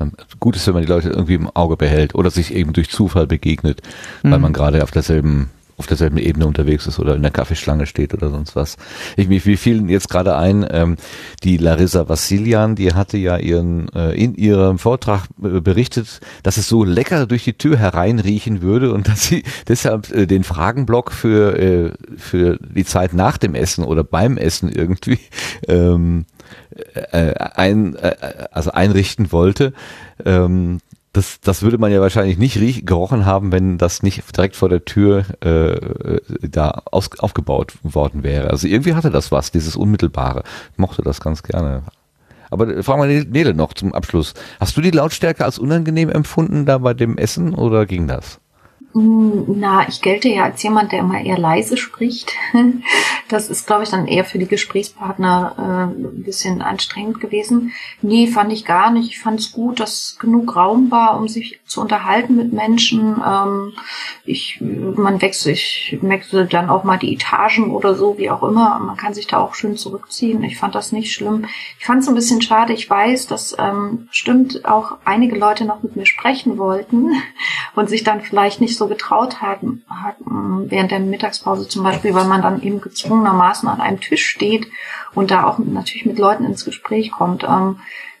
Ähm, 0.00 0.12
Gut 0.40 0.56
ist, 0.56 0.66
wenn 0.66 0.74
man 0.74 0.82
die 0.82 0.88
Leute 0.88 1.10
irgendwie 1.10 1.34
im 1.34 1.48
Auge 1.50 1.76
behält 1.76 2.14
oder 2.14 2.30
sich 2.30 2.54
eben 2.54 2.72
durch 2.72 2.90
Zufall 2.90 3.26
begegnet, 3.26 3.82
weil 4.22 4.36
Mhm. 4.38 4.42
man 4.42 4.52
gerade 4.52 4.82
auf 4.82 4.90
derselben 4.90 5.50
auf 5.82 5.88
derselben 5.88 6.18
Ebene 6.18 6.46
unterwegs 6.46 6.86
ist 6.86 7.00
oder 7.00 7.16
in 7.16 7.22
der 7.22 7.32
Kaffeeschlange 7.32 7.86
steht 7.86 8.14
oder 8.14 8.30
sonst 8.30 8.54
was. 8.54 8.76
Ich 9.16 9.26
mir 9.26 9.42
mir 9.44 9.58
fiel 9.58 9.90
jetzt 9.90 10.08
gerade 10.08 10.36
ein, 10.36 10.64
ähm, 10.70 10.96
die 11.42 11.56
Larissa 11.56 12.08
Vassilian, 12.08 12.76
die 12.76 12.94
hatte 12.94 13.18
ja 13.18 13.36
ihren 13.36 13.88
äh, 13.94 14.12
in 14.12 14.36
ihrem 14.36 14.78
Vortrag 14.78 15.24
äh, 15.42 15.60
berichtet, 15.60 16.20
dass 16.44 16.56
es 16.56 16.68
so 16.68 16.84
lecker 16.84 17.26
durch 17.26 17.42
die 17.42 17.54
Tür 17.54 17.78
hereinriechen 17.78 18.62
würde 18.62 18.92
und 18.92 19.08
dass 19.08 19.24
sie 19.24 19.42
deshalb 19.68 20.12
äh, 20.12 20.26
den 20.26 20.44
Fragenblock 20.44 21.10
für 21.10 21.58
äh, 21.58 21.90
für 22.16 22.58
die 22.60 22.84
Zeit 22.84 23.12
nach 23.12 23.38
dem 23.38 23.56
Essen 23.56 23.82
oder 23.82 24.04
beim 24.04 24.36
Essen 24.36 24.70
irgendwie 24.70 25.18
ähm, 25.66 26.26
äh, 26.94 27.34
ein, 27.34 27.96
äh, 27.96 28.14
also 28.52 28.70
einrichten 28.70 29.32
wollte. 29.32 29.72
Ähm, 30.24 30.78
Das, 31.12 31.40
das 31.40 31.62
würde 31.62 31.76
man 31.76 31.92
ja 31.92 32.00
wahrscheinlich 32.00 32.38
nicht 32.38 32.56
riech, 32.56 32.86
gerochen 32.86 33.26
haben, 33.26 33.52
wenn 33.52 33.76
das 33.76 34.02
nicht 34.02 34.22
direkt 34.34 34.56
vor 34.56 34.70
der 34.70 34.86
Tür 34.86 35.26
äh, 35.40 36.20
da 36.40 36.82
aus, 36.90 37.10
aufgebaut 37.18 37.74
worden 37.82 38.22
wäre. 38.22 38.48
Also 38.48 38.66
irgendwie 38.66 38.94
hatte 38.94 39.10
das 39.10 39.30
was, 39.30 39.50
dieses 39.50 39.76
Unmittelbare. 39.76 40.42
Ich 40.72 40.78
mochte 40.78 41.02
das 41.02 41.20
ganz 41.20 41.42
gerne. 41.42 41.82
Aber 42.50 42.68
äh, 42.68 42.82
frag 42.82 42.98
mal 42.98 43.24
Nele 43.24 43.54
noch 43.54 43.72
zum 43.74 43.94
Abschluss. 43.94 44.34
Hast 44.60 44.76
du 44.76 44.80
die 44.80 44.90
Lautstärke 44.90 45.44
als 45.44 45.58
unangenehm 45.58 46.08
empfunden 46.08 46.66
da 46.66 46.78
bei 46.78 46.94
dem 46.94 47.18
Essen 47.18 47.54
oder 47.54 47.86
ging 47.86 48.06
das? 48.06 48.40
Na, 48.94 49.88
ich 49.88 50.02
gelte 50.02 50.28
ja 50.28 50.44
als 50.44 50.62
jemand, 50.62 50.92
der 50.92 50.98
immer 50.98 51.20
eher 51.20 51.38
leise 51.38 51.76
spricht. 51.76 52.32
Das 53.28 53.48
ist, 53.48 53.66
glaube 53.66 53.82
ich, 53.82 53.88
dann 53.88 54.06
eher 54.06 54.26
für 54.26 54.38
die 54.38 54.46
Gesprächspartner 54.46 55.54
äh, 55.56 55.98
ein 55.98 56.22
bisschen 56.22 56.60
anstrengend 56.60 57.18
gewesen. 57.18 57.72
Nee, 58.02 58.26
fand 58.26 58.52
ich 58.52 58.66
gar 58.66 58.90
nicht. 58.90 59.08
Ich 59.08 59.20
fand 59.20 59.40
es 59.40 59.52
gut, 59.52 59.80
dass 59.80 60.18
genug 60.20 60.54
Raum 60.54 60.90
war, 60.90 61.18
um 61.18 61.28
sich 61.28 61.58
zu 61.64 61.80
unterhalten 61.80 62.36
mit 62.36 62.52
Menschen. 62.52 63.22
Ähm, 63.26 63.72
ich, 64.26 64.60
man 64.60 65.22
wechselt, 65.22 65.56
ich 65.56 65.98
wechsle 66.02 66.44
dann 66.44 66.68
auch 66.68 66.84
mal 66.84 66.98
die 66.98 67.14
Etagen 67.14 67.70
oder 67.70 67.94
so, 67.94 68.18
wie 68.18 68.28
auch 68.28 68.42
immer. 68.42 68.78
Man 68.80 68.98
kann 68.98 69.14
sich 69.14 69.26
da 69.26 69.38
auch 69.38 69.54
schön 69.54 69.78
zurückziehen. 69.78 70.44
Ich 70.44 70.58
fand 70.58 70.74
das 70.74 70.92
nicht 70.92 71.12
schlimm. 71.12 71.46
Ich 71.78 71.86
fand 71.86 72.02
es 72.02 72.08
ein 72.08 72.14
bisschen 72.14 72.42
schade. 72.42 72.74
Ich 72.74 72.90
weiß, 72.90 73.28
dass 73.28 73.56
ähm, 73.58 74.08
stimmt 74.10 74.66
auch 74.66 74.98
einige 75.06 75.38
Leute 75.38 75.64
noch 75.64 75.82
mit 75.82 75.96
mir 75.96 76.04
sprechen 76.04 76.58
wollten 76.58 77.12
und 77.74 77.88
sich 77.88 78.04
dann 78.04 78.20
vielleicht 78.20 78.60
nicht 78.60 78.76
so 78.76 78.81
getraut 78.88 79.40
hatten, 79.40 79.84
hatten 79.88 80.70
während 80.70 80.90
der 80.90 81.00
Mittagspause 81.00 81.68
zum 81.68 81.82
Beispiel, 81.82 82.14
weil 82.14 82.26
man 82.26 82.42
dann 82.42 82.62
eben 82.62 82.80
gezwungenermaßen 82.80 83.68
an 83.68 83.80
einem 83.80 84.00
Tisch 84.00 84.26
steht 84.26 84.66
und 85.14 85.30
da 85.30 85.44
auch 85.44 85.58
natürlich 85.58 86.06
mit 86.06 86.18
Leuten 86.18 86.44
ins 86.44 86.64
Gespräch 86.64 87.10
kommt. 87.10 87.44
Ähm, 87.44 87.76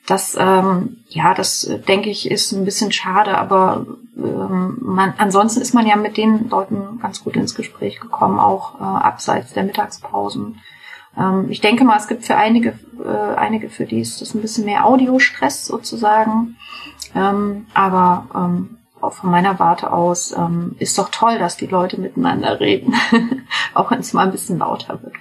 das, 0.06 0.36
ähm, 0.38 1.04
ja, 1.08 1.32
das 1.32 1.64
äh, 1.64 1.78
denke 1.78 2.10
ich, 2.10 2.30
ist 2.30 2.52
ein 2.52 2.64
bisschen 2.64 2.90
schade, 2.90 3.38
aber 3.38 3.86
ähm, 4.16 4.78
man, 4.80 5.14
ansonsten 5.18 5.60
ist 5.60 5.74
man 5.74 5.86
ja 5.86 5.96
mit 5.96 6.16
den 6.16 6.48
Leuten 6.48 6.98
ganz 7.00 7.22
gut 7.22 7.36
ins 7.36 7.54
Gespräch 7.54 8.00
gekommen, 8.00 8.40
auch 8.40 8.80
äh, 8.80 8.84
abseits 8.84 9.52
der 9.52 9.62
Mittagspausen. 9.62 10.60
Ähm, 11.16 11.46
ich 11.50 11.60
denke 11.60 11.84
mal, 11.84 11.96
es 11.96 12.08
gibt 12.08 12.24
für 12.24 12.36
einige, 12.36 12.78
äh, 13.04 13.34
einige 13.36 13.70
für 13.70 13.86
die 13.86 14.00
ist 14.00 14.20
das 14.20 14.34
ein 14.34 14.42
bisschen 14.42 14.64
mehr 14.64 14.86
Audiostress 14.86 15.66
sozusagen. 15.66 16.56
Ähm, 17.14 17.66
aber 17.74 18.26
ähm, 18.34 18.78
auch 19.02 19.14
von 19.14 19.30
meiner 19.30 19.58
Warte 19.58 19.92
aus 19.92 20.32
ähm, 20.32 20.76
ist 20.78 20.96
doch 20.98 21.10
toll, 21.10 21.38
dass 21.38 21.56
die 21.56 21.66
Leute 21.66 22.00
miteinander 22.00 22.60
reden, 22.60 22.94
auch 23.74 23.90
wenn 23.90 24.00
es 24.00 24.12
mal 24.12 24.26
ein 24.26 24.32
bisschen 24.32 24.58
lauter 24.58 25.02
wird. 25.02 25.14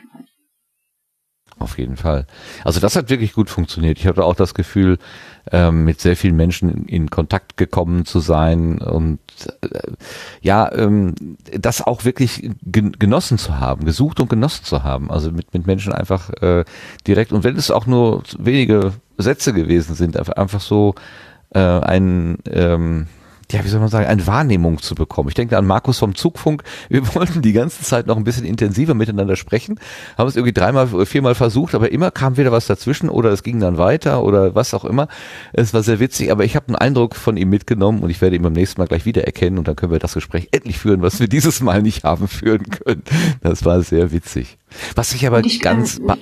Auf 1.61 1.77
jeden 1.77 1.95
Fall. 1.95 2.25
Also 2.63 2.79
das 2.79 2.95
hat 2.95 3.09
wirklich 3.11 3.33
gut 3.33 3.49
funktioniert. 3.49 3.99
Ich 3.99 4.07
hatte 4.07 4.23
auch 4.23 4.33
das 4.33 4.55
Gefühl, 4.55 4.97
ähm, 5.51 5.85
mit 5.85 6.01
sehr 6.01 6.17
vielen 6.17 6.35
Menschen 6.35 6.69
in, 6.69 6.85
in 6.85 7.09
Kontakt 7.09 7.55
gekommen 7.55 8.05
zu 8.05 8.19
sein 8.19 8.79
und 8.79 9.19
äh, 9.61 9.91
ja, 10.41 10.71
ähm, 10.73 11.13
das 11.51 11.81
auch 11.81 12.03
wirklich 12.03 12.49
gen 12.63 12.93
genossen 12.93 13.37
zu 13.37 13.59
haben, 13.59 13.85
gesucht 13.85 14.19
und 14.19 14.29
genossen 14.29 14.65
zu 14.65 14.83
haben. 14.83 15.11
Also 15.11 15.31
mit, 15.31 15.53
mit 15.53 15.67
Menschen 15.67 15.93
einfach 15.93 16.31
äh, 16.41 16.65
direkt 17.05 17.31
und 17.31 17.43
wenn 17.43 17.55
es 17.55 17.69
auch 17.69 17.85
nur 17.85 18.23
wenige 18.39 18.93
Sätze 19.17 19.53
gewesen 19.53 19.93
sind, 19.95 20.17
einfach, 20.17 20.33
einfach 20.33 20.61
so 20.61 20.95
äh, 21.53 21.59
ein 21.59 22.39
ähm, 22.49 23.07
ja, 23.51 23.63
wie 23.63 23.67
soll 23.67 23.79
man 23.79 23.89
sagen, 23.89 24.07
eine 24.07 24.25
Wahrnehmung 24.27 24.81
zu 24.81 24.95
bekommen. 24.95 25.29
Ich 25.29 25.35
denke 25.35 25.57
an 25.57 25.65
Markus 25.65 25.99
vom 25.99 26.15
Zugfunk. 26.15 26.63
Wir 26.89 27.01
wollten 27.15 27.41
die 27.41 27.53
ganze 27.53 27.83
Zeit 27.83 28.07
noch 28.07 28.17
ein 28.17 28.23
bisschen 28.23 28.45
intensiver 28.45 28.93
miteinander 28.93 29.35
sprechen, 29.35 29.79
haben 30.17 30.27
es 30.27 30.35
irgendwie 30.35 30.53
dreimal, 30.53 31.05
viermal 31.05 31.35
versucht, 31.35 31.75
aber 31.75 31.91
immer 31.91 32.11
kam 32.11 32.37
wieder 32.37 32.51
was 32.51 32.67
dazwischen 32.67 33.09
oder 33.09 33.31
es 33.31 33.43
ging 33.43 33.59
dann 33.59 33.77
weiter 33.77 34.23
oder 34.23 34.55
was 34.55 34.73
auch 34.73 34.85
immer. 34.85 35.07
Es 35.53 35.73
war 35.73 35.83
sehr 35.83 35.99
witzig, 35.99 36.31
aber 36.31 36.43
ich 36.43 36.55
habe 36.55 36.67
einen 36.67 36.75
Eindruck 36.75 37.15
von 37.15 37.37
ihm 37.37 37.49
mitgenommen 37.49 37.99
und 37.99 38.09
ich 38.09 38.21
werde 38.21 38.35
ihn 38.35 38.41
beim 38.41 38.53
nächsten 38.53 38.79
Mal 38.79 38.87
gleich 38.87 39.05
wieder 39.05 39.23
erkennen 39.23 39.57
und 39.57 39.67
dann 39.67 39.75
können 39.75 39.91
wir 39.91 39.99
das 39.99 40.13
Gespräch 40.13 40.49
endlich 40.51 40.77
führen, 40.77 41.01
was 41.01 41.19
wir 41.19 41.27
dieses 41.29 41.61
Mal 41.61 41.81
nicht 41.81 42.03
haben 42.03 42.27
führen 42.27 42.63
können. 42.69 43.03
Das 43.41 43.65
war 43.65 43.81
sehr 43.81 44.11
witzig. 44.11 44.57
Was 44.95 45.13
ich 45.13 45.27
aber 45.27 45.39
ich 45.39 45.61
ganz... 45.61 46.01
Kann, 46.05 46.19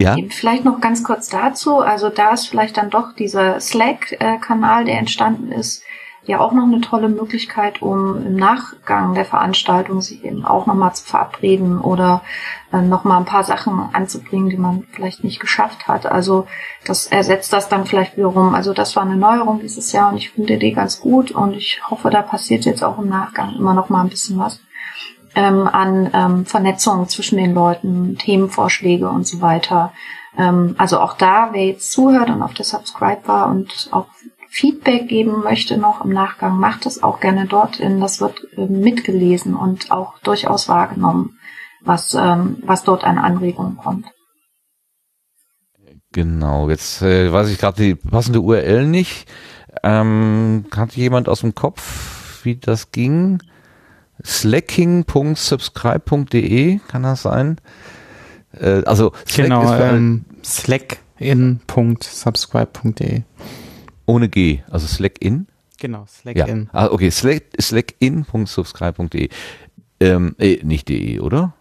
ja? 0.00 0.16
Vielleicht 0.28 0.64
noch 0.64 0.80
ganz 0.80 1.02
kurz 1.02 1.28
dazu. 1.28 1.78
Also 1.78 2.10
da 2.10 2.32
ist 2.32 2.48
vielleicht 2.48 2.76
dann 2.76 2.90
doch 2.90 3.14
dieser 3.14 3.60
Slack-Kanal, 3.60 4.84
der 4.84 4.98
entstanden 4.98 5.52
ist, 5.52 5.82
ja 6.26 6.40
auch 6.40 6.52
noch 6.52 6.64
eine 6.64 6.80
tolle 6.80 7.08
Möglichkeit, 7.08 7.82
um 7.82 8.24
im 8.26 8.36
Nachgang 8.36 9.14
der 9.14 9.24
Veranstaltung 9.24 10.00
sich 10.00 10.24
eben 10.24 10.44
auch 10.44 10.66
nochmal 10.66 10.94
zu 10.94 11.04
verabreden 11.04 11.80
oder 11.80 12.22
äh, 12.72 12.82
nochmal 12.82 13.18
ein 13.18 13.24
paar 13.26 13.44
Sachen 13.44 13.88
anzubringen, 13.92 14.50
die 14.50 14.56
man 14.56 14.84
vielleicht 14.92 15.24
nicht 15.24 15.40
geschafft 15.40 15.88
hat. 15.88 16.06
Also 16.06 16.46
das 16.84 17.06
ersetzt 17.06 17.52
das 17.52 17.68
dann 17.68 17.86
vielleicht 17.86 18.16
wiederum. 18.16 18.54
Also 18.54 18.72
das 18.72 18.96
war 18.96 19.04
eine 19.04 19.16
Neuerung 19.16 19.60
dieses 19.60 19.92
Jahr 19.92 20.10
und 20.10 20.16
ich 20.16 20.30
finde 20.30 20.58
die 20.58 20.72
ganz 20.72 21.00
gut 21.00 21.30
und 21.30 21.54
ich 21.54 21.80
hoffe, 21.88 22.10
da 22.10 22.22
passiert 22.22 22.64
jetzt 22.64 22.82
auch 22.82 22.98
im 22.98 23.08
Nachgang 23.08 23.54
immer 23.54 23.74
noch 23.74 23.88
mal 23.88 24.02
ein 24.02 24.10
bisschen 24.10 24.38
was 24.38 24.60
ähm, 25.36 25.68
an 25.68 26.10
ähm, 26.12 26.46
Vernetzung 26.46 27.08
zwischen 27.08 27.38
den 27.38 27.54
Leuten, 27.54 28.16
Themenvorschläge 28.18 29.08
und 29.08 29.26
so 29.26 29.40
weiter. 29.40 29.92
Ähm, 30.36 30.74
also 30.78 30.98
auch 30.98 31.14
da, 31.16 31.50
wer 31.52 31.66
jetzt 31.66 31.92
zuhört 31.92 32.30
und 32.30 32.42
auf 32.42 32.54
der 32.54 32.64
Subscribe 32.64 33.20
war 33.26 33.48
und 33.48 33.88
auch 33.92 34.06
Feedback 34.56 35.08
geben 35.08 35.42
möchte 35.42 35.76
noch 35.76 36.02
im 36.02 36.14
Nachgang, 36.14 36.58
macht 36.58 36.86
es 36.86 37.02
auch 37.02 37.20
gerne 37.20 37.44
dort. 37.46 37.78
Das 37.78 38.22
wird 38.22 38.40
äh, 38.56 38.64
mitgelesen 38.64 39.54
und 39.54 39.90
auch 39.90 40.18
durchaus 40.20 40.66
wahrgenommen, 40.66 41.38
was, 41.82 42.14
ähm, 42.14 42.62
was 42.64 42.82
dort 42.82 43.04
an 43.04 43.18
Anregungen 43.18 43.76
kommt. 43.76 44.06
Genau, 46.12 46.70
jetzt 46.70 47.02
äh, 47.02 47.30
weiß 47.30 47.50
ich 47.50 47.58
gerade 47.58 47.82
die 47.82 47.96
passende 47.96 48.40
URL 48.40 48.86
nicht. 48.86 49.28
Ähm, 49.82 50.64
hat 50.74 50.96
jemand 50.96 51.28
aus 51.28 51.40
dem 51.40 51.54
Kopf, 51.54 52.42
wie 52.44 52.56
das 52.56 52.92
ging? 52.92 53.42
slacking.subscribe.de, 54.24 56.80
kann 56.88 57.02
das 57.02 57.20
sein? 57.20 57.60
Äh, 58.58 58.84
also 58.86 59.12
Slack 59.26 59.48
genau, 59.48 59.70
ähm, 59.74 60.24
slackin.subscribe.de. 60.42 63.24
Ohne 64.06 64.28
G, 64.28 64.62
also 64.70 64.86
Slack-in? 64.86 65.46
Genau, 65.78 66.06
Slack-in. 66.06 66.64
Ja. 66.64 66.70
Ah, 66.72 66.86
okay, 66.90 67.10
Slack, 67.10 67.44
slackin.subscribe.de. 67.60 69.28
Ähm, 69.98 70.34
äh, 70.38 70.58
nicht 70.62 70.88
de, 70.88 71.20
oder? 71.20 71.54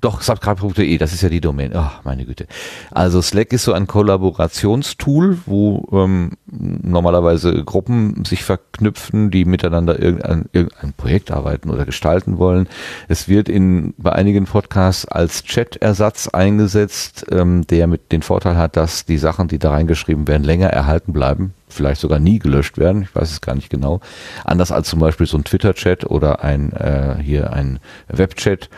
Doch, 0.00 0.22
subscribe.de, 0.22 0.96
das 0.96 1.12
ist 1.12 1.20
ja 1.20 1.28
die 1.28 1.42
Domain. 1.42 1.72
Ach, 1.74 2.02
meine 2.04 2.24
Güte. 2.24 2.46
Also 2.90 3.20
Slack 3.20 3.52
ist 3.52 3.64
so 3.64 3.74
ein 3.74 3.86
Kollaborationstool, 3.86 5.38
wo 5.44 5.86
ähm, 5.92 6.32
normalerweise 6.46 7.64
Gruppen 7.64 8.24
sich 8.24 8.42
verknüpfen, 8.42 9.30
die 9.30 9.44
miteinander 9.44 10.00
irgendein, 10.00 10.46
irgendein 10.52 10.94
Projekt 10.94 11.30
arbeiten 11.30 11.68
oder 11.68 11.84
gestalten 11.84 12.38
wollen. 12.38 12.66
Es 13.08 13.28
wird 13.28 13.50
in 13.50 13.92
bei 13.98 14.12
einigen 14.12 14.46
Podcasts 14.46 15.04
als 15.04 15.44
Chat-Ersatz 15.44 16.28
eingesetzt, 16.28 17.26
ähm, 17.30 17.66
der 17.66 17.86
mit 17.86 18.10
den 18.10 18.22
Vorteil 18.22 18.56
hat, 18.56 18.76
dass 18.76 19.04
die 19.04 19.18
Sachen, 19.18 19.48
die 19.48 19.58
da 19.58 19.70
reingeschrieben 19.70 20.26
werden, 20.26 20.44
länger 20.44 20.68
erhalten 20.68 21.12
bleiben 21.12 21.52
vielleicht 21.68 22.00
sogar 22.00 22.18
nie 22.18 22.40
gelöscht 22.40 22.78
werden. 22.78 23.02
Ich 23.02 23.14
weiß 23.14 23.30
es 23.30 23.40
gar 23.40 23.54
nicht 23.54 23.70
genau. 23.70 24.00
Anders 24.44 24.72
als 24.72 24.88
zum 24.88 24.98
Beispiel 24.98 25.26
so 25.26 25.38
ein 25.38 25.44
Twitter-Chat 25.44 26.04
oder 26.04 26.42
ein 26.42 26.72
äh, 26.72 27.14
hier 27.22 27.52
ein 27.52 27.78
Web-Chat, 28.08 28.68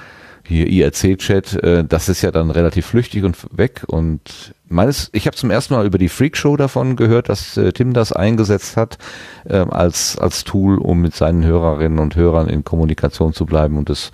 hier 0.45 0.67
IRC-Chat. 0.67 1.63
Äh, 1.63 1.85
das 1.85 2.09
ist 2.09 2.23
ja 2.23 2.31
dann 2.31 2.51
relativ 2.51 2.87
flüchtig 2.87 3.25
und 3.25 3.37
weg. 3.57 3.85
Und 3.87 4.55
meines, 4.69 5.11
ich 5.13 5.27
habe 5.27 5.37
zum 5.37 5.51
ersten 5.51 5.75
Mal 5.75 5.87
über 5.87 5.99
die 5.99 6.09
Freakshow 6.09 6.57
davon 6.57 6.97
gehört, 6.97 7.29
dass 7.29 7.57
äh, 7.57 7.73
Tim 7.73 7.93
das 7.93 8.13
eingesetzt 8.13 8.77
hat 8.77 8.99
äh, 9.45 9.57
als 9.57 10.19
als 10.19 10.45
Tool, 10.45 10.79
um 10.79 11.01
mit 11.01 11.15
seinen 11.15 11.45
Hörerinnen 11.45 11.99
und 11.99 12.17
Hörern 12.17 12.49
in 12.49 12.65
Kommunikation 12.65 13.33
zu 13.33 13.47
bleiben. 13.47 13.77
Und 13.77 13.91
es 13.91 14.11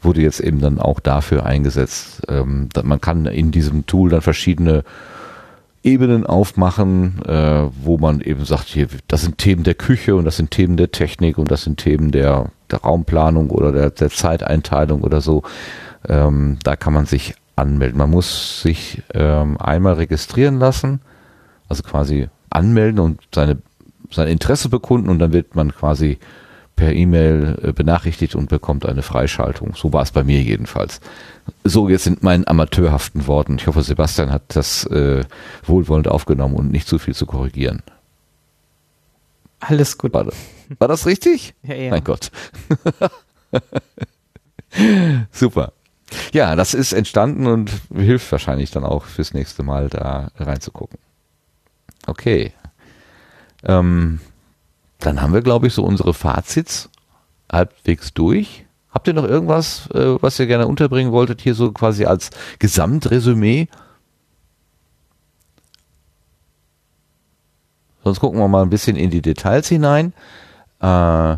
wurde 0.00 0.22
jetzt 0.22 0.40
eben 0.40 0.60
dann 0.60 0.78
auch 0.78 1.00
dafür 1.00 1.46
eingesetzt. 1.46 2.22
Ähm, 2.28 2.68
man 2.82 3.00
kann 3.00 3.26
in 3.26 3.50
diesem 3.50 3.86
Tool 3.86 4.10
dann 4.10 4.22
verschiedene 4.22 4.84
Ebenen 5.82 6.24
aufmachen, 6.24 7.22
äh, 7.26 7.68
wo 7.82 7.98
man 7.98 8.20
eben 8.20 8.44
sagt, 8.44 8.68
hier, 8.68 8.86
das 9.08 9.22
sind 9.22 9.38
Themen 9.38 9.64
der 9.64 9.74
Küche 9.74 10.14
und 10.14 10.24
das 10.24 10.36
sind 10.36 10.50
Themen 10.50 10.76
der 10.76 10.92
Technik 10.92 11.38
und 11.38 11.50
das 11.50 11.64
sind 11.64 11.78
Themen 11.78 12.12
der, 12.12 12.50
der 12.70 12.80
Raumplanung 12.80 13.50
oder 13.50 13.72
der, 13.72 13.90
der 13.90 14.10
Zeiteinteilung 14.10 15.02
oder 15.02 15.20
so. 15.20 15.42
Ähm, 16.08 16.58
da 16.62 16.76
kann 16.76 16.92
man 16.92 17.06
sich 17.06 17.34
anmelden. 17.56 17.98
Man 17.98 18.10
muss 18.10 18.62
sich 18.62 19.02
ähm, 19.12 19.56
einmal 19.60 19.94
registrieren 19.94 20.58
lassen, 20.58 21.00
also 21.68 21.82
quasi 21.82 22.28
anmelden 22.50 23.00
und 23.00 23.20
seine, 23.34 23.58
sein 24.10 24.28
Interesse 24.28 24.68
bekunden 24.68 25.08
und 25.08 25.18
dann 25.18 25.32
wird 25.32 25.56
man 25.56 25.74
quasi 25.74 26.18
per 26.76 26.92
E-Mail 26.92 27.58
äh, 27.62 27.72
benachrichtigt 27.72 28.34
und 28.34 28.48
bekommt 28.48 28.86
eine 28.86 29.02
Freischaltung. 29.02 29.74
So 29.74 29.92
war 29.92 30.02
es 30.02 30.10
bei 30.10 30.24
mir 30.24 30.40
jedenfalls. 30.42 31.00
So 31.64 31.88
jetzt 31.88 32.04
sind 32.04 32.22
meinen 32.22 32.46
amateurhaften 32.46 33.26
Worten. 33.26 33.56
Ich 33.56 33.66
hoffe, 33.66 33.82
Sebastian 33.82 34.32
hat 34.32 34.42
das 34.48 34.84
äh, 34.86 35.24
wohlwollend 35.64 36.08
aufgenommen 36.08 36.54
und 36.56 36.70
nicht 36.70 36.88
zu 36.88 36.98
viel 36.98 37.14
zu 37.14 37.26
korrigieren. 37.26 37.82
Alles 39.60 39.96
gut. 39.96 40.12
War 40.12 40.24
das, 40.24 40.34
war 40.78 40.88
das 40.88 41.06
richtig? 41.06 41.54
Ja, 41.62 41.74
ja. 41.74 41.90
Mein 41.90 42.04
Gott. 42.04 42.30
Super. 45.30 45.72
Ja, 46.32 46.56
das 46.56 46.74
ist 46.74 46.92
entstanden 46.92 47.46
und 47.46 47.70
hilft 47.94 48.30
wahrscheinlich 48.32 48.70
dann 48.70 48.84
auch 48.84 49.04
fürs 49.04 49.34
nächste 49.34 49.62
Mal 49.62 49.88
da 49.88 50.30
reinzugucken. 50.36 50.98
Okay. 52.06 52.52
Ähm, 53.64 54.20
dann 55.02 55.20
haben 55.20 55.34
wir, 55.34 55.42
glaube 55.42 55.66
ich, 55.66 55.74
so 55.74 55.84
unsere 55.84 56.14
Fazits 56.14 56.88
halbwegs 57.50 58.14
durch. 58.14 58.64
Habt 58.90 59.08
ihr 59.08 59.14
noch 59.14 59.24
irgendwas, 59.24 59.88
äh, 59.94 60.22
was 60.22 60.38
ihr 60.38 60.46
gerne 60.46 60.66
unterbringen 60.66 61.12
wolltet, 61.12 61.40
hier 61.40 61.54
so 61.54 61.72
quasi 61.72 62.04
als 62.04 62.30
Gesamtresümee? 62.58 63.68
Sonst 68.04 68.20
gucken 68.20 68.38
wir 68.38 68.48
mal 68.48 68.62
ein 68.62 68.70
bisschen 68.70 68.96
in 68.96 69.10
die 69.10 69.22
Details 69.22 69.68
hinein. 69.68 70.12
Äh, 70.80 71.36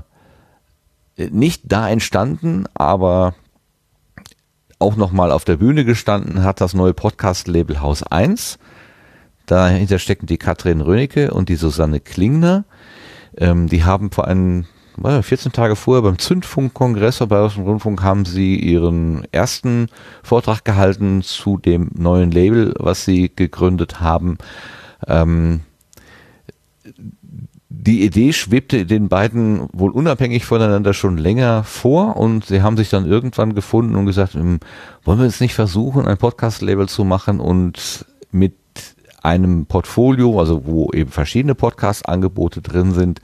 nicht 1.16 1.62
da 1.64 1.88
entstanden, 1.88 2.64
aber 2.74 3.34
auch 4.78 4.96
nochmal 4.96 5.30
auf 5.30 5.44
der 5.44 5.56
Bühne 5.56 5.84
gestanden 5.84 6.42
hat 6.42 6.60
das 6.60 6.74
neue 6.74 6.94
Podcast-Label 6.94 7.80
Haus 7.80 8.02
1. 8.02 8.58
Dahinter 9.46 9.98
stecken 9.98 10.26
die 10.26 10.38
Katrin 10.38 10.80
Rönecke 10.80 11.32
und 11.32 11.48
die 11.48 11.56
Susanne 11.56 12.00
Klingner. 12.00 12.64
Ähm, 13.36 13.68
die 13.68 13.84
haben 13.84 14.10
vor 14.10 14.28
einem 14.28 14.66
14 14.96 15.52
Tage 15.52 15.74
vorher 15.74 16.02
beim 16.02 16.18
Zündfunk-Kongress 16.18 17.18
bei 17.18 17.26
Bayerischen 17.26 17.64
Rundfunk 17.64 18.02
haben 18.02 18.24
sie 18.24 18.56
ihren 18.56 19.26
ersten 19.32 19.88
Vortrag 20.22 20.64
gehalten 20.64 21.22
zu 21.22 21.58
dem 21.58 21.90
neuen 21.94 22.30
Label, 22.30 22.74
was 22.78 23.04
sie 23.04 23.30
gegründet 23.34 24.00
haben. 24.00 24.38
Ähm, 25.08 25.62
die 27.68 28.04
Idee 28.04 28.32
schwebte 28.32 28.86
den 28.86 29.08
beiden 29.08 29.68
wohl 29.72 29.90
unabhängig 29.90 30.44
voneinander 30.44 30.94
schon 30.94 31.18
länger 31.18 31.64
vor 31.64 32.16
und 32.16 32.46
sie 32.46 32.62
haben 32.62 32.76
sich 32.76 32.88
dann 32.88 33.04
irgendwann 33.04 33.54
gefunden 33.54 33.96
und 33.96 34.06
gesagt, 34.06 34.34
hm, 34.34 34.60
wollen 35.02 35.18
wir 35.18 35.26
jetzt 35.26 35.40
nicht 35.40 35.54
versuchen, 35.54 36.06
ein 36.06 36.16
Podcast-Label 36.16 36.88
zu 36.88 37.04
machen 37.04 37.40
und 37.40 38.06
mit 38.30 38.54
einem 39.24 39.66
Portfolio, 39.66 40.38
also 40.38 40.66
wo 40.66 40.90
eben 40.92 41.10
verschiedene 41.10 41.54
Podcast-Angebote 41.54 42.62
drin 42.62 42.92
sind 42.92 43.20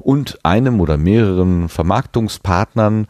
und 0.00 0.38
einem 0.44 0.80
oder 0.80 0.96
mehreren 0.96 1.68
Vermarktungspartnern 1.68 3.06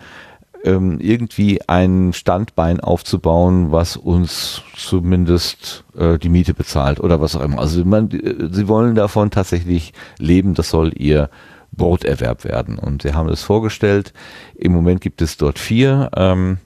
ähm, 0.65 0.99
irgendwie 1.01 1.61
ein 1.69 2.13
Standbein 2.13 2.81
aufzubauen, 2.81 3.71
was 3.71 3.97
uns 3.97 4.63
zumindest 4.75 5.85
äh, 5.97 6.19
die 6.19 6.31
Miete 6.31 6.55
bezahlt 6.55 7.01
oder 7.01 7.21
was 7.21 7.37
auch 7.37 7.43
immer. 7.43 7.59
Also 7.59 7.85
man, 7.85 8.11
äh, 8.11 8.49
sie 8.51 8.67
wollen 8.67 8.95
davon 8.95 9.31
tatsächlich 9.31 9.93
leben, 10.19 10.55
das 10.55 10.71
soll 10.71 10.93
ihr 10.97 11.29
Broterwerb 11.73 12.45
werden. 12.45 12.79
Und 12.79 13.03
sie 13.03 13.15
haben 13.15 13.29
es 13.29 13.43
vorgestellt. 13.43 14.13
Im 14.55 14.73
Moment 14.73 15.01
gibt 15.01 15.21
es 15.23 15.37
dort 15.37 15.59
vier 15.59 16.11
ähm, 16.17 16.59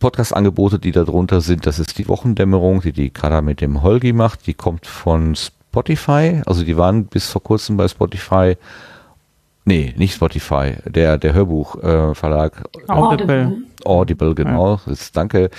Podcast-Angebote, 0.00 0.80
die 0.80 0.90
darunter 0.90 1.40
sind. 1.40 1.66
Das 1.66 1.78
ist 1.78 1.96
die 1.98 2.08
Wochendämmerung, 2.08 2.80
die 2.80 2.92
die 2.92 3.10
Kada 3.10 3.40
mit 3.40 3.60
dem 3.60 3.82
Holgi 3.82 4.12
macht. 4.12 4.46
Die 4.48 4.54
kommt 4.54 4.86
von 4.86 5.36
Spotify. 5.36 6.42
Also 6.46 6.64
die 6.64 6.76
waren 6.76 7.04
bis 7.04 7.30
vor 7.30 7.42
kurzem 7.42 7.76
bei 7.76 7.86
Spotify 7.86 8.56
Nee, 9.64 9.94
nicht 9.96 10.14
Spotify, 10.14 10.72
der, 10.86 11.18
der 11.18 11.34
Hörbuchverlag. 11.34 12.64
Äh, 12.88 12.92
Audible. 12.92 13.58
Audible, 13.84 14.34
genau. 14.34 14.74
Ja. 14.74 14.80
Das, 14.86 15.12
danke. 15.12 15.50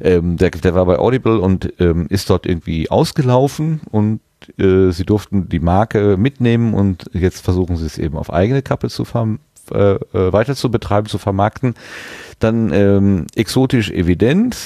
Ähm, 0.00 0.36
der, 0.36 0.50
der 0.50 0.74
war 0.74 0.86
bei 0.86 0.98
Audible 0.98 1.38
und 1.38 1.72
ähm, 1.80 2.06
ist 2.08 2.30
dort 2.30 2.46
irgendwie 2.46 2.88
ausgelaufen 2.88 3.80
und 3.90 4.20
äh, 4.58 4.90
sie 4.90 5.04
durften 5.04 5.48
die 5.48 5.60
Marke 5.60 6.16
mitnehmen 6.16 6.72
und 6.72 7.10
jetzt 7.12 7.44
versuchen 7.44 7.76
sie 7.76 7.86
es 7.86 7.98
eben 7.98 8.16
auf 8.16 8.32
eigene 8.32 8.62
Kappe 8.62 8.88
zu 8.88 9.02
äh, 9.02 9.38
äh, 9.70 9.98
weiter 10.12 10.54
zu 10.54 10.70
betreiben, 10.70 11.08
zu 11.08 11.18
vermarkten. 11.18 11.74
Dann 12.38 12.72
ähm, 12.72 13.26
exotisch 13.34 13.90
evident, 13.90 14.56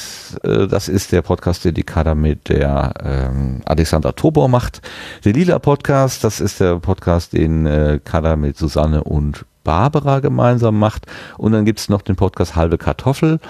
äh, 0.43 0.67
das 0.67 0.89
ist 0.89 1.13
der 1.13 1.23
Podcast, 1.23 1.65
den 1.65 1.75
die 1.75 1.85
Kader 1.85 2.15
mit 2.15 2.49
der 2.49 2.93
ähm, 3.03 3.63
Alexander 3.65 4.15
Tobor 4.15 4.49
macht. 4.49 4.83
Der 5.25 5.33
Lila 5.33 5.59
Podcast, 5.59 6.23
das 6.23 6.41
ist 6.41 6.61
der 6.61 6.77
Podcast, 6.77 7.33
den 7.33 7.65
äh, 7.67 7.99
Kader 8.05 8.37
mit 8.37 8.59
Susanne 8.59 9.05
und 9.05 9.47
Barbara 9.65 10.21
gemeinsam 10.21 10.79
macht. 10.79 11.07
Und 11.39 11.53
dann 11.53 11.65
gibt's 11.65 11.89
noch 11.89 12.03
den 12.03 12.17
Podcast 12.17 12.57
Halbe 12.57 12.77
Kartoffel. 12.77 13.41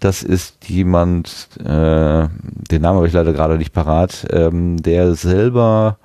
Das 0.00 0.22
ist 0.22 0.68
jemand, 0.68 1.48
äh, 1.60 1.64
den 1.64 2.82
Namen 2.82 2.96
habe 2.96 3.08
ich 3.08 3.14
leider 3.14 3.32
gerade 3.32 3.58
nicht 3.58 3.72
parat, 3.72 4.26
ähm, 4.30 4.82
der 4.82 5.14
selber 5.14 5.98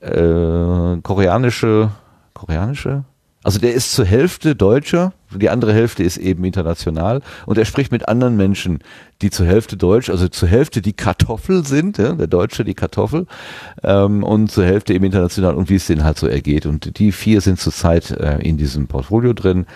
äh, 0.00 1.00
koreanische, 1.02 1.90
koreanische 2.34 3.04
also 3.44 3.58
der 3.58 3.74
ist 3.74 3.92
zur 3.92 4.06
Hälfte 4.06 4.56
Deutscher, 4.56 5.12
die 5.30 5.50
andere 5.50 5.74
Hälfte 5.74 6.02
ist 6.02 6.16
eben 6.16 6.44
international 6.44 7.20
und 7.44 7.58
er 7.58 7.66
spricht 7.66 7.92
mit 7.92 8.08
anderen 8.08 8.36
Menschen, 8.36 8.78
die 9.20 9.28
zur 9.28 9.46
Hälfte 9.46 9.76
Deutsch, 9.76 10.08
also 10.08 10.28
zur 10.28 10.48
Hälfte 10.48 10.80
die 10.80 10.94
Kartoffel 10.94 11.64
sind, 11.64 11.98
ja, 11.98 12.14
der 12.14 12.26
Deutsche 12.26 12.64
die 12.64 12.74
Kartoffel 12.74 13.26
ähm, 13.82 14.22
und 14.22 14.50
zur 14.50 14.64
Hälfte 14.64 14.94
eben 14.94 15.04
international 15.04 15.54
und 15.54 15.68
wie 15.68 15.74
es 15.76 15.86
denen 15.86 16.04
halt 16.04 16.18
so 16.18 16.26
ergeht. 16.26 16.64
Und 16.64 16.98
die 16.98 17.12
vier 17.12 17.42
sind 17.42 17.60
zurzeit 17.60 18.10
äh, 18.12 18.38
in 18.38 18.56
diesem 18.56 18.86
Portfolio 18.86 19.34
drin. 19.34 19.66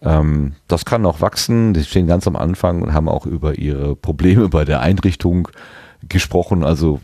Ähm, 0.00 0.54
das 0.66 0.84
kann 0.84 1.02
noch 1.02 1.20
wachsen, 1.20 1.74
die 1.74 1.84
stehen 1.84 2.08
ganz 2.08 2.26
am 2.26 2.34
Anfang 2.34 2.82
und 2.82 2.92
haben 2.92 3.08
auch 3.08 3.24
über 3.24 3.56
ihre 3.56 3.94
Probleme 3.94 4.48
bei 4.48 4.64
der 4.64 4.80
Einrichtung 4.80 5.48
gesprochen. 6.08 6.64
Also 6.64 7.00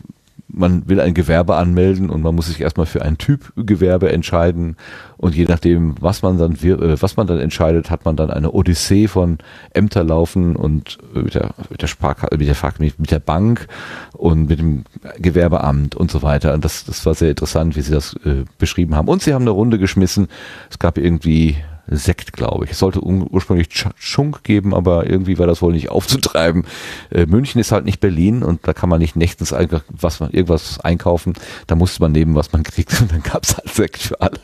man 0.51 0.89
will 0.89 0.99
ein 0.99 1.13
Gewerbe 1.13 1.55
anmelden 1.55 2.09
und 2.09 2.21
man 2.23 2.35
muss 2.35 2.47
sich 2.47 2.59
erstmal 2.59 2.87
für 2.87 3.03
ein 3.03 3.17
Typ 3.17 3.53
Gewerbe 3.55 4.11
entscheiden. 4.11 4.77
Und 5.17 5.35
je 5.35 5.45
nachdem, 5.45 5.95
was 5.99 6.21
man 6.21 6.37
dann 6.37 6.53
äh, 6.53 7.01
was 7.01 7.17
man 7.17 7.27
dann 7.27 7.39
entscheidet, 7.39 7.89
hat 7.91 8.05
man 8.05 8.15
dann 8.15 8.31
eine 8.31 8.51
Odyssee 8.51 9.07
von 9.07 9.37
Ämter 9.71 10.03
laufen 10.03 10.55
und 10.55 10.97
mit 11.13 11.35
der 11.35 11.51
mit 11.69 11.81
der 11.81 11.87
Sparkasse, 11.87 12.37
mit 12.37 12.47
der 12.47 12.73
mit 12.97 13.11
der 13.11 13.19
Bank 13.19 13.67
und 14.13 14.49
mit 14.49 14.59
dem 14.59 14.83
Gewerbeamt 15.17 15.95
und 15.95 16.09
so 16.09 16.21
weiter. 16.21 16.53
Und 16.53 16.65
das 16.65 16.83
das 16.85 17.05
war 17.05 17.13
sehr 17.13 17.29
interessant, 17.29 17.75
wie 17.75 17.81
sie 17.81 17.91
das 17.91 18.13
äh, 18.25 18.45
beschrieben 18.57 18.95
haben. 18.95 19.07
Und 19.07 19.21
sie 19.21 19.33
haben 19.33 19.43
eine 19.43 19.51
Runde 19.51 19.77
geschmissen. 19.77 20.27
Es 20.69 20.79
gab 20.79 20.97
irgendwie 20.97 21.57
Sekt, 21.91 22.33
glaube 22.33 22.65
ich. 22.65 22.71
Es 22.71 22.79
sollte 22.79 23.01
ursprünglich 23.01 23.69
Schunk 23.97 24.43
geben, 24.43 24.73
aber 24.73 25.09
irgendwie 25.09 25.37
war 25.39 25.47
das 25.47 25.61
wohl 25.61 25.73
nicht 25.73 25.89
aufzutreiben. 25.91 26.65
Äh, 27.09 27.25
München 27.25 27.59
ist 27.59 27.71
halt 27.71 27.85
nicht 27.85 27.99
Berlin 27.99 28.43
und 28.43 28.67
da 28.67 28.73
kann 28.73 28.89
man 28.89 28.99
nicht 28.99 29.15
nächtens 29.15 29.53
einfach 29.53 29.83
was 29.89 30.19
man, 30.19 30.31
irgendwas 30.31 30.79
einkaufen. 30.79 31.33
Da 31.67 31.75
musste 31.75 32.01
man 32.01 32.11
nehmen, 32.11 32.35
was 32.35 32.51
man 32.51 32.63
kriegt 32.69 32.99
und 33.01 33.11
dann 33.11 33.23
gab 33.23 33.43
es 33.43 33.57
halt 33.57 33.69
Sekt 33.69 34.01
für 34.01 34.19
alle. 34.21 34.39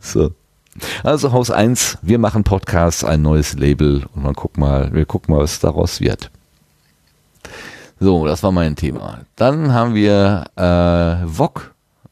So. 0.00 0.32
Also 1.04 1.32
Haus 1.32 1.50
1, 1.50 1.98
wir 2.00 2.18
machen 2.18 2.44
Podcasts, 2.44 3.04
ein 3.04 3.20
neues 3.20 3.54
Label 3.54 4.04
und 4.14 4.22
man 4.22 4.32
guckt 4.32 4.56
mal, 4.56 4.92
wir 4.94 5.04
gucken 5.04 5.34
mal, 5.34 5.42
was 5.42 5.60
daraus 5.60 6.00
wird. 6.00 6.30
So, 8.00 8.26
das 8.26 8.42
war 8.42 8.52
mein 8.52 8.74
Thema. 8.74 9.20
Dann 9.36 9.72
haben 9.72 9.94
wir 9.94 10.44
äh, 10.56 11.26
Vogue, 11.28 11.62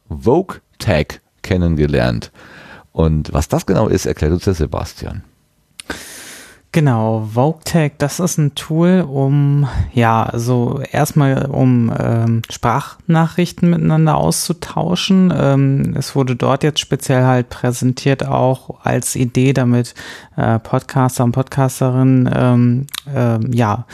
Vogue 0.09 0.59
Tag 0.79 1.21
kennengelernt. 1.43 2.31
Und 2.93 3.33
was 3.33 3.49
das 3.49 3.67
genau 3.67 3.89
ist, 3.89 4.07
erklärt 4.07 4.33
uns 4.33 4.45
der 4.45 4.55
Sebastian. 4.55 5.23
Genau, 6.73 7.29
VogueTag, 7.35 7.99
das 7.99 8.21
ist 8.21 8.39
ein 8.39 8.55
Tool, 8.55 9.01
um, 9.01 9.69
ja, 9.93 10.23
also 10.23 10.81
erstmal 10.93 11.47
um 11.47 11.93
ähm, 11.99 12.43
Sprachnachrichten 12.49 13.71
miteinander 13.71 14.17
auszutauschen. 14.17 15.35
Ähm, 15.37 15.95
es 15.99 16.15
wurde 16.15 16.37
dort 16.37 16.63
jetzt 16.63 16.79
speziell 16.79 17.25
halt 17.25 17.49
präsentiert 17.49 18.25
auch 18.25 18.85
als 18.85 19.17
Idee, 19.17 19.53
damit 19.53 19.97
äh, 20.37 20.61
Podcaster 20.61 21.25
und 21.25 21.33
Podcasterinnen 21.33 22.31
ähm, 22.33 22.87
äh, 23.13 23.41
ja 23.53 23.87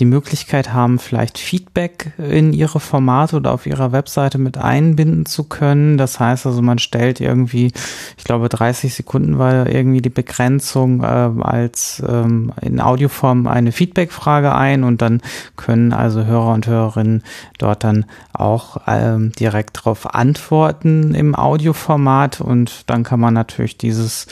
die 0.00 0.04
Möglichkeit 0.04 0.72
haben, 0.72 0.98
vielleicht 0.98 1.38
Feedback 1.38 2.12
in 2.18 2.52
ihre 2.52 2.80
Formate 2.80 3.36
oder 3.36 3.52
auf 3.52 3.66
ihrer 3.66 3.92
Webseite 3.92 4.38
mit 4.38 4.58
einbinden 4.58 5.24
zu 5.24 5.44
können. 5.44 5.98
Das 5.98 6.18
heißt 6.18 6.46
also, 6.46 6.62
man 6.62 6.78
stellt 6.78 7.20
irgendwie, 7.20 7.72
ich 8.16 8.24
glaube, 8.24 8.48
30 8.48 8.92
Sekunden 8.92 9.38
war 9.38 9.68
irgendwie 9.68 10.02
die 10.02 10.10
Begrenzung 10.10 11.02
äh, 11.02 11.06
als 11.06 12.02
ähm, 12.06 12.52
in 12.60 12.80
Audioform 12.80 13.46
eine 13.46 13.70
Feedbackfrage 13.70 14.52
ein 14.54 14.82
und 14.82 15.00
dann 15.00 15.22
können 15.56 15.92
also 15.92 16.24
Hörer 16.24 16.52
und 16.54 16.66
Hörerinnen 16.66 17.22
dort 17.58 17.84
dann 17.84 18.04
auch 18.32 18.78
ähm, 18.88 19.30
direkt 19.38 19.78
darauf 19.78 20.12
antworten 20.12 21.14
im 21.14 21.36
Audioformat 21.36 22.40
und 22.40 22.90
dann 22.90 23.04
kann 23.04 23.20
man 23.20 23.34
natürlich 23.34 23.78
dieses 23.78 24.26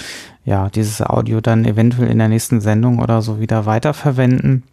ja, 0.44 0.70
dieses 0.70 1.00
Audio 1.00 1.40
dann 1.40 1.64
eventuell 1.64 2.10
in 2.10 2.18
der 2.18 2.26
nächsten 2.26 2.60
Sendung 2.60 2.98
oder 2.98 3.22
so 3.22 3.38
wieder 3.38 3.64
weiterverwenden 3.64 4.64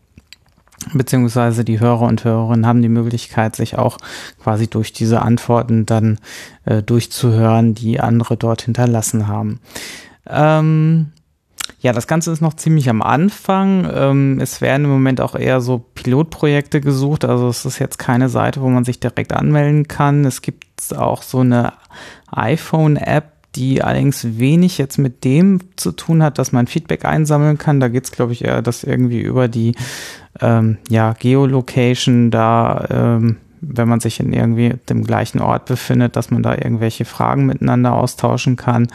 beziehungsweise 0.93 1.63
die 1.63 1.79
Hörer 1.79 2.03
und 2.03 2.23
Hörerinnen 2.23 2.65
haben 2.65 2.81
die 2.81 2.89
Möglichkeit, 2.89 3.55
sich 3.55 3.77
auch 3.77 3.97
quasi 4.41 4.67
durch 4.67 4.93
diese 4.93 5.21
Antworten 5.21 5.85
dann 5.85 6.19
äh, 6.65 6.81
durchzuhören, 6.81 7.75
die 7.75 7.99
andere 7.99 8.37
dort 8.37 8.63
hinterlassen 8.63 9.27
haben. 9.27 9.59
Ähm, 10.27 11.11
ja, 11.81 11.93
das 11.93 12.07
Ganze 12.07 12.31
ist 12.31 12.41
noch 12.41 12.55
ziemlich 12.55 12.89
am 12.89 13.01
Anfang. 13.01 13.89
Ähm, 13.93 14.39
es 14.41 14.61
werden 14.61 14.85
im 14.85 14.91
Moment 14.91 15.21
auch 15.21 15.35
eher 15.35 15.61
so 15.61 15.79
Pilotprojekte 15.95 16.81
gesucht. 16.81 17.23
Also 17.25 17.47
es 17.47 17.65
ist 17.65 17.79
jetzt 17.79 17.99
keine 17.99 18.29
Seite, 18.29 18.61
wo 18.61 18.69
man 18.69 18.83
sich 18.83 18.99
direkt 18.99 19.33
anmelden 19.33 19.87
kann. 19.87 20.25
Es 20.25 20.41
gibt 20.41 20.65
auch 20.95 21.21
so 21.23 21.39
eine 21.39 21.73
iPhone-App, 22.31 23.31
die 23.55 23.81
allerdings 23.81 24.37
wenig 24.37 24.77
jetzt 24.77 24.97
mit 24.97 25.23
dem 25.23 25.59
zu 25.75 25.91
tun 25.91 26.21
hat, 26.21 26.37
dass 26.37 26.51
man 26.51 26.67
Feedback 26.67 27.05
einsammeln 27.05 27.57
kann. 27.57 27.79
Da 27.79 27.87
geht 27.87 28.03
es, 28.05 28.11
glaube 28.11 28.33
ich, 28.33 28.43
eher, 28.43 28.61
dass 28.61 28.83
irgendwie 28.83 29.21
über 29.21 29.47
die 29.47 29.75
ähm, 30.39 30.77
ja, 30.89 31.13
Geolocation 31.13 32.31
da 32.31 32.87
ähm, 32.89 33.37
wenn 33.61 33.87
man 33.87 33.99
sich 33.99 34.19
in 34.19 34.33
irgendwie 34.33 34.75
dem 34.89 35.03
gleichen 35.03 35.39
Ort 35.39 35.65
befindet, 35.65 36.15
dass 36.15 36.31
man 36.31 36.43
da 36.43 36.53
irgendwelche 36.55 37.05
Fragen 37.05 37.45
miteinander 37.45 37.93
austauschen 37.93 38.55
kann. 38.55 38.87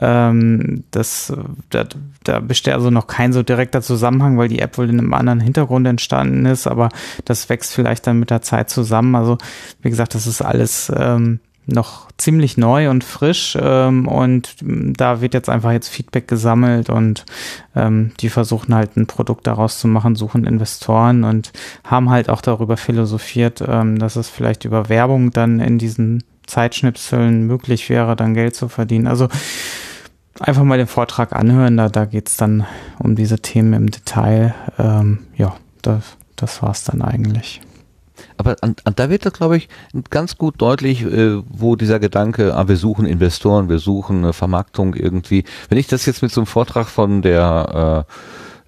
Ähm, 0.00 0.84
das, 0.90 1.32
da, 1.70 1.84
da 2.22 2.40
besteht 2.40 2.74
also 2.74 2.90
noch 2.90 3.06
kein 3.06 3.32
so 3.32 3.42
direkter 3.42 3.82
Zusammenhang, 3.82 4.38
weil 4.38 4.48
die 4.48 4.60
App 4.60 4.78
wohl 4.78 4.88
in 4.88 4.98
einem 4.98 5.14
anderen 5.14 5.40
Hintergrund 5.40 5.86
entstanden 5.86 6.46
ist, 6.46 6.66
aber 6.66 6.90
das 7.24 7.48
wächst 7.48 7.74
vielleicht 7.74 8.06
dann 8.06 8.18
mit 8.18 8.30
der 8.30 8.42
Zeit 8.42 8.70
zusammen. 8.70 9.14
Also 9.14 9.38
wie 9.82 9.90
gesagt, 9.90 10.14
das 10.14 10.26
ist 10.26 10.42
alles 10.42 10.92
ähm, 10.96 11.40
noch 11.66 12.08
ziemlich 12.18 12.56
neu 12.56 12.90
und 12.90 13.04
frisch 13.04 13.56
ähm, 13.60 14.06
und 14.06 14.56
da 14.60 15.20
wird 15.20 15.34
jetzt 15.34 15.48
einfach 15.48 15.72
jetzt 15.72 15.88
Feedback 15.88 16.28
gesammelt 16.28 16.90
und 16.90 17.24
ähm, 17.74 18.12
die 18.20 18.28
versuchen 18.28 18.74
halt 18.74 18.96
ein 18.96 19.06
Produkt 19.06 19.46
daraus 19.46 19.78
zu 19.78 19.88
machen, 19.88 20.14
suchen 20.14 20.44
Investoren 20.44 21.24
und 21.24 21.52
haben 21.84 22.10
halt 22.10 22.28
auch 22.28 22.40
darüber 22.40 22.76
philosophiert, 22.76 23.62
ähm, 23.66 23.98
dass 23.98 24.16
es 24.16 24.28
vielleicht 24.28 24.64
über 24.64 24.88
Werbung 24.88 25.30
dann 25.30 25.60
in 25.60 25.78
diesen 25.78 26.22
Zeitschnipseln 26.46 27.46
möglich 27.46 27.88
wäre, 27.88 28.16
dann 28.16 28.34
Geld 28.34 28.54
zu 28.54 28.68
verdienen. 28.68 29.06
Also 29.06 29.28
einfach 30.40 30.64
mal 30.64 30.78
den 30.78 30.86
Vortrag 30.86 31.32
anhören, 31.32 31.76
da, 31.76 31.88
da 31.88 32.04
geht's 32.04 32.36
dann 32.36 32.66
um 32.98 33.16
diese 33.16 33.40
Themen 33.40 33.72
im 33.72 33.90
Detail. 33.90 34.54
Ähm, 34.78 35.20
ja, 35.36 35.56
das, 35.82 36.16
das 36.36 36.62
war's 36.62 36.84
dann 36.84 37.02
eigentlich. 37.02 37.60
Aber 38.36 38.56
an, 38.60 38.76
an, 38.84 38.94
da 38.96 39.10
wird 39.10 39.24
das, 39.26 39.32
glaube 39.32 39.56
ich, 39.56 39.68
ganz 40.10 40.36
gut 40.36 40.54
deutlich, 40.58 41.02
äh, 41.02 41.42
wo 41.48 41.76
dieser 41.76 42.00
Gedanke, 42.00 42.54
ah, 42.54 42.68
wir 42.68 42.76
suchen 42.76 43.06
Investoren, 43.06 43.68
wir 43.68 43.78
suchen 43.78 44.18
eine 44.18 44.32
Vermarktung 44.32 44.94
irgendwie. 44.94 45.44
Wenn 45.68 45.78
ich 45.78 45.86
das 45.86 46.06
jetzt 46.06 46.22
mit 46.22 46.32
so 46.32 46.40
einem 46.40 46.46
Vortrag 46.46 46.88
von 46.88 47.22
der 47.22 48.06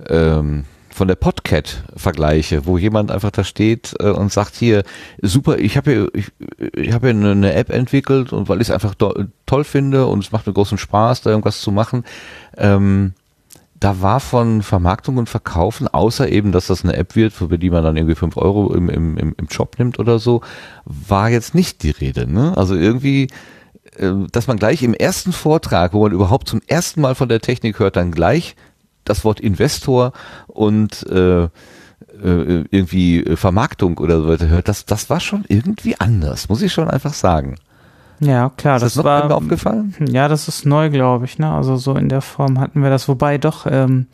äh, 0.00 0.14
ähm, 0.14 0.64
von 0.96 1.08
der 1.08 1.14
Podcat 1.14 1.84
vergleiche, 1.94 2.64
wo 2.64 2.78
jemand 2.78 3.10
einfach 3.10 3.30
da 3.30 3.44
steht 3.44 3.94
äh, 4.00 4.08
und 4.08 4.32
sagt 4.32 4.54
hier, 4.54 4.82
super, 5.20 5.58
ich 5.58 5.76
habe 5.76 5.90
hier, 5.90 6.10
ich, 6.14 6.32
ich 6.74 6.92
habe 6.92 7.08
hier 7.08 7.16
eine, 7.16 7.32
eine 7.32 7.52
App 7.52 7.68
entwickelt 7.68 8.32
und 8.32 8.48
weil 8.48 8.62
ich 8.62 8.68
es 8.68 8.74
einfach 8.74 8.94
toll 8.94 9.64
finde 9.64 10.06
und 10.06 10.24
es 10.24 10.32
macht 10.32 10.46
mir 10.46 10.54
großen 10.54 10.78
Spaß, 10.78 11.20
da 11.20 11.30
irgendwas 11.30 11.60
zu 11.60 11.70
machen. 11.70 12.04
Ähm, 12.56 13.12
da 13.78 14.00
war 14.00 14.20
von 14.20 14.62
Vermarktung 14.62 15.18
und 15.18 15.28
Verkaufen, 15.28 15.88
außer 15.88 16.28
eben, 16.30 16.52
dass 16.52 16.68
das 16.68 16.84
eine 16.84 16.96
App 16.96 17.14
wird, 17.14 17.32
für 17.32 17.58
die 17.58 17.70
man 17.70 17.84
dann 17.84 17.96
irgendwie 17.96 18.14
fünf 18.14 18.36
Euro 18.36 18.72
im, 18.74 18.88
im, 18.88 19.16
im, 19.18 19.34
Job 19.50 19.78
nimmt 19.78 19.98
oder 19.98 20.18
so, 20.18 20.40
war 20.84 21.28
jetzt 21.28 21.54
nicht 21.54 21.82
die 21.82 21.90
Rede. 21.90 22.30
Ne? 22.30 22.56
Also 22.56 22.74
irgendwie, 22.74 23.28
äh, 23.96 24.12
dass 24.32 24.46
man 24.46 24.56
gleich 24.56 24.82
im 24.82 24.94
ersten 24.94 25.32
Vortrag, 25.32 25.92
wo 25.92 26.02
man 26.02 26.12
überhaupt 26.12 26.48
zum 26.48 26.60
ersten 26.66 27.00
Mal 27.00 27.14
von 27.14 27.28
der 27.28 27.40
Technik 27.40 27.78
hört, 27.78 27.96
dann 27.96 28.12
gleich 28.12 28.56
das 29.04 29.24
Wort 29.24 29.40
Investor 29.40 30.12
und 30.46 31.06
äh, 31.08 31.44
äh 31.44 31.48
irgendwie 32.70 33.24
Vermarktung 33.36 33.98
oder 33.98 34.20
so 34.20 34.28
weiter 34.28 34.48
hört, 34.48 34.68
das, 34.68 34.86
das 34.86 35.10
war 35.10 35.20
schon 35.20 35.44
irgendwie 35.48 36.00
anders, 36.00 36.48
muss 36.48 36.62
ich 36.62 36.72
schon 36.72 36.88
einfach 36.88 37.14
sagen. 37.14 37.56
Ja, 38.20 38.50
klar, 38.56 38.76
ist 38.76 38.82
das, 38.82 38.94
das 38.94 38.96
noch 38.96 39.04
war 39.04 39.30
aufgefallen. 39.34 39.94
Ja, 40.08 40.28
das 40.28 40.48
ist 40.48 40.64
neu, 40.66 40.90
glaube 40.90 41.24
ich. 41.26 41.38
Ne? 41.38 41.50
Also 41.50 41.76
so 41.76 41.94
in 41.96 42.08
der 42.08 42.22
Form 42.22 42.58
hatten 42.60 42.82
wir 42.82 42.90
das. 42.90 43.08
Wobei 43.08 43.36
doch, 43.38 43.66
ähm, 43.70 44.06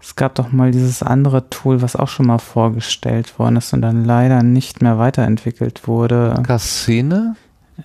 es 0.00 0.16
gab 0.16 0.34
doch 0.36 0.52
mal 0.52 0.70
dieses 0.70 1.02
andere 1.02 1.48
Tool, 1.50 1.82
was 1.82 1.94
auch 1.96 2.08
schon 2.08 2.26
mal 2.26 2.38
vorgestellt 2.38 3.38
worden 3.38 3.56
ist 3.56 3.72
und 3.74 3.82
dann 3.82 4.04
leider 4.04 4.42
nicht 4.42 4.80
mehr 4.82 4.98
weiterentwickelt 4.98 5.86
wurde. 5.86 6.34
Cassine? 6.46 7.36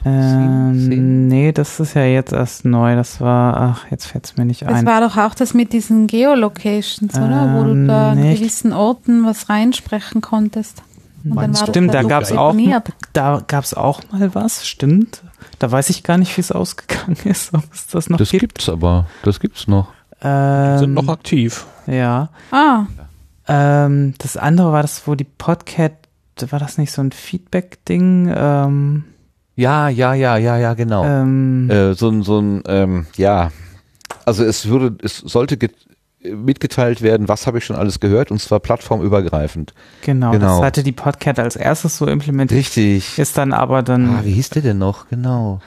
Ähm, 0.06 1.28
nee, 1.28 1.52
das 1.52 1.80
ist 1.80 1.94
ja 1.96 2.04
jetzt 2.04 2.34
erst 2.34 2.66
neu. 2.66 2.96
Das 2.96 3.20
war, 3.22 3.58
ach, 3.58 3.86
jetzt 3.92 4.06
fällt 4.06 4.26
es 4.26 4.38
mir 4.38 4.46
nicht 4.46 4.62
Das 4.64 4.70
ein. 4.74 4.86
war 4.86 5.02
doch 5.02 5.18
auch 5.18 5.34
das 5.34 5.54
mit 5.54 5.74
diesen 5.74 6.08
Geolocations, 6.08 7.16
oder? 7.16 7.56
Wo 7.56 7.64
du 7.64 7.72
Ähm, 7.72 7.88
da 7.88 8.12
an 8.12 8.22
gewissen 8.22 8.74
Orten 8.74 9.26
was 9.26 9.50
reinsprechen 9.50 10.22
konntest. 10.22 10.84
Und 11.24 11.32
dann 11.32 11.38
war 11.38 11.48
das 11.48 11.62
Stimmt, 11.70 11.94
da 11.94 12.02
so 12.04 12.08
gab's 12.08 12.32
auch, 12.32 12.52
deponiert. 12.52 12.84
da 13.14 13.42
gab's 13.48 13.74
auch 13.74 14.02
mal 14.12 14.34
was, 14.36 14.66
stimmt. 14.68 15.24
Da 15.60 15.72
weiß 15.72 15.90
ich 15.90 16.04
gar 16.04 16.18
nicht, 16.18 16.36
wie 16.38 16.42
es 16.42 16.52
ausgegangen 16.52 17.18
ist, 17.26 17.54
ob 17.54 17.64
es 17.74 17.88
das 17.88 18.10
noch 18.10 18.18
Das 18.18 18.30
gibt. 18.30 18.42
gibt's 18.42 18.70
aber, 18.70 19.08
das 19.24 19.40
gibt's 19.40 19.68
noch. 19.68 19.88
Ähm, 20.22 20.78
Sind 20.80 20.94
noch 20.94 21.08
aktiv. 21.10 21.66
Ja. 21.86 22.30
Ah, 22.52 22.86
Ähm, 23.48 24.14
das 24.18 24.36
andere 24.38 24.72
war 24.72 24.82
das, 24.82 25.08
wo 25.08 25.16
die 25.16 25.24
Podcat, 25.24 25.94
war 26.50 26.60
das 26.60 26.78
nicht 26.78 26.92
so 26.92 27.02
ein 27.02 27.12
Feedback-Ding? 27.12 28.32
Ähm, 28.36 29.04
Ja, 29.56 29.90
ja, 29.90 30.14
ja, 30.14 30.38
ja, 30.38 30.58
ja, 30.58 30.74
genau. 30.74 31.06
ähm, 31.06 31.70
äh, 31.70 31.94
so 31.94 32.10
ein, 32.10 32.24
so 32.24 32.40
ein, 32.40 32.62
ähm, 32.68 33.08
ja, 33.16 33.52
also 34.26 34.44
es 34.44 34.68
würde, 34.68 34.98
es 35.04 35.18
sollte 35.18 35.58
get- 35.58 35.87
mitgeteilt 36.36 37.02
werden, 37.02 37.28
was 37.28 37.48
habe 37.48 37.58
ich 37.58 37.66
schon 37.66 37.76
alles 37.76 38.00
gehört, 38.00 38.32
und 38.32 38.40
zwar 38.42 38.60
plattformübergreifend. 38.60 39.74
genau, 40.02 40.32
genau. 40.32 40.58
das 40.58 40.66
hatte 40.66 40.84
die 40.84 40.92
Podcat 40.92 41.40
als 41.40 41.56
erstes 41.56 41.98
so 41.98 42.08
implementiert. 42.08 42.60
Richtig. 42.60 43.18
Ist 43.20 43.38
dann 43.38 43.54
aber 43.54 43.84
dann, 43.84 44.10
Ah, 44.18 44.22
wie 44.24 44.32
hieß 44.34 44.50
der 44.52 44.62
denn 44.62 44.78
noch? 44.78 45.08
Genau. 45.10 45.60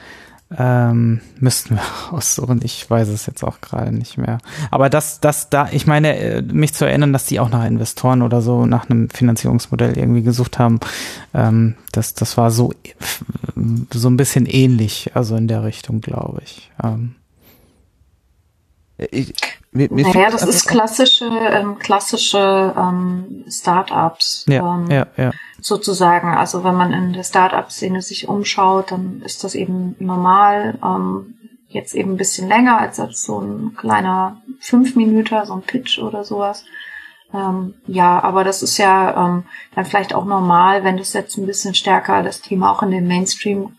ähm, 0.58 1.20
müssten 1.38 1.76
wir 1.76 1.82
raussuchen. 2.12 2.60
Ich 2.64 2.90
weiß 2.90 3.08
es 3.08 3.26
jetzt 3.26 3.44
auch 3.44 3.60
gerade 3.60 3.92
nicht 3.94 4.18
mehr. 4.18 4.38
Aber 4.72 4.90
das, 4.90 5.20
das 5.20 5.48
da, 5.48 5.68
ich 5.70 5.86
meine, 5.86 6.16
äh, 6.18 6.42
mich 6.42 6.74
zu 6.74 6.84
erinnern, 6.84 7.12
dass 7.12 7.24
die 7.26 7.38
auch 7.38 7.50
nach 7.50 7.64
Investoren 7.64 8.20
oder 8.22 8.42
so, 8.42 8.66
nach 8.66 8.90
einem 8.90 9.08
Finanzierungsmodell 9.10 9.96
irgendwie 9.96 10.22
gesucht 10.22 10.58
haben, 10.58 10.80
ähm, 11.34 11.76
das, 11.92 12.14
das 12.14 12.36
war 12.36 12.50
so, 12.50 12.72
so 13.92 14.08
ein 14.08 14.16
bisschen 14.16 14.46
ähnlich, 14.46 15.12
also 15.14 15.36
in 15.36 15.46
der 15.46 15.62
Richtung, 15.62 16.00
glaube 16.00 16.40
ich. 16.44 16.70
Ähm, 16.82 17.14
Ich, 19.10 19.34
mir, 19.72 19.88
mir 19.90 20.06
Naja, 20.08 20.30
das 20.30 20.42
ist 20.42 20.66
klassische, 20.66 21.26
ähm, 21.26 21.78
klassische 21.78 22.74
ähm, 22.76 23.44
Startups. 23.48 24.44
ja, 24.48 24.74
ähm, 24.74 24.90
ja, 24.90 25.06
ja. 25.16 25.30
sozusagen. 25.60 26.28
Also 26.28 26.64
wenn 26.64 26.74
man 26.74 26.92
in 26.92 27.12
der 27.12 27.24
Startup-Szene 27.24 28.02
sich 28.02 28.28
umschaut, 28.28 28.92
dann 28.92 29.22
ist 29.24 29.44
das 29.44 29.54
eben 29.54 29.96
normal. 29.98 30.78
Ähm, 30.82 31.34
jetzt 31.68 31.94
eben 31.94 32.12
ein 32.12 32.16
bisschen 32.16 32.48
länger 32.48 32.80
als, 32.80 32.98
als 32.98 33.22
so 33.22 33.40
ein 33.40 33.76
kleiner 33.76 34.42
fünf 34.58 34.96
Minuten, 34.96 35.46
so 35.46 35.54
ein 35.54 35.62
Pitch 35.62 35.98
oder 35.98 36.24
sowas. 36.24 36.64
Ähm, 37.32 37.74
ja, 37.86 38.20
aber 38.22 38.42
das 38.42 38.62
ist 38.62 38.76
ja 38.78 39.26
ähm, 39.26 39.44
dann 39.74 39.84
vielleicht 39.84 40.14
auch 40.14 40.24
normal, 40.24 40.82
wenn 40.82 40.96
das 40.96 41.12
jetzt 41.12 41.38
ein 41.38 41.46
bisschen 41.46 41.74
stärker 41.74 42.22
das 42.24 42.40
Thema 42.40 42.72
auch 42.72 42.82
in 42.82 42.90
den 42.90 43.06
Mainstream 43.06 43.76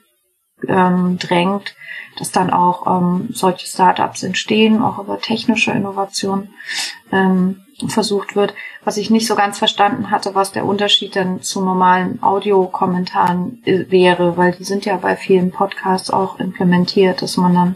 ähm, 0.68 1.18
drängt, 1.18 1.76
dass 2.18 2.32
dann 2.32 2.50
auch 2.52 2.88
ähm, 2.88 3.30
solche 3.32 3.68
Startups 3.68 4.24
entstehen, 4.24 4.82
auch 4.82 5.00
über 5.00 5.20
technische 5.20 5.72
Innovation 5.72 6.50
ähm, 7.12 7.62
versucht 7.88 8.36
wird. 8.36 8.54
Was 8.84 8.98
ich 8.98 9.10
nicht 9.10 9.28
so 9.28 9.36
ganz 9.36 9.58
verstanden 9.58 10.12
hatte, 10.12 10.36
was 10.36 10.52
der 10.52 10.66
Unterschied 10.66 11.16
dann 11.16 11.42
zu 11.42 11.62
normalen 11.62 12.22
Audiokommentaren 12.22 13.62
wäre, 13.66 14.38
weil 14.38 14.52
die 14.54 14.64
sind 14.64 14.86
ja 14.86 14.98
bei 14.98 15.16
vielen 15.16 15.52
Podcasts 15.52 16.10
auch 16.10 16.40
implementiert, 16.40 17.22
dass 17.22 17.38
man 17.38 17.54
dann 17.54 17.76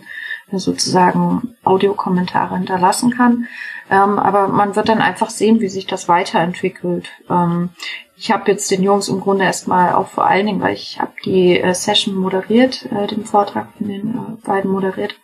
äh, 0.51 0.57
sozusagen 0.57 1.55
Audiokommentare 1.63 2.57
hinterlassen 2.57 3.11
kann. 3.15 3.47
Ähm, 3.89 4.19
aber 4.19 4.47
man 4.47 4.75
wird 4.75 4.89
dann 4.89 5.01
einfach 5.01 5.29
sehen, 5.29 5.59
wie 5.59 5.69
sich 5.69 5.85
das 5.85 6.07
weiterentwickelt. 6.07 7.09
Ähm, 7.29 7.69
ich 8.17 8.31
habe 8.31 8.51
jetzt 8.51 8.71
den 8.71 8.83
Jungs 8.83 9.09
im 9.09 9.19
Grunde 9.19 9.43
erstmal 9.43 9.93
auch 9.93 10.07
vor 10.07 10.25
allen 10.25 10.45
Dingen, 10.45 10.61
weil 10.61 10.73
ich 10.73 10.99
habe 10.99 11.13
die 11.25 11.59
äh, 11.59 11.73
Session 11.73 12.15
moderiert, 12.15 12.85
äh, 12.91 13.07
den 13.07 13.25
Vortrag 13.25 13.73
von 13.77 13.87
den 13.87 14.15
äh, 14.15 14.45
beiden 14.45 14.71
moderiert, 14.71 15.15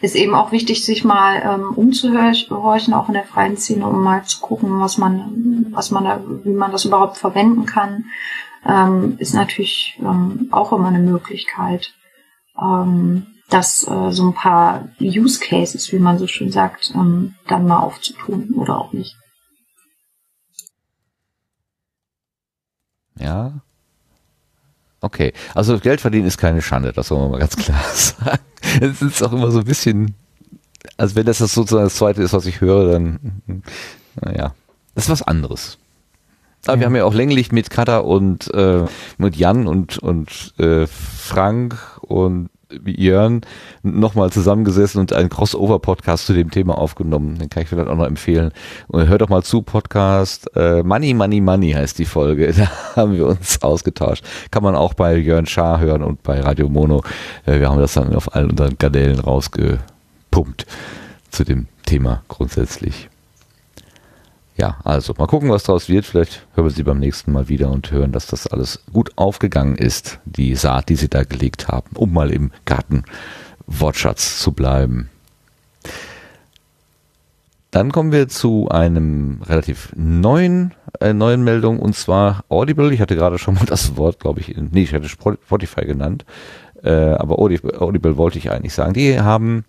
ist 0.00 0.14
eben 0.14 0.34
auch 0.34 0.52
wichtig, 0.52 0.84
sich 0.84 1.04
mal 1.04 1.42
ähm, 1.42 1.72
umzuhorchen, 1.74 2.94
auch 2.94 3.08
in 3.08 3.14
der 3.14 3.24
freien 3.24 3.56
Szene, 3.56 3.86
um 3.86 4.02
mal 4.02 4.24
zu 4.24 4.40
gucken, 4.40 4.80
was 4.80 4.98
man, 4.98 5.66
was 5.70 5.90
man 5.90 6.04
da, 6.04 6.20
wie 6.44 6.50
man 6.50 6.72
das 6.72 6.84
überhaupt 6.84 7.18
verwenden 7.18 7.66
kann, 7.66 8.06
ähm, 8.66 9.16
ist 9.18 9.34
natürlich 9.34 9.98
ähm, 10.00 10.48
auch 10.50 10.72
immer 10.72 10.88
eine 10.88 10.98
Möglichkeit, 10.98 11.94
ähm, 12.60 13.26
das 13.48 13.86
äh, 13.88 14.10
so 14.10 14.24
ein 14.28 14.34
paar 14.34 14.88
Use 15.00 15.40
Cases, 15.40 15.92
wie 15.92 15.98
man 15.98 16.18
so 16.18 16.26
schön 16.26 16.50
sagt, 16.50 16.92
ähm, 16.94 17.34
dann 17.46 17.66
mal 17.66 17.78
aufzutun 17.78 18.54
oder 18.56 18.78
auch 18.78 18.92
nicht. 18.92 19.16
Ja. 23.18 23.52
Okay. 25.00 25.32
Also 25.54 25.78
Geld 25.78 26.00
verdienen 26.00 26.26
ist 26.26 26.38
keine 26.38 26.62
Schande, 26.62 26.92
das 26.92 27.10
wollen 27.10 27.22
wir 27.22 27.28
mal 27.28 27.38
ganz 27.38 27.56
klar 27.56 27.82
sagen. 27.94 28.38
Es 28.80 29.02
ist 29.02 29.22
auch 29.22 29.32
immer 29.32 29.50
so 29.50 29.60
ein 29.60 29.64
bisschen, 29.64 30.14
also 30.96 31.14
wenn 31.14 31.26
das 31.26 31.38
das 31.38 31.54
sozusagen 31.54 31.84
das 31.84 31.96
zweite 31.96 32.22
ist, 32.22 32.32
was 32.32 32.46
ich 32.46 32.60
höre, 32.60 32.92
dann, 32.92 33.42
naja, 34.20 34.54
das 34.94 35.04
ist 35.04 35.10
was 35.10 35.22
anderes. 35.22 35.78
Aber 36.66 36.80
wir 36.80 36.86
haben 36.86 36.96
ja 36.96 37.04
auch 37.04 37.14
länglich 37.14 37.52
mit 37.52 37.70
Kada 37.70 37.98
und 37.98 38.52
äh, 38.52 38.84
mit 39.18 39.36
Jan 39.36 39.68
und 39.68 39.98
und 39.98 40.54
äh, 40.58 40.86
Frank 40.86 41.78
und 42.00 42.48
Jörn 42.84 43.42
nochmal 43.82 44.30
zusammengesessen 44.32 45.00
und 45.00 45.12
einen 45.12 45.28
Crossover-Podcast 45.28 46.26
zu 46.26 46.32
dem 46.32 46.50
Thema 46.50 46.76
aufgenommen. 46.78 47.38
Den 47.38 47.48
kann 47.48 47.62
ich 47.62 47.68
vielleicht 47.68 47.88
auch 47.88 47.96
noch 47.96 48.06
empfehlen. 48.06 48.52
Und 48.88 49.08
hört 49.08 49.20
doch 49.20 49.28
mal 49.28 49.42
zu, 49.42 49.62
Podcast 49.62 50.50
äh, 50.56 50.82
Money, 50.82 51.14
Money, 51.14 51.40
Money 51.40 51.72
heißt 51.72 51.98
die 51.98 52.04
Folge. 52.04 52.52
Da 52.56 52.70
haben 52.96 53.12
wir 53.14 53.26
uns 53.26 53.62
ausgetauscht. 53.62 54.24
Kann 54.50 54.62
man 54.62 54.74
auch 54.74 54.94
bei 54.94 55.16
Jörn 55.16 55.46
Schaar 55.46 55.80
hören 55.80 56.02
und 56.02 56.22
bei 56.22 56.40
Radio 56.40 56.68
Mono. 56.68 57.02
Äh, 57.44 57.60
wir 57.60 57.68
haben 57.68 57.78
das 57.78 57.94
dann 57.94 58.14
auf 58.14 58.34
allen 58.34 58.50
unseren 58.50 58.78
Garnelen 58.78 59.20
rausgepumpt 59.20 60.66
zu 61.30 61.44
dem 61.44 61.66
Thema 61.84 62.22
grundsätzlich. 62.28 63.08
Ja, 64.56 64.78
also 64.84 65.12
mal 65.18 65.26
gucken, 65.26 65.50
was 65.50 65.64
daraus 65.64 65.88
wird. 65.88 66.06
Vielleicht 66.06 66.46
hören 66.54 66.64
wir 66.66 66.70
sie 66.70 66.82
beim 66.82 66.98
nächsten 66.98 67.30
Mal 67.30 67.48
wieder 67.48 67.70
und 67.70 67.90
hören, 67.90 68.12
dass 68.12 68.26
das 68.26 68.46
alles 68.46 68.82
gut 68.92 69.10
aufgegangen 69.16 69.76
ist, 69.76 70.18
die 70.24 70.54
Saat, 70.54 70.88
die 70.88 70.96
sie 70.96 71.08
da 71.08 71.24
gelegt 71.24 71.68
haben, 71.68 71.90
um 71.94 72.12
mal 72.12 72.30
im 72.30 72.50
Garten 72.64 73.04
Wortschatz 73.66 74.38
zu 74.40 74.52
bleiben. 74.52 75.10
Dann 77.70 77.92
kommen 77.92 78.12
wir 78.12 78.28
zu 78.28 78.68
einem 78.70 79.42
relativ 79.42 79.92
neuen, 79.94 80.72
äh, 81.00 81.12
neuen 81.12 81.44
Meldung 81.44 81.78
und 81.78 81.94
zwar 81.94 82.44
Audible. 82.48 82.94
Ich 82.94 83.00
hatte 83.02 83.16
gerade 83.16 83.38
schon 83.38 83.54
mal 83.54 83.66
das 83.66 83.96
Wort, 83.98 84.20
glaube 84.20 84.40
ich, 84.40 84.56
in- 84.56 84.70
nee, 84.72 84.84
ich 84.84 84.94
hatte 84.94 85.08
Spotify 85.08 85.84
genannt, 85.84 86.24
äh, 86.82 86.90
aber 86.90 87.38
Audible, 87.38 87.78
Audible 87.78 88.16
wollte 88.16 88.38
ich 88.38 88.50
eigentlich 88.50 88.72
sagen. 88.72 88.94
Die 88.94 89.20
haben 89.20 89.66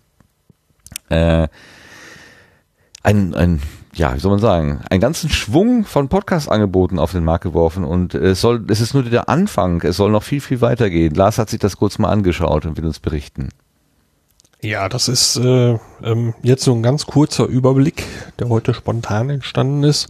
äh, 1.10 1.48
ein, 3.02 3.34
ein, 3.34 3.60
ja, 3.94 4.14
wie 4.14 4.20
soll 4.20 4.30
man 4.30 4.40
sagen, 4.40 4.80
einen 4.90 5.00
ganzen 5.00 5.30
Schwung 5.30 5.84
von 5.84 6.08
Podcast-Angeboten 6.08 6.98
auf 6.98 7.12
den 7.12 7.24
Markt 7.24 7.44
geworfen 7.44 7.84
und 7.84 8.14
es 8.14 8.40
soll, 8.40 8.64
es 8.68 8.80
ist 8.80 8.94
nur 8.94 9.02
der 9.02 9.28
Anfang, 9.28 9.82
es 9.82 9.96
soll 9.96 10.10
noch 10.10 10.22
viel, 10.22 10.40
viel 10.40 10.60
weitergehen. 10.60 11.14
Lars 11.14 11.38
hat 11.38 11.50
sich 11.50 11.58
das 11.58 11.76
kurz 11.76 11.98
mal 11.98 12.10
angeschaut 12.10 12.66
und 12.66 12.76
will 12.76 12.86
uns 12.86 13.00
berichten. 13.00 13.48
Ja, 14.60 14.88
das 14.88 15.06
ist 15.06 15.36
äh, 15.36 15.78
ähm, 16.02 16.34
jetzt 16.42 16.64
so 16.64 16.74
ein 16.74 16.82
ganz 16.82 17.06
kurzer 17.06 17.46
Überblick, 17.46 18.04
der 18.40 18.48
heute 18.48 18.74
spontan 18.74 19.30
entstanden 19.30 19.84
ist. 19.84 20.08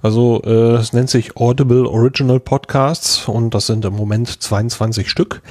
Also 0.00 0.40
äh, 0.42 0.76
es 0.76 0.94
nennt 0.94 1.10
sich 1.10 1.36
Audible 1.36 1.86
Original 1.86 2.40
Podcasts 2.40 3.28
und 3.28 3.54
das 3.54 3.66
sind 3.66 3.84
im 3.84 3.94
Moment 3.94 4.42
22 4.42 5.10
Stück. 5.10 5.42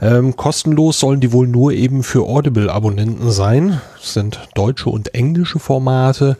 Ähm, 0.00 0.36
kostenlos 0.36 1.00
sollen 1.00 1.18
die 1.18 1.32
wohl 1.32 1.48
nur 1.48 1.72
eben 1.72 2.04
für 2.04 2.22
Audible-Abonnenten 2.22 3.32
sein. 3.32 3.80
Das 4.00 4.14
sind 4.14 4.48
deutsche 4.54 4.90
und 4.90 5.12
englische 5.14 5.58
Formate. 5.58 6.36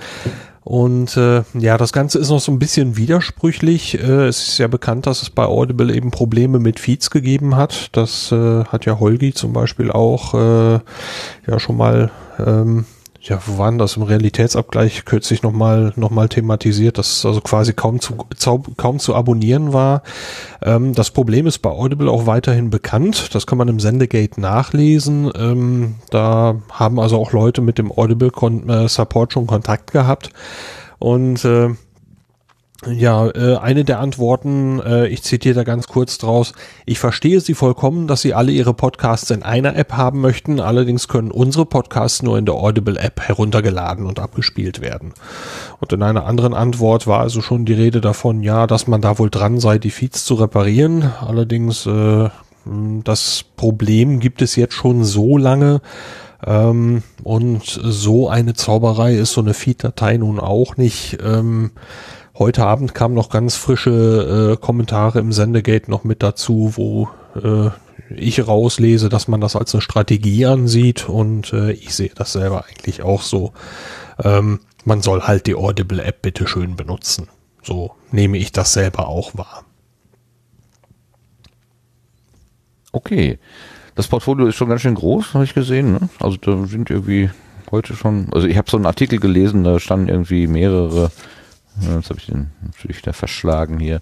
Und 0.68 1.16
äh, 1.16 1.44
ja, 1.54 1.78
das 1.78 1.94
Ganze 1.94 2.18
ist 2.18 2.28
noch 2.28 2.40
so 2.40 2.52
ein 2.52 2.58
bisschen 2.58 2.98
widersprüchlich. 2.98 3.98
Äh, 4.02 4.26
es 4.26 4.48
ist 4.48 4.58
ja 4.58 4.66
bekannt, 4.66 5.06
dass 5.06 5.22
es 5.22 5.30
bei 5.30 5.46
Audible 5.46 5.94
eben 5.94 6.10
Probleme 6.10 6.58
mit 6.58 6.78
Feeds 6.78 7.08
gegeben 7.08 7.56
hat. 7.56 7.88
Das 7.96 8.30
äh, 8.32 8.64
hat 8.64 8.84
ja 8.84 9.00
Holgi 9.00 9.32
zum 9.32 9.54
Beispiel 9.54 9.90
auch 9.90 10.34
äh, 10.34 10.80
ja 11.46 11.58
schon 11.58 11.78
mal, 11.78 12.10
ähm, 12.38 12.84
ja, 13.28 13.40
wo 13.46 13.58
waren 13.58 13.78
das 13.78 13.96
im 13.96 14.02
Realitätsabgleich 14.02 15.04
kürzlich 15.04 15.42
nochmal 15.42 15.92
noch 15.96 16.10
mal 16.10 16.28
thematisiert, 16.28 16.98
dass 16.98 17.18
es 17.18 17.26
also 17.26 17.40
quasi 17.40 17.74
kaum 17.74 18.00
zu, 18.00 18.14
kaum 18.76 18.98
zu 18.98 19.14
abonnieren 19.14 19.72
war. 19.72 20.02
Ähm, 20.62 20.94
das 20.94 21.10
Problem 21.10 21.46
ist 21.46 21.58
bei 21.58 21.70
Audible 21.70 22.10
auch 22.10 22.26
weiterhin 22.26 22.70
bekannt. 22.70 23.34
Das 23.34 23.46
kann 23.46 23.58
man 23.58 23.68
im 23.68 23.80
Sendegate 23.80 24.40
nachlesen. 24.40 25.30
Ähm, 25.36 25.96
da 26.10 26.56
haben 26.70 26.98
also 26.98 27.18
auch 27.18 27.32
Leute 27.32 27.60
mit 27.60 27.78
dem 27.78 27.92
Audible 27.92 28.30
Kon 28.30 28.68
äh, 28.68 28.88
schon 28.88 29.46
Kontakt 29.46 29.92
gehabt. 29.92 30.30
Und 30.98 31.44
äh, 31.44 31.70
ja, 32.86 33.26
äh, 33.26 33.56
eine 33.56 33.84
der 33.84 33.98
Antworten, 33.98 34.80
äh, 34.80 35.08
ich 35.08 35.24
zitiere 35.24 35.56
da 35.56 35.64
ganz 35.64 35.88
kurz 35.88 36.16
draus, 36.16 36.52
ich 36.86 37.00
verstehe 37.00 37.40
Sie 37.40 37.54
vollkommen, 37.54 38.06
dass 38.06 38.22
Sie 38.22 38.34
alle 38.34 38.52
Ihre 38.52 38.72
Podcasts 38.72 39.30
in 39.32 39.42
einer 39.42 39.74
App 39.74 39.94
haben 39.94 40.20
möchten, 40.20 40.60
allerdings 40.60 41.08
können 41.08 41.32
unsere 41.32 41.66
Podcasts 41.66 42.22
nur 42.22 42.38
in 42.38 42.46
der 42.46 42.54
Audible-App 42.54 43.20
heruntergeladen 43.20 44.06
und 44.06 44.20
abgespielt 44.20 44.80
werden. 44.80 45.12
Und 45.80 45.92
in 45.92 46.04
einer 46.04 46.24
anderen 46.24 46.54
Antwort 46.54 47.08
war 47.08 47.18
also 47.18 47.40
schon 47.40 47.64
die 47.64 47.74
Rede 47.74 48.00
davon, 48.00 48.44
ja, 48.44 48.68
dass 48.68 48.86
man 48.86 49.00
da 49.00 49.18
wohl 49.18 49.30
dran 49.30 49.58
sei, 49.58 49.78
die 49.78 49.90
Feeds 49.90 50.24
zu 50.24 50.34
reparieren, 50.34 51.10
allerdings 51.20 51.84
äh, 51.84 52.28
das 53.02 53.44
Problem 53.56 54.20
gibt 54.20 54.40
es 54.40 54.54
jetzt 54.54 54.74
schon 54.74 55.02
so 55.02 55.36
lange, 55.36 55.80
ähm, 56.46 57.02
und 57.24 57.64
so 57.64 58.28
eine 58.28 58.54
Zauberei 58.54 59.14
ist 59.14 59.32
so 59.32 59.40
eine 59.40 59.54
Feed-Datei 59.54 60.18
nun 60.18 60.38
auch 60.38 60.76
nicht. 60.76 61.18
Ähm, 61.20 61.72
Heute 62.38 62.64
Abend 62.64 62.94
kamen 62.94 63.16
noch 63.16 63.30
ganz 63.30 63.56
frische 63.56 64.52
äh, 64.52 64.64
Kommentare 64.64 65.18
im 65.18 65.32
Sendegate 65.32 65.90
noch 65.90 66.04
mit 66.04 66.22
dazu, 66.22 66.74
wo 66.76 67.08
äh, 67.34 67.70
ich 68.14 68.46
rauslese, 68.46 69.08
dass 69.08 69.26
man 69.26 69.40
das 69.40 69.56
als 69.56 69.74
eine 69.74 69.80
Strategie 69.80 70.46
ansieht 70.46 71.08
und 71.08 71.52
äh, 71.52 71.72
ich 71.72 71.96
sehe 71.96 72.12
das 72.14 72.34
selber 72.34 72.64
eigentlich 72.64 73.02
auch 73.02 73.22
so. 73.22 73.52
Ähm, 74.22 74.60
man 74.84 75.02
soll 75.02 75.22
halt 75.22 75.48
die 75.48 75.56
Audible-App 75.56 76.22
bitte 76.22 76.46
schön 76.46 76.76
benutzen. 76.76 77.28
So 77.60 77.96
nehme 78.12 78.38
ich 78.38 78.52
das 78.52 78.72
selber 78.72 79.08
auch 79.08 79.36
wahr. 79.36 79.64
Okay. 82.92 83.40
Das 83.96 84.06
Portfolio 84.06 84.46
ist 84.46 84.54
schon 84.54 84.68
ganz 84.68 84.82
schön 84.82 84.94
groß, 84.94 85.34
habe 85.34 85.42
ich 85.42 85.54
gesehen. 85.54 85.92
Ne? 85.92 86.08
Also 86.20 86.36
da 86.36 86.66
sind 86.66 86.88
irgendwie 86.88 87.30
heute 87.72 87.96
schon, 87.96 88.28
also 88.32 88.46
ich 88.46 88.56
habe 88.56 88.70
so 88.70 88.76
einen 88.76 88.86
Artikel 88.86 89.18
gelesen, 89.18 89.64
da 89.64 89.80
standen 89.80 90.08
irgendwie 90.08 90.46
mehrere, 90.46 91.10
jetzt 91.80 92.10
habe 92.10 92.18
ich 92.18 92.26
den 92.26 92.50
natürlich 92.62 93.02
da 93.02 93.12
verschlagen 93.12 93.78
hier, 93.78 94.00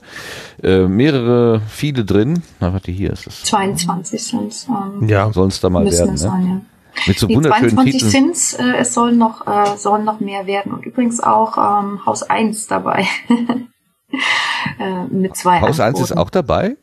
äh, 0.63 0.87
mehrere, 0.87 1.61
viele 1.69 2.05
drin. 2.05 2.43
Na, 2.61 2.73
warte, 2.73 2.91
hier 2.91 3.13
ist 3.13 3.27
es. 3.27 3.43
22 3.45 4.23
sind 4.23 4.67
ähm, 4.69 5.09
Ja, 5.09 5.33
Soll 5.33 5.49
es 5.49 5.61
da 5.61 5.71
mal 5.71 5.85
werden, 5.85 6.15
es 6.15 6.23
ne? 6.23 6.29
sein, 6.31 6.47
ja. 6.47 6.61
Mit 7.07 7.19
so 7.19 7.27
Die 7.27 7.37
wunderschönen 7.37 7.71
22 7.71 7.93
Titeln. 7.93 8.11
Sins, 8.11 8.55
äh, 8.55 8.77
es 8.79 8.95
sollen 8.95 9.19
noch, 9.19 9.47
äh, 9.47 9.77
sollen 9.77 10.05
noch 10.05 10.21
mehr 10.21 10.47
werden 10.47 10.73
und 10.73 10.87
übrigens 10.87 11.21
auch 11.21 11.59
ähm, 11.59 12.05
Haus 12.07 12.23
1 12.23 12.69
dabei. 12.69 13.07
äh, 14.79 15.05
mit 15.11 15.37
zwei 15.37 15.61
Haus 15.61 15.79
1 15.79 16.01
ist 16.01 16.17
auch 16.17 16.31
dabei? 16.31 16.77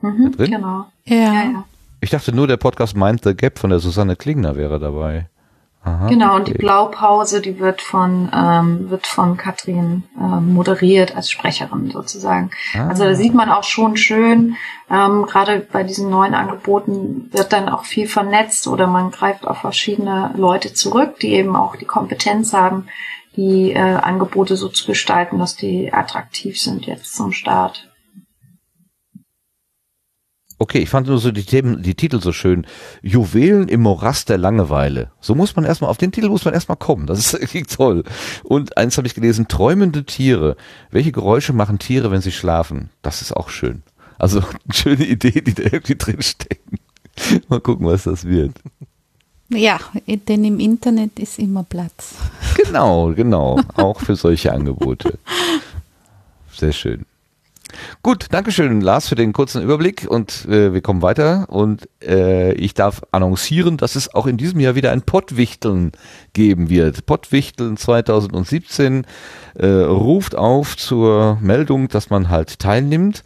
mhm, 0.00 0.32
drin? 0.32 0.50
Genau. 0.52 0.86
Ja. 1.04 1.16
Ja, 1.16 1.32
ja. 1.32 1.64
Ich 2.00 2.10
dachte 2.10 2.32
nur, 2.32 2.46
der 2.46 2.58
Podcast 2.58 2.96
Mind 2.96 3.24
the 3.24 3.34
Gap 3.34 3.58
von 3.58 3.70
der 3.70 3.80
Susanne 3.80 4.16
Klingner 4.16 4.56
wäre 4.56 4.78
dabei. 4.78 5.28
Aha, 5.86 6.08
Genau, 6.08 6.34
und 6.34 6.48
die. 6.48 6.54
Blaupause, 6.54 7.40
die 7.40 7.60
wird 7.60 7.80
von, 7.80 8.28
ähm, 8.34 8.90
wird 8.90 9.06
von 9.06 9.36
Katrin 9.36 10.02
ähm, 10.18 10.52
moderiert 10.52 11.14
als 11.14 11.30
Sprecherin 11.30 11.92
sozusagen. 11.92 12.50
Ah. 12.74 12.88
Also 12.88 13.04
da 13.04 13.14
sieht 13.14 13.34
man 13.34 13.50
auch 13.50 13.62
schon 13.62 13.96
schön, 13.96 14.56
ähm, 14.90 15.26
gerade 15.26 15.60
bei 15.60 15.84
diesen 15.84 16.10
neuen 16.10 16.34
Angeboten 16.34 17.28
wird 17.30 17.52
dann 17.52 17.68
auch 17.68 17.84
viel 17.84 18.08
vernetzt 18.08 18.66
oder 18.66 18.88
man 18.88 19.12
greift 19.12 19.46
auf 19.46 19.58
verschiedene 19.58 20.32
Leute 20.36 20.74
zurück, 20.74 21.20
die 21.20 21.32
eben 21.34 21.54
auch 21.54 21.76
die 21.76 21.84
Kompetenz 21.84 22.52
haben, 22.52 22.88
die 23.36 23.70
äh, 23.72 23.78
Angebote 23.78 24.56
so 24.56 24.68
zu 24.68 24.86
gestalten, 24.86 25.38
dass 25.38 25.54
die 25.54 25.92
attraktiv 25.92 26.60
sind 26.60 26.86
jetzt 26.86 27.14
zum 27.14 27.30
Start. 27.32 27.88
Okay, 30.58 30.78
ich 30.78 30.88
fand 30.88 31.06
nur 31.06 31.18
so 31.18 31.32
die 31.32 31.44
Themen, 31.44 31.82
die 31.82 31.94
Titel 31.94 32.20
so 32.20 32.32
schön. 32.32 32.66
Juwelen 33.02 33.68
im 33.68 33.82
Morast 33.82 34.30
der 34.30 34.38
Langeweile. 34.38 35.10
So 35.20 35.34
muss 35.34 35.54
man 35.54 35.66
erstmal, 35.66 35.90
auf 35.90 35.98
den 35.98 36.12
Titel 36.12 36.30
muss 36.30 36.46
man 36.46 36.54
erstmal 36.54 36.78
kommen. 36.78 37.06
Das 37.06 37.18
ist 37.18 37.34
irgendwie 37.34 37.62
toll. 37.62 38.04
Und 38.42 38.78
eins 38.78 38.96
habe 38.96 39.06
ich 39.06 39.14
gelesen, 39.14 39.48
träumende 39.48 40.04
Tiere. 40.04 40.56
Welche 40.90 41.12
Geräusche 41.12 41.52
machen 41.52 41.78
Tiere, 41.78 42.10
wenn 42.10 42.22
sie 42.22 42.32
schlafen? 42.32 42.88
Das 43.02 43.20
ist 43.20 43.36
auch 43.36 43.50
schön. 43.50 43.82
Also 44.18 44.38
eine 44.64 44.74
schöne 44.74 45.04
Idee, 45.04 45.42
die 45.42 45.54
da 45.54 45.64
irgendwie 45.64 45.96
drin 45.96 46.22
stecken. 46.22 46.78
Mal 47.48 47.60
gucken, 47.60 47.86
was 47.86 48.04
das 48.04 48.24
wird. 48.24 48.52
Ja, 49.48 49.78
denn 50.06 50.44
im 50.44 50.58
Internet 50.58 51.20
ist 51.20 51.38
immer 51.38 51.62
Platz. 51.62 52.14
Genau, 52.56 53.12
genau. 53.14 53.60
Auch 53.74 54.00
für 54.00 54.16
solche 54.16 54.52
Angebote. 54.52 55.18
Sehr 56.52 56.72
schön. 56.72 57.06
Gut, 58.02 58.26
Dankeschön, 58.30 58.80
Lars, 58.80 59.08
für 59.08 59.14
den 59.14 59.32
kurzen 59.32 59.62
Überblick 59.62 60.06
und 60.08 60.46
äh, 60.46 60.72
wir 60.72 60.80
kommen 60.80 61.02
weiter 61.02 61.46
und 61.48 61.88
äh, 62.02 62.52
ich 62.52 62.74
darf 62.74 63.02
annoncieren, 63.10 63.76
dass 63.76 63.96
es 63.96 64.14
auch 64.14 64.26
in 64.26 64.36
diesem 64.36 64.60
Jahr 64.60 64.74
wieder 64.74 64.92
ein 64.92 65.02
Pottwichteln 65.02 65.92
geben 66.32 66.70
wird. 66.70 67.06
Pottwichteln 67.06 67.76
2017 67.76 69.06
äh, 69.54 69.66
ruft 69.66 70.34
auf 70.34 70.76
zur 70.76 71.38
Meldung, 71.40 71.88
dass 71.88 72.10
man 72.10 72.28
halt 72.28 72.58
teilnimmt. 72.58 73.22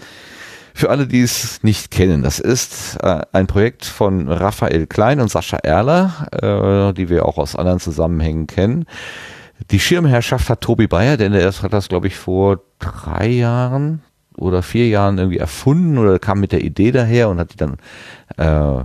Für 0.73 0.91
alle, 0.91 1.07
die 1.07 1.21
es 1.21 1.63
nicht 1.63 1.91
kennen, 1.91 2.23
das 2.23 2.39
ist 2.39 2.97
äh, 3.03 3.21
ein 3.33 3.47
Projekt 3.47 3.85
von 3.85 4.29
Raphael 4.29 4.87
Klein 4.87 5.21
und 5.21 5.31
Sascha 5.31 5.59
Erler, 5.59 6.29
äh, 6.91 6.95
die 6.95 7.09
wir 7.09 7.27
auch 7.27 7.39
aus 7.39 7.57
anderen 7.57 7.81
Zusammenhängen 7.81 8.47
kennen. 8.47 8.87
Die 9.71 9.81
Schirmherrschaft 9.81 10.49
hat 10.49 10.63
Tobi 10.63 10.87
Bayer, 10.87 11.17
denn 11.17 11.33
er 11.33 11.53
hat 11.53 11.73
das, 11.73 11.89
glaube 11.89 12.07
ich, 12.07 12.17
vor 12.17 12.61
drei 12.79 13.29
Jahren 13.29 14.03
oder 14.41 14.63
vier 14.63 14.89
Jahren 14.89 15.19
irgendwie 15.19 15.39
erfunden 15.39 15.99
oder 15.99 16.19
kam 16.19 16.41
mit 16.41 16.53
der 16.53 16.63
Idee 16.63 16.93
daher 16.93 17.29
und 17.29 17.39
hat 17.39 17.53
die 17.53 17.57
dann 17.57 17.77
äh, 18.37 18.85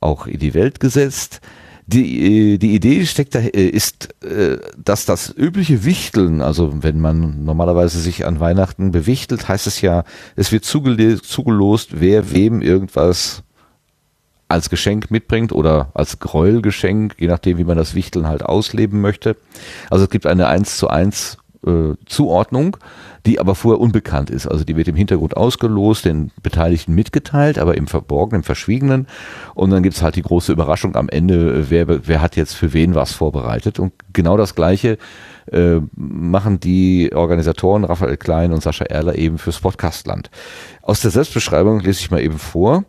auch 0.00 0.26
in 0.26 0.38
die 0.38 0.54
Welt 0.54 0.80
gesetzt. 0.80 1.40
Die, 1.86 2.54
äh, 2.54 2.58
die 2.58 2.74
Idee 2.74 3.04
steckt 3.04 3.34
da, 3.34 3.40
äh, 3.40 3.68
ist, 3.68 4.14
äh, 4.24 4.58
dass 4.82 5.04
das 5.04 5.34
übliche 5.36 5.84
Wichteln, 5.84 6.40
also 6.40 6.82
wenn 6.82 6.98
man 6.98 7.44
normalerweise 7.44 8.00
sich 8.00 8.24
an 8.26 8.40
Weihnachten 8.40 8.90
bewichtelt, 8.90 9.48
heißt 9.48 9.66
es 9.66 9.82
ja, 9.82 10.04
es 10.34 10.50
wird 10.50 10.64
zugelost, 10.64 12.00
wer 12.00 12.32
wem 12.32 12.62
irgendwas 12.62 13.42
als 14.48 14.70
Geschenk 14.70 15.10
mitbringt 15.10 15.52
oder 15.52 15.90
als 15.94 16.18
Gräuelgeschenk, 16.20 17.16
je 17.18 17.26
nachdem, 17.26 17.58
wie 17.58 17.64
man 17.64 17.76
das 17.76 17.94
Wichteln 17.94 18.26
halt 18.26 18.44
ausleben 18.44 19.00
möchte. 19.00 19.36
Also 19.90 20.04
es 20.04 20.10
gibt 20.10 20.26
eine 20.26 20.46
1 20.46 20.78
zu 20.78 20.88
1 20.88 21.38
äh, 21.66 21.94
Zuordnung, 22.06 22.76
die 23.26 23.40
aber 23.40 23.54
vorher 23.54 23.80
unbekannt 23.80 24.30
ist. 24.30 24.46
Also 24.46 24.64
die 24.64 24.76
wird 24.76 24.88
im 24.88 24.96
Hintergrund 24.96 25.36
ausgelost, 25.36 26.04
den 26.04 26.30
Beteiligten 26.42 26.94
mitgeteilt, 26.94 27.58
aber 27.58 27.76
im 27.76 27.86
Verborgenen, 27.86 28.40
im 28.40 28.44
Verschwiegenen. 28.44 29.06
Und 29.54 29.70
dann 29.70 29.82
gibt's 29.82 30.02
halt 30.02 30.16
die 30.16 30.22
große 30.22 30.52
Überraschung 30.52 30.96
am 30.96 31.08
Ende, 31.08 31.70
wer, 31.70 32.06
wer 32.06 32.20
hat 32.20 32.36
jetzt 32.36 32.54
für 32.54 32.72
wen 32.72 32.94
was 32.94 33.12
vorbereitet. 33.12 33.78
Und 33.78 33.92
genau 34.12 34.36
das 34.36 34.54
Gleiche 34.54 34.98
äh, 35.50 35.80
machen 35.94 36.60
die 36.60 37.12
Organisatoren 37.14 37.84
Raphael 37.84 38.16
Klein 38.16 38.52
und 38.52 38.62
Sascha 38.62 38.84
Erler 38.84 39.16
eben 39.16 39.38
fürs 39.38 39.60
Podcastland. 39.60 40.30
Aus 40.82 41.00
der 41.00 41.10
Selbstbeschreibung 41.10 41.80
lese 41.80 42.00
ich 42.00 42.10
mal 42.10 42.20
eben 42.20 42.38
vor. 42.38 42.84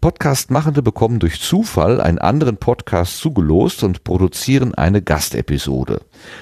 Podcast-Machende 0.00 0.80
bekommen 0.82 1.18
durch 1.18 1.42
Zufall 1.42 2.00
einen 2.00 2.18
anderen 2.18 2.56
Podcast 2.56 3.18
zugelost 3.18 3.82
und 3.82 4.02
produzieren 4.02 4.74
eine 4.74 5.02
Gastepisode. 5.02 6.00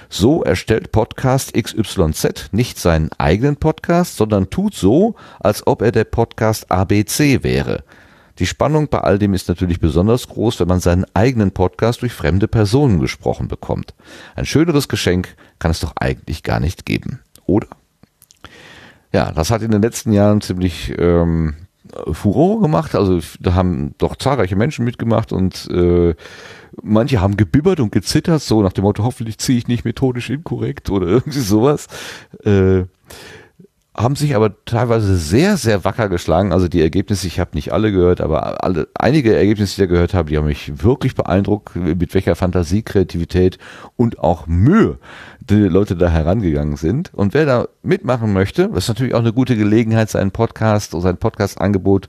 So 0.08 0.44
erstellt 0.44 0.92
Podcast 0.92 1.54
XYZ 1.54 2.50
nicht 2.52 2.78
seinen 2.78 3.10
eigenen 3.18 3.56
Podcast, 3.56 4.16
sondern 4.16 4.48
tut 4.50 4.74
so, 4.74 5.16
als 5.40 5.66
ob 5.66 5.82
er 5.82 5.90
der 5.90 6.04
Podcast 6.04 6.70
ABC 6.70 7.42
wäre. 7.42 7.82
Die 8.38 8.46
Spannung 8.46 8.86
bei 8.86 9.00
all 9.00 9.18
dem 9.18 9.34
ist 9.34 9.48
natürlich 9.48 9.80
besonders 9.80 10.28
groß, 10.28 10.60
wenn 10.60 10.68
man 10.68 10.78
seinen 10.78 11.06
eigenen 11.14 11.50
Podcast 11.50 12.02
durch 12.02 12.12
fremde 12.12 12.46
Personen 12.46 13.00
gesprochen 13.00 13.48
bekommt. 13.48 13.94
Ein 14.36 14.46
schöneres 14.46 14.88
Geschenk 14.88 15.34
kann 15.58 15.72
es 15.72 15.80
doch 15.80 15.94
eigentlich 15.96 16.44
gar 16.44 16.60
nicht 16.60 16.86
geben, 16.86 17.22
oder? 17.44 17.66
Ja, 19.12 19.32
das 19.32 19.50
hat 19.50 19.62
in 19.62 19.72
den 19.72 19.82
letzten 19.82 20.12
Jahren 20.12 20.40
ziemlich 20.42 20.94
ähm, 20.96 21.56
Furore 22.12 22.60
gemacht. 22.60 22.94
Also 22.94 23.20
da 23.40 23.54
haben 23.54 23.94
doch 23.98 24.16
zahlreiche 24.16 24.56
Menschen 24.56 24.84
mitgemacht 24.84 25.32
und 25.32 25.68
äh, 25.70 26.14
manche 26.82 27.20
haben 27.20 27.36
gebibbert 27.36 27.80
und 27.80 27.92
gezittert, 27.92 28.42
so 28.42 28.62
nach 28.62 28.72
dem 28.72 28.84
Motto, 28.84 29.04
hoffentlich 29.04 29.38
ziehe 29.38 29.58
ich 29.58 29.68
nicht 29.68 29.84
methodisch 29.84 30.30
inkorrekt 30.30 30.90
oder 30.90 31.06
irgendwie 31.08 31.40
sowas. 31.40 31.88
Äh, 32.44 32.84
haben 33.98 34.14
sich 34.14 34.36
aber 34.36 34.64
teilweise 34.64 35.16
sehr, 35.16 35.56
sehr 35.56 35.84
wacker 35.84 36.08
geschlagen. 36.08 36.52
Also 36.52 36.68
die 36.68 36.80
Ergebnisse, 36.80 37.26
ich 37.26 37.40
habe 37.40 37.50
nicht 37.54 37.72
alle 37.72 37.90
gehört, 37.90 38.20
aber 38.20 38.62
alle, 38.62 38.86
einige 38.94 39.34
Ergebnisse, 39.36 39.74
die 39.74 39.82
ich 39.82 39.88
da 39.88 39.92
gehört 39.92 40.14
habe, 40.14 40.30
die 40.30 40.38
haben 40.38 40.46
mich 40.46 40.84
wirklich 40.84 41.16
beeindruckt, 41.16 41.74
mit 41.74 42.14
welcher 42.14 42.36
Fantasie, 42.36 42.82
Kreativität 42.82 43.58
und 43.96 44.20
auch 44.20 44.46
Mühe 44.46 44.98
die 45.40 45.54
Leute 45.54 45.96
da 45.96 46.08
herangegangen 46.08 46.76
sind. 46.76 47.12
Und 47.12 47.34
wer 47.34 47.44
da 47.44 47.68
mitmachen 47.82 48.32
möchte, 48.32 48.68
das 48.68 48.84
ist 48.84 48.88
natürlich 48.88 49.14
auch 49.14 49.20
eine 49.20 49.32
gute 49.32 49.56
Gelegenheit, 49.56 50.10
seinen 50.10 50.30
Podcast 50.30 50.94
oder 50.94 51.02
sein 51.02 51.16
Podcast-Angebot 51.16 52.08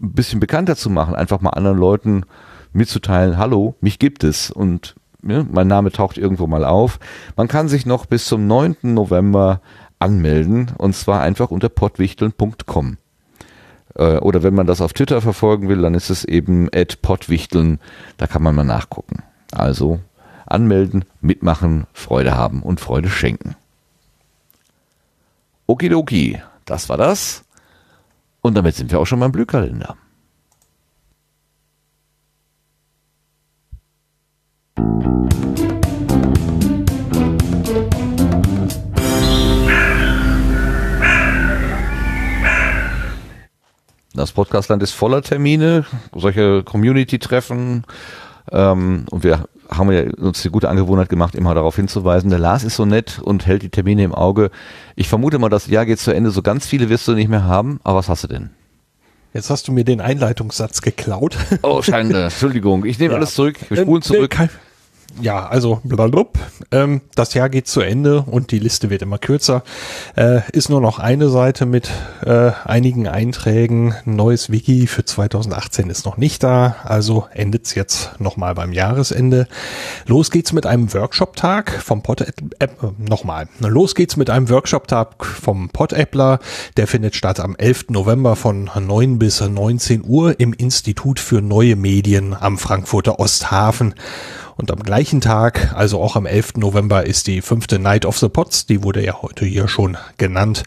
ein 0.00 0.12
bisschen 0.12 0.38
bekannter 0.38 0.76
zu 0.76 0.88
machen, 0.88 1.16
einfach 1.16 1.40
mal 1.40 1.50
anderen 1.50 1.78
Leuten 1.78 2.24
mitzuteilen, 2.72 3.38
hallo, 3.38 3.74
mich 3.80 3.98
gibt 3.98 4.22
es 4.22 4.52
und 4.52 4.94
ja, 5.26 5.44
mein 5.50 5.66
Name 5.66 5.90
taucht 5.90 6.16
irgendwo 6.16 6.46
mal 6.46 6.64
auf. 6.64 7.00
Man 7.36 7.48
kann 7.48 7.66
sich 7.66 7.86
noch 7.86 8.06
bis 8.06 8.26
zum 8.26 8.46
9. 8.46 8.76
November 8.82 9.60
anmelden 9.98 10.72
und 10.78 10.94
zwar 10.94 11.20
einfach 11.22 11.50
unter 11.50 11.68
pottwichteln.com. 11.68 12.98
Äh, 13.94 14.18
Oder 14.18 14.42
wenn 14.42 14.54
man 14.54 14.66
das 14.66 14.80
auf 14.80 14.92
Twitter 14.92 15.20
verfolgen 15.20 15.68
will, 15.68 15.82
dann 15.82 15.94
ist 15.94 16.10
es 16.10 16.24
eben 16.24 16.68
pottwichteln, 17.02 17.80
da 18.16 18.26
kann 18.26 18.42
man 18.42 18.54
mal 18.54 18.64
nachgucken. 18.64 19.22
Also 19.52 20.00
anmelden, 20.46 21.04
mitmachen, 21.20 21.86
Freude 21.92 22.36
haben 22.36 22.62
und 22.62 22.80
Freude 22.80 23.08
schenken. 23.08 23.56
Okidoki, 25.66 26.40
das 26.64 26.88
war 26.88 26.96
das. 26.96 27.44
Und 28.40 28.54
damit 28.54 28.74
sind 28.74 28.90
wir 28.90 29.00
auch 29.00 29.06
schon 29.06 29.20
beim 29.20 29.32
Blühkalender. 29.32 29.96
Das 44.18 44.32
Podcastland 44.32 44.82
ist 44.82 44.90
voller 44.92 45.22
Termine, 45.22 45.84
solche 46.12 46.64
Community-Treffen. 46.64 47.84
Ähm, 48.50 49.06
und 49.10 49.22
wir 49.22 49.44
haben 49.70 49.92
ja 49.92 50.02
uns 50.18 50.42
die 50.42 50.50
gute 50.50 50.68
Angewohnheit 50.68 51.08
gemacht, 51.08 51.36
immer 51.36 51.54
darauf 51.54 51.76
hinzuweisen. 51.76 52.28
Der 52.28 52.40
Lars 52.40 52.64
ist 52.64 52.74
so 52.74 52.84
nett 52.84 53.20
und 53.22 53.46
hält 53.46 53.62
die 53.62 53.68
Termine 53.68 54.02
im 54.02 54.12
Auge. 54.12 54.50
Ich 54.96 55.08
vermute 55.08 55.38
mal, 55.38 55.50
das 55.50 55.68
Jahr 55.68 55.86
geht 55.86 56.00
zu 56.00 56.10
Ende. 56.12 56.32
So 56.32 56.42
ganz 56.42 56.66
viele 56.66 56.88
wirst 56.88 57.06
du 57.06 57.12
nicht 57.12 57.28
mehr 57.28 57.44
haben. 57.44 57.78
Aber 57.84 57.98
was 57.98 58.08
hast 58.08 58.24
du 58.24 58.28
denn? 58.28 58.50
Jetzt 59.34 59.50
hast 59.50 59.68
du 59.68 59.72
mir 59.72 59.84
den 59.84 60.00
Einleitungssatz 60.00 60.80
geklaut. 60.82 61.36
Oh, 61.62 61.80
Schande. 61.82 62.24
Entschuldigung. 62.24 62.84
Ich 62.86 62.98
nehme 62.98 63.12
Ja. 63.12 63.18
alles 63.18 63.34
zurück. 63.34 63.56
Wir 63.68 63.78
Ähm, 63.78 63.84
spulen 63.84 64.02
nee, 64.04 64.14
zurück. 64.16 64.30
kein- 64.30 64.50
Ja, 65.20 65.46
also 65.46 65.80
blablabla. 65.84 66.26
Ähm, 66.70 67.00
das 67.14 67.34
Jahr 67.34 67.48
geht 67.48 67.66
zu 67.66 67.80
Ende 67.80 68.22
und 68.22 68.52
die 68.52 68.58
Liste 68.58 68.90
wird 68.90 69.02
immer 69.02 69.18
kürzer. 69.18 69.62
Äh, 70.16 70.40
ist 70.52 70.68
nur 70.68 70.80
noch 70.80 70.98
eine 70.98 71.28
Seite 71.28 71.66
mit 71.66 71.90
äh, 72.24 72.52
einigen 72.64 73.08
Einträgen. 73.08 73.94
Ein 74.06 74.16
neues 74.16 74.50
Wiki 74.50 74.86
für 74.86 75.04
2018 75.04 75.90
ist 75.90 76.04
noch 76.04 76.18
nicht 76.18 76.42
da, 76.42 76.76
also 76.84 77.26
endet's 77.32 77.74
jetzt 77.74 78.20
nochmal 78.20 78.54
beim 78.54 78.72
Jahresende. 78.72 79.48
Los 80.06 80.30
geht's 80.30 80.52
mit 80.52 80.66
einem 80.66 80.92
Workshop-Tag 80.92 81.82
vom 81.82 82.02
Pod 82.02 82.20
äh, 82.20 82.68
nochmal. 82.98 83.48
Los 83.60 83.94
geht's 83.94 84.16
mit 84.16 84.30
einem 84.30 84.48
Workshop-Tag 84.50 85.24
vom 85.24 85.70
Pod-Appler. 85.70 86.38
Der 86.76 86.86
findet 86.86 87.16
statt 87.16 87.40
am 87.40 87.56
11. 87.56 87.86
November 87.88 88.36
von 88.36 88.70
9 88.74 89.18
bis 89.18 89.40
19 89.40 90.04
Uhr 90.06 90.38
im 90.38 90.52
Institut 90.52 91.18
für 91.18 91.42
neue 91.42 91.76
Medien 91.76 92.36
am 92.38 92.58
Frankfurter 92.58 93.18
Osthafen. 93.18 93.94
Und 94.58 94.72
am 94.72 94.82
gleichen 94.82 95.20
Tag, 95.20 95.72
also 95.76 96.02
auch 96.02 96.16
am 96.16 96.26
11. 96.26 96.56
November, 96.56 97.06
ist 97.06 97.28
die 97.28 97.42
fünfte 97.42 97.78
Night 97.78 98.04
of 98.04 98.18
the 98.18 98.28
Pots, 98.28 98.66
die 98.66 98.82
wurde 98.82 99.04
ja 99.04 99.22
heute 99.22 99.44
hier 99.44 99.68
schon 99.68 99.96
genannt. 100.16 100.64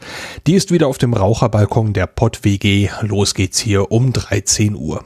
Die 0.48 0.54
ist 0.54 0.72
wieder 0.72 0.88
auf 0.88 0.98
dem 0.98 1.14
Raucherbalkon 1.14 1.92
der 1.92 2.08
Pot 2.08 2.46
WG. 2.46 2.88
Los 3.02 3.34
geht's 3.34 3.60
hier 3.60 3.92
um 3.92 4.14
13 4.14 4.76
Uhr. 4.76 5.04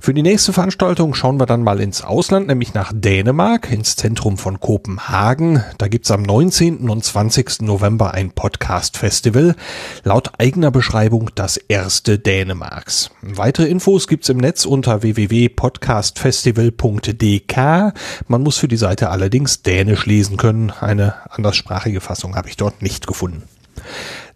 Für 0.00 0.14
die 0.14 0.22
nächste 0.22 0.52
Veranstaltung 0.52 1.14
schauen 1.14 1.40
wir 1.40 1.46
dann 1.46 1.62
mal 1.62 1.80
ins 1.80 2.02
Ausland, 2.02 2.48
nämlich 2.48 2.74
nach 2.74 2.92
Dänemark, 2.94 3.70
ins 3.70 3.96
Zentrum 3.96 4.36
von 4.38 4.60
Kopenhagen. 4.60 5.64
Da 5.78 5.88
gibt's 5.88 6.10
am 6.10 6.22
19. 6.22 6.88
und 6.88 7.04
20. 7.04 7.62
November 7.62 8.14
ein 8.14 8.32
Podcast-Festival. 8.32 9.56
Laut 10.04 10.32
eigener 10.38 10.70
Beschreibung 10.70 11.30
das 11.34 11.56
erste 11.56 12.18
Dänemarks. 12.18 13.10
Weitere 13.22 13.66
Infos 13.66 14.06
gibt's 14.08 14.28
im 14.28 14.38
Netz 14.38 14.64
unter 14.64 15.02
www.podcastfestival.dk. 15.02 17.94
Man 18.28 18.42
muss 18.42 18.58
für 18.58 18.68
die 18.68 18.76
Seite 18.76 19.10
allerdings 19.10 19.62
Dänisch 19.62 20.06
lesen 20.06 20.36
können. 20.36 20.70
Eine 20.70 21.14
anderssprachige 21.30 22.00
Fassung 22.00 22.36
habe 22.36 22.48
ich 22.48 22.56
dort 22.56 22.82
nicht 22.82 23.06
gefunden. 23.06 23.42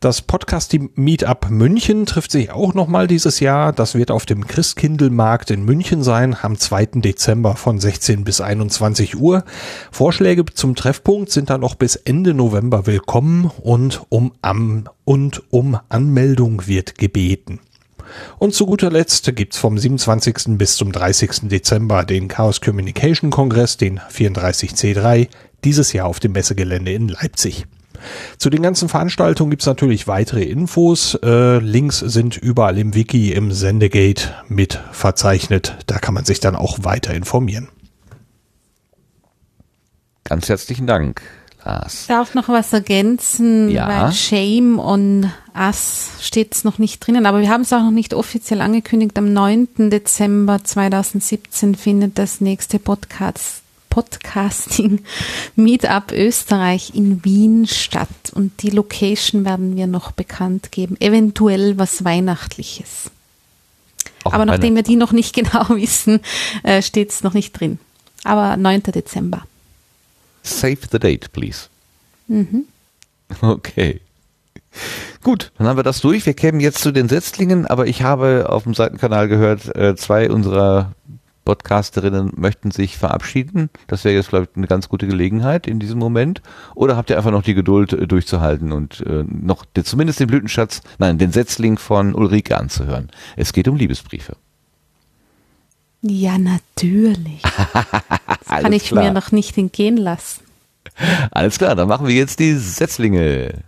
Das 0.01 0.21
Podcast 0.21 0.77
Meetup 0.95 1.49
München 1.49 2.05
trifft 2.05 2.31
sich 2.31 2.51
auch 2.51 2.75
nochmal 2.75 3.07
dieses 3.07 3.41
Jahr. 3.41 3.73
Das 3.73 3.95
wird 3.95 4.11
auf 4.11 4.27
dem 4.27 4.47
Christkindlmarkt 4.47 5.51
in 5.51 5.65
München 5.65 6.03
sein, 6.03 6.37
am 6.41 6.59
2. 6.59 6.87
Dezember 6.97 7.57
von 7.57 7.81
16 7.81 8.23
bis 8.23 8.43
21 8.43 9.17
Uhr. 9.17 9.45
Vorschläge 9.91 10.45
zum 10.53 10.75
Treffpunkt 10.75 11.31
sind 11.31 11.49
dann 11.49 11.63
noch 11.63 11.77
bis 11.77 11.97
Ende 11.97 12.35
November 12.35 12.87
willkommen 12.87 13.51
und 13.63 14.03
um, 14.11 14.33
am, 14.43 14.87
und 15.07 15.43
um 15.51 15.79
Anmeldung 15.89 16.67
wird 16.67 16.99
gebeten. 16.99 17.61
Und 18.39 18.55
zu 18.55 18.67
guter 18.67 18.91
Letzt 18.91 19.35
gibt's 19.35 19.57
vom 19.57 19.79
27. 19.79 20.59
bis 20.59 20.77
zum 20.77 20.93
30. 20.93 21.49
Dezember 21.49 22.05
den 22.05 22.29
Chaos 22.29 22.61
Communication 22.61 23.31
Kongress, 23.31 23.79
den 23.79 23.99
34C3, 24.01 25.29
dieses 25.65 25.95
Jahr 25.95 26.07
auf 26.07 26.21
dem 26.21 26.33
Messegelände 26.33 26.93
in 26.93 27.09
Leipzig. 27.09 27.67
Zu 28.39 28.51
den 28.51 28.63
ganzen 28.63 28.89
Veranstaltungen 28.89 29.51
gibt's 29.51 29.67
natürlich 29.67 30.07
weitere 30.09 30.43
Infos. 30.45 31.15
Äh, 31.23 31.59
Links 31.59 31.99
sind 32.01 32.37
überall 32.37 32.79
im 32.79 32.95
Wiki 32.95 33.33
im 33.33 33.53
Sendegate 33.53 34.35
mit 34.49 34.81
verzeichnet. 34.93 35.77
Da 35.87 35.99
kann 35.99 36.15
man 36.15 36.25
sich 36.25 36.41
dann 36.41 36.57
auch 36.57 36.79
weiter 36.83 37.15
informieren. 37.15 37.69
Ganz 40.25 40.49
herzlichen 40.49 40.87
Dank, 40.87 41.23
Lars. 41.65 42.03
Ich 42.03 42.07
darf 42.09 42.35
noch 42.35 42.49
was 42.49 42.73
ergänzen, 42.73 43.69
Ja. 43.71 43.89
weil 43.89 44.13
Shame 44.13 44.79
on 44.81 45.31
Us 45.57 46.09
steht 46.21 46.55
es 46.55 46.65
noch 46.65 46.79
nicht 46.79 46.99
drinnen, 47.07 47.27
aber 47.27 47.41
wir 47.41 47.49
haben 47.49 47.63
es 47.63 47.73
auch 47.73 47.83
noch 47.83 47.91
nicht 47.93 48.13
offiziell 48.13 48.61
angekündigt. 48.61 49.17
Am 49.19 49.33
9. 49.33 49.69
Dezember 49.91 50.63
2017 50.65 51.77
findet 51.77 52.19
das 52.19 52.41
nächste 52.41 52.79
Podcast 52.79 53.63
Podcasting 53.97 55.01
Meetup 55.55 56.13
Österreich 56.13 56.95
in 56.95 57.25
Wien 57.25 57.67
statt 57.67 58.09
und 58.35 58.61
die 58.61 58.69
Location 58.69 59.47
werden 59.47 59.75
wir 59.75 59.87
noch 59.87 60.13
bekannt 60.13 60.71
geben. 60.71 61.01
Eventuell 61.01 61.79
was 61.79 62.05
Weihnachtliches. 62.05 63.11
Auch 64.25 64.35
Aber 64.35 64.45
nachdem 64.45 64.75
wir 64.75 64.83
die 64.83 64.97
noch 64.97 65.13
nicht 65.13 65.35
genau 65.35 65.71
wissen, 65.71 66.21
äh, 66.63 66.83
steht 66.83 67.09
es 67.09 67.23
noch 67.23 67.33
nicht 67.33 67.59
drin. 67.59 67.79
Aber 68.23 68.59
9. 68.59 68.83
Dezember. 68.83 69.47
Save 70.43 70.81
the 70.93 70.99
date, 70.99 71.33
please. 71.33 71.69
Mhm. 72.29 72.65
Okay. 73.41 74.03
Gut, 75.23 75.53
dann 75.57 75.67
haben 75.67 75.79
wir 75.79 75.83
das 75.85 76.03
durch. 76.03 76.27
Wir 76.27 76.35
kämen 76.35 76.61
jetzt 76.61 76.83
zu 76.83 76.93
den 76.93 77.09
Setzlingen, 77.09 77.67
aber 77.67 77.87
ich 77.87 78.03
habe 78.03 78.51
auf 78.51 78.65
dem 78.65 78.75
Seitenkanal 78.75 79.27
gehört, 79.27 79.75
äh, 79.75 79.97
zwei 79.97 80.31
unserer 80.31 80.93
Podcasterinnen 81.47 82.33
möchten 82.37 82.71
sich 82.71 82.99
verabschieden. 82.99 83.71
Das 83.87 84.05
wäre 84.05 84.15
jetzt, 84.15 84.29
glaube 84.29 84.49
ich, 84.51 84.57
eine 84.57 84.67
ganz 84.67 84.91
gute 84.91 85.07
Gelegenheit 85.07 85.67
in 85.67 85.79
diesem 85.79 85.99
Moment. 85.99 86.43
Oder 86.75 86.97
habt 86.97 87.09
ihr 87.09 87.17
einfach 87.17 87.31
noch 87.31 87.43
die 87.43 87.55
Geduld 87.55 87.95
äh, 87.95 88.07
durchzuhalten 88.07 88.73
und 88.73 89.01
äh, 89.07 89.25
noch 89.27 89.65
den, 89.65 89.87
zumindest 89.87 90.21
den 90.21 90.27
Blütenschatz, 90.27 90.83
nein, 90.99 91.17
den 91.17 91.33
Setzling 91.33 91.79
von 91.79 92.15
Ulrike 92.15 92.59
anzuhören? 92.59 93.11
Es 93.37 93.55
geht 93.55 93.69
um 93.69 93.77
Liebesbriefe. 93.77 94.37
Ja, 96.03 96.37
natürlich. 96.37 97.43
Das 98.49 98.63
kann 98.63 98.73
ich 98.73 98.85
klar. 98.85 99.05
mir 99.05 99.13
noch 99.13 99.33
nicht 99.33 99.59
entgehen 99.59 99.97
lassen. 99.97 100.41
Alles 101.33 101.59
klar, 101.59 101.75
dann 101.75 101.89
machen 101.89 102.07
wir 102.07 102.15
jetzt 102.15 102.39
die 102.39 102.55
Setzlinge. 102.55 103.65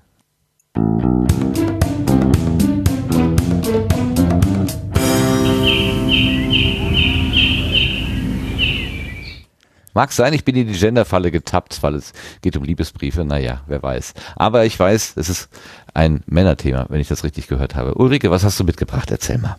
Mag 9.98 10.12
sein, 10.12 10.32
ich 10.32 10.44
bin 10.44 10.54
in 10.54 10.68
die 10.68 10.78
Genderfalle 10.78 11.32
getappt, 11.32 11.82
weil 11.82 11.96
es 11.96 12.12
geht 12.40 12.56
um 12.56 12.62
Liebesbriefe. 12.62 13.24
Naja, 13.24 13.62
wer 13.66 13.82
weiß. 13.82 14.14
Aber 14.36 14.64
ich 14.64 14.78
weiß, 14.78 15.14
es 15.16 15.28
ist 15.28 15.48
ein 15.92 16.22
Männerthema, 16.26 16.86
wenn 16.88 17.00
ich 17.00 17.08
das 17.08 17.24
richtig 17.24 17.48
gehört 17.48 17.74
habe. 17.74 17.94
Ulrike, 17.94 18.30
was 18.30 18.44
hast 18.44 18.60
du 18.60 18.62
mitgebracht? 18.62 19.10
Erzähl 19.10 19.38
mal. 19.38 19.56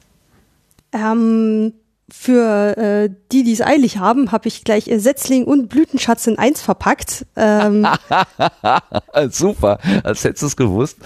Ähm, 0.93 1.73
für 2.09 2.77
äh, 2.77 3.09
die, 3.33 3.43
die 3.43 3.51
es 3.51 3.59
eilig 3.59 3.97
haben, 3.97 4.31
habe 4.31 4.47
ich 4.47 4.63
gleich 4.63 4.87
äh, 4.87 4.99
Setzling 4.99 5.43
und 5.43 5.67
Blütenschatz 5.67 6.25
in 6.25 6.39
eins 6.39 6.61
verpackt. 6.61 7.25
Ähm, 7.35 7.85
Super, 9.31 9.79
als 10.05 10.23
hättest 10.23 10.43
du 10.43 10.47
es 10.47 10.55
gewusst. 10.55 10.99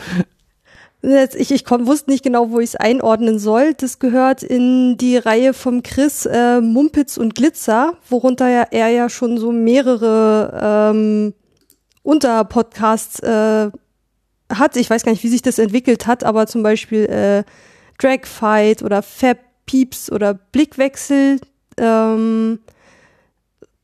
Ich 1.06 1.52
ich 1.52 1.66
komm, 1.66 1.86
wusste 1.86 2.10
nicht 2.10 2.24
genau, 2.24 2.52
wo 2.52 2.62
ich 2.62 2.70
es 2.70 2.76
einordnen 2.78 3.38
soll. 3.38 3.74
Das 3.74 4.00
gehört 4.00 4.42
in 4.42 4.96
die 4.98 5.18
Reihe 5.18 5.54
vom 5.54 5.84
Chris 5.84 6.26
äh, 6.26 6.62
Mumpitz 6.62 7.18
und 7.18 7.36
Glitzer, 7.36 7.98
worunter 8.10 8.48
ja, 8.48 8.66
er 8.72 8.88
ja 8.88 9.10
schon 9.10 9.38
so 9.38 9.52
mehrere 9.52 10.92
ähm, 10.94 11.34
Unterpodcasts 12.04 13.20
äh, 13.20 13.70
hat. 14.50 14.78
Ich 14.78 14.90
weiß 14.90 15.04
gar 15.04 15.12
nicht, 15.12 15.24
wie 15.24 15.30
sich 15.30 15.42
das 15.42 15.60
entwickelt 15.60 16.08
hat, 16.08 16.24
aber 16.24 16.48
zum 16.48 16.64
Beispiel 16.64 17.04
äh, 17.06 17.44
Dragfight 17.98 18.82
oder 18.82 19.02
Fab 19.02 19.40
Pieps 19.66 20.10
oder 20.10 20.34
Blickwechsel 20.34 21.42
ähm, 21.78 22.60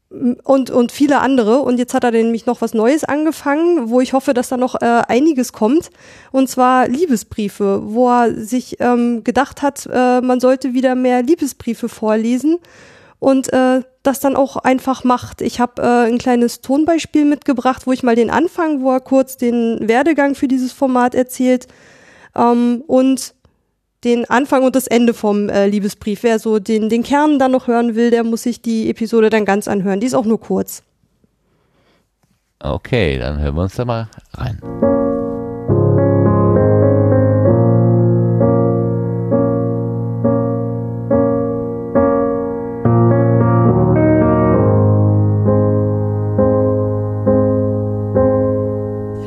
und, 0.10 0.72
und 0.72 0.92
viele 0.92 1.20
andere. 1.20 1.60
Und 1.60 1.78
jetzt 1.78 1.94
hat 1.94 2.04
er 2.04 2.12
nämlich 2.12 2.46
noch 2.46 2.62
was 2.62 2.74
Neues 2.74 3.04
angefangen, 3.04 3.90
wo 3.90 4.02
ich 4.02 4.14
hoffe, 4.14 4.34
dass 4.34 4.50
da 4.50 4.58
noch 4.58 4.82
äh, 4.82 5.02
einiges 5.08 5.54
kommt. 5.54 5.92
Und 6.32 6.50
zwar 6.50 6.88
Liebesbriefe, 6.88 7.82
wo 7.84 8.10
er 8.10 8.34
sich 8.34 8.78
ähm, 8.80 9.24
gedacht 9.24 9.62
hat, 9.62 9.88
äh, 9.92 10.22
man 10.22 10.40
sollte 10.40 10.74
wieder 10.74 10.96
mehr 10.96 11.22
Liebesbriefe 11.22 11.90
vorlesen 11.90 12.58
und 13.20 13.54
äh, 13.54 13.82
das 14.02 14.20
dann 14.20 14.36
auch 14.36 14.58
einfach 14.58 15.04
macht. 15.04 15.42
Ich 15.42 15.60
habe 15.60 15.82
äh, 15.82 16.08
ein 16.08 16.18
kleines 16.18 16.62
Tonbeispiel 16.62 17.26
mitgebracht, 17.26 17.86
wo 17.86 17.92
ich 17.92 18.02
mal 18.02 18.16
den 18.16 18.32
Anfang, 18.32 18.82
wo 18.82 18.92
er 18.92 19.02
kurz 19.02 19.38
den 19.38 19.88
Werdegang 19.88 20.36
für 20.36 20.48
dieses 20.48 20.72
Format 20.72 21.14
erzählt 21.14 21.68
ähm, 22.36 22.84
und 22.88 23.36
den 24.04 24.30
Anfang 24.30 24.64
und 24.64 24.76
das 24.76 24.88
Ende 24.88 25.14
vom 25.14 25.50
äh, 25.50 25.68
Liebesbrief. 25.68 26.24
Wer 26.24 26.40
so 26.40 26.60
den, 26.60 26.90
den 26.90 27.04
Kern 27.04 27.40
dann 27.40 27.52
noch 27.52 27.68
hören 27.68 27.96
will, 27.96 28.12
der 28.12 28.24
muss 28.24 28.44
sich 28.44 28.62
die 28.62 28.90
Episode 28.90 29.30
dann 29.30 29.46
ganz 29.46 29.68
anhören. 29.68 30.00
Die 30.00 30.08
ist 30.08 30.14
auch 30.14 30.26
nur 30.26 30.40
kurz. 30.40 30.84
Okay, 32.60 33.18
dann 33.18 33.40
hören 33.40 33.56
wir 33.56 33.64
uns 33.64 33.76
da 33.76 33.86
mal 33.86 34.10
rein. 34.34 34.60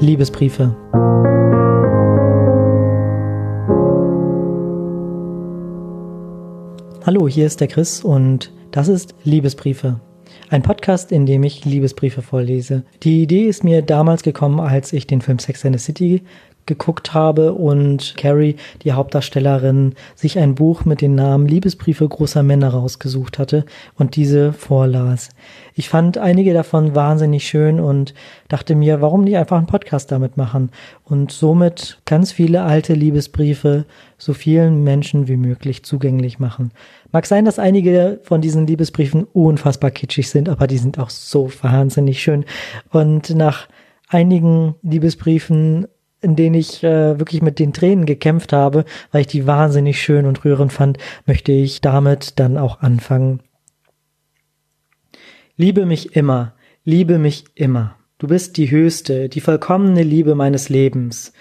Liebesbriefe. 0.01 0.75
Hallo, 7.05 7.27
hier 7.27 7.47
ist 7.47 7.61
der 7.61 7.67
Chris 7.67 8.05
und 8.05 8.53
das 8.71 8.87
ist 8.87 9.17
Liebesbriefe. 9.25 9.99
Ein 10.51 10.63
Podcast, 10.63 11.11
in 11.11 11.27
dem 11.27 11.43
ich 11.43 11.65
Liebesbriefe 11.65 12.23
vorlese. 12.23 12.85
Die 13.03 13.25
Idee 13.25 13.47
ist 13.47 13.65
mir 13.65 13.83
damals 13.83 14.23
gekommen, 14.23 14.61
als 14.61 14.93
ich 14.93 15.09
den 15.09 15.21
Film 15.21 15.41
Sex 15.41 15.67
and 15.67 15.77
the 15.77 15.85
City 15.85 16.23
geguckt 16.67 17.15
habe 17.15 17.53
und 17.53 18.15
Carrie, 18.17 18.57
die 18.83 18.93
Hauptdarstellerin, 18.93 19.95
sich 20.15 20.39
ein 20.39 20.55
Buch 20.55 20.85
mit 20.85 21.01
den 21.01 21.15
Namen 21.15 21.47
Liebesbriefe 21.47 22.09
großer 22.09 22.43
Männer 22.43 22.71
rausgesucht 22.71 23.39
hatte 23.39 23.65
und 23.97 24.17
diese 24.17 24.53
vorlas. 24.53 25.31
Ich 25.75 25.89
fand 25.89 26.19
einige 26.19 26.53
davon 26.53 26.95
wahnsinnig 26.95 27.47
schön 27.47 27.81
und 27.81 28.15
dachte 28.49 28.75
mir, 28.75 29.01
warum 29.01 29.25
nicht 29.25 29.37
einfach 29.37 29.57
einen 29.57 29.67
Podcast 29.67 30.13
damit 30.13 30.37
machen 30.37 30.71
und 31.05 31.33
somit 31.33 32.01
ganz 32.05 32.33
viele 32.33 32.63
alte 32.63 32.95
Liebesbriefe 32.95 33.87
so 34.19 34.35
vielen 34.35 34.85
Menschen 34.85 35.27
wie 35.29 35.37
möglich 35.37 35.85
zugänglich 35.85 36.39
machen. 36.39 36.71
Mag 37.11 37.27
sein, 37.27 37.45
dass 37.45 37.59
einige 37.59 38.21
von 38.23 38.41
diesen 38.41 38.67
Liebesbriefen 38.67 39.27
unfassbar 39.33 39.91
kitschig 39.91 40.31
sind, 40.31 40.49
aber 40.49 40.67
die 40.67 40.79
sind 40.79 40.99
auch 40.99 41.11
so 41.11 41.51
wahnsinnig 41.61 42.23
schön. 42.23 42.45
Und 42.91 43.35
nach 43.35 43.69
einigen 44.09 44.75
Liebesbriefen 44.83 45.87
in 46.23 46.37
denen 46.37 46.55
ich 46.55 46.83
äh, 46.83 47.19
wirklich 47.19 47.43
mit 47.43 47.59
den 47.59 47.73
Tränen 47.73 48.07
gekämpft 48.07 48.53
habe, 48.53 48.85
weil 49.11 49.23
ich 49.23 49.27
die 49.27 49.47
wahnsinnig 49.47 50.01
schön 50.01 50.25
und 50.25 50.45
rührend 50.45 50.73
fand, 50.73 50.99
möchte 51.27 51.53
ich 51.53 51.81
damit 51.81 52.39
dann 52.39 52.57
auch 52.57 52.81
anfangen. 52.81 53.41
Liebe 55.57 55.85
mich 55.85 56.17
immer, 56.17 56.55
liebe 56.85 57.19
mich 57.19 57.45
immer. 57.55 57.97
Du 58.19 58.29
bist 58.29 58.57
die 58.57 58.71
höchste, 58.71 59.29
die 59.29 59.41
vollkommene 59.41 60.03
Liebe 60.03 60.35
meines 60.35 60.69
Lebens. 60.69 61.33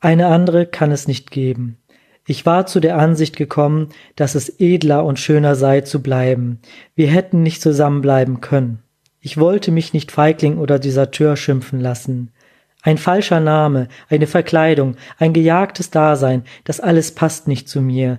Eine 0.00 0.28
andere 0.28 0.66
kann 0.66 0.90
es 0.90 1.06
nicht 1.06 1.30
geben. 1.30 1.78
Ich 2.26 2.46
war 2.46 2.66
zu 2.66 2.80
der 2.80 2.98
Ansicht 2.98 3.36
gekommen, 3.36 3.90
dass 4.16 4.34
es 4.34 4.58
edler 4.58 5.04
und 5.04 5.18
schöner 5.18 5.54
sei 5.54 5.82
zu 5.82 6.02
bleiben. 6.02 6.60
Wir 6.94 7.08
hätten 7.08 7.42
nicht 7.42 7.60
zusammenbleiben 7.60 8.40
können. 8.40 8.82
Ich 9.20 9.38
wollte 9.38 9.70
mich 9.70 9.92
nicht 9.94 10.10
Feigling 10.12 10.58
oder 10.58 10.78
Deserteur 10.78 11.36
schimpfen 11.36 11.80
lassen. 11.80 12.32
Ein 12.84 12.98
falscher 12.98 13.40
Name, 13.40 13.88
eine 14.10 14.26
Verkleidung, 14.26 14.96
ein 15.18 15.32
gejagtes 15.32 15.90
Dasein, 15.90 16.44
das 16.64 16.80
alles 16.80 17.12
passt 17.12 17.48
nicht 17.48 17.66
zu 17.66 17.80
mir, 17.80 18.18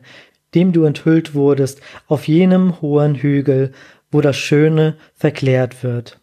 dem 0.56 0.74
du 0.74 0.86
enthüllt 0.86 1.36
wurdest 1.36 1.82
auf 2.08 2.28
jenem 2.28 2.82
hohen 2.82 3.14
Hügel, 3.14 3.74
wo 4.12 4.22
das 4.22 4.38
Schöne 4.38 4.96
verklärt 5.14 5.84
wird. 5.84 6.20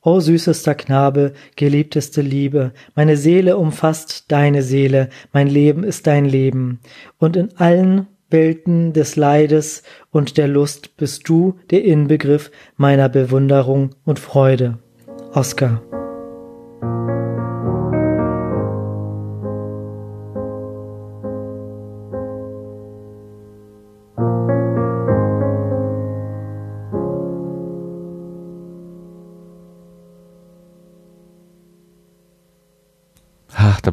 O 0.00 0.20
süßester 0.20 0.76
Knabe, 0.76 1.32
geliebteste 1.56 2.20
Liebe, 2.20 2.72
meine 2.94 3.16
Seele 3.16 3.56
umfasst 3.56 4.30
deine 4.30 4.62
Seele, 4.62 5.08
mein 5.32 5.48
Leben 5.48 5.82
ist 5.82 6.06
dein 6.06 6.26
Leben, 6.26 6.78
und 7.18 7.36
in 7.36 7.56
allen 7.56 8.06
Welten 8.30 8.92
des 8.92 9.16
Leides 9.16 9.82
und 10.12 10.36
der 10.36 10.46
Lust 10.46 10.96
bist 10.96 11.28
du 11.28 11.58
der 11.70 11.84
Inbegriff 11.84 12.52
meiner 12.76 13.08
Bewunderung 13.08 13.96
und 14.04 14.20
Freude. 14.20 14.78
Oscar. 15.32 15.82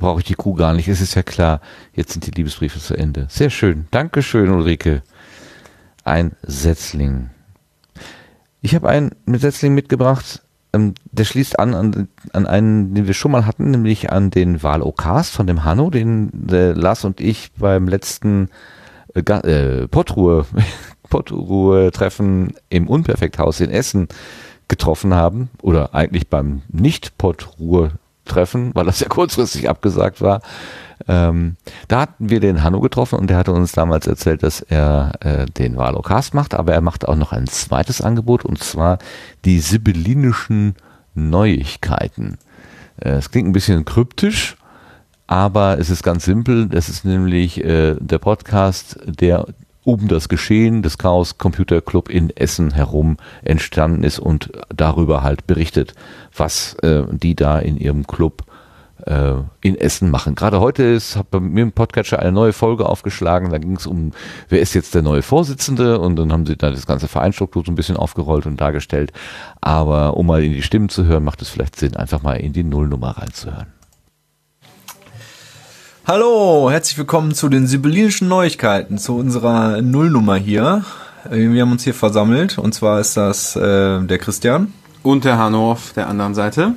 Brauche 0.02 0.20
ich 0.20 0.26
die 0.26 0.36
Kuh 0.36 0.54
gar 0.54 0.74
nicht. 0.74 0.90
Es 0.90 1.00
ist 1.00 1.16
ja 1.16 1.24
klar, 1.24 1.62
jetzt 1.94 2.12
sind 2.12 2.28
die 2.28 2.32
Liebesbriefe 2.32 2.80
zu 2.80 2.96
Ende. 2.96 3.28
Sehr 3.30 3.50
schön. 3.50 3.88
Dankeschön, 3.92 4.50
Ulrike. 4.50 5.04
Ein 6.04 6.34
Setzling. 6.42 7.30
Ich 8.62 8.76
habe 8.76 8.90
einen 8.90 9.12
Setzling 9.28 9.74
mitgebracht, 9.74 10.42
ähm, 10.74 10.94
der 11.12 11.26
schließt 11.26 11.60
an, 11.60 11.74
an 11.74 12.08
an 12.34 12.48
einen, 12.48 12.94
den 12.94 13.08
wir 13.08 13.14
schon 13.14 13.32
mal 13.32 13.46
hatten, 13.46 13.72
nämlich 13.72 14.12
an 14.12 14.30
den 14.30 14.64
Wahl-Okast 14.64 15.34
von 15.34 15.48
dem 15.48 15.64
Hanno, 15.64 15.90
den 15.90 16.32
Lars 16.48 17.06
und 17.06 17.20
ich 17.20 17.52
beim 17.54 17.88
letzten 17.88 18.50
äh, 19.14 19.20
äh, 19.20 19.88
Pottruhe, 19.88 20.46
Pottruhe-Treffen 21.10 22.54
im 22.70 22.88
Unperfekthaus 22.88 23.60
in 23.60 23.70
Essen 23.70 24.08
getroffen 24.68 25.14
haben. 25.14 25.50
Oder 25.62 25.94
eigentlich 25.94 26.30
beim 26.30 26.62
Nicht-Pottruhe-Treffen, 28.32 28.72
weil 28.74 28.86
das 28.86 29.00
ja 29.00 29.08
kurzfristig 29.10 29.70
abgesagt 29.70 30.22
war. 30.22 30.42
Ähm, 31.08 31.56
da 31.88 32.02
hatten 32.02 32.30
wir 32.30 32.40
den 32.40 32.64
Hanno 32.64 32.80
getroffen 32.80 33.18
und 33.20 33.28
der 33.28 33.38
hatte 33.38 33.54
uns 33.54 33.72
damals 33.72 34.06
erzählt, 34.06 34.44
dass 34.44 34.62
er 34.62 35.14
äh, 35.22 35.46
den 35.48 35.76
Valocast 35.76 36.34
macht, 36.34 36.54
aber 36.54 36.74
er 36.74 36.82
macht 36.82 37.08
auch 37.08 37.16
noch 37.16 37.32
ein 37.32 37.48
zweites 37.48 38.02
Angebot 38.02 38.46
und 38.46 38.62
zwar 38.64 39.00
die 39.44 39.60
sibyllinischen 39.60 40.76
Neuigkeiten. 41.16 42.38
Äh, 42.98 43.14
Es 43.14 43.32
klingt 43.32 43.50
ein 43.50 43.54
bisschen 43.54 43.84
kryptisch, 43.84 44.58
aber 45.26 45.80
es 45.80 45.90
ist 45.90 46.04
ganz 46.04 46.26
simpel. 46.26 46.68
Das 46.68 46.88
ist 46.88 47.04
nämlich 47.04 47.64
äh, 47.64 47.96
der 48.00 48.20
Podcast, 48.20 49.00
der 49.06 49.48
um 49.84 50.08
das 50.08 50.30
Geschehen 50.30 50.84
des 50.84 50.98
Chaos 50.98 51.38
Computer 51.38 51.82
Club 51.82 52.10
in 52.10 52.30
Essen 52.30 52.72
herum 52.72 53.18
entstanden 53.44 54.04
ist 54.04 54.20
und 54.20 54.52
darüber 54.76 55.24
halt 55.24 55.48
berichtet, 55.48 55.94
was 56.36 56.76
äh, 56.76 57.04
die 57.12 57.36
da 57.36 57.60
in 57.60 57.78
ihrem 57.78 58.06
Club 58.06 58.44
äh, 59.06 59.34
in 59.62 59.76
Essen 59.80 60.12
machen. 60.12 60.36
Gerade 60.36 60.60
heute 60.60 60.84
ist, 60.84 61.16
hat 61.16 61.32
bei 61.32 61.40
mir 61.40 61.64
im 61.64 61.72
Podcatcher 61.72 62.20
eine 62.20 62.32
neue 62.32 62.54
Folge 62.54 62.88
aufgeschlagen. 62.88 63.50
Da 63.50 63.58
ging 63.58 63.76
es 63.76 63.88
um, 63.88 64.12
wer 64.50 64.62
ist 64.62 64.74
jetzt 64.74 64.94
der 64.94 65.02
neue 65.02 65.24
Vorsitzende? 65.24 66.00
Und 66.00 66.16
dann 66.18 66.32
haben 66.32 66.46
sie 66.46 66.58
da 66.58 66.70
das 66.70 66.86
ganze 66.86 67.08
Vereinsstruktur 67.08 67.64
so 67.66 67.72
ein 67.72 67.76
bisschen 67.76 67.98
aufgerollt 67.98 68.46
und 68.46 68.62
dargestellt. 68.62 69.12
Aber 69.60 70.18
um 70.18 70.28
mal 70.28 70.44
in 70.44 70.54
die 70.54 70.62
Stimmen 70.62 70.90
zu 70.90 71.06
hören, 71.06 71.24
macht 71.24 71.42
es 71.42 71.50
vielleicht 71.50 71.76
Sinn, 71.76 71.96
einfach 71.96 72.22
mal 72.22 72.34
in 72.34 72.54
die 72.54 72.64
Nullnummer 72.64 73.18
reinzuhören. 73.18 73.81
Hallo, 76.08 76.72
herzlich 76.72 76.98
willkommen 76.98 77.36
zu 77.36 77.48
den 77.48 77.68
sibyllinischen 77.68 78.28
Neuigkeiten, 78.28 78.98
zu 78.98 79.16
unserer 79.16 79.84
Nullnummer 79.84 80.36
hier. 80.36 80.84
Äh, 81.30 81.50
Wir 81.50 81.62
haben 81.62 81.72
uns 81.72 81.84
hier 81.84 81.94
versammelt 81.94 82.58
und 82.58 82.74
zwar 82.74 83.00
ist 83.00 83.18
das 83.18 83.56
äh, 83.56 84.02
der 84.02 84.18
Christian. 84.18 84.74
Und 85.04 85.26
der 85.26 85.38
Hanno 85.38 85.74
auf 85.74 85.94
der 85.94 86.08
anderen 86.08 86.34
Seite. 86.34 86.74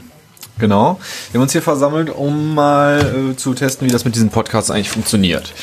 Genau. 0.59 1.01
Wir 1.33 1.39
haben 1.39 1.43
uns 1.43 1.53
hier 1.53 1.63
versammelt, 1.63 2.11
um 2.11 2.55
mal 2.55 3.31
äh, 3.33 3.37
zu 3.37 3.55
testen, 3.55 3.89
wie 3.89 3.93
das 3.93 4.05
mit 4.05 4.15
diesen 4.15 4.29
Podcasts 4.29 4.71
eigentlich 4.71 4.91
funktioniert. 4.91 5.55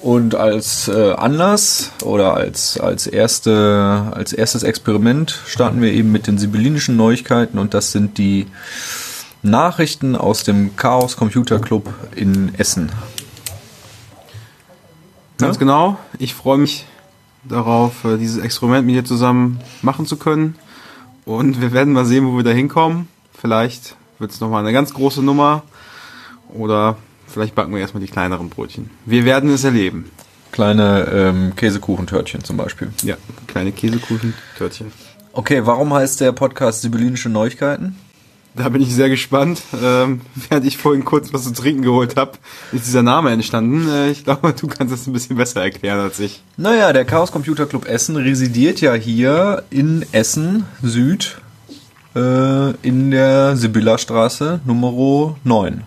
Und 0.00 0.34
als 0.34 0.88
äh, 0.88 1.12
Anlass 1.12 1.90
oder 2.02 2.34
als, 2.34 2.80
als, 2.80 3.06
erste, 3.06 4.10
als 4.12 4.32
erstes 4.32 4.62
Experiment 4.62 5.38
starten 5.46 5.82
wir 5.82 5.92
eben 5.92 6.12
mit 6.12 6.26
den 6.26 6.38
sibyllinischen 6.38 6.96
Neuigkeiten 6.96 7.58
und 7.58 7.74
das 7.74 7.92
sind 7.92 8.16
die 8.16 8.46
Nachrichten 9.42 10.14
aus 10.16 10.44
dem 10.44 10.76
Chaos 10.76 11.16
Computer 11.16 11.58
Club 11.58 11.92
in 12.14 12.54
Essen. 12.56 12.92
Ganz 15.38 15.58
genau. 15.58 15.98
Ich 16.18 16.34
freue 16.34 16.58
mich 16.58 16.86
darauf, 17.44 18.04
äh, 18.04 18.16
dieses 18.16 18.42
Experiment 18.42 18.86
mit 18.86 18.94
dir 18.94 19.04
zusammen 19.04 19.60
machen 19.82 20.06
zu 20.06 20.16
können. 20.16 20.54
Und 21.24 21.60
wir 21.60 21.72
werden 21.72 21.92
mal 21.92 22.04
sehen, 22.04 22.26
wo 22.26 22.36
wir 22.36 22.44
da 22.44 22.50
hinkommen. 22.50 23.08
Vielleicht 23.36 23.96
wird 24.18 24.30
es 24.30 24.40
nochmal 24.40 24.62
eine 24.62 24.72
ganz 24.72 24.94
große 24.94 25.22
Nummer. 25.22 25.62
Oder 26.48 26.96
vielleicht 27.26 27.54
backen 27.54 27.72
wir 27.72 27.80
erstmal 27.80 28.02
die 28.02 28.10
kleineren 28.10 28.48
Brötchen. 28.48 28.90
Wir 29.04 29.24
werden 29.24 29.50
es 29.50 29.64
erleben. 29.64 30.10
Kleine 30.52 31.08
ähm, 31.12 31.56
Käsekuchentörtchen 31.56 32.44
zum 32.44 32.56
Beispiel. 32.56 32.92
Ja, 33.02 33.16
kleine 33.46 33.72
Käsekuchen-Törtchen. 33.72 34.92
Okay, 35.32 35.62
warum 35.64 35.94
heißt 35.94 36.20
der 36.20 36.32
Podcast 36.32 36.82
Sibyllinische 36.82 37.30
Neuigkeiten? 37.30 37.96
Da 38.54 38.68
bin 38.68 38.82
ich 38.82 38.94
sehr 38.94 39.08
gespannt. 39.08 39.62
Ähm, 39.82 40.20
während 40.48 40.66
ich 40.66 40.76
vorhin 40.76 41.04
kurz 41.04 41.32
was 41.32 41.44
zu 41.44 41.52
trinken 41.52 41.82
geholt 41.82 42.16
habe, 42.16 42.32
ist 42.72 42.86
dieser 42.86 43.02
Name 43.02 43.30
entstanden. 43.30 43.88
Äh, 43.88 44.10
ich 44.10 44.24
glaube, 44.24 44.52
du 44.52 44.66
kannst 44.66 44.92
das 44.92 45.06
ein 45.06 45.12
bisschen 45.12 45.36
besser 45.36 45.62
erklären 45.62 46.00
als 46.00 46.20
ich. 46.20 46.42
Naja, 46.56 46.92
der 46.92 47.04
Chaos 47.04 47.32
Computer 47.32 47.66
Club 47.66 47.86
Essen 47.86 48.16
residiert 48.16 48.80
ja 48.80 48.94
hier 48.94 49.64
in 49.70 50.04
Essen 50.12 50.64
Süd 50.82 51.38
äh, 52.14 52.70
in 52.82 53.10
der 53.10 53.56
Sibylla-Straße 53.56 54.60
Nummer 54.64 55.36
9. 55.44 55.84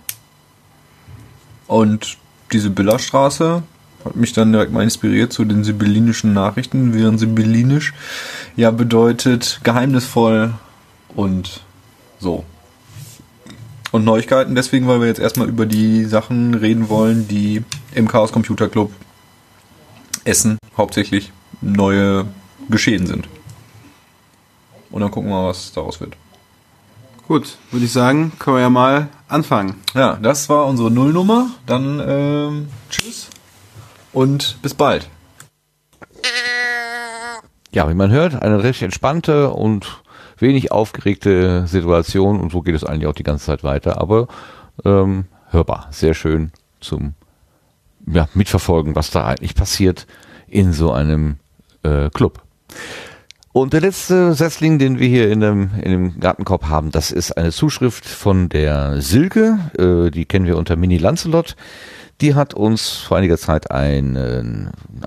Und 1.67 2.17
die 2.51 2.59
Sibylla-Straße 2.59 3.63
hat 4.05 4.15
mich 4.15 4.33
dann 4.33 4.51
direkt 4.51 4.71
mal 4.71 4.83
inspiriert 4.83 5.33
zu 5.33 5.45
den 5.45 5.63
sibyllinischen 5.63 6.33
Nachrichten, 6.33 6.93
während 6.93 7.19
sibyllinisch 7.19 7.93
ja 8.55 8.71
bedeutet 8.71 9.59
geheimnisvoll 9.63 10.53
und 11.15 11.61
so. 12.19 12.45
Und 13.95 14.03
Neuigkeiten 14.03 14.55
deswegen, 14.55 14.89
weil 14.89 14.99
wir 14.99 15.07
jetzt 15.07 15.21
erstmal 15.21 15.47
über 15.47 15.65
die 15.65 16.03
Sachen 16.03 16.53
reden 16.53 16.89
wollen, 16.89 17.29
die 17.29 17.63
im 17.93 18.09
Chaos 18.09 18.33
Computer 18.33 18.67
Club 18.67 18.91
Essen 20.25 20.57
hauptsächlich 20.75 21.31
neue 21.61 22.25
geschehen 22.69 23.07
sind. 23.07 23.29
Und 24.91 24.99
dann 24.99 25.11
gucken 25.11 25.29
wir 25.29 25.35
mal, 25.43 25.47
was 25.47 25.71
daraus 25.71 26.01
wird. 26.01 26.17
Gut, 27.25 27.55
würde 27.71 27.85
ich 27.85 27.93
sagen, 27.93 28.33
können 28.37 28.57
wir 28.57 28.61
ja 28.63 28.69
mal 28.69 29.07
anfangen. 29.29 29.75
Ja, 29.93 30.17
das 30.21 30.49
war 30.49 30.65
unsere 30.65 30.91
Nullnummer. 30.91 31.51
Dann 31.65 32.03
ähm, 32.05 32.67
tschüss 32.89 33.29
und 34.11 34.57
bis 34.61 34.73
bald. 34.73 35.07
Ja, 37.71 37.87
wie 37.89 37.93
man 37.93 38.11
hört, 38.11 38.35
eine 38.35 38.61
recht 38.61 38.81
entspannte 38.81 39.51
und 39.51 40.03
wenig 40.37 40.71
aufgeregte 40.71 41.67
Situation 41.67 42.39
und 42.39 42.51
so 42.51 42.61
geht 42.61 42.75
es 42.75 42.83
eigentlich 42.83 43.07
auch 43.07 43.13
die 43.13 43.23
ganze 43.23 43.45
Zeit 43.45 43.63
weiter, 43.63 43.99
aber 44.01 44.27
ähm, 44.83 45.25
hörbar, 45.49 45.87
sehr 45.91 46.13
schön 46.13 46.51
zum 46.79 47.13
ja, 48.07 48.27
Mitverfolgen, 48.33 48.95
was 48.95 49.11
da 49.11 49.25
eigentlich 49.25 49.55
passiert 49.55 50.05
in 50.47 50.73
so 50.73 50.91
einem 50.91 51.37
äh, 51.83 52.09
Club. 52.09 52.41
Und 53.51 53.71
der 53.71 53.79
letzte 53.79 54.33
Setzling, 54.33 54.79
den 54.79 54.99
wir 54.99 55.07
hier 55.07 55.31
in 55.31 55.39
dem, 55.39 55.69
in 55.81 55.91
dem 55.91 56.19
Gartenkorb 56.19 56.65
haben, 56.65 56.91
das 56.91 57.11
ist 57.11 57.31
eine 57.37 57.51
Zuschrift 57.51 58.05
von 58.05 58.49
der 58.49 59.01
Silke, 59.01 59.59
äh, 59.77 60.11
die 60.11 60.25
kennen 60.25 60.45
wir 60.45 60.57
unter 60.57 60.75
Mini 60.75 60.97
Lancelot. 60.97 61.55
Die 62.21 62.33
hat 62.33 62.53
uns 62.53 62.91
vor 62.91 63.17
einiger 63.17 63.37
Zeit 63.37 63.71
einen, 63.71 64.15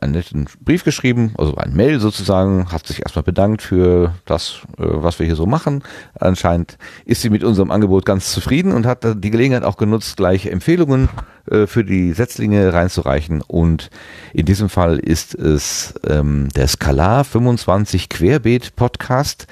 einen 0.01 0.13
netten 0.13 0.47
Brief 0.61 0.85
geschrieben, 0.85 1.33
also 1.39 1.55
ein 1.57 1.73
Mail 1.75 2.01
sozusagen, 2.01 2.71
hat 2.71 2.87
sich 2.87 3.01
erstmal 3.01 3.23
bedankt 3.23 3.63
für 3.63 4.15
das, 4.27 4.61
äh, 4.77 4.85
was 4.85 5.19
wir 5.19 5.25
hier 5.25 5.37
so 5.37 5.47
machen. 5.47 5.83
Anscheinend 6.21 6.77
ist 7.07 7.23
sie 7.23 7.31
mit 7.31 7.45
unserem 7.45 7.71
Angebot 7.71 8.05
ganz 8.05 8.31
zufrieden 8.31 8.73
und 8.73 8.85
hat 8.85 9.07
die 9.25 9.31
Gelegenheit 9.31 9.65
auch 9.65 9.79
genutzt, 9.79 10.19
gleich 10.19 10.47
Empfehlungen 10.47 11.09
äh, 11.51 11.67
für 11.67 11.83
die 11.83 12.13
Setzlinge 12.13 12.75
reinzureichen. 12.75 13.41
Und 13.41 13.89
in 14.35 14.45
diesem 14.45 14.69
Fall 14.69 14.99
ist 14.99 15.35
es 15.35 15.95
ähm, 16.07 16.51
der 16.55 16.69
Skalar 16.69 17.25
25 17.25 18.11
Querbeet 18.11 18.77
Podcast. 18.77 19.47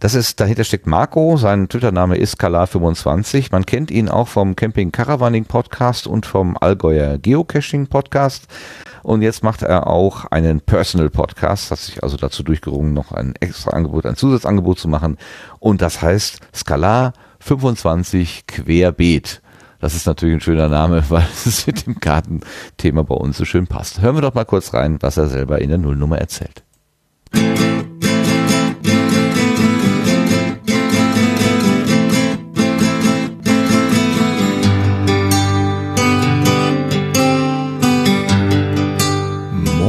Das 0.00 0.14
ist, 0.14 0.40
dahinter 0.40 0.64
steckt 0.64 0.86
Marco, 0.86 1.36
sein 1.36 1.68
Twitter-Name 1.68 2.16
ist 2.16 2.40
Kalar25. 2.40 3.48
Man 3.52 3.66
kennt 3.66 3.90
ihn 3.90 4.08
auch 4.08 4.28
vom 4.28 4.56
Camping 4.56 4.92
Caravaning 4.92 5.44
Podcast 5.44 6.06
und 6.06 6.24
vom 6.24 6.56
Allgäuer 6.58 7.18
Geocaching 7.18 7.86
Podcast. 7.86 8.46
Und 9.02 9.20
jetzt 9.20 9.44
macht 9.44 9.60
er 9.60 9.88
auch 9.88 10.24
einen 10.24 10.62
Personal 10.62 11.10
Podcast, 11.10 11.70
hat 11.70 11.80
sich 11.80 12.02
also 12.02 12.16
dazu 12.16 12.42
durchgerungen, 12.42 12.94
noch 12.94 13.12
ein 13.12 13.34
extra 13.40 13.72
Angebot, 13.72 14.06
ein 14.06 14.16
Zusatzangebot 14.16 14.78
zu 14.78 14.88
machen. 14.88 15.18
Und 15.58 15.82
das 15.82 16.00
heißt 16.00 16.40
Skalar 16.54 17.12
25 17.40 18.46
Querbeet. 18.46 19.42
Das 19.80 19.94
ist 19.94 20.06
natürlich 20.06 20.36
ein 20.36 20.40
schöner 20.40 20.70
Name, 20.70 21.04
weil 21.10 21.26
es 21.44 21.66
mit 21.66 21.86
dem 21.86 22.00
Kartenthema 22.00 23.02
bei 23.02 23.16
uns 23.16 23.36
so 23.36 23.44
schön 23.44 23.66
passt. 23.66 24.00
Hören 24.00 24.16
wir 24.16 24.22
doch 24.22 24.32
mal 24.32 24.46
kurz 24.46 24.72
rein, 24.72 24.96
was 25.00 25.18
er 25.18 25.28
selber 25.28 25.60
in 25.60 25.68
der 25.68 25.76
Nullnummer 25.76 26.16
erzählt. 26.16 26.62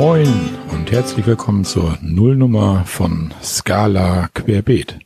Moin 0.01 0.27
und 0.71 0.91
herzlich 0.91 1.27
willkommen 1.27 1.63
zur 1.63 1.95
Nullnummer 2.01 2.85
von 2.85 3.35
Scala 3.43 4.29
Querbeet. 4.33 4.97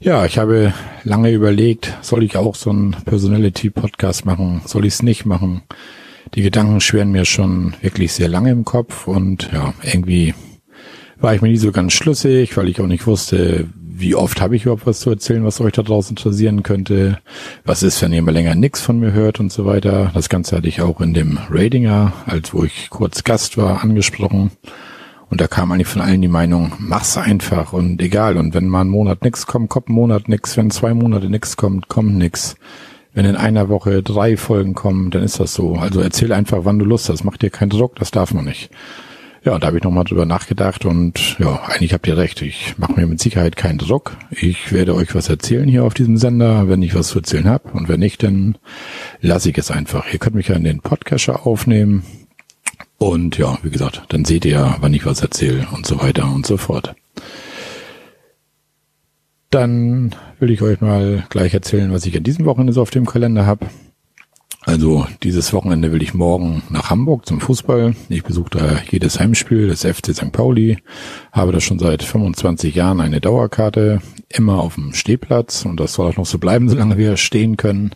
Ja, 0.00 0.26
ich 0.26 0.38
habe 0.38 0.74
lange 1.04 1.30
überlegt, 1.30 1.96
soll 2.00 2.24
ich 2.24 2.36
auch 2.36 2.56
so 2.56 2.70
einen 2.70 2.96
Personality-Podcast 3.04 4.26
machen? 4.26 4.60
Soll 4.66 4.86
ich 4.86 4.94
es 4.94 5.04
nicht 5.04 5.24
machen? 5.24 5.62
Die 6.34 6.42
Gedanken 6.42 6.80
schweren 6.80 7.12
mir 7.12 7.24
schon 7.24 7.76
wirklich 7.80 8.12
sehr 8.12 8.26
lange 8.26 8.50
im 8.50 8.64
Kopf 8.64 9.06
und 9.06 9.48
ja, 9.52 9.72
irgendwie 9.84 10.34
war 11.20 11.36
ich 11.36 11.40
mir 11.40 11.50
nie 11.50 11.56
so 11.56 11.70
ganz 11.70 11.92
schlüssig, 11.92 12.56
weil 12.56 12.68
ich 12.68 12.80
auch 12.80 12.88
nicht 12.88 13.06
wusste, 13.06 13.68
wie 13.94 14.14
oft 14.14 14.40
habe 14.40 14.56
ich 14.56 14.62
überhaupt 14.62 14.86
was 14.86 15.00
zu 15.00 15.10
erzählen, 15.10 15.44
was 15.44 15.60
euch 15.60 15.72
da 15.72 15.82
draußen 15.82 16.16
interessieren 16.16 16.62
könnte. 16.62 17.18
Was 17.64 17.82
ist, 17.82 18.00
wenn 18.02 18.12
ihr 18.12 18.22
mal 18.22 18.32
länger 18.32 18.54
nichts 18.54 18.80
von 18.80 18.98
mir 18.98 19.12
hört 19.12 19.40
und 19.40 19.52
so 19.52 19.66
weiter. 19.66 20.10
Das 20.14 20.28
Ganze 20.28 20.56
hatte 20.56 20.68
ich 20.68 20.80
auch 20.80 21.00
in 21.00 21.14
dem 21.14 21.38
Ratinger, 21.50 22.12
als 22.26 22.54
wo 22.54 22.64
ich 22.64 22.88
kurz 22.90 23.24
Gast 23.24 23.56
war, 23.58 23.82
angesprochen. 23.82 24.50
Und 25.28 25.40
da 25.40 25.46
kam 25.46 25.72
eigentlich 25.72 25.88
von 25.88 26.02
allen 26.02 26.20
die 26.20 26.28
Meinung, 26.28 26.72
mach's 26.78 27.16
einfach 27.16 27.72
und 27.72 28.02
egal. 28.02 28.36
Und 28.36 28.54
wenn 28.54 28.68
mal 28.68 28.82
ein 28.82 28.88
Monat 28.88 29.22
nix 29.22 29.46
kommt, 29.46 29.70
kommt 29.70 29.88
ein 29.88 29.94
Monat 29.94 30.28
nix. 30.28 30.56
Wenn 30.56 30.70
zwei 30.70 30.94
Monate 30.94 31.30
nix 31.30 31.56
kommt, 31.56 31.88
kommt 31.88 32.16
nix. 32.16 32.56
Wenn 33.14 33.24
in 33.24 33.36
einer 33.36 33.68
Woche 33.68 34.02
drei 34.02 34.36
Folgen 34.36 34.74
kommen, 34.74 35.10
dann 35.10 35.22
ist 35.22 35.38
das 35.38 35.54
so. 35.54 35.76
Also 35.76 36.00
erzähl 36.00 36.32
einfach, 36.32 36.60
wann 36.64 36.78
du 36.78 36.84
Lust 36.84 37.08
hast. 37.08 37.24
Mach 37.24 37.36
dir 37.36 37.50
keinen 37.50 37.70
Druck, 37.70 37.96
das 37.96 38.10
darf 38.10 38.32
man 38.32 38.44
nicht. 38.44 38.70
Ja, 39.44 39.58
da 39.58 39.66
habe 39.66 39.78
ich 39.78 39.82
nochmal 39.82 40.04
drüber 40.04 40.24
nachgedacht 40.24 40.84
und 40.84 41.36
ja, 41.40 41.62
eigentlich 41.64 41.92
habt 41.92 42.06
ihr 42.06 42.16
recht. 42.16 42.42
Ich 42.42 42.78
mache 42.78 42.92
mir 42.92 43.08
mit 43.08 43.18
Sicherheit 43.18 43.56
keinen 43.56 43.78
Druck. 43.78 44.16
Ich 44.30 44.70
werde 44.70 44.94
euch 44.94 45.16
was 45.16 45.28
erzählen 45.28 45.66
hier 45.68 45.82
auf 45.82 45.94
diesem 45.94 46.16
Sender, 46.16 46.68
wenn 46.68 46.80
ich 46.80 46.94
was 46.94 47.08
zu 47.08 47.18
erzählen 47.18 47.48
habe. 47.48 47.70
Und 47.72 47.88
wenn 47.88 47.98
nicht, 47.98 48.22
dann 48.22 48.56
lasse 49.20 49.50
ich 49.50 49.58
es 49.58 49.72
einfach. 49.72 50.12
Ihr 50.12 50.20
könnt 50.20 50.36
mich 50.36 50.46
ja 50.46 50.54
in 50.54 50.62
den 50.62 50.80
Podcatcher 50.80 51.44
aufnehmen. 51.44 52.04
Und 52.98 53.36
ja, 53.36 53.58
wie 53.64 53.70
gesagt, 53.70 54.04
dann 54.10 54.24
seht 54.24 54.44
ihr, 54.44 54.76
wann 54.78 54.94
ich 54.94 55.06
was 55.06 55.22
erzähle 55.22 55.66
und 55.72 55.86
so 55.86 56.00
weiter 56.00 56.32
und 56.32 56.46
so 56.46 56.56
fort. 56.56 56.94
Dann 59.50 60.14
will 60.38 60.52
ich 60.52 60.62
euch 60.62 60.80
mal 60.80 61.26
gleich 61.30 61.52
erzählen, 61.52 61.92
was 61.92 62.06
ich 62.06 62.14
in 62.14 62.22
diesem 62.22 62.44
Wochenende 62.44 62.72
so 62.72 62.80
auf 62.80 62.90
dem 62.90 63.06
Kalender 63.06 63.44
habe. 63.44 63.66
Also 64.64 65.06
dieses 65.24 65.52
Wochenende 65.52 65.90
will 65.90 66.02
ich 66.02 66.14
morgen 66.14 66.62
nach 66.70 66.90
Hamburg 66.90 67.26
zum 67.26 67.40
Fußball. 67.40 67.96
Ich 68.08 68.22
besuche 68.22 68.50
da 68.50 68.78
jedes 68.90 69.18
Heimspiel 69.18 69.66
des 69.66 69.84
FC 69.84 70.14
St. 70.14 70.30
Pauli, 70.30 70.78
habe 71.32 71.50
da 71.50 71.60
schon 71.60 71.80
seit 71.80 72.02
25 72.04 72.74
Jahren 72.74 73.00
eine 73.00 73.20
Dauerkarte, 73.20 74.00
immer 74.28 74.60
auf 74.60 74.76
dem 74.76 74.92
Stehplatz 74.94 75.64
und 75.64 75.80
das 75.80 75.94
soll 75.94 76.10
auch 76.10 76.16
noch 76.16 76.26
so 76.26 76.38
bleiben, 76.38 76.68
solange 76.68 76.96
wir 76.96 77.16
stehen 77.16 77.56
können. 77.56 77.90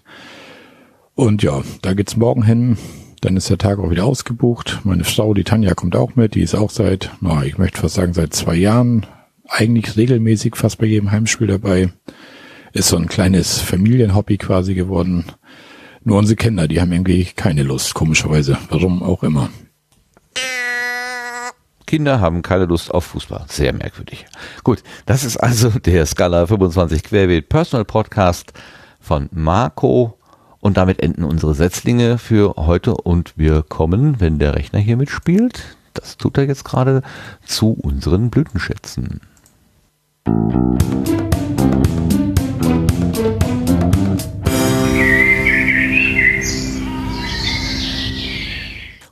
Und 1.15 1.43
ja, 1.43 1.63
da 1.83 1.95
geht's 1.95 2.17
morgen 2.17 2.43
hin. 2.43 2.77
Dann 3.23 3.37
ist 3.37 3.49
der 3.49 3.59
Tag 3.59 3.79
auch 3.79 3.91
wieder 3.91 4.05
ausgebucht. 4.05 4.81
Meine 4.85 5.05
Frau, 5.05 5.35
die 5.35 5.45
Tanja, 5.45 5.75
kommt 5.75 5.97
auch 5.97 6.17
mit. 6.17 6.35
Die 6.35 6.43
ist 6.43 6.55
auch 6.55 6.71
seit, 6.71 7.11
na, 7.21 7.45
ich 7.45 7.59
möchte 7.59 7.81
fast 7.81 7.95
sagen, 7.95 8.13
seit 8.13 8.35
zwei 8.35 8.55
Jahren 8.57 9.07
eigentlich 9.49 9.97
regelmäßig 9.97 10.57
fast 10.57 10.79
bei 10.79 10.87
jedem 10.87 11.11
Heimspiel 11.13 11.47
dabei. 11.47 11.91
Ist 12.73 12.89
so 12.89 12.97
ein 12.97 13.09
kleines 13.09 13.61
Familienhobby 13.61 14.37
quasi 14.37 14.75
geworden. 14.75 15.25
Nur 16.07 16.19
unsere 16.19 16.37
Kinder, 16.37 16.69
die 16.69 16.81
haben 16.81 16.93
irgendwie 16.93 17.25
keine 17.25 17.65
Lust, 17.65 17.95
komischerweise. 17.95 18.57
Warum 18.69 19.03
auch 19.03 19.25
immer. 19.25 19.49
Kinder 21.85 22.21
haben 22.21 22.43
keine 22.43 22.67
Lust 22.67 22.95
auf 22.95 23.07
Fußball. 23.07 23.47
Sehr 23.49 23.73
merkwürdig. 23.73 24.25
Gut, 24.63 24.85
das 25.07 25.25
ist 25.25 25.37
also 25.37 25.69
der 25.71 26.07
Scala 26.07 26.47
25 26.47 27.03
Querbeet 27.03 27.49
Personal 27.49 27.85
Podcast 27.85 28.53
von 29.01 29.29
Marco. 29.33 30.17
Und 30.61 30.77
damit 30.77 31.03
enden 31.03 31.25
unsere 31.25 31.57
Setzlinge 31.57 32.19
für 32.19 32.55
heute 32.57 32.95
und 32.95 33.37
wir 33.37 33.65
kommen, 33.65 34.21
wenn 34.21 34.39
der 34.39 34.55
Rechner 34.55 34.79
hier 34.79 34.97
mitspielt, 34.97 35.77
das 35.93 36.17
tut 36.17 36.39
er 36.39 36.45
jetzt 36.45 36.65
gerade, 36.65 37.03
zu 37.45 37.73
unseren 37.73 38.31
Blütenschätzen. 38.31 39.23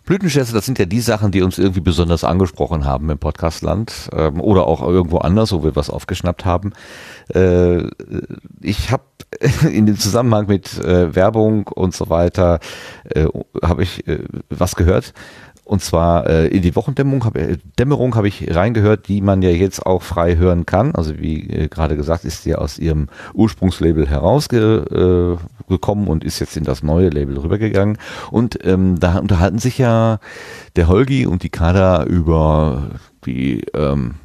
Blütenschätze, 0.04 0.52
das 0.52 0.66
sind 0.66 0.78
ja 0.78 0.84
die 0.84 1.00
Sachen, 1.00 1.30
die 1.30 1.42
uns 1.42 1.58
irgendwie 1.58 1.80
besonders 1.80 2.24
angesprochen 2.24 2.84
haben 2.84 3.08
im 3.08 3.18
Podcastland 3.18 4.10
ähm, 4.12 4.40
oder 4.40 4.66
auch 4.66 4.82
irgendwo 4.82 5.18
anders, 5.18 5.52
wo 5.52 5.64
wir 5.64 5.76
was 5.76 5.88
aufgeschnappt 5.88 6.44
haben. 6.44 6.72
Äh, 7.34 7.84
ich 8.60 8.90
habe 8.90 9.04
in 9.70 9.86
dem 9.86 9.98
Zusammenhang 9.98 10.46
mit 10.46 10.78
äh, 10.78 11.14
Werbung 11.14 11.68
und 11.68 11.94
so 11.94 12.10
weiter 12.10 12.60
äh, 13.04 13.26
habe 13.62 13.82
ich 13.82 14.06
äh, 14.06 14.24
was 14.50 14.76
gehört 14.76 15.14
und 15.64 15.82
zwar 15.82 16.28
äh, 16.28 16.48
in 16.48 16.60
die 16.62 16.76
Wochendämmerung 16.76 17.24
habe 17.24 17.40
äh, 17.40 17.56
Dämmerung 17.78 18.14
habe 18.16 18.28
ich 18.28 18.54
reingehört, 18.54 19.08
die 19.08 19.22
man 19.22 19.40
ja 19.40 19.48
jetzt 19.48 19.84
auch 19.84 20.02
frei 20.02 20.36
hören 20.36 20.66
kann. 20.66 20.94
Also 20.94 21.18
wie 21.18 21.48
äh, 21.48 21.68
gerade 21.68 21.96
gesagt, 21.96 22.24
ist 22.24 22.42
sie 22.42 22.54
aus 22.54 22.78
ihrem 22.78 23.08
Ursprungslabel 23.32 24.06
herausgekommen 24.06 25.38
äh, 26.06 26.10
und 26.10 26.22
ist 26.22 26.38
jetzt 26.40 26.58
in 26.58 26.64
das 26.64 26.82
neue 26.82 27.08
Label 27.08 27.38
rübergegangen. 27.38 27.96
Und 28.30 28.58
ähm, 28.64 29.00
da 29.00 29.18
unterhalten 29.18 29.58
sich 29.58 29.78
ja 29.78 30.18
der 30.76 30.88
Holgi 30.88 31.26
und 31.26 31.42
die 31.42 31.48
Kader 31.48 32.06
über 32.06 32.90
die 33.24 33.62
ähm, 33.72 34.16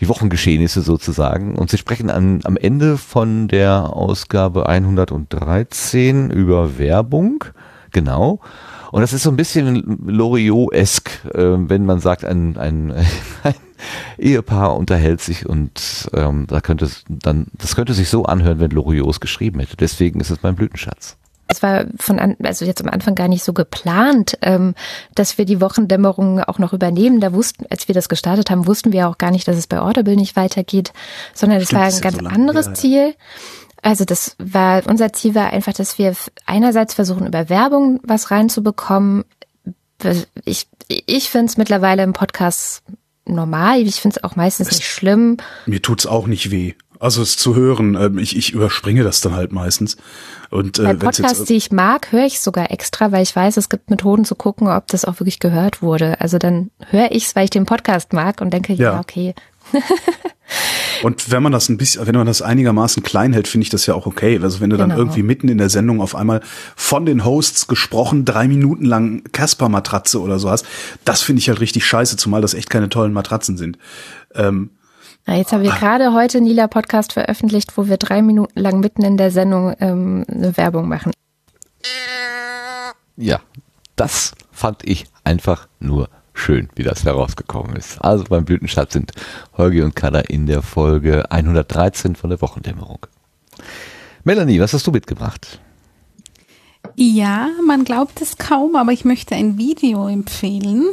die 0.00 0.08
Wochengeschehnisse 0.08 0.80
sozusagen. 0.82 1.54
Und 1.54 1.70
sie 1.70 1.78
sprechen 1.78 2.10
an, 2.10 2.40
am 2.42 2.56
Ende 2.56 2.96
von 2.96 3.46
der 3.46 3.94
Ausgabe 3.94 4.68
113 4.68 6.32
über 6.32 6.76
Werbung. 6.76 7.44
Genau. 7.92 8.40
Und 8.92 9.00
das 9.00 9.14
ist 9.14 9.22
so 9.22 9.30
ein 9.30 9.36
bisschen 9.36 9.98
Loriot-esk, 10.06 11.10
äh, 11.34 11.68
wenn 11.68 11.86
man 11.86 11.98
sagt, 11.98 12.26
ein, 12.26 12.58
ein, 12.58 12.92
ein 13.42 13.54
Ehepaar 14.18 14.76
unterhält 14.76 15.22
sich 15.22 15.48
und 15.48 16.10
ähm, 16.12 16.46
da 16.46 16.60
könnte 16.60 16.84
es 16.84 17.02
dann, 17.08 17.46
das 17.54 17.74
könnte 17.74 17.94
sich 17.94 18.10
so 18.10 18.24
anhören, 18.24 18.60
wenn 18.60 18.70
Loriot 18.70 19.08
es 19.08 19.20
geschrieben 19.20 19.60
hätte. 19.60 19.78
Deswegen 19.78 20.20
ist 20.20 20.30
es 20.30 20.42
mein 20.42 20.54
Blütenschatz. 20.54 21.16
Es 21.48 21.62
war 21.62 21.84
von 21.98 22.18
an, 22.18 22.36
also 22.42 22.64
jetzt 22.64 22.82
am 22.82 22.88
Anfang 22.88 23.14
gar 23.14 23.28
nicht 23.28 23.44
so 23.44 23.52
geplant, 23.52 24.38
ähm, 24.42 24.74
dass 25.14 25.36
wir 25.36 25.44
die 25.44 25.60
Wochendämmerung 25.60 26.40
auch 26.40 26.58
noch 26.58 26.72
übernehmen. 26.72 27.20
Da 27.20 27.32
wussten, 27.32 27.66
als 27.68 27.88
wir 27.88 27.94
das 27.94 28.08
gestartet 28.08 28.50
haben, 28.50 28.66
wussten 28.66 28.92
wir 28.92 29.08
auch 29.08 29.18
gar 29.18 29.30
nicht, 29.30 29.48
dass 29.48 29.56
es 29.56 29.66
bei 29.66 29.80
Audible 29.80 30.16
nicht 30.16 30.36
weitergeht, 30.36 30.92
sondern 31.34 31.60
es 31.60 31.72
war 31.72 31.82
ein 31.82 32.00
ganz 32.00 32.18
so 32.18 32.26
anderes 32.26 32.82
ja, 32.82 33.06
ja. 33.06 33.12
Also 33.82 34.04
das 34.04 34.36
war, 34.38 34.86
unser 34.86 35.12
Ziel 35.12 35.34
war 35.34 35.52
einfach, 35.52 35.72
dass 35.72 35.98
wir 35.98 36.14
einerseits 36.46 36.94
versuchen, 36.94 37.26
über 37.26 37.48
Werbung 37.48 38.00
was 38.04 38.30
reinzubekommen. 38.30 39.24
Ich, 40.44 40.68
ich 40.88 41.30
finde 41.30 41.46
es 41.46 41.56
mittlerweile 41.56 42.04
im 42.04 42.12
Podcast 42.12 42.82
normal. 43.24 43.80
Ich 43.80 43.96
finde 43.96 44.16
es 44.18 44.24
auch 44.24 44.36
meistens 44.36 44.68
es, 44.68 44.78
nicht 44.78 44.88
schlimm. 44.88 45.36
Mir 45.66 45.82
tut's 45.82 46.06
auch 46.06 46.26
nicht 46.28 46.50
weh. 46.50 46.74
Also 47.00 47.20
es 47.20 47.36
zu 47.36 47.56
hören, 47.56 47.96
ähm, 48.00 48.18
ich, 48.18 48.36
ich 48.36 48.52
überspringe 48.52 49.02
das 49.02 49.20
dann 49.20 49.34
halt 49.34 49.50
meistens. 49.50 49.96
Und 50.50 50.78
äh, 50.78 50.84
Bei 50.84 50.94
Podcasts, 50.94 51.40
jetzt, 51.40 51.48
die 51.48 51.56
ich 51.56 51.72
mag, 51.72 52.12
höre 52.12 52.26
ich 52.26 52.38
sogar 52.38 52.70
extra, 52.70 53.10
weil 53.10 53.24
ich 53.24 53.34
weiß, 53.34 53.56
es 53.56 53.68
gibt 53.68 53.90
Methoden 53.90 54.24
zu 54.24 54.36
gucken, 54.36 54.68
ob 54.68 54.86
das 54.86 55.04
auch 55.04 55.18
wirklich 55.18 55.40
gehört 55.40 55.82
wurde. 55.82 56.20
Also 56.20 56.38
dann 56.38 56.70
höre 56.90 57.10
ich 57.10 57.24
es, 57.24 57.34
weil 57.34 57.44
ich 57.44 57.50
den 57.50 57.66
Podcast 57.66 58.12
mag 58.12 58.40
und 58.40 58.52
denke, 58.52 58.72
ja, 58.74 58.92
ja 58.92 59.00
okay. 59.00 59.34
Und 61.02 61.30
wenn 61.30 61.42
man 61.42 61.52
das 61.52 61.68
ein 61.68 61.76
bisschen, 61.76 62.06
wenn 62.06 62.14
man 62.14 62.26
das 62.26 62.42
einigermaßen 62.42 63.02
klein 63.02 63.32
hält, 63.32 63.48
finde 63.48 63.64
ich 63.64 63.70
das 63.70 63.86
ja 63.86 63.94
auch 63.94 64.06
okay. 64.06 64.38
Also 64.42 64.60
wenn 64.60 64.70
du 64.70 64.76
genau. 64.76 64.88
dann 64.88 64.98
irgendwie 64.98 65.22
mitten 65.22 65.48
in 65.48 65.58
der 65.58 65.70
Sendung 65.70 66.00
auf 66.00 66.14
einmal 66.14 66.40
von 66.76 67.06
den 67.06 67.24
Hosts 67.24 67.66
gesprochen 67.66 68.24
drei 68.24 68.46
Minuten 68.48 68.84
lang 68.84 69.24
Casper-Matratze 69.32 70.20
oder 70.20 70.38
so 70.38 70.50
hast, 70.50 70.66
das 71.04 71.22
finde 71.22 71.40
ich 71.40 71.48
halt 71.48 71.60
richtig 71.60 71.86
scheiße, 71.86 72.16
zumal 72.16 72.40
das 72.40 72.54
echt 72.54 72.70
keine 72.70 72.88
tollen 72.88 73.12
Matratzen 73.12 73.56
sind. 73.56 73.78
Ähm, 74.34 74.70
na, 75.26 75.36
jetzt 75.36 75.52
haben 75.52 75.62
wir 75.62 75.72
ah. 75.72 75.78
gerade 75.78 76.12
heute 76.12 76.38
einen 76.38 76.46
lila 76.46 76.66
Podcast 76.66 77.12
veröffentlicht, 77.12 77.76
wo 77.76 77.88
wir 77.88 77.96
drei 77.96 78.22
Minuten 78.22 78.58
lang 78.58 78.80
mitten 78.80 79.04
in 79.04 79.16
der 79.16 79.30
Sendung 79.30 79.74
ähm, 79.80 80.24
eine 80.28 80.56
Werbung 80.56 80.88
machen. 80.88 81.12
Ja, 83.16 83.40
das 83.96 84.32
fand 84.50 84.88
ich 84.88 85.04
einfach 85.24 85.68
nur 85.78 86.08
schön, 86.34 86.68
wie 86.74 86.82
das 86.82 87.04
herausgekommen 87.04 87.76
ist. 87.76 88.02
Also 88.02 88.24
beim 88.24 88.44
Blütenschatz 88.44 88.92
sind 88.92 89.12
Holgi 89.56 89.80
und 89.82 89.96
Kada 89.96 90.20
in 90.20 90.46
der 90.46 90.62
Folge 90.62 91.30
113 91.30 92.16
von 92.16 92.30
der 92.30 92.40
Wochendämmerung. 92.40 93.06
Melanie, 94.24 94.60
was 94.60 94.72
hast 94.72 94.86
du 94.86 94.92
mitgebracht? 94.92 95.58
Ja, 96.96 97.48
man 97.66 97.84
glaubt 97.84 98.20
es 98.20 98.38
kaum, 98.38 98.76
aber 98.76 98.92
ich 98.92 99.04
möchte 99.04 99.34
ein 99.34 99.58
Video 99.58 100.06
empfehlen. 100.08 100.86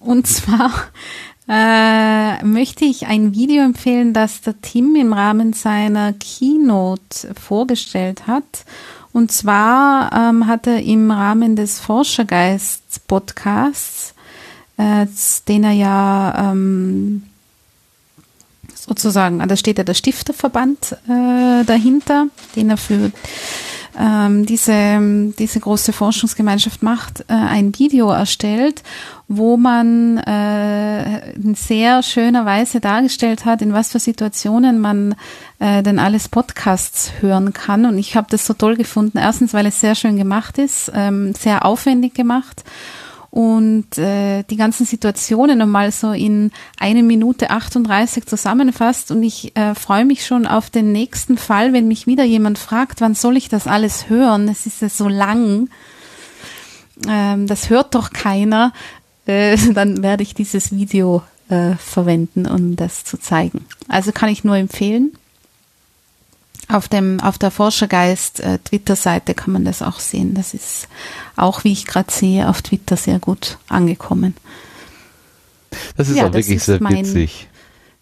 Und 0.00 0.26
zwar 0.26 0.72
äh, 1.48 2.42
möchte 2.44 2.84
ich 2.84 3.06
ein 3.06 3.34
Video 3.34 3.62
empfehlen, 3.62 4.12
das 4.12 4.40
der 4.42 4.60
Tim 4.60 4.96
im 4.96 5.12
Rahmen 5.12 5.52
seiner 5.52 6.12
Keynote 6.12 7.32
vorgestellt 7.34 8.26
hat. 8.26 8.64
Und 9.12 9.30
zwar 9.30 10.10
ähm, 10.12 10.46
hat 10.46 10.66
er 10.66 10.82
im 10.82 11.10
Rahmen 11.10 11.54
des 11.54 11.78
Forschergeist-Podcasts 11.80 14.13
äh, 14.76 15.06
den 15.48 15.64
er 15.64 15.72
ja 15.72 16.50
ähm, 16.50 17.22
sozusagen, 18.74 19.46
da 19.46 19.56
steht 19.56 19.78
ja 19.78 19.84
der 19.84 19.94
Stifterverband 19.94 20.96
äh, 21.08 21.64
dahinter, 21.64 22.26
den 22.56 22.70
er 22.70 22.76
für 22.76 23.12
ähm, 23.98 24.44
diese, 24.44 25.32
diese 25.38 25.60
große 25.60 25.92
Forschungsgemeinschaft 25.92 26.82
macht, 26.82 27.20
äh, 27.28 27.34
ein 27.34 27.78
Video 27.78 28.10
erstellt, 28.10 28.82
wo 29.28 29.56
man 29.56 30.18
äh, 30.18 31.30
in 31.32 31.54
sehr 31.54 32.02
schöner 32.02 32.44
Weise 32.44 32.80
dargestellt 32.80 33.44
hat, 33.44 33.62
in 33.62 33.72
was 33.72 33.92
für 33.92 34.00
Situationen 34.00 34.80
man 34.80 35.14
äh, 35.60 35.82
denn 35.82 35.98
alles 35.98 36.28
Podcasts 36.28 37.12
hören 37.20 37.52
kann. 37.52 37.86
Und 37.86 37.98
ich 37.98 38.16
habe 38.16 38.26
das 38.30 38.46
so 38.46 38.54
toll 38.54 38.76
gefunden. 38.76 39.18
Erstens, 39.18 39.54
weil 39.54 39.66
es 39.66 39.80
sehr 39.80 39.94
schön 39.94 40.16
gemacht 40.16 40.58
ist, 40.58 40.90
ähm, 40.94 41.32
sehr 41.34 41.64
aufwendig 41.64 42.14
gemacht 42.14 42.64
und 43.34 43.98
äh, 43.98 44.44
die 44.44 44.54
ganzen 44.54 44.86
Situationen 44.86 45.58
nochmal 45.58 45.90
so 45.90 46.12
in 46.12 46.52
eine 46.78 47.02
Minute 47.02 47.50
38 47.50 48.26
zusammenfasst. 48.26 49.10
Und 49.10 49.24
ich 49.24 49.56
äh, 49.56 49.74
freue 49.74 50.04
mich 50.04 50.24
schon 50.24 50.46
auf 50.46 50.70
den 50.70 50.92
nächsten 50.92 51.36
Fall, 51.36 51.72
wenn 51.72 51.88
mich 51.88 52.06
wieder 52.06 52.22
jemand 52.22 52.58
fragt, 52.58 53.00
wann 53.00 53.16
soll 53.16 53.36
ich 53.36 53.48
das 53.48 53.66
alles 53.66 54.08
hören? 54.08 54.46
Es 54.46 54.66
ist 54.66 54.82
ja 54.82 54.88
so 54.88 55.08
lang. 55.08 55.68
Ähm, 57.08 57.48
das 57.48 57.70
hört 57.70 57.96
doch 57.96 58.12
keiner. 58.12 58.72
Äh, 59.26 59.56
dann 59.74 60.04
werde 60.04 60.22
ich 60.22 60.34
dieses 60.34 60.70
Video 60.70 61.24
äh, 61.48 61.74
verwenden, 61.74 62.46
um 62.46 62.76
das 62.76 63.02
zu 63.02 63.18
zeigen. 63.18 63.66
Also 63.88 64.12
kann 64.12 64.28
ich 64.28 64.44
nur 64.44 64.56
empfehlen. 64.56 65.10
Auf 66.68 66.88
dem, 66.88 67.20
auf 67.20 67.38
der 67.38 67.50
Forschergeist 67.50 68.40
äh, 68.40 68.58
Twitter-Seite 68.58 69.34
kann 69.34 69.52
man 69.52 69.64
das 69.64 69.82
auch 69.82 70.00
sehen. 70.00 70.34
Das 70.34 70.54
ist 70.54 70.88
auch, 71.36 71.64
wie 71.64 71.72
ich 71.72 71.86
gerade 71.86 72.10
sehe, 72.10 72.48
auf 72.48 72.62
Twitter 72.62 72.96
sehr 72.96 73.18
gut 73.18 73.58
angekommen. 73.68 74.34
Das 75.96 76.08
ist 76.08 76.16
ja, 76.16 76.26
auch 76.26 76.32
wirklich 76.32 76.62
sehr 76.62 76.80
witzig. 76.80 77.48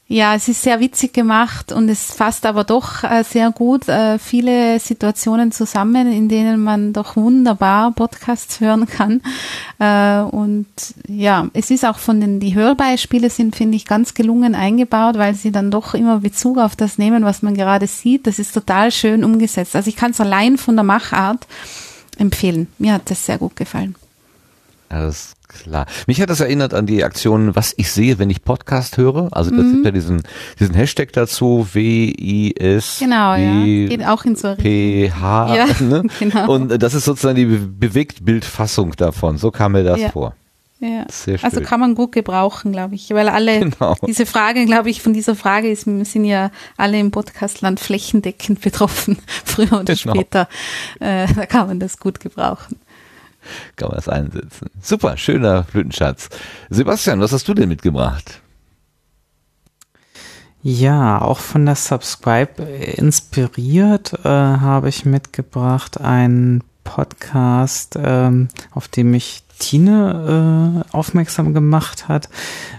Ja, 0.08 0.34
es 0.34 0.46
ist 0.46 0.60
sehr 0.60 0.78
witzig 0.78 1.14
gemacht 1.14 1.72
und 1.72 1.88
es 1.88 2.12
fasst 2.12 2.44
aber 2.44 2.64
doch 2.64 3.02
äh, 3.02 3.22
sehr 3.22 3.50
gut 3.50 3.88
äh, 3.88 4.18
viele 4.18 4.78
Situationen 4.78 5.52
zusammen, 5.52 6.12
in 6.12 6.28
denen 6.28 6.62
man 6.62 6.92
doch 6.92 7.16
wunderbar 7.16 7.92
Podcasts 7.92 8.60
hören 8.60 8.86
kann. 8.86 9.22
Äh, 9.78 10.20
und 10.20 10.66
ja, 11.08 11.48
es 11.54 11.70
ist 11.70 11.86
auch 11.86 11.98
von 11.98 12.20
den, 12.20 12.40
die 12.40 12.54
Hörbeispiele 12.54 13.30
sind, 13.30 13.56
finde 13.56 13.76
ich, 13.76 13.86
ganz 13.86 14.12
gelungen 14.12 14.54
eingebaut, 14.54 15.16
weil 15.16 15.34
sie 15.34 15.50
dann 15.50 15.70
doch 15.70 15.94
immer 15.94 16.20
Bezug 16.20 16.58
auf 16.58 16.76
das 16.76 16.98
nehmen, 16.98 17.24
was 17.24 17.40
man 17.40 17.54
gerade 17.54 17.86
sieht. 17.86 18.26
Das 18.26 18.38
ist 18.38 18.52
total 18.52 18.92
schön 18.92 19.24
umgesetzt. 19.24 19.74
Also 19.74 19.88
ich 19.88 19.96
kann 19.96 20.10
es 20.10 20.20
allein 20.20 20.58
von 20.58 20.76
der 20.76 20.84
Machart 20.84 21.46
empfehlen. 22.18 22.66
Mir 22.76 22.92
hat 22.94 23.10
das 23.10 23.24
sehr 23.24 23.38
gut 23.38 23.56
gefallen. 23.56 23.94
Alles 24.90 25.34
klar. 25.52 25.86
Mich 26.06 26.20
hat 26.20 26.30
das 26.30 26.40
erinnert 26.40 26.74
an 26.74 26.86
die 26.86 27.04
Aktion, 27.04 27.54
was 27.56 27.74
ich 27.76 27.90
sehe, 27.90 28.18
wenn 28.18 28.30
ich 28.30 28.42
Podcast 28.44 28.96
höre. 28.96 29.28
Also 29.32 29.50
das 29.50 29.60
Mhm. 29.64 29.72
gibt 29.72 29.84
ja 29.86 29.90
diesen, 29.90 30.22
diesen 30.60 30.74
Hashtag 30.74 31.12
dazu, 31.12 31.66
W-I-S. 31.72 32.96
Genau, 32.98 33.34
ja. 33.34 33.64
Geht 33.88 34.04
auch 34.06 34.24
in 34.24 34.36
so 34.36 34.54
PH. 34.56 35.54
Ja, 35.54 35.66
ne? 35.80 36.02
genau. 36.18 36.50
Und 36.52 36.82
das 36.82 36.94
ist 36.94 37.04
sozusagen 37.04 37.36
die 37.36 37.44
Be 37.46 37.58
Bewegtbildfassung 37.92 38.92
davon. 38.96 39.38
So 39.38 39.50
kam 39.50 39.72
mir 39.72 39.84
das 39.84 40.00
Ja. 40.00 40.08
vor. 40.10 40.34
Ja. 40.80 41.04
Sehr 41.08 41.38
schön. 41.38 41.44
Also 41.44 41.60
kann 41.60 41.78
man 41.78 41.94
gut 41.94 42.10
gebrauchen, 42.10 42.72
glaube 42.72 42.96
ich, 42.96 43.08
weil 43.10 43.28
alle 43.28 43.60
Genau. 43.60 43.94
diese 44.04 44.26
Frage, 44.26 44.64
glaube 44.66 44.90
ich, 44.90 45.00
von 45.00 45.12
dieser 45.12 45.36
Frage 45.36 45.70
ist, 45.70 45.82
sind 45.84 46.24
ja 46.24 46.50
alle 46.76 46.98
im 46.98 47.12
Podcastland 47.12 47.78
flächendeckend 47.78 48.60
betroffen, 48.60 49.18
früher 49.44 49.72
oder 49.80 49.94
Genau. 49.94 50.14
später. 50.14 50.48
Äh, 50.98 51.28
da 51.36 51.46
kann 51.46 51.68
man 51.68 51.78
das 51.78 51.98
gut 51.98 52.18
gebrauchen. 52.18 52.78
Kann 53.76 53.88
man 53.88 53.96
das 53.96 54.08
einsetzen. 54.08 54.70
Super, 54.80 55.16
schöner 55.16 55.62
Blütenschatz. 55.62 56.28
Sebastian, 56.70 57.20
was 57.20 57.32
hast 57.32 57.48
du 57.48 57.54
denn 57.54 57.68
mitgebracht? 57.68 58.40
Ja, 60.62 61.20
auch 61.20 61.40
von 61.40 61.66
der 61.66 61.74
Subscribe 61.74 62.62
inspiriert 62.62 64.12
äh, 64.24 64.28
habe 64.28 64.88
ich 64.88 65.04
mitgebracht 65.04 66.00
einen 66.00 66.62
Podcast, 66.84 67.98
ähm, 68.00 68.48
auf 68.70 68.86
dem 68.86 69.10
mich 69.10 69.42
Tine 69.62 70.84
äh, 70.92 70.94
aufmerksam 70.96 71.54
gemacht 71.54 72.08
hat. 72.08 72.28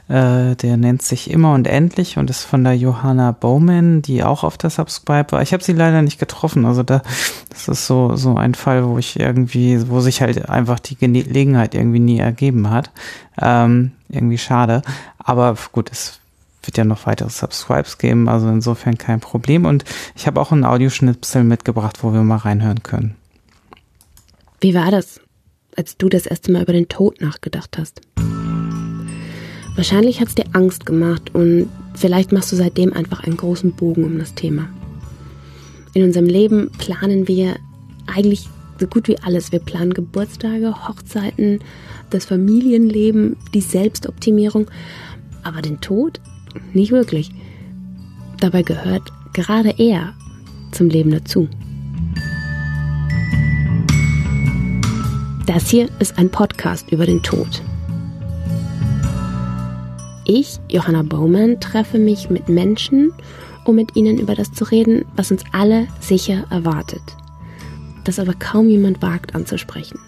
Äh, 0.10 0.56
der 0.56 0.76
nennt 0.78 1.02
sich 1.02 1.32
Immer 1.32 1.54
und 1.54 1.66
Endlich 1.66 2.18
und 2.18 2.30
ist 2.30 2.44
von 2.44 2.64
der 2.64 2.76
Johanna 2.76 3.32
Bowman, 3.32 4.02
die 4.02 4.24
auch 4.24 4.44
auf 4.44 4.58
der 4.58 4.70
Subscribe 4.70 5.32
war. 5.32 5.42
Ich 5.42 5.54
habe 5.54 5.64
sie 5.64 5.72
leider 5.72 6.02
nicht 6.02 6.20
getroffen. 6.20 6.66
Also 6.66 6.84
da, 6.84 7.02
das 7.50 7.70
ist 7.70 7.88
so 7.88 8.16
so 8.16 8.36
ein 8.36 8.54
Fall, 8.54 8.86
wo 8.86 8.98
ich 8.98 9.20
irgendwie, 9.20 9.90
wo 9.90 10.02
sich 10.02 10.22
halt 10.22 10.50
einfach 10.50 10.80
die 10.80 10.98
Gelegenheit 10.98 11.74
irgendwie 11.74 12.00
nie 12.00 12.20
ergeben 12.20 12.70
hat. 12.70 12.92
Ähm, 13.42 13.92
irgendwie 14.10 14.38
schade. 14.38 14.82
Aber 15.18 15.56
gut, 15.72 15.90
es 15.90 16.20
wird 16.64 16.78
ja 16.78 16.84
noch 16.84 17.06
weitere 17.06 17.30
Subscribes 17.30 17.98
geben, 17.98 18.28
also 18.28 18.50
insofern 18.50 18.98
kein 18.98 19.22
Problem. 19.22 19.66
Und 19.66 19.86
ich 20.16 20.28
habe 20.28 20.40
auch 20.40 20.52
einen 20.52 20.66
Audioschnipsel 20.66 21.44
mitgebracht, 21.44 22.04
wo 22.04 22.14
wir 22.14 22.24
mal 22.24 22.38
reinhören 22.38 22.84
können. 22.84 23.16
Wie 24.60 24.74
war 24.74 24.92
das, 24.92 25.20
als 25.78 25.98
du 25.98 26.10
das 26.10 26.26
erste 26.26 26.52
Mal 26.52 26.64
über 26.64 26.74
den 26.74 26.90
Tod 26.90 27.22
nachgedacht 27.22 27.78
hast? 27.78 28.02
Wahrscheinlich 29.76 30.22
hat 30.22 30.28
es 30.28 30.36
dir 30.36 30.46
Angst 30.54 30.86
gemacht 30.86 31.34
und 31.34 31.70
vielleicht 31.96 32.32
machst 32.32 32.52
du 32.52 32.56
seitdem 32.56 32.94
einfach 32.94 33.24
einen 33.24 33.38
großen 33.38 33.74
Bogen 33.74 34.04
um 34.04 34.20
das 34.20 34.36
Thema. 34.36 34.70
In 35.94 36.04
unserem 36.04 36.28
Leben 36.28 36.72
planen 36.78 37.28
wir 37.28 37.56
eigentlich 38.08 38.48
so 38.80 38.88
gut 38.88 39.08
wie 39.08 39.20
alles. 39.20 39.52
Wir 39.52 39.60
planen 39.60 39.94
Geburtstage, 39.94 40.88
Hochzeiten, 40.88 41.60
das 42.10 42.26
Familienleben, 42.26 43.38
die 43.54 43.62
Selbstoptimierung, 43.62 44.68
aber 45.44 45.62
den 45.62 45.82
Tod 45.82 46.20
nicht 46.74 46.92
wirklich. 46.92 47.32
Dabei 48.40 48.62
gehört 48.62 49.12
gerade 49.34 49.74
er 49.78 50.14
zum 50.72 50.90
Leben 50.90 51.12
dazu. 51.12 51.48
Das 55.46 55.70
hier 55.70 55.90
ist 56.00 56.18
ein 56.18 56.30
Podcast 56.30 56.90
über 56.90 57.06
den 57.06 57.22
Tod. 57.22 57.62
Ich, 60.24 60.58
Johanna 60.70 61.04
Bowman, 61.04 61.60
treffe 61.60 62.00
mich 62.00 62.30
mit 62.30 62.48
Menschen, 62.48 63.12
um 63.66 63.76
mit 63.76 63.98
ihnen 63.98 64.20
über 64.20 64.36
das 64.36 64.54
zu 64.54 64.64
reden, 64.64 65.04
was 65.18 65.32
uns 65.32 65.44
alle 65.52 65.88
sicher 66.00 66.46
erwartet. 66.50 67.02
Das 68.06 68.20
aber 68.20 68.34
kaum 68.36 68.70
jemand 68.70 69.02
wagt 69.02 69.36
anzusprechen. 69.36 70.00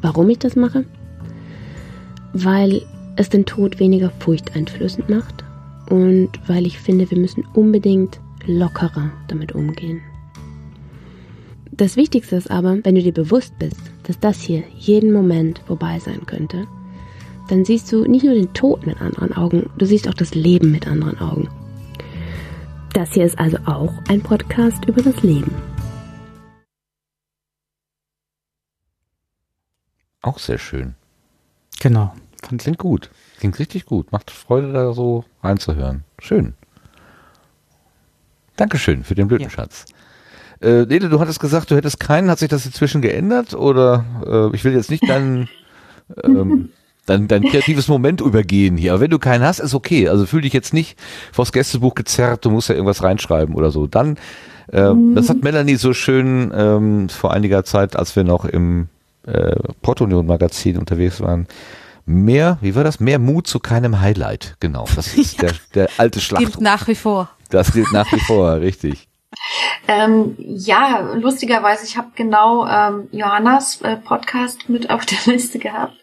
Warum 0.00 0.30
ich 0.30 0.38
das 0.38 0.54
mache? 0.54 0.84
Weil 2.32 2.82
es 3.16 3.28
den 3.28 3.46
Tod 3.46 3.80
weniger 3.80 4.12
furchteinflößend 4.20 5.08
macht 5.08 5.42
und 5.90 6.30
weil 6.46 6.66
ich 6.66 6.78
finde, 6.78 7.10
wir 7.10 7.18
müssen 7.18 7.44
unbedingt 7.52 8.20
lockerer 8.46 9.10
damit 9.26 9.56
umgehen. 9.56 10.02
Das 11.76 11.96
Wichtigste 11.96 12.36
ist 12.36 12.50
aber, 12.50 12.82
wenn 12.84 12.94
du 12.94 13.02
dir 13.02 13.12
bewusst 13.12 13.58
bist, 13.58 13.80
dass 14.04 14.18
das 14.18 14.40
hier 14.40 14.64
jeden 14.78 15.12
Moment 15.12 15.58
vorbei 15.66 15.98
sein 15.98 16.24
könnte, 16.24 16.66
dann 17.48 17.66
siehst 17.66 17.92
du 17.92 18.06
nicht 18.06 18.24
nur 18.24 18.32
den 18.32 18.54
Tod 18.54 18.86
mit 18.86 18.98
anderen 19.00 19.34
Augen, 19.34 19.68
du 19.76 19.84
siehst 19.84 20.08
auch 20.08 20.14
das 20.14 20.34
Leben 20.34 20.72
mit 20.72 20.86
anderen 20.86 21.18
Augen. 21.20 21.50
Das 22.94 23.12
hier 23.12 23.26
ist 23.26 23.38
also 23.38 23.58
auch 23.66 23.92
ein 24.08 24.22
Podcast 24.22 24.86
über 24.86 25.02
das 25.02 25.22
Leben. 25.22 25.54
Auch 30.22 30.38
sehr 30.38 30.58
schön. 30.58 30.94
Genau. 31.80 32.14
Klingt 32.40 32.78
gut. 32.78 33.10
Klingt 33.38 33.58
richtig 33.58 33.84
gut. 33.84 34.12
Macht 34.12 34.30
Freude, 34.30 34.72
da 34.72 34.94
so 34.94 35.24
reinzuhören. 35.42 36.04
Schön. 36.18 36.54
Dankeschön 38.56 39.04
für 39.04 39.14
den 39.14 39.28
Blütenschatz. 39.28 39.84
Äh, 40.60 40.86
Nele, 40.86 41.08
du 41.08 41.20
hattest 41.20 41.40
gesagt, 41.40 41.70
du 41.70 41.76
hättest 41.76 42.00
keinen. 42.00 42.30
Hat 42.30 42.38
sich 42.38 42.48
das 42.48 42.66
inzwischen 42.66 43.02
geändert? 43.02 43.54
Oder 43.54 44.04
äh, 44.26 44.56
ich 44.56 44.64
will 44.64 44.74
jetzt 44.74 44.90
nicht 44.90 45.08
dein, 45.08 45.48
ähm, 46.24 46.70
dein, 47.06 47.28
dein 47.28 47.42
kreatives 47.42 47.88
Moment 47.88 48.20
übergehen 48.20 48.76
hier. 48.76 48.92
Aber 48.92 49.02
wenn 49.02 49.10
du 49.10 49.18
keinen 49.18 49.44
hast, 49.44 49.60
ist 49.60 49.74
okay. 49.74 50.08
Also 50.08 50.26
fühl 50.26 50.42
dich 50.42 50.52
jetzt 50.52 50.74
nicht 50.74 50.98
vors 51.32 51.52
Gästebuch 51.52 51.94
gezerrt, 51.94 52.44
du 52.44 52.50
musst 52.50 52.68
ja 52.68 52.74
irgendwas 52.74 53.02
reinschreiben 53.02 53.54
oder 53.54 53.70
so. 53.70 53.86
Dann, 53.86 54.16
äh, 54.72 54.92
das 55.14 55.28
hat 55.28 55.42
Melanie 55.42 55.76
so 55.76 55.92
schön 55.92 56.52
ähm, 56.54 57.08
vor 57.08 57.32
einiger 57.32 57.64
Zeit, 57.64 57.96
als 57.96 58.16
wir 58.16 58.24
noch 58.24 58.44
im 58.44 58.88
äh, 59.26 59.56
Portunion-Magazin 59.82 60.78
unterwegs 60.78 61.20
waren, 61.20 61.46
mehr, 62.06 62.58
wie 62.60 62.74
war 62.74 62.84
das? 62.84 63.00
Mehr 63.00 63.18
Mut 63.18 63.46
zu 63.46 63.58
keinem 63.58 64.00
Highlight. 64.00 64.56
Genau, 64.60 64.86
das 64.94 65.16
ist 65.16 65.42
der, 65.42 65.52
der 65.74 65.88
alte 65.98 66.20
Schlacht. 66.20 66.44
Gilt 66.44 66.60
nach 66.60 66.88
wie 66.88 66.94
vor. 66.94 67.28
Das 67.50 67.72
gilt 67.72 67.92
nach 67.92 68.10
wie 68.12 68.20
vor, 68.20 68.60
richtig. 68.60 69.08
Ähm, 69.88 70.34
ja, 70.38 71.12
lustigerweise, 71.14 71.84
ich 71.84 71.96
habe 71.96 72.08
genau 72.14 72.66
ähm, 72.66 73.08
Johannas 73.12 73.80
äh, 73.82 73.96
Podcast 73.96 74.68
mit 74.68 74.90
auf 74.90 75.06
der 75.06 75.18
Liste 75.32 75.58
gehabt. 75.58 75.96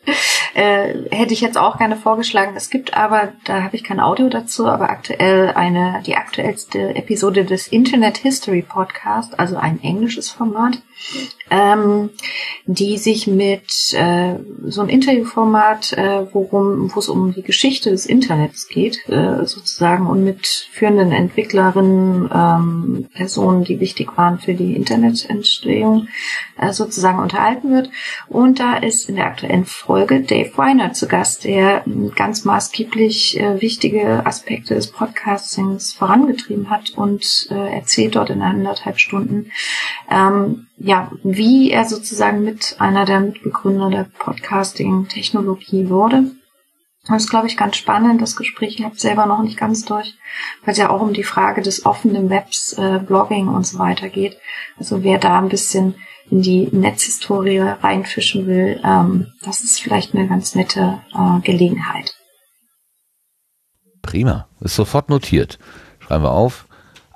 Äh, 0.54 1.10
hätte 1.12 1.34
ich 1.34 1.42
jetzt 1.42 1.58
auch 1.58 1.78
gerne 1.78 1.96
vorgeschlagen. 1.96 2.54
Es 2.56 2.70
gibt 2.70 2.96
aber, 2.96 3.34
da 3.46 3.64
habe 3.64 3.76
ich 3.76 3.84
kein 3.84 4.00
Audio 4.00 4.30
dazu, 4.30 4.68
aber 4.68 4.90
aktuell 4.90 5.52
eine, 5.56 6.02
die 6.06 6.16
aktuellste 6.16 6.96
Episode 6.96 7.44
des 7.44 7.68
Internet 7.68 8.18
History 8.18 8.62
Podcast, 8.62 9.40
also 9.40 9.58
ein 9.58 9.82
englisches 9.82 10.30
Format, 10.30 10.82
ähm, 11.50 12.10
die 12.66 12.98
sich 12.98 13.28
mit 13.28 13.94
äh, 13.94 14.36
so 14.66 14.82
ein 14.82 14.90
Interviewformat, 14.90 15.94
äh, 15.94 16.26
wo 16.34 16.90
es 16.98 17.10
um 17.10 17.34
die 17.34 17.42
Geschichte 17.42 17.92
des 17.92 18.06
Internets 18.06 18.68
geht, 18.68 19.08
äh, 19.10 19.46
sozusagen, 19.46 20.08
und 20.08 20.24
mit 20.24 20.48
führenden 20.72 21.12
Entwicklerinnen, 21.12 22.30
ähm, 22.34 23.10
Personen, 23.14 23.64
die 23.64 23.80
wichtig 23.80 24.18
waren 24.18 24.40
für 24.40 24.54
die 24.54 24.76
Internetentstehung, 24.76 26.08
äh, 26.58 26.72
sozusagen 26.72 27.20
unterhalten 27.20 27.72
wird. 27.72 27.90
Und 28.28 28.60
da 28.60 28.78
ist 28.78 29.10
in 29.10 29.16
der 29.16 29.26
aktuellen 29.26 29.66
Folge 29.66 30.22
Dave 30.22 30.52
Weiner 30.56 30.94
zu 30.94 31.08
Gast, 31.08 31.44
der 31.44 31.84
ähm, 31.86 32.12
ganz 32.16 32.46
maßgeblich 32.46 33.40
äh, 33.40 33.62
wichtige 33.62 34.26
Aspekte 34.26 34.76
des 34.76 34.88
Podcastings 34.88 35.94
vorangetrieben 35.94 36.70
hat 36.70 36.92
und 36.96 37.48
äh, 37.52 37.76
erzählt 37.76 38.16
dort 38.16 38.30
in 38.30 38.42
anderthalb 38.42 39.00
Stunden, 39.00 39.52
ähm, 40.10 40.68
ja, 40.84 41.12
wie 41.24 41.72
er 41.72 41.86
sozusagen 41.86 42.44
mit 42.44 42.76
einer 42.80 43.06
der 43.06 43.22
Mitbegründer 43.22 43.90
der 43.90 44.06
Podcasting-Technologie 44.20 45.88
wurde. 45.88 46.26
Das 47.08 47.24
ist, 47.24 47.30
glaube 47.30 47.48
ich, 47.48 47.56
ganz 47.56 47.78
spannend, 47.78 48.22
das 48.22 48.36
Gespräch. 48.36 48.80
Ich 48.80 48.86
habe 48.86 48.98
selber 48.98 49.26
noch 49.26 49.42
nicht 49.42 49.58
ganz 49.58 49.86
durch, 49.86 50.14
weil 50.64 50.74
es 50.74 50.78
ja 50.78 50.90
auch 50.90 51.02
um 51.02 51.14
die 51.14 51.24
Frage 51.24 51.62
des 51.62 51.86
offenen 51.86 52.30
Webs, 52.30 52.74
äh, 52.74 53.00
Blogging 53.00 53.48
und 53.48 53.66
so 53.66 53.80
weiter 53.80 54.10
geht. 54.10 54.38
Also 54.78 55.04
wer 55.04 55.20
da 55.20 55.40
ein 55.40 55.48
bisschen 55.48 55.96
in 56.30 56.42
die 56.42 56.68
Netzhistorie 56.72 57.60
reinfischen 57.60 58.46
will, 58.46 58.82
ähm, 58.84 59.28
das 59.42 59.64
ist 59.64 59.80
vielleicht 59.80 60.14
eine 60.14 60.28
ganz 60.28 60.54
nette 60.54 61.02
äh, 61.14 61.40
Gelegenheit. 61.42 62.14
Prima. 64.02 64.50
Ist 64.60 64.76
sofort 64.76 65.08
notiert. 65.10 65.60
Schreiben 66.00 66.26
wir 66.26 66.32
auf. 66.32 66.68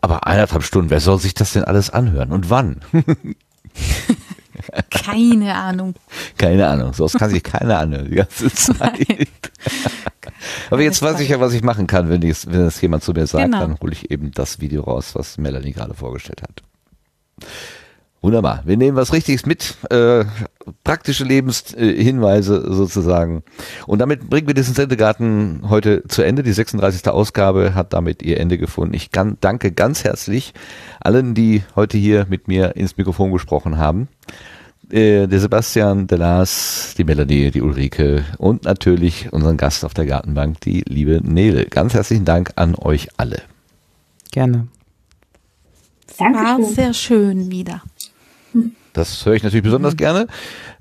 Aber 0.01 0.25
eineinhalb 0.25 0.63
Stunden, 0.63 0.89
wer 0.89 1.01
soll 1.01 1.19
sich 1.19 1.33
das 1.33 1.51
denn 1.51 1.65
alles 1.65 1.89
anhören? 1.89 2.31
Und 2.31 2.49
wann? 2.49 2.79
Keine 4.89 5.55
Ahnung. 5.55 5.93
Keine 6.37 6.67
Ahnung. 6.67 6.93
So 6.93 7.07
kann 7.07 7.29
sich 7.29 7.43
keiner 7.43 7.79
anhören 7.79 8.09
die 8.09 8.15
ganze 8.15 8.51
Zeit. 8.53 9.07
Aber 10.69 10.81
jetzt 10.81 11.01
weiß 11.01 11.19
ich 11.21 11.29
ja, 11.29 11.39
was 11.39 11.53
ich 11.53 11.63
machen 11.63 11.87
kann, 11.87 12.09
wenn, 12.09 12.21
ich, 12.21 12.45
wenn 12.47 12.65
das 12.65 12.81
jemand 12.81 13.03
zu 13.03 13.13
mir 13.13 13.27
sagt, 13.27 13.45
Genau. 13.45 13.59
dann 13.59 13.79
hole 13.79 13.93
ich 13.93 14.11
eben 14.11 14.31
das 14.31 14.59
Video 14.59 14.83
raus, 14.83 15.11
was 15.13 15.37
Melanie 15.37 15.71
gerade 15.71 15.93
vorgestellt 15.93 16.41
hat. 16.41 16.63
Wunderbar. 18.21 18.63
Wir 18.65 18.77
nehmen 18.77 18.97
was 18.97 19.13
Richtiges 19.13 19.45
mit, 19.45 19.75
äh, 19.91 20.25
praktische 20.83 21.23
Lebenshinweise 21.23 22.73
sozusagen. 22.73 23.43
Und 23.85 23.99
damit 23.99 24.27
bringen 24.29 24.47
wir 24.47 24.55
diesen 24.55 24.73
Sendegarten 24.73 25.61
heute 25.69 26.03
zu 26.07 26.23
Ende. 26.23 26.41
Die 26.43 26.51
36. 26.51 27.07
Ausgabe 27.09 27.75
hat 27.75 27.93
damit 27.93 28.23
ihr 28.23 28.39
Ende 28.39 28.57
gefunden. 28.57 28.95
Ich 28.95 29.11
kann, 29.11 29.37
danke 29.39 29.71
ganz 29.71 30.03
herzlich 30.03 30.53
allen, 30.99 31.35
die 31.35 31.63
heute 31.75 31.97
hier 31.97 32.25
mit 32.27 32.47
mir 32.47 32.75
ins 32.75 32.97
Mikrofon 32.97 33.31
gesprochen 33.31 33.77
haben. 33.77 34.07
äh, 34.91 35.27
der 35.27 35.39
Sebastian, 35.39 36.07
der 36.07 36.17
Lars, 36.17 36.95
die 36.97 37.03
Melanie, 37.03 37.51
die 37.51 37.61
Ulrike 37.61 38.23
und 38.37 38.63
natürlich 38.63 39.31
unseren 39.31 39.57
Gast 39.57 39.83
auf 39.85 39.93
der 39.93 40.05
Gartenbank, 40.05 40.61
die 40.61 40.81
liebe 40.87 41.21
Nele. 41.23 41.65
Ganz 41.65 41.93
herzlichen 41.93 42.25
Dank 42.25 42.51
an 42.55 42.75
euch 42.75 43.09
alle. 43.17 43.41
Gerne. 44.31 44.67
War 46.17 46.63
sehr 46.63 46.93
schön 46.93 47.51
wieder. 47.51 47.81
Das 48.97 49.25
höre 49.25 49.35
ich 49.35 49.43
natürlich 49.43 49.63
besonders 49.63 49.95
gerne. 49.95 50.27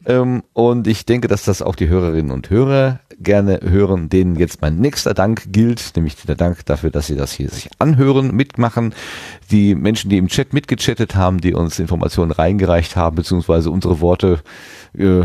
Ähm, 0.06 0.42
und 0.52 0.86
ich 0.86 1.04
denke, 1.04 1.28
dass 1.28 1.44
das 1.44 1.62
auch 1.62 1.74
die 1.74 1.88
Hörerinnen 1.88 2.30
und 2.30 2.50
Hörer 2.50 3.00
gerne 3.18 3.60
hören, 3.62 4.08
denen 4.08 4.36
jetzt 4.36 4.60
mein 4.60 4.76
nächster 4.76 5.14
Dank 5.14 5.52
gilt, 5.52 5.92
nämlich 5.96 6.16
der 6.16 6.34
Dank 6.34 6.66
dafür, 6.66 6.90
dass 6.90 7.06
sie 7.06 7.16
das 7.16 7.32
hier 7.32 7.48
sich 7.48 7.70
anhören, 7.78 8.34
mitmachen. 8.34 8.94
Die 9.50 9.74
Menschen, 9.74 10.10
die 10.10 10.18
im 10.18 10.28
Chat 10.28 10.52
mitgechattet 10.52 11.14
haben, 11.14 11.40
die 11.40 11.54
uns 11.54 11.78
Informationen 11.78 12.30
reingereicht 12.30 12.96
haben, 12.96 13.16
beziehungsweise 13.16 13.70
unsere 13.70 14.00
Worte 14.00 14.40
äh, 14.96 15.22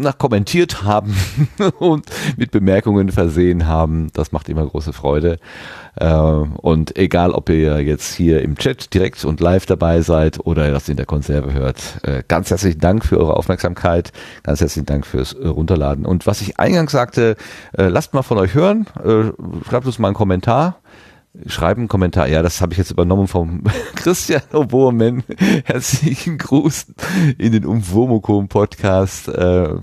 nach 0.00 0.18
kommentiert 0.18 0.82
haben 0.82 1.16
und 1.78 2.06
mit 2.36 2.50
Bemerkungen 2.50 3.10
versehen 3.10 3.66
haben. 3.66 4.08
Das 4.12 4.32
macht 4.32 4.48
immer 4.48 4.66
große 4.66 4.92
Freude. 4.92 5.38
Äh, 5.96 6.14
und 6.14 6.96
egal, 6.96 7.32
ob 7.32 7.48
ihr 7.48 7.80
jetzt 7.80 8.14
hier 8.14 8.42
im 8.42 8.56
Chat 8.56 8.92
direkt 8.94 9.24
und 9.24 9.40
live 9.40 9.66
dabei 9.66 10.00
seid 10.02 10.38
oder 10.44 10.70
das 10.70 10.88
in 10.88 10.96
der 10.96 11.06
Konserve 11.06 11.52
hört, 11.52 12.00
äh, 12.02 12.22
ganz 12.26 12.50
herzlichen 12.50 12.80
Dank 12.80 13.04
für 13.04 13.18
eure 13.18 13.36
Aufmerksamkeit. 13.36 14.12
Ganz 14.42 14.60
herzlichen 14.60 14.86
Dank 14.86 15.06
fürs 15.06 15.32
äh, 15.32 15.46
Runterladen. 15.46 16.06
Und 16.06 16.26
was 16.26 16.40
ich 16.40 16.58
eingangs 16.58 16.92
sagte, 16.92 17.36
lasst 17.72 18.14
mal 18.14 18.22
von 18.22 18.38
euch 18.38 18.54
hören. 18.54 18.86
Schreibt 19.68 19.86
uns 19.86 19.98
mal 19.98 20.08
einen 20.08 20.14
Kommentar. 20.14 20.80
Schreiben 21.46 21.82
einen 21.82 21.88
Kommentar. 21.88 22.26
Ja, 22.28 22.42
das 22.42 22.60
habe 22.60 22.72
ich 22.72 22.78
jetzt 22.78 22.90
übernommen 22.90 23.28
vom 23.28 23.62
Christian 23.94 24.42
Oboermann. 24.52 25.22
Herzlichen 25.64 26.38
Gruß 26.38 26.86
in 27.38 27.52
den 27.52 27.64
Umwomukum 27.64 28.48
Podcast. 28.48 29.28
Äh, 29.28 29.76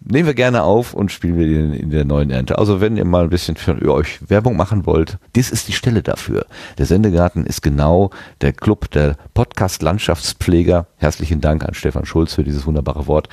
nehmen 0.00 0.26
wir 0.26 0.34
gerne 0.34 0.62
auf 0.62 0.94
und 0.94 1.10
spielen 1.10 1.36
wir 1.36 1.48
den 1.48 1.72
in 1.72 1.90
der 1.90 2.04
neuen 2.04 2.30
Ernte. 2.30 2.58
Also 2.58 2.80
wenn 2.80 2.96
ihr 2.96 3.04
mal 3.04 3.24
ein 3.24 3.30
bisschen 3.30 3.56
für 3.56 3.76
euch 3.90 4.20
Werbung 4.28 4.56
machen 4.56 4.86
wollt, 4.86 5.18
dies 5.34 5.50
ist 5.50 5.66
die 5.66 5.72
Stelle 5.72 6.02
dafür. 6.02 6.46
Der 6.78 6.86
Sendegarten 6.86 7.44
ist 7.44 7.60
genau 7.62 8.10
der 8.40 8.52
Club 8.52 8.90
der 8.92 9.16
Podcast-Landschaftspfleger. 9.34 10.86
Herzlichen 10.96 11.40
Dank 11.40 11.64
an 11.64 11.74
Stefan 11.74 12.06
Schulz 12.06 12.34
für 12.34 12.44
dieses 12.44 12.66
wunderbare 12.66 13.08
Wort. 13.08 13.28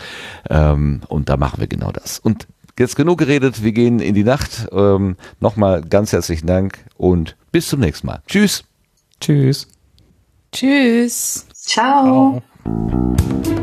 Ähm, 0.49 1.01
und 1.07 1.29
da 1.29 1.37
machen 1.37 1.59
wir 1.59 1.67
genau 1.67 1.91
das. 1.91 2.17
Und 2.17 2.47
jetzt 2.79 2.95
genug 2.95 3.19
geredet, 3.19 3.63
wir 3.63 3.71
gehen 3.71 3.99
in 3.99 4.15
die 4.15 4.23
Nacht. 4.23 4.67
Ähm, 4.71 5.15
Nochmal 5.39 5.81
ganz 5.81 6.11
herzlichen 6.11 6.47
Dank 6.47 6.85
und 6.97 7.35
bis 7.51 7.67
zum 7.67 7.79
nächsten 7.79 8.07
Mal. 8.07 8.21
Tschüss. 8.27 8.63
Tschüss. 9.19 9.67
Tschüss. 10.51 11.45
Ciao. 11.53 12.41
Ciao. 12.63 13.54